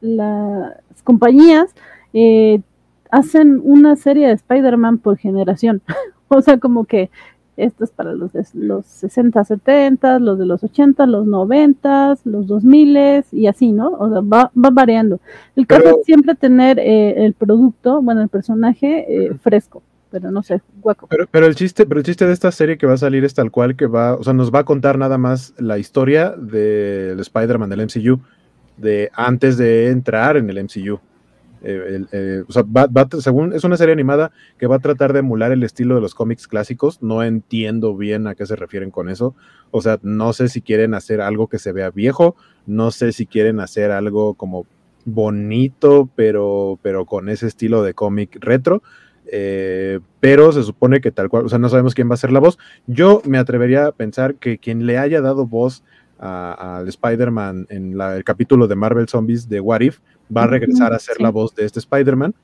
las 0.00 1.02
compañías 1.04 1.74
hacen 3.10 3.60
una 3.62 3.96
serie 3.96 4.28
de 4.28 4.32
Spider-Man 4.32 4.98
por 4.98 5.18
generación. 5.18 5.82
o 6.28 6.40
sea, 6.40 6.56
como 6.58 6.86
que 6.86 7.10
esto 7.64 7.84
es 7.84 7.90
para 7.90 8.12
los 8.12 8.32
de 8.32 8.44
los 8.54 8.86
60, 8.86 9.44
70, 9.44 10.18
los 10.18 10.38
de 10.38 10.46
los 10.46 10.62
80, 10.62 11.06
los 11.06 11.26
90, 11.26 12.16
los 12.24 12.46
2000 12.46 13.24
y 13.32 13.46
así, 13.46 13.72
¿no? 13.72 13.90
O 13.90 14.10
sea, 14.10 14.20
va, 14.20 14.50
va 14.56 14.70
variando. 14.70 15.20
El 15.56 15.66
caso 15.66 15.88
es 15.88 16.04
siempre 16.04 16.34
tener 16.34 16.78
eh, 16.78 17.24
el 17.24 17.34
producto, 17.34 18.02
bueno, 18.02 18.22
el 18.22 18.28
personaje 18.28 19.06
eh, 19.08 19.34
fresco, 19.42 19.82
pero 20.10 20.30
no 20.30 20.42
sé, 20.42 20.60
guaco. 20.80 21.06
Pero, 21.06 21.26
pero, 21.30 21.46
el 21.46 21.54
chiste, 21.54 21.86
pero 21.86 22.00
el 22.00 22.06
chiste 22.06 22.26
de 22.26 22.32
esta 22.32 22.50
serie 22.50 22.78
que 22.78 22.86
va 22.86 22.94
a 22.94 22.98
salir 22.98 23.24
es 23.24 23.34
tal 23.34 23.50
cual 23.50 23.76
que 23.76 23.86
va, 23.86 24.14
o 24.14 24.24
sea, 24.24 24.32
nos 24.32 24.52
va 24.52 24.60
a 24.60 24.64
contar 24.64 24.98
nada 24.98 25.18
más 25.18 25.54
la 25.58 25.78
historia 25.78 26.30
del 26.30 27.20
Spider-Man 27.20 27.70
del 27.70 27.86
MCU, 27.86 28.20
de 28.76 29.10
antes 29.14 29.56
de 29.56 29.90
entrar 29.90 30.36
en 30.36 30.48
el 30.50 30.64
MCU. 30.64 31.00
Eh, 31.62 32.04
eh, 32.12 32.44
o 32.46 32.52
sea, 32.52 32.64
es 33.52 33.64
una 33.64 33.76
serie 33.76 33.92
animada 33.92 34.32
que 34.58 34.66
va 34.66 34.76
a 34.76 34.80
tratar 34.80 35.12
de 35.12 35.18
emular 35.18 35.52
el 35.52 35.62
estilo 35.62 35.94
de 35.94 36.00
los 36.00 36.14
cómics 36.14 36.48
clásicos. 36.48 37.02
No 37.02 37.22
entiendo 37.22 37.96
bien 37.96 38.26
a 38.26 38.34
qué 38.34 38.46
se 38.46 38.56
refieren 38.56 38.90
con 38.90 39.08
eso. 39.08 39.34
O 39.70 39.82
sea, 39.82 39.98
no 40.02 40.32
sé 40.32 40.48
si 40.48 40.62
quieren 40.62 40.94
hacer 40.94 41.20
algo 41.20 41.48
que 41.48 41.58
se 41.58 41.72
vea 41.72 41.90
viejo, 41.90 42.36
no 42.66 42.90
sé 42.90 43.12
si 43.12 43.26
quieren 43.26 43.60
hacer 43.60 43.90
algo 43.90 44.34
como 44.34 44.66
bonito, 45.04 46.08
pero, 46.14 46.78
pero 46.82 47.04
con 47.06 47.28
ese 47.28 47.46
estilo 47.46 47.82
de 47.82 47.94
cómic 47.94 48.38
retro. 48.40 48.82
Eh, 49.32 50.00
pero 50.18 50.50
se 50.50 50.64
supone 50.64 51.00
que 51.00 51.12
tal 51.12 51.28
cual, 51.28 51.46
o 51.46 51.48
sea, 51.48 51.58
no 51.58 51.68
sabemos 51.68 51.94
quién 51.94 52.10
va 52.10 52.14
a 52.14 52.18
ser 52.18 52.32
la 52.32 52.40
voz. 52.40 52.58
Yo 52.86 53.22
me 53.24 53.38
atrevería 53.38 53.86
a 53.86 53.92
pensar 53.92 54.34
que 54.36 54.58
quien 54.58 54.86
le 54.86 54.98
haya 54.98 55.20
dado 55.20 55.46
voz 55.46 55.84
al 56.18 56.86
Spider-Man 56.86 57.66
en 57.70 57.98
el 57.98 58.24
capítulo 58.24 58.66
de 58.66 58.76
Marvel 58.76 59.08
Zombies 59.08 59.48
de 59.48 59.60
What 59.60 59.80
If 59.80 60.00
va 60.34 60.44
a 60.44 60.46
regresar 60.46 60.92
a 60.92 60.98
ser 60.98 61.20
la 61.20 61.30
voz 61.30 61.54
de 61.54 61.64
este 61.64 61.78
Spider-Man. 61.78 62.34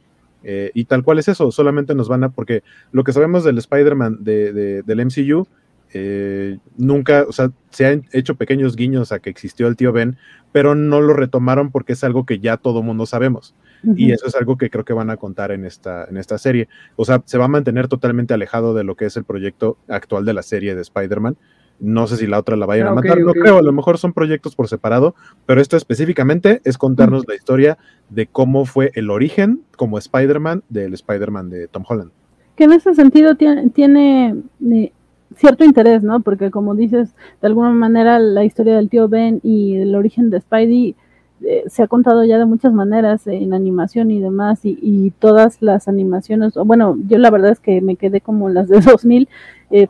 Eh, 0.48 0.70
y 0.74 0.84
tal 0.84 1.02
cual 1.02 1.18
es 1.18 1.26
eso, 1.28 1.50
solamente 1.50 1.94
nos 1.94 2.08
van 2.08 2.22
a, 2.22 2.28
porque 2.28 2.62
lo 2.92 3.02
que 3.02 3.12
sabemos 3.12 3.42
del 3.42 3.58
Spider-Man 3.58 4.18
de, 4.20 4.82
del 4.82 5.06
MCU, 5.06 5.48
eh, 5.92 6.58
nunca, 6.76 7.24
o 7.28 7.32
sea, 7.32 7.50
se 7.70 7.86
han 7.86 8.04
hecho 8.12 8.36
pequeños 8.36 8.76
guiños 8.76 9.12
a 9.12 9.18
que 9.18 9.30
existió 9.30 9.66
el 9.66 9.76
tío 9.76 9.92
Ben, 9.92 10.16
pero 10.52 10.74
no 10.74 11.00
lo 11.00 11.14
retomaron 11.14 11.70
porque 11.70 11.94
es 11.94 12.04
algo 12.04 12.26
que 12.26 12.38
ya 12.38 12.58
todo 12.58 12.82
mundo 12.82 13.06
sabemos. 13.06 13.54
Y 13.94 14.10
eso 14.10 14.26
es 14.26 14.34
algo 14.34 14.56
que 14.56 14.68
creo 14.68 14.84
que 14.84 14.92
van 14.92 15.10
a 15.10 15.16
contar 15.16 15.52
en 15.52 15.64
esta, 15.64 16.06
en 16.06 16.16
esta 16.16 16.38
serie. 16.38 16.68
O 16.96 17.04
sea, 17.04 17.22
se 17.24 17.38
va 17.38 17.44
a 17.44 17.48
mantener 17.48 17.86
totalmente 17.86 18.34
alejado 18.34 18.74
de 18.74 18.82
lo 18.82 18.96
que 18.96 19.04
es 19.04 19.16
el 19.16 19.24
proyecto 19.24 19.78
actual 19.86 20.24
de 20.24 20.32
la 20.32 20.42
serie 20.42 20.74
de 20.74 20.82
Spider-Man. 20.82 21.36
No 21.78 22.06
sé 22.06 22.16
si 22.16 22.26
la 22.26 22.38
otra 22.38 22.56
la 22.56 22.66
vayan 22.66 22.88
a 22.88 22.94
matar, 22.94 23.20
no 23.20 23.32
creo, 23.32 23.58
a 23.58 23.62
lo 23.62 23.72
mejor 23.72 23.98
son 23.98 24.12
proyectos 24.12 24.54
por 24.54 24.68
separado, 24.68 25.14
pero 25.44 25.60
esto 25.60 25.76
específicamente 25.76 26.60
es 26.64 26.78
contarnos 26.78 27.24
la 27.28 27.34
historia 27.34 27.78
de 28.08 28.26
cómo 28.26 28.64
fue 28.64 28.92
el 28.94 29.10
origen 29.10 29.62
como 29.76 29.98
Spider-Man 29.98 30.62
del 30.68 30.94
Spider-Man 30.94 31.50
de 31.50 31.68
Tom 31.68 31.84
Holland. 31.86 32.10
Que 32.56 32.64
en 32.64 32.72
ese 32.72 32.94
sentido 32.94 33.34
tiene, 33.34 33.68
tiene 33.70 34.36
eh, 34.70 34.92
cierto 35.36 35.64
interés, 35.64 36.02
¿no? 36.02 36.20
Porque 36.20 36.50
como 36.50 36.74
dices, 36.74 37.14
de 37.40 37.46
alguna 37.48 37.70
manera 37.70 38.18
la 38.18 38.44
historia 38.44 38.76
del 38.76 38.88
tío 38.88 39.08
Ben 39.08 39.40
y 39.42 39.76
el 39.76 39.94
origen 39.94 40.30
de 40.30 40.40
Spidey 40.40 40.96
eh, 41.42 41.64
se 41.68 41.82
ha 41.82 41.86
contado 41.86 42.24
ya 42.24 42.38
de 42.38 42.46
muchas 42.46 42.72
maneras 42.72 43.26
en 43.26 43.52
animación 43.52 44.10
y 44.10 44.20
demás, 44.20 44.60
y, 44.62 45.12
todas 45.18 45.60
las 45.60 45.86
animaciones, 45.86 46.54
bueno, 46.54 46.96
yo 47.06 47.18
la 47.18 47.30
verdad 47.30 47.52
es 47.52 47.60
que 47.60 47.80
me 47.82 47.96
quedé 47.96 48.20
como 48.20 48.48
las 48.48 48.68
de 48.68 48.80
2000, 48.80 49.28
eh, 49.70 49.88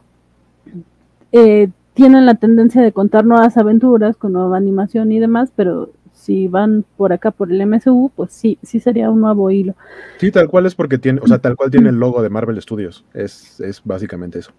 eh, 1.32 1.68
tienen 1.94 2.26
la 2.26 2.34
tendencia 2.34 2.82
de 2.82 2.92
contar 2.92 3.24
nuevas 3.24 3.56
aventuras 3.56 4.16
con 4.16 4.32
nueva 4.32 4.56
animación 4.56 5.12
y 5.12 5.20
demás, 5.20 5.52
pero 5.54 5.90
si 6.12 6.48
van 6.48 6.84
por 6.96 7.12
acá 7.12 7.30
por 7.30 7.52
el 7.52 7.64
MSU, 7.66 8.10
pues 8.14 8.32
sí, 8.32 8.58
sí 8.62 8.80
sería 8.80 9.10
un 9.10 9.20
nuevo 9.20 9.50
hilo. 9.50 9.74
Sí, 10.18 10.30
tal 10.30 10.48
cual 10.48 10.66
es 10.66 10.74
porque 10.74 10.98
tiene, 10.98 11.20
o 11.22 11.26
sea, 11.26 11.38
tal 11.38 11.56
cual 11.56 11.70
tiene 11.70 11.90
el 11.90 11.96
logo 11.96 12.22
de 12.22 12.30
Marvel 12.30 12.60
Studios. 12.60 13.04
Es, 13.14 13.60
es 13.60 13.80
básicamente 13.84 14.38
eso. 14.38 14.52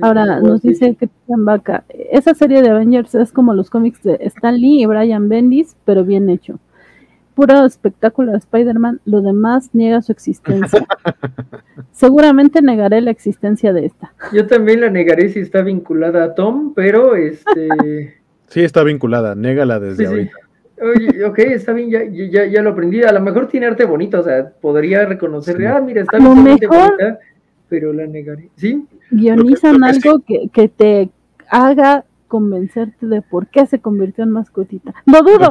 Ahora 0.00 0.40
nos 0.40 0.62
dice 0.62 0.94
que 0.96 1.08
Vaca, 1.28 1.84
esa 1.88 2.34
serie 2.34 2.60
de 2.60 2.70
Avengers 2.70 3.14
es 3.14 3.32
como 3.32 3.54
los 3.54 3.70
cómics 3.70 4.02
de 4.02 4.18
Stan 4.20 4.56
Lee 4.56 4.82
y 4.82 4.86
Brian 4.86 5.28
Bendis, 5.28 5.76
pero 5.84 6.04
bien 6.04 6.28
hecho. 6.28 6.58
Puro 7.36 7.66
espectáculo 7.66 8.32
de 8.32 8.38
Spider-Man, 8.38 9.02
lo 9.04 9.20
demás 9.20 9.68
niega 9.74 10.00
su 10.00 10.10
existencia. 10.10 10.86
Seguramente 11.92 12.62
negaré 12.62 13.02
la 13.02 13.10
existencia 13.10 13.74
de 13.74 13.84
esta. 13.84 14.14
Yo 14.32 14.46
también 14.46 14.80
la 14.80 14.88
negaré 14.88 15.28
si 15.28 15.40
está 15.40 15.60
vinculada 15.60 16.24
a 16.24 16.34
Tom, 16.34 16.72
pero 16.74 17.14
este. 17.14 18.14
sí, 18.48 18.62
está 18.62 18.82
vinculada, 18.84 19.34
négala 19.34 19.78
desde 19.78 20.06
ahorita. 20.06 20.32
Oye, 20.80 21.24
ok, 21.26 21.38
está 21.40 21.74
bien, 21.74 21.90
ya, 21.90 22.04
ya, 22.04 22.46
ya, 22.46 22.62
lo 22.62 22.70
aprendí. 22.70 23.02
A 23.02 23.12
lo 23.12 23.20
mejor 23.20 23.48
tiene 23.48 23.66
arte 23.66 23.84
bonito, 23.84 24.20
o 24.20 24.22
sea, 24.22 24.48
podría 24.48 25.04
reconocerle, 25.04 25.68
ah, 25.68 25.80
mira, 25.80 26.00
está 26.00 26.16
bien 26.16 26.42
bonita, 26.42 27.18
pero 27.68 27.92
la 27.92 28.06
negaré. 28.06 28.48
¿Sí? 28.56 28.82
Guionizan 29.10 29.84
algo 29.84 30.20
que, 30.26 30.48
que 30.50 30.68
te 30.68 31.10
haga 31.50 32.06
convencerte 32.26 33.06
de 33.06 33.22
por 33.22 33.48
qué 33.48 33.66
se 33.66 33.80
convirtió 33.80 34.24
en 34.24 34.30
mascotita. 34.30 34.94
No 35.06 35.22
dudo. 35.22 35.50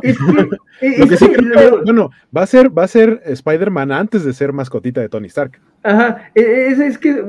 bueno, 1.84 2.10
va 2.36 2.44
a 2.44 2.48
ser, 2.48 2.78
va 2.78 2.84
a 2.84 2.88
ser 2.88 3.22
Spider-Man 3.26 3.92
antes 3.92 4.24
de 4.24 4.34
ser 4.34 4.54
mascotita 4.54 5.02
de 5.02 5.10
Tony 5.10 5.28
Stark. 5.28 5.60
Ajá, 5.84 6.30
e, 6.34 6.42
e, 6.42 6.68
es, 6.68 6.80
es 6.80 6.98
que 6.98 7.24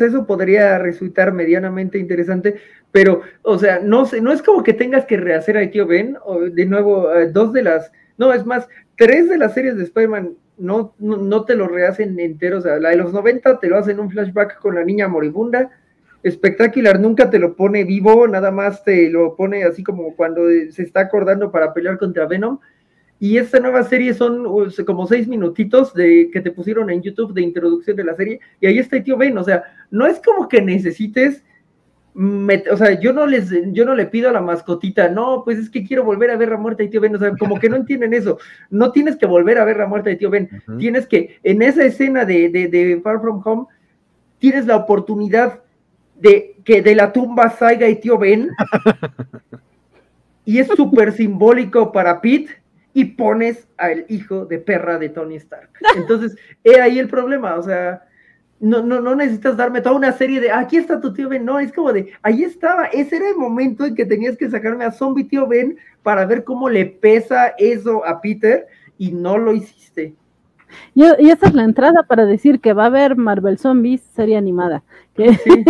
eso 0.00 0.26
podría 0.26 0.78
resultar 0.78 1.32
medianamente 1.32 1.98
interesante, 1.98 2.56
pero, 2.90 3.22
o 3.42 3.58
sea, 3.58 3.78
no 3.80 4.04
sé, 4.06 4.20
no 4.20 4.32
es 4.32 4.42
como 4.42 4.62
que 4.62 4.72
tengas 4.72 5.06
que 5.06 5.16
rehacer 5.16 5.56
a 5.56 5.70
Tío 5.70 5.86
Ben, 5.86 6.16
o 6.24 6.40
de 6.40 6.66
nuevo, 6.66 7.12
eh, 7.14 7.30
dos 7.30 7.52
de 7.52 7.62
las, 7.62 7.92
no, 8.18 8.32
es 8.32 8.44
más, 8.44 8.68
tres 8.96 9.28
de 9.28 9.38
las 9.38 9.54
series 9.54 9.76
de 9.76 9.84
Spider-Man 9.84 10.34
no, 10.58 10.94
no, 10.98 11.16
no, 11.16 11.44
te 11.44 11.56
lo 11.56 11.66
rehacen 11.66 12.18
enteros, 12.20 12.60
o 12.60 12.68
sea, 12.68 12.78
la 12.78 12.90
de 12.90 12.96
los 12.96 13.12
90 13.12 13.58
te 13.58 13.68
lo 13.68 13.78
hacen 13.78 13.98
un 13.98 14.10
flashback 14.10 14.58
con 14.58 14.74
la 14.74 14.84
niña 14.84 15.08
moribunda, 15.08 15.70
espectacular, 16.22 17.00
nunca 17.00 17.30
te 17.30 17.38
lo 17.38 17.56
pone 17.56 17.84
vivo, 17.84 18.28
nada 18.28 18.50
más 18.50 18.84
te 18.84 19.10
lo 19.10 19.34
pone 19.36 19.64
así 19.64 19.82
como 19.82 20.14
cuando 20.14 20.42
se 20.70 20.82
está 20.82 21.00
acordando 21.00 21.50
para 21.50 21.74
pelear 21.74 21.98
contra 21.98 22.26
Venom. 22.26 22.58
Y 23.18 23.38
esta 23.38 23.60
nueva 23.60 23.84
serie 23.84 24.14
son 24.14 24.44
como 24.84 25.06
seis 25.06 25.28
minutitos 25.28 25.94
de 25.94 26.28
que 26.32 26.40
te 26.40 26.50
pusieron 26.50 26.90
en 26.90 27.02
YouTube 27.02 27.32
de 27.32 27.42
introducción 27.42 27.96
de 27.96 28.02
la 28.02 28.16
serie, 28.16 28.40
y 28.60 28.66
ahí 28.66 28.78
está 28.80 28.96
el 28.96 29.04
tío 29.04 29.16
Ben, 29.16 29.38
o 29.38 29.44
sea, 29.44 29.62
no 29.92 30.08
es 30.08 30.20
como 30.20 30.48
que 30.48 30.60
necesites, 30.60 31.44
o 32.16 32.76
sea, 32.76 32.98
yo 32.98 33.12
no 33.12 33.24
les, 33.26 33.48
yo 33.72 33.84
no 33.84 33.94
le 33.94 34.06
pido 34.06 34.28
a 34.28 34.32
la 34.32 34.40
mascotita, 34.40 35.08
no, 35.08 35.42
pues 35.44 35.58
es 35.58 35.70
que 35.70 35.84
quiero 35.84 36.02
volver 36.02 36.32
a 36.32 36.36
ver 36.36 36.48
la 36.48 36.56
muerte 36.56 36.82
de 36.82 36.88
tío 36.88 37.00
Ben, 37.00 37.14
o 37.14 37.18
sea, 37.20 37.30
como 37.38 37.60
que 37.60 37.68
no 37.68 37.76
entienden 37.76 38.12
eso, 38.12 38.38
no 38.70 38.90
tienes 38.90 39.14
que 39.14 39.26
volver 39.26 39.58
a 39.58 39.64
ver 39.64 39.76
la 39.76 39.86
muerte 39.86 40.10
de 40.10 40.16
tío 40.16 40.28
Ben, 40.28 40.50
tienes 40.80 41.06
que, 41.06 41.38
en 41.44 41.62
esa 41.62 41.84
escena 41.84 42.24
de, 42.24 42.48
de, 42.48 42.66
de 42.66 43.00
Far 43.02 43.20
From 43.20 43.40
Home, 43.44 43.66
tienes 44.40 44.66
la 44.66 44.74
oportunidad 44.74 45.61
de 46.22 46.56
que 46.64 46.80
de 46.80 46.94
la 46.94 47.12
tumba 47.12 47.50
salga 47.50 47.88
y 47.88 47.96
tío 47.96 48.16
Ben. 48.16 48.48
y 50.44 50.58
es 50.58 50.68
súper 50.68 51.12
simbólico 51.12 51.92
para 51.92 52.20
Pete 52.20 52.62
y 52.94 53.04
pones 53.04 53.66
al 53.76 54.04
hijo 54.08 54.46
de 54.46 54.58
perra 54.58 54.98
de 54.98 55.08
Tony 55.08 55.36
Stark. 55.36 55.70
Entonces, 55.96 56.36
he 56.62 56.80
ahí 56.80 56.98
el 56.98 57.08
problema, 57.08 57.56
o 57.56 57.62
sea, 57.62 58.04
no, 58.60 58.82
no, 58.82 59.00
no 59.00 59.16
necesitas 59.16 59.56
darme 59.56 59.80
toda 59.80 59.96
una 59.96 60.12
serie 60.12 60.40
de, 60.40 60.52
aquí 60.52 60.76
está 60.76 61.00
tu 61.00 61.12
tío 61.12 61.28
Ben, 61.28 61.44
no, 61.44 61.58
es 61.58 61.72
como 61.72 61.92
de, 61.92 62.12
ahí 62.22 62.44
estaba, 62.44 62.84
ese 62.86 63.16
era 63.16 63.30
el 63.30 63.36
momento 63.36 63.84
en 63.84 63.96
que 63.96 64.06
tenías 64.06 64.36
que 64.36 64.48
sacarme 64.48 64.84
a 64.84 64.92
Zombie 64.92 65.24
tío 65.24 65.48
Ben 65.48 65.76
para 66.04 66.24
ver 66.26 66.44
cómo 66.44 66.68
le 66.68 66.86
pesa 66.86 67.54
eso 67.58 68.06
a 68.06 68.20
Peter 68.20 68.66
y 68.98 69.10
no 69.10 69.38
lo 69.38 69.52
hiciste. 69.52 70.14
Y, 70.94 71.04
esa 71.04 71.46
es 71.46 71.54
la 71.54 71.64
entrada 71.64 72.02
para 72.04 72.26
decir 72.26 72.60
que 72.60 72.72
va 72.72 72.84
a 72.84 72.86
haber 72.86 73.16
Marvel 73.16 73.58
Zombies 73.58 74.02
serie 74.14 74.36
animada. 74.36 74.82
Que, 75.14 75.34
sí. 75.34 75.64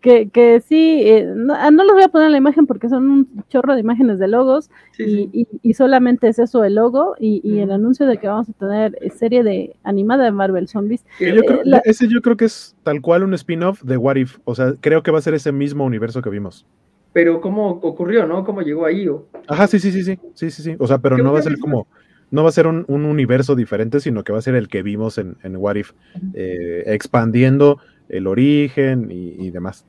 Que, 0.00 0.30
que 0.30 0.60
sí, 0.60 1.02
eh, 1.04 1.28
ah, 1.50 1.70
no, 1.70 1.84
los 1.84 1.92
voy 1.92 2.02
a 2.02 2.08
poner 2.08 2.26
en 2.26 2.32
la 2.32 2.38
imagen 2.38 2.66
porque 2.66 2.88
son 2.88 3.08
un 3.08 3.44
chorro 3.48 3.74
de 3.74 3.80
imágenes 3.80 4.18
de 4.18 4.28
logos 4.28 4.70
y, 4.98 5.46
Y, 5.62 5.74
solamente 5.74 6.28
es 6.28 6.38
eso 6.38 6.64
el 6.64 6.74
logo 6.74 7.14
y, 7.18 7.58
el 7.58 7.70
anuncio 7.70 8.06
de 8.06 8.18
que 8.18 8.26
vamos 8.26 8.48
a 8.48 8.52
tener 8.52 8.96
eh, 9.00 9.10
serie 9.10 9.42
de 9.42 9.76
animada 9.84 10.24
de 10.24 10.32
Marvel 10.32 10.68
Zombies. 10.68 11.04
Yo 11.18 11.42
creo, 11.42 11.60
eh, 11.64 11.82
Ese 11.84 12.08
yo 12.08 12.20
creo 12.22 12.36
que 12.36 12.46
es 12.46 12.76
tal 12.82 13.00
cual 13.00 13.24
un 13.24 13.34
spin-off 13.34 13.82
de 13.82 13.96
What 13.96 14.16
If, 14.16 14.38
o 14.44 14.54
sea, 14.54 14.74
creo 14.80 15.02
que 15.02 15.10
va 15.10 15.18
a 15.18 15.22
ser 15.22 15.34
ese 15.34 15.52
mismo 15.52 15.84
universo 15.84 16.22
que 16.22 16.30
vimos. 16.30 16.66
Pero 17.12 17.40
cómo 17.40 17.68
ocurrió, 17.70 18.26
¿no? 18.26 18.44
¿Cómo 18.44 18.62
llegó 18.62 18.86
ahí? 18.86 19.08
O... 19.08 19.26
Ajá, 19.48 19.66
sí, 19.66 19.78
sí, 19.78 19.90
sí, 19.90 20.02
sí, 20.02 20.18
sí, 20.34 20.50
sí, 20.50 20.62
sí. 20.62 20.76
O 20.78 20.86
sea, 20.86 20.98
pero 20.98 21.18
no 21.18 21.32
va 21.32 21.40
a 21.40 21.42
ser 21.42 21.58
como 21.58 21.86
no 22.30 22.44
va 22.44 22.50
a 22.50 22.52
ser 22.52 22.68
un, 22.68 22.84
universo 22.88 23.56
diferente, 23.56 23.98
sino 23.98 24.22
que 24.22 24.32
va 24.32 24.38
a 24.38 24.42
ser 24.42 24.54
el 24.54 24.68
que 24.68 24.84
vimos 24.84 25.18
en, 25.18 25.36
en 25.42 25.56
What 25.56 25.74
If, 25.74 25.92
expandiendo 26.32 27.80
el 28.10 28.26
origen 28.26 29.08
y, 29.10 29.50
demás. 29.50 29.86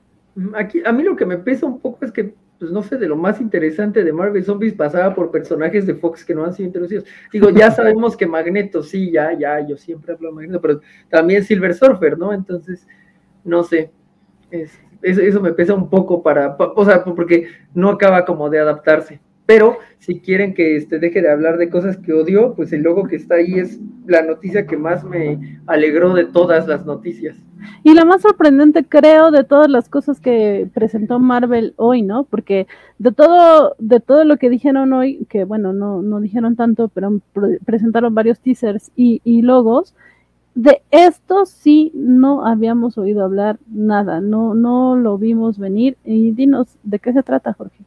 Aquí, 0.56 0.82
a 0.86 0.92
mí 0.92 1.04
lo 1.04 1.16
que 1.16 1.26
me 1.26 1.38
pesa 1.38 1.66
un 1.66 1.80
poco 1.80 2.06
es 2.06 2.12
que, 2.12 2.34
pues 2.60 2.72
no 2.72 2.84
sé, 2.84 2.98
de 2.98 3.08
lo 3.08 3.16
más 3.16 3.42
interesante 3.42 4.04
de 4.04 4.14
Marvel 4.14 4.44
Zombies 4.44 4.74
pasaba 4.74 5.14
por 5.14 5.32
personajes 5.32 5.86
de 5.86 5.96
Fox 5.96 6.24
que 6.24 6.34
no 6.34 6.46
han 6.46 6.54
sido 6.54 6.68
introducidos. 6.68 7.06
Digo, 7.32 7.50
ya 7.50 7.72
sabemos 7.72 8.16
que 8.16 8.28
Magneto, 8.28 8.84
sí, 8.84 9.12
ya, 9.12 9.34
ya, 9.38 9.66
yo 9.66 9.78
siempre 9.78 10.14
hablo 10.14 10.30
de 10.30 10.36
Magneto, 10.36 10.62
pero 10.62 10.82
también 11.10 11.44
Silver 11.44 11.74
Surfer, 11.74 12.18
¿no? 12.18 12.34
Entonces, 12.34 12.88
no 13.44 13.64
sé, 13.64 13.92
eso 15.02 15.42
me 15.42 15.54
pesa 15.54 15.74
un 15.74 15.90
poco 15.90 16.22
para, 16.22 16.56
o 16.58 16.86
sea, 16.86 17.04
porque 17.04 17.48
no 17.74 17.90
acaba 17.90 18.26
como 18.26 18.50
de 18.50 18.60
adaptarse. 18.60 19.20
Pero 19.52 19.80
si 20.00 20.22
quieren 20.22 20.54
que 20.54 20.78
este, 20.78 20.98
deje 20.98 21.22
de 21.22 21.30
hablar 21.30 21.58
de 21.58 21.70
cosas 21.70 21.98
que 21.98 22.14
odio, 22.14 22.54
pues 22.56 22.72
el 22.72 22.84
logo 22.84 23.04
que 23.04 23.18
está 23.18 23.36
ahí 23.36 23.60
es 23.60 23.82
la 24.08 24.22
noticia 24.22 24.66
que 24.66 24.78
más 24.78 25.04
me 25.04 25.60
alegró 25.68 26.14
de 26.14 26.24
todas 26.24 26.70
las 26.70 26.86
noticias. 26.86 27.36
Y 27.84 27.94
la 27.94 28.06
más 28.06 28.22
sorprendente, 28.22 28.86
creo, 28.86 29.30
de 29.30 29.44
todas 29.44 29.70
las 29.70 29.90
cosas 29.90 30.22
que 30.22 30.70
presentó 30.74 31.20
Marvel 31.20 31.74
hoy, 31.76 32.02
¿no? 32.02 32.24
Porque 32.24 32.66
de 32.98 33.12
todo, 33.12 33.76
de 33.78 34.00
todo 34.00 34.24
lo 34.24 34.38
que 34.38 34.50
dijeron 34.50 34.94
hoy, 34.94 35.26
que 35.30 35.44
bueno, 35.44 35.74
no, 35.74 36.02
no 36.02 36.22
dijeron 36.22 36.56
tanto, 36.56 36.88
pero 36.88 37.20
presentaron 37.66 38.16
varios 38.16 38.40
teasers 38.40 38.90
y, 38.96 39.20
y 39.26 39.42
logos, 39.42 39.94
de 40.56 40.82
esto 40.92 41.46
sí 41.46 41.92
no 41.94 42.46
habíamos 42.46 42.98
oído 42.98 43.26
hablar 43.26 43.60
nada, 43.68 44.22
no, 44.22 44.54
no 44.54 44.96
lo 44.96 45.18
vimos 45.18 45.60
venir. 45.60 45.98
Y 46.06 46.32
dinos, 46.32 46.78
¿de 46.84 47.00
qué 47.00 47.12
se 47.12 47.22
trata, 47.22 47.52
Jorge? 47.52 47.84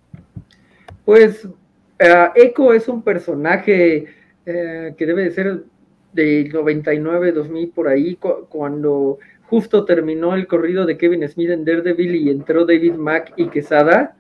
Pues 1.04 1.44
uh, 1.44 2.30
Echo 2.34 2.72
es 2.72 2.88
un 2.88 3.02
personaje 3.02 4.06
eh, 4.46 4.94
que 4.96 5.06
debe 5.06 5.24
de 5.24 5.30
ser 5.30 5.64
del 6.12 6.50
99, 6.50 7.32
2000 7.32 7.70
por 7.70 7.88
ahí, 7.88 8.16
cuando 8.48 9.18
justo 9.42 9.84
terminó 9.84 10.34
el 10.34 10.46
corrido 10.46 10.86
de 10.86 10.96
Kevin 10.96 11.28
Smith 11.28 11.50
en 11.50 11.64
Daredevil 11.64 12.14
y 12.14 12.30
entró 12.30 12.64
David 12.64 12.94
Mack 12.94 13.32
y 13.36 13.48
Quesada. 13.48 14.16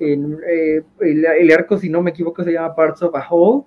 En, 0.00 0.38
eh, 0.46 0.82
el, 1.00 1.52
arco, 1.52 1.78
si 1.78 1.88
no 1.88 2.02
me 2.02 2.10
equivoco, 2.10 2.44
se 2.44 2.52
llama 2.52 2.74
Parts 2.74 3.02
of 3.02 3.14
a 3.14 3.26
Whole. 3.28 3.64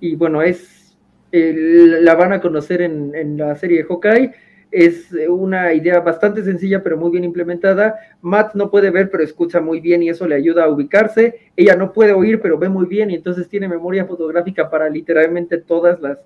Y 0.00 0.16
bueno, 0.16 0.42
es 0.42 0.96
la 1.30 2.14
van 2.14 2.32
a 2.32 2.40
conocer 2.40 2.80
en, 2.80 3.14
en, 3.14 3.36
la 3.36 3.54
serie 3.56 3.78
de 3.78 3.84
Hawkeye. 3.84 4.32
Es 4.70 5.08
una 5.28 5.72
idea 5.72 6.00
bastante 6.00 6.42
sencilla, 6.42 6.82
pero 6.82 6.96
muy 6.96 7.10
bien 7.10 7.24
implementada. 7.24 7.96
Matt 8.20 8.54
no 8.54 8.70
puede 8.70 8.90
ver, 8.90 9.10
pero 9.10 9.24
escucha 9.24 9.60
muy 9.60 9.80
bien 9.80 10.02
y 10.02 10.10
eso 10.10 10.26
le 10.26 10.34
ayuda 10.34 10.64
a 10.64 10.68
ubicarse. 10.68 11.52
Ella 11.56 11.74
no 11.74 11.92
puede 11.92 12.12
oír, 12.12 12.40
pero 12.40 12.58
ve 12.58 12.68
muy 12.68 12.86
bien 12.86 13.10
y 13.10 13.14
entonces 13.14 13.48
tiene 13.48 13.68
memoria 13.68 14.04
fotográfica 14.04 14.68
para 14.68 14.88
literalmente 14.88 15.58
todas 15.58 16.00
las 16.00 16.18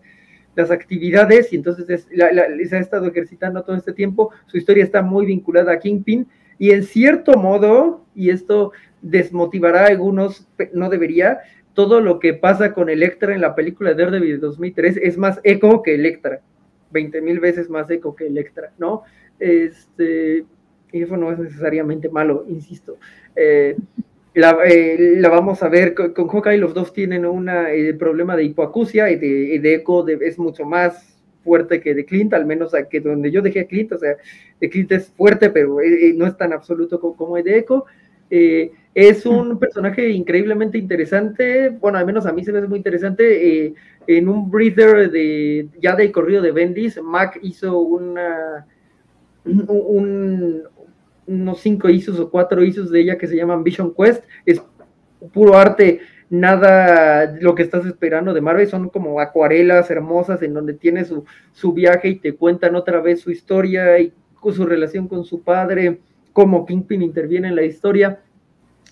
las 0.54 0.70
actividades 0.70 1.52
y 1.52 1.56
entonces 1.56 2.06
se 2.08 2.76
ha 2.76 2.78
estado 2.78 3.06
ejercitando 3.06 3.62
todo 3.62 3.76
este 3.76 3.92
tiempo. 3.92 4.30
Su 4.46 4.58
historia 4.58 4.84
está 4.84 5.02
muy 5.02 5.26
vinculada 5.26 5.72
a 5.72 5.78
Kingpin 5.78 6.26
y 6.58 6.70
en 6.70 6.82
cierto 6.84 7.38
modo, 7.38 8.04
y 8.14 8.30
esto 8.30 8.72
desmotivará 9.00 9.84
a 9.84 9.88
algunos, 9.88 10.46
no 10.72 10.90
debería, 10.90 11.40
todo 11.74 12.00
lo 12.00 12.18
que 12.18 12.34
pasa 12.34 12.74
con 12.74 12.90
Electra 12.90 13.34
en 13.34 13.40
la 13.40 13.54
película 13.54 13.90
de 13.90 14.04
Daredevil 14.04 14.32
de 14.32 14.38
2003 14.38 14.98
es 15.02 15.16
más 15.16 15.40
eco 15.42 15.82
que 15.82 15.94
Electra, 15.94 16.40
20 16.92 17.20
mil 17.20 17.40
veces 17.40 17.68
más 17.70 17.90
eco 17.90 18.14
que 18.14 18.26
Electra, 18.26 18.72
¿no? 18.78 19.02
Este, 19.38 20.44
y 20.92 21.02
eso 21.02 21.16
no 21.16 21.32
es 21.32 21.38
necesariamente 21.38 22.08
malo, 22.08 22.44
insisto. 22.48 22.98
Eh, 23.34 23.76
la, 24.34 24.58
eh, 24.64 25.16
la, 25.18 25.28
vamos 25.28 25.62
a 25.62 25.68
ver 25.68 25.94
con, 25.94 26.14
con, 26.14 26.28
Hawkeye, 26.28 26.56
los 26.56 26.72
dos 26.72 26.92
tienen 26.92 27.26
un 27.26 27.50
eh, 27.50 27.94
problema 27.98 28.34
de 28.34 28.44
hipoacusia 28.44 29.10
y 29.10 29.16
de, 29.16 29.58
de 29.58 29.74
Echo 29.74 30.06
es 30.08 30.38
mucho 30.38 30.64
más 30.64 31.18
fuerte 31.44 31.80
que 31.80 31.94
de 31.94 32.04
Clint, 32.04 32.32
al 32.32 32.46
menos 32.46 32.72
que 32.88 33.00
donde 33.00 33.30
yo 33.30 33.42
dejé 33.42 33.60
a 33.60 33.66
Clint, 33.66 33.92
o 33.92 33.98
sea, 33.98 34.16
de 34.60 34.70
Clint 34.70 34.92
es 34.92 35.08
fuerte, 35.08 35.50
pero 35.50 35.80
eh, 35.80 36.14
no 36.16 36.26
es 36.26 36.36
tan 36.36 36.52
absoluto 36.52 36.98
como, 37.00 37.16
como 37.16 37.36
el 37.36 37.44
de 37.44 37.58
Echo. 37.58 37.84
es 38.30 39.26
un 39.26 39.58
personaje 39.58 40.08
increíblemente 40.08 40.78
interesante, 40.78 41.68
bueno, 41.68 41.98
al 41.98 42.06
menos 42.06 42.24
a 42.24 42.32
mí 42.32 42.42
se 42.44 42.52
me 42.52 42.58
hace 42.58 42.68
muy 42.68 42.78
interesante. 42.78 43.74
En 44.06 44.28
un 44.28 44.50
breather 44.50 45.10
de 45.10 45.68
ya 45.80 45.94
de 45.96 46.10
corrido 46.12 46.42
de 46.42 46.52
Bendis, 46.52 47.00
Mac 47.02 47.38
hizo 47.42 47.78
una, 47.78 48.66
un, 49.44 50.62
unos 51.26 51.60
cinco 51.60 51.88
isos 51.88 52.18
o 52.18 52.30
cuatro 52.30 52.62
isos 52.62 52.90
de 52.90 53.00
ella 53.00 53.18
que 53.18 53.26
se 53.26 53.36
llaman 53.36 53.64
Vision 53.64 53.94
Quest. 53.94 54.24
Es 54.44 54.62
puro 55.32 55.56
arte 55.56 56.00
nada 56.30 57.36
lo 57.40 57.54
que 57.54 57.62
estás 57.62 57.84
esperando 57.84 58.32
de 58.32 58.40
Marvel, 58.40 58.66
son 58.66 58.88
como 58.88 59.20
acuarelas 59.20 59.90
hermosas 59.90 60.42
en 60.42 60.54
donde 60.54 60.72
tiene 60.72 61.04
su, 61.04 61.24
su 61.52 61.74
viaje 61.74 62.08
y 62.08 62.14
te 62.16 62.34
cuentan 62.34 62.74
otra 62.74 63.00
vez 63.00 63.20
su 63.20 63.30
historia 63.30 63.98
y 64.00 64.12
su 64.50 64.64
relación 64.64 65.08
con 65.08 65.24
su 65.24 65.42
padre, 65.42 66.00
cómo 66.32 66.64
Kingpin 66.66 67.02
interviene 67.02 67.48
en 67.48 67.56
la 67.56 67.64
historia 67.64 68.20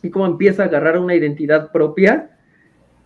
y 0.02 0.10
cómo 0.10 0.26
empieza 0.26 0.62
a 0.62 0.66
agarrar 0.66 0.98
una 0.98 1.14
identidad 1.14 1.72
propia. 1.72 2.38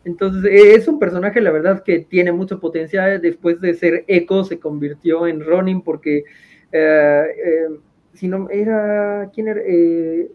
Entonces 0.04 0.50
es 0.52 0.86
un 0.88 0.98
personaje, 0.98 1.40
la 1.40 1.50
verdad, 1.50 1.82
que 1.82 2.00
tiene 2.00 2.32
mucho 2.32 2.60
potencial. 2.60 3.20
Después 3.20 3.60
de 3.60 3.74
ser 3.74 4.04
Echo, 4.06 4.44
se 4.44 4.58
convirtió 4.58 5.26
en 5.26 5.44
Ronin 5.44 5.82
porque, 5.82 6.24
eh, 6.72 7.24
eh, 7.44 7.68
si 8.12 8.28
no, 8.28 8.48
era, 8.50 9.30
¿quién 9.34 9.48
era? 9.48 9.60
Eh, 9.64 10.30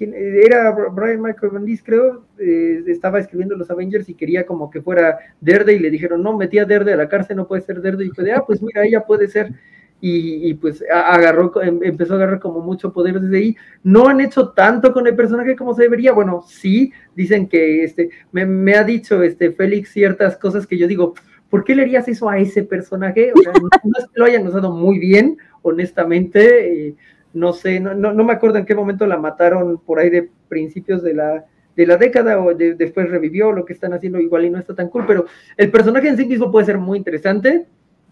era 0.00 0.70
Brian 0.92 1.20
Michael 1.20 1.52
Bendis, 1.52 1.82
creo, 1.82 2.24
estaba 2.38 3.18
escribiendo 3.18 3.56
los 3.56 3.68
Avengers 3.68 4.08
y 4.08 4.14
quería 4.14 4.46
como 4.46 4.70
que 4.70 4.80
fuera 4.80 5.18
Derde 5.40 5.72
y 5.74 5.80
le 5.80 5.90
dijeron, 5.90 6.22
no, 6.22 6.36
metí 6.36 6.60
a 6.60 6.64
Derde 6.64 6.92
a 6.92 6.96
la 6.96 7.08
cárcel, 7.08 7.36
no 7.36 7.48
puede 7.48 7.62
ser 7.62 7.80
Derde. 7.80 8.04
Y 8.04 8.10
fue 8.10 8.22
de, 8.22 8.32
ah, 8.32 8.44
pues 8.46 8.62
mira, 8.62 8.86
ella 8.86 9.04
puede 9.04 9.26
ser. 9.26 9.52
Y, 10.00 10.54
pues 10.54 10.84
agarró, 10.92 11.60
em, 11.60 11.80
empezó 11.82 12.12
a 12.12 12.16
agarrar 12.16 12.38
como 12.38 12.60
mucho 12.60 12.92
poder 12.92 13.20
desde 13.20 13.36
ahí. 13.36 13.56
No 13.82 14.06
han 14.06 14.20
hecho 14.20 14.50
tanto 14.50 14.92
con 14.92 15.06
el 15.08 15.16
personaje 15.16 15.56
como 15.56 15.74
se 15.74 15.82
debería. 15.82 16.12
Bueno, 16.12 16.44
sí, 16.46 16.92
dicen 17.16 17.48
que 17.48 17.82
este, 17.82 18.10
me, 18.30 18.74
ha 18.74 18.84
dicho 18.84 19.22
este 19.22 19.50
Félix 19.50 19.90
ciertas 19.90 20.36
cosas 20.36 20.68
que 20.68 20.78
yo 20.78 20.86
digo, 20.86 21.14
¿por 21.50 21.64
qué 21.64 21.74
le 21.74 21.82
harías 21.82 22.06
eso 22.06 22.28
a 22.28 22.38
ese 22.38 22.62
personaje? 22.62 23.32
No, 23.34 23.50
es 23.98 24.04
que 24.06 24.20
lo 24.20 24.24
hayan 24.24 24.46
usado 24.46 24.70
muy 24.70 25.00
bien, 25.00 25.36
honestamente. 25.62 26.88
Eh, 26.88 26.94
no 27.34 27.52
sé, 27.52 27.80
no, 27.80 27.94
no, 27.94 28.24
me 28.24 28.32
acuerdo 28.32 28.58
en 28.58 28.66
qué 28.66 28.74
momento 28.74 29.06
la 29.06 29.18
mataron 29.18 29.78
por 29.78 29.98
ahí 29.98 30.10
de 30.10 30.30
principios 30.48 31.02
de 31.02 31.14
la, 31.14 31.44
de 31.76 31.86
la 31.86 31.96
década 31.96 32.40
o 32.40 32.54
después 32.54 33.08
revivió, 33.08 33.52
lo 33.52 33.64
que 33.64 33.72
están 33.72 33.92
haciendo 33.92 34.18
igual 34.18 34.44
y 34.44 34.50
no 34.50 34.58
está 34.58 34.74
tan 34.74 34.88
cool, 34.88 35.04
pero 35.06 35.26
el 35.56 35.70
personaje 35.70 36.08
en 36.08 36.16
sí 36.16 36.24
mismo 36.24 36.50
puede 36.50 36.66
ser 36.66 36.78
muy 36.78 36.98
interesante. 36.98 37.66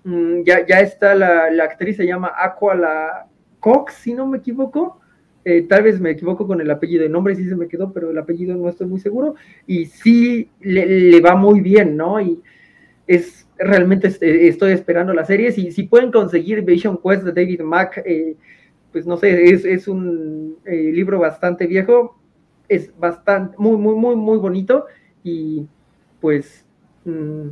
Mm, 0.06 0.44
ya, 0.44 0.64
ya 0.64 0.80
está 0.80 1.16
la, 1.16 1.50
la, 1.50 1.64
actriz, 1.64 1.96
se 1.96 2.06
llama 2.06 2.32
Aqua 2.36 2.76
la 2.76 3.26
Cox, 3.58 3.94
si 3.94 4.14
no 4.14 4.24
me 4.24 4.38
equivoco. 4.38 5.00
Eh, 5.44 5.62
tal 5.68 5.82
vez 5.82 6.00
me 6.00 6.10
equivoco 6.10 6.46
con 6.46 6.60
el 6.60 6.70
apellido, 6.70 7.04
el 7.04 7.10
nombre 7.10 7.34
sí 7.34 7.48
se 7.48 7.56
me 7.56 7.66
quedó, 7.66 7.92
pero 7.92 8.10
el 8.12 8.18
apellido 8.18 8.56
no 8.56 8.68
estoy 8.68 8.86
muy 8.86 9.00
seguro. 9.00 9.34
Y 9.66 9.86
sí 9.86 10.48
le, 10.60 11.20
va 11.20 11.34
muy 11.34 11.60
bien, 11.60 11.96
¿no? 11.96 12.20
Y 12.20 12.40
es 13.08 13.48
realmente 13.58 14.06
este, 14.06 14.46
estoy 14.46 14.72
esperando 14.72 15.12
la 15.12 15.24
serie. 15.24 15.50
Si, 15.50 15.72
si 15.72 15.82
pueden 15.82 16.12
conseguir 16.12 16.62
Vision 16.62 17.00
Quest 17.02 17.24
de 17.24 17.32
David 17.32 17.62
Mack, 17.62 18.02
eh, 18.06 18.36
pues 18.92 19.08
no 19.08 19.16
sé, 19.16 19.50
es, 19.50 19.88
un 19.88 20.56
eh, 20.66 20.92
libro 20.92 21.18
bastante 21.18 21.66
viejo, 21.66 22.16
es 22.68 22.96
bastante, 22.96 23.56
muy, 23.58 23.76
muy, 23.76 23.96
muy, 23.96 24.14
muy 24.14 24.38
bonito 24.38 24.86
y 25.24 25.66
pues, 26.20 26.64
mm, 27.04 27.48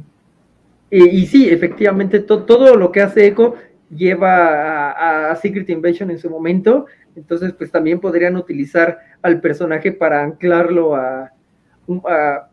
y, 0.96 1.26
sí, 1.26 1.48
efectivamente, 1.50 2.20
todo 2.20 2.76
lo 2.76 2.92
que 2.92 3.02
hace 3.02 3.26
Echo 3.26 3.54
lleva 3.90 5.30
a, 5.30 5.36
Secret 5.36 5.68
Invasion 5.70 6.10
en 6.10 6.18
su 6.18 6.30
momento, 6.30 6.86
entonces 7.16 7.52
pues 7.52 7.70
también 7.70 8.00
podrían 8.00 8.36
utilizar 8.36 8.98
al 9.22 9.40
personaje 9.40 9.92
para 9.92 10.22
anclarlo 10.22 10.94
a, 10.94 11.32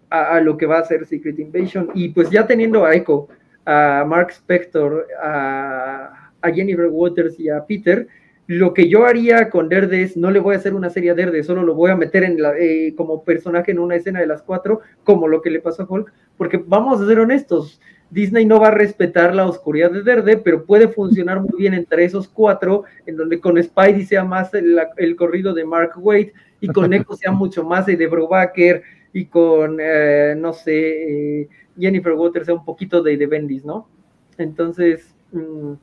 a, 0.10 0.40
lo 0.42 0.58
que 0.58 0.66
va 0.66 0.80
a 0.80 0.86
ser 0.86 1.06
Secret 1.06 1.40
Invasion. 1.40 1.90
Y 1.94 2.10
pues 2.10 2.30
ya 2.30 2.48
teniendo 2.48 2.86
a 2.86 2.96
Echo, 2.96 3.28
a 3.66 4.04
Mark 4.08 4.32
Spector, 4.32 5.08
a, 5.24 6.32
a 6.42 6.52
Jennifer 6.52 6.88
Waters 6.88 7.40
y 7.40 7.50
a 7.50 7.66
Peter, 7.66 8.08
lo 8.48 8.74
que 8.74 8.90
yo 8.90 9.06
haría 9.06 9.50
con 9.50 9.70
Derde 9.70 10.02
es, 10.02 10.18
no 10.18 10.30
le 10.30 10.40
voy 10.40 10.56
a 10.56 10.58
hacer 10.58 10.74
una 10.74 10.90
serie 10.90 11.12
a 11.12 11.16
Derde, 11.16 11.44
solo 11.44 11.64
lo 11.64 11.74
voy 11.74 11.92
a 11.92 11.96
meter 11.96 12.24
en 12.24 12.42
la, 12.42 12.58
eh, 12.58 12.94
como 12.98 13.24
personaje 13.24 13.72
en 13.72 13.80
una 13.80 13.96
escena 13.96 14.20
de 14.20 14.28
las 14.28 14.42
cuatro, 14.42 14.82
como 15.04 15.28
lo 15.28 15.42
que 15.42 15.52
le 15.52 15.62
pasó 15.62 15.84
a 15.84 15.88
Hulk, 15.88 16.12
porque 16.38 16.62
vamos 16.66 17.00
a 17.00 17.08
ser 17.08 17.20
honestos, 17.20 17.80
Disney 18.12 18.46
no 18.46 18.60
va 18.60 18.68
a 18.68 18.72
respetar 18.72 19.34
la 19.34 19.48
oscuridad 19.48 19.90
de 19.90 20.04
Derde, 20.04 20.38
pero 20.38 20.66
puede 20.66 20.90
funcionar 20.90 21.40
muy 21.40 21.58
bien 21.58 21.74
entre 21.74 22.04
esos 22.04 22.28
cuatro, 22.28 22.84
en 23.06 23.16
donde 23.16 23.40
con 23.40 23.62
Spidey 23.62 24.06
sea 24.06 24.26
más 24.26 24.52
el, 24.54 25.16
corrido 25.16 25.54
de 25.54 25.66
Mark 25.66 25.94
Waid 25.96 26.30
y 26.60 26.68
con 26.68 26.94
Echo 26.94 27.14
sea 27.14 27.32
mucho 27.32 27.64
más 27.64 27.88
el 27.88 27.98
de 27.98 28.08
Brubaker 28.08 28.84
y 29.14 29.26
con, 29.26 29.78
eh, 29.82 30.36
no 30.38 30.52
sé, 30.52 31.42
eh, 31.42 31.50
Jennifer 31.80 32.12
Waters 32.12 32.48
sea 32.48 32.56
un 32.56 32.66
poquito 32.66 33.02
de, 33.02 33.16
de 33.16 33.28
Bendis, 33.28 33.64
¿no? 33.64 33.88
Entonces, 34.38 35.16
mm, 35.32 35.74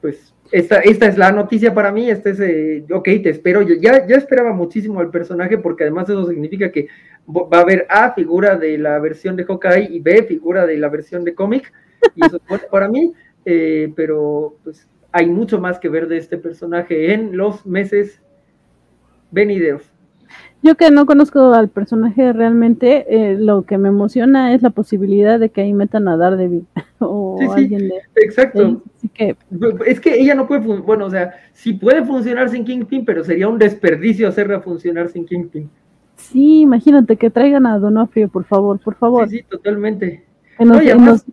pues 0.00 0.34
esta, 0.52 0.80
esta 0.80 1.06
es 1.06 1.16
la 1.16 1.32
noticia 1.32 1.74
para 1.74 1.92
mí, 1.92 2.10
este 2.10 2.30
es, 2.30 2.40
eh, 2.40 2.84
ok, 2.92 3.04
te 3.04 3.30
espero, 3.30 3.62
yo 3.62 3.74
ya, 3.74 4.06
ya 4.06 4.16
esperaba 4.16 4.52
muchísimo 4.52 5.00
al 5.00 5.10
personaje 5.10 5.58
porque 5.58 5.84
además 5.84 6.08
eso 6.08 6.26
significa 6.26 6.70
que 6.72 6.88
va 7.28 7.58
a 7.58 7.60
haber 7.60 7.86
A 7.88 8.12
figura 8.12 8.56
de 8.56 8.78
la 8.78 8.98
versión 8.98 9.36
de 9.36 9.44
Hawkeye 9.44 9.88
y 9.90 10.00
B 10.00 10.24
figura 10.24 10.66
de 10.66 10.76
la 10.76 10.88
versión 10.88 11.24
de 11.24 11.34
cómic, 11.34 11.72
y 12.14 12.26
eso 12.26 12.40
es 12.48 12.64
para 12.66 12.88
mí, 12.88 13.12
eh, 13.44 13.92
pero 13.94 14.56
pues 14.64 14.88
hay 15.12 15.26
mucho 15.26 15.60
más 15.60 15.78
que 15.78 15.88
ver 15.88 16.08
de 16.08 16.16
este 16.16 16.38
personaje 16.38 17.12
en 17.12 17.36
los 17.36 17.66
meses 17.66 18.20
venideros. 19.30 19.92
Yo 20.62 20.76
que 20.76 20.90
no 20.90 21.06
conozco 21.06 21.54
al 21.54 21.70
personaje 21.70 22.34
realmente, 22.34 23.06
eh, 23.08 23.36
lo 23.38 23.62
que 23.62 23.78
me 23.78 23.88
emociona 23.88 24.52
es 24.54 24.60
la 24.60 24.70
posibilidad 24.70 25.40
de 25.40 25.48
que 25.48 25.62
ahí 25.62 25.72
metan 25.72 26.06
a 26.06 26.18
Daredevil 26.18 26.66
o 26.98 27.38
alguien 27.54 27.88
de... 27.88 27.94
Exacto. 28.16 28.82
que... 29.14 29.36
Es 29.86 30.00
que 30.00 30.20
ella 30.20 30.34
no 30.34 30.46
puede, 30.46 30.60
bueno, 30.80 31.06
o 31.06 31.10
sea, 31.10 31.34
sí 31.54 31.72
puede 31.72 32.04
funcionar 32.04 32.50
sin 32.50 32.64
Kingpin, 32.64 33.06
pero 33.06 33.24
sería 33.24 33.48
un 33.48 33.58
desperdicio 33.58 34.28
hacerla 34.28 34.60
funcionar 34.60 35.08
sin 35.08 35.24
Kingpin. 35.24 35.70
Sí, 36.16 36.60
imagínate 36.60 37.16
que 37.16 37.30
traigan 37.30 37.64
a 37.64 37.78
Donofrio, 37.78 38.28
por 38.28 38.44
favor, 38.44 38.78
por 38.80 38.94
favor. 38.96 39.30
Sí, 39.30 39.38
sí, 39.38 39.44
totalmente. 39.48 40.26
además, 40.58 41.24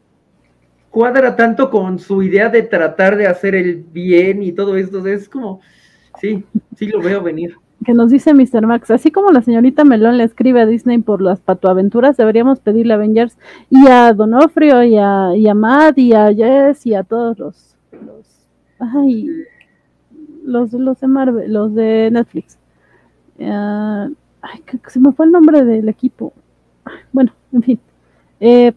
cuadra 0.90 1.36
tanto 1.36 1.70
con 1.70 2.00
su 2.00 2.24
idea 2.24 2.48
de 2.48 2.64
tratar 2.64 3.18
de 3.18 3.28
hacer 3.28 3.56
el 3.56 3.84
bien 3.84 4.42
y 4.42 4.54
todo 4.54 4.78
esto, 4.78 5.06
es 5.06 5.28
como, 5.28 5.60
sí, 6.22 6.46
sí 6.78 6.88
lo 6.88 7.02
veo 7.02 7.22
venir 7.22 7.58
que 7.86 7.94
nos 7.94 8.10
dice 8.10 8.34
Mr. 8.34 8.66
Max, 8.66 8.90
así 8.92 9.12
como 9.12 9.32
la 9.32 9.42
señorita 9.42 9.84
Melón 9.84 10.18
le 10.18 10.24
escribe 10.24 10.62
a 10.62 10.66
Disney 10.66 10.98
por 11.00 11.22
las 11.22 11.40
patoaventuras, 11.40 12.18
deberíamos 12.18 12.60
pedirle 12.60 12.94
a 12.94 12.96
Avengers 12.96 13.38
y 13.70 13.88
a 13.88 14.14
Donofrio 14.14 14.84
y 14.84 14.98
a, 14.98 15.36
y 15.36 15.48
a 15.48 15.54
Matt 15.54 15.98
y 15.98 16.14
a 16.14 16.34
Jess 16.34 16.86
y 16.86 16.96
a 16.96 17.04
todos 17.04 17.38
los, 17.38 17.76
los 17.92 18.48
ay, 18.80 19.28
los, 20.44 20.74
los 20.74 21.00
de 21.00 21.08
Marvel, 21.08 21.54
los 21.54 21.76
de 21.76 22.10
Netflix. 22.12 22.58
Uh, 23.40 24.14
ay, 24.42 24.64
se 24.88 25.00
me 25.00 25.12
fue 25.12 25.28
el 25.28 25.32
nombre 25.32 25.64
del 25.64 25.88
equipo. 25.90 26.34
Bueno, 27.12 27.32
en 27.52 27.62
fin. 27.64 27.80
Eh, 28.40 28.74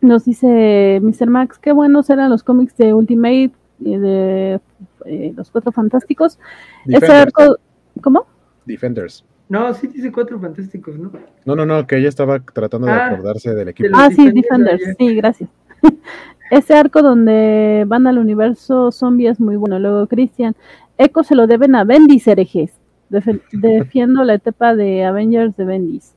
nos 0.00 0.24
dice 0.24 1.00
Mr. 1.02 1.28
Max, 1.28 1.58
qué 1.58 1.72
buenos 1.72 2.08
eran 2.10 2.30
los 2.30 2.42
cómics 2.42 2.76
de 2.76 2.94
Ultimate 2.94 3.52
de 3.78 4.60
eh, 5.06 5.32
los 5.36 5.50
Cuatro 5.50 5.72
Fantásticos. 5.72 6.38
Ese 6.86 7.12
arco 7.12 7.58
¿Cómo? 8.00 8.26
Defenders. 8.64 9.24
No, 9.48 9.74
sí 9.74 9.88
dice 9.88 10.12
cuatro 10.12 10.38
fantásticos, 10.38 10.98
¿no? 10.98 11.10
No, 11.44 11.56
no, 11.56 11.66
no, 11.66 11.86
que 11.86 11.96
ella 11.96 12.08
estaba 12.08 12.38
tratando 12.38 12.86
de 12.86 12.92
ah, 12.92 13.06
acordarse 13.06 13.52
del 13.54 13.68
equipo. 13.68 13.90
ah, 13.94 14.08
sí, 14.14 14.30
Defenders, 14.30 14.82
sí, 14.96 15.14
gracias. 15.16 15.50
Ese 16.50 16.74
arco 16.74 17.02
donde 17.02 17.84
van 17.86 18.06
al 18.06 18.18
universo 18.18 18.92
zombie 18.92 19.28
es 19.28 19.40
muy 19.40 19.56
bueno. 19.56 19.78
Luego, 19.78 20.06
Christian, 20.06 20.54
Echo 20.98 21.22
se 21.22 21.34
lo 21.34 21.46
deben 21.46 21.74
a 21.74 21.84
Bendis 21.84 22.26
herejes. 22.26 22.80
defiendo 23.52 24.24
la 24.24 24.34
etapa 24.34 24.74
de 24.74 25.04
Avengers 25.04 25.56
de 25.56 25.64
Bendis. 25.64 26.14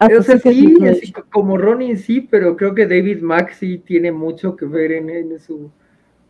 o 0.00 0.22
sea, 0.22 0.38
sí, 0.38 0.74
como 1.30 1.56
Ronnie 1.56 1.96
sí, 1.96 2.20
pero 2.20 2.56
creo 2.56 2.74
que 2.74 2.86
David 2.86 3.22
Max 3.22 3.56
sí 3.60 3.78
tiene 3.78 4.10
mucho 4.10 4.56
que 4.56 4.66
ver 4.66 4.92
en 4.92 5.38
su 5.38 5.70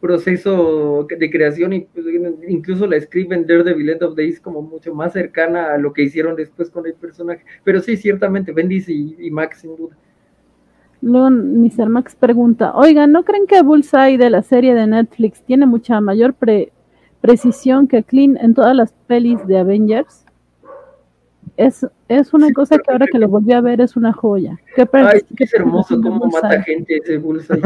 proceso 0.05 1.07
de 1.09 1.31
creación 1.31 1.87
pues, 1.95 2.05
incluso 2.47 2.87
la 2.87 2.97
escriben 2.97 3.47
Daredevil 3.47 3.89
End 3.89 4.03
of 4.03 4.15
Days 4.15 4.39
como 4.39 4.61
mucho 4.61 4.95
más 4.95 5.15
cercana 5.15 5.73
a 5.73 5.79
lo 5.79 5.95
que 5.95 6.03
hicieron 6.03 6.37
después 6.37 6.69
con 6.69 6.87
el 6.87 6.93
personaje. 6.93 7.43
Pero 7.65 7.81
sí, 7.81 7.97
ciertamente, 7.97 8.53
Bendis 8.53 8.87
y, 8.91 9.31
Max 9.31 9.61
sin 9.63 9.75
duda. 9.77 9.97
Luego 11.01 11.31
Mr. 11.31 11.89
Max 11.89 12.15
pregunta, 12.15 12.75
oigan, 12.75 13.13
¿no 13.13 13.25
creen 13.25 13.47
que 13.47 13.63
Bullseye 13.63 14.19
de 14.19 14.29
la 14.29 14.43
serie 14.43 14.75
de 14.75 14.87
Netflix 14.87 15.43
tiene 15.43 15.65
mucha 15.65 15.99
mayor 16.03 16.35
precisión 17.23 17.89
que 17.89 18.03
Clean 18.03 18.37
en 18.37 18.53
todas 18.53 18.77
las 18.77 18.93
pelis 19.07 19.47
de 19.47 19.57
Avengers? 19.57 20.24
Es, 21.57 21.87
es 22.09 22.35
una 22.35 22.53
cosa 22.53 22.79
que 22.79 22.91
ahora 22.91 23.07
que 23.11 23.19
lo 23.19 23.29
volví 23.29 23.53
a 23.53 23.61
ver 23.61 23.81
es 23.81 23.97
una 23.97 24.13
joya. 24.13 24.59
Qué, 24.75 24.89
Ay, 24.93 25.21
qué 25.37 25.45
hermoso 25.55 26.01
cómo 26.01 26.27
mata 26.27 26.63
gente 26.63 26.97
ese 26.97 27.19
Bullseye. 27.19 27.63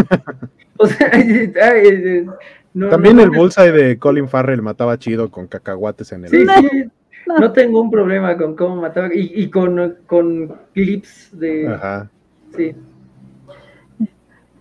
O 0.77 0.87
sea, 0.87 1.11
También 2.91 3.19
el 3.19 3.31
bullseye 3.31 3.73
de 3.73 3.99
Colin 3.99 4.29
Farrell 4.29 4.63
mataba 4.63 4.99
chido 4.99 5.31
con 5.31 5.47
cacahuates 5.47 6.13
en 6.13 6.25
el. 6.25 6.31
Sí, 6.31 6.47
sí. 6.47 6.85
No 7.27 7.53
tengo 7.53 7.81
un 7.81 7.91
problema 7.91 8.37
con 8.37 8.55
cómo 8.55 8.77
mataba 8.77 9.09
y, 9.13 9.49
con, 9.51 9.97
con, 10.07 10.55
clips 10.73 11.31
de. 11.39 11.69
Ajá. 11.69 12.11
Sí. 12.57 12.75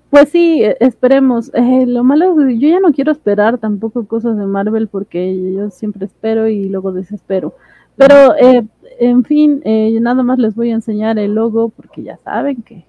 Pues 0.09 0.29
sí, 0.29 0.63
e, 0.63 0.77
esperemos. 0.79 1.51
Eh, 1.53 1.85
lo 1.85 2.03
malo 2.03 2.39
es 2.47 2.59
yo 2.59 2.69
ya 2.69 2.79
no 2.79 2.91
quiero 2.93 3.11
esperar 3.11 3.57
tampoco 3.57 4.05
cosas 4.05 4.37
de 4.37 4.45
Marvel 4.45 4.87
porque 4.87 5.53
yo 5.53 5.69
siempre 5.69 6.05
espero 6.05 6.47
y 6.47 6.69
luego 6.69 6.91
desespero. 6.91 7.55
Pero 7.95 8.35
eh, 8.35 8.65
en 8.99 9.23
fin, 9.23 9.61
eh, 9.65 9.97
nada 10.01 10.23
más 10.23 10.39
les 10.39 10.55
voy 10.55 10.71
a 10.71 10.75
enseñar 10.75 11.19
el 11.19 11.35
logo 11.35 11.69
porque 11.69 12.03
ya 12.03 12.17
saben 12.17 12.61
que 12.61 12.85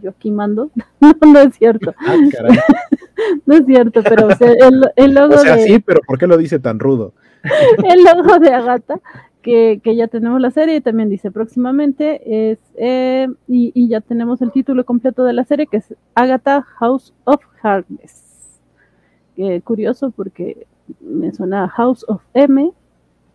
yo 0.00 0.10
aquí 0.10 0.30
mando. 0.30 0.70
no, 1.00 1.14
no 1.20 1.40
es 1.40 1.56
cierto. 1.56 1.94
Ah, 1.98 2.16
caray. 2.30 2.58
no 3.46 3.54
es 3.54 3.66
cierto, 3.66 4.02
pero 4.02 4.28
o 4.28 4.34
sea, 4.34 4.52
el, 4.52 4.90
el 4.96 5.14
logo 5.14 5.34
O 5.34 5.38
sea, 5.38 5.56
de, 5.56 5.64
sí, 5.64 5.78
pero 5.78 6.00
¿por 6.06 6.18
qué 6.18 6.26
lo 6.26 6.36
dice 6.36 6.58
tan 6.58 6.78
rudo? 6.78 7.12
el 7.42 8.04
logo 8.04 8.38
de 8.38 8.54
Agatha, 8.54 9.00
que, 9.42 9.80
que 9.82 9.96
ya 9.96 10.06
tenemos 10.06 10.40
la 10.40 10.50
serie, 10.50 10.80
también 10.80 11.08
dice 11.08 11.30
próximamente, 11.30 12.50
es 12.50 12.58
eh, 12.76 13.28
y, 13.48 13.72
y 13.74 13.88
ya 13.88 14.00
tenemos 14.00 14.40
el 14.42 14.52
título 14.52 14.84
completo 14.84 15.24
de 15.24 15.32
la 15.32 15.44
serie, 15.44 15.66
que 15.66 15.78
es 15.78 15.94
Agatha 16.14 16.62
House 16.62 17.12
of 17.24 17.40
Hardness. 17.60 18.60
Que 19.34 19.60
curioso 19.62 20.10
porque 20.10 20.66
me 21.00 21.32
suena 21.32 21.68
House 21.68 22.04
of 22.06 22.22
M 22.34 22.72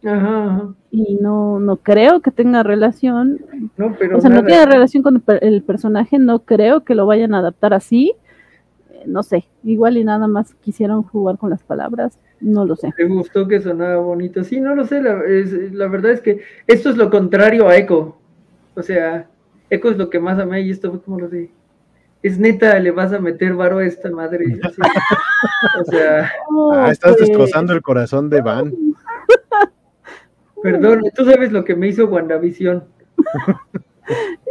Ajá, 0.06 0.46
ajá. 0.46 0.74
y 0.92 1.16
no, 1.16 1.60
no 1.60 1.78
creo 1.78 2.22
que 2.22 2.32
tenga 2.32 2.62
relación, 2.64 3.40
No, 3.78 3.96
pero 3.98 4.18
o 4.18 4.22
sea, 4.22 4.30
no 4.30 4.44
tiene 4.46 4.66
relación 4.66 5.02
con 5.04 5.16
el, 5.16 5.22
per- 5.22 5.44
el 5.44 5.64
personaje, 5.64 6.20
no 6.20 6.40
creo 6.40 6.84
que 6.84 6.96
lo 6.96 7.06
vayan 7.08 7.34
a 7.34 7.40
adaptar 7.40 7.74
así. 7.74 8.14
Eh, 8.92 9.04
No 9.08 9.24
sé, 9.24 9.46
igual 9.64 9.98
y 9.98 10.04
nada 10.04 10.28
más 10.28 10.54
quisieron 10.62 11.02
jugar 11.04 11.38
con 11.38 11.50
las 11.50 11.64
palabras, 11.64 12.18
no 12.40 12.64
lo 12.66 12.76
sé. 12.76 12.94
Me 12.98 13.06
gustó 13.06 13.48
que 13.48 13.60
sonaba 13.60 13.98
bonito. 13.98 14.44
Sí, 14.44 14.62
no 14.62 14.76
lo 14.76 14.86
sé. 14.86 15.02
La, 15.02 15.20
es- 15.26 15.74
la 15.74 15.88
verdad 15.88 16.12
es 16.12 16.22
que 16.22 16.42
esto 16.68 16.90
es 16.92 16.98
lo 16.98 17.10
contrario 17.10 17.68
a 17.68 17.76
Echo. 17.76 18.16
O 18.76 18.84
sea, 18.84 19.28
Echo 19.70 19.90
es 19.90 19.98
lo 19.98 20.10
que 20.12 20.20
más 20.20 20.38
amé 20.40 20.62
y 20.62 20.70
esto 20.70 20.92
fue 20.92 21.02
como 21.02 21.20
lo 21.20 21.28
de. 21.28 21.50
Es 22.24 22.38
neta, 22.40 22.78
le 22.80 22.92
vas 22.92 23.14
a 23.14 23.20
meter 23.20 23.54
varo 23.56 23.80
a 23.80 23.86
esta 23.86 24.10
madre. 24.12 24.46
Así. 24.64 24.82
o 25.82 25.86
sea, 25.86 26.32
Ah, 26.74 26.90
estás 26.92 27.16
pues, 27.18 27.28
destrozando 27.28 27.74
el 27.74 27.82
corazón 27.82 28.30
de 28.30 28.42
Van. 28.42 28.74
Perdón, 30.72 31.04
tú 31.16 31.26
sabes 31.26 31.52
lo 31.52 31.64
que 31.64 31.76
me 31.76 31.88
hizo 31.88 32.06
WandaVision. 32.06 32.84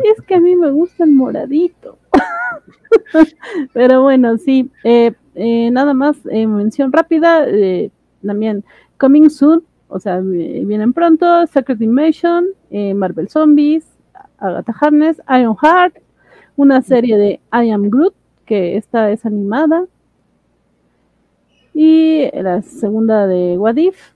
Es 0.05 0.21
que 0.27 0.35
a 0.35 0.41
mí 0.41 0.55
me 0.55 0.71
gusta 0.71 1.05
el 1.05 1.13
moradito. 1.13 1.99
Pero 3.73 4.03
bueno, 4.03 4.37
sí. 4.37 4.71
eh, 4.85 5.13
eh, 5.35 5.71
nada 5.71 5.95
más, 5.95 6.19
eh, 6.31 6.47
mención 6.47 6.93
rápida. 6.93 7.47
también 8.25 8.65
Coming 8.99 9.31
Soon, 9.31 9.65
o 9.89 9.99
sea, 9.99 10.21
vienen 10.21 10.93
pronto. 10.93 11.47
Secret 11.47 11.79
Dimension, 11.79 12.49
Marvel 12.95 13.29
Zombies, 13.29 13.87
Agatha 14.39 14.75
Harness, 14.79 15.23
Iron 15.29 15.57
Heart, 15.57 15.97
una 16.57 16.83
serie 16.83 17.17
de 17.17 17.41
I 17.53 17.71
Am 17.71 17.89
Groot, 17.89 18.15
que 18.45 18.77
esta 18.77 19.11
es 19.11 19.25
animada. 19.25 19.87
Y 21.73 22.31
la 22.33 22.63
segunda 22.63 23.27
de 23.27 23.57
What 23.59 23.77
If. 23.77 24.16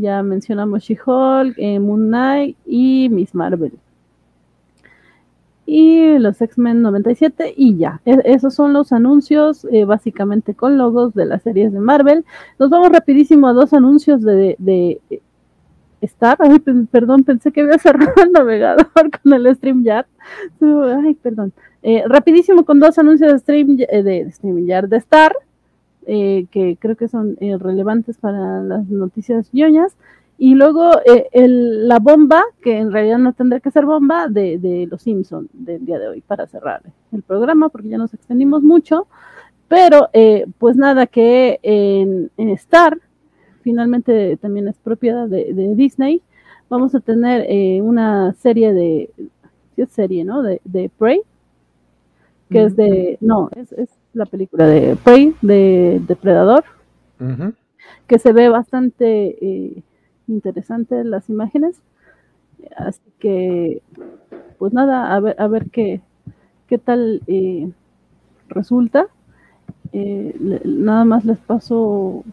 Ya 0.00 0.22
mencionamos 0.22 0.82
She-Hulk, 0.82 1.54
eh, 1.56 1.78
Moon 1.78 2.08
Knight 2.08 2.56
y 2.66 3.08
Miss 3.10 3.34
Marvel 3.34 3.72
y 5.66 6.18
los 6.18 6.40
X-Men 6.40 6.82
97 6.82 7.54
y 7.56 7.76
ya. 7.76 8.00
Esos 8.04 8.54
son 8.54 8.72
los 8.72 8.92
anuncios 8.92 9.66
eh, 9.70 9.84
básicamente 9.84 10.54
con 10.54 10.76
logos 10.78 11.14
de 11.14 11.26
las 11.26 11.42
series 11.42 11.72
de 11.72 11.80
Marvel. 11.80 12.24
Nos 12.58 12.70
vamos 12.70 12.90
rapidísimo 12.90 13.48
a 13.48 13.52
dos 13.52 13.72
anuncios 13.72 14.22
de, 14.22 14.56
de 14.58 15.00
eh, 15.10 15.22
Star. 16.02 16.36
Ay, 16.40 16.58
perdón, 16.90 17.24
pensé 17.24 17.50
que 17.50 17.62
había 17.62 17.78
cerrado 17.78 18.12
el 18.22 18.32
navegador 18.32 18.86
con 18.92 19.32
el 19.32 19.54
StreamYard. 19.54 20.06
Ay, 20.60 21.14
perdón. 21.14 21.52
Rapidísimo 22.06 22.64
con 22.64 22.80
dos 22.80 22.98
anuncios 22.98 23.32
de, 23.32 23.38
stream, 23.38 23.76
eh, 23.80 24.02
de 24.02 24.30
StreamYard 24.30 24.88
de 24.88 24.98
Star. 24.98 25.34
Eh, 26.06 26.46
que 26.50 26.76
creo 26.78 26.96
que 26.96 27.08
son 27.08 27.36
eh, 27.40 27.56
relevantes 27.58 28.16
para 28.18 28.62
las 28.62 28.86
noticias 28.88 29.48
ñoñas. 29.52 29.96
Y 30.36 30.54
luego 30.56 30.90
eh, 31.06 31.28
el- 31.32 31.86
la 31.88 31.98
bomba, 32.00 32.42
que 32.62 32.76
en 32.78 32.90
realidad 32.92 33.18
no 33.18 33.32
tendría 33.34 33.60
que 33.60 33.70
ser 33.70 33.86
bomba, 33.86 34.28
de, 34.28 34.58
de 34.58 34.86
Los 34.90 35.02
Simpson 35.02 35.48
del 35.52 35.84
día 35.86 35.98
de 35.98 36.08
hoy 36.08 36.20
para 36.22 36.46
cerrar 36.46 36.82
el 37.12 37.22
programa, 37.22 37.68
porque 37.68 37.88
ya 37.88 37.98
nos 37.98 38.14
extendimos 38.14 38.62
mucho. 38.62 39.06
Pero 39.68 40.08
pues 40.58 40.76
nada, 40.76 41.06
que 41.06 41.58
en, 41.62 42.30
en 42.36 42.48
Star, 42.50 42.98
finalmente 43.62 44.36
también 44.36 44.68
es 44.68 44.76
propiedad 44.78 45.26
de, 45.28 45.54
de 45.54 45.74
Disney, 45.74 46.20
vamos 46.68 46.94
a 46.94 47.00
tener 47.00 47.46
una 47.82 48.34
serie 48.34 48.72
de, 48.74 49.10
es 49.76 49.88
serie, 49.90 50.24
¿no? 50.24 50.42
De, 50.42 50.60
de 50.64 50.90
Prey, 50.98 51.22
que 52.50 52.64
es 52.64 52.76
de, 52.76 53.16
no, 53.20 53.48
es, 53.56 53.72
es 53.72 53.88
la 54.14 54.26
película 54.26 54.66
de 54.66 54.96
Prey, 54.96 55.34
de 55.42 56.00
Depredador, 56.06 56.64
Ujú. 57.20 57.52
que 58.06 58.18
se 58.18 58.32
ve 58.32 58.48
bastante 58.48 59.36
eh, 59.44 59.82
interesante 60.28 61.04
las 61.04 61.28
imágenes. 61.28 61.80
Así 62.76 63.02
que, 63.18 63.82
pues 64.58 64.72
nada, 64.72 65.14
a 65.14 65.20
ver, 65.20 65.36
a 65.38 65.46
ver 65.48 65.70
qué, 65.70 66.00
qué 66.66 66.78
tal 66.78 67.22
eh, 67.26 67.68
resulta. 68.48 69.06
Eh, 69.92 70.34
le- 70.40 70.62
nada 70.64 71.04
más 71.04 71.24
les 71.24 71.38
paso 71.38 72.24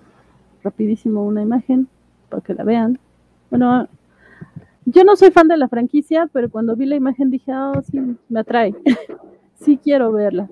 rapidísimo 0.64 1.26
una 1.26 1.42
imagen 1.42 1.88
para 2.30 2.42
que 2.42 2.54
la 2.54 2.64
vean. 2.64 3.00
Bueno, 3.50 3.88
yo 4.86 5.04
no 5.04 5.16
soy 5.16 5.32
fan 5.32 5.48
de 5.48 5.58
la 5.58 5.68
franquicia, 5.68 6.30
pero 6.32 6.50
cuando 6.50 6.76
vi 6.76 6.86
la 6.86 6.96
imagen 6.96 7.30
dije, 7.30 7.52
oh, 7.54 7.82
sí, 7.82 8.00
me 8.30 8.40
atrae. 8.40 8.74
sí 9.56 9.78
quiero 9.84 10.12
verla. 10.12 10.48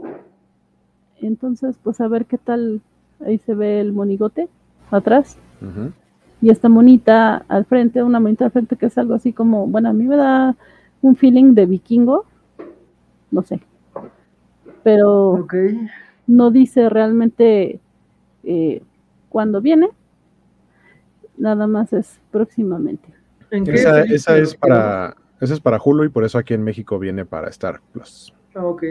Entonces, 1.22 1.78
pues 1.84 2.02
a 2.02 2.08
ver 2.08 2.26
qué 2.26 2.38
tal. 2.38 2.82
Ahí 3.26 3.38
se 3.40 3.54
ve 3.54 3.82
el 3.82 3.92
monigote 3.92 4.48
atrás 4.92 5.38
y 6.42 6.50
esta 6.50 6.70
monita 6.70 7.44
al 7.48 7.66
frente, 7.66 8.02
una 8.04 8.20
monita 8.20 8.46
al 8.46 8.52
frente 8.52 8.76
que 8.76 8.86
es 8.86 8.98
algo 8.98 9.14
así 9.14 9.34
como, 9.34 9.68
bueno, 9.68 9.90
a 9.90 9.94
mí 9.94 10.06
me 10.06 10.16
da 10.16 10.56
un 11.02 11.16
feeling 11.16 11.54
de 11.54 11.66
vikingo, 11.66 12.26
no 13.32 13.42
sé, 13.44 13.60
pero 14.84 15.46
no 16.28 16.52
dice 16.52 16.90
realmente 16.90 17.80
eh, 18.44 18.82
cuándo 19.28 19.62
viene, 19.62 19.90
nada 21.38 21.68
más 21.68 21.92
es 21.94 22.20
próximamente. 22.32 23.10
¿En 23.52 23.66
qué 23.66 23.74
Esa, 23.74 24.02
esa 24.04 24.38
es 24.38 24.56
para 24.56 25.16
esa 25.42 25.54
es 25.54 25.60
para 25.60 25.80
Hulu 25.84 26.04
y 26.04 26.10
por 26.10 26.24
eso 26.24 26.38
aquí 26.38 26.54
en 26.54 26.64
México 26.64 27.00
viene 27.00 27.26
para 27.26 27.50
Star 27.50 27.82
Plus. 27.94 28.34
Ah, 28.56 28.66
ok. 28.66 28.84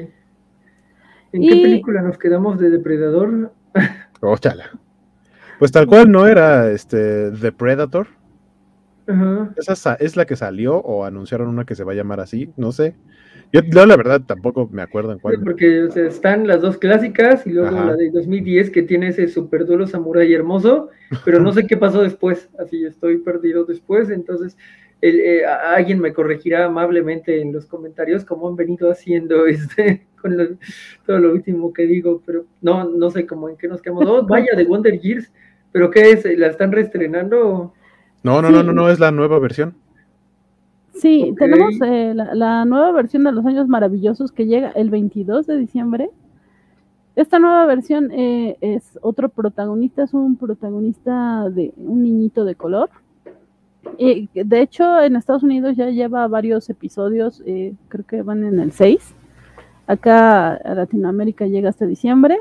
¿En 1.32 1.42
Y- 1.42 1.48
qué 1.48 1.56
película 1.62 2.02
nos 2.02 2.18
quedamos 2.18 2.58
de 2.58 2.70
Depredador? 2.70 3.52
Óchala. 4.20 4.70
Pues 5.58 5.72
tal 5.72 5.86
cual 5.86 6.10
no 6.10 6.26
era 6.26 6.70
este 6.70 7.30
The 7.32 7.52
Predator. 7.52 8.06
Ajá. 9.06 9.50
Esa 9.56 9.74
sa- 9.74 9.94
es 9.94 10.16
la 10.16 10.26
que 10.26 10.36
salió 10.36 10.76
o 10.76 11.04
anunciaron 11.04 11.48
una 11.48 11.64
que 11.64 11.74
se 11.74 11.82
va 11.84 11.92
a 11.92 11.96
llamar 11.96 12.20
así, 12.20 12.50
no 12.56 12.72
sé. 12.72 12.94
Yo, 13.52 13.62
yo 13.62 13.86
la 13.86 13.96
verdad 13.96 14.20
tampoco 14.26 14.68
me 14.70 14.82
acuerdo 14.82 15.12
en 15.12 15.16
Sí, 15.18 15.22
cuál. 15.22 15.40
porque 15.42 15.84
o 15.84 15.90
sea, 15.90 16.06
están 16.06 16.46
las 16.46 16.60
dos 16.60 16.76
clásicas 16.76 17.46
y 17.46 17.50
luego 17.50 17.74
Ajá. 17.74 17.86
la 17.86 17.96
de 17.96 18.10
2010 18.10 18.70
que 18.70 18.82
tiene 18.82 19.08
ese 19.08 19.26
super 19.28 19.64
duelo 19.64 19.86
samurai 19.86 20.30
hermoso, 20.34 20.90
pero 21.24 21.40
no 21.40 21.52
sé 21.52 21.66
qué 21.66 21.78
pasó 21.78 22.02
después, 22.02 22.50
así 22.58 22.84
estoy 22.84 23.16
perdido 23.18 23.64
después, 23.64 24.10
entonces 24.10 24.58
el- 25.00 25.20
eh, 25.20 25.46
alguien 25.46 26.00
me 26.00 26.12
corregirá 26.12 26.64
amablemente 26.66 27.40
en 27.40 27.52
los 27.52 27.66
comentarios 27.66 28.24
como 28.24 28.48
han 28.48 28.56
venido 28.56 28.90
haciendo 28.90 29.46
este 29.46 30.06
con 30.20 30.36
lo- 30.36 30.56
todo 31.06 31.18
lo 31.18 31.32
último 31.32 31.72
que 31.72 31.86
digo, 31.86 32.20
pero 32.26 32.44
no, 32.60 32.84
no 32.84 33.10
sé 33.10 33.26
cómo 33.26 33.48
en 33.48 33.56
qué 33.56 33.68
nos 33.68 33.80
quedamos. 33.80 34.04
Oh, 34.06 34.26
vaya 34.26 34.52
de 34.56 34.64
Wonder 34.64 34.98
Gears, 35.00 35.30
pero 35.72 35.90
qué 35.90 36.10
es, 36.10 36.24
¿la 36.38 36.48
están 36.48 36.72
reestrenando? 36.72 37.72
No, 38.24 38.42
no, 38.42 38.48
Sí. 38.48 38.54
no, 38.54 38.62
no, 38.64 38.72
no, 38.72 38.90
es 38.90 38.98
la 38.98 39.12
nueva 39.12 39.38
versión. 39.38 39.74
Sí, 40.94 41.32
tenemos 41.38 41.74
eh, 41.84 42.12
la, 42.14 42.34
la 42.34 42.64
nueva 42.64 42.90
versión 42.90 43.22
de 43.22 43.30
Los 43.30 43.46
Años 43.46 43.68
Maravillosos 43.68 44.32
que 44.32 44.46
llega 44.46 44.70
el 44.72 44.90
22 44.90 45.46
de 45.46 45.56
diciembre. 45.56 46.10
Esta 47.14 47.38
nueva 47.38 47.66
versión 47.66 48.10
eh, 48.10 48.56
es 48.60 48.98
otro 49.02 49.28
protagonista, 49.28 50.02
es 50.02 50.14
un 50.14 50.36
protagonista 50.36 51.48
de 51.50 51.72
un 51.76 52.02
niñito 52.02 52.44
de 52.44 52.56
color. 52.56 52.90
De 53.98 54.60
hecho, 54.60 55.00
en 55.00 55.16
Estados 55.16 55.42
Unidos 55.42 55.76
ya 55.76 55.90
lleva 55.90 56.26
varios 56.28 56.68
episodios, 56.70 57.42
eh, 57.46 57.74
creo 57.88 58.06
que 58.06 58.22
van 58.22 58.44
en 58.44 58.60
el 58.60 58.72
6. 58.72 59.14
Acá 59.86 60.54
a 60.54 60.74
Latinoamérica 60.74 61.46
llega 61.46 61.70
hasta 61.70 61.86
diciembre. 61.86 62.38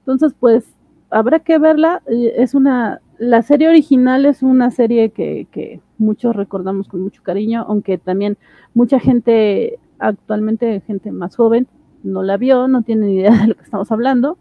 Entonces, 0.00 0.34
pues 0.38 0.64
habrá 1.10 1.40
que 1.40 1.58
verla. 1.58 2.02
eh, 2.06 2.34
es 2.36 2.54
una, 2.54 3.00
la 3.18 3.42
serie 3.42 3.68
original 3.68 4.26
es 4.26 4.42
una 4.42 4.70
serie 4.70 5.10
que, 5.10 5.46
que 5.50 5.80
muchos 5.98 6.36
recordamos 6.36 6.88
con 6.88 7.00
mucho 7.02 7.22
cariño, 7.22 7.64
aunque 7.68 7.98
también 7.98 8.38
mucha 8.74 9.00
gente 9.00 9.78
actualmente, 9.98 10.80
gente 10.86 11.10
más 11.10 11.36
joven, 11.36 11.66
no 12.02 12.22
la 12.22 12.36
vio, 12.36 12.68
no 12.68 12.82
tiene 12.82 13.06
ni 13.06 13.16
idea 13.16 13.36
de 13.36 13.48
lo 13.48 13.54
que 13.56 13.64
estamos 13.64 13.90
hablando. 13.90 14.38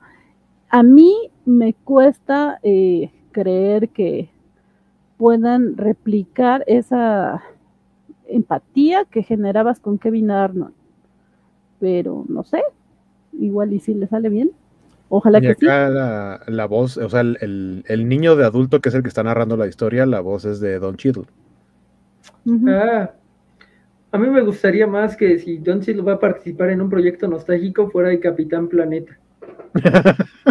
A 0.70 0.84
mí 0.84 1.14
me 1.46 1.74
cuesta 1.74 2.60
eh, 2.62 3.12
creer 3.32 3.90
que 3.90 4.30
puedan 5.18 5.78
replicar 5.78 6.64
esa 6.68 7.44
empatía 8.28 9.06
que 9.06 9.24
generabas 9.24 9.80
con 9.80 10.00
Kevin 10.00 10.32
Arnold. 10.32 10.74
Pero 11.80 12.26
no 12.28 12.44
sé, 12.44 12.62
igual 13.34 13.74
y 13.74 13.80
si 13.80 13.94
le 13.94 14.08
sale 14.08 14.30
bien. 14.30 14.52
Ojalá 15.10 15.40
Y 15.40 15.44
que 15.44 15.56
sí. 15.56 15.68
acá 15.68 15.90
la, 15.90 16.42
la 16.48 16.66
voz, 16.66 16.98
o 16.98 17.08
sea, 17.10 17.22
el, 17.22 17.38
el- 17.42 17.84
el 17.88 18.10
niño 18.10 18.36
de 18.36 18.44
adulto 18.46 18.82
que 18.82 18.90
es 18.90 18.96
el 18.96 19.04
que 19.04 19.08
está 19.10 19.24
narrando 19.24 19.56
la 19.56 19.68
historia, 19.68 20.06
la 20.06 20.20
voz 20.20 20.44
es 20.46 20.60
de 20.60 20.80
Don 20.80 20.98
Cheadle. 20.98 21.28
Ah, 22.66 23.14
a 24.12 24.18
mí 24.18 24.30
me 24.30 24.42
gustaría 24.44 24.88
más 24.88 25.16
que 25.18 25.40
si 25.40 25.60
Don 25.60 25.82
Cheadle 25.82 26.02
va 26.04 26.14
a 26.14 26.20
participar 26.20 26.72
en 26.72 26.82
un 26.82 26.90
proyecto 26.90 27.28
nostálgico 27.28 27.90
fuera 27.90 28.12
el 28.12 28.20
Capitán 28.20 28.68
Planeta. 28.68 29.18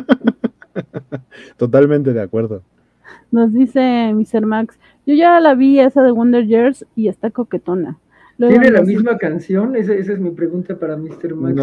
Totalmente 1.56 2.12
de 2.12 2.22
acuerdo. 2.22 2.62
Nos 3.30 3.52
dice 3.52 4.12
Mr. 4.14 4.46
Max, 4.46 4.78
yo 5.04 5.14
ya 5.14 5.40
la 5.40 5.54
vi 5.54 5.80
esa 5.80 6.02
de 6.02 6.10
Wonder 6.10 6.46
Years 6.46 6.86
y 6.94 7.08
está 7.08 7.30
coquetona. 7.30 7.98
Luego 8.38 8.60
¿Tiene 8.60 8.70
la 8.70 8.82
misma 8.82 9.18
canción? 9.18 9.76
Esa, 9.76 9.94
esa 9.94 10.12
es 10.12 10.20
mi 10.20 10.30
pregunta 10.30 10.76
para 10.78 10.96
Mr. 10.96 11.34
Max. 11.34 11.56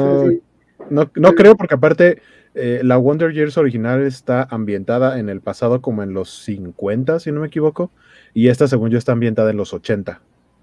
No, 0.89 1.09
no 1.15 1.33
creo 1.33 1.55
porque 1.55 1.75
aparte 1.75 2.21
eh, 2.55 2.81
la 2.83 2.97
Wonder 2.97 3.31
Years 3.33 3.57
original 3.57 4.03
está 4.03 4.47
ambientada 4.49 5.19
en 5.19 5.29
el 5.29 5.41
pasado 5.41 5.81
como 5.81 6.03
en 6.03 6.13
los 6.13 6.29
50, 6.43 7.19
si 7.19 7.31
no 7.31 7.41
me 7.41 7.47
equivoco, 7.47 7.91
y 8.33 8.49
esta 8.49 8.67
según 8.67 8.89
yo 8.89 8.97
está 8.97 9.11
ambientada 9.11 9.51
en 9.51 9.57
los 9.57 9.73
80. 9.73 10.19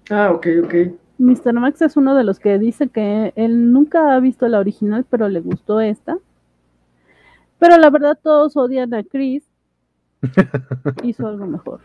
Ah, 0.09 0.31
ok, 0.31 0.47
ok. 0.63 0.73
Mr. 1.17 1.53
Max 1.53 1.81
es 1.81 1.97
uno 1.97 2.15
de 2.15 2.23
los 2.23 2.39
que 2.39 2.57
dice 2.57 2.87
que 2.87 3.33
él 3.35 3.71
nunca 3.71 4.15
ha 4.15 4.19
visto 4.19 4.47
la 4.47 4.59
original, 4.59 5.05
pero 5.09 5.29
le 5.29 5.39
gustó 5.39 5.81
esta. 5.81 6.17
Pero 7.59 7.77
la 7.77 7.89
verdad 7.89 8.17
todos 8.21 8.57
odian 8.57 8.93
a 8.93 9.03
Chris. 9.03 9.43
Hizo 11.03 11.27
algo 11.27 11.45
mejor. 11.47 11.79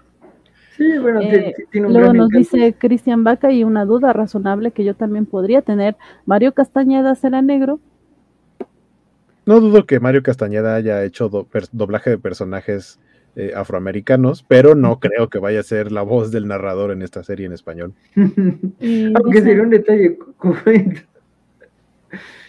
Sí, 0.76 0.98
bueno, 0.98 1.20
Eh, 1.22 1.54
ti- 1.56 1.62
ti- 1.62 1.68
tiene 1.72 1.86
un 1.86 1.92
Luego 1.94 2.08
gran 2.10 2.16
nos 2.18 2.26
encanto. 2.30 2.56
dice 2.56 2.74
Cristian 2.78 3.24
Vaca 3.24 3.50
y 3.50 3.64
una 3.64 3.84
duda 3.86 4.12
razonable 4.12 4.72
que 4.72 4.84
yo 4.84 4.94
también 4.94 5.24
podría 5.26 5.62
tener. 5.62 5.96
¿Mario 6.26 6.52
Castañeda 6.52 7.14
será 7.14 7.40
negro? 7.40 7.80
No 9.46 9.60
dudo 9.60 9.86
que 9.86 10.00
Mario 10.00 10.22
Castañeda 10.22 10.74
haya 10.74 11.02
hecho 11.04 11.28
do- 11.28 11.46
doblaje 11.72 12.10
de 12.10 12.18
personajes 12.18 12.98
eh, 13.36 13.52
afroamericanos, 13.54 14.42
pero 14.42 14.74
no 14.74 14.98
creo 14.98 15.28
que 15.28 15.38
vaya 15.38 15.60
a 15.60 15.62
ser 15.62 15.92
la 15.92 16.02
voz 16.02 16.30
del 16.30 16.46
narrador 16.48 16.90
en 16.90 17.02
esta 17.02 17.22
serie 17.22 17.46
en 17.46 17.52
español. 17.52 17.92
Aunque 18.16 18.70
dice, 18.80 19.42
sería 19.44 19.62
un 19.62 19.70
detalle 19.70 20.18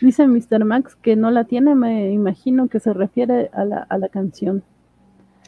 dice 0.01 0.27
Mr. 0.27 0.63
Max 0.65 0.95
que 0.95 1.15
no 1.15 1.31
la 1.31 1.43
tiene, 1.45 1.75
me 1.75 2.11
imagino 2.11 2.67
que 2.67 2.79
se 2.79 2.93
refiere 2.93 3.49
a 3.53 3.63
la, 3.65 3.77
a 3.89 3.97
la 3.97 4.09
canción. 4.09 4.63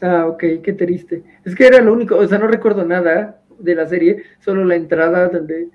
Ah, 0.02 0.28
ok, 0.28 0.44
qué 0.64 0.74
triste. 0.74 1.24
Es 1.44 1.56
que 1.56 1.68
era 1.68 1.82
lo 1.82 1.94
único, 1.94 2.16
o 2.18 2.28
sea, 2.28 2.38
no 2.38 2.48
recuerdo 2.48 2.86
nada 2.86 3.42
de 3.58 3.76
la 3.76 3.86
serie, 3.86 4.24
solo 4.40 4.64
la 4.64 4.76
entrada 4.76 5.28
donde, 5.28 5.70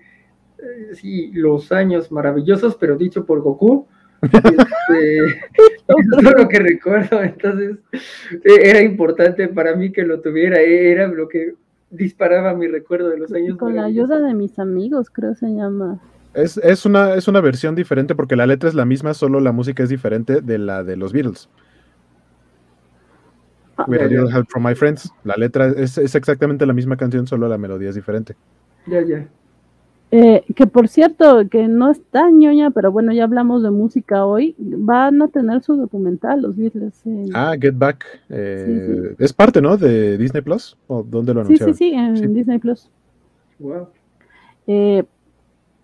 eh, 0.59 0.95
sí, 0.95 1.31
los 1.35 1.71
años 1.73 2.11
maravillosos, 2.11 2.77
pero 2.77 2.97
dicho 2.97 3.25
por 3.25 3.41
Goku. 3.41 3.87
Este, 4.25 5.19
es 5.87 6.09
todo 6.11 6.31
lo 6.31 6.49
que 6.49 6.59
recuerdo, 6.59 7.23
entonces 7.23 7.77
eh, 8.33 8.59
era 8.63 8.81
importante 8.81 9.49
para 9.49 9.77
mí 9.77 9.93
que 9.93 10.03
lo 10.03 10.21
tuviera, 10.21 10.63
eh, 10.63 10.93
era 10.93 11.09
lo 11.09 11.29
que 11.29 11.57
disparaba 11.91 12.55
mi 12.55 12.67
recuerdo 12.67 13.11
de 13.11 13.19
los 13.19 13.33
años. 13.35 13.59
Con 13.59 13.77
la 13.77 13.85
ayuda 13.85 14.21
de 14.21 14.33
mis 14.33 14.59
amigos, 14.59 15.11
creo 15.11 15.35
se 15.35 15.49
llama. 15.49 16.01
Es, 16.33 16.57
es 16.57 16.87
una, 16.87 17.15
es 17.15 17.29
una 17.29 17.43
versión 17.43 17.75
diferente 17.75 18.15
porque 18.15 18.35
la 18.35 18.47
letra 18.47 18.71
es 18.71 18.75
la 18.75 18.87
misma, 18.87 19.13
solo 19.13 19.41
la 19.41 19.53
música 19.53 19.83
es 19.83 19.91
diferente 19.91 20.41
de 20.41 20.59
la 20.59 20.83
de 20.83 20.97
los 20.97 21.13
Beatles. 21.13 21.51
Ah, 23.77 23.87
Ya, 23.89 23.97
ya. 23.99 24.07
Little 24.07 24.31
Help 24.33 24.47
from 24.49 24.65
My 24.67 24.75
Friends. 24.75 25.13
La 25.25 25.37
letra 25.37 25.69
es, 25.69 25.99
es 25.99 26.15
exactamente 26.15 26.65
la 26.67 26.73
misma 26.73 26.97
canción, 26.97 27.27
solo 27.27 27.49
la 27.49 27.59
melodía 27.59 27.89
es 27.91 27.95
diferente. 27.95 28.35
Ya, 28.87 29.01
ya. 29.03 29.27
Eh, 30.11 30.45
que 30.55 30.67
por 30.69 30.87
cierto, 30.87 31.49
que 31.49 31.67
no 31.67 31.91
está 31.91 32.31
ñoña, 32.31 32.71
pero 32.71 32.93
bueno, 32.93 33.13
ya 33.13 33.25
hablamos 33.25 33.65
de 33.65 33.71
música 33.73 34.25
hoy. 34.27 34.55
Van 34.59 35.21
a 35.23 35.29
tener 35.29 35.61
su 35.63 35.75
documental, 35.77 36.43
los 36.43 36.57
Beatles. 36.57 37.05
en- 37.05 37.31
Ah, 37.35 37.55
Get 37.61 37.77
Back. 37.77 38.05
eh, 38.29 39.17
Es 39.19 39.33
parte, 39.33 39.61
¿no? 39.61 39.77
De 39.77 40.17
Disney 40.17 40.43
Plus. 40.43 40.77
¿O 40.87 41.03
dónde 41.03 41.35
lo 41.35 41.45
sí, 41.45 41.57
sí, 41.57 41.63
anunciaron? 41.65 41.75
sí, 41.77 41.93
en 41.95 42.17
Sí. 42.17 42.27
Disney 42.35 42.59
Plus. 42.61 42.89
Wow. 43.59 43.89
Eh, 44.69 45.03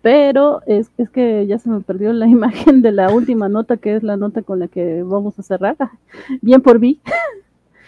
pero 0.01 0.61
es, 0.65 0.89
es 0.97 1.09
que 1.09 1.45
ya 1.45 1.59
se 1.59 1.69
me 1.69 1.81
perdió 1.81 2.13
la 2.13 2.25
imagen 2.71 2.81
de 2.81 2.91
la 2.93 3.11
última 3.13 3.49
nota, 3.49 3.75
que 3.77 3.95
es 3.97 4.03
la 4.03 4.15
nota 4.15 4.43
con 4.43 4.59
la 4.59 4.67
que 4.69 5.03
vamos 5.03 5.37
a 5.39 5.43
cerrar. 5.43 5.75
Bien 6.41 6.61
por 6.61 6.79
mí. 6.79 7.01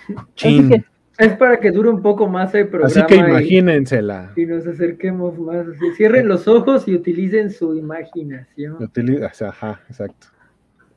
Chin. 0.35 0.69
que 0.69 0.83
Es 1.17 1.33
para 1.37 1.59
que 1.59 1.71
dure 1.71 1.89
un 1.89 2.01
poco 2.01 2.27
más 2.27 2.53
el 2.55 2.67
programa. 2.67 2.87
Así 2.87 3.03
que 3.05 3.15
y- 3.15 3.19
imagínensela. 3.19 4.31
y 4.35 4.45
nos 4.45 4.65
acerquemos 4.65 5.37
más. 5.39 5.67
así. 5.67 5.91
Cierren 5.95 6.27
los 6.27 6.47
ojos 6.47 6.87
y 6.87 6.95
utilicen 6.95 7.51
su 7.51 7.75
imaginación. 7.75 8.77
Utili- 8.79 9.23
o 9.23 9.33
sea, 9.33 9.49
Ajá, 9.49 9.81
exacto. 9.89 10.27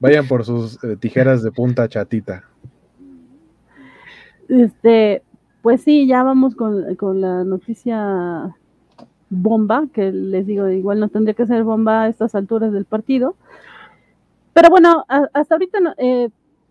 Vayan 0.01 0.27
por 0.29 0.45
sus 0.45 0.83
eh, 0.85 0.97
tijeras 0.99 1.43
de 1.43 1.51
punta 1.53 1.89
chatita. 1.89 2.45
Este, 4.49 5.23
pues 5.63 5.81
sí, 5.83 6.07
ya 6.07 6.23
vamos 6.23 6.55
con, 6.55 6.95
con 6.97 7.21
la 7.21 7.45
noticia 7.45 8.55
bomba, 9.29 9.87
que 9.93 10.13
les 10.13 10.47
digo, 10.47 10.69
igual 10.69 11.01
no 11.01 11.09
tendría 11.09 11.35
que 11.35 11.47
ser 11.47 11.65
bomba 11.65 12.03
a 12.05 12.09
estas 12.09 12.35
alturas 12.35 12.73
del 12.73 12.85
partido. 12.85 13.37
Pero 14.53 14.71
bueno, 14.71 15.05
a- 15.09 15.29
hasta 15.35 15.55
ahorita, 15.57 15.81
no- 15.81 15.95
eh, 15.99 16.29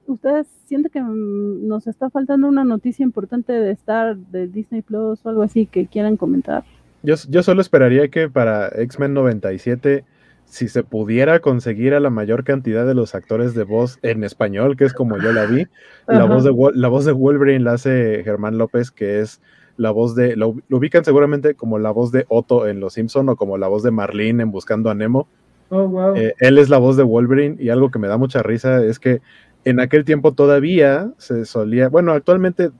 ¿ustedes 0.07 0.47
sienten 0.65 0.91
que 0.91 1.01
mm, 1.01 1.67
nos 1.67 1.87
está 1.87 2.09
faltando 2.09 2.47
una 2.47 2.63
noticia 2.63 3.03
importante 3.03 3.53
de 3.53 3.71
Star, 3.71 4.17
de 4.17 4.47
Disney 4.47 4.81
Plus 4.81 5.25
o 5.25 5.29
algo 5.29 5.41
así 5.43 5.65
que 5.65 5.87
quieran 5.87 6.17
comentar? 6.17 6.63
Yo, 7.03 7.15
yo 7.29 7.43
solo 7.43 7.61
esperaría 7.61 8.07
que 8.07 8.29
para 8.29 8.67
X-Men 8.69 9.13
97, 9.13 10.03
si 10.45 10.67
se 10.67 10.83
pudiera 10.83 11.39
conseguir 11.39 11.93
a 11.93 11.99
la 11.99 12.09
mayor 12.09 12.43
cantidad 12.43 12.85
de 12.85 12.95
los 12.95 13.13
actores 13.15 13.53
de 13.55 13.63
voz 13.63 13.99
en 14.01 14.23
español, 14.23 14.75
que 14.77 14.85
es 14.85 14.93
como 14.93 15.17
yo 15.17 15.31
la 15.31 15.45
vi, 15.45 15.67
la 16.07 16.25
voz, 16.25 16.43
de, 16.43 16.51
Wol- 16.51 16.73
la 16.75 16.87
voz 16.87 17.05
de 17.05 17.11
Wolverine 17.11 17.63
la 17.63 17.73
hace 17.73 18.23
Germán 18.23 18.57
López, 18.57 18.91
que 18.91 19.19
es 19.21 19.41
la 19.77 19.91
voz 19.91 20.15
de, 20.15 20.35
lo, 20.35 20.55
lo 20.69 20.77
ubican 20.77 21.03
seguramente 21.03 21.53
como 21.55 21.77
la 21.79 21.91
voz 21.91 22.11
de 22.11 22.25
Otto 22.29 22.67
en 22.67 22.79
Los 22.79 22.93
Simpson 22.93 23.27
o 23.29 23.35
como 23.35 23.57
la 23.57 23.67
voz 23.67 23.83
de 23.83 23.91
Marlene 23.91 24.41
en 24.43 24.51
Buscando 24.51 24.89
a 24.89 24.95
Nemo. 24.95 25.27
Oh, 25.69 25.87
wow. 25.87 26.15
Eh, 26.15 26.33
él 26.39 26.59
es 26.59 26.69
la 26.69 26.77
voz 26.77 26.95
de 26.95 27.03
Wolverine 27.03 27.57
y 27.59 27.69
algo 27.69 27.89
que 27.89 27.97
me 27.99 28.07
da 28.07 28.17
mucha 28.17 28.41
risa 28.43 28.83
es 28.85 28.99
que 28.99 29.21
en 29.65 29.79
aquel 29.79 30.05
tiempo 30.05 30.33
todavía 30.33 31.11
se 31.17 31.43
solía, 31.45 31.89
bueno, 31.89 32.13
actualmente 32.13 32.71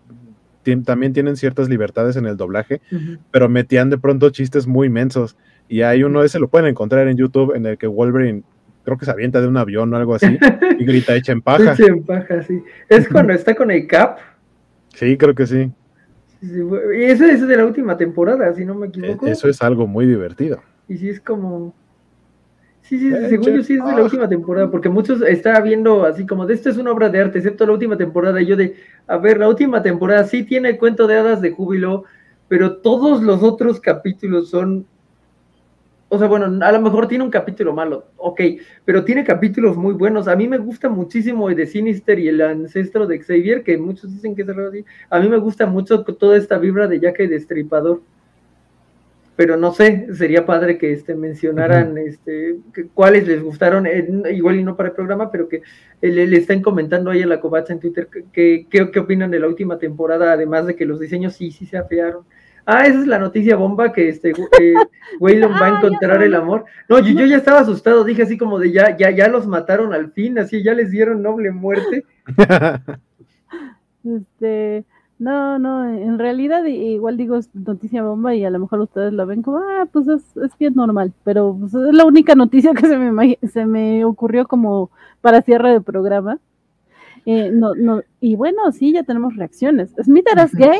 también 0.84 1.14
tienen 1.14 1.36
ciertas 1.36 1.70
libertades 1.70 2.16
en 2.16 2.26
el 2.26 2.38
doblaje, 2.38 2.82
pero 3.32 3.50
metían 3.50 3.90
de 3.90 3.98
pronto 4.00 4.30
chistes 4.32 4.66
muy 4.66 4.88
inmensos. 4.88 5.38
Y 5.68 5.82
hay 5.82 6.04
uno, 6.04 6.24
ese 6.24 6.40
lo 6.40 6.48
pueden 6.48 6.68
encontrar 6.68 7.08
en 7.08 7.18
YouTube, 7.18 7.56
en 7.56 7.66
el 7.66 7.78
que 7.78 7.86
Wolverine 7.88 8.44
creo 8.84 8.98
que 8.98 9.06
se 9.06 9.12
avienta 9.12 9.42
de 9.42 9.48
un 9.48 9.58
avión 9.58 9.94
o 9.94 9.98
algo 9.98 10.16
así 10.16 10.38
y 10.80 10.86
grita 10.86 11.16
echen 11.16 11.42
paja. 11.42 11.74
Eche 11.74 11.86
en 11.88 12.04
paja, 12.04 12.42
sí. 12.44 12.62
Es 12.90 13.08
cuando 13.10 13.34
está 13.34 13.54
con 13.56 13.70
el 13.72 13.86
Cap. 13.88 14.18
Sí, 14.94 15.18
creo 15.18 15.36
que 15.36 15.46
sí. 15.46 15.72
Sí, 16.40 16.48
sí, 16.48 16.62
eso 17.04 17.26
es 17.26 17.48
de 17.48 17.58
la 17.58 17.66
última 17.66 17.98
temporada, 17.98 18.54
si 18.54 18.64
no 18.66 18.76
me 18.76 18.88
E- 18.88 18.90
equivoco. 18.90 19.28
Eso 19.28 19.48
es 19.50 19.62
algo 19.62 19.88
muy 19.88 20.06
divertido. 20.06 20.62
Y 20.88 20.98
sí 20.98 21.10
es 21.10 21.20
como. 21.20 21.76
Sí, 22.88 23.00
sí, 23.00 23.16
sí, 23.16 23.26
Eche 23.26 23.30
según 23.30 23.52
yo 23.52 23.64
sí 23.64 23.74
es 23.74 23.84
de 23.84 23.94
la 23.94 24.04
paja. 24.04 24.04
última 24.04 24.30
temporada, 24.30 24.70
porque 24.70 24.90
muchos 24.90 25.20
están 25.24 25.64
viendo 25.64 26.06
así 26.06 26.28
como 26.28 26.46
de 26.46 26.54
esto 26.54 26.70
es 26.70 26.78
una 26.78 26.92
obra 26.92 27.10
de 27.10 27.20
arte, 27.20 27.40
excepto 27.40 27.66
la 27.66 27.74
última 27.74 27.98
temporada. 27.98 28.40
Y 28.40 28.46
yo 28.46 28.56
de, 28.56 28.76
a 29.08 29.18
ver, 29.18 29.40
la 29.40 29.50
última 29.50 29.82
temporada 29.82 30.24
sí 30.26 30.44
tiene 30.44 30.70
el 30.70 30.78
cuento 30.78 31.08
de 31.08 31.16
hadas 31.18 31.42
de 31.42 31.50
júbilo, 31.50 32.04
pero 32.48 32.78
todos 32.78 33.24
los 33.24 33.42
otros 33.42 33.80
capítulos 33.80 34.52
son. 34.52 34.86
O 36.10 36.20
sea, 36.20 36.28
bueno, 36.28 36.64
a 36.64 36.72
lo 36.72 36.82
mejor 36.82 37.08
tiene 37.08 37.24
un 37.24 37.32
capítulo 37.32 37.74
malo, 37.74 38.06
ok, 38.18 38.40
pero 38.86 39.04
tiene 39.04 39.24
capítulos 39.24 39.76
muy 39.76 39.96
buenos. 39.96 40.28
A 40.28 40.36
mí 40.36 40.48
me 40.48 40.60
gusta 40.60 40.88
muchísimo 40.88 41.50
el 41.50 41.56
de 41.56 41.66
Sinister 41.66 42.20
y 42.20 42.28
el 42.28 42.40
ancestro 42.40 43.08
de 43.08 43.20
Xavier, 43.20 43.64
que 43.64 43.80
muchos 43.80 44.14
dicen 44.14 44.36
que 44.36 44.44
es 44.44 44.50
algo 44.50 44.68
así. 44.68 44.86
A 45.10 45.20
mí 45.20 45.28
me 45.28 45.38
gusta 45.38 45.66
mucho 45.66 46.04
toda 46.04 46.38
esta 46.38 46.60
vibra 46.60 46.88
de 46.88 47.00
Jack 47.00 47.20
el 47.22 47.32
Destripador 47.32 48.02
pero 49.36 49.58
no 49.58 49.72
sé, 49.74 50.08
sería 50.14 50.46
padre 50.46 50.78
que 50.78 50.92
este, 50.94 51.14
mencionaran 51.16 51.98
este, 51.98 52.58
que- 52.74 52.88
cuáles 52.88 53.28
les 53.28 53.44
gustaron, 53.44 53.86
eh, 53.86 54.08
igual 54.34 54.56
y 54.60 54.64
no 54.64 54.76
para 54.78 54.90
el 54.90 54.96
programa, 54.96 55.32
pero 55.32 55.50
que 55.50 55.58
eh, 56.02 56.12
le, 56.12 56.26
le 56.28 56.38
estén 56.38 56.62
comentando 56.62 57.12
ahí 57.12 57.22
a 57.24 57.28
la 57.28 57.40
covacha 57.42 57.74
en 57.74 57.80
Twitter 57.80 58.08
que, 58.12 58.24
que- 58.32 58.68
qué, 58.70 58.92
qué 58.92 59.00
opinan 59.00 59.32
de 59.32 59.40
la 59.40 59.48
última 59.48 59.78
temporada, 59.78 60.32
además 60.34 60.66
de 60.68 60.76
que 60.76 60.86
los 60.86 61.00
diseños 61.00 61.34
sí, 61.36 61.52
sí 61.52 61.66
se 61.66 61.78
afearon. 61.78 62.24
Ah, 62.68 62.88
esa 62.88 63.00
es 63.02 63.06
la 63.08 63.20
noticia 63.20 63.56
bomba 63.58 63.94
que 63.94 64.10
este 64.10 64.32
eh, 64.32 64.74
Waylon 65.20 65.52
va 65.52 65.58
Ah, 65.60 65.66
a 65.68 65.70
ya 65.72 65.78
encontrar 65.78 66.24
el 66.24 66.34
amor. 66.34 66.66
No, 66.90 66.98
yo, 67.00 67.14
yo 67.20 67.26
ya 67.28 67.38
estaba 67.38 67.60
asustado, 67.60 68.04
dije 68.04 68.24
así 68.24 68.38
como 68.40 68.58
de 68.58 68.72
ya, 68.72 68.98
ya, 68.98 69.12
ya 69.12 69.28
los 69.28 69.46
mataron 69.46 69.94
al 69.94 70.12
fin, 70.14 70.40
así 70.40 70.64
ya 70.64 70.74
les 70.74 70.90
dieron 70.92 71.22
noble 71.22 71.52
muerte. 71.52 72.06
Este, 74.04 74.86
no, 75.18 75.58
no, 75.60 75.88
en 75.90 76.20
realidad 76.20 76.66
i- 76.66 76.94
igual 76.96 77.16
digo 77.18 77.38
es 77.38 77.50
noticia 77.56 78.04
bomba 78.04 78.36
y 78.36 78.44
a 78.44 78.50
lo 78.50 78.60
mejor 78.60 78.82
ustedes 78.82 79.14
la 79.14 79.26
ven 79.26 79.42
como, 79.42 79.58
ah, 79.60 79.88
pues 79.92 80.08
es, 80.08 80.36
es 80.38 80.58
bien 80.58 80.74
normal, 80.76 81.14
pero 81.24 81.56
pues, 81.60 81.74
es 81.74 81.94
la 81.94 82.06
única 82.06 82.36
noticia 82.36 82.74
que 82.74 82.86
se 82.88 82.98
me, 82.98 83.40
se 83.52 83.66
me 83.66 84.04
ocurrió 84.06 84.48
como 84.48 84.92
para 85.22 85.42
cierre 85.42 85.72
de 85.72 85.82
programa. 85.82 86.40
Eh, 87.26 87.50
no, 87.52 87.74
no, 87.76 88.04
y 88.20 88.36
bueno, 88.36 88.72
sí, 88.72 88.92
ya 88.94 89.04
tenemos 89.04 89.36
reacciones. 89.36 89.94
¿Smith 90.04 90.28
eras 90.32 90.54
gay? 90.54 90.80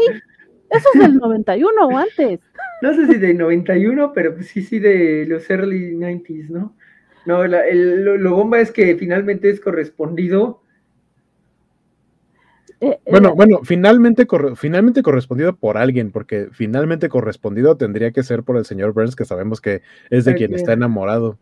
Eso 0.70 0.90
es 0.94 1.00
del 1.02 1.16
91 1.20 1.88
o 1.88 1.98
antes. 1.98 2.40
No 2.82 2.94
sé 2.94 3.08
si 3.08 3.18
de 3.18 3.34
91, 3.34 4.12
pero 4.14 4.36
pues 4.36 4.48
sí, 4.48 4.62
sí 4.62 4.80
de 4.80 5.26
los 5.28 5.50
early 5.50 5.96
90s, 5.96 6.50
¿no? 6.50 6.76
No, 7.26 7.48
la- 7.48 7.66
el- 7.68 8.04
lo, 8.04 8.18
lo 8.18 8.36
bomba 8.36 8.60
es 8.60 8.72
que 8.72 8.96
finalmente 8.96 9.50
es 9.50 9.60
correspondido. 9.62 10.62
Eh, 12.82 13.00
Bueno, 13.10 13.30
eh, 13.30 13.34
bueno, 13.36 13.60
finalmente, 13.64 14.28
corre- 14.28 14.56
finalmente 14.56 15.02
correspondido 15.02 15.56
por 15.56 15.78
alguien, 15.78 16.12
porque 16.12 16.50
finalmente 16.52 17.08
correspondido 17.10 17.78
tendría 17.78 18.12
que 18.12 18.24
ser 18.24 18.44
por 18.44 18.58
el 18.58 18.66
señor 18.66 18.94
Burns, 18.94 19.16
que 19.16 19.26
sabemos 19.26 19.62
que 19.62 19.82
es 20.10 20.26
de 20.26 20.36
quien 20.36 20.54
está 20.54 20.74
enamorado. 20.74 21.38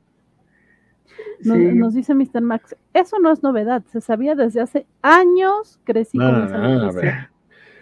nos, 1.44 1.58
Sí. 1.58 1.64
nos 1.74 1.94
dice 1.94 2.14
Mr. 2.14 2.42
Max, 2.42 2.76
eso 2.94 3.20
no 3.20 3.32
es 3.32 3.44
novedad, 3.44 3.84
se 3.92 4.00
sabía 4.00 4.34
desde 4.36 4.62
hace 4.62 4.86
años, 5.02 5.80
crecí 5.84 6.18
con 6.18 6.28
Ah, 6.28 6.45
esa 6.45 6.56
a 6.56 6.68
noticia. 6.70 7.02
ver. 7.02 7.14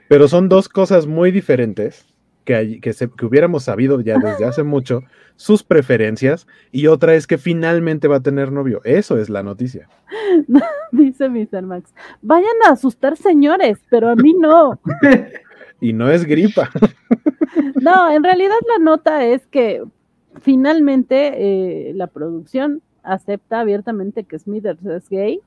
Pero 0.07 0.27
son 0.27 0.49
dos 0.49 0.67
cosas 0.67 1.05
muy 1.05 1.29
diferentes 1.31 2.10
que, 2.45 2.79
que, 2.81 2.93
se- 2.93 3.09
que 3.09 3.25
hubiéramos 3.25 3.63
sabido 3.63 4.01
ya 4.01 4.17
desde 4.17 4.45
hace 4.45 4.63
mucho, 4.63 5.03
sus 5.35 5.63
preferencias, 5.63 6.47
y 6.71 6.87
otra 6.87 7.15
es 7.15 7.25
que 7.27 7.37
finalmente 7.37 8.07
va 8.07 8.17
a 8.17 8.21
tener 8.21 8.51
novio. 8.51 8.81
Eso 8.83 9.17
es 9.17 9.29
la 9.29 9.43
noticia. 9.43 9.87
Dice 10.91 11.29
Mr. 11.29 11.61
Max, 11.63 11.93
vayan 12.21 12.55
a 12.67 12.71
asustar 12.73 13.17
señores, 13.17 13.79
pero 13.89 14.09
a 14.09 14.15
mí 14.15 14.33
no. 14.33 14.79
Y 15.83 15.93
no 15.93 16.11
es 16.11 16.25
gripa. 16.25 16.69
No, 17.81 18.11
en 18.11 18.23
realidad 18.23 18.55
la 18.77 18.83
nota 18.83 19.25
es 19.25 19.45
que 19.47 19.83
finalmente 20.39 21.33
eh, 21.89 21.93
la 21.95 22.07
producción 22.07 22.81
acepta 23.03 23.59
abiertamente 23.59 24.23
que 24.23 24.39
Smithers 24.39 24.85
es 24.85 25.09
gay. 25.09 25.41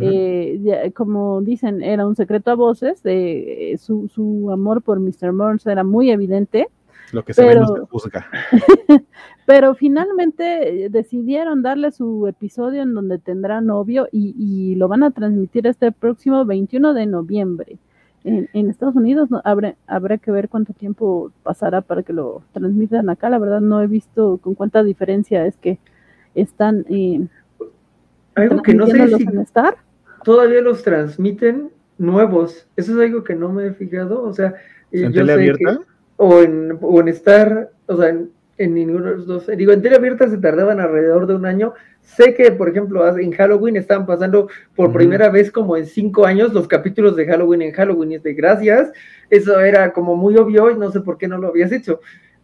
Eh, 0.00 0.60
ya- 0.62 0.90
como 0.92 1.40
dicen, 1.40 1.82
era 1.82 2.06
un 2.06 2.14
secreto 2.14 2.50
a 2.50 2.54
voces, 2.54 3.00
eh, 3.04 3.76
su, 3.78 4.08
su 4.08 4.50
amor 4.52 4.82
por 4.82 5.00
Mr. 5.00 5.32
Burns 5.32 5.66
era 5.66 5.82
muy 5.82 6.10
evidente, 6.10 6.68
Lo 7.12 7.24
que 7.24 7.34
se 7.34 7.44
ve 7.44 7.54
no 7.56 7.66
pero- 7.66 7.74
se 7.86 7.90
juzga. 7.90 8.26
pero 9.46 9.74
finalmente 9.74 10.84
eh, 10.84 10.88
decidieron 10.90 11.62
darle 11.62 11.90
su 11.90 12.26
episodio 12.28 12.82
en 12.82 12.94
donde 12.94 13.18
tendrá 13.18 13.60
novio 13.60 14.08
y, 14.12 14.34
y 14.38 14.76
lo 14.76 14.86
van 14.86 15.02
a 15.02 15.10
transmitir 15.10 15.66
este 15.66 15.90
próximo 15.92 16.44
21 16.44 16.94
de 16.94 17.06
noviembre. 17.06 17.78
En, 18.22 18.48
en 18.52 18.68
Estados 18.68 18.94
Unidos 18.96 19.30
no, 19.30 19.40
habrá, 19.44 19.74
habrá 19.86 20.18
que 20.18 20.30
ver 20.30 20.48
cuánto 20.50 20.72
tiempo 20.74 21.32
pasará 21.42 21.80
para 21.80 22.02
que 22.02 22.12
lo 22.12 22.42
transmitan 22.52 23.08
acá. 23.08 23.30
La 23.30 23.38
verdad 23.38 23.60
no 23.62 23.80
he 23.82 23.86
visto 23.86 24.36
con 24.42 24.54
cuánta 24.54 24.82
diferencia 24.84 25.46
es 25.46 25.56
que 25.56 25.78
están 26.34 26.84
eh, 26.90 27.26
Algo 28.34 28.62
que 28.62 28.74
no 28.74 28.86
sé 28.86 29.08
si 29.16 29.22
en 29.24 29.38
Star. 29.40 29.76
todavía 30.24 30.60
los 30.60 30.82
transmiten 30.82 31.70
nuevos. 31.98 32.66
Eso 32.76 32.92
es 32.92 33.08
algo 33.08 33.24
que 33.24 33.34
no 33.34 33.50
me 33.50 33.66
he 33.66 33.72
fijado. 33.72 34.22
O 34.22 34.32
sea, 34.32 34.54
eh, 34.92 35.04
¿En 35.04 35.12
yo 35.12 35.20
tele 35.20 35.26
sé 35.26 35.32
abierta? 35.32 35.78
que- 35.78 35.84
o 36.16 36.42
en, 36.42 36.78
o 36.80 37.00
en 37.00 37.08
Star, 37.08 37.70
o 37.86 37.96
sea, 37.96 38.10
en, 38.10 38.30
en 38.58 38.74
ninguno 38.74 39.06
de 39.06 39.16
los 39.16 39.26
dos. 39.26 39.46
Digo, 39.56 39.72
en 39.72 39.80
tele 39.82 39.96
abierta 39.96 40.28
se 40.28 40.36
tardaban 40.38 40.80
alrededor 40.80 41.26
de 41.26 41.34
un 41.34 41.46
año. 41.46 41.72
Sé 42.02 42.34
que, 42.34 42.52
por 42.52 42.68
ejemplo, 42.68 43.06
en 43.18 43.32
Halloween 43.32 43.76
estaban 43.76 44.04
pasando 44.06 44.48
por 44.76 44.92
primera 44.92 45.28
vez 45.30 45.50
como 45.50 45.76
en 45.76 45.86
cinco 45.86 46.26
años 46.26 46.52
los 46.52 46.66
capítulos 46.68 47.16
de 47.16 47.26
Halloween 47.26 47.62
en 47.62 47.72
Halloween. 47.72 48.12
Y 48.12 48.14
es 48.16 48.22
de 48.22 48.34
gracias. 48.34 48.92
Eso 49.30 49.58
era 49.60 49.92
como 49.92 50.14
muy 50.16 50.36
obvio 50.36 50.70
y 50.70 50.76
no 50.76 50.90
sé 50.90 51.00
por 51.00 51.16
qué 51.18 51.26
no 51.28 51.38
lo 51.38 51.48
habías 51.48 51.72
hecho. 51.72 52.00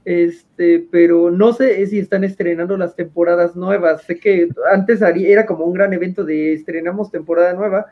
Este, 0.06 0.86
pero 0.88 1.32
no 1.32 1.52
sé 1.52 1.84
si 1.88 1.98
están 1.98 2.22
estrenando 2.22 2.76
las 2.76 2.94
temporadas 2.94 3.56
nuevas. 3.56 4.04
Sé 4.04 4.20
que 4.20 4.48
antes 4.72 5.02
era 5.02 5.46
como 5.46 5.64
un 5.64 5.72
gran 5.72 5.92
evento 5.92 6.22
de 6.22 6.52
estrenamos 6.52 7.10
temporada 7.10 7.54
nueva. 7.54 7.86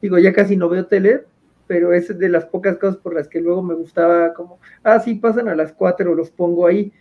Digo, 0.00 0.16
ya 0.16 0.32
casi 0.32 0.56
no 0.56 0.68
veo 0.68 0.86
tele, 0.86 1.24
pero 1.66 1.92
es 1.92 2.16
de 2.16 2.28
las 2.28 2.44
pocas 2.44 2.78
cosas 2.78 2.98
por 2.98 3.16
las 3.16 3.26
que 3.26 3.40
luego 3.40 3.64
me 3.64 3.74
gustaba 3.74 4.32
como, 4.32 4.60
ah, 4.84 5.00
sí, 5.00 5.16
pasan 5.16 5.48
a 5.48 5.56
las 5.56 5.72
cuatro, 5.72 6.14
los 6.14 6.30
pongo 6.30 6.68
ahí. 6.68 6.92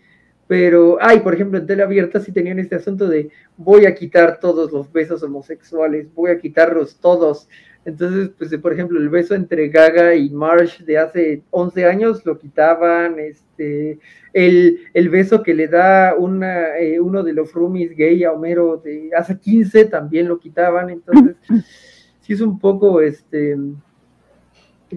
Pero, 0.47 0.97
ay, 0.99 1.19
por 1.19 1.35
ejemplo, 1.35 1.59
en 1.59 1.67
tele 1.67 1.83
abierta 1.83 2.19
sí 2.19 2.31
tenían 2.31 2.57
este 2.57 2.73
asunto 2.73 3.07
de 3.07 3.29
voy 3.57 3.85
a 3.85 3.93
quitar 3.93 4.39
todos 4.39 4.71
los 4.71 4.91
besos 4.91 5.21
homosexuales, 5.21 6.11
voy 6.15 6.31
a 6.31 6.39
quitarlos 6.39 6.99
todos. 6.99 7.47
Entonces, 7.85 8.31
pues, 8.37 8.55
por 8.57 8.73
ejemplo, 8.73 8.99
el 8.99 9.09
beso 9.09 9.35
entre 9.35 9.69
Gaga 9.69 10.15
y 10.15 10.31
Marsh 10.31 10.79
de 10.83 10.97
hace 10.97 11.43
11 11.51 11.85
años 11.85 12.25
lo 12.25 12.39
quitaban, 12.39 13.19
este, 13.19 13.99
el, 14.33 14.79
el 14.93 15.09
beso 15.09 15.43
que 15.43 15.53
le 15.53 15.67
da 15.67 16.15
una, 16.17 16.77
eh, 16.79 16.99
uno 16.99 17.21
de 17.21 17.33
los 17.33 17.53
roomies 17.53 17.95
gay 17.95 18.23
a 18.23 18.31
Homero 18.31 18.77
de 18.83 19.11
hace 19.15 19.37
15 19.39 19.85
también 19.85 20.27
lo 20.27 20.39
quitaban, 20.39 20.89
entonces, 20.89 21.35
sí 22.21 22.33
es 22.33 22.41
un 22.41 22.57
poco, 22.59 23.01
este, 23.01 23.55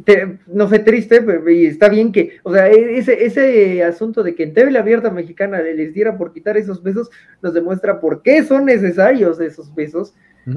te- 0.04 0.38
no 0.46 0.68
sé, 0.68 0.78
triste, 0.80 1.22
pero 1.22 1.48
y 1.50 1.66
está 1.66 1.88
bien 1.88 2.12
que, 2.12 2.38
o 2.42 2.52
sea, 2.52 2.68
e- 2.70 2.98
ese, 2.98 3.24
ese 3.24 3.82
asunto 3.82 4.22
de 4.22 4.34
que 4.34 4.42
en 4.44 4.52
TV 4.52 4.78
abierta 4.78 5.10
mexicana 5.10 5.60
le- 5.62 5.74
les 5.74 5.94
diera 5.94 6.16
por 6.18 6.32
quitar 6.32 6.56
esos 6.56 6.82
besos, 6.82 7.10
nos 7.42 7.54
demuestra 7.54 8.00
por 8.00 8.22
qué 8.22 8.44
son 8.44 8.66
necesarios 8.66 9.40
esos 9.40 9.74
besos, 9.74 10.14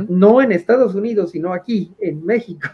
No 0.07 0.41
en 0.41 0.51
Estados 0.51 0.95
Unidos, 0.95 1.31
sino 1.31 1.53
aquí, 1.53 1.93
en 1.99 2.25
México. 2.25 2.69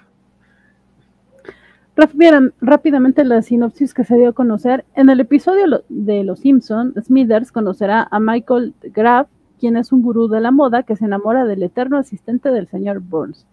Raf- 1.95 2.13
Vieran 2.13 2.53
rápidamente 2.61 3.23
la 3.23 3.41
sinopsis 3.41 3.93
que 3.93 4.03
se 4.03 4.15
dio 4.17 4.29
a 4.29 4.33
conocer. 4.33 4.85
En 4.95 5.09
el 5.09 5.19
episodio 5.19 5.83
de 5.89 6.23
Los 6.23 6.39
Simpson, 6.39 6.93
Smithers 7.01 7.51
conocerá 7.51 8.07
a 8.11 8.19
Michael 8.19 8.75
Graff, 8.93 9.27
quien 9.59 9.77
es 9.77 9.91
un 9.91 10.03
gurú 10.03 10.27
de 10.27 10.39
la 10.39 10.51
moda 10.51 10.83
que 10.83 10.95
se 10.95 11.05
enamora 11.05 11.45
del 11.45 11.63
eterno 11.63 11.97
asistente 11.97 12.51
del 12.51 12.67
señor 12.67 12.99
Burns. 12.99 13.47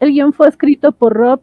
El 0.00 0.10
guion 0.10 0.32
fue 0.32 0.48
escrito 0.48 0.92
por 0.92 1.14
Rob 1.14 1.40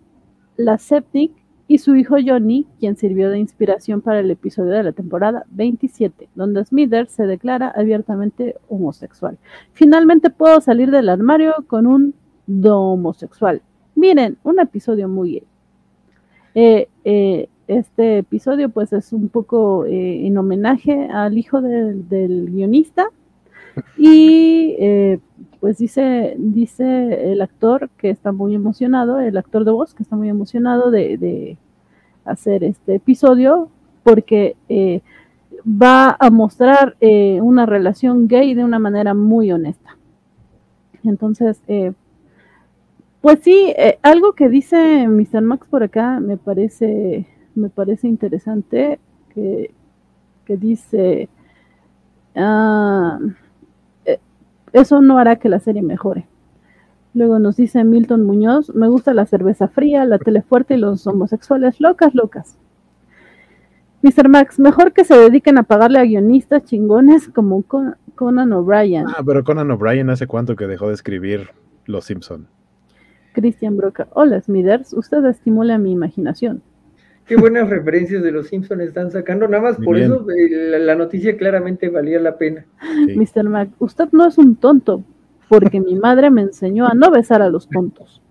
Lasepnik 0.58 1.32
y 1.68 1.78
su 1.78 1.96
hijo 1.96 2.16
Johnny, 2.26 2.68
quien 2.80 2.98
sirvió 2.98 3.30
de 3.30 3.40
inspiración 3.40 4.02
para 4.02 4.20
el 4.20 4.30
episodio 4.30 4.72
de 4.72 4.84
la 4.84 4.92
temporada 4.92 5.46
27, 5.52 6.30
donde 6.36 6.66
Smithers 6.66 7.12
se 7.12 7.26
declara 7.26 7.70
abiertamente 7.76 8.56
homosexual. 8.68 9.38
Finalmente 9.72 10.30
puedo 10.30 10.60
salir 10.62 10.92
del 10.92 11.10
armario 11.10 11.54
con 11.68 11.88
un 11.88 12.14
homosexual. 12.66 13.62
Miren, 13.96 14.38
un 14.44 14.60
episodio 14.60 15.08
muy. 15.08 15.44
Eh, 16.56 16.90
eh, 17.04 17.50
este 17.68 18.20
episodio 18.20 18.70
pues 18.70 18.92
es 18.92 19.14
un 19.14 19.30
poco 19.30 19.86
eh, 19.86 20.28
en 20.28 20.38
homenaje 20.38 21.08
al 21.08 21.38
hijo 21.38 21.62
del 21.62 22.52
guionista 22.52 23.08
y 23.98 24.76
eh, 24.80 25.20
pues 25.60 25.78
dice, 25.78 26.36
dice 26.38 27.32
el 27.32 27.42
actor 27.42 27.90
que 27.98 28.10
está 28.10 28.32
muy 28.32 28.56
emocionado, 28.56 29.20
el 29.20 29.38
actor 29.38 29.66
de 29.66 29.72
voz 29.72 29.94
que 29.94 30.04
está 30.04 30.16
muy 30.16 30.30
emocionado 30.30 30.92
de, 30.92 31.18
de 31.18 31.58
hacer 32.26 32.64
este 32.64 32.96
episodio 32.96 33.70
porque 34.04 34.56
eh, 34.70 35.02
va 35.66 36.16
a 36.20 36.30
mostrar 36.30 36.98
eh, 37.00 37.40
una 37.42 37.66
relación 37.66 38.28
gay 38.28 38.54
de 38.54 38.64
una 38.64 38.80
manera 38.80 39.14
muy 39.14 39.52
honesta. 39.52 39.98
Entonces, 41.04 41.62
pues 43.20 43.40
sí, 43.42 43.74
algo 44.04 44.34
que 44.34 44.48
dice 44.48 45.08
Mr. 45.08 45.42
Max 45.42 45.68
por 45.70 45.84
acá 45.84 46.22
me 46.22 46.38
parece, 46.38 47.28
me 47.56 47.70
parece 47.70 48.08
interesante, 48.08 49.00
que, 49.34 49.74
que 50.46 50.58
dice, 50.58 51.30
ah, 52.36 53.20
eso 54.74 55.02
no 55.02 55.18
hará 55.18 55.38
que 55.38 55.50
la 55.50 55.60
serie 55.60 55.82
mejore. 55.82 56.28
Luego 57.14 57.38
nos 57.40 57.56
dice 57.58 57.84
Milton 57.84 58.26
Muñoz, 58.26 58.74
me 58.74 58.88
gusta 58.90 59.14
la 59.14 59.26
cerveza 59.26 59.68
fría, 59.68 60.04
la 60.06 60.18
tele 60.20 60.42
fuerte 60.42 60.74
y 60.74 60.78
los 60.78 61.06
homosexuales 61.08 61.80
locas, 61.80 62.16
locas. 62.16 62.58
Mr. 64.02 64.28
Max, 64.28 64.60
mejor 64.60 64.92
que 64.92 65.06
se 65.06 65.16
dediquen 65.18 65.58
a 65.58 65.64
pagarle 65.64 66.00
a 66.00 66.04
guionistas 66.04 66.64
chingones 66.66 67.30
como 67.30 67.62
Con- 67.64 67.96
Conan 68.16 68.52
O'Brien. 68.52 69.06
Ah, 69.08 69.22
pero 69.26 69.44
Conan 69.44 69.72
O'Brien 69.72 70.10
hace 70.10 70.28
cuánto 70.28 70.56
que 70.56 70.68
dejó 70.68 70.88
de 70.90 70.94
escribir 70.96 71.50
Los 71.86 72.06
Simpson. 72.06 72.48
Cristian 73.34 73.78
Broca. 73.78 74.08
Hola, 74.14 74.42
Smithers. 74.42 74.94
Usted 74.94 75.24
estimula 75.26 75.78
mi 75.78 75.92
imaginación. 75.92 76.62
Qué 77.26 77.38
buenas 77.38 77.70
referencias 77.70 78.22
de 78.22 78.32
los 78.32 78.48
Simpsons 78.48 78.82
están 78.82 79.10
sacando, 79.12 79.48
nada 79.48 79.64
más 79.64 79.78
Muy 79.80 79.86
por 79.86 79.96
bien. 79.96 80.12
eso 80.12 80.26
eh, 80.32 80.50
la, 80.50 80.80
la 80.80 80.96
noticia 80.96 81.38
claramente 81.38 81.90
valía 81.90 82.20
la 82.20 82.38
pena. 82.38 82.66
Sí. 83.08 83.16
Mr. 83.16 83.44
Mac, 83.50 83.70
usted 83.80 84.10
no 84.12 84.28
es 84.28 84.38
un 84.38 84.56
tonto, 84.58 85.04
porque 85.48 85.80
mi 85.80 85.96
madre 85.96 86.30
me 86.32 86.42
enseñó 86.42 86.86
a 86.86 86.94
no 86.94 87.12
besar 87.12 87.42
a 87.42 87.50
los 87.50 87.70
tontos. 87.70 88.22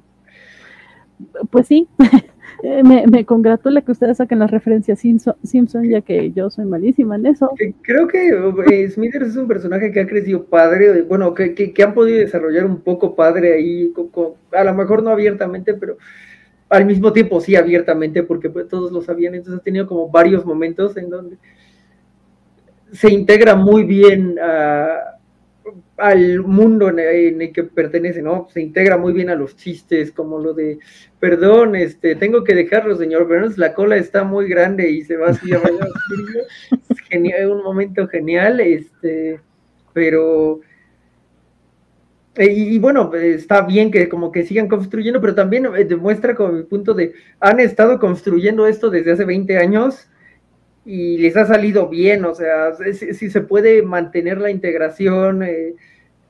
Pues 1.50 1.68
sí, 1.68 1.88
eh, 2.62 2.82
me, 2.82 3.06
me 3.06 3.24
congratula 3.24 3.80
que 3.80 3.92
ustedes 3.92 4.18
saquen 4.18 4.40
las 4.40 4.50
referencias 4.50 4.98
Simpson, 4.98 5.36
Simpson, 5.42 5.88
ya 5.88 6.00
que 6.02 6.32
yo 6.32 6.50
soy 6.50 6.66
malísima 6.66 7.16
en 7.16 7.26
eso. 7.26 7.50
Eh, 7.60 7.72
Creo 7.82 8.08
que 8.08 8.28
eh, 8.70 8.90
Smithers 8.90 9.28
es 9.28 9.36
un 9.36 9.48
personaje 9.48 9.90
que 9.90 10.00
ha 10.00 10.06
crecido 10.06 10.44
padre, 10.44 11.02
bueno, 11.02 11.32
que, 11.32 11.54
que, 11.54 11.72
que 11.72 11.82
han 11.82 11.94
podido 11.94 12.18
desarrollar 12.18 12.66
un 12.66 12.80
poco 12.80 13.14
padre 13.14 13.54
ahí, 13.54 13.92
a 14.52 14.64
lo 14.64 14.74
mejor 14.74 15.02
no 15.02 15.10
abiertamente, 15.10 15.74
pero 15.74 15.96
al 16.72 16.86
mismo 16.86 17.12
tiempo 17.12 17.40
sí 17.40 17.56
abiertamente, 17.56 18.22
porque 18.24 18.50
pues, 18.50 18.68
todos 18.68 18.92
lo 18.92 19.02
sabían, 19.02 19.34
entonces 19.34 19.60
ha 19.60 19.64
tenido 19.64 19.86
como 19.86 20.10
varios 20.10 20.44
momentos 20.46 20.96
en 20.96 21.10
donde 21.10 21.38
se 22.92 23.10
integra 23.10 23.54
muy 23.54 23.84
bien 23.84 24.38
a- 24.40 25.16
al 25.96 26.40
mundo 26.40 26.88
en, 26.88 26.98
en 26.98 27.42
el 27.42 27.52
que 27.52 27.62
pertenece, 27.64 28.20
¿no? 28.22 28.48
Se 28.52 28.60
integra 28.60 28.96
muy 28.98 29.12
bien 29.12 29.30
a 29.30 29.36
los 29.36 29.56
chistes, 29.56 30.10
como 30.10 30.38
lo 30.40 30.52
de, 30.54 30.78
perdón, 31.20 31.76
este, 31.76 32.16
tengo 32.16 32.42
que 32.42 32.54
dejarlo, 32.54 32.96
señor 32.96 33.28
Burns, 33.28 33.58
la 33.58 33.72
cola 33.72 33.96
está 33.96 34.24
muy 34.24 34.48
grande 34.48 34.90
y 34.90 35.02
se 35.02 35.16
va 35.16 35.28
así 35.28 35.52
a 35.54 35.58
bailar. 35.60 35.88
Es 36.90 37.00
genial, 37.08 37.50
un 37.52 37.62
momento 37.62 38.08
genial, 38.08 38.60
este, 38.60 39.40
pero 39.92 40.60
Eh, 42.36 42.50
y, 42.50 42.78
bueno, 42.78 43.12
está 43.14 43.60
bien 43.62 43.90
que 43.90 44.08
como 44.08 44.32
que 44.32 44.44
sigan 44.44 44.66
construyendo, 44.68 45.20
pero 45.20 45.34
también 45.34 45.66
eh, 45.66 45.84
demuestra 45.84 46.34
como 46.34 46.52
mi 46.52 46.62
punto 46.62 46.94
de, 46.94 47.12
han 47.40 47.60
estado 47.60 47.98
construyendo 47.98 48.66
esto 48.66 48.88
desde 48.88 49.12
hace 49.12 49.24
20 49.26 49.58
años 49.58 50.08
y 50.86 51.18
les 51.18 51.36
ha 51.36 51.44
salido 51.44 51.88
bien, 51.88 52.24
o 52.24 52.34
sea, 52.34 52.72
si, 52.94 53.30
se 53.30 53.40
puede 53.42 53.82
mantener 53.82 54.38
la 54.38 54.50
integración 54.50 55.42
eh, 55.42 55.74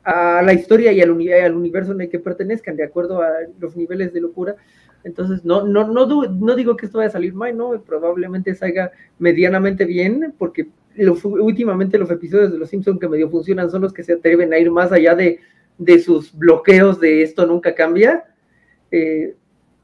a 0.02 0.42
la 0.42 0.52
historia 0.52 0.92
y 0.92 1.00
al, 1.00 1.10
al, 1.10 1.54
universo 1.54 1.92
en 1.92 2.00
el 2.00 2.10
que 2.10 2.18
pertenezcan, 2.18 2.76
de 2.76 2.84
acuerdo 2.84 3.22
a 3.22 3.30
los 3.60 3.76
niveles 3.76 4.12
de 4.12 4.20
locura. 4.20 4.56
Entonces, 5.04 5.44
no, 5.44 5.64
no, 5.66 5.86
no, 5.86 6.06
no 6.06 6.56
digo 6.56 6.76
que 6.76 6.86
esto 6.86 6.98
vaya 6.98 7.08
a 7.08 7.12
salir 7.12 7.34
mal, 7.34 7.56
¿no? 7.56 7.80
Probablemente 7.82 8.54
salga 8.54 8.90
medianamente 9.18 9.84
bien, 9.84 10.34
porque 10.36 10.68
últimamente 11.24 11.96
los 11.96 12.10
episodios 12.10 12.52
de 12.52 12.58
Los 12.58 12.70
Simpsons 12.70 13.00
que 13.00 13.08
medio 13.08 13.30
funcionan 13.30 13.70
son 13.70 13.82
los 13.82 13.92
que 13.92 14.02
se 14.02 14.14
atreven 14.14 14.52
a 14.52 14.58
ir 14.58 14.70
más 14.70 14.92
allá 14.92 15.14
de 15.14 15.40
de 15.78 15.98
sus 15.98 16.36
bloqueos 16.36 17.00
de 17.00 17.22
esto 17.22 17.46
nunca 17.46 17.74
cambia, 17.74 18.24
eh, 18.90 19.34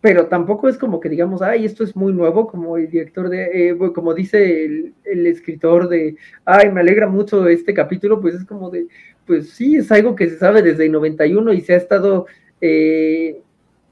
pero 0.00 0.26
tampoco 0.26 0.68
es 0.68 0.78
como 0.78 1.00
que 1.00 1.08
digamos, 1.08 1.42
ay, 1.42 1.64
esto 1.64 1.82
es 1.82 1.96
muy 1.96 2.12
nuevo, 2.12 2.46
como 2.46 2.76
el 2.76 2.88
director 2.88 3.28
de, 3.28 3.70
eh, 3.70 3.76
como 3.94 4.14
dice 4.14 4.64
el, 5.04 5.26
escritor 5.26 5.88
de, 5.88 6.16
ay, 6.44 6.70
me 6.70 6.80
alegra 6.80 7.08
mucho 7.08 7.48
este 7.48 7.74
capítulo, 7.74 8.20
pues 8.20 8.34
es 8.36 8.44
como 8.44 8.70
de, 8.70 8.86
pues 9.26 9.50
sí, 9.50 9.76
es 9.76 9.90
algo 9.90 10.14
que 10.14 10.28
se 10.28 10.38
sabe 10.38 10.62
desde 10.62 10.86
el 10.86 10.92
91 10.92 11.52
y 11.52 11.60
se 11.62 11.74
ha 11.74 11.76
estado 11.76 12.26
eh, 12.60 13.40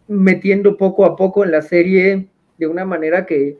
metiendo 0.07 0.77
poco 0.77 1.05
a 1.05 1.17
poco 1.17 1.45
en 1.45 1.51
la 1.51 1.63
serie 1.63 2.29
de 2.59 2.67
una 2.67 2.85
manera 2.85 3.27
que 3.27 3.59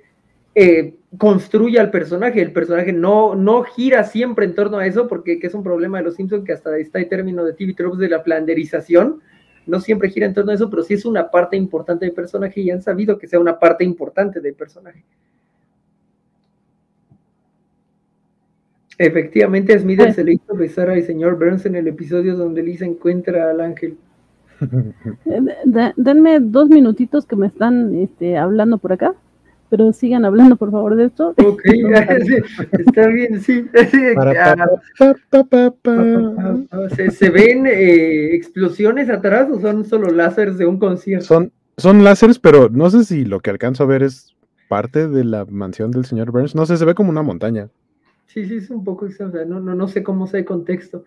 construye 1.19 1.79
al 1.79 1.91
personaje. 1.91 2.41
El 2.43 2.53
personaje 2.53 2.93
no, 2.93 3.35
no 3.35 3.63
gira 3.63 4.05
siempre 4.05 4.45
en 4.47 4.55
torno 4.55 4.79
a 4.79 4.87
eso, 4.87 5.09
porque 5.09 5.39
es 5.41 5.55
un 5.55 5.63
problema 5.63 5.99
de 5.99 6.05
los 6.05 6.15
Simpsons 6.15 6.45
que 6.45 6.53
hasta 6.53 6.77
está 6.79 6.99
el 6.99 7.09
término 7.09 7.45
de 7.45 7.53
TV 7.53 7.75
Tropes 7.75 7.99
de 7.99 8.09
la 8.09 8.23
planderización. 8.23 9.21
No 9.67 9.81
siempre 9.81 10.11
gira 10.11 10.27
en 10.27 10.35
torno 10.35 10.53
a 10.53 10.55
eso, 10.55 10.71
pero 10.71 10.83
sí 10.83 10.95
es 10.95 11.05
una 11.05 11.31
parte 11.31 11.57
importante 11.57 12.05
del 12.05 12.15
personaje 12.15 12.61
y 12.61 12.71
han 12.71 12.83
sabido 12.83 13.19
que 13.19 13.27
sea 13.27 13.41
una 13.41 13.59
parte 13.59 13.85
importante 13.85 14.41
del 14.41 14.55
personaje. 14.55 15.03
Efectivamente, 18.99 19.79
Smith 19.79 20.01
se 20.15 20.25
le 20.25 20.35
hizo 20.35 20.55
besar 20.55 20.89
al 20.89 21.03
señor 21.03 21.37
Burns 21.39 21.67
en 21.67 21.75
el 21.75 21.87
episodio 21.87 22.35
donde 22.35 22.63
Lisa 22.63 22.87
encuentra 22.87 23.51
al 23.51 23.61
ángel. 23.61 23.99
denme 25.97 26.41
dos 26.41 26.71
minutitos 26.71 27.27
que 27.27 27.37
me 27.37 27.49
están 27.49 27.95
este, 27.97 28.39
hablando 28.39 28.79
por 28.79 28.95
acá 28.95 29.15
pero 29.69 29.93
sigan 29.93 30.25
hablando 30.25 30.57
por 30.57 30.71
favor 30.71 30.97
de 30.97 31.07
esto. 31.07 31.35
Ok, 31.39 31.63
está 32.73 33.07
bien, 33.09 33.41
sí. 33.41 33.67
¿Se, 37.11 37.31
ven 37.31 37.67
eh, 37.67 38.35
explosiones 38.35 39.11
atrás 39.11 39.49
o 39.51 39.61
son 39.61 39.85
solo 39.85 40.09
láseres 40.11 40.59
de 40.59 40.67
un 40.67 40.79
concierto? 40.79 41.27
Son, 41.27 41.53
son 41.77 42.05
láseres, 42.05 42.39
pero 42.39 42.69
no 42.69 42.91
sé 42.91 43.05
si 43.05 43.25
lo 43.25 43.41
que 43.41 43.51
alcanzo 43.51 43.85
a 43.85 43.87
ver 43.87 44.03
es 44.03 44.37
parte 44.69 45.09
de 45.09 45.25
la 45.25 45.45
mansión 45.45 45.91
del 45.91 46.05
señor 46.05 46.31
Burns. 46.31 46.55
No 46.55 46.67
sé, 46.67 46.77
se 46.77 46.85
ve 46.85 46.95
como 46.95 47.11
una 47.11 47.23
montaña. 47.23 47.69
Sí, 48.27 48.45
sí, 48.45 48.57
es 48.57 48.71
un 48.71 48.85
poco 48.85 49.09
no, 49.47 49.61
no, 49.61 49.75
no 49.75 49.89
sé 49.89 50.03
cómo 50.03 50.27
sea 50.27 50.41
el 50.41 50.47
contexto. 50.47 51.05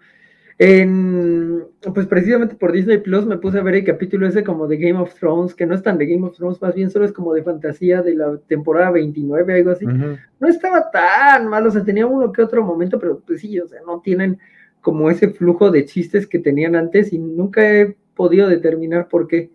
En, 0.61 1.63
pues 1.93 2.05
precisamente 2.05 2.55
por 2.55 2.73
Disney 2.73 2.97
Plus 2.97 3.25
me 3.25 3.37
puse 3.37 3.59
a 3.59 3.63
ver 3.63 3.75
el 3.75 3.85
capítulo 3.85 4.27
ese 4.27 4.43
como 4.43 4.67
de 4.67 4.75
Game 4.75 4.99
of 4.99 5.15
Thrones, 5.15 5.55
que 5.55 5.65
no 5.65 5.73
es 5.73 5.81
tan 5.81 5.97
de 5.97 6.05
Game 6.05 6.27
of 6.27 6.35
Thrones, 6.35 6.61
más 6.61 6.75
bien 6.75 6.89
solo 6.91 7.05
es 7.05 7.13
como 7.13 7.33
de 7.33 7.43
fantasía 7.43 8.01
de 8.01 8.13
la 8.13 8.37
temporada 8.45 8.91
29, 8.91 9.53
algo 9.53 9.71
así. 9.71 9.85
No 9.85 10.47
estaba 10.49 10.91
tan 10.91 11.47
mal, 11.47 11.65
o 11.65 11.71
sea, 11.71 11.85
tenía 11.85 12.05
uno 12.05 12.33
que 12.33 12.41
otro 12.41 12.61
momento, 12.61 12.99
pero 12.99 13.21
pues 13.25 13.39
sí, 13.39 13.57
o 13.57 13.67
sea, 13.69 13.79
no 13.87 14.01
tienen 14.01 14.37
como 14.81 15.09
ese 15.09 15.29
flujo 15.29 15.71
de 15.71 15.85
chistes 15.85 16.27
que 16.27 16.39
tenían 16.39 16.75
antes 16.75 17.13
y 17.13 17.19
nunca 17.19 17.61
he 17.65 17.95
podido 18.13 18.49
determinar 18.49 19.07
por 19.07 19.27
qué. 19.27 19.51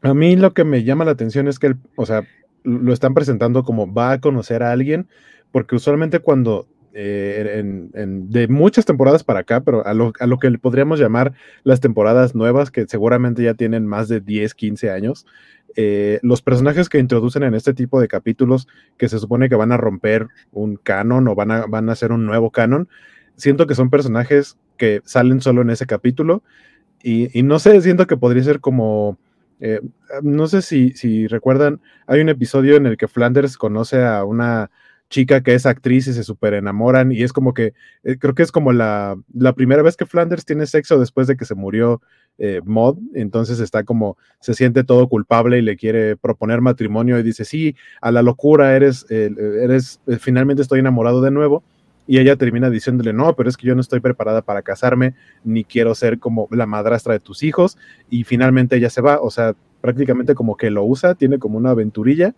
A 0.00 0.14
mí 0.14 0.34
lo 0.34 0.54
que 0.54 0.64
me 0.64 0.82
llama 0.82 1.04
la 1.04 1.10
atención 1.10 1.46
es 1.46 1.58
que, 1.58 1.74
o 1.94 2.06
sea, 2.06 2.24
lo 2.62 2.94
están 2.94 3.12
presentando 3.12 3.64
como 3.64 3.92
va 3.92 4.12
a 4.12 4.20
conocer 4.20 4.62
a 4.62 4.72
alguien, 4.72 5.08
porque 5.52 5.76
usualmente 5.76 6.20
cuando 6.20 6.66
eh, 6.92 7.62
de 7.64 8.48
muchas 8.48 8.84
temporadas 8.84 9.22
para 9.22 9.40
acá, 9.40 9.60
pero 9.60 9.86
a 9.86 9.94
lo, 9.94 10.12
que 10.12 10.50
podríamos 10.58 10.98
llamar 10.98 11.32
las 11.62 11.80
temporadas 11.80 12.34
nuevas, 12.34 12.70
que 12.70 12.86
seguramente 12.86 13.42
ya 13.42 13.54
tienen 13.54 13.86
más 13.86 14.08
de 14.08 14.20
10, 14.20 14.54
15 14.54 14.90
años, 14.90 15.26
eh, 15.76 16.18
los 16.22 16.42
personajes 16.42 16.88
que 16.88 16.98
introducen 16.98 17.44
en 17.44 17.54
este 17.54 17.74
tipo 17.74 18.00
de 18.00 18.08
capítulos, 18.08 18.66
que 18.98 19.08
se 19.08 19.18
supone 19.18 19.48
que 19.48 19.54
van 19.54 19.72
a 19.72 19.76
romper 19.76 20.28
un 20.50 20.76
canon 20.76 21.28
o 21.28 21.34
van 21.34 21.52
a, 21.52 21.66
van 21.66 21.88
a 21.88 21.92
hacer 21.92 22.10
un 22.10 22.26
nuevo 22.26 22.50
canon, 22.50 22.88
siento 23.36 23.66
que 23.66 23.74
son 23.74 23.90
personajes 23.90 24.58
que 24.76 25.00
salen 25.04 25.40
solo 25.40 25.62
en 25.62 25.70
ese 25.70 25.86
capítulo 25.86 26.42
y, 27.02 27.38
y 27.38 27.42
no 27.42 27.58
sé, 27.58 27.80
siento 27.82 28.06
que 28.06 28.16
podría 28.16 28.42
ser 28.42 28.60
como... 28.60 29.18
Eh, 29.62 29.80
no 30.22 30.46
sé 30.46 30.62
si, 30.62 30.92
si 30.92 31.26
recuerdan, 31.26 31.80
hay 32.06 32.22
un 32.22 32.30
episodio 32.30 32.76
en 32.76 32.86
el 32.86 32.96
que 32.96 33.08
Flanders 33.08 33.58
conoce 33.58 34.02
a 34.02 34.24
una 34.24 34.70
chica 35.10 35.42
que 35.42 35.54
es 35.54 35.66
actriz 35.66 36.06
y 36.06 36.14
se 36.14 36.24
super 36.24 36.54
enamoran 36.54 37.12
y 37.12 37.22
es 37.22 37.32
como 37.32 37.52
que, 37.52 37.74
eh, 38.04 38.16
creo 38.18 38.34
que 38.34 38.42
es 38.42 38.52
como 38.52 38.72
la, 38.72 39.16
la, 39.34 39.52
primera 39.54 39.82
vez 39.82 39.96
que 39.96 40.06
Flanders 40.06 40.46
tiene 40.46 40.66
sexo 40.66 40.98
después 40.98 41.26
de 41.26 41.36
que 41.36 41.44
se 41.44 41.56
murió 41.56 42.00
eh, 42.38 42.60
Mod, 42.64 42.96
entonces 43.14 43.60
está 43.60 43.84
como, 43.84 44.16
se 44.38 44.54
siente 44.54 44.84
todo 44.84 45.08
culpable 45.08 45.58
y 45.58 45.62
le 45.62 45.76
quiere 45.76 46.16
proponer 46.16 46.62
matrimonio 46.62 47.18
y 47.18 47.22
dice, 47.22 47.44
sí, 47.44 47.76
a 48.00 48.10
la 48.10 48.22
locura, 48.22 48.74
eres, 48.74 49.04
eres, 49.10 50.00
eh, 50.06 50.16
finalmente 50.18 50.62
estoy 50.62 50.80
enamorado 50.80 51.20
de 51.20 51.30
nuevo. 51.30 51.62
Y 52.06 52.18
ella 52.18 52.34
termina 52.34 52.70
diciéndole, 52.70 53.12
no, 53.12 53.36
pero 53.36 53.48
es 53.48 53.56
que 53.56 53.68
yo 53.68 53.74
no 53.76 53.80
estoy 53.80 54.00
preparada 54.00 54.42
para 54.42 54.62
casarme, 54.62 55.14
ni 55.44 55.62
quiero 55.62 55.94
ser 55.94 56.18
como 56.18 56.48
la 56.50 56.66
madrastra 56.66 57.12
de 57.12 57.20
tus 57.20 57.44
hijos. 57.44 57.78
Y 58.08 58.24
finalmente 58.24 58.74
ella 58.74 58.90
se 58.90 59.00
va, 59.00 59.20
o 59.20 59.30
sea, 59.30 59.54
prácticamente 59.80 60.34
como 60.34 60.56
que 60.56 60.70
lo 60.70 60.82
usa, 60.82 61.14
tiene 61.14 61.38
como 61.38 61.58
una 61.58 61.70
aventurilla, 61.70 62.34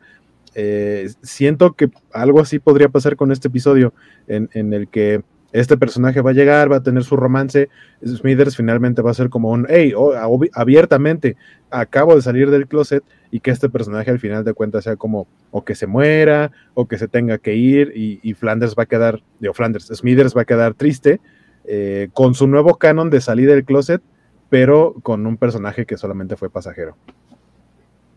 eh, 0.54 1.08
siento 1.22 1.72
que 1.74 1.90
algo 2.12 2.40
así 2.40 2.58
podría 2.58 2.88
pasar 2.88 3.16
con 3.16 3.32
este 3.32 3.48
episodio, 3.48 3.94
en, 4.26 4.48
el 4.72 4.88
que 4.88 5.22
este 5.52 5.76
personaje 5.76 6.20
va 6.20 6.30
a 6.30 6.34
llegar, 6.34 6.70
va 6.72 6.76
a 6.76 6.82
tener 6.82 7.04
su 7.04 7.16
romance, 7.16 7.68
Smithers 8.04 8.56
finalmente 8.56 9.02
va 9.02 9.10
a 9.10 9.14
ser 9.14 9.28
como 9.28 9.50
un, 9.50 9.66
hey, 9.68 9.92
oh, 9.96 10.12
abiertamente, 10.54 11.36
acabo 11.70 12.14
de 12.14 12.22
salir 12.22 12.50
del 12.50 12.66
closet, 12.66 13.04
y 13.30 13.40
que 13.40 13.50
este 13.50 13.68
personaje 13.68 14.10
al 14.10 14.18
final 14.18 14.44
de 14.44 14.54
cuentas 14.54 14.84
sea 14.84 14.96
como, 14.96 15.26
o 15.50 15.64
que 15.64 15.74
se 15.74 15.86
muera, 15.86 16.52
o 16.74 16.86
que 16.86 16.98
se 16.98 17.08
tenga 17.08 17.38
que 17.38 17.54
ir, 17.54 17.92
y, 17.94 18.34
Flanders 18.34 18.74
va 18.78 18.84
a 18.84 18.86
quedar, 18.86 19.22
digo, 19.40 19.54
Flanders, 19.54 19.86
Smithers 19.86 20.36
va 20.36 20.42
a 20.42 20.46
quedar 20.46 20.74
triste, 20.74 21.20
eh, 21.64 22.08
con 22.12 22.34
su 22.34 22.46
nuevo 22.46 22.76
canon 22.76 23.10
de 23.10 23.20
salir 23.20 23.48
del 23.48 23.64
closet, 23.64 24.02
pero 24.48 24.94
con 25.02 25.26
un 25.26 25.36
personaje 25.36 25.86
que 25.86 25.96
solamente 25.96 26.36
fue 26.36 26.50
pasajero. 26.50 26.96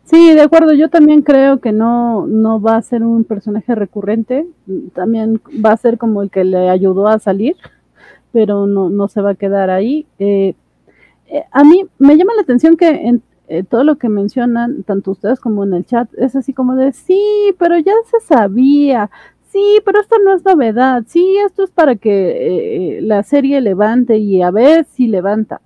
Sí, 0.06 0.34
de 0.36 0.42
acuerdo, 0.42 0.74
yo 0.74 0.90
también 0.90 1.24
creo 1.24 1.60
que 1.60 1.72
no, 1.72 2.28
no 2.28 2.62
va 2.62 2.76
a 2.76 2.82
ser 2.84 3.04
un 3.04 3.24
personaje 3.24 3.74
recurrente, 3.74 4.46
también 4.94 5.42
va 5.66 5.72
a 5.72 5.78
ser 5.78 5.98
como 5.98 6.22
el 6.22 6.30
que 6.30 6.44
le 6.44 6.70
ayudó 6.70 7.08
a 7.08 7.18
salir, 7.18 7.56
pero 8.32 8.68
no, 8.68 8.90
no 8.92 9.08
se 9.08 9.22
va 9.22 9.32
a 9.32 9.36
quedar 9.36 9.72
ahí. 9.72 10.06
Eh, 10.20 10.54
eh, 11.28 11.46
a 11.52 11.64
mí 11.64 11.86
me 11.98 12.18
llama 12.18 12.36
la 12.36 12.44
atención 12.44 12.78
que 12.78 12.88
en 12.88 13.24
eh, 13.48 13.64
todo 13.64 13.84
lo 13.84 13.98
que 13.98 14.08
mencionan, 14.10 14.84
tanto 14.84 15.12
ustedes 15.12 15.40
como 15.40 15.64
en 15.64 15.74
el 15.74 15.86
chat, 15.86 16.08
es 16.18 16.36
así 16.36 16.54
como 16.54 16.76
de, 16.76 16.94
sí, 16.94 17.56
pero 17.58 17.78
ya 17.80 17.94
se 18.12 18.20
sabía, 18.20 19.10
sí, 19.52 19.82
pero 19.86 20.00
esto 20.02 20.18
no 20.24 20.36
es 20.36 20.46
novedad, 20.46 21.04
sí, 21.08 21.38
esto 21.44 21.64
es 21.64 21.72
para 21.72 21.96
que 21.96 23.00
la 23.02 23.24
serie 23.24 23.60
levante 23.60 24.18
y 24.18 24.44
a 24.44 24.52
ver 24.52 24.86
si 24.86 25.08
levanta. 25.08 25.62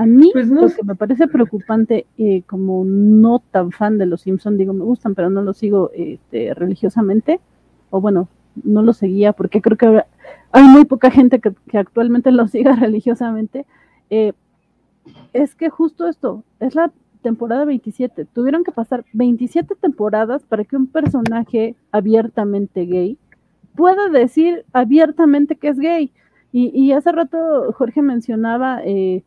A 0.00 0.06
mí 0.06 0.30
pues 0.32 0.48
lo 0.48 0.66
que 0.68 0.82
me 0.82 0.94
parece 0.94 1.28
preocupante, 1.28 2.06
eh, 2.16 2.42
como 2.46 2.86
no 2.86 3.42
tan 3.50 3.70
fan 3.70 3.98
de 3.98 4.06
los 4.06 4.22
Simpsons, 4.22 4.56
digo, 4.56 4.72
me 4.72 4.82
gustan, 4.82 5.14
pero 5.14 5.28
no 5.28 5.42
los 5.42 5.58
sigo 5.58 5.90
este, 5.92 6.54
religiosamente, 6.54 7.38
o 7.90 8.00
bueno, 8.00 8.30
no 8.64 8.80
los 8.80 8.96
seguía 8.96 9.34
porque 9.34 9.60
creo 9.60 9.76
que 9.76 10.02
hay 10.52 10.64
muy 10.64 10.86
poca 10.86 11.10
gente 11.10 11.38
que, 11.38 11.52
actualmente 11.76 12.30
los 12.32 12.50
siga 12.50 12.76
religiosamente, 12.76 13.66
eh, 14.08 14.32
es 15.34 15.54
que 15.54 15.68
justo 15.68 16.08
esto, 16.08 16.44
es 16.60 16.74
la 16.74 16.90
temporada 17.20 17.66
27, 17.66 18.24
tuvieron 18.24 18.64
que 18.64 18.72
pasar 18.72 19.04
27 19.12 19.74
temporadas 19.74 20.44
para 20.44 20.64
que 20.64 20.76
un 20.76 20.86
personaje 20.86 21.76
abiertamente 21.92 22.86
gay 22.86 23.18
pueda 23.76 24.08
decir 24.08 24.64
abiertamente 24.72 25.56
que 25.56 25.68
es 25.68 25.78
gay. 25.78 26.10
Y, 26.52 26.70
y 26.74 26.92
hace 26.92 27.12
rato 27.12 27.70
Jorge 27.74 28.00
mencionaba... 28.00 28.80
Eh, 28.82 29.24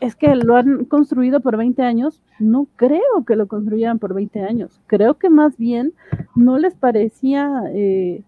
es 0.00 0.14
que 0.14 0.34
lo 0.34 0.56
han 0.56 0.84
construido 0.84 1.40
por 1.40 1.56
20 1.56 1.82
años. 1.82 2.22
No 2.38 2.66
creo 2.76 3.24
que 3.26 3.36
lo 3.36 3.48
construyeran 3.48 3.98
por 3.98 4.14
20 4.14 4.42
años. 4.42 4.80
Creo 4.86 5.14
que 5.14 5.30
más 5.30 5.56
bien 5.56 5.92
no 6.34 6.58
les 6.58 6.74
parecía 6.74 7.62
eh, 7.72 8.22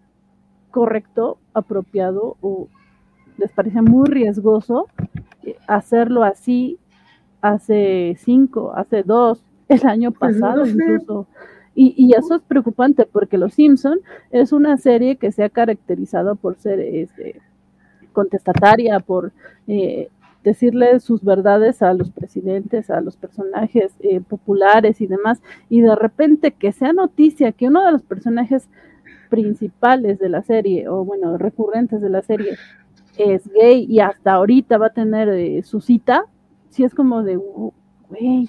correcto, 0.71 1.39
apropiado 1.55 2.37
o 2.41 2.69
les 3.37 3.53
parecía 3.53 3.83
muy 3.83 4.07
riesgoso 4.09 4.89
eh, 5.45 5.57
hacerlo 5.67 6.23
así 6.25 6.79
hace 7.41 8.17
cinco, 8.19 8.73
hace 8.75 9.03
dos, 9.03 9.43
el 9.69 9.87
año 9.87 10.13
pues 10.13 10.35
pasado 10.35 10.67
incluso. 10.67 11.27
Y, 11.75 12.13
eso 12.15 12.35
es 12.35 12.43
preocupante 12.43 13.07
porque 13.07 13.39
Los 13.39 13.55
Simpson 13.55 14.01
es 14.31 14.53
una 14.53 14.77
serie 14.77 15.17
que 15.17 15.33
se 15.33 15.45
ha 15.45 15.49
caracterizado 15.49 16.37
por 16.37 16.57
ser 16.57 16.79
este, 16.79 17.41
contestataria, 18.13 19.01
por 19.01 19.33
eh, 19.67 20.11
decirle 20.45 21.01
sus 21.01 21.23
verdades 21.23 21.83
a 21.83 21.93
los 21.93 22.11
presidentes, 22.11 22.91
a 22.91 23.01
los 23.01 23.17
personajes 23.17 23.93
eh, 24.01 24.21
populares 24.21 25.01
y 25.01 25.07
demás, 25.07 25.43
y 25.69 25.81
de 25.81 25.95
repente 25.95 26.53
que 26.53 26.73
sea 26.73 26.93
noticia 26.93 27.53
que 27.53 27.69
uno 27.69 27.85
de 27.85 27.93
los 27.93 28.03
personajes 28.03 28.69
principales 29.29 30.19
de 30.19 30.29
la 30.29 30.43
serie, 30.43 30.89
o 30.89 31.05
bueno, 31.05 31.39
recurrentes 31.39 32.01
de 32.01 32.11
la 32.11 32.23
serie, 32.23 32.57
es 33.17 33.49
gay 33.53 33.87
y 33.89 34.01
hasta 34.01 34.33
ahorita 34.33 34.79
va 34.79 34.87
a 34.87 34.93
tener 34.95 35.29
eh, 35.29 35.63
su 35.63 35.81
cita, 35.81 36.25
si 36.71 36.85
es 36.85 36.95
como 36.95 37.23
de, 37.23 37.37
güey, 37.37 38.49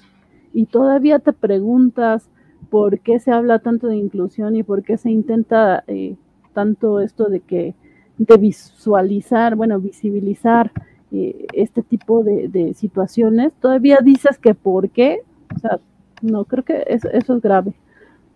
y 0.52 0.66
todavía 0.66 1.18
te 1.18 1.32
preguntas 1.32 2.28
por 2.70 3.00
qué 3.00 3.18
se 3.18 3.32
habla 3.32 3.58
tanto 3.58 3.88
de 3.88 3.96
inclusión 3.96 4.56
y 4.56 4.62
por 4.62 4.82
qué 4.82 4.96
se 4.96 5.10
intenta 5.10 5.84
eh, 5.86 6.16
tanto 6.54 7.00
esto 7.00 7.28
de 7.28 7.40
que 7.40 7.74
de 8.18 8.36
visualizar, 8.36 9.56
bueno, 9.56 9.80
visibilizar 9.80 10.72
eh, 11.12 11.46
este 11.52 11.82
tipo 11.82 12.24
de, 12.24 12.74
situaciones, 12.74 13.52
todavía 13.60 13.98
dices 14.02 14.38
que 14.38 14.54
por 14.54 14.90
qué, 14.90 15.20
o 15.54 15.58
sea, 15.58 15.78
no, 16.22 16.44
creo 16.44 16.64
que 16.64 16.84
eso, 16.86 17.08
eso 17.10 17.36
es 17.36 17.42
grave. 17.42 17.72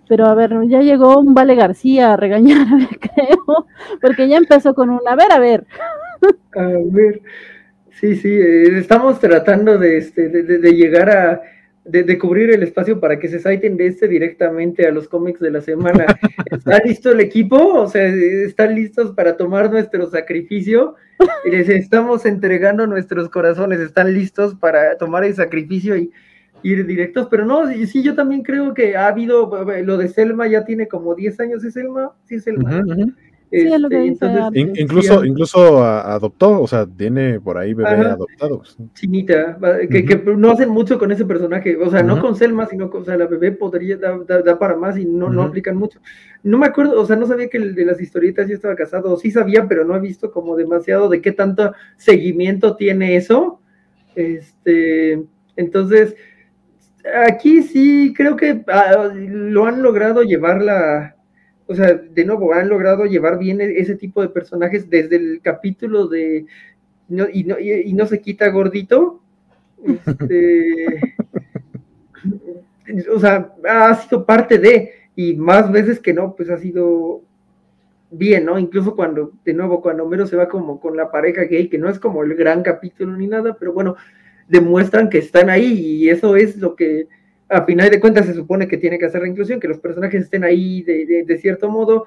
Pero 0.09 0.27
a 0.27 0.35
ver, 0.35 0.53
ya 0.69 0.83
llegó 0.83 1.19
un 1.19 1.35
Vale 1.35 1.55
García 1.55 2.13
a 2.13 2.17
regañarme, 2.17 2.89
creo, 3.01 3.67
porque 4.01 4.29
ya 4.29 4.37
empezó 4.37 4.75
con 4.75 4.91
un, 4.91 5.01
a 5.07 5.17
ver, 5.17 5.33
a 5.33 5.39
ver. 5.39 5.67
A 6.55 6.63
ver, 6.91 7.23
sí, 7.91 8.15
sí, 8.17 8.29
eh, 8.29 8.79
estamos 8.79 9.19
tratando 9.19 9.79
de, 9.79 9.99
este, 9.99 10.29
de 10.29 10.73
llegar 10.73 11.11
a, 11.11 11.43
de, 11.87 12.19
cubrir 12.19 12.51
el 12.51 12.63
espacio 12.63 13.01
para 13.01 13.19
que 13.19 13.29
se 13.29 13.39
saiten 13.39 13.77
de 13.77 13.87
este 13.87 14.09
directamente 14.09 14.87
a 14.87 14.91
los 14.91 15.09
cómics 15.09 15.41
de 15.41 15.51
la 15.51 15.61
semana. 15.61 16.07
¿Está 16.51 16.79
listo 16.85 17.13
el 17.13 17.21
equipo? 17.21 17.57
O 17.57 17.89
sea, 17.89 18.07
¿están 18.07 18.75
listos 18.75 19.13
para 19.13 19.37
tomar 19.37 19.71
nuestro 19.71 20.11
sacrificio? 20.11 20.97
Les 21.45 21.69
estamos 21.69 22.27
entregando 22.27 22.87
nuestros 22.87 23.29
corazones, 23.29 23.81
¿están 23.81 24.13
listos 24.13 24.55
para 24.55 24.97
tomar 24.99 25.25
el 25.25 25.35
sacrificio 25.35 25.97
y 25.97 26.11
ir 26.63 26.87
directos? 26.87 27.29
Pero 27.31 27.45
no, 27.45 27.67
sí, 27.69 28.03
yo 28.03 28.15
también 28.15 28.43
creo 28.43 28.75
que 28.75 28.97
ha 28.97 29.07
habido, 29.07 29.65
lo 29.83 29.97
de 29.97 30.09
Selma 30.09 30.47
ya 30.47 30.65
tiene 30.65 30.89
como 30.89 31.15
10 31.15 31.41
años, 31.41 31.65
¿es 31.65 31.75
Selma? 31.75 32.13
Sí, 32.25 32.41
Selma. 32.41 32.83
Este, 33.49 34.07
incluso, 34.81 35.25
incluso 35.25 35.83
adoptó, 35.83 36.61
o 36.61 36.67
sea, 36.67 36.85
tiene 36.85 37.41
por 37.41 37.57
ahí 37.57 37.75
bebé 37.75 37.91
adoptado. 37.91 38.63
Chinita, 38.95 39.57
que, 39.89 40.23
no 40.37 40.51
hacen 40.51 40.69
mucho 40.69 40.99
con 40.99 41.13
ese 41.13 41.25
personaje, 41.25 41.77
o 41.77 41.89
sea, 41.89 42.03
no 42.03 42.21
con 42.21 42.35
Selma, 42.35 42.67
sino 42.67 42.91
con, 42.91 43.03
o 43.03 43.05
sea, 43.05 43.17
la 43.17 43.27
bebé 43.27 43.53
podría 43.53 43.97
dar 43.99 44.59
para 44.59 44.77
más 44.77 44.99
y 44.99 45.05
no, 45.05 45.31
no 45.31 45.43
aplican 45.43 45.77
mucho. 45.77 46.01
No 46.43 46.59
me 46.59 46.67
acuerdo, 46.67 47.01
o 47.01 47.07
sea, 47.07 47.15
no 47.17 47.27
sabía 47.27 47.49
que 47.49 47.59
el 47.59 47.75
de 47.75 47.85
las 47.85 48.01
historietas 48.01 48.49
ya 48.49 48.55
estaba 48.55 48.75
casado, 48.75 49.17
sí 49.17 49.31
sabía, 49.31 49.69
pero 49.69 49.85
no 49.85 49.95
he 49.95 50.01
visto 50.01 50.33
como 50.33 50.57
demasiado 50.57 51.09
de 51.09 51.21
qué 51.21 51.31
tanto 51.31 51.73
seguimiento 51.97 52.75
tiene 52.75 53.17
eso. 53.17 53.61
Este, 54.17 55.23
entonces, 55.55 56.17
aquí 57.27 57.63
sí 57.63 58.13
creo 58.17 58.37
que 58.37 58.65
ah, 58.69 59.11
lo 59.15 59.67
han 59.67 59.83
logrado 59.83 60.23
llevar 60.23 60.63
la 60.63 61.16
o 61.67 61.75
sea, 61.75 61.95
de 61.95 62.25
nuevo, 62.25 62.53
han 62.55 62.69
logrado 62.69 63.05
llevar 63.05 63.39
bien 63.39 63.61
e-, 63.61 63.79
ese 63.79 63.97
tipo 63.97 64.23
de 64.23 64.29
personajes 64.29 64.89
desde 64.89 65.17
el 65.17 65.41
capítulo 65.43 66.07
de 66.07 66.47
y, 67.09 67.45
no, 67.45 67.59
y, 67.59 67.93
no 67.93 68.07
se 68.07 68.21
quita 68.21 68.49
gordito. 68.49 69.21
Este, 69.85 71.15
o 73.15 73.21
sea, 73.21 73.55
ha 73.69 73.95
sido 73.95 74.25
parte 74.25 74.59
de, 74.59 74.93
y 75.15 75.35
más 75.35 75.71
veces 75.71 76.01
que 76.01 76.13
no, 76.13 76.35
pues 76.35 76.51
ha 76.51 76.59
sido 76.59 77.23
bien, 78.11 78.45
¿no? 78.45 78.59
Incluso 78.59 78.97
cuando, 78.97 79.33
de 79.45 79.55
nuevo, 79.55 79.81
cuando 79.81 80.05
Homero 80.05 80.27
se 80.27 80.37
va 80.37 80.49
como 80.49 80.81
con 80.81 80.97
la 80.97 81.11
pareja 81.11 81.43
gay, 81.43 81.69
que 81.69 81.79
no 81.79 81.89
es 81.89 81.99
como 81.99 82.23
el 82.23 82.35
gran 82.35 82.63
capítulo 82.63 83.17
ni 83.17 83.27
nada, 83.27 83.57
pero 83.59 83.73
bueno, 83.73 83.97
demuestran 84.49 85.09
que 85.09 85.19
están 85.19 85.51
ahí 85.51 85.73
y 85.73 86.09
eso 86.09 86.37
es 86.37 86.57
lo 86.57 86.77
que 86.77 87.09
a 87.49 87.65
final 87.65 87.91
de 87.91 88.01
cuentas 88.01 88.27
se 88.27 88.35
supone 88.35 88.67
que 88.67 88.77
tiene 88.77 88.99
que 88.99 89.07
hacer 89.07 89.23
la 89.23 89.29
inclusión, 89.29 89.61
que 89.61 89.69
los 89.69 89.79
personajes 89.79 90.25
estén 90.25 90.45
ahí 90.45 90.83
de, 90.83 91.39
cierto 91.41 91.71
modo, 91.71 92.07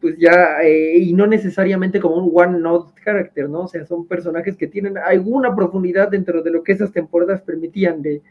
pues 0.00 0.16
ya, 0.18 0.62
eh, 0.62 0.98
y 0.98 1.12
no 1.12 1.26
necesariamente 1.26 2.00
como 2.00 2.16
un 2.16 2.30
one-note 2.32 2.92
character, 3.04 3.48
¿no? 3.48 3.62
O 3.62 3.68
sea, 3.68 3.84
son 3.84 4.06
personajes 4.06 4.56
que 4.56 4.66
tienen 4.66 4.96
alguna 4.96 5.54
profundidad 5.54 6.08
dentro 6.08 6.42
de 6.42 6.50
lo 6.50 6.62
que 6.62 6.72
esas 6.72 6.92
temporadas 6.92 7.42
permitían 7.42 8.00
de, 8.00 8.22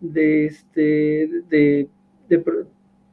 de, 0.00 0.46
este, 0.46 1.28
de, 1.48 1.88
de 2.28 2.44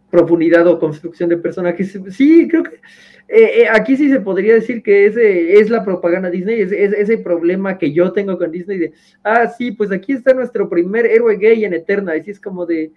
profundidad 0.10 0.68
o 0.68 0.80
construcción 0.80 1.30
de 1.30 1.38
personajes. 1.38 2.00
Sí, 2.12 2.48
creo 2.48 2.64
que 2.64 2.80
eh, 3.28 3.62
eh, 3.62 3.68
aquí 3.70 3.98
sí 3.98 4.10
se 4.10 4.20
podría 4.20 4.54
decir 4.54 4.84
que 4.84 5.08
ese 5.08 5.60
es 5.60 5.70
la 5.70 5.84
propaganda 5.84 6.30
Disney, 6.30 6.62
es, 6.62 6.72
ese 6.72 7.18
problema 7.18 7.78
que 7.78 7.92
yo 7.92 8.12
tengo 8.12 8.38
con 8.38 8.52
Disney 8.52 8.78
de, 8.78 8.94
ah, 9.24 9.48
sí, 9.48 9.72
pues 9.72 9.92
aquí 9.92 10.14
está 10.14 10.34
nuestro 10.34 10.70
primer 10.70 11.08
héroe 11.08 11.38
gay 11.38 11.66
en 11.66 11.74
Eterna, 11.74 12.16
y 12.16 12.24
sí 12.24 12.32
es 12.32 12.40
como 12.40 12.66
de, 12.66 12.92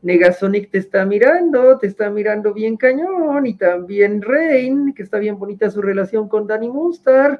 Negasonic 0.00 0.70
te 0.70 0.78
está 0.78 1.04
mirando, 1.04 1.78
te 1.78 1.86
está 1.86 2.10
mirando 2.10 2.52
bien 2.54 2.76
cañón, 2.76 3.46
y 3.46 3.54
también 3.54 4.22
Rain, 4.22 4.92
que 4.94 5.02
está 5.02 5.18
bien 5.18 5.38
bonita 5.38 5.70
su 5.70 5.82
relación 5.82 6.28
con 6.28 6.46
Danny 6.46 6.68
Mustard, 6.68 7.38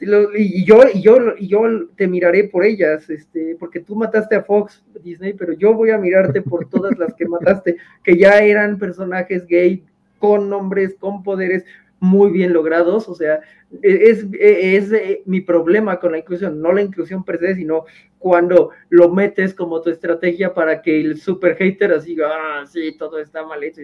y 0.00 0.64
yo, 0.64 0.82
y 0.92 1.02
yo, 1.02 1.16
y 1.38 1.46
yo 1.46 1.62
te 1.96 2.08
miraré 2.08 2.44
por 2.44 2.64
ellas, 2.64 3.08
este, 3.10 3.56
porque 3.58 3.80
tú 3.80 3.94
mataste 3.94 4.34
a 4.34 4.42
Fox, 4.42 4.84
Disney, 5.02 5.34
pero 5.34 5.52
yo 5.52 5.72
voy 5.72 5.90
a 5.90 5.98
mirarte 5.98 6.42
por 6.42 6.68
todas 6.68 6.98
las 6.98 7.14
que 7.14 7.26
mataste, 7.26 7.76
que 8.02 8.16
ya 8.16 8.38
eran 8.38 8.78
personajes 8.78 9.46
gay 9.46 9.84
con 10.24 10.48
nombres, 10.48 10.94
con 10.94 11.22
poderes 11.22 11.66
muy 12.00 12.32
bien 12.32 12.54
logrados, 12.54 13.10
o 13.10 13.14
sea, 13.14 13.40
e, 13.82 14.10
es, 14.10 14.26
e, 14.32 14.76
es, 14.76 14.90
eh, 14.90 15.22
mi 15.26 15.42
problema 15.42 16.00
con 16.00 16.12
la 16.12 16.18
inclusión, 16.18 16.62
no 16.62 16.72
la 16.72 16.80
inclusión 16.80 17.24
per 17.24 17.38
se, 17.38 17.56
sino 17.56 17.84
cuando 18.18 18.70
lo 18.88 19.10
metes 19.10 19.52
como 19.52 19.82
tu 19.82 19.90
estrategia 19.90 20.54
para 20.54 20.80
que 20.80 20.98
el 20.98 21.20
super 21.20 21.56
hater 21.56 21.92
así, 21.92 22.16
ah, 22.24 22.64
sí, 22.66 22.96
todo 22.98 23.18
está 23.18 23.44
mal 23.44 23.62
hecho, 23.62 23.82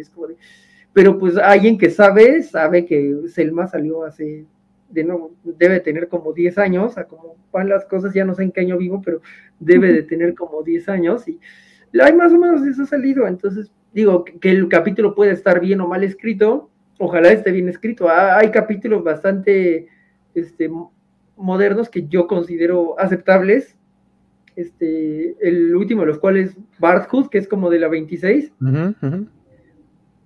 pero 0.94 1.19
pues 1.19 1.36
alguien 1.36 1.77
que 1.77 1.91
sabe, 1.91 2.43
sabe 2.43 2.86
que 2.86 3.17
Selma 3.28 3.67
salió 3.67 4.05
hace, 4.05 4.47
de 4.89 5.05
nuevo, 5.05 5.35
debe 5.44 5.81
tener 5.81 6.09
como 6.09 6.33
10 6.33 6.57
años, 6.57 6.97
a 6.97 7.05
como 7.05 7.36
van 7.52 7.69
las 7.69 7.85
cosas, 7.85 8.15
ya 8.15 8.25
no 8.25 8.35
sé 8.35 8.44
en 8.44 8.52
qué 8.52 8.62
año 8.62 8.78
vivo, 8.78 9.02
pero 9.05 9.20
debe 9.59 9.93
de 9.93 10.05
tener 10.05 10.35
como 10.35 10.62
10 10.62 10.89
años 10.89 11.28
y 11.28 11.39
hay 12.02 12.15
más 12.15 12.33
o 12.33 12.39
menos 12.39 12.67
eso 12.67 12.83
ha 12.85 12.86
salido, 12.86 13.27
entonces 13.27 13.70
digo, 13.93 14.25
que 14.25 14.51
el 14.51 14.69
capítulo 14.69 15.15
puede 15.15 15.33
estar 15.33 15.60
bien 15.60 15.81
o 15.81 15.89
mal 15.89 16.05
escrito, 16.05 16.70
ojalá 16.99 17.31
esté 17.31 17.51
bien 17.51 17.69
escrito. 17.69 18.09
Ah, 18.09 18.39
hay 18.39 18.51
capítulos 18.51 19.02
bastante 19.02 19.89
este, 20.35 20.70
modernos 21.36 21.89
que 21.89 22.07
yo 22.07 22.27
considero 22.27 22.99
aceptables. 22.99 23.77
Este, 24.57 25.36
el 25.41 25.75
último 25.75 26.02
de 26.02 26.09
los 26.09 26.19
cuales, 26.19 26.57
Barthood, 26.78 27.28
que 27.28 27.39
es 27.39 27.49
como 27.49 27.70
de 27.70 27.78
la 27.78 27.89
26. 27.89 28.52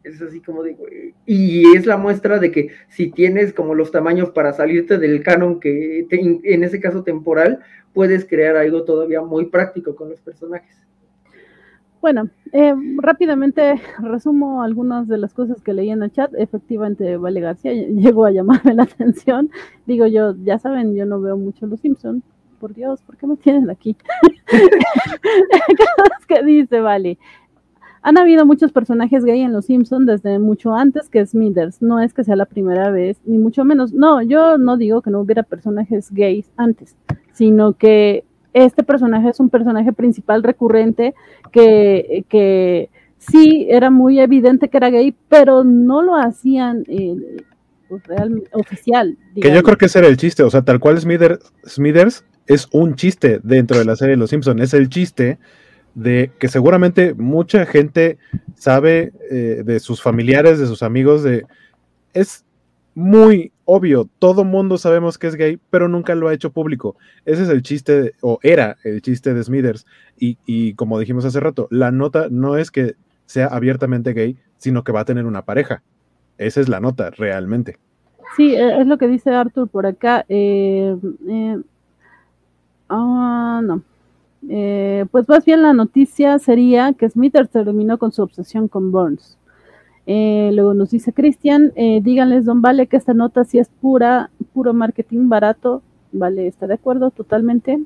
Es 0.03 0.21
así 0.21 0.41
como 0.41 0.63
digo, 0.63 0.85
y 1.25 1.77
es 1.77 1.87
la 1.87 1.97
muestra 1.97 2.39
de 2.39 2.51
que 2.51 2.69
si 2.89 3.11
tienes 3.11 3.55
como 3.55 3.75
los 3.75 3.91
tamaños 3.91 4.31
para 4.31 4.53
salirte 4.53 4.99
del 4.99 5.23
canon 5.23 5.61
que 5.61 6.07
en 6.11 6.63
ese 6.63 6.79
caso 6.79 7.05
temporal, 7.05 7.61
puedes 7.95 8.27
crear 8.27 8.57
algo 8.57 8.85
todavía 8.85 9.23
muy 9.23 9.47
práctico 9.47 9.95
con 9.97 10.11
los 10.11 10.21
personajes. 10.21 10.77
Bueno, 12.05 12.29
eh, 12.53 12.75
rápidamente 12.99 13.81
resumo 13.99 14.63
algunas 14.63 15.09
de 15.09 15.17
las 15.17 15.33
cosas 15.33 15.63
que 15.63 15.73
leí 15.73 15.89
en 15.89 16.03
el 16.03 16.13
chat. 16.13 16.31
Efectivamente, 16.37 17.17
Vale 17.17 17.41
García 17.41 17.73
llegó 17.73 18.27
a 18.27 18.31
llamarme 18.31 18.75
la 18.75 18.83
atención. 18.83 19.51
Digo 19.87 20.07
yo, 20.07 20.35
ya 20.45 20.59
saben, 20.59 20.95
yo 20.95 21.07
no 21.07 21.19
veo 21.23 21.39
mucho 21.39 21.67
Los 21.67 21.81
Simpson. 21.81 22.23
Por 22.61 22.75
Dios, 22.75 23.01
¿por 23.01 23.17
qué 23.17 23.27
me 23.27 23.39
tienen 23.39 23.71
aquí? 23.71 23.97
Vez 24.53 26.27
que 26.29 26.45
dice, 26.45 26.83
Vale. 26.83 27.17
Han 28.03 28.19
habido 28.19 28.45
muchos 28.45 28.71
personajes 28.71 29.25
gay 29.25 29.41
en 29.41 29.55
Los 29.55 29.65
Simpson 29.65 30.05
desde 30.05 30.39
mucho 30.39 30.75
antes 30.75 31.09
que 31.09 31.25
Smithers. 31.25 31.81
No 31.81 32.01
es 32.01 32.13
que 32.13 32.23
sea 32.23 32.37
la 32.37 32.45
primera 32.45 32.91
vez, 32.91 33.19
ni 33.25 33.39
mucho 33.39 33.65
menos. 33.65 33.95
No, 33.95 34.21
yo 34.21 34.59
no 34.59 34.77
digo 34.77 35.01
que 35.01 35.09
no 35.09 35.21
hubiera 35.21 35.43
personajes 35.43 36.11
gays 36.13 36.53
antes, 36.59 36.99
sino 37.33 37.73
que 37.73 38.27
este 38.55 38.83
personaje 38.85 39.29
es 39.29 39.41
un 39.41 39.51
personaje 39.51 39.93
principal 39.93 40.43
recurrente 40.43 41.15
que, 41.53 42.25
que 42.29 42.89
sí 43.19 43.67
era 43.69 43.91
muy 43.91 44.21
evidente 44.21 44.69
que 44.69 44.77
era 44.77 44.91
gay, 44.91 45.15
pero 45.29 45.65
no 45.65 46.03
lo 46.03 46.17
hacían 46.17 46.85
eh, 46.89 47.43
pues, 47.89 48.03
oficial. 48.53 49.19
Que 49.35 49.53
yo 49.53 49.63
creo 49.63 49.77
que 49.77 49.87
ese 49.87 49.99
era 49.99 50.09
el 50.09 50.17
chiste, 50.17 50.43
o 50.43 50.51
sea, 50.51 50.63
tal 50.63 50.81
cual 50.81 50.99
Smithers, 50.99 51.41
Smithers 51.67 52.25
es 52.47 52.69
un 52.73 52.95
chiste 52.95 53.41
dentro 53.43 53.79
de 53.79 53.85
la 53.85 53.97
serie 53.97 54.13
de 54.13 54.19
Los 54.19 54.31
Simpsons, 54.31 54.63
es 54.63 54.75
el 54.75 54.89
chiste 54.89 55.39
de 55.95 56.31
que 56.39 56.49
seguramente 56.49 57.15
mucha 57.15 57.67
gente 57.67 58.19
sabe 58.57 59.13
eh, 59.31 59.63
de 59.65 59.81
sus 59.81 60.03
familiares, 60.03 60.59
de 60.59 60.67
sus 60.67 60.83
amigos, 60.83 61.23
de 61.23 61.45
es 62.13 62.45
muy 62.95 63.53
obvio, 63.65 64.09
todo 64.19 64.45
mundo 64.45 64.79
sabemos 64.79 65.19
que 65.19 65.27
es 65.27 65.37
gay, 65.37 65.59
pero 65.71 65.89
nunca 65.89 66.15
lo 66.15 66.29
ha 66.29 66.35
hecho 66.35 66.53
público. 66.53 66.97
Ese 67.25 67.43
es 67.43 67.49
el 67.49 67.63
chiste, 67.63 68.15
o 68.21 68.39
era 68.43 68.77
el 68.85 69.03
chiste 69.03 69.35
de 69.35 69.43
Smithers. 69.43 69.87
Y, 70.19 70.75
como 70.75 70.99
dijimos 70.99 71.25
hace 71.25 71.41
rato, 71.41 71.69
la 71.71 71.91
nota 71.91 72.29
no 72.31 72.57
es 72.57 72.71
que 72.71 72.95
sea 73.27 73.47
abiertamente 73.47 74.13
gay, 74.13 74.37
sino 74.59 74.85
que 74.85 74.93
va 74.93 75.01
a 75.01 75.05
tener 75.05 75.27
una 75.27 75.43
pareja. 75.43 75.83
Esa 76.39 76.61
es 76.61 76.69
la 76.69 76.81
nota, 76.81 77.11
realmente. 77.11 77.79
Sí, 78.37 78.55
e, 78.55 78.81
es 78.81 78.87
lo 78.87 78.99
que 78.99 79.09
dice 79.09 79.31
Arthur 79.31 79.69
por 79.69 79.87
acá. 79.87 80.25
Eh, 80.29 80.97
eh, 81.29 81.59
Ah, 82.89 83.61
no. 83.65 83.83
Eh, 84.49 85.07
pues 85.11 85.29
más 85.29 85.45
bien 85.45 85.63
la 85.63 85.73
noticia 85.73 86.39
sería 86.39 86.93
que 86.93 87.09
Smithers 87.09 87.51
terminó 87.51 87.99
con 87.99 88.13
su 88.13 88.23
obsesión 88.23 88.69
con 88.69 88.93
Burns. 88.93 89.39
Eh, 90.07 90.51
luego 90.53 90.75
nos 90.75 90.91
dice 90.91 91.13
Cristian, 91.13 91.73
eh, 91.77 92.01
díganles, 92.03 92.45
don 92.45 92.61
Vale, 92.61 92.87
que 92.87 92.97
esta 92.97 93.15
nota 93.15 93.45
sí 93.45 93.59
es 93.59 93.69
pura, 93.69 94.31
puro 94.53 94.75
marketing 94.75 95.29
barato. 95.29 95.83
Vale, 96.13 96.47
está 96.47 96.67
de 96.67 96.75
acuerdo 96.75 97.11
totalmente. 97.11 97.81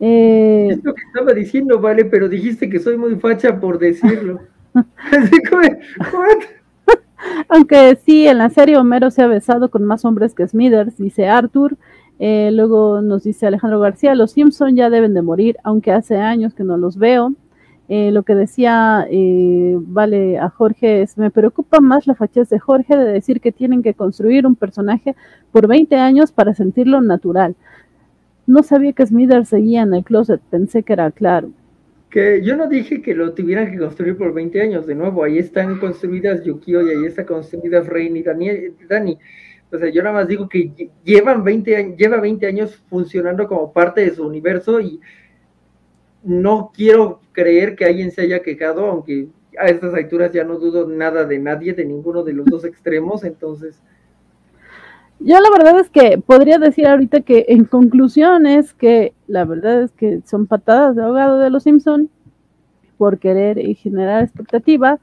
Eh, 0.00 0.68
es 0.72 0.84
lo 0.84 0.94
que 0.94 1.02
estaba 1.02 1.32
diciendo, 1.32 1.80
Vale, 1.80 2.04
pero 2.04 2.28
dijiste 2.28 2.68
que 2.68 2.78
soy 2.78 2.96
muy 2.96 3.16
facha 3.16 3.60
por 3.60 3.78
decirlo. 3.78 4.40
Aunque 7.48 7.98
sí, 8.04 8.26
en 8.26 8.38
la 8.38 8.50
serie 8.50 8.76
Homero 8.76 9.10
se 9.10 9.22
ha 9.22 9.26
besado 9.26 9.70
con 9.70 9.84
más 9.84 10.04
hombres 10.04 10.34
que 10.34 10.46
Smithers, 10.46 10.96
dice 10.96 11.28
Arthur. 11.28 11.76
Eh, 12.18 12.50
luego 12.52 13.02
nos 13.02 13.24
dice 13.24 13.46
Alejandro 13.46 13.78
García, 13.78 14.14
los 14.14 14.32
Simpson 14.32 14.74
ya 14.74 14.88
deben 14.88 15.12
de 15.12 15.22
morir, 15.22 15.56
aunque 15.62 15.92
hace 15.92 16.16
años 16.16 16.54
que 16.54 16.64
no 16.64 16.76
los 16.76 16.96
veo. 16.96 17.34
Eh, 17.88 18.10
lo 18.10 18.24
que 18.24 18.34
decía, 18.34 19.06
eh, 19.10 19.76
vale, 19.78 20.38
a 20.38 20.48
Jorge 20.48 21.02
es, 21.02 21.16
me 21.16 21.30
preocupa 21.30 21.78
más 21.80 22.06
la 22.06 22.16
fachez 22.16 22.48
de 22.48 22.58
Jorge 22.58 22.96
de 22.96 23.04
decir 23.04 23.40
que 23.40 23.52
tienen 23.52 23.82
que 23.82 23.94
construir 23.94 24.44
un 24.44 24.56
personaje 24.56 25.14
por 25.52 25.68
20 25.68 25.94
años 25.96 26.32
para 26.32 26.52
sentirlo 26.54 27.00
natural. 27.00 27.54
No 28.46 28.62
sabía 28.64 28.92
que 28.92 29.06
Smithers 29.06 29.48
seguía 29.48 29.82
en 29.82 29.94
el 29.94 30.04
closet, 30.04 30.40
pensé 30.50 30.82
que 30.82 30.94
era 30.94 31.10
claro. 31.12 31.50
Que 32.10 32.42
yo 32.42 32.56
no 32.56 32.68
dije 32.68 33.02
que 33.02 33.14
lo 33.14 33.34
tuvieran 33.34 33.70
que 33.70 33.78
construir 33.78 34.16
por 34.16 34.32
20 34.34 34.60
años, 34.60 34.86
de 34.86 34.94
nuevo, 34.94 35.22
ahí 35.22 35.38
están 35.38 35.78
construidas 35.78 36.42
Yukio 36.42 36.82
y 36.86 36.90
ahí 36.90 37.04
está 37.04 37.24
construida 37.24 37.82
Rain 37.82 38.16
y 38.16 38.22
Dani. 38.22 39.18
O 39.72 39.78
sea, 39.78 39.88
yo 39.90 40.02
nada 40.02 40.14
más 40.14 40.28
digo 40.28 40.48
que 40.48 40.90
llevan 41.04 41.42
20 41.42 41.96
lleva 41.98 42.20
20 42.20 42.46
años 42.46 42.76
funcionando 42.88 43.48
como 43.48 43.72
parte 43.72 44.02
de 44.02 44.14
su 44.14 44.24
universo 44.24 44.80
y 44.80 45.00
no 46.26 46.72
quiero 46.74 47.20
creer 47.32 47.76
que 47.76 47.84
alguien 47.84 48.10
se 48.10 48.22
haya 48.22 48.42
quejado, 48.42 48.86
aunque 48.86 49.28
a 49.58 49.66
estas 49.66 49.94
alturas 49.94 50.32
ya 50.32 50.44
no 50.44 50.58
dudo 50.58 50.86
nada 50.88 51.24
de 51.24 51.38
nadie, 51.38 51.72
de 51.72 51.84
ninguno 51.84 52.24
de 52.24 52.32
los 52.32 52.46
dos 52.46 52.64
extremos, 52.64 53.24
entonces... 53.24 53.80
Yo 55.18 55.40
la 55.40 55.48
verdad 55.50 55.80
es 55.80 55.88
que 55.88 56.18
podría 56.18 56.58
decir 56.58 56.86
ahorita 56.86 57.20
que 57.20 57.46
en 57.48 57.64
conclusión 57.64 58.44
es 58.44 58.74
que 58.74 59.14
la 59.26 59.46
verdad 59.46 59.82
es 59.82 59.92
que 59.92 60.20
son 60.26 60.46
patadas 60.46 60.94
de 60.94 61.02
ahogado 61.02 61.38
de 61.38 61.48
los 61.48 61.62
Simpson 61.62 62.10
por 62.98 63.18
querer 63.18 63.58
generar 63.76 64.24
expectativa 64.24 64.98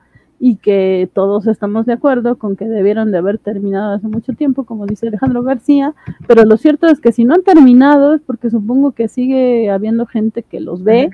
y 0.45 0.57
que 0.57 1.09
todos 1.13 1.47
estamos 1.47 1.85
de 1.85 1.93
acuerdo 1.93 2.37
con 2.37 2.57
que 2.57 2.65
debieron 2.65 3.13
de 3.13 3.17
haber 3.17 3.37
terminado 3.37 3.93
hace 3.93 4.09
mucho 4.09 4.33
tiempo, 4.33 4.65
como 4.65 4.85
dice 4.85 5.07
Alejandro 5.07 5.41
García, 5.41 5.95
pero 6.27 6.43
lo 6.43 6.57
cierto 6.57 6.87
es 6.87 6.99
que 6.99 7.13
si 7.13 7.23
no 7.23 7.33
han 7.33 7.43
terminado 7.43 8.13
es 8.13 8.19
porque 8.19 8.49
supongo 8.49 8.91
que 8.91 9.07
sigue 9.07 9.71
habiendo 9.71 10.05
gente 10.05 10.43
que 10.43 10.59
los 10.59 10.83
ve 10.83 11.09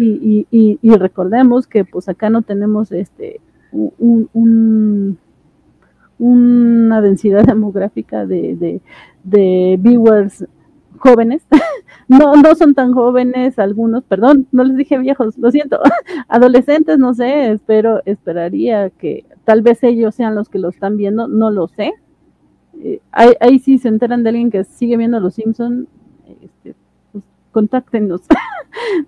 y, 0.00 0.48
y, 0.50 0.78
y, 0.82 0.94
recordemos 0.96 1.68
que 1.68 1.84
pues 1.84 2.08
acá 2.08 2.28
no 2.28 2.42
tenemos 2.42 2.90
este 2.90 3.40
un, 3.70 5.16
una 6.18 7.00
densidad 7.02 7.44
demográfica 7.46 8.26
de, 8.26 8.56
de, 8.56 8.80
de 9.22 9.78
viewers 9.80 10.44
jóvenes, 11.00 11.42
no, 12.08 12.34
no 12.36 12.54
son 12.54 12.74
tan 12.74 12.92
jóvenes 12.92 13.58
algunos, 13.58 14.04
perdón, 14.04 14.46
no 14.52 14.62
les 14.64 14.76
dije 14.76 14.98
viejos, 14.98 15.36
lo 15.38 15.50
siento, 15.50 15.80
adolescentes, 16.28 16.98
no 16.98 17.14
sé, 17.14 17.52
espero, 17.52 18.02
esperaría 18.04 18.90
que 18.90 19.24
tal 19.44 19.62
vez 19.62 19.82
ellos 19.82 20.14
sean 20.14 20.34
los 20.34 20.48
que 20.48 20.58
lo 20.58 20.68
están 20.68 20.96
viendo, 20.96 21.26
no 21.26 21.50
lo 21.50 21.66
sé. 21.68 21.92
Eh, 22.82 23.00
ahí, 23.12 23.58
sí 23.58 23.78
se 23.78 23.88
enteran 23.88 24.22
de 24.22 24.30
alguien 24.30 24.50
que 24.50 24.64
sigue 24.64 24.96
viendo 24.96 25.20
Los 25.20 25.34
Simpson, 25.34 25.88
este, 26.40 26.74
pues, 27.12 27.24
contáctenos. 27.50 28.22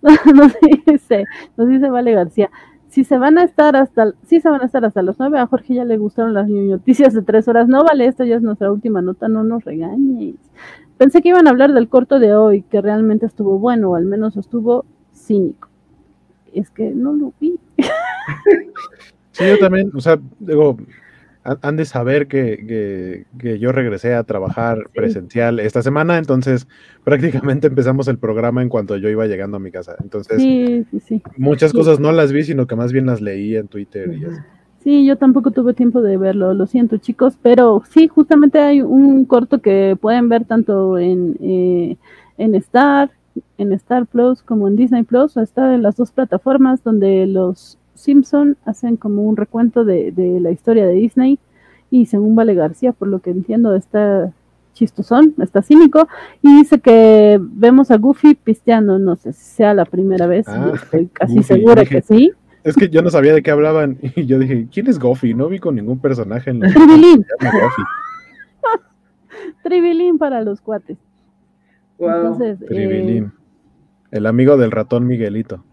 nos, 0.03 0.57
dice, 0.87 1.25
nos 1.57 1.69
dice 1.69 1.89
Vale 1.89 2.13
García. 2.13 2.51
Si 2.89 3.05
se 3.05 3.17
van 3.17 3.39
a 3.39 3.45
estar 3.45 3.75
hasta, 3.77 4.13
si 4.27 4.41
se 4.41 4.51
van 4.51 4.61
a 4.61 4.67
estar 4.67 4.85
hasta 4.85 5.03
las 5.03 5.19
nueve, 5.19 5.39
a 5.39 5.47
Jorge 5.47 5.75
ya 5.75 5.85
le 5.87 5.97
gustaron 5.97 6.35
las 6.35 6.47
noticias 6.49 7.15
de 7.15 7.23
tres 7.23 7.49
horas. 7.49 7.67
No 7.67 7.85
vale, 7.85 8.07
esta 8.07 8.27
ya 8.27 8.37
es 8.37 8.43
nuestra 8.43 8.71
última 8.71 9.01
nota, 9.01 9.29
no 9.29 9.45
nos 9.45 9.65
regañes. 9.65 10.35
Pensé 11.03 11.21
que 11.21 11.31
iban 11.31 11.49
a 11.49 11.51
hablar 11.51 11.73
del 11.73 11.89
corto 11.89 12.21
de 12.21 12.33
hoy, 12.33 12.63
que 12.63 12.81
realmente 12.81 13.27
estuvo 13.27 13.59
bueno, 13.59 13.91
o 13.91 13.97
al 13.97 14.05
menos 14.05 14.37
estuvo 14.37 14.85
cínico. 15.13 15.69
Es 16.55 16.71
que 16.71 16.93
no 16.93 17.13
lo 17.13 17.35
vi. 17.41 17.59
Sí, 19.33 19.45
yo 19.49 19.59
también, 19.59 19.91
o 19.95 20.01
sea, 20.01 20.21
digo, 20.39 20.77
han 21.43 21.77
de 21.77 21.87
saber 21.87 22.29
que, 22.29 23.25
yo 23.59 23.73
regresé 23.73 24.15
a 24.15 24.23
trabajar 24.23 24.91
presencial 24.95 25.59
esta 25.59 25.83
semana, 25.83 26.19
entonces 26.19 26.69
prácticamente 27.03 27.67
empezamos 27.67 28.07
el 28.09 28.19
programa 28.19 28.61
en 28.61 28.69
cuanto 28.69 28.97
yo 28.99 29.09
iba 29.09 29.27
llegando 29.27 29.57
a 29.57 29.61
mi 29.61 29.73
casa. 29.73 29.97
Entonces, 30.03 30.41
muchas 31.37 31.73
cosas 31.73 31.99
no 31.99 32.13
las 32.13 32.31
vi, 32.31 32.45
sino 32.45 32.67
que 32.67 32.77
más 32.77 32.93
bien 32.93 33.07
las 33.07 33.23
leí 33.23 33.57
en 33.57 33.67
Twitter 33.67 34.13
y 34.13 34.25
así. 34.27 34.41
Sí, 34.83 35.05
yo 35.07 35.17
tampoco 35.17 35.53
tuve 35.53 35.75
tiempo 35.75 36.03
de 36.03 36.17
verlo, 36.17 36.55
lo 36.55 36.67
siento 36.67 36.97
chicos, 36.97 37.39
pero 37.41 37.83
sí, 37.89 38.09
justamente 38.09 38.59
hay 38.59 38.83
un 38.83 39.25
corto 39.27 39.61
que 39.61 39.97
pueden 40.01 40.29
ver 40.29 40.45
tanto 40.45 40.99
en, 40.99 41.37
eh, 41.41 41.97
en 42.37 42.55
Star, 42.57 43.13
en 43.59 43.73
Star 43.75 44.07
Plus 44.07 44.43
como 44.43 44.67
en 44.67 44.75
Disney 44.75 45.05
Plus, 45.05 45.37
está 45.37 45.73
en 45.75 45.83
las 45.83 45.97
dos 45.97 46.11
plataformas 46.11 46.83
donde 46.83 47.27
los 47.27 47.79
Simpson 47.95 48.57
hacen 48.65 48.97
como 48.97 49.23
un 49.23 49.37
recuento 49.37 49.85
de, 49.85 50.11
de 50.11 50.41
la 50.41 50.51
historia 50.51 50.85
de 50.85 50.95
Disney 50.95 51.39
y 51.91 52.07
según 52.07 52.35
Vale 52.35 52.55
García, 52.55 52.93
por 52.93 53.07
lo 53.07 53.21
que 53.21 53.31
entiendo, 53.31 53.77
está 53.77 54.33
chistosón, 54.73 55.35
está 55.41 55.63
cínico, 55.63 56.09
y 56.41 56.57
dice 56.57 56.81
que 56.81 57.39
vemos 57.41 57.91
a 57.91 57.99
Goofy 57.99 58.35
pisteando, 58.35 58.99
no 58.99 59.15
sé 59.17 59.33
si 59.33 59.45
sea 59.45 59.75
la 59.75 59.85
primera 59.85 60.27
vez, 60.27 60.49
ah, 60.49 60.73
estoy 60.75 61.07
casi 61.07 61.43
segura 61.43 61.85
que 61.85 62.03
sí. 62.03 62.33
Es 62.65 62.77
que 62.77 62.89
yo 62.89 63.03
no 63.03 63.11
sabía 63.11 63.35
de 63.35 63.43
qué 63.43 63.51
hablaban 63.51 63.99
y 64.17 64.27
yo 64.27 64.39
dije, 64.39 64.69
¿quién 64.73 64.89
es 64.89 64.99
Goffy? 64.99 65.35
No 65.35 65.49
vi 65.49 65.59
con 65.59 65.75
ningún 65.75 65.99
personaje 65.99 66.51
en 66.51 66.61
los... 66.61 66.73
Tribilín. 66.73 67.27
Tribilín 69.63 70.19
para 70.19 70.43
los 70.43 70.61
cuates. 70.61 70.97
Entonces, 71.99 72.59
Tribilín. 72.67 73.25
Eh, 73.25 73.31
el 74.13 74.27
amigo 74.27 74.57
del 74.57 74.71
ratón 74.71 75.07
Miguelito. 75.07 75.65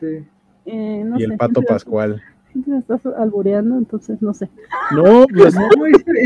Sí. 0.00 0.24
Eh, 0.66 1.04
y 1.16 1.22
el 1.22 1.36
pato 1.36 1.62
Pascual 1.68 2.22
me 2.66 2.78
estás 2.78 3.04
albureando, 3.06 3.76
entonces 3.76 4.20
no 4.22 4.34
sé. 4.34 4.48
No, 4.94 5.26
pues, 5.34 5.54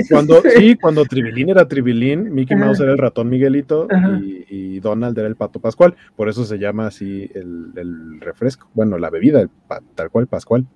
cuando, 0.08 0.42
sí, 0.42 0.76
cuando 0.76 1.05
Tribilín 1.05 1.50
era 1.50 1.66
Tribilín, 1.66 2.32
Mickey 2.32 2.57
Mouse 2.57 2.81
era 2.81 2.92
el 2.92 2.98
ratón 2.98 3.28
Miguelito 3.28 3.89
y, 4.20 4.78
Donald 4.81 5.18
era 5.18 5.26
el 5.26 5.34
pato 5.34 5.58
Pascual. 5.58 5.97
Por 6.15 6.28
eso 6.28 6.44
se 6.44 6.57
llama 6.57 6.86
así 6.86 7.28
el, 7.34 8.20
refresco. 8.20 8.68
Bueno, 8.74 8.97
la 8.98 9.10
bebida, 9.10 9.48
tal 9.97 10.10
cual 10.10 10.28
Pascual. 10.28 10.66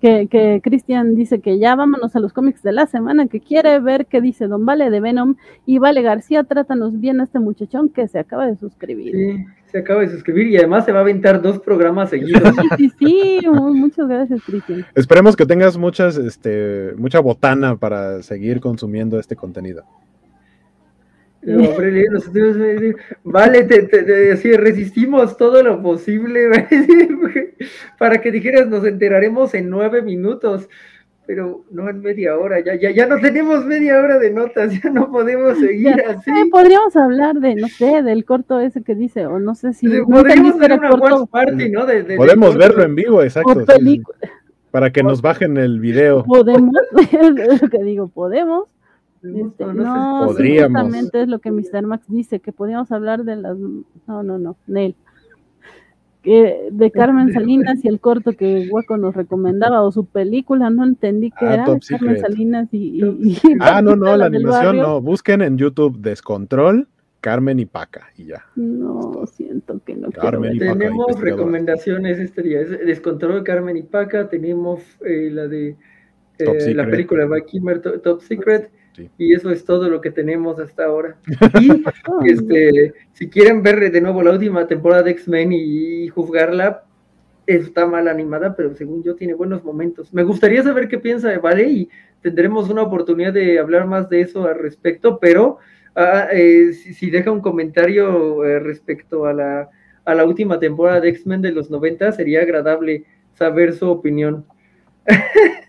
Que, 0.00 0.26
que 0.26 0.60
Cristian 0.62 1.14
dice 1.14 1.40
que 1.40 1.58
ya 1.58 1.74
vámonos 1.74 2.14
a 2.14 2.20
los 2.20 2.34
cómics 2.34 2.62
de 2.62 2.72
la 2.72 2.86
semana, 2.86 3.28
que 3.28 3.40
quiere 3.40 3.80
ver 3.80 4.06
qué 4.06 4.20
dice 4.20 4.46
Don 4.46 4.66
Vale 4.66 4.90
de 4.90 5.00
Venom 5.00 5.36
y 5.64 5.78
Vale 5.78 6.02
García, 6.02 6.44
trátanos 6.44 7.00
bien 7.00 7.20
a 7.20 7.24
este 7.24 7.38
muchachón 7.38 7.88
que 7.88 8.06
se 8.06 8.18
acaba 8.18 8.46
de 8.46 8.56
suscribir. 8.56 9.12
Sí 9.12 9.46
se 9.76 9.78
acaba 9.78 10.00
de 10.00 10.08
suscribir 10.08 10.46
y 10.46 10.56
además 10.56 10.84
se 10.84 10.92
va 10.92 11.00
a 11.00 11.02
aventar 11.02 11.42
dos 11.42 11.58
programas 11.58 12.10
seguidos. 12.10 12.42
Sí, 12.78 12.92
sí, 12.98 13.40
muchas 13.48 14.08
gracias, 14.08 14.42
Cristian. 14.44 14.86
Esperemos 14.94 15.36
que 15.36 15.44
tengas 15.44 15.76
muchas, 15.76 16.16
este, 16.16 16.92
mucha 16.96 17.20
botana 17.20 17.76
para 17.76 18.22
seguir 18.22 18.60
consumiendo 18.60 19.18
este 19.18 19.36
contenido. 19.36 19.84
vale, 23.24 23.64
te, 23.64 24.56
resistimos 24.56 25.36
todo 25.36 25.62
lo 25.62 25.80
posible 25.82 26.50
para 27.98 28.20
que 28.20 28.32
dijeras, 28.32 28.68
nos 28.68 28.84
enteraremos 28.84 29.54
en 29.54 29.70
nueve 29.70 30.02
minutos 30.02 30.68
pero 31.26 31.64
no 31.72 31.90
en 31.90 32.00
media 32.00 32.36
hora, 32.38 32.60
ya, 32.60 32.76
ya, 32.76 32.92
ya 32.92 33.06
no 33.06 33.18
tenemos 33.18 33.64
media 33.64 33.98
hora 33.98 34.18
de 34.18 34.30
notas, 34.30 34.72
ya 34.82 34.90
no 34.90 35.10
podemos 35.10 35.58
seguir 35.58 36.00
así. 36.06 36.30
podríamos 36.50 36.94
hablar 36.96 37.36
de, 37.36 37.56
no 37.56 37.68
sé, 37.68 38.02
del 38.02 38.24
corto 38.24 38.60
ese 38.60 38.82
que 38.82 38.94
dice, 38.94 39.26
o 39.26 39.38
no 39.40 39.54
sé 39.54 39.72
si... 39.72 39.88
podríamos 40.02 40.56
ver 40.58 40.72
una 40.74 40.90
corto, 40.90 41.26
party, 41.26 41.68
¿no? 41.68 41.84
podemos 42.16 42.56
verlo 42.56 42.84
en 42.84 42.94
vivo, 42.94 43.22
exacto. 43.22 43.64
para 44.70 44.92
que 44.92 45.02
nos 45.02 45.20
bajen 45.20 45.56
el 45.56 45.80
video. 45.80 46.22
Podemos, 46.24 46.76
es 47.10 47.62
lo 47.62 47.68
que 47.68 47.82
digo, 47.82 48.08
podemos. 48.08 48.68
Este, 49.34 49.64
no, 49.66 50.26
podríamos. 50.26 51.14
es 51.14 51.28
lo 51.28 51.38
que 51.38 51.50
Mr. 51.50 51.86
Max 51.86 52.06
dice, 52.08 52.40
que 52.40 52.52
podíamos 52.52 52.92
hablar 52.92 53.24
de 53.24 53.36
las... 53.36 53.56
No, 54.06 54.22
no, 54.22 54.38
no, 54.38 54.56
Nel 54.66 54.94
de 56.26 56.90
Carmen 56.90 57.32
Salinas 57.32 57.84
y 57.84 57.88
el 57.88 58.00
corto 58.00 58.32
que 58.32 58.68
Hueco 58.70 58.96
nos 58.96 59.14
recomendaba 59.14 59.82
o 59.82 59.92
su 59.92 60.06
película, 60.06 60.70
no 60.70 60.84
entendí 60.84 61.30
qué 61.30 61.46
ah, 61.46 61.54
era 61.54 61.64
Carmen 61.88 62.20
Salinas 62.20 62.68
y, 62.72 63.00
Ah, 63.60 63.80
no, 63.80 63.96
no, 63.96 64.16
la 64.16 64.26
animación 64.26 64.78
no, 64.78 65.00
busquen 65.00 65.42
en 65.42 65.56
YouTube 65.56 65.98
Descontrol, 65.98 66.88
Carmen 67.20 67.60
y 67.60 67.66
Paca 67.66 68.08
y 68.16 68.26
ya. 68.26 68.44
No, 68.56 69.24
siento 69.26 69.80
que 69.84 69.94
no 69.94 70.10
Carmen 70.10 70.58
Tenemos 70.58 71.20
recomendaciones 71.20 72.18
este 72.18 72.42
día, 72.42 72.64
Descontrol, 72.64 73.44
Carmen 73.44 73.76
y 73.76 73.82
Paca, 73.82 74.28
tenemos 74.28 74.80
eh, 75.04 75.30
la 75.32 75.46
de 75.46 75.76
eh, 76.38 76.74
la 76.74 76.86
película 76.86 77.26
de 77.26 77.44
Kimmer, 77.44 77.80
Top 77.80 78.20
Secret, 78.20 78.70
Y 79.18 79.34
eso 79.34 79.50
es 79.50 79.64
todo 79.64 79.88
lo 79.88 80.00
que 80.00 80.10
tenemos 80.10 80.58
hasta 80.58 80.84
ahora. 80.84 81.16
Y 81.60 82.30
este, 82.32 82.94
si 83.12 83.28
quieren 83.28 83.62
ver 83.62 83.90
de 83.90 84.00
nuevo 84.00 84.22
la 84.22 84.32
última 84.32 84.66
temporada 84.66 85.02
de 85.02 85.12
X-Men 85.12 85.52
y 85.52 86.08
juzgarla, 86.08 86.84
está 87.46 87.86
mal 87.86 88.08
animada, 88.08 88.56
pero 88.56 88.74
según 88.74 89.02
yo 89.02 89.14
tiene 89.14 89.34
buenos 89.34 89.64
momentos. 89.64 90.12
Me 90.12 90.24
gustaría 90.24 90.62
saber 90.62 90.88
qué 90.88 90.98
piensa 90.98 91.28
de 91.28 91.38
Vale 91.38 91.68
y 91.68 91.88
tendremos 92.20 92.68
una 92.68 92.82
oportunidad 92.82 93.32
de 93.32 93.58
hablar 93.58 93.86
más 93.86 94.08
de 94.10 94.20
eso 94.20 94.46
al 94.46 94.58
respecto, 94.58 95.18
pero 95.20 95.58
ah, 95.94 96.28
eh, 96.32 96.72
si, 96.72 97.10
deja 97.10 97.30
un 97.30 97.40
comentario 97.40 98.44
eh, 98.44 98.58
respecto 98.58 99.26
a 99.26 99.32
la, 99.32 99.70
a 100.04 100.14
la 100.14 100.24
última 100.24 100.58
temporada 100.58 101.00
de 101.00 101.10
X-Men 101.10 101.42
de 101.42 101.52
los 101.52 101.70
90, 101.70 102.12
sería 102.12 102.42
agradable 102.42 103.04
saber 103.34 103.74
su 103.74 103.88
opinión. 103.88 104.44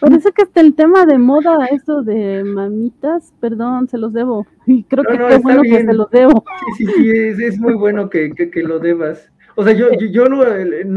Parece 0.00 0.32
que 0.32 0.42
está 0.42 0.60
el 0.60 0.74
tema 0.74 1.06
de 1.06 1.18
moda, 1.18 1.66
eso 1.66 2.02
de 2.02 2.44
mamitas, 2.44 3.32
perdón, 3.40 3.88
se 3.88 3.98
los 3.98 4.12
debo. 4.12 4.46
Y 4.66 4.84
creo 4.84 5.04
que 5.04 5.34
es 5.34 5.42
bueno 5.42 5.62
que 5.62 5.84
se 5.84 5.92
los 5.92 6.10
debo. 6.10 6.44
Sí, 6.76 6.86
sí, 6.86 7.34
sí, 7.34 7.44
es, 7.44 7.58
muy 7.58 7.74
bueno 7.74 8.08
que, 8.10 8.30
que, 8.30 8.62
lo 8.62 8.78
debas. 8.78 9.30
O 9.56 9.64
sea, 9.64 9.72
yo, 9.72 9.90
yo, 9.92 10.26
no, 10.26 10.44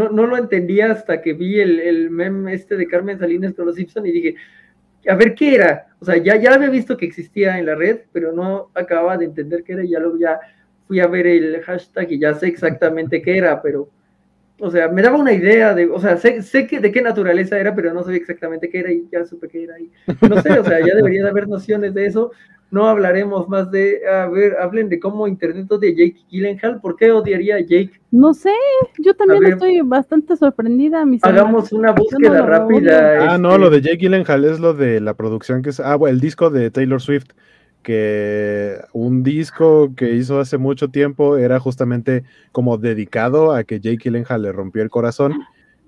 no, 0.09 0.25
lo 0.27 0.37
entendía 0.37 0.91
hasta 0.91 1.21
que 1.21 1.33
vi 1.33 1.59
el, 1.59 1.79
el 1.79 2.11
meme 2.11 2.53
este 2.53 2.77
de 2.77 2.87
Carmen 2.87 3.17
Salinas 3.17 3.53
con 3.53 3.65
los 3.65 3.75
Simpson 3.75 4.05
y 4.05 4.11
dije, 4.11 4.35
a 5.07 5.15
ver 5.15 5.35
qué 5.35 5.55
era. 5.55 5.87
O 5.99 6.05
sea, 6.05 6.17
ya, 6.17 6.35
ya 6.35 6.53
había 6.53 6.69
visto 6.69 6.97
que 6.97 7.05
existía 7.05 7.57
en 7.57 7.65
la 7.65 7.75
red, 7.75 8.01
pero 8.11 8.31
no 8.31 8.69
acababa 8.75 9.17
de 9.17 9.25
entender 9.25 9.63
qué 9.63 9.73
era 9.73 9.83
y 9.83 9.89
ya 9.89 9.99
luego 9.99 10.17
ya 10.19 10.39
fui 10.87 10.99
a 10.99 11.07
ver 11.07 11.27
el 11.27 11.61
hashtag 11.61 12.11
y 12.11 12.19
ya 12.19 12.33
sé 12.33 12.47
exactamente 12.47 13.21
qué 13.21 13.37
era, 13.37 13.61
pero 13.61 13.89
o 14.61 14.69
sea, 14.69 14.87
me 14.89 15.01
daba 15.01 15.17
una 15.17 15.33
idea 15.33 15.73
de, 15.73 15.87
o 15.87 15.99
sea, 15.99 16.17
sé, 16.17 16.43
sé 16.43 16.67
que, 16.67 16.79
de 16.79 16.91
qué 16.91 17.01
naturaleza 17.01 17.59
era, 17.59 17.73
pero 17.73 17.93
no 17.93 18.03
sabía 18.03 18.19
exactamente 18.19 18.69
qué 18.69 18.79
era 18.79 18.91
y 18.91 19.07
ya 19.11 19.25
supe 19.25 19.47
qué 19.47 19.63
era. 19.63 19.79
Y, 19.79 19.91
no 20.29 20.39
sé, 20.41 20.59
o 20.59 20.63
sea, 20.63 20.79
ya 20.85 20.95
debería 20.95 21.23
de 21.23 21.29
haber 21.29 21.47
nociones 21.47 21.95
de 21.95 22.05
eso. 22.05 22.31
No 22.69 22.87
hablaremos 22.87 23.49
más 23.49 23.69
de, 23.71 24.07
a 24.07 24.27
ver, 24.27 24.55
hablen 24.57 24.87
de 24.87 24.99
cómo 24.99 25.27
Internet 25.27 25.67
de 25.67 25.95
Jake 25.95 26.15
Gyllenhaal. 26.29 26.79
¿Por 26.79 26.95
qué 26.95 27.11
odiaría 27.11 27.55
a 27.55 27.59
Jake? 27.59 27.91
No 28.11 28.33
sé, 28.33 28.53
yo 28.99 29.13
también 29.15 29.43
estoy 29.45 29.81
bastante 29.81 30.37
sorprendida. 30.37 31.03
hagamos 31.23 31.73
una 31.73 31.91
búsqueda 31.91 32.45
rápida. 32.45 33.33
Ah, 33.33 33.37
no, 33.37 33.57
lo 33.57 33.65
este 33.65 33.75
de 33.75 33.81
Jake 33.81 33.97
Gyllenhaal 33.97 34.45
es 34.45 34.59
lo 34.59 34.73
de 34.73 35.01
la 35.01 35.15
producción 35.15 35.63
que 35.63 35.71
es, 35.71 35.79
ah, 35.79 35.95
bueno, 35.95 36.13
el 36.13 36.21
disco 36.21 36.49
de 36.49 36.69
Taylor 36.69 37.01
Swift 37.01 37.31
que 37.81 38.77
un 38.93 39.23
disco 39.23 39.93
que 39.95 40.13
hizo 40.13 40.39
hace 40.39 40.57
mucho 40.57 40.89
tiempo 40.89 41.37
era 41.37 41.59
justamente 41.59 42.23
como 42.51 42.77
dedicado 42.77 43.53
a 43.53 43.63
que 43.63 43.79
Jake 43.79 43.97
Gyllenhaal 44.03 44.41
le 44.41 44.51
rompió 44.51 44.83
el 44.83 44.89
corazón 44.89 45.33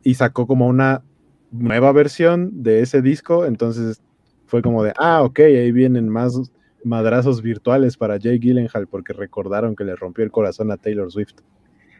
y 0.04 0.16
sacó 0.16 0.48
como 0.48 0.68
una 0.68 1.04
nueva 1.52 1.92
versión 1.92 2.64
de 2.64 2.82
ese 2.82 3.02
disco, 3.02 3.46
entonces 3.46 4.02
fue 4.48 4.62
como 4.62 4.84
de, 4.84 4.94
ah, 4.98 5.22
ok, 5.24 5.40
ahí 5.40 5.72
vienen 5.72 6.10
más 6.10 6.52
madrazos 6.84 7.42
virtuales 7.42 7.96
para 7.96 8.18
Jake 8.18 8.40
Gyllenhaal 8.40 8.88
porque 8.88 9.14
recordaron 9.14 9.76
que 9.76 9.84
le 9.84 9.96
rompió 9.96 10.24
el 10.24 10.32
corazón 10.32 10.72
a 10.72 10.78
Taylor 10.78 11.12
Swift. 11.12 11.36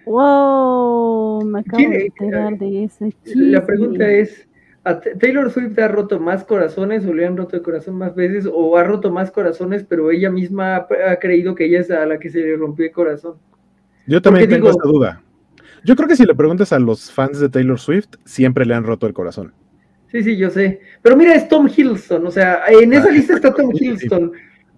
Wow, 0.06 1.46
me 1.46 1.60
acabo 1.60 1.90
de 1.90 2.06
enterar 2.08 2.58
de 2.58 2.84
ese. 2.84 3.14
La 3.36 3.66
pregunta 3.66 4.10
es, 4.12 4.48
Taylor 4.84 5.50
Swift 5.50 5.80
ha 5.80 5.88
roto 5.88 6.20
más 6.20 6.44
corazones 6.44 7.06
o 7.06 7.14
le 7.14 7.26
han 7.26 7.38
roto 7.38 7.56
el 7.56 7.62
corazón 7.62 7.96
más 7.96 8.16
veces 8.16 8.50
o 8.52 8.78
ha 8.78 8.84
roto 8.84 9.12
más 9.12 9.32
corazones, 9.32 9.86
pero 9.88 10.12
ella 10.12 10.30
misma 10.30 10.76
ha, 10.76 11.16
creído 11.22 11.56
que 11.56 11.66
ella 11.66 11.80
es 11.80 11.90
a 11.90 12.06
la 12.06 12.20
que 12.20 12.30
se 12.30 12.40
le 12.40 12.58
rompió 12.58 12.86
el 12.86 12.92
corazón. 12.92 13.36
Yo 14.06 14.22
también 14.22 14.50
tengo 14.50 14.70
esa 14.70 14.84
duda. 14.84 15.24
Yo 15.86 15.96
creo 15.96 16.08
que 16.10 16.18
si 16.18 16.26
le 16.26 16.36
preguntas 16.36 16.74
a 16.74 16.80
los 16.80 17.12
fans 17.12 17.40
de 17.40 17.48
Taylor 17.48 17.80
Swift, 17.80 18.10
siempre 18.26 18.66
le 18.66 18.74
han 18.74 18.84
roto 18.84 19.08
el 19.08 19.14
corazón. 19.14 19.54
Sí, 20.12 20.22
sí, 20.22 20.38
yo 20.38 20.50
sé. 20.50 20.82
Pero 21.02 21.16
mira, 21.16 21.34
es 21.34 21.48
Tom 21.48 21.68
Hiddleston, 21.68 22.28
o 22.28 22.32
sea, 22.32 22.64
en 22.68 22.92
esa 22.92 23.08
ah, 23.08 23.12
lista 23.12 23.36
está 23.36 23.54
Tom 23.56 23.72
Hiddleston. 23.74 24.34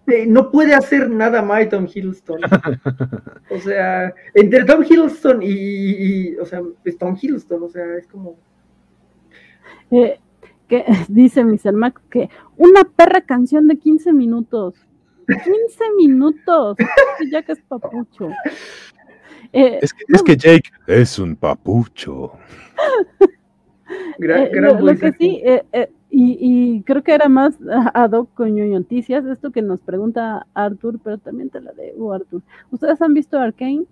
Eh, 0.07 0.27
no 0.27 0.51
puede 0.51 0.75
hacer 0.75 1.09
nada 1.09 1.41
mal 1.41 1.67
Tom 1.67 1.87
Hiddleston. 1.91 2.41
o 3.49 3.59
sea, 3.59 4.13
entre 4.35 4.65
Tom 4.65 4.83
Hiddleston 4.83 5.41
y, 5.41 5.47
y, 5.49 6.35
o 6.35 6.45
sea, 6.45 6.61
es 6.83 6.95
Tom 6.97 7.17
Hiddleston, 7.19 7.63
o 7.63 7.69
sea, 7.69 7.97
es 7.97 8.05
como 8.05 8.37
eh, 9.91 10.19
que 10.67 10.85
dice 11.07 11.43
Mr. 11.43 11.73
Mac 11.73 12.01
que 12.09 12.29
una 12.57 12.83
perra 12.83 13.21
canción 13.21 13.67
de 13.67 13.77
15 13.77 14.13
minutos. 14.13 14.75
15 15.27 15.43
minutos. 15.97 16.77
Ya 17.31 17.41
que 17.41 17.53
es 17.53 17.61
papucho. 17.61 18.29
Eh, 19.53 19.79
es, 19.81 19.93
que, 20.23 20.35
Jake 20.35 20.69
es 20.87 21.17
un 21.17 21.35
papucho. 21.35 22.33
gran, 24.19 24.43
eh, 24.43 24.49
lo, 24.53 24.97
que 24.97 25.13
sí, 25.13 25.41
y, 26.17 26.81
creo 26.83 27.03
que 27.03 27.13
era 27.13 27.27
más 27.27 27.57
ad 27.93 28.11
hoc 28.11 28.33
con 28.33 28.55
noticias, 28.71 29.25
esto 29.25 29.51
que 29.51 29.61
nos 29.61 29.81
pregunta 29.81 30.47
Arthur, 30.53 30.99
pero 31.03 31.17
también 31.17 31.49
te 31.49 31.59
la 31.59 31.73
debo, 31.73 32.13
Arthur. 32.13 32.41
¿Ustedes 32.71 33.01
han 33.01 33.13
visto 33.13 33.37
Arkane? 33.37 33.85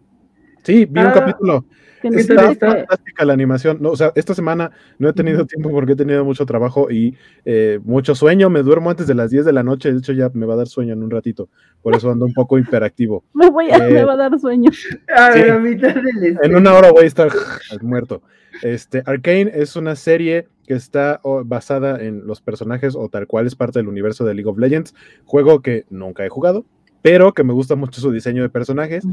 Sí, 0.63 0.85
vi 0.85 0.99
un 1.01 1.07
ah, 1.07 1.13
capítulo. 1.13 1.65
Está 2.03 2.53
fantástica 2.55 3.25
la 3.25 3.33
animación. 3.33 3.77
No, 3.81 3.91
o 3.91 3.95
sea, 3.95 4.11
esta 4.15 4.33
semana 4.33 4.71
no 4.99 5.09
he 5.09 5.13
tenido 5.13 5.45
tiempo 5.45 5.71
porque 5.71 5.93
he 5.93 5.95
tenido 5.95 6.25
mucho 6.25 6.45
trabajo 6.45 6.91
y 6.91 7.15
eh, 7.45 7.79
mucho 7.83 8.13
sueño. 8.15 8.49
Me 8.49 8.61
duermo 8.61 8.89
antes 8.89 9.07
de 9.07 9.15
las 9.15 9.31
10 9.31 9.45
de 9.45 9.53
la 9.53 9.63
noche. 9.63 9.91
De 9.91 9.99
hecho, 9.99 10.13
ya 10.13 10.29
me 10.33 10.45
va 10.45 10.55
a 10.55 10.57
dar 10.57 10.67
sueño 10.67 10.93
en 10.93 11.03
un 11.03 11.11
ratito. 11.11 11.49
Por 11.81 11.95
eso 11.95 12.11
ando 12.11 12.25
un 12.25 12.33
poco 12.33 12.57
hiperactivo. 12.57 13.23
me, 13.33 13.49
voy 13.49 13.71
a, 13.71 13.79
me 13.79 13.99
eh, 13.99 14.05
va 14.05 14.13
a 14.13 14.17
dar 14.17 14.39
sueño. 14.39 14.71
en 15.07 16.55
una 16.55 16.73
hora 16.73 16.91
voy 16.91 17.05
a 17.05 17.07
estar 17.07 17.29
muerto. 17.81 18.21
Este, 18.61 19.01
Arcane 19.05 19.51
es 19.53 19.75
una 19.75 19.95
serie 19.95 20.47
que 20.67 20.75
está 20.75 21.19
basada 21.45 22.01
en 22.01 22.25
los 22.25 22.41
personajes 22.41 22.95
o 22.95 23.09
tal 23.09 23.27
cual 23.27 23.47
es 23.47 23.55
parte 23.55 23.79
del 23.79 23.87
universo 23.87 24.25
de 24.25 24.33
League 24.33 24.49
of 24.49 24.57
Legends. 24.57 24.93
Juego 25.25 25.61
que 25.61 25.85
nunca 25.89 26.25
he 26.25 26.29
jugado, 26.29 26.65
pero 27.03 27.33
que 27.33 27.43
me 27.43 27.53
gusta 27.53 27.75
mucho 27.75 28.01
su 28.01 28.11
diseño 28.11 28.41
de 28.41 28.49
personajes. 28.49 29.05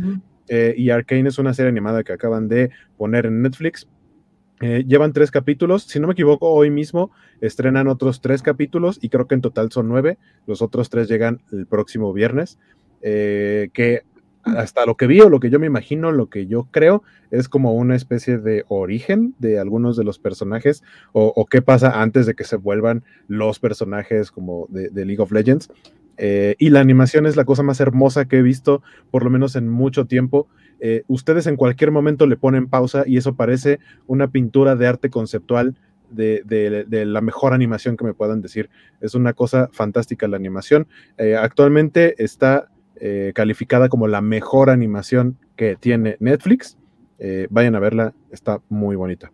Eh, 0.49 0.75
y 0.79 0.91
Arcane 0.91 1.29
es 1.29 1.39
una 1.39 1.53
serie 1.53 1.69
animada 1.69 2.05
que 2.05 2.13
acaban 2.13 2.49
de 2.49 2.71
poner 2.97 3.27
en 3.27 3.43
Netflix. 3.43 3.89
Eh, 4.61 4.85
llevan 4.87 5.13
tres 5.13 5.31
capítulos, 5.33 5.83
si 5.85 5.99
no 5.99 6.07
me 6.07 6.13
equivoco, 6.13 6.51
hoy 6.51 6.71
mismo 6.71 7.11
estrenan 7.41 7.89
otros 7.89 8.21
tres 8.21 8.43
capítulos 8.43 8.99
y 9.03 9.09
creo 9.09 9.27
que 9.27 9.35
en 9.35 9.41
total 9.41 9.73
son 9.73 9.89
nueve. 9.89 10.19
Los 10.47 10.63
otros 10.63 10.89
tres 10.89 11.09
llegan 11.09 11.43
el 11.51 11.67
próximo 11.67 12.13
viernes. 12.13 12.59
Eh, 13.03 13.71
que 13.73 14.03
hasta 14.45 14.87
lo 14.87 14.97
que 14.97 15.09
vi 15.09 15.21
o 15.21 15.29
lo 15.29 15.41
que 15.41 15.51
yo 15.51 15.59
me 15.59 15.67
imagino, 15.67 16.13
lo 16.13 16.31
que 16.31 16.47
yo 16.47 16.69
creo, 16.71 17.03
es 17.33 17.49
como 17.49 17.75
una 17.75 17.97
especie 17.97 18.39
de 18.39 18.65
origen 18.69 19.35
de 19.41 19.59
algunos 19.59 19.97
de 19.97 20.05
los 20.05 20.21
personajes 20.21 20.85
o, 21.13 21.45
qué 21.51 21.61
pasa 21.61 22.01
antes 22.01 22.25
de 22.27 22.35
que 22.35 22.45
se 22.45 22.57
vuelvan 22.57 23.03
los 23.27 23.59
personajes 23.59 24.31
como 24.31 24.67
de 24.71 25.05
League 25.05 25.21
of 25.21 25.33
Legends. 25.33 25.71
Eh, 26.23 26.55
y 26.59 26.69
la 26.69 26.81
animación 26.81 27.25
es 27.25 27.35
la 27.37 27.47
cosa 27.47 27.63
más 27.63 27.81
hermosa 27.81 28.27
que 28.27 28.37
he 28.37 28.43
visto, 28.43 28.83
por 29.11 29.25
lo 29.25 29.31
menos 29.31 29.57
en 29.57 29.69
mucho 29.69 30.05
tiempo. 30.05 30.49
Eh, 30.79 31.03
ustedes 31.09 31.47
en 31.47 31.57
cualquier 31.57 31.93
momento 31.93 32.27
le 32.27 32.37
ponen 32.37 32.69
pausa 32.69 33.05
y 33.07 33.17
eso 33.17 33.37
parece 33.37 33.79
una 34.07 34.29
pintura 34.29 34.77
de 34.77 34.87
arte 34.87 35.09
conceptual 35.09 35.77
de, 36.11 36.45
la 37.07 37.21
mejor 37.23 37.55
animación 37.55 37.97
que 37.97 38.05
me 38.05 38.13
puedan 38.13 38.43
decir. 38.43 38.69
Es 39.01 39.15
una 39.15 39.33
cosa 39.33 39.71
fantástica 39.73 40.29
la 40.29 40.37
animación. 40.37 40.89
Eh, 41.17 41.37
actualmente 41.37 42.23
está 42.23 42.69
calificada 43.33 43.89
como 43.89 44.09
la 44.09 44.21
mejor 44.21 44.69
animación 44.69 45.39
que 45.57 45.75
tiene 45.75 46.19
Netflix. 46.21 46.77
vayan 47.49 47.75
a 47.75 47.81
verla, 47.81 48.13
está 48.31 48.61
muy 48.69 48.95
bonita. 48.95 49.33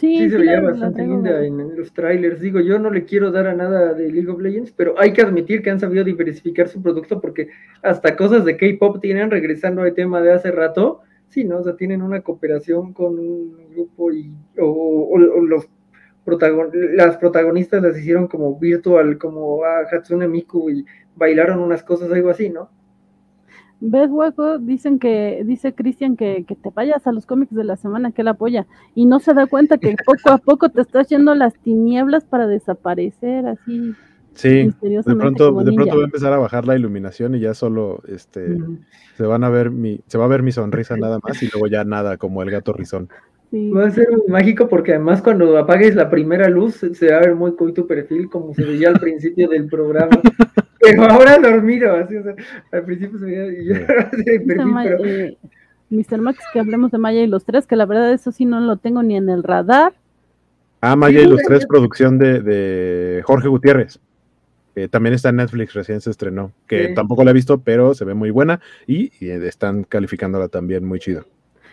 Sí, 0.00 0.30
se 0.30 0.38
veía 0.38 0.62
bastante 0.62 1.06
linda 1.06 1.44
en, 1.44 1.76
los 1.76 1.92
trailers. 1.92 2.40
Digo, 2.40 2.58
yo 2.58 2.78
no 2.78 2.90
le 2.90 3.04
quiero 3.04 3.30
dar 3.30 3.46
a 3.46 3.54
nada 3.54 3.92
de 3.92 4.10
League 4.10 4.30
of 4.30 4.40
Legends, 4.40 4.72
pero 4.72 4.94
hay 4.98 5.12
que 5.12 5.20
admitir 5.20 5.62
que 5.62 5.68
han 5.68 5.78
sabido 5.78 6.02
diversificar 6.04 6.68
su 6.68 6.80
producto 6.80 7.20
porque 7.20 7.48
hasta 7.82 8.16
cosas 8.16 8.46
de 8.46 8.56
K-pop 8.56 8.98
tienen, 9.02 9.30
regresando 9.30 9.82
al 9.82 9.92
tema 9.92 10.22
de 10.22 10.32
hace 10.32 10.52
rato. 10.52 11.02
Sí, 11.28 11.44
¿no? 11.44 11.58
O 11.58 11.62
sea, 11.62 11.76
tienen 11.76 12.00
una 12.00 12.22
cooperación 12.22 12.94
con 12.94 13.18
un 13.18 13.74
grupo 13.74 14.10
y 14.10 14.32
o, 14.58 15.18
los 15.18 15.68
las 16.94 17.16
protagonistas 17.18 17.82
las 17.82 17.98
hicieron 17.98 18.26
como 18.26 18.58
virtual, 18.58 19.18
como 19.18 19.64
a 19.64 19.80
Hatsune 19.80 20.28
Miku 20.28 20.70
y 20.70 20.86
bailaron 21.14 21.58
unas 21.60 21.82
cosas, 21.82 22.10
algo 22.10 22.30
así, 22.30 22.48
¿no? 22.48 22.70
¿Ves, 23.80 24.10
hueco? 24.10 24.58
Dicen 24.58 24.98
que, 24.98 25.42
dice 25.44 25.74
Cristian 25.74 26.16
que, 26.16 26.44
que, 26.46 26.54
te 26.54 26.70
vayas 26.70 27.06
a 27.06 27.12
los 27.12 27.24
cómics 27.24 27.54
de 27.54 27.64
la 27.64 27.76
semana 27.76 28.12
que 28.12 28.22
él 28.22 28.28
apoya 28.28 28.66
y 28.94 29.06
no 29.06 29.20
se 29.20 29.32
da 29.32 29.46
cuenta 29.46 29.78
que 29.78 29.96
poco 30.04 30.30
a 30.30 30.38
poco 30.38 30.68
te 30.68 30.82
estás 30.82 31.08
yendo 31.08 31.34
las 31.34 31.54
tinieblas 31.54 32.24
para 32.24 32.46
desaparecer 32.46 33.46
así. 33.46 33.94
Sí, 34.34 34.70
de 34.82 35.02
pronto, 35.02 35.52
de 35.52 35.72
pronto 35.72 35.94
voy 35.94 36.02
a 36.02 36.04
empezar 36.04 36.32
a 36.32 36.38
bajar 36.38 36.66
la 36.66 36.76
iluminación 36.76 37.34
y 37.34 37.40
ya 37.40 37.52
solo 37.52 38.02
este 38.06 38.58
se 39.16 39.24
van 39.24 39.44
a 39.44 39.48
ver 39.48 39.70
mi, 39.70 40.00
se 40.06 40.18
va 40.18 40.26
a 40.26 40.28
ver 40.28 40.42
mi 40.42 40.52
sonrisa 40.52 40.96
nada 40.96 41.18
más 41.22 41.42
y 41.42 41.48
luego 41.48 41.66
ya 41.66 41.84
nada, 41.84 42.16
como 42.16 42.42
el 42.42 42.50
gato 42.50 42.72
rizón. 42.72 43.08
Va 43.52 43.86
a 43.86 43.90
ser 43.90 44.06
mágico 44.28 44.68
porque 44.68 44.92
además 44.92 45.20
cuando 45.22 45.58
apagues 45.58 45.96
la 45.96 46.08
primera 46.08 46.48
luz 46.48 46.76
se 46.92 47.10
va 47.10 47.16
a 47.16 47.20
ver 47.20 47.34
muy 47.34 47.52
cool 47.56 47.74
tu 47.74 47.84
perfil 47.84 48.28
como 48.28 48.54
se 48.54 48.64
veía 48.64 48.88
al 48.90 49.00
principio 49.00 49.48
del 49.48 49.66
programa. 49.66 50.20
pero 50.80 51.04
ahora 51.04 51.36
dormido, 51.38 51.92
así, 51.96 52.16
o 52.16 52.22
sea, 52.22 52.34
al 52.70 52.84
principio 52.84 53.18
se 53.18 53.24
veía 53.24 53.46
y 53.46 53.86
perfil, 53.86 54.42
pero... 54.84 55.04
Eh, 55.04 55.36
Mr. 55.90 56.20
Max, 56.20 56.38
que 56.52 56.60
hablemos 56.60 56.92
de 56.92 56.98
Maya 56.98 57.20
y 57.22 57.26
los 57.26 57.44
tres, 57.44 57.66
que 57.66 57.74
la 57.74 57.86
verdad 57.86 58.12
eso 58.12 58.30
sí 58.30 58.44
no 58.44 58.60
lo 58.60 58.76
tengo 58.76 59.02
ni 59.02 59.16
en 59.16 59.28
el 59.28 59.42
radar. 59.42 59.94
Ah, 60.80 60.94
Maya 60.94 61.20
y 61.20 61.26
los 61.26 61.42
tres, 61.42 61.66
producción 61.66 62.18
de, 62.18 62.40
de 62.40 63.22
Jorge 63.24 63.48
Gutiérrez. 63.48 63.98
Eh, 64.76 64.86
también 64.86 65.14
está 65.14 65.30
en 65.30 65.36
Netflix, 65.36 65.74
recién 65.74 66.00
se 66.00 66.10
estrenó, 66.10 66.52
que 66.68 66.92
tampoco 66.94 67.24
la 67.24 67.32
he 67.32 67.34
visto, 67.34 67.60
pero 67.60 67.92
se 67.94 68.04
ve 68.04 68.14
muy 68.14 68.30
buena 68.30 68.60
y, 68.86 69.10
y 69.18 69.30
están 69.30 69.82
calificándola 69.82 70.46
también 70.46 70.84
muy 70.84 71.00
chido. 71.00 71.24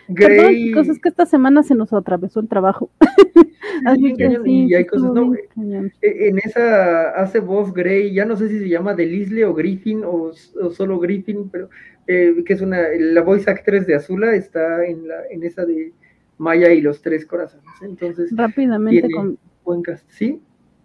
Grey. 0.08 0.72
Perdón, 0.72 0.90
es 0.90 0.98
que 0.98 1.08
esta 1.08 1.26
semana 1.26 1.62
se 1.62 1.74
nos 1.74 1.92
atravesó 1.92 2.40
el 2.40 2.48
trabajo. 2.48 2.90
Así 3.84 4.14
que 4.14 4.30
sí, 4.42 4.66
y 4.66 4.74
hay 4.74 4.86
cosas, 4.86 5.12
no, 5.12 5.34
e, 5.34 6.28
en 6.28 6.38
esa 6.38 7.10
hace 7.10 7.40
voz 7.40 7.72
Grey, 7.72 8.12
ya 8.12 8.24
no 8.24 8.36
sé 8.36 8.48
si 8.48 8.58
se 8.58 8.68
llama 8.68 8.94
Delisle 8.94 9.44
o 9.44 9.54
Griffin 9.54 10.02
o, 10.04 10.32
solo 10.70 10.98
Griffin, 10.98 11.48
pero 11.50 11.68
eh, 12.06 12.42
que 12.44 12.54
es 12.54 12.60
una, 12.60 12.78
la 12.98 13.22
voice 13.22 13.50
actress 13.50 13.86
de 13.86 13.94
Azula 13.94 14.34
está 14.34 14.84
en, 14.84 15.06
la, 15.06 15.16
en 15.30 15.44
esa 15.44 15.64
de 15.64 15.92
Maya 16.38 16.72
y 16.72 16.80
los 16.80 17.02
tres 17.02 17.26
corazones. 17.26 17.66
Entonces, 17.82 18.30
rápidamente 18.34 19.08
con... 19.10 19.38
buen 19.64 19.82
cast, 19.82 20.08
¿sí? 20.10 20.40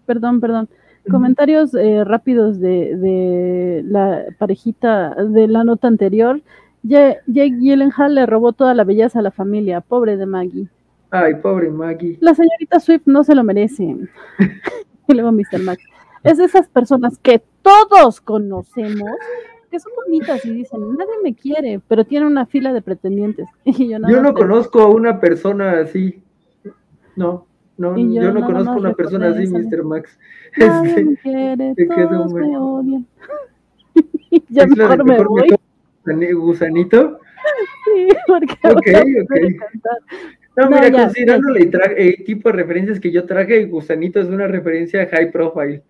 Perdón, 0.06 0.42
perdón. 0.42 0.69
Comentarios 1.10 1.74
eh, 1.74 2.03
rápidos 2.06 2.61
de, 2.61 2.95
de 2.95 3.84
la 3.85 4.26
parejita 4.38 5.16
de 5.16 5.48
la 5.48 5.64
nota 5.66 5.88
anterior. 5.88 6.42
Jake 6.83 7.57
Gyllenhaal 7.59 8.13
le 8.15 8.25
robó 8.25 8.53
toda 8.53 8.73
la 8.73 8.83
belleza 8.83 9.19
a 9.19 9.21
la 9.21 9.31
familia, 9.31 9.81
pobre 9.81 10.17
de 10.17 10.25
Maggie. 10.25 10.67
Ay, 11.11 11.35
pobre 11.35 11.69
Maggie. 11.69 12.17
La 12.21 12.33
señorita 12.33 12.79
Swift 12.79 13.03
no 13.05 13.23
se 13.23 13.35
lo 13.35 13.43
merece. 13.43 13.83
y 15.07 15.13
luego 15.13 15.31
Mr. 15.31 15.59
Max. 15.63 15.83
Es 16.23 16.37
de 16.37 16.45
esas 16.45 16.67
personas 16.67 17.17
que 17.19 17.41
todos 17.61 18.21
conocemos, 18.21 19.09
que 19.69 19.79
son 19.79 19.91
bonitas 20.05 20.43
y 20.45 20.51
dicen, 20.51 20.95
nadie 20.97 21.13
me 21.23 21.35
quiere, 21.35 21.81
pero 21.87 22.05
tiene 22.05 22.25
una 22.25 22.45
fila 22.45 22.73
de 22.73 22.81
pretendientes. 22.81 23.47
yo, 23.65 23.99
no 23.99 24.33
conozco 24.33 24.81
a 24.81 24.87
una 24.87 25.19
persona 25.19 25.79
así. 25.79 26.21
No, 27.15 27.45
no, 27.77 27.97
yo, 27.97 28.31
no 28.31 28.45
conozco 28.45 28.71
a 28.71 28.77
una 28.77 28.93
persona 28.93 29.29
así, 29.29 29.47
Mr. 29.47 29.83
Max. 29.83 30.17
Nadie 30.57 31.03
me 31.03 31.15
quiere, 31.17 31.75
todos 32.09 32.33
me 32.33 32.57
odian. 32.57 33.07
ya 34.49 34.65
mejor 34.65 35.03
me 35.05 35.23
voy 35.23 35.55
gusanito. 36.35 37.19
Sí, 37.83 38.07
porque 38.25 38.53
ok, 38.64 38.88
No, 40.56 40.69
mira, 40.69 40.90
considerando 40.90 41.53
el 41.53 42.23
tipo 42.23 42.49
de 42.49 42.56
referencias 42.56 43.01
que 43.01 43.11
yo 43.11 43.25
traje, 43.25 43.65
Gusanito 43.65 44.22
es 44.22 44.27
una 44.30 44.48
referencia 44.48 45.06
high 45.07 45.30
profile. 45.30 45.83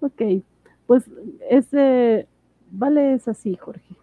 Ok, 0.00 0.22
pues 0.86 1.04
ese 1.50 2.26
vale 2.70 3.12
es 3.12 3.28
así, 3.28 3.54
Jorge. 3.56 3.94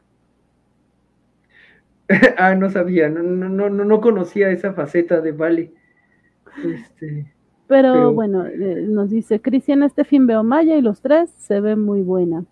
ah, 2.38 2.54
no 2.54 2.70
sabía, 2.70 3.10
no, 3.10 3.24
no, 3.24 3.50
no, 3.50 3.84
no 3.84 4.02
conocía 4.02 4.52
esa 4.52 4.74
faceta 4.74 5.22
de 5.22 5.32
Vale. 5.32 5.72
Este, 6.64 7.26
pero, 7.68 8.14
bueno, 8.14 8.46
eh, 8.46 8.86
nos 8.88 9.10
dice 9.10 9.42
Cristian, 9.42 9.84
este 9.84 10.06
fin 10.06 10.26
veo 10.26 10.44
Maya 10.44 10.78
y 10.78 10.82
los 10.82 11.02
tres 11.02 11.30
se 11.38 11.60
ven 11.60 11.82
muy 11.82 12.02
buena. 12.02 12.46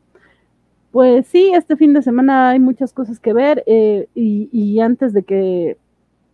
Pues 0.96 1.28
sí, 1.28 1.52
este 1.54 1.76
fin 1.76 1.92
de 1.92 2.02
semana 2.02 2.52
hay 2.52 2.60
muchas 2.62 2.94
cosas 2.94 3.20
que 3.20 3.34
ver 3.34 3.66
eh, 3.68 4.08
y, 4.16 4.80
antes 4.80 5.12
de 5.12 5.24
que, 5.24 5.78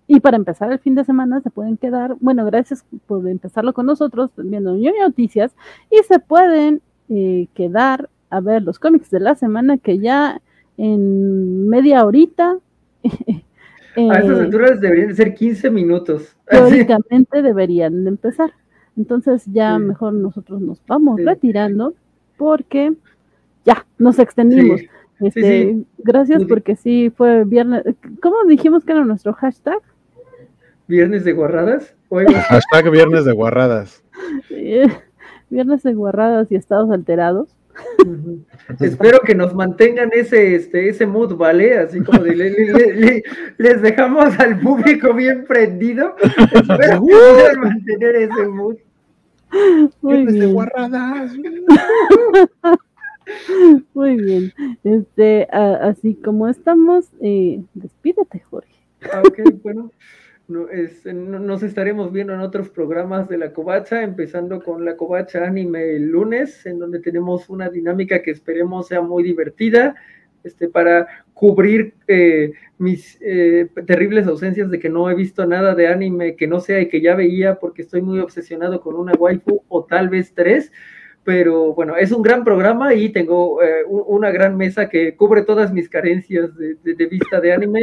y 0.05 0.19
para 0.19 0.37
empezar 0.37 0.71
el 0.71 0.77
fin 0.77 0.93
de 0.93 1.03
semana 1.03 1.41
se 1.41 1.49
pueden 1.49 1.77
quedar, 1.77 2.15
bueno, 2.19 2.45
gracias 2.45 2.85
por 3.07 3.27
empezarlo 3.27 3.73
con 3.73 3.87
nosotros, 3.87 4.29
viendo 4.37 4.77
Noticias, 4.77 5.51
y 5.89 5.97
se 6.03 6.19
pueden 6.19 6.83
eh, 7.09 7.47
quedar 7.55 8.07
a 8.29 8.39
ver 8.39 8.61
los 8.61 8.77
cómics 8.77 9.09
de 9.09 9.21
la 9.21 9.33
semana 9.33 9.79
que 9.79 9.97
ya 9.97 10.39
en 10.77 11.67
media 11.67 12.05
horita. 12.05 12.59
a 13.03 13.09
estas 14.19 14.37
eh, 14.37 14.41
alturas 14.41 14.79
deberían 14.79 15.07
de 15.07 15.15
ser 15.15 15.33
15 15.33 15.71
minutos. 15.71 16.35
Teóricamente 16.47 17.41
deberían 17.41 18.03
de 18.03 18.11
empezar. 18.11 18.51
Entonces 18.95 19.43
ya 19.47 19.79
mejor 19.79 20.13
nosotros 20.13 20.61
nos 20.61 20.85
vamos 20.85 21.19
retirando 21.19 21.95
porque 22.37 22.93
ya, 23.65 23.85
nos 23.97 24.19
extendimos. 24.19 24.81
Este, 25.19 25.83
Gracias 25.99 26.43
porque 26.45 26.75
sí 26.75 27.11
fue 27.15 27.43
viernes. 27.45 27.83
¿Cómo 28.21 28.43
dijimos 28.47 28.83
que 28.83 28.91
era 28.91 29.05
nuestro 29.05 29.33
hashtag? 29.33 29.79
¿Viernes 30.87 31.23
de 31.23 31.33
guarradas? 31.33 31.95
hashtag 32.09 32.91
viernes 32.91 33.25
de 33.25 33.31
guarradas. 33.31 34.03
viernes 35.49 35.83
de 35.83 35.93
guarradas 35.93 36.51
y 36.51 36.55
estados 36.55 36.91
alterados. 36.91 37.55
Espero 38.79 39.19
que 39.21 39.33
nos 39.33 39.53
mantengan 39.55 40.09
ese, 40.13 40.55
este, 40.55 40.89
ese 40.89 41.05
mood, 41.05 41.35
¿vale? 41.35 41.77
Así 41.77 42.01
como 42.01 42.23
les 42.23 43.81
dejamos 43.81 44.37
al 44.39 44.59
público 44.59 45.13
bien 45.13 45.45
prendido. 45.45 46.15
Espero 46.21 46.77
que 46.77 46.97
puedan 46.99 47.59
mantener 47.59 48.15
ese 48.15 48.47
mood. 48.47 48.75
Viernes 50.01 50.33
de 50.33 50.45
guarradas. 50.47 51.31
Muy 53.93 54.15
bien. 54.21 54.53
Este, 54.83 55.47
así 55.51 56.15
como 56.15 56.47
estamos, 56.47 57.11
eh, 57.21 57.61
despídete, 57.73 58.39
Jorge. 58.39 58.73
Ah, 59.11 59.21
ok, 59.25 59.39
bueno. 59.63 59.91
nos 60.47 61.63
estaremos 61.63 62.11
viendo 62.11 62.33
en 62.33 62.41
otros 62.41 62.69
programas 62.69 63.29
de 63.29 63.37
la 63.37 63.53
Covacha, 63.53 64.03
empezando 64.03 64.61
con 64.61 64.85
la 64.85 64.97
Covacha 64.97 65.45
Anime 65.45 65.95
el 65.95 66.07
lunes, 66.07 66.65
en 66.65 66.79
donde 66.79 66.99
tenemos 66.99 67.49
una 67.49 67.69
dinámica 67.69 68.21
que 68.21 68.31
esperemos 68.31 68.87
sea 68.87 69.01
muy 69.01 69.23
divertida, 69.23 69.95
este, 70.43 70.67
para 70.67 71.07
cubrir 71.33 71.93
eh, 72.07 72.51
mis 72.77 73.17
eh, 73.21 73.67
terribles 73.85 74.27
ausencias 74.27 74.71
de 74.71 74.79
que 74.79 74.89
no 74.89 75.09
he 75.09 75.15
visto 75.15 75.45
nada 75.45 75.75
de 75.75 75.87
anime 75.87 76.35
que 76.35 76.47
no 76.47 76.59
sea 76.59 76.79
y 76.81 76.89
que 76.89 77.01
ya 77.01 77.15
veía 77.15 77.55
porque 77.55 77.83
estoy 77.83 78.01
muy 78.01 78.19
obsesionado 78.19 78.81
con 78.81 78.95
una 78.95 79.13
waifu 79.13 79.63
o 79.67 79.85
tal 79.85 80.09
vez 80.09 80.33
tres 80.33 80.71
pero 81.23 81.73
bueno, 81.73 81.95
es 81.97 82.11
un 82.11 82.23
gran 82.23 82.43
programa 82.43 82.95
y 82.95 83.09
tengo 83.09 83.61
eh, 83.61 83.83
una 83.87 84.31
gran 84.31 84.57
mesa 84.57 84.89
que 84.89 85.15
cubre 85.15 85.43
todas 85.43 85.71
mis 85.71 85.87
carencias 85.87 86.49
de, 86.57 87.05
vista 87.05 87.39
de 87.39 87.53
anime, 87.53 87.81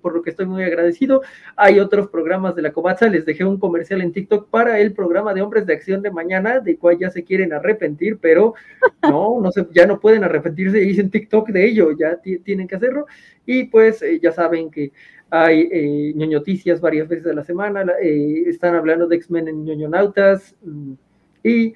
por 0.00 0.14
lo 0.14 0.22
que 0.22 0.30
estoy 0.30 0.46
muy 0.46 0.62
agradecido. 0.62 1.20
Hay 1.56 1.78
otros 1.78 2.08
programas 2.08 2.56
de 2.56 2.62
la 2.62 2.72
Covacha, 2.72 3.08
les 3.08 3.26
dejé 3.26 3.44
un 3.44 3.58
comercial 3.58 4.00
en 4.00 4.12
TikTok 4.12 4.48
para 4.48 4.78
el 4.80 4.94
programa 4.94 5.34
de 5.34 5.42
Hombres 5.42 5.66
de 5.66 5.74
Acción 5.74 6.00
de 6.00 6.10
mañana, 6.10 6.60
de 6.60 6.78
cual 6.78 6.98
ya 6.98 7.10
se 7.10 7.22
quieren 7.22 7.52
arrepentir, 7.52 8.18
pero 8.18 8.54
no, 9.02 9.40
no 9.40 9.52
se, 9.52 9.66
ya 9.72 9.86
no 9.86 10.00
pueden 10.00 10.24
arrepentirse, 10.24 10.82
hice 10.82 11.02
un 11.02 11.10
TikTok 11.10 11.50
de 11.50 11.66
ello, 11.66 11.90
ya 11.98 12.18
tienen 12.44 12.66
que 12.66 12.76
hacerlo. 12.76 13.06
Y 13.44 13.64
pues 13.64 14.00
eh, 14.00 14.18
ya 14.22 14.32
saben 14.32 14.70
que 14.70 14.92
hay 15.30 15.68
eh, 15.70 16.12
ñoñoticias 16.16 16.80
varias 16.80 17.08
veces 17.08 17.26
a 17.26 17.34
la 17.34 17.44
semana, 17.44 17.84
eh, 18.02 18.44
están 18.46 18.74
hablando 18.74 19.06
de 19.06 19.16
X-Men 19.16 19.48
en 19.48 19.64
ñoñonautas 19.64 20.56
mm, 20.62 20.92
y 21.44 21.74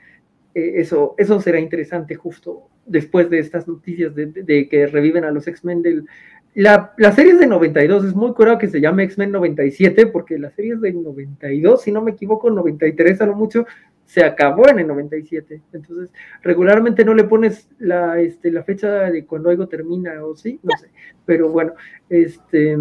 eh, 0.55 0.75
eso, 0.77 1.15
eso 1.19 1.41
será 1.41 1.59
interesante 1.59 2.15
justo 2.15 2.69
después 2.87 3.29
de 3.31 3.39
estas 3.39 3.67
noticias 3.67 4.15
de, 4.15 4.69
que 4.69 4.87
reviven 4.87 5.25
a 5.25 5.31
los 5.31 5.47
X-Men 5.47 5.83
del... 5.83 6.07
La, 6.55 6.93
la, 6.99 7.11
serie 7.11 7.33
es 7.33 7.41
de 7.41 7.49
92, 7.49 8.05
es 8.05 8.15
muy 8.15 8.33
curado 8.33 8.59
que 8.59 8.69
se 8.69 8.81
llame 8.81 9.03
X-Men 9.05 9.33
97, 9.33 10.07
porque 10.07 10.39
la 10.39 10.51
serie 10.51 10.75
es 10.75 10.81
de 10.81 10.93
92, 10.93 11.83
si 11.83 11.91
no 11.91 12.01
me 12.01 12.13
equivoco, 12.13 12.49
93 12.49 13.21
a 13.23 13.27
lo 13.27 13.35
mucho, 13.35 13.67
se 14.05 14.23
acabó 14.23 14.69
en 14.69 14.79
el 14.79 14.87
97. 14.87 15.63
Entonces, 15.73 16.11
regularmente 16.43 17.05
no 17.05 17.13
le 17.13 17.25
pones 17.25 17.69
la, 17.81 18.21
este, 18.21 18.53
la 18.53 18.63
fecha 18.63 19.11
de 19.11 19.25
cuando 19.27 19.51
algo 19.51 19.67
termina, 19.67 20.25
o 20.25 20.37
sí, 20.37 20.61
no 20.63 20.71
sé. 20.81 20.91
Pero 21.27 21.49
bueno, 21.49 21.73
este... 22.09 22.77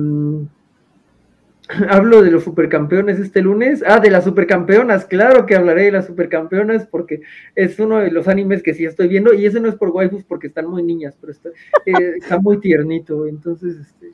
Hablo 1.89 2.21
de 2.21 2.31
los 2.31 2.43
supercampeones 2.43 3.19
este 3.19 3.41
lunes. 3.41 3.83
Ah, 3.85 3.99
de 3.99 4.09
las 4.09 4.25
supercampeonas, 4.25 5.05
claro 5.05 5.45
que 5.45 5.55
hablaré 5.55 5.83
de 5.83 5.91
las 5.91 6.07
supercampeonas 6.07 6.85
porque 6.87 7.21
es 7.55 7.79
uno 7.79 7.99
de 7.99 8.11
los 8.11 8.27
animes 8.27 8.61
que 8.61 8.73
sí 8.73 8.85
estoy 8.85 9.07
viendo 9.07 9.33
y 9.33 9.45
ese 9.45 9.59
no 9.59 9.69
es 9.69 9.75
por 9.75 9.89
waifus 9.89 10.23
porque 10.23 10.47
están 10.47 10.67
muy 10.67 10.83
niñas, 10.83 11.17
pero 11.19 11.31
está, 11.31 11.49
eh, 11.49 11.53
está 12.17 12.39
muy 12.39 12.59
tiernito. 12.59 13.27
Entonces, 13.27 13.77
este, 13.77 14.11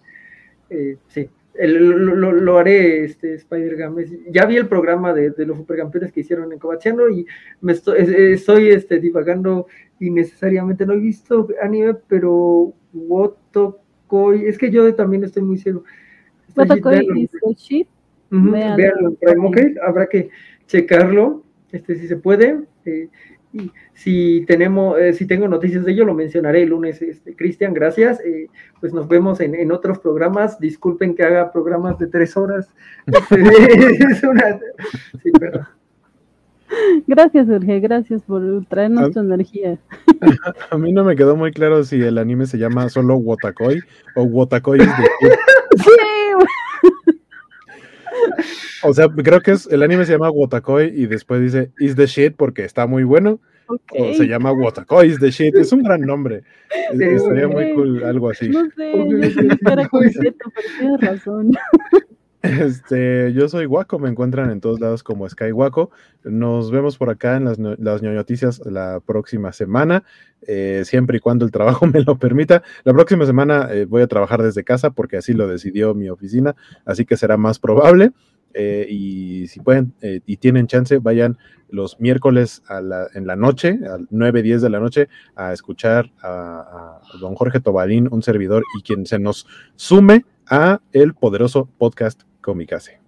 eh, 0.70 0.98
sí, 1.08 1.28
lo, 1.60 2.58
haré, 2.58 3.04
este, 3.04 3.34
Spider 3.34 3.76
Games. 3.76 4.12
Ya 4.30 4.46
vi 4.46 4.58
el 4.58 4.68
programa 4.68 5.14
de, 5.14 5.34
los 5.46 5.58
supercampeones 5.58 6.12
que 6.12 6.20
hicieron 6.20 6.54
en 6.54 6.60
Covachiano 6.60 7.10
y 7.10 7.26
me 7.62 7.72
estoy, 7.72 7.98
estoy 8.00 8.70
este, 8.70 9.00
divagando 9.00 9.66
innecesariamente. 10.00 10.86
No 10.86 10.94
he 10.94 11.00
visto 11.00 11.48
anime, 11.64 11.96
pero 12.08 12.74
Wotokoi, 12.94 14.46
es 14.46 14.60
que 14.60 14.70
yo 14.70 14.94
también 14.94 15.24
estoy 15.24 15.42
muy 15.42 15.58
ciego 15.58 15.84
habrá 19.86 20.08
que 20.08 20.30
checarlo, 20.68 21.44
este 21.72 21.96
si 21.96 22.08
se 22.08 22.18
puede. 22.18 22.60
Eh, 22.86 23.10
y 23.52 23.72
si 23.94 24.46
tenemos, 24.46 25.00
eh, 25.00 25.14
si 25.14 25.26
tengo 25.26 25.48
noticias 25.48 25.84
de 25.84 25.92
ello, 25.92 26.06
lo 26.06 26.14
mencionaré 26.14 26.64
el 26.64 26.70
lunes. 26.70 27.02
Este, 27.02 27.36
Cristian, 27.36 27.74
gracias. 27.74 28.20
Eh, 28.24 28.48
pues 28.80 28.94
nos 28.94 29.08
vemos 29.08 29.42
en, 29.42 29.72
otros 29.72 30.00
programas. 30.00 30.60
Disculpen 30.60 31.16
que 31.16 31.24
haga 31.24 31.52
programas 31.52 31.98
de 31.98 32.08
tres 32.08 32.38
horas. 32.38 32.70
Gracias, 37.08 37.48
Jorge, 37.48 37.80
gracias 37.80 38.22
por 38.24 38.66
traernos 38.68 39.12
tu 39.12 39.20
energía. 39.20 39.78
A 40.70 40.78
mí 40.78 40.92
no 40.92 41.04
me 41.04 41.16
quedó 41.16 41.36
muy 41.36 41.52
claro 41.52 41.84
si 41.84 42.02
el 42.02 42.18
anime 42.18 42.46
se 42.46 42.58
llama 42.58 42.90
solo 42.90 43.16
Wotakoi 43.18 43.82
o 44.16 44.24
Wotakoi 44.24 44.80
es 44.80 44.88
de... 44.88 44.94
Sí, 45.78 45.92
o 48.84 48.94
sea, 48.94 49.08
creo 49.08 49.40
que 49.40 49.52
es 49.52 49.68
el 49.68 49.84
anime 49.84 50.06
se 50.06 50.14
llama 50.14 50.32
Wotakoi 50.32 50.88
y 50.88 51.06
después 51.06 51.42
dice 51.42 51.72
is 51.80 51.96
the 51.96 52.06
shit 52.06 52.36
porque 52.36 52.66
está 52.66 52.88
muy 52.88 53.04
bueno 53.04 53.40
o 53.70 54.14
se 54.14 54.26
llama 54.26 54.52
Wotakois 54.52 55.20
de 55.20 55.32
Shit. 55.32 55.56
Es 55.56 55.72
un 55.72 55.84
gran 55.84 56.02
nombre. 56.02 56.44
Estaría 56.92 57.48
muy 57.48 57.74
cool 57.74 58.04
algo 58.04 58.30
así. 58.30 58.50
No 58.50 58.66
sé, 58.76 59.58
cara 59.64 59.88
completo, 59.90 60.52
pero 60.56 60.68
tienes 60.80 61.02
razón. 61.02 61.52
Este, 62.42 63.34
yo 63.34 63.50
soy 63.50 63.66
Waco, 63.66 64.00
me 64.00 64.08
encuentran 64.08 64.50
en 64.50 64.62
todos 64.62 64.80
lados 64.80 65.04
como 65.04 65.28
Sky 65.28 65.52
Waco. 65.52 65.92
Nos 66.24 66.72
vemos 66.72 66.98
por 66.98 67.10
acá 67.10 67.36
en 67.36 67.46
las, 67.46 67.60
las 67.60 68.02
noticias 68.02 68.62
la 68.66 69.02
próxima 69.06 69.52
semana, 69.52 70.06
eh, 70.48 70.84
siempre 70.86 71.18
y 71.18 71.20
cuando 71.20 71.44
el 71.44 71.52
trabajo 71.52 71.86
me 71.94 72.02
lo 72.02 72.18
permita. 72.18 72.64
La 72.86 72.94
próxima 72.94 73.26
semana 73.26 73.68
eh, 73.72 73.86
voy 73.86 74.02
a 74.04 74.08
trabajar 74.08 74.42
desde 74.42 74.64
casa 74.64 74.92
porque 74.92 75.18
así 75.18 75.34
lo 75.34 75.48
decidió 75.48 75.94
mi 75.94 76.10
oficina, 76.10 76.56
así 76.86 77.06
que 77.06 77.18
será 77.18 77.36
más 77.36 77.60
probable. 77.60 78.12
Eh, 78.54 78.88
y 78.90 79.48
si 79.48 79.60
pueden 79.60 79.94
y 80.02 80.38
tienen 80.38 80.66
chance, 80.66 80.98
vayan 80.98 81.38
los 81.70 82.00
miércoles 82.00 82.64
a 82.68 82.82
la, 82.82 83.08
en 83.14 83.28
la 83.28 83.36
noche, 83.36 83.80
a 83.88 83.98
9, 84.10 84.42
10 84.42 84.62
de 84.62 84.70
la 84.70 84.80
noche, 84.80 85.08
a 85.36 85.54
escuchar 85.54 86.12
a, 86.24 87.00
don 87.20 87.36
Jorge 87.36 87.60
Tobalín, 87.60 88.08
un 88.10 88.24
servidor, 88.24 88.64
y 88.78 88.82
quien 88.82 89.06
se 89.06 89.20
nos 89.20 89.46
sume 89.76 90.26
a 90.48 90.82
el 90.94 91.14
poderoso 91.14 91.70
podcast 91.78 92.24
Comicase. 92.42 93.00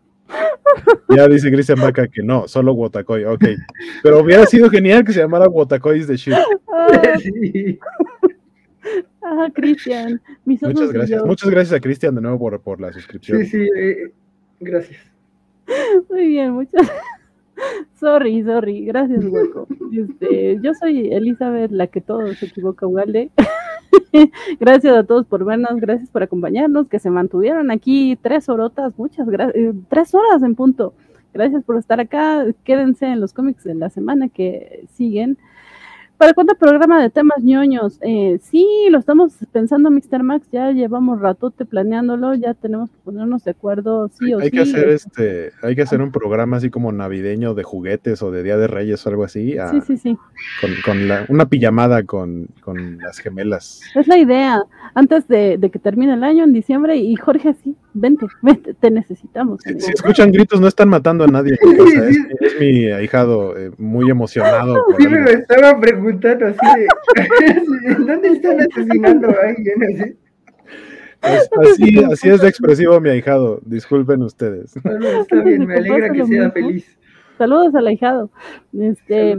Ya 1.10 1.28
dice 1.28 1.52
Cristian 1.52 1.80
Vaca 1.80 2.08
que 2.08 2.24
no, 2.24 2.48
solo 2.48 2.74
Wotakoy, 2.74 3.26
ok. 3.26 3.44
Pero 4.04 4.22
hubiera 4.22 4.46
sido 4.46 4.70
genial 4.70 5.04
que 5.04 5.12
se 5.14 5.20
llamara 5.20 5.48
Wotakoy 5.48 6.04
de 6.06 6.16
Shit. 6.18 6.34
Ah, 9.24 9.48
Cristian. 9.54 10.22
Muchas 10.46 10.92
gracias. 10.92 11.24
Muchas 11.24 11.50
gracias 11.50 11.78
a 11.78 11.80
Cristian 11.80 12.16
de 12.16 12.22
nuevo 12.22 12.40
por, 12.40 12.60
por, 12.62 12.82
la 12.82 12.92
suscripción. 12.92 13.40
Sí, 13.40 13.46
sí, 13.46 13.70
eh, 13.78 14.12
gracias. 14.60 15.00
Muy 16.10 16.28
bien, 16.28 16.52
muchas 16.52 16.92
Sorry, 18.00 18.44
sorry, 18.44 18.86
gracias, 18.86 19.24
hueco. 19.26 19.68
Este, 19.94 20.60
yo 20.62 20.74
soy 20.74 21.14
Elizabeth, 21.14 21.72
la 21.72 21.88
que 21.88 22.02
todo 22.02 22.34
se 22.34 22.48
equivoca, 22.48 22.88
Ugalde. 22.88 23.32
gracias 24.60 24.96
a 24.96 25.04
todos 25.04 25.26
por 25.26 25.46
vernos, 25.46 25.80
gracias 25.80 26.10
por 26.10 26.24
acompañarnos, 26.24 26.88
que 26.88 27.00
se 27.00 27.10
mantuvieron 27.10 27.72
aquí 27.72 28.18
tres 28.22 28.50
horotas, 28.50 28.94
muchas 28.98 29.28
gracias, 29.28 29.56
eh, 29.56 29.74
tres 29.90 30.14
horas 30.14 30.44
en 30.44 30.56
punto. 30.56 30.94
Gracias 31.34 31.64
por 31.64 31.78
estar 31.78 32.00
acá. 32.00 32.46
Quédense 32.66 33.06
en 33.06 33.22
los 33.22 33.32
cómics 33.32 33.64
de 33.64 33.74
la 33.74 33.90
semana 33.90 34.28
que 34.28 34.86
siguen. 34.96 35.38
¿Para 36.22 36.36
cuánto 36.36 36.54
programa 36.54 37.02
de 37.02 37.10
temas 37.10 37.44
ñoños? 37.44 37.98
Eh, 38.02 38.38
sí, 38.44 38.64
lo 38.92 39.00
estamos 39.00 39.34
pensando, 39.52 39.90
Mr. 39.90 40.22
Max. 40.22 40.48
Ya 40.52 40.70
llevamos 40.70 41.20
ratote 41.20 41.66
planeándolo. 41.66 42.36
Ya 42.36 42.54
tenemos 42.54 42.92
que 42.92 42.98
ponernos 43.04 43.44
de 43.44 43.50
acuerdo, 43.50 44.08
sí 44.10 44.32
o 44.32 44.38
hay 44.38 44.52
sí. 44.52 44.52
Que 44.52 44.60
hacer 44.60 44.90
este, 44.90 45.52
hay 45.64 45.76
que 45.76 45.82
hacer 45.82 46.00
un 46.00 46.12
programa 46.12 46.58
así 46.58 46.70
como 46.70 46.92
navideño 46.92 47.56
de 47.56 47.64
juguetes 47.64 48.22
o 48.22 48.30
de 48.30 48.44
Día 48.44 48.56
de 48.58 48.68
Reyes 48.68 49.04
o 49.04 49.10
algo 49.10 49.24
así. 49.24 49.56
sí, 49.72 49.82
sí, 49.82 49.98
sí. 49.98 50.18
Con, 50.86 51.00
una 51.30 51.48
pijamada 51.48 52.04
con, 52.04 52.50
las 53.02 53.18
gemelas. 53.18 53.82
Es 53.96 54.08
la 54.08 54.20
idea. 54.20 54.62
Antes 54.94 55.28
de, 55.28 55.58
que 55.74 55.80
termine 55.80 56.14
el 56.14 56.24
año, 56.24 56.44
en 56.44 56.54
diciembre, 56.54 56.98
y 56.98 57.16
Jorge, 57.16 57.56
sí, 57.64 57.76
vente, 57.94 58.28
vente, 58.42 58.74
te 58.74 58.92
necesitamos. 58.92 59.62
Si, 59.64 59.92
escuchan 59.92 60.32
gritos, 60.32 60.60
no 60.60 60.68
están 60.68 60.90
matando 60.90 61.24
a 61.24 61.28
nadie. 61.28 61.58
es, 62.40 62.60
mi 62.60 62.92
ahijado 62.92 63.58
eh, 63.58 63.72
muy 63.78 64.10
emocionado. 64.10 64.84
Sí, 64.98 65.08
me 65.08 65.22
lo 65.22 65.30
estaba 65.30 65.80
preguntando 65.80 66.48
así 66.48 66.58
¿dónde 68.06 68.30
están 68.30 68.60
asesinando 68.62 69.30
a 69.30 69.50
alguien? 69.50 70.18
Así? 71.22 72.00
Así, 72.12 72.30
es 72.30 72.42
de 72.42 72.48
expresivo 72.48 73.00
mi 73.00 73.10
ahijado, 73.10 73.62
disculpen 73.64 74.24
ustedes. 74.24 74.76
está 74.76 75.42
bien, 75.44 75.68
me 75.68 75.76
alegra 75.76 76.12
que 76.12 76.26
sea 76.26 76.50
feliz. 76.52 76.98
Saludos 77.38 77.76
al 77.76 77.88
ahijado. 77.88 78.32
Este, 78.74 79.38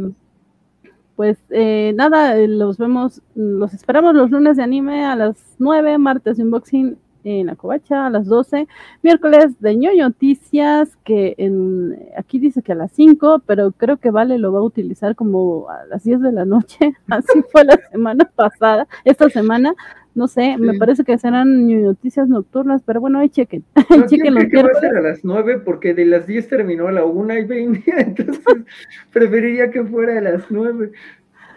pues 1.17 1.39
eh, 1.51 1.93
nada, 1.97 2.37
los 2.47 2.79
vemos, 2.79 3.21
los 3.35 3.75
esperamos 3.75 4.15
los 4.15 4.31
lunes 4.31 4.57
de 4.57 4.63
anime 4.63 5.05
a 5.05 5.17
las 5.17 5.57
9, 5.59 5.99
martes 5.99 6.37
de 6.37 6.45
unboxing 6.45 6.97
en 7.25 7.47
la 7.47 7.57
covacha 7.57 8.07
a 8.07 8.11
las 8.11 8.27
12, 8.27 8.67
miércoles 9.03 9.61
de 9.61 9.77
ñoño 9.77 10.05
noticias, 10.05 10.97
que 11.05 11.35
en, 11.39 11.99
aquí 12.17 12.39
dice 12.39 12.63
que 12.63 12.73
a 12.73 12.77
las 12.77 12.93
5, 12.93 13.43
pero 13.47 13.73
creo 13.73 13.97
que 13.97 14.11
Vale 14.11 14.39
lo 14.39 14.53
va 14.53 14.61
a 14.61 14.63
utilizar 14.63 15.15
como 15.15 15.69
a 15.71 15.85
las 15.87 16.05
10 16.05 16.21
de 16.21 16.33
la 16.33 16.45
noche, 16.45 16.93
así 17.09 17.43
fue 17.51 17.65
la 17.65 17.79
semana 17.91 18.31
pasada, 18.35 18.87
esta 19.05 19.29
semana, 19.31 19.75
no 20.15 20.29
sé, 20.29 20.59
me 20.59 20.75
parece 20.79 21.05
que 21.05 21.17
serán 21.17 21.67
noticias 21.83 22.29
nocturnas, 22.29 22.83
pero 22.85 23.01
bueno, 23.01 23.19
ahí 23.19 23.31
chequen. 23.31 23.65
No, 23.91 24.07
chequen 24.07 24.35
los 24.35 24.45
que 24.45 24.63
va 24.63 24.71
a 24.71 24.81
ser 24.81 24.97
a 24.97 25.01
las 25.01 25.25
9 25.25 25.61
porque 25.65 25.95
de 25.95 26.05
las 26.05 26.27
10 26.27 26.49
terminó 26.49 26.89
a 26.89 26.93
la 26.93 27.05
1 27.05 27.39
y 27.39 27.45
20, 27.45 27.83
entonces 27.97 28.65
preferiría 29.13 29.71
que 29.71 29.85
fuera 29.85 30.19
a 30.19 30.21
las 30.21 30.51
9. 30.51 30.93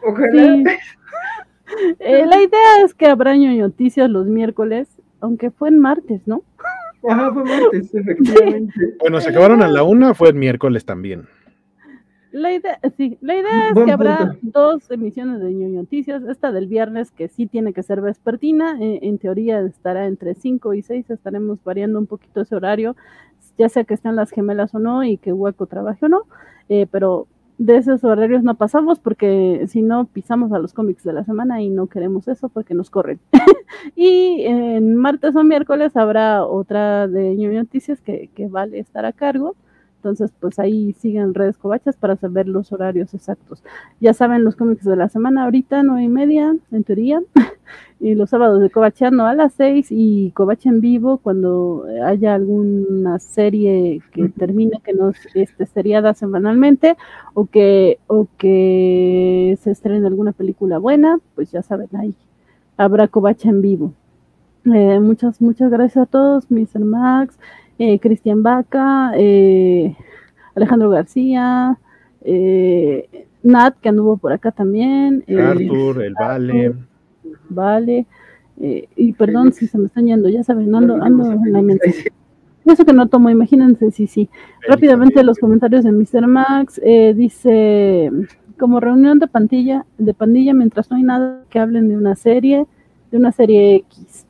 Ojalá. 0.03 0.63
Eh, 1.99 2.25
la 2.25 2.37
idea 2.37 2.83
es 2.85 2.93
que 2.93 3.07
habrá 3.07 3.35
noticias 3.35 4.09
los 4.09 4.27
miércoles 4.27 4.87
aunque 5.19 5.51
fue 5.51 5.69
en 5.69 5.79
martes, 5.79 6.21
¿no? 6.25 6.43
Ajá, 7.07 7.33
fue 7.33 7.43
martes, 7.43 7.93
efectivamente. 7.93 8.73
Bueno, 8.99 9.21
se 9.21 9.29
acabaron 9.29 9.61
a 9.61 9.67
la 9.67 9.83
una, 9.83 10.13
fue 10.13 10.29
el 10.29 10.35
miércoles 10.35 10.85
también. 10.85 11.27
La 12.31 12.51
idea, 12.51 12.79
sí, 12.97 13.17
la 13.21 13.35
idea 13.35 13.69
es 13.69 13.85
que 13.85 13.91
habrá 13.91 14.35
dos 14.41 14.91
emisiones 14.91 15.39
de 15.39 15.53
Ñoño 15.53 15.83
Noticias. 15.83 16.21
Esta 16.23 16.51
del 16.51 16.67
viernes, 16.67 17.11
que 17.11 17.29
sí 17.29 17.47
tiene 17.47 17.71
que 17.71 17.81
ser 17.81 18.01
vespertina, 18.01 18.77
eh, 18.81 18.99
en 19.03 19.19
teoría 19.19 19.61
estará 19.61 20.05
entre 20.05 20.35
5 20.35 20.73
y 20.73 20.81
6, 20.81 21.11
estaremos 21.11 21.63
variando 21.63 21.97
un 21.97 22.07
poquito 22.07 22.41
ese 22.41 22.53
horario, 22.53 22.97
ya 23.57 23.69
sea 23.69 23.85
que 23.85 23.93
estén 23.93 24.17
las 24.17 24.31
gemelas 24.31 24.75
o 24.75 24.79
no 24.79 25.05
y 25.05 25.15
que 25.15 25.31
Hueco 25.31 25.67
trabaje 25.67 26.07
o 26.07 26.09
no, 26.09 26.23
eh, 26.67 26.87
pero 26.91 27.27
de 27.57 27.77
esos 27.77 28.03
horarios 28.03 28.43
no 28.43 28.55
pasamos 28.55 28.99
porque 28.99 29.65
si 29.67 29.81
no 29.81 30.05
pisamos 30.05 30.51
a 30.51 30.59
los 30.59 30.73
cómics 30.73 31.03
de 31.03 31.13
la 31.13 31.23
semana 31.23 31.61
y 31.61 31.69
no 31.69 31.87
queremos 31.87 32.27
eso 32.27 32.49
porque 32.49 32.73
nos 32.73 32.89
corren. 32.89 33.19
y 33.95 34.43
en 34.45 34.95
martes 34.95 35.35
o 35.35 35.43
miércoles 35.43 35.95
habrá 35.95 36.45
otra 36.45 37.07
de 37.07 37.35
New 37.35 37.53
Noticias 37.53 38.01
que, 38.01 38.29
que 38.35 38.47
vale 38.47 38.79
estar 38.79 39.05
a 39.05 39.13
cargo. 39.13 39.55
Entonces, 40.05 40.31
pues 40.39 40.59
ahí 40.59 40.93
siguen 40.93 41.33
redes 41.33 41.57
covachas 41.57 41.97
para 41.97 42.15
saber 42.15 42.47
los 42.47 42.71
horarios 42.71 43.15
exactos. 43.15 43.63
Ya 43.99 44.13
saben 44.13 44.43
los 44.43 44.55
cómics 44.55 44.85
de 44.85 44.95
la 44.95 45.09
semana, 45.09 45.45
ahorita 45.45 45.81
nueve 45.81 46.03
y 46.03 46.09
media, 46.09 46.55
en 46.71 46.83
teoría. 46.83 47.23
y 47.99 48.13
los 48.13 48.29
sábados 48.29 48.61
de 48.61 48.69
Covacheando 48.69 49.25
a 49.25 49.33
las 49.33 49.53
seis 49.53 49.87
y 49.89 50.29
Covache 50.35 50.69
en 50.69 50.79
vivo 50.79 51.17
cuando 51.17 51.87
haya 52.03 52.35
alguna 52.35 53.17
serie 53.17 54.03
que 54.11 54.29
termine 54.29 54.79
que 54.83 54.93
no 54.93 55.09
esté 55.33 55.65
seriada 55.65 56.13
semanalmente 56.13 56.97
o 57.33 57.47
que, 57.47 57.97
o 58.05 58.27
que 58.37 59.57
se 59.59 59.71
estrene 59.71 60.05
alguna 60.05 60.33
película 60.33 60.77
buena, 60.77 61.17
pues 61.33 61.51
ya 61.51 61.63
saben, 61.63 61.89
ahí 61.97 62.13
habrá 62.77 63.07
Covache 63.07 63.49
en 63.49 63.63
vivo. 63.63 63.91
Eh, 64.65 64.99
muchas, 64.99 65.41
muchas 65.41 65.71
gracias 65.71 66.03
a 66.03 66.05
todos, 66.05 66.51
Mr. 66.51 66.85
Max, 66.85 67.39
eh, 67.77 67.99
Cristian 67.99 68.43
Vaca, 68.43 69.11
eh, 69.15 69.95
Alejandro 70.55 70.89
García, 70.89 71.77
eh, 72.21 73.25
Nat, 73.43 73.75
que 73.81 73.89
anduvo 73.89 74.17
por 74.17 74.31
acá 74.31 74.51
también. 74.51 75.23
Arthur, 75.27 76.03
el 76.03 76.13
Vale. 76.13 76.73
Vale. 77.49 78.05
y 78.57 79.13
perdón 79.13 79.51
si 79.51 79.67
se 79.67 79.77
me 79.77 79.87
están 79.87 80.05
yendo, 80.05 80.29
ya 80.29 80.43
saben, 80.43 80.73
ando, 80.73 80.95
ando 81.03 81.31
en 81.31 81.51
la 81.51 81.61
mente. 81.61 81.93
Eso 82.65 82.85
que 82.85 82.93
no 82.93 83.07
tomo, 83.07 83.29
imagínense, 83.29 83.91
sí, 83.91 84.07
sí. 84.07 84.29
Rápidamente 84.67 85.23
los 85.23 85.37
comentarios 85.37 85.83
de 85.83 85.91
Mr. 85.91 86.25
Max. 86.25 86.81
dice, 87.15 88.09
como 88.57 88.79
reunión 88.79 89.19
de 89.19 89.27
pandilla, 89.27 89.85
de 89.97 90.13
pandilla 90.13 90.53
mientras 90.53 90.89
no 90.89 90.97
hay 90.97 91.03
nada 91.03 91.43
que 91.49 91.59
hablen 91.59 91.89
de 91.89 91.97
una 91.97 92.15
serie, 92.15 92.65
de 93.11 93.17
una 93.17 93.31
serie 93.31 93.75
X. 93.75 94.25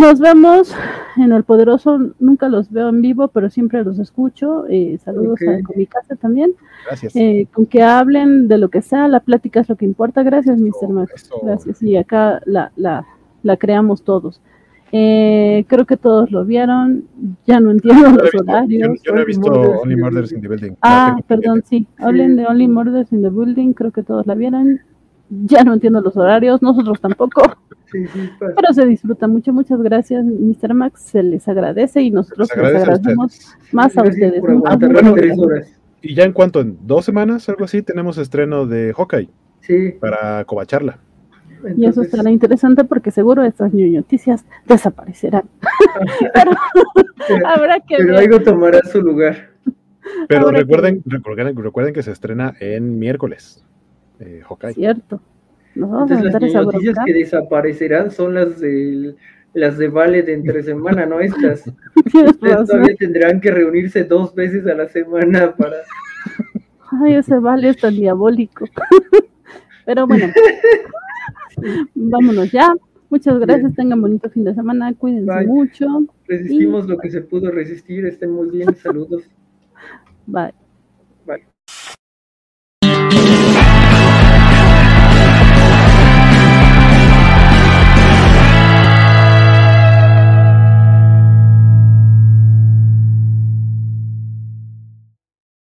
Nos 0.00 0.20
vemos 0.20 0.74
en 1.18 1.32
el 1.32 1.44
Poderoso. 1.44 1.98
Nunca 2.18 2.48
los 2.48 2.70
veo 2.70 2.88
en 2.88 3.02
vivo, 3.02 3.28
pero 3.28 3.50
siempre 3.50 3.84
los 3.84 3.98
escucho. 3.98 4.64
Eh, 4.68 4.98
saludos 5.04 5.38
a 5.42 5.76
mi 5.76 5.86
casa 5.86 6.16
también. 6.16 6.54
Gracias. 6.86 7.14
Eh, 7.14 7.46
con 7.52 7.66
que 7.66 7.82
hablen 7.82 8.48
de 8.48 8.56
lo 8.56 8.70
que 8.70 8.80
sea, 8.80 9.06
la 9.06 9.20
plática 9.20 9.60
es 9.60 9.68
lo 9.68 9.76
que 9.76 9.84
importa. 9.84 10.22
Gracias, 10.22 10.58
Mr. 10.58 10.88
Max. 10.88 11.28
Gracias. 11.42 11.82
Y 11.82 11.96
acá 11.96 12.40
la, 12.46 12.72
la, 12.76 13.06
la 13.42 13.56
creamos 13.58 14.02
todos. 14.02 14.40
Eh, 14.92 15.66
creo 15.68 15.84
que 15.84 15.98
todos 15.98 16.30
lo 16.30 16.46
vieron. 16.46 17.04
Ya 17.46 17.60
no 17.60 17.70
entiendo 17.70 18.08
los 18.10 18.30
horarios. 18.40 18.98
Yo, 19.02 19.12
no 19.12 19.20
he 19.20 19.24
visto 19.26 19.50
Only 19.50 19.96
Murders 19.96 20.32
in 20.32 20.40
the 20.40 20.48
Building. 20.48 20.72
Ah, 20.80 21.18
perdón, 21.26 21.62
sí. 21.68 21.86
Hablen 21.98 22.36
de 22.36 22.46
Only 22.46 22.66
Murders 22.66 23.12
in 23.12 23.20
the 23.20 23.28
Building. 23.28 23.74
Creo 23.74 23.90
que 23.90 24.02
todos 24.02 24.26
la 24.26 24.34
vieron. 24.34 24.80
Ya 25.44 25.64
no 25.64 25.72
entiendo 25.74 26.00
los 26.00 26.16
horarios. 26.16 26.62
Nosotros 26.62 27.00
tampoco. 27.00 27.42
Pues. 27.92 28.08
Pero 28.38 28.72
se 28.72 28.86
disfruta 28.86 29.28
mucho, 29.28 29.52
muchas 29.52 29.78
gracias, 29.82 30.24
Mr. 30.24 30.72
Max, 30.72 31.02
se 31.02 31.22
les 31.22 31.46
agradece 31.46 32.00
y 32.00 32.10
nosotros 32.10 32.48
les, 32.56 32.74
agradecemos 32.74 33.54
más 33.70 33.98
a 33.98 34.02
ustedes. 34.04 34.42
y 36.00 36.14
ya 36.14 36.24
en 36.24 36.32
cuanto, 36.32 36.62
en 36.62 36.78
dos 36.86 37.04
semanas, 37.04 37.50
algo 37.50 37.66
así, 37.66 37.82
tenemos 37.82 38.16
estreno 38.16 38.64
de 38.64 38.94
Hawkeye. 38.96 39.28
Sí. 39.60 39.90
Para 40.00 40.42
covacharla. 40.46 41.00
Y 41.76 41.86
eso 41.86 42.00
estará 42.00 42.30
interesante 42.30 42.84
porque 42.84 43.10
seguro 43.10 43.44
estas 43.44 43.72
noticias 43.72 44.44
desaparecerán. 44.66 45.44
pero, 46.34 46.52
habrá 47.46 47.78
que 47.80 47.96
pero 47.98 48.16
algo 48.16 48.40
tomará 48.40 48.80
su 48.90 49.02
lugar. 49.02 49.50
Pero 50.28 50.50
recuerden, 50.50 51.02
recuerden, 51.04 51.56
recuerden 51.56 51.94
que 51.94 52.02
se 52.02 52.10
estrena 52.10 52.54
en 52.60 52.98
miércoles. 52.98 53.64
Eh, 54.22 54.42
Hawkeye. 54.48 54.74
Cierto. 54.74 55.20
Nos 55.74 55.90
vamos 55.90 56.10
a 56.10 56.14
Entonces 56.14 56.42
las 56.42 56.50
esa 56.50 56.62
noticias 56.62 56.94
bronca. 56.94 57.04
que 57.06 57.14
desaparecerán 57.18 58.10
son 58.10 58.34
las 58.34 58.60
de 58.60 59.14
las 59.54 59.76
de 59.78 59.88
Vale 59.88 60.22
de 60.22 60.34
entre 60.34 60.62
semana, 60.62 61.06
no 61.06 61.20
estas. 61.20 61.66
Ustedes 62.06 62.38
todavía 62.38 62.94
tendrán 62.98 63.40
que 63.40 63.50
reunirse 63.50 64.04
dos 64.04 64.34
veces 64.34 64.66
a 64.66 64.74
la 64.74 64.88
semana 64.88 65.54
para. 65.56 65.76
Ay, 67.02 67.14
ese 67.14 67.38
vale 67.38 67.70
es 67.70 67.78
tan 67.78 67.94
diabólico. 67.94 68.66
Pero 69.86 70.06
bueno, 70.06 70.26
vámonos 71.94 72.52
ya. 72.52 72.74
Muchas 73.08 73.38
gracias, 73.38 73.74
tengan 73.74 74.00
bonito 74.00 74.28
fin 74.30 74.44
de 74.44 74.54
semana, 74.54 74.92
cuídense 74.94 75.30
Bye. 75.30 75.46
mucho. 75.46 75.86
Resistimos 76.26 76.86
lo 76.86 76.98
que 76.98 77.10
se 77.10 77.22
pudo 77.22 77.50
resistir. 77.50 78.04
Estén 78.06 78.30
muy 78.30 78.50
bien. 78.50 78.74
Saludos. 78.76 79.24
Bye. 80.26 80.52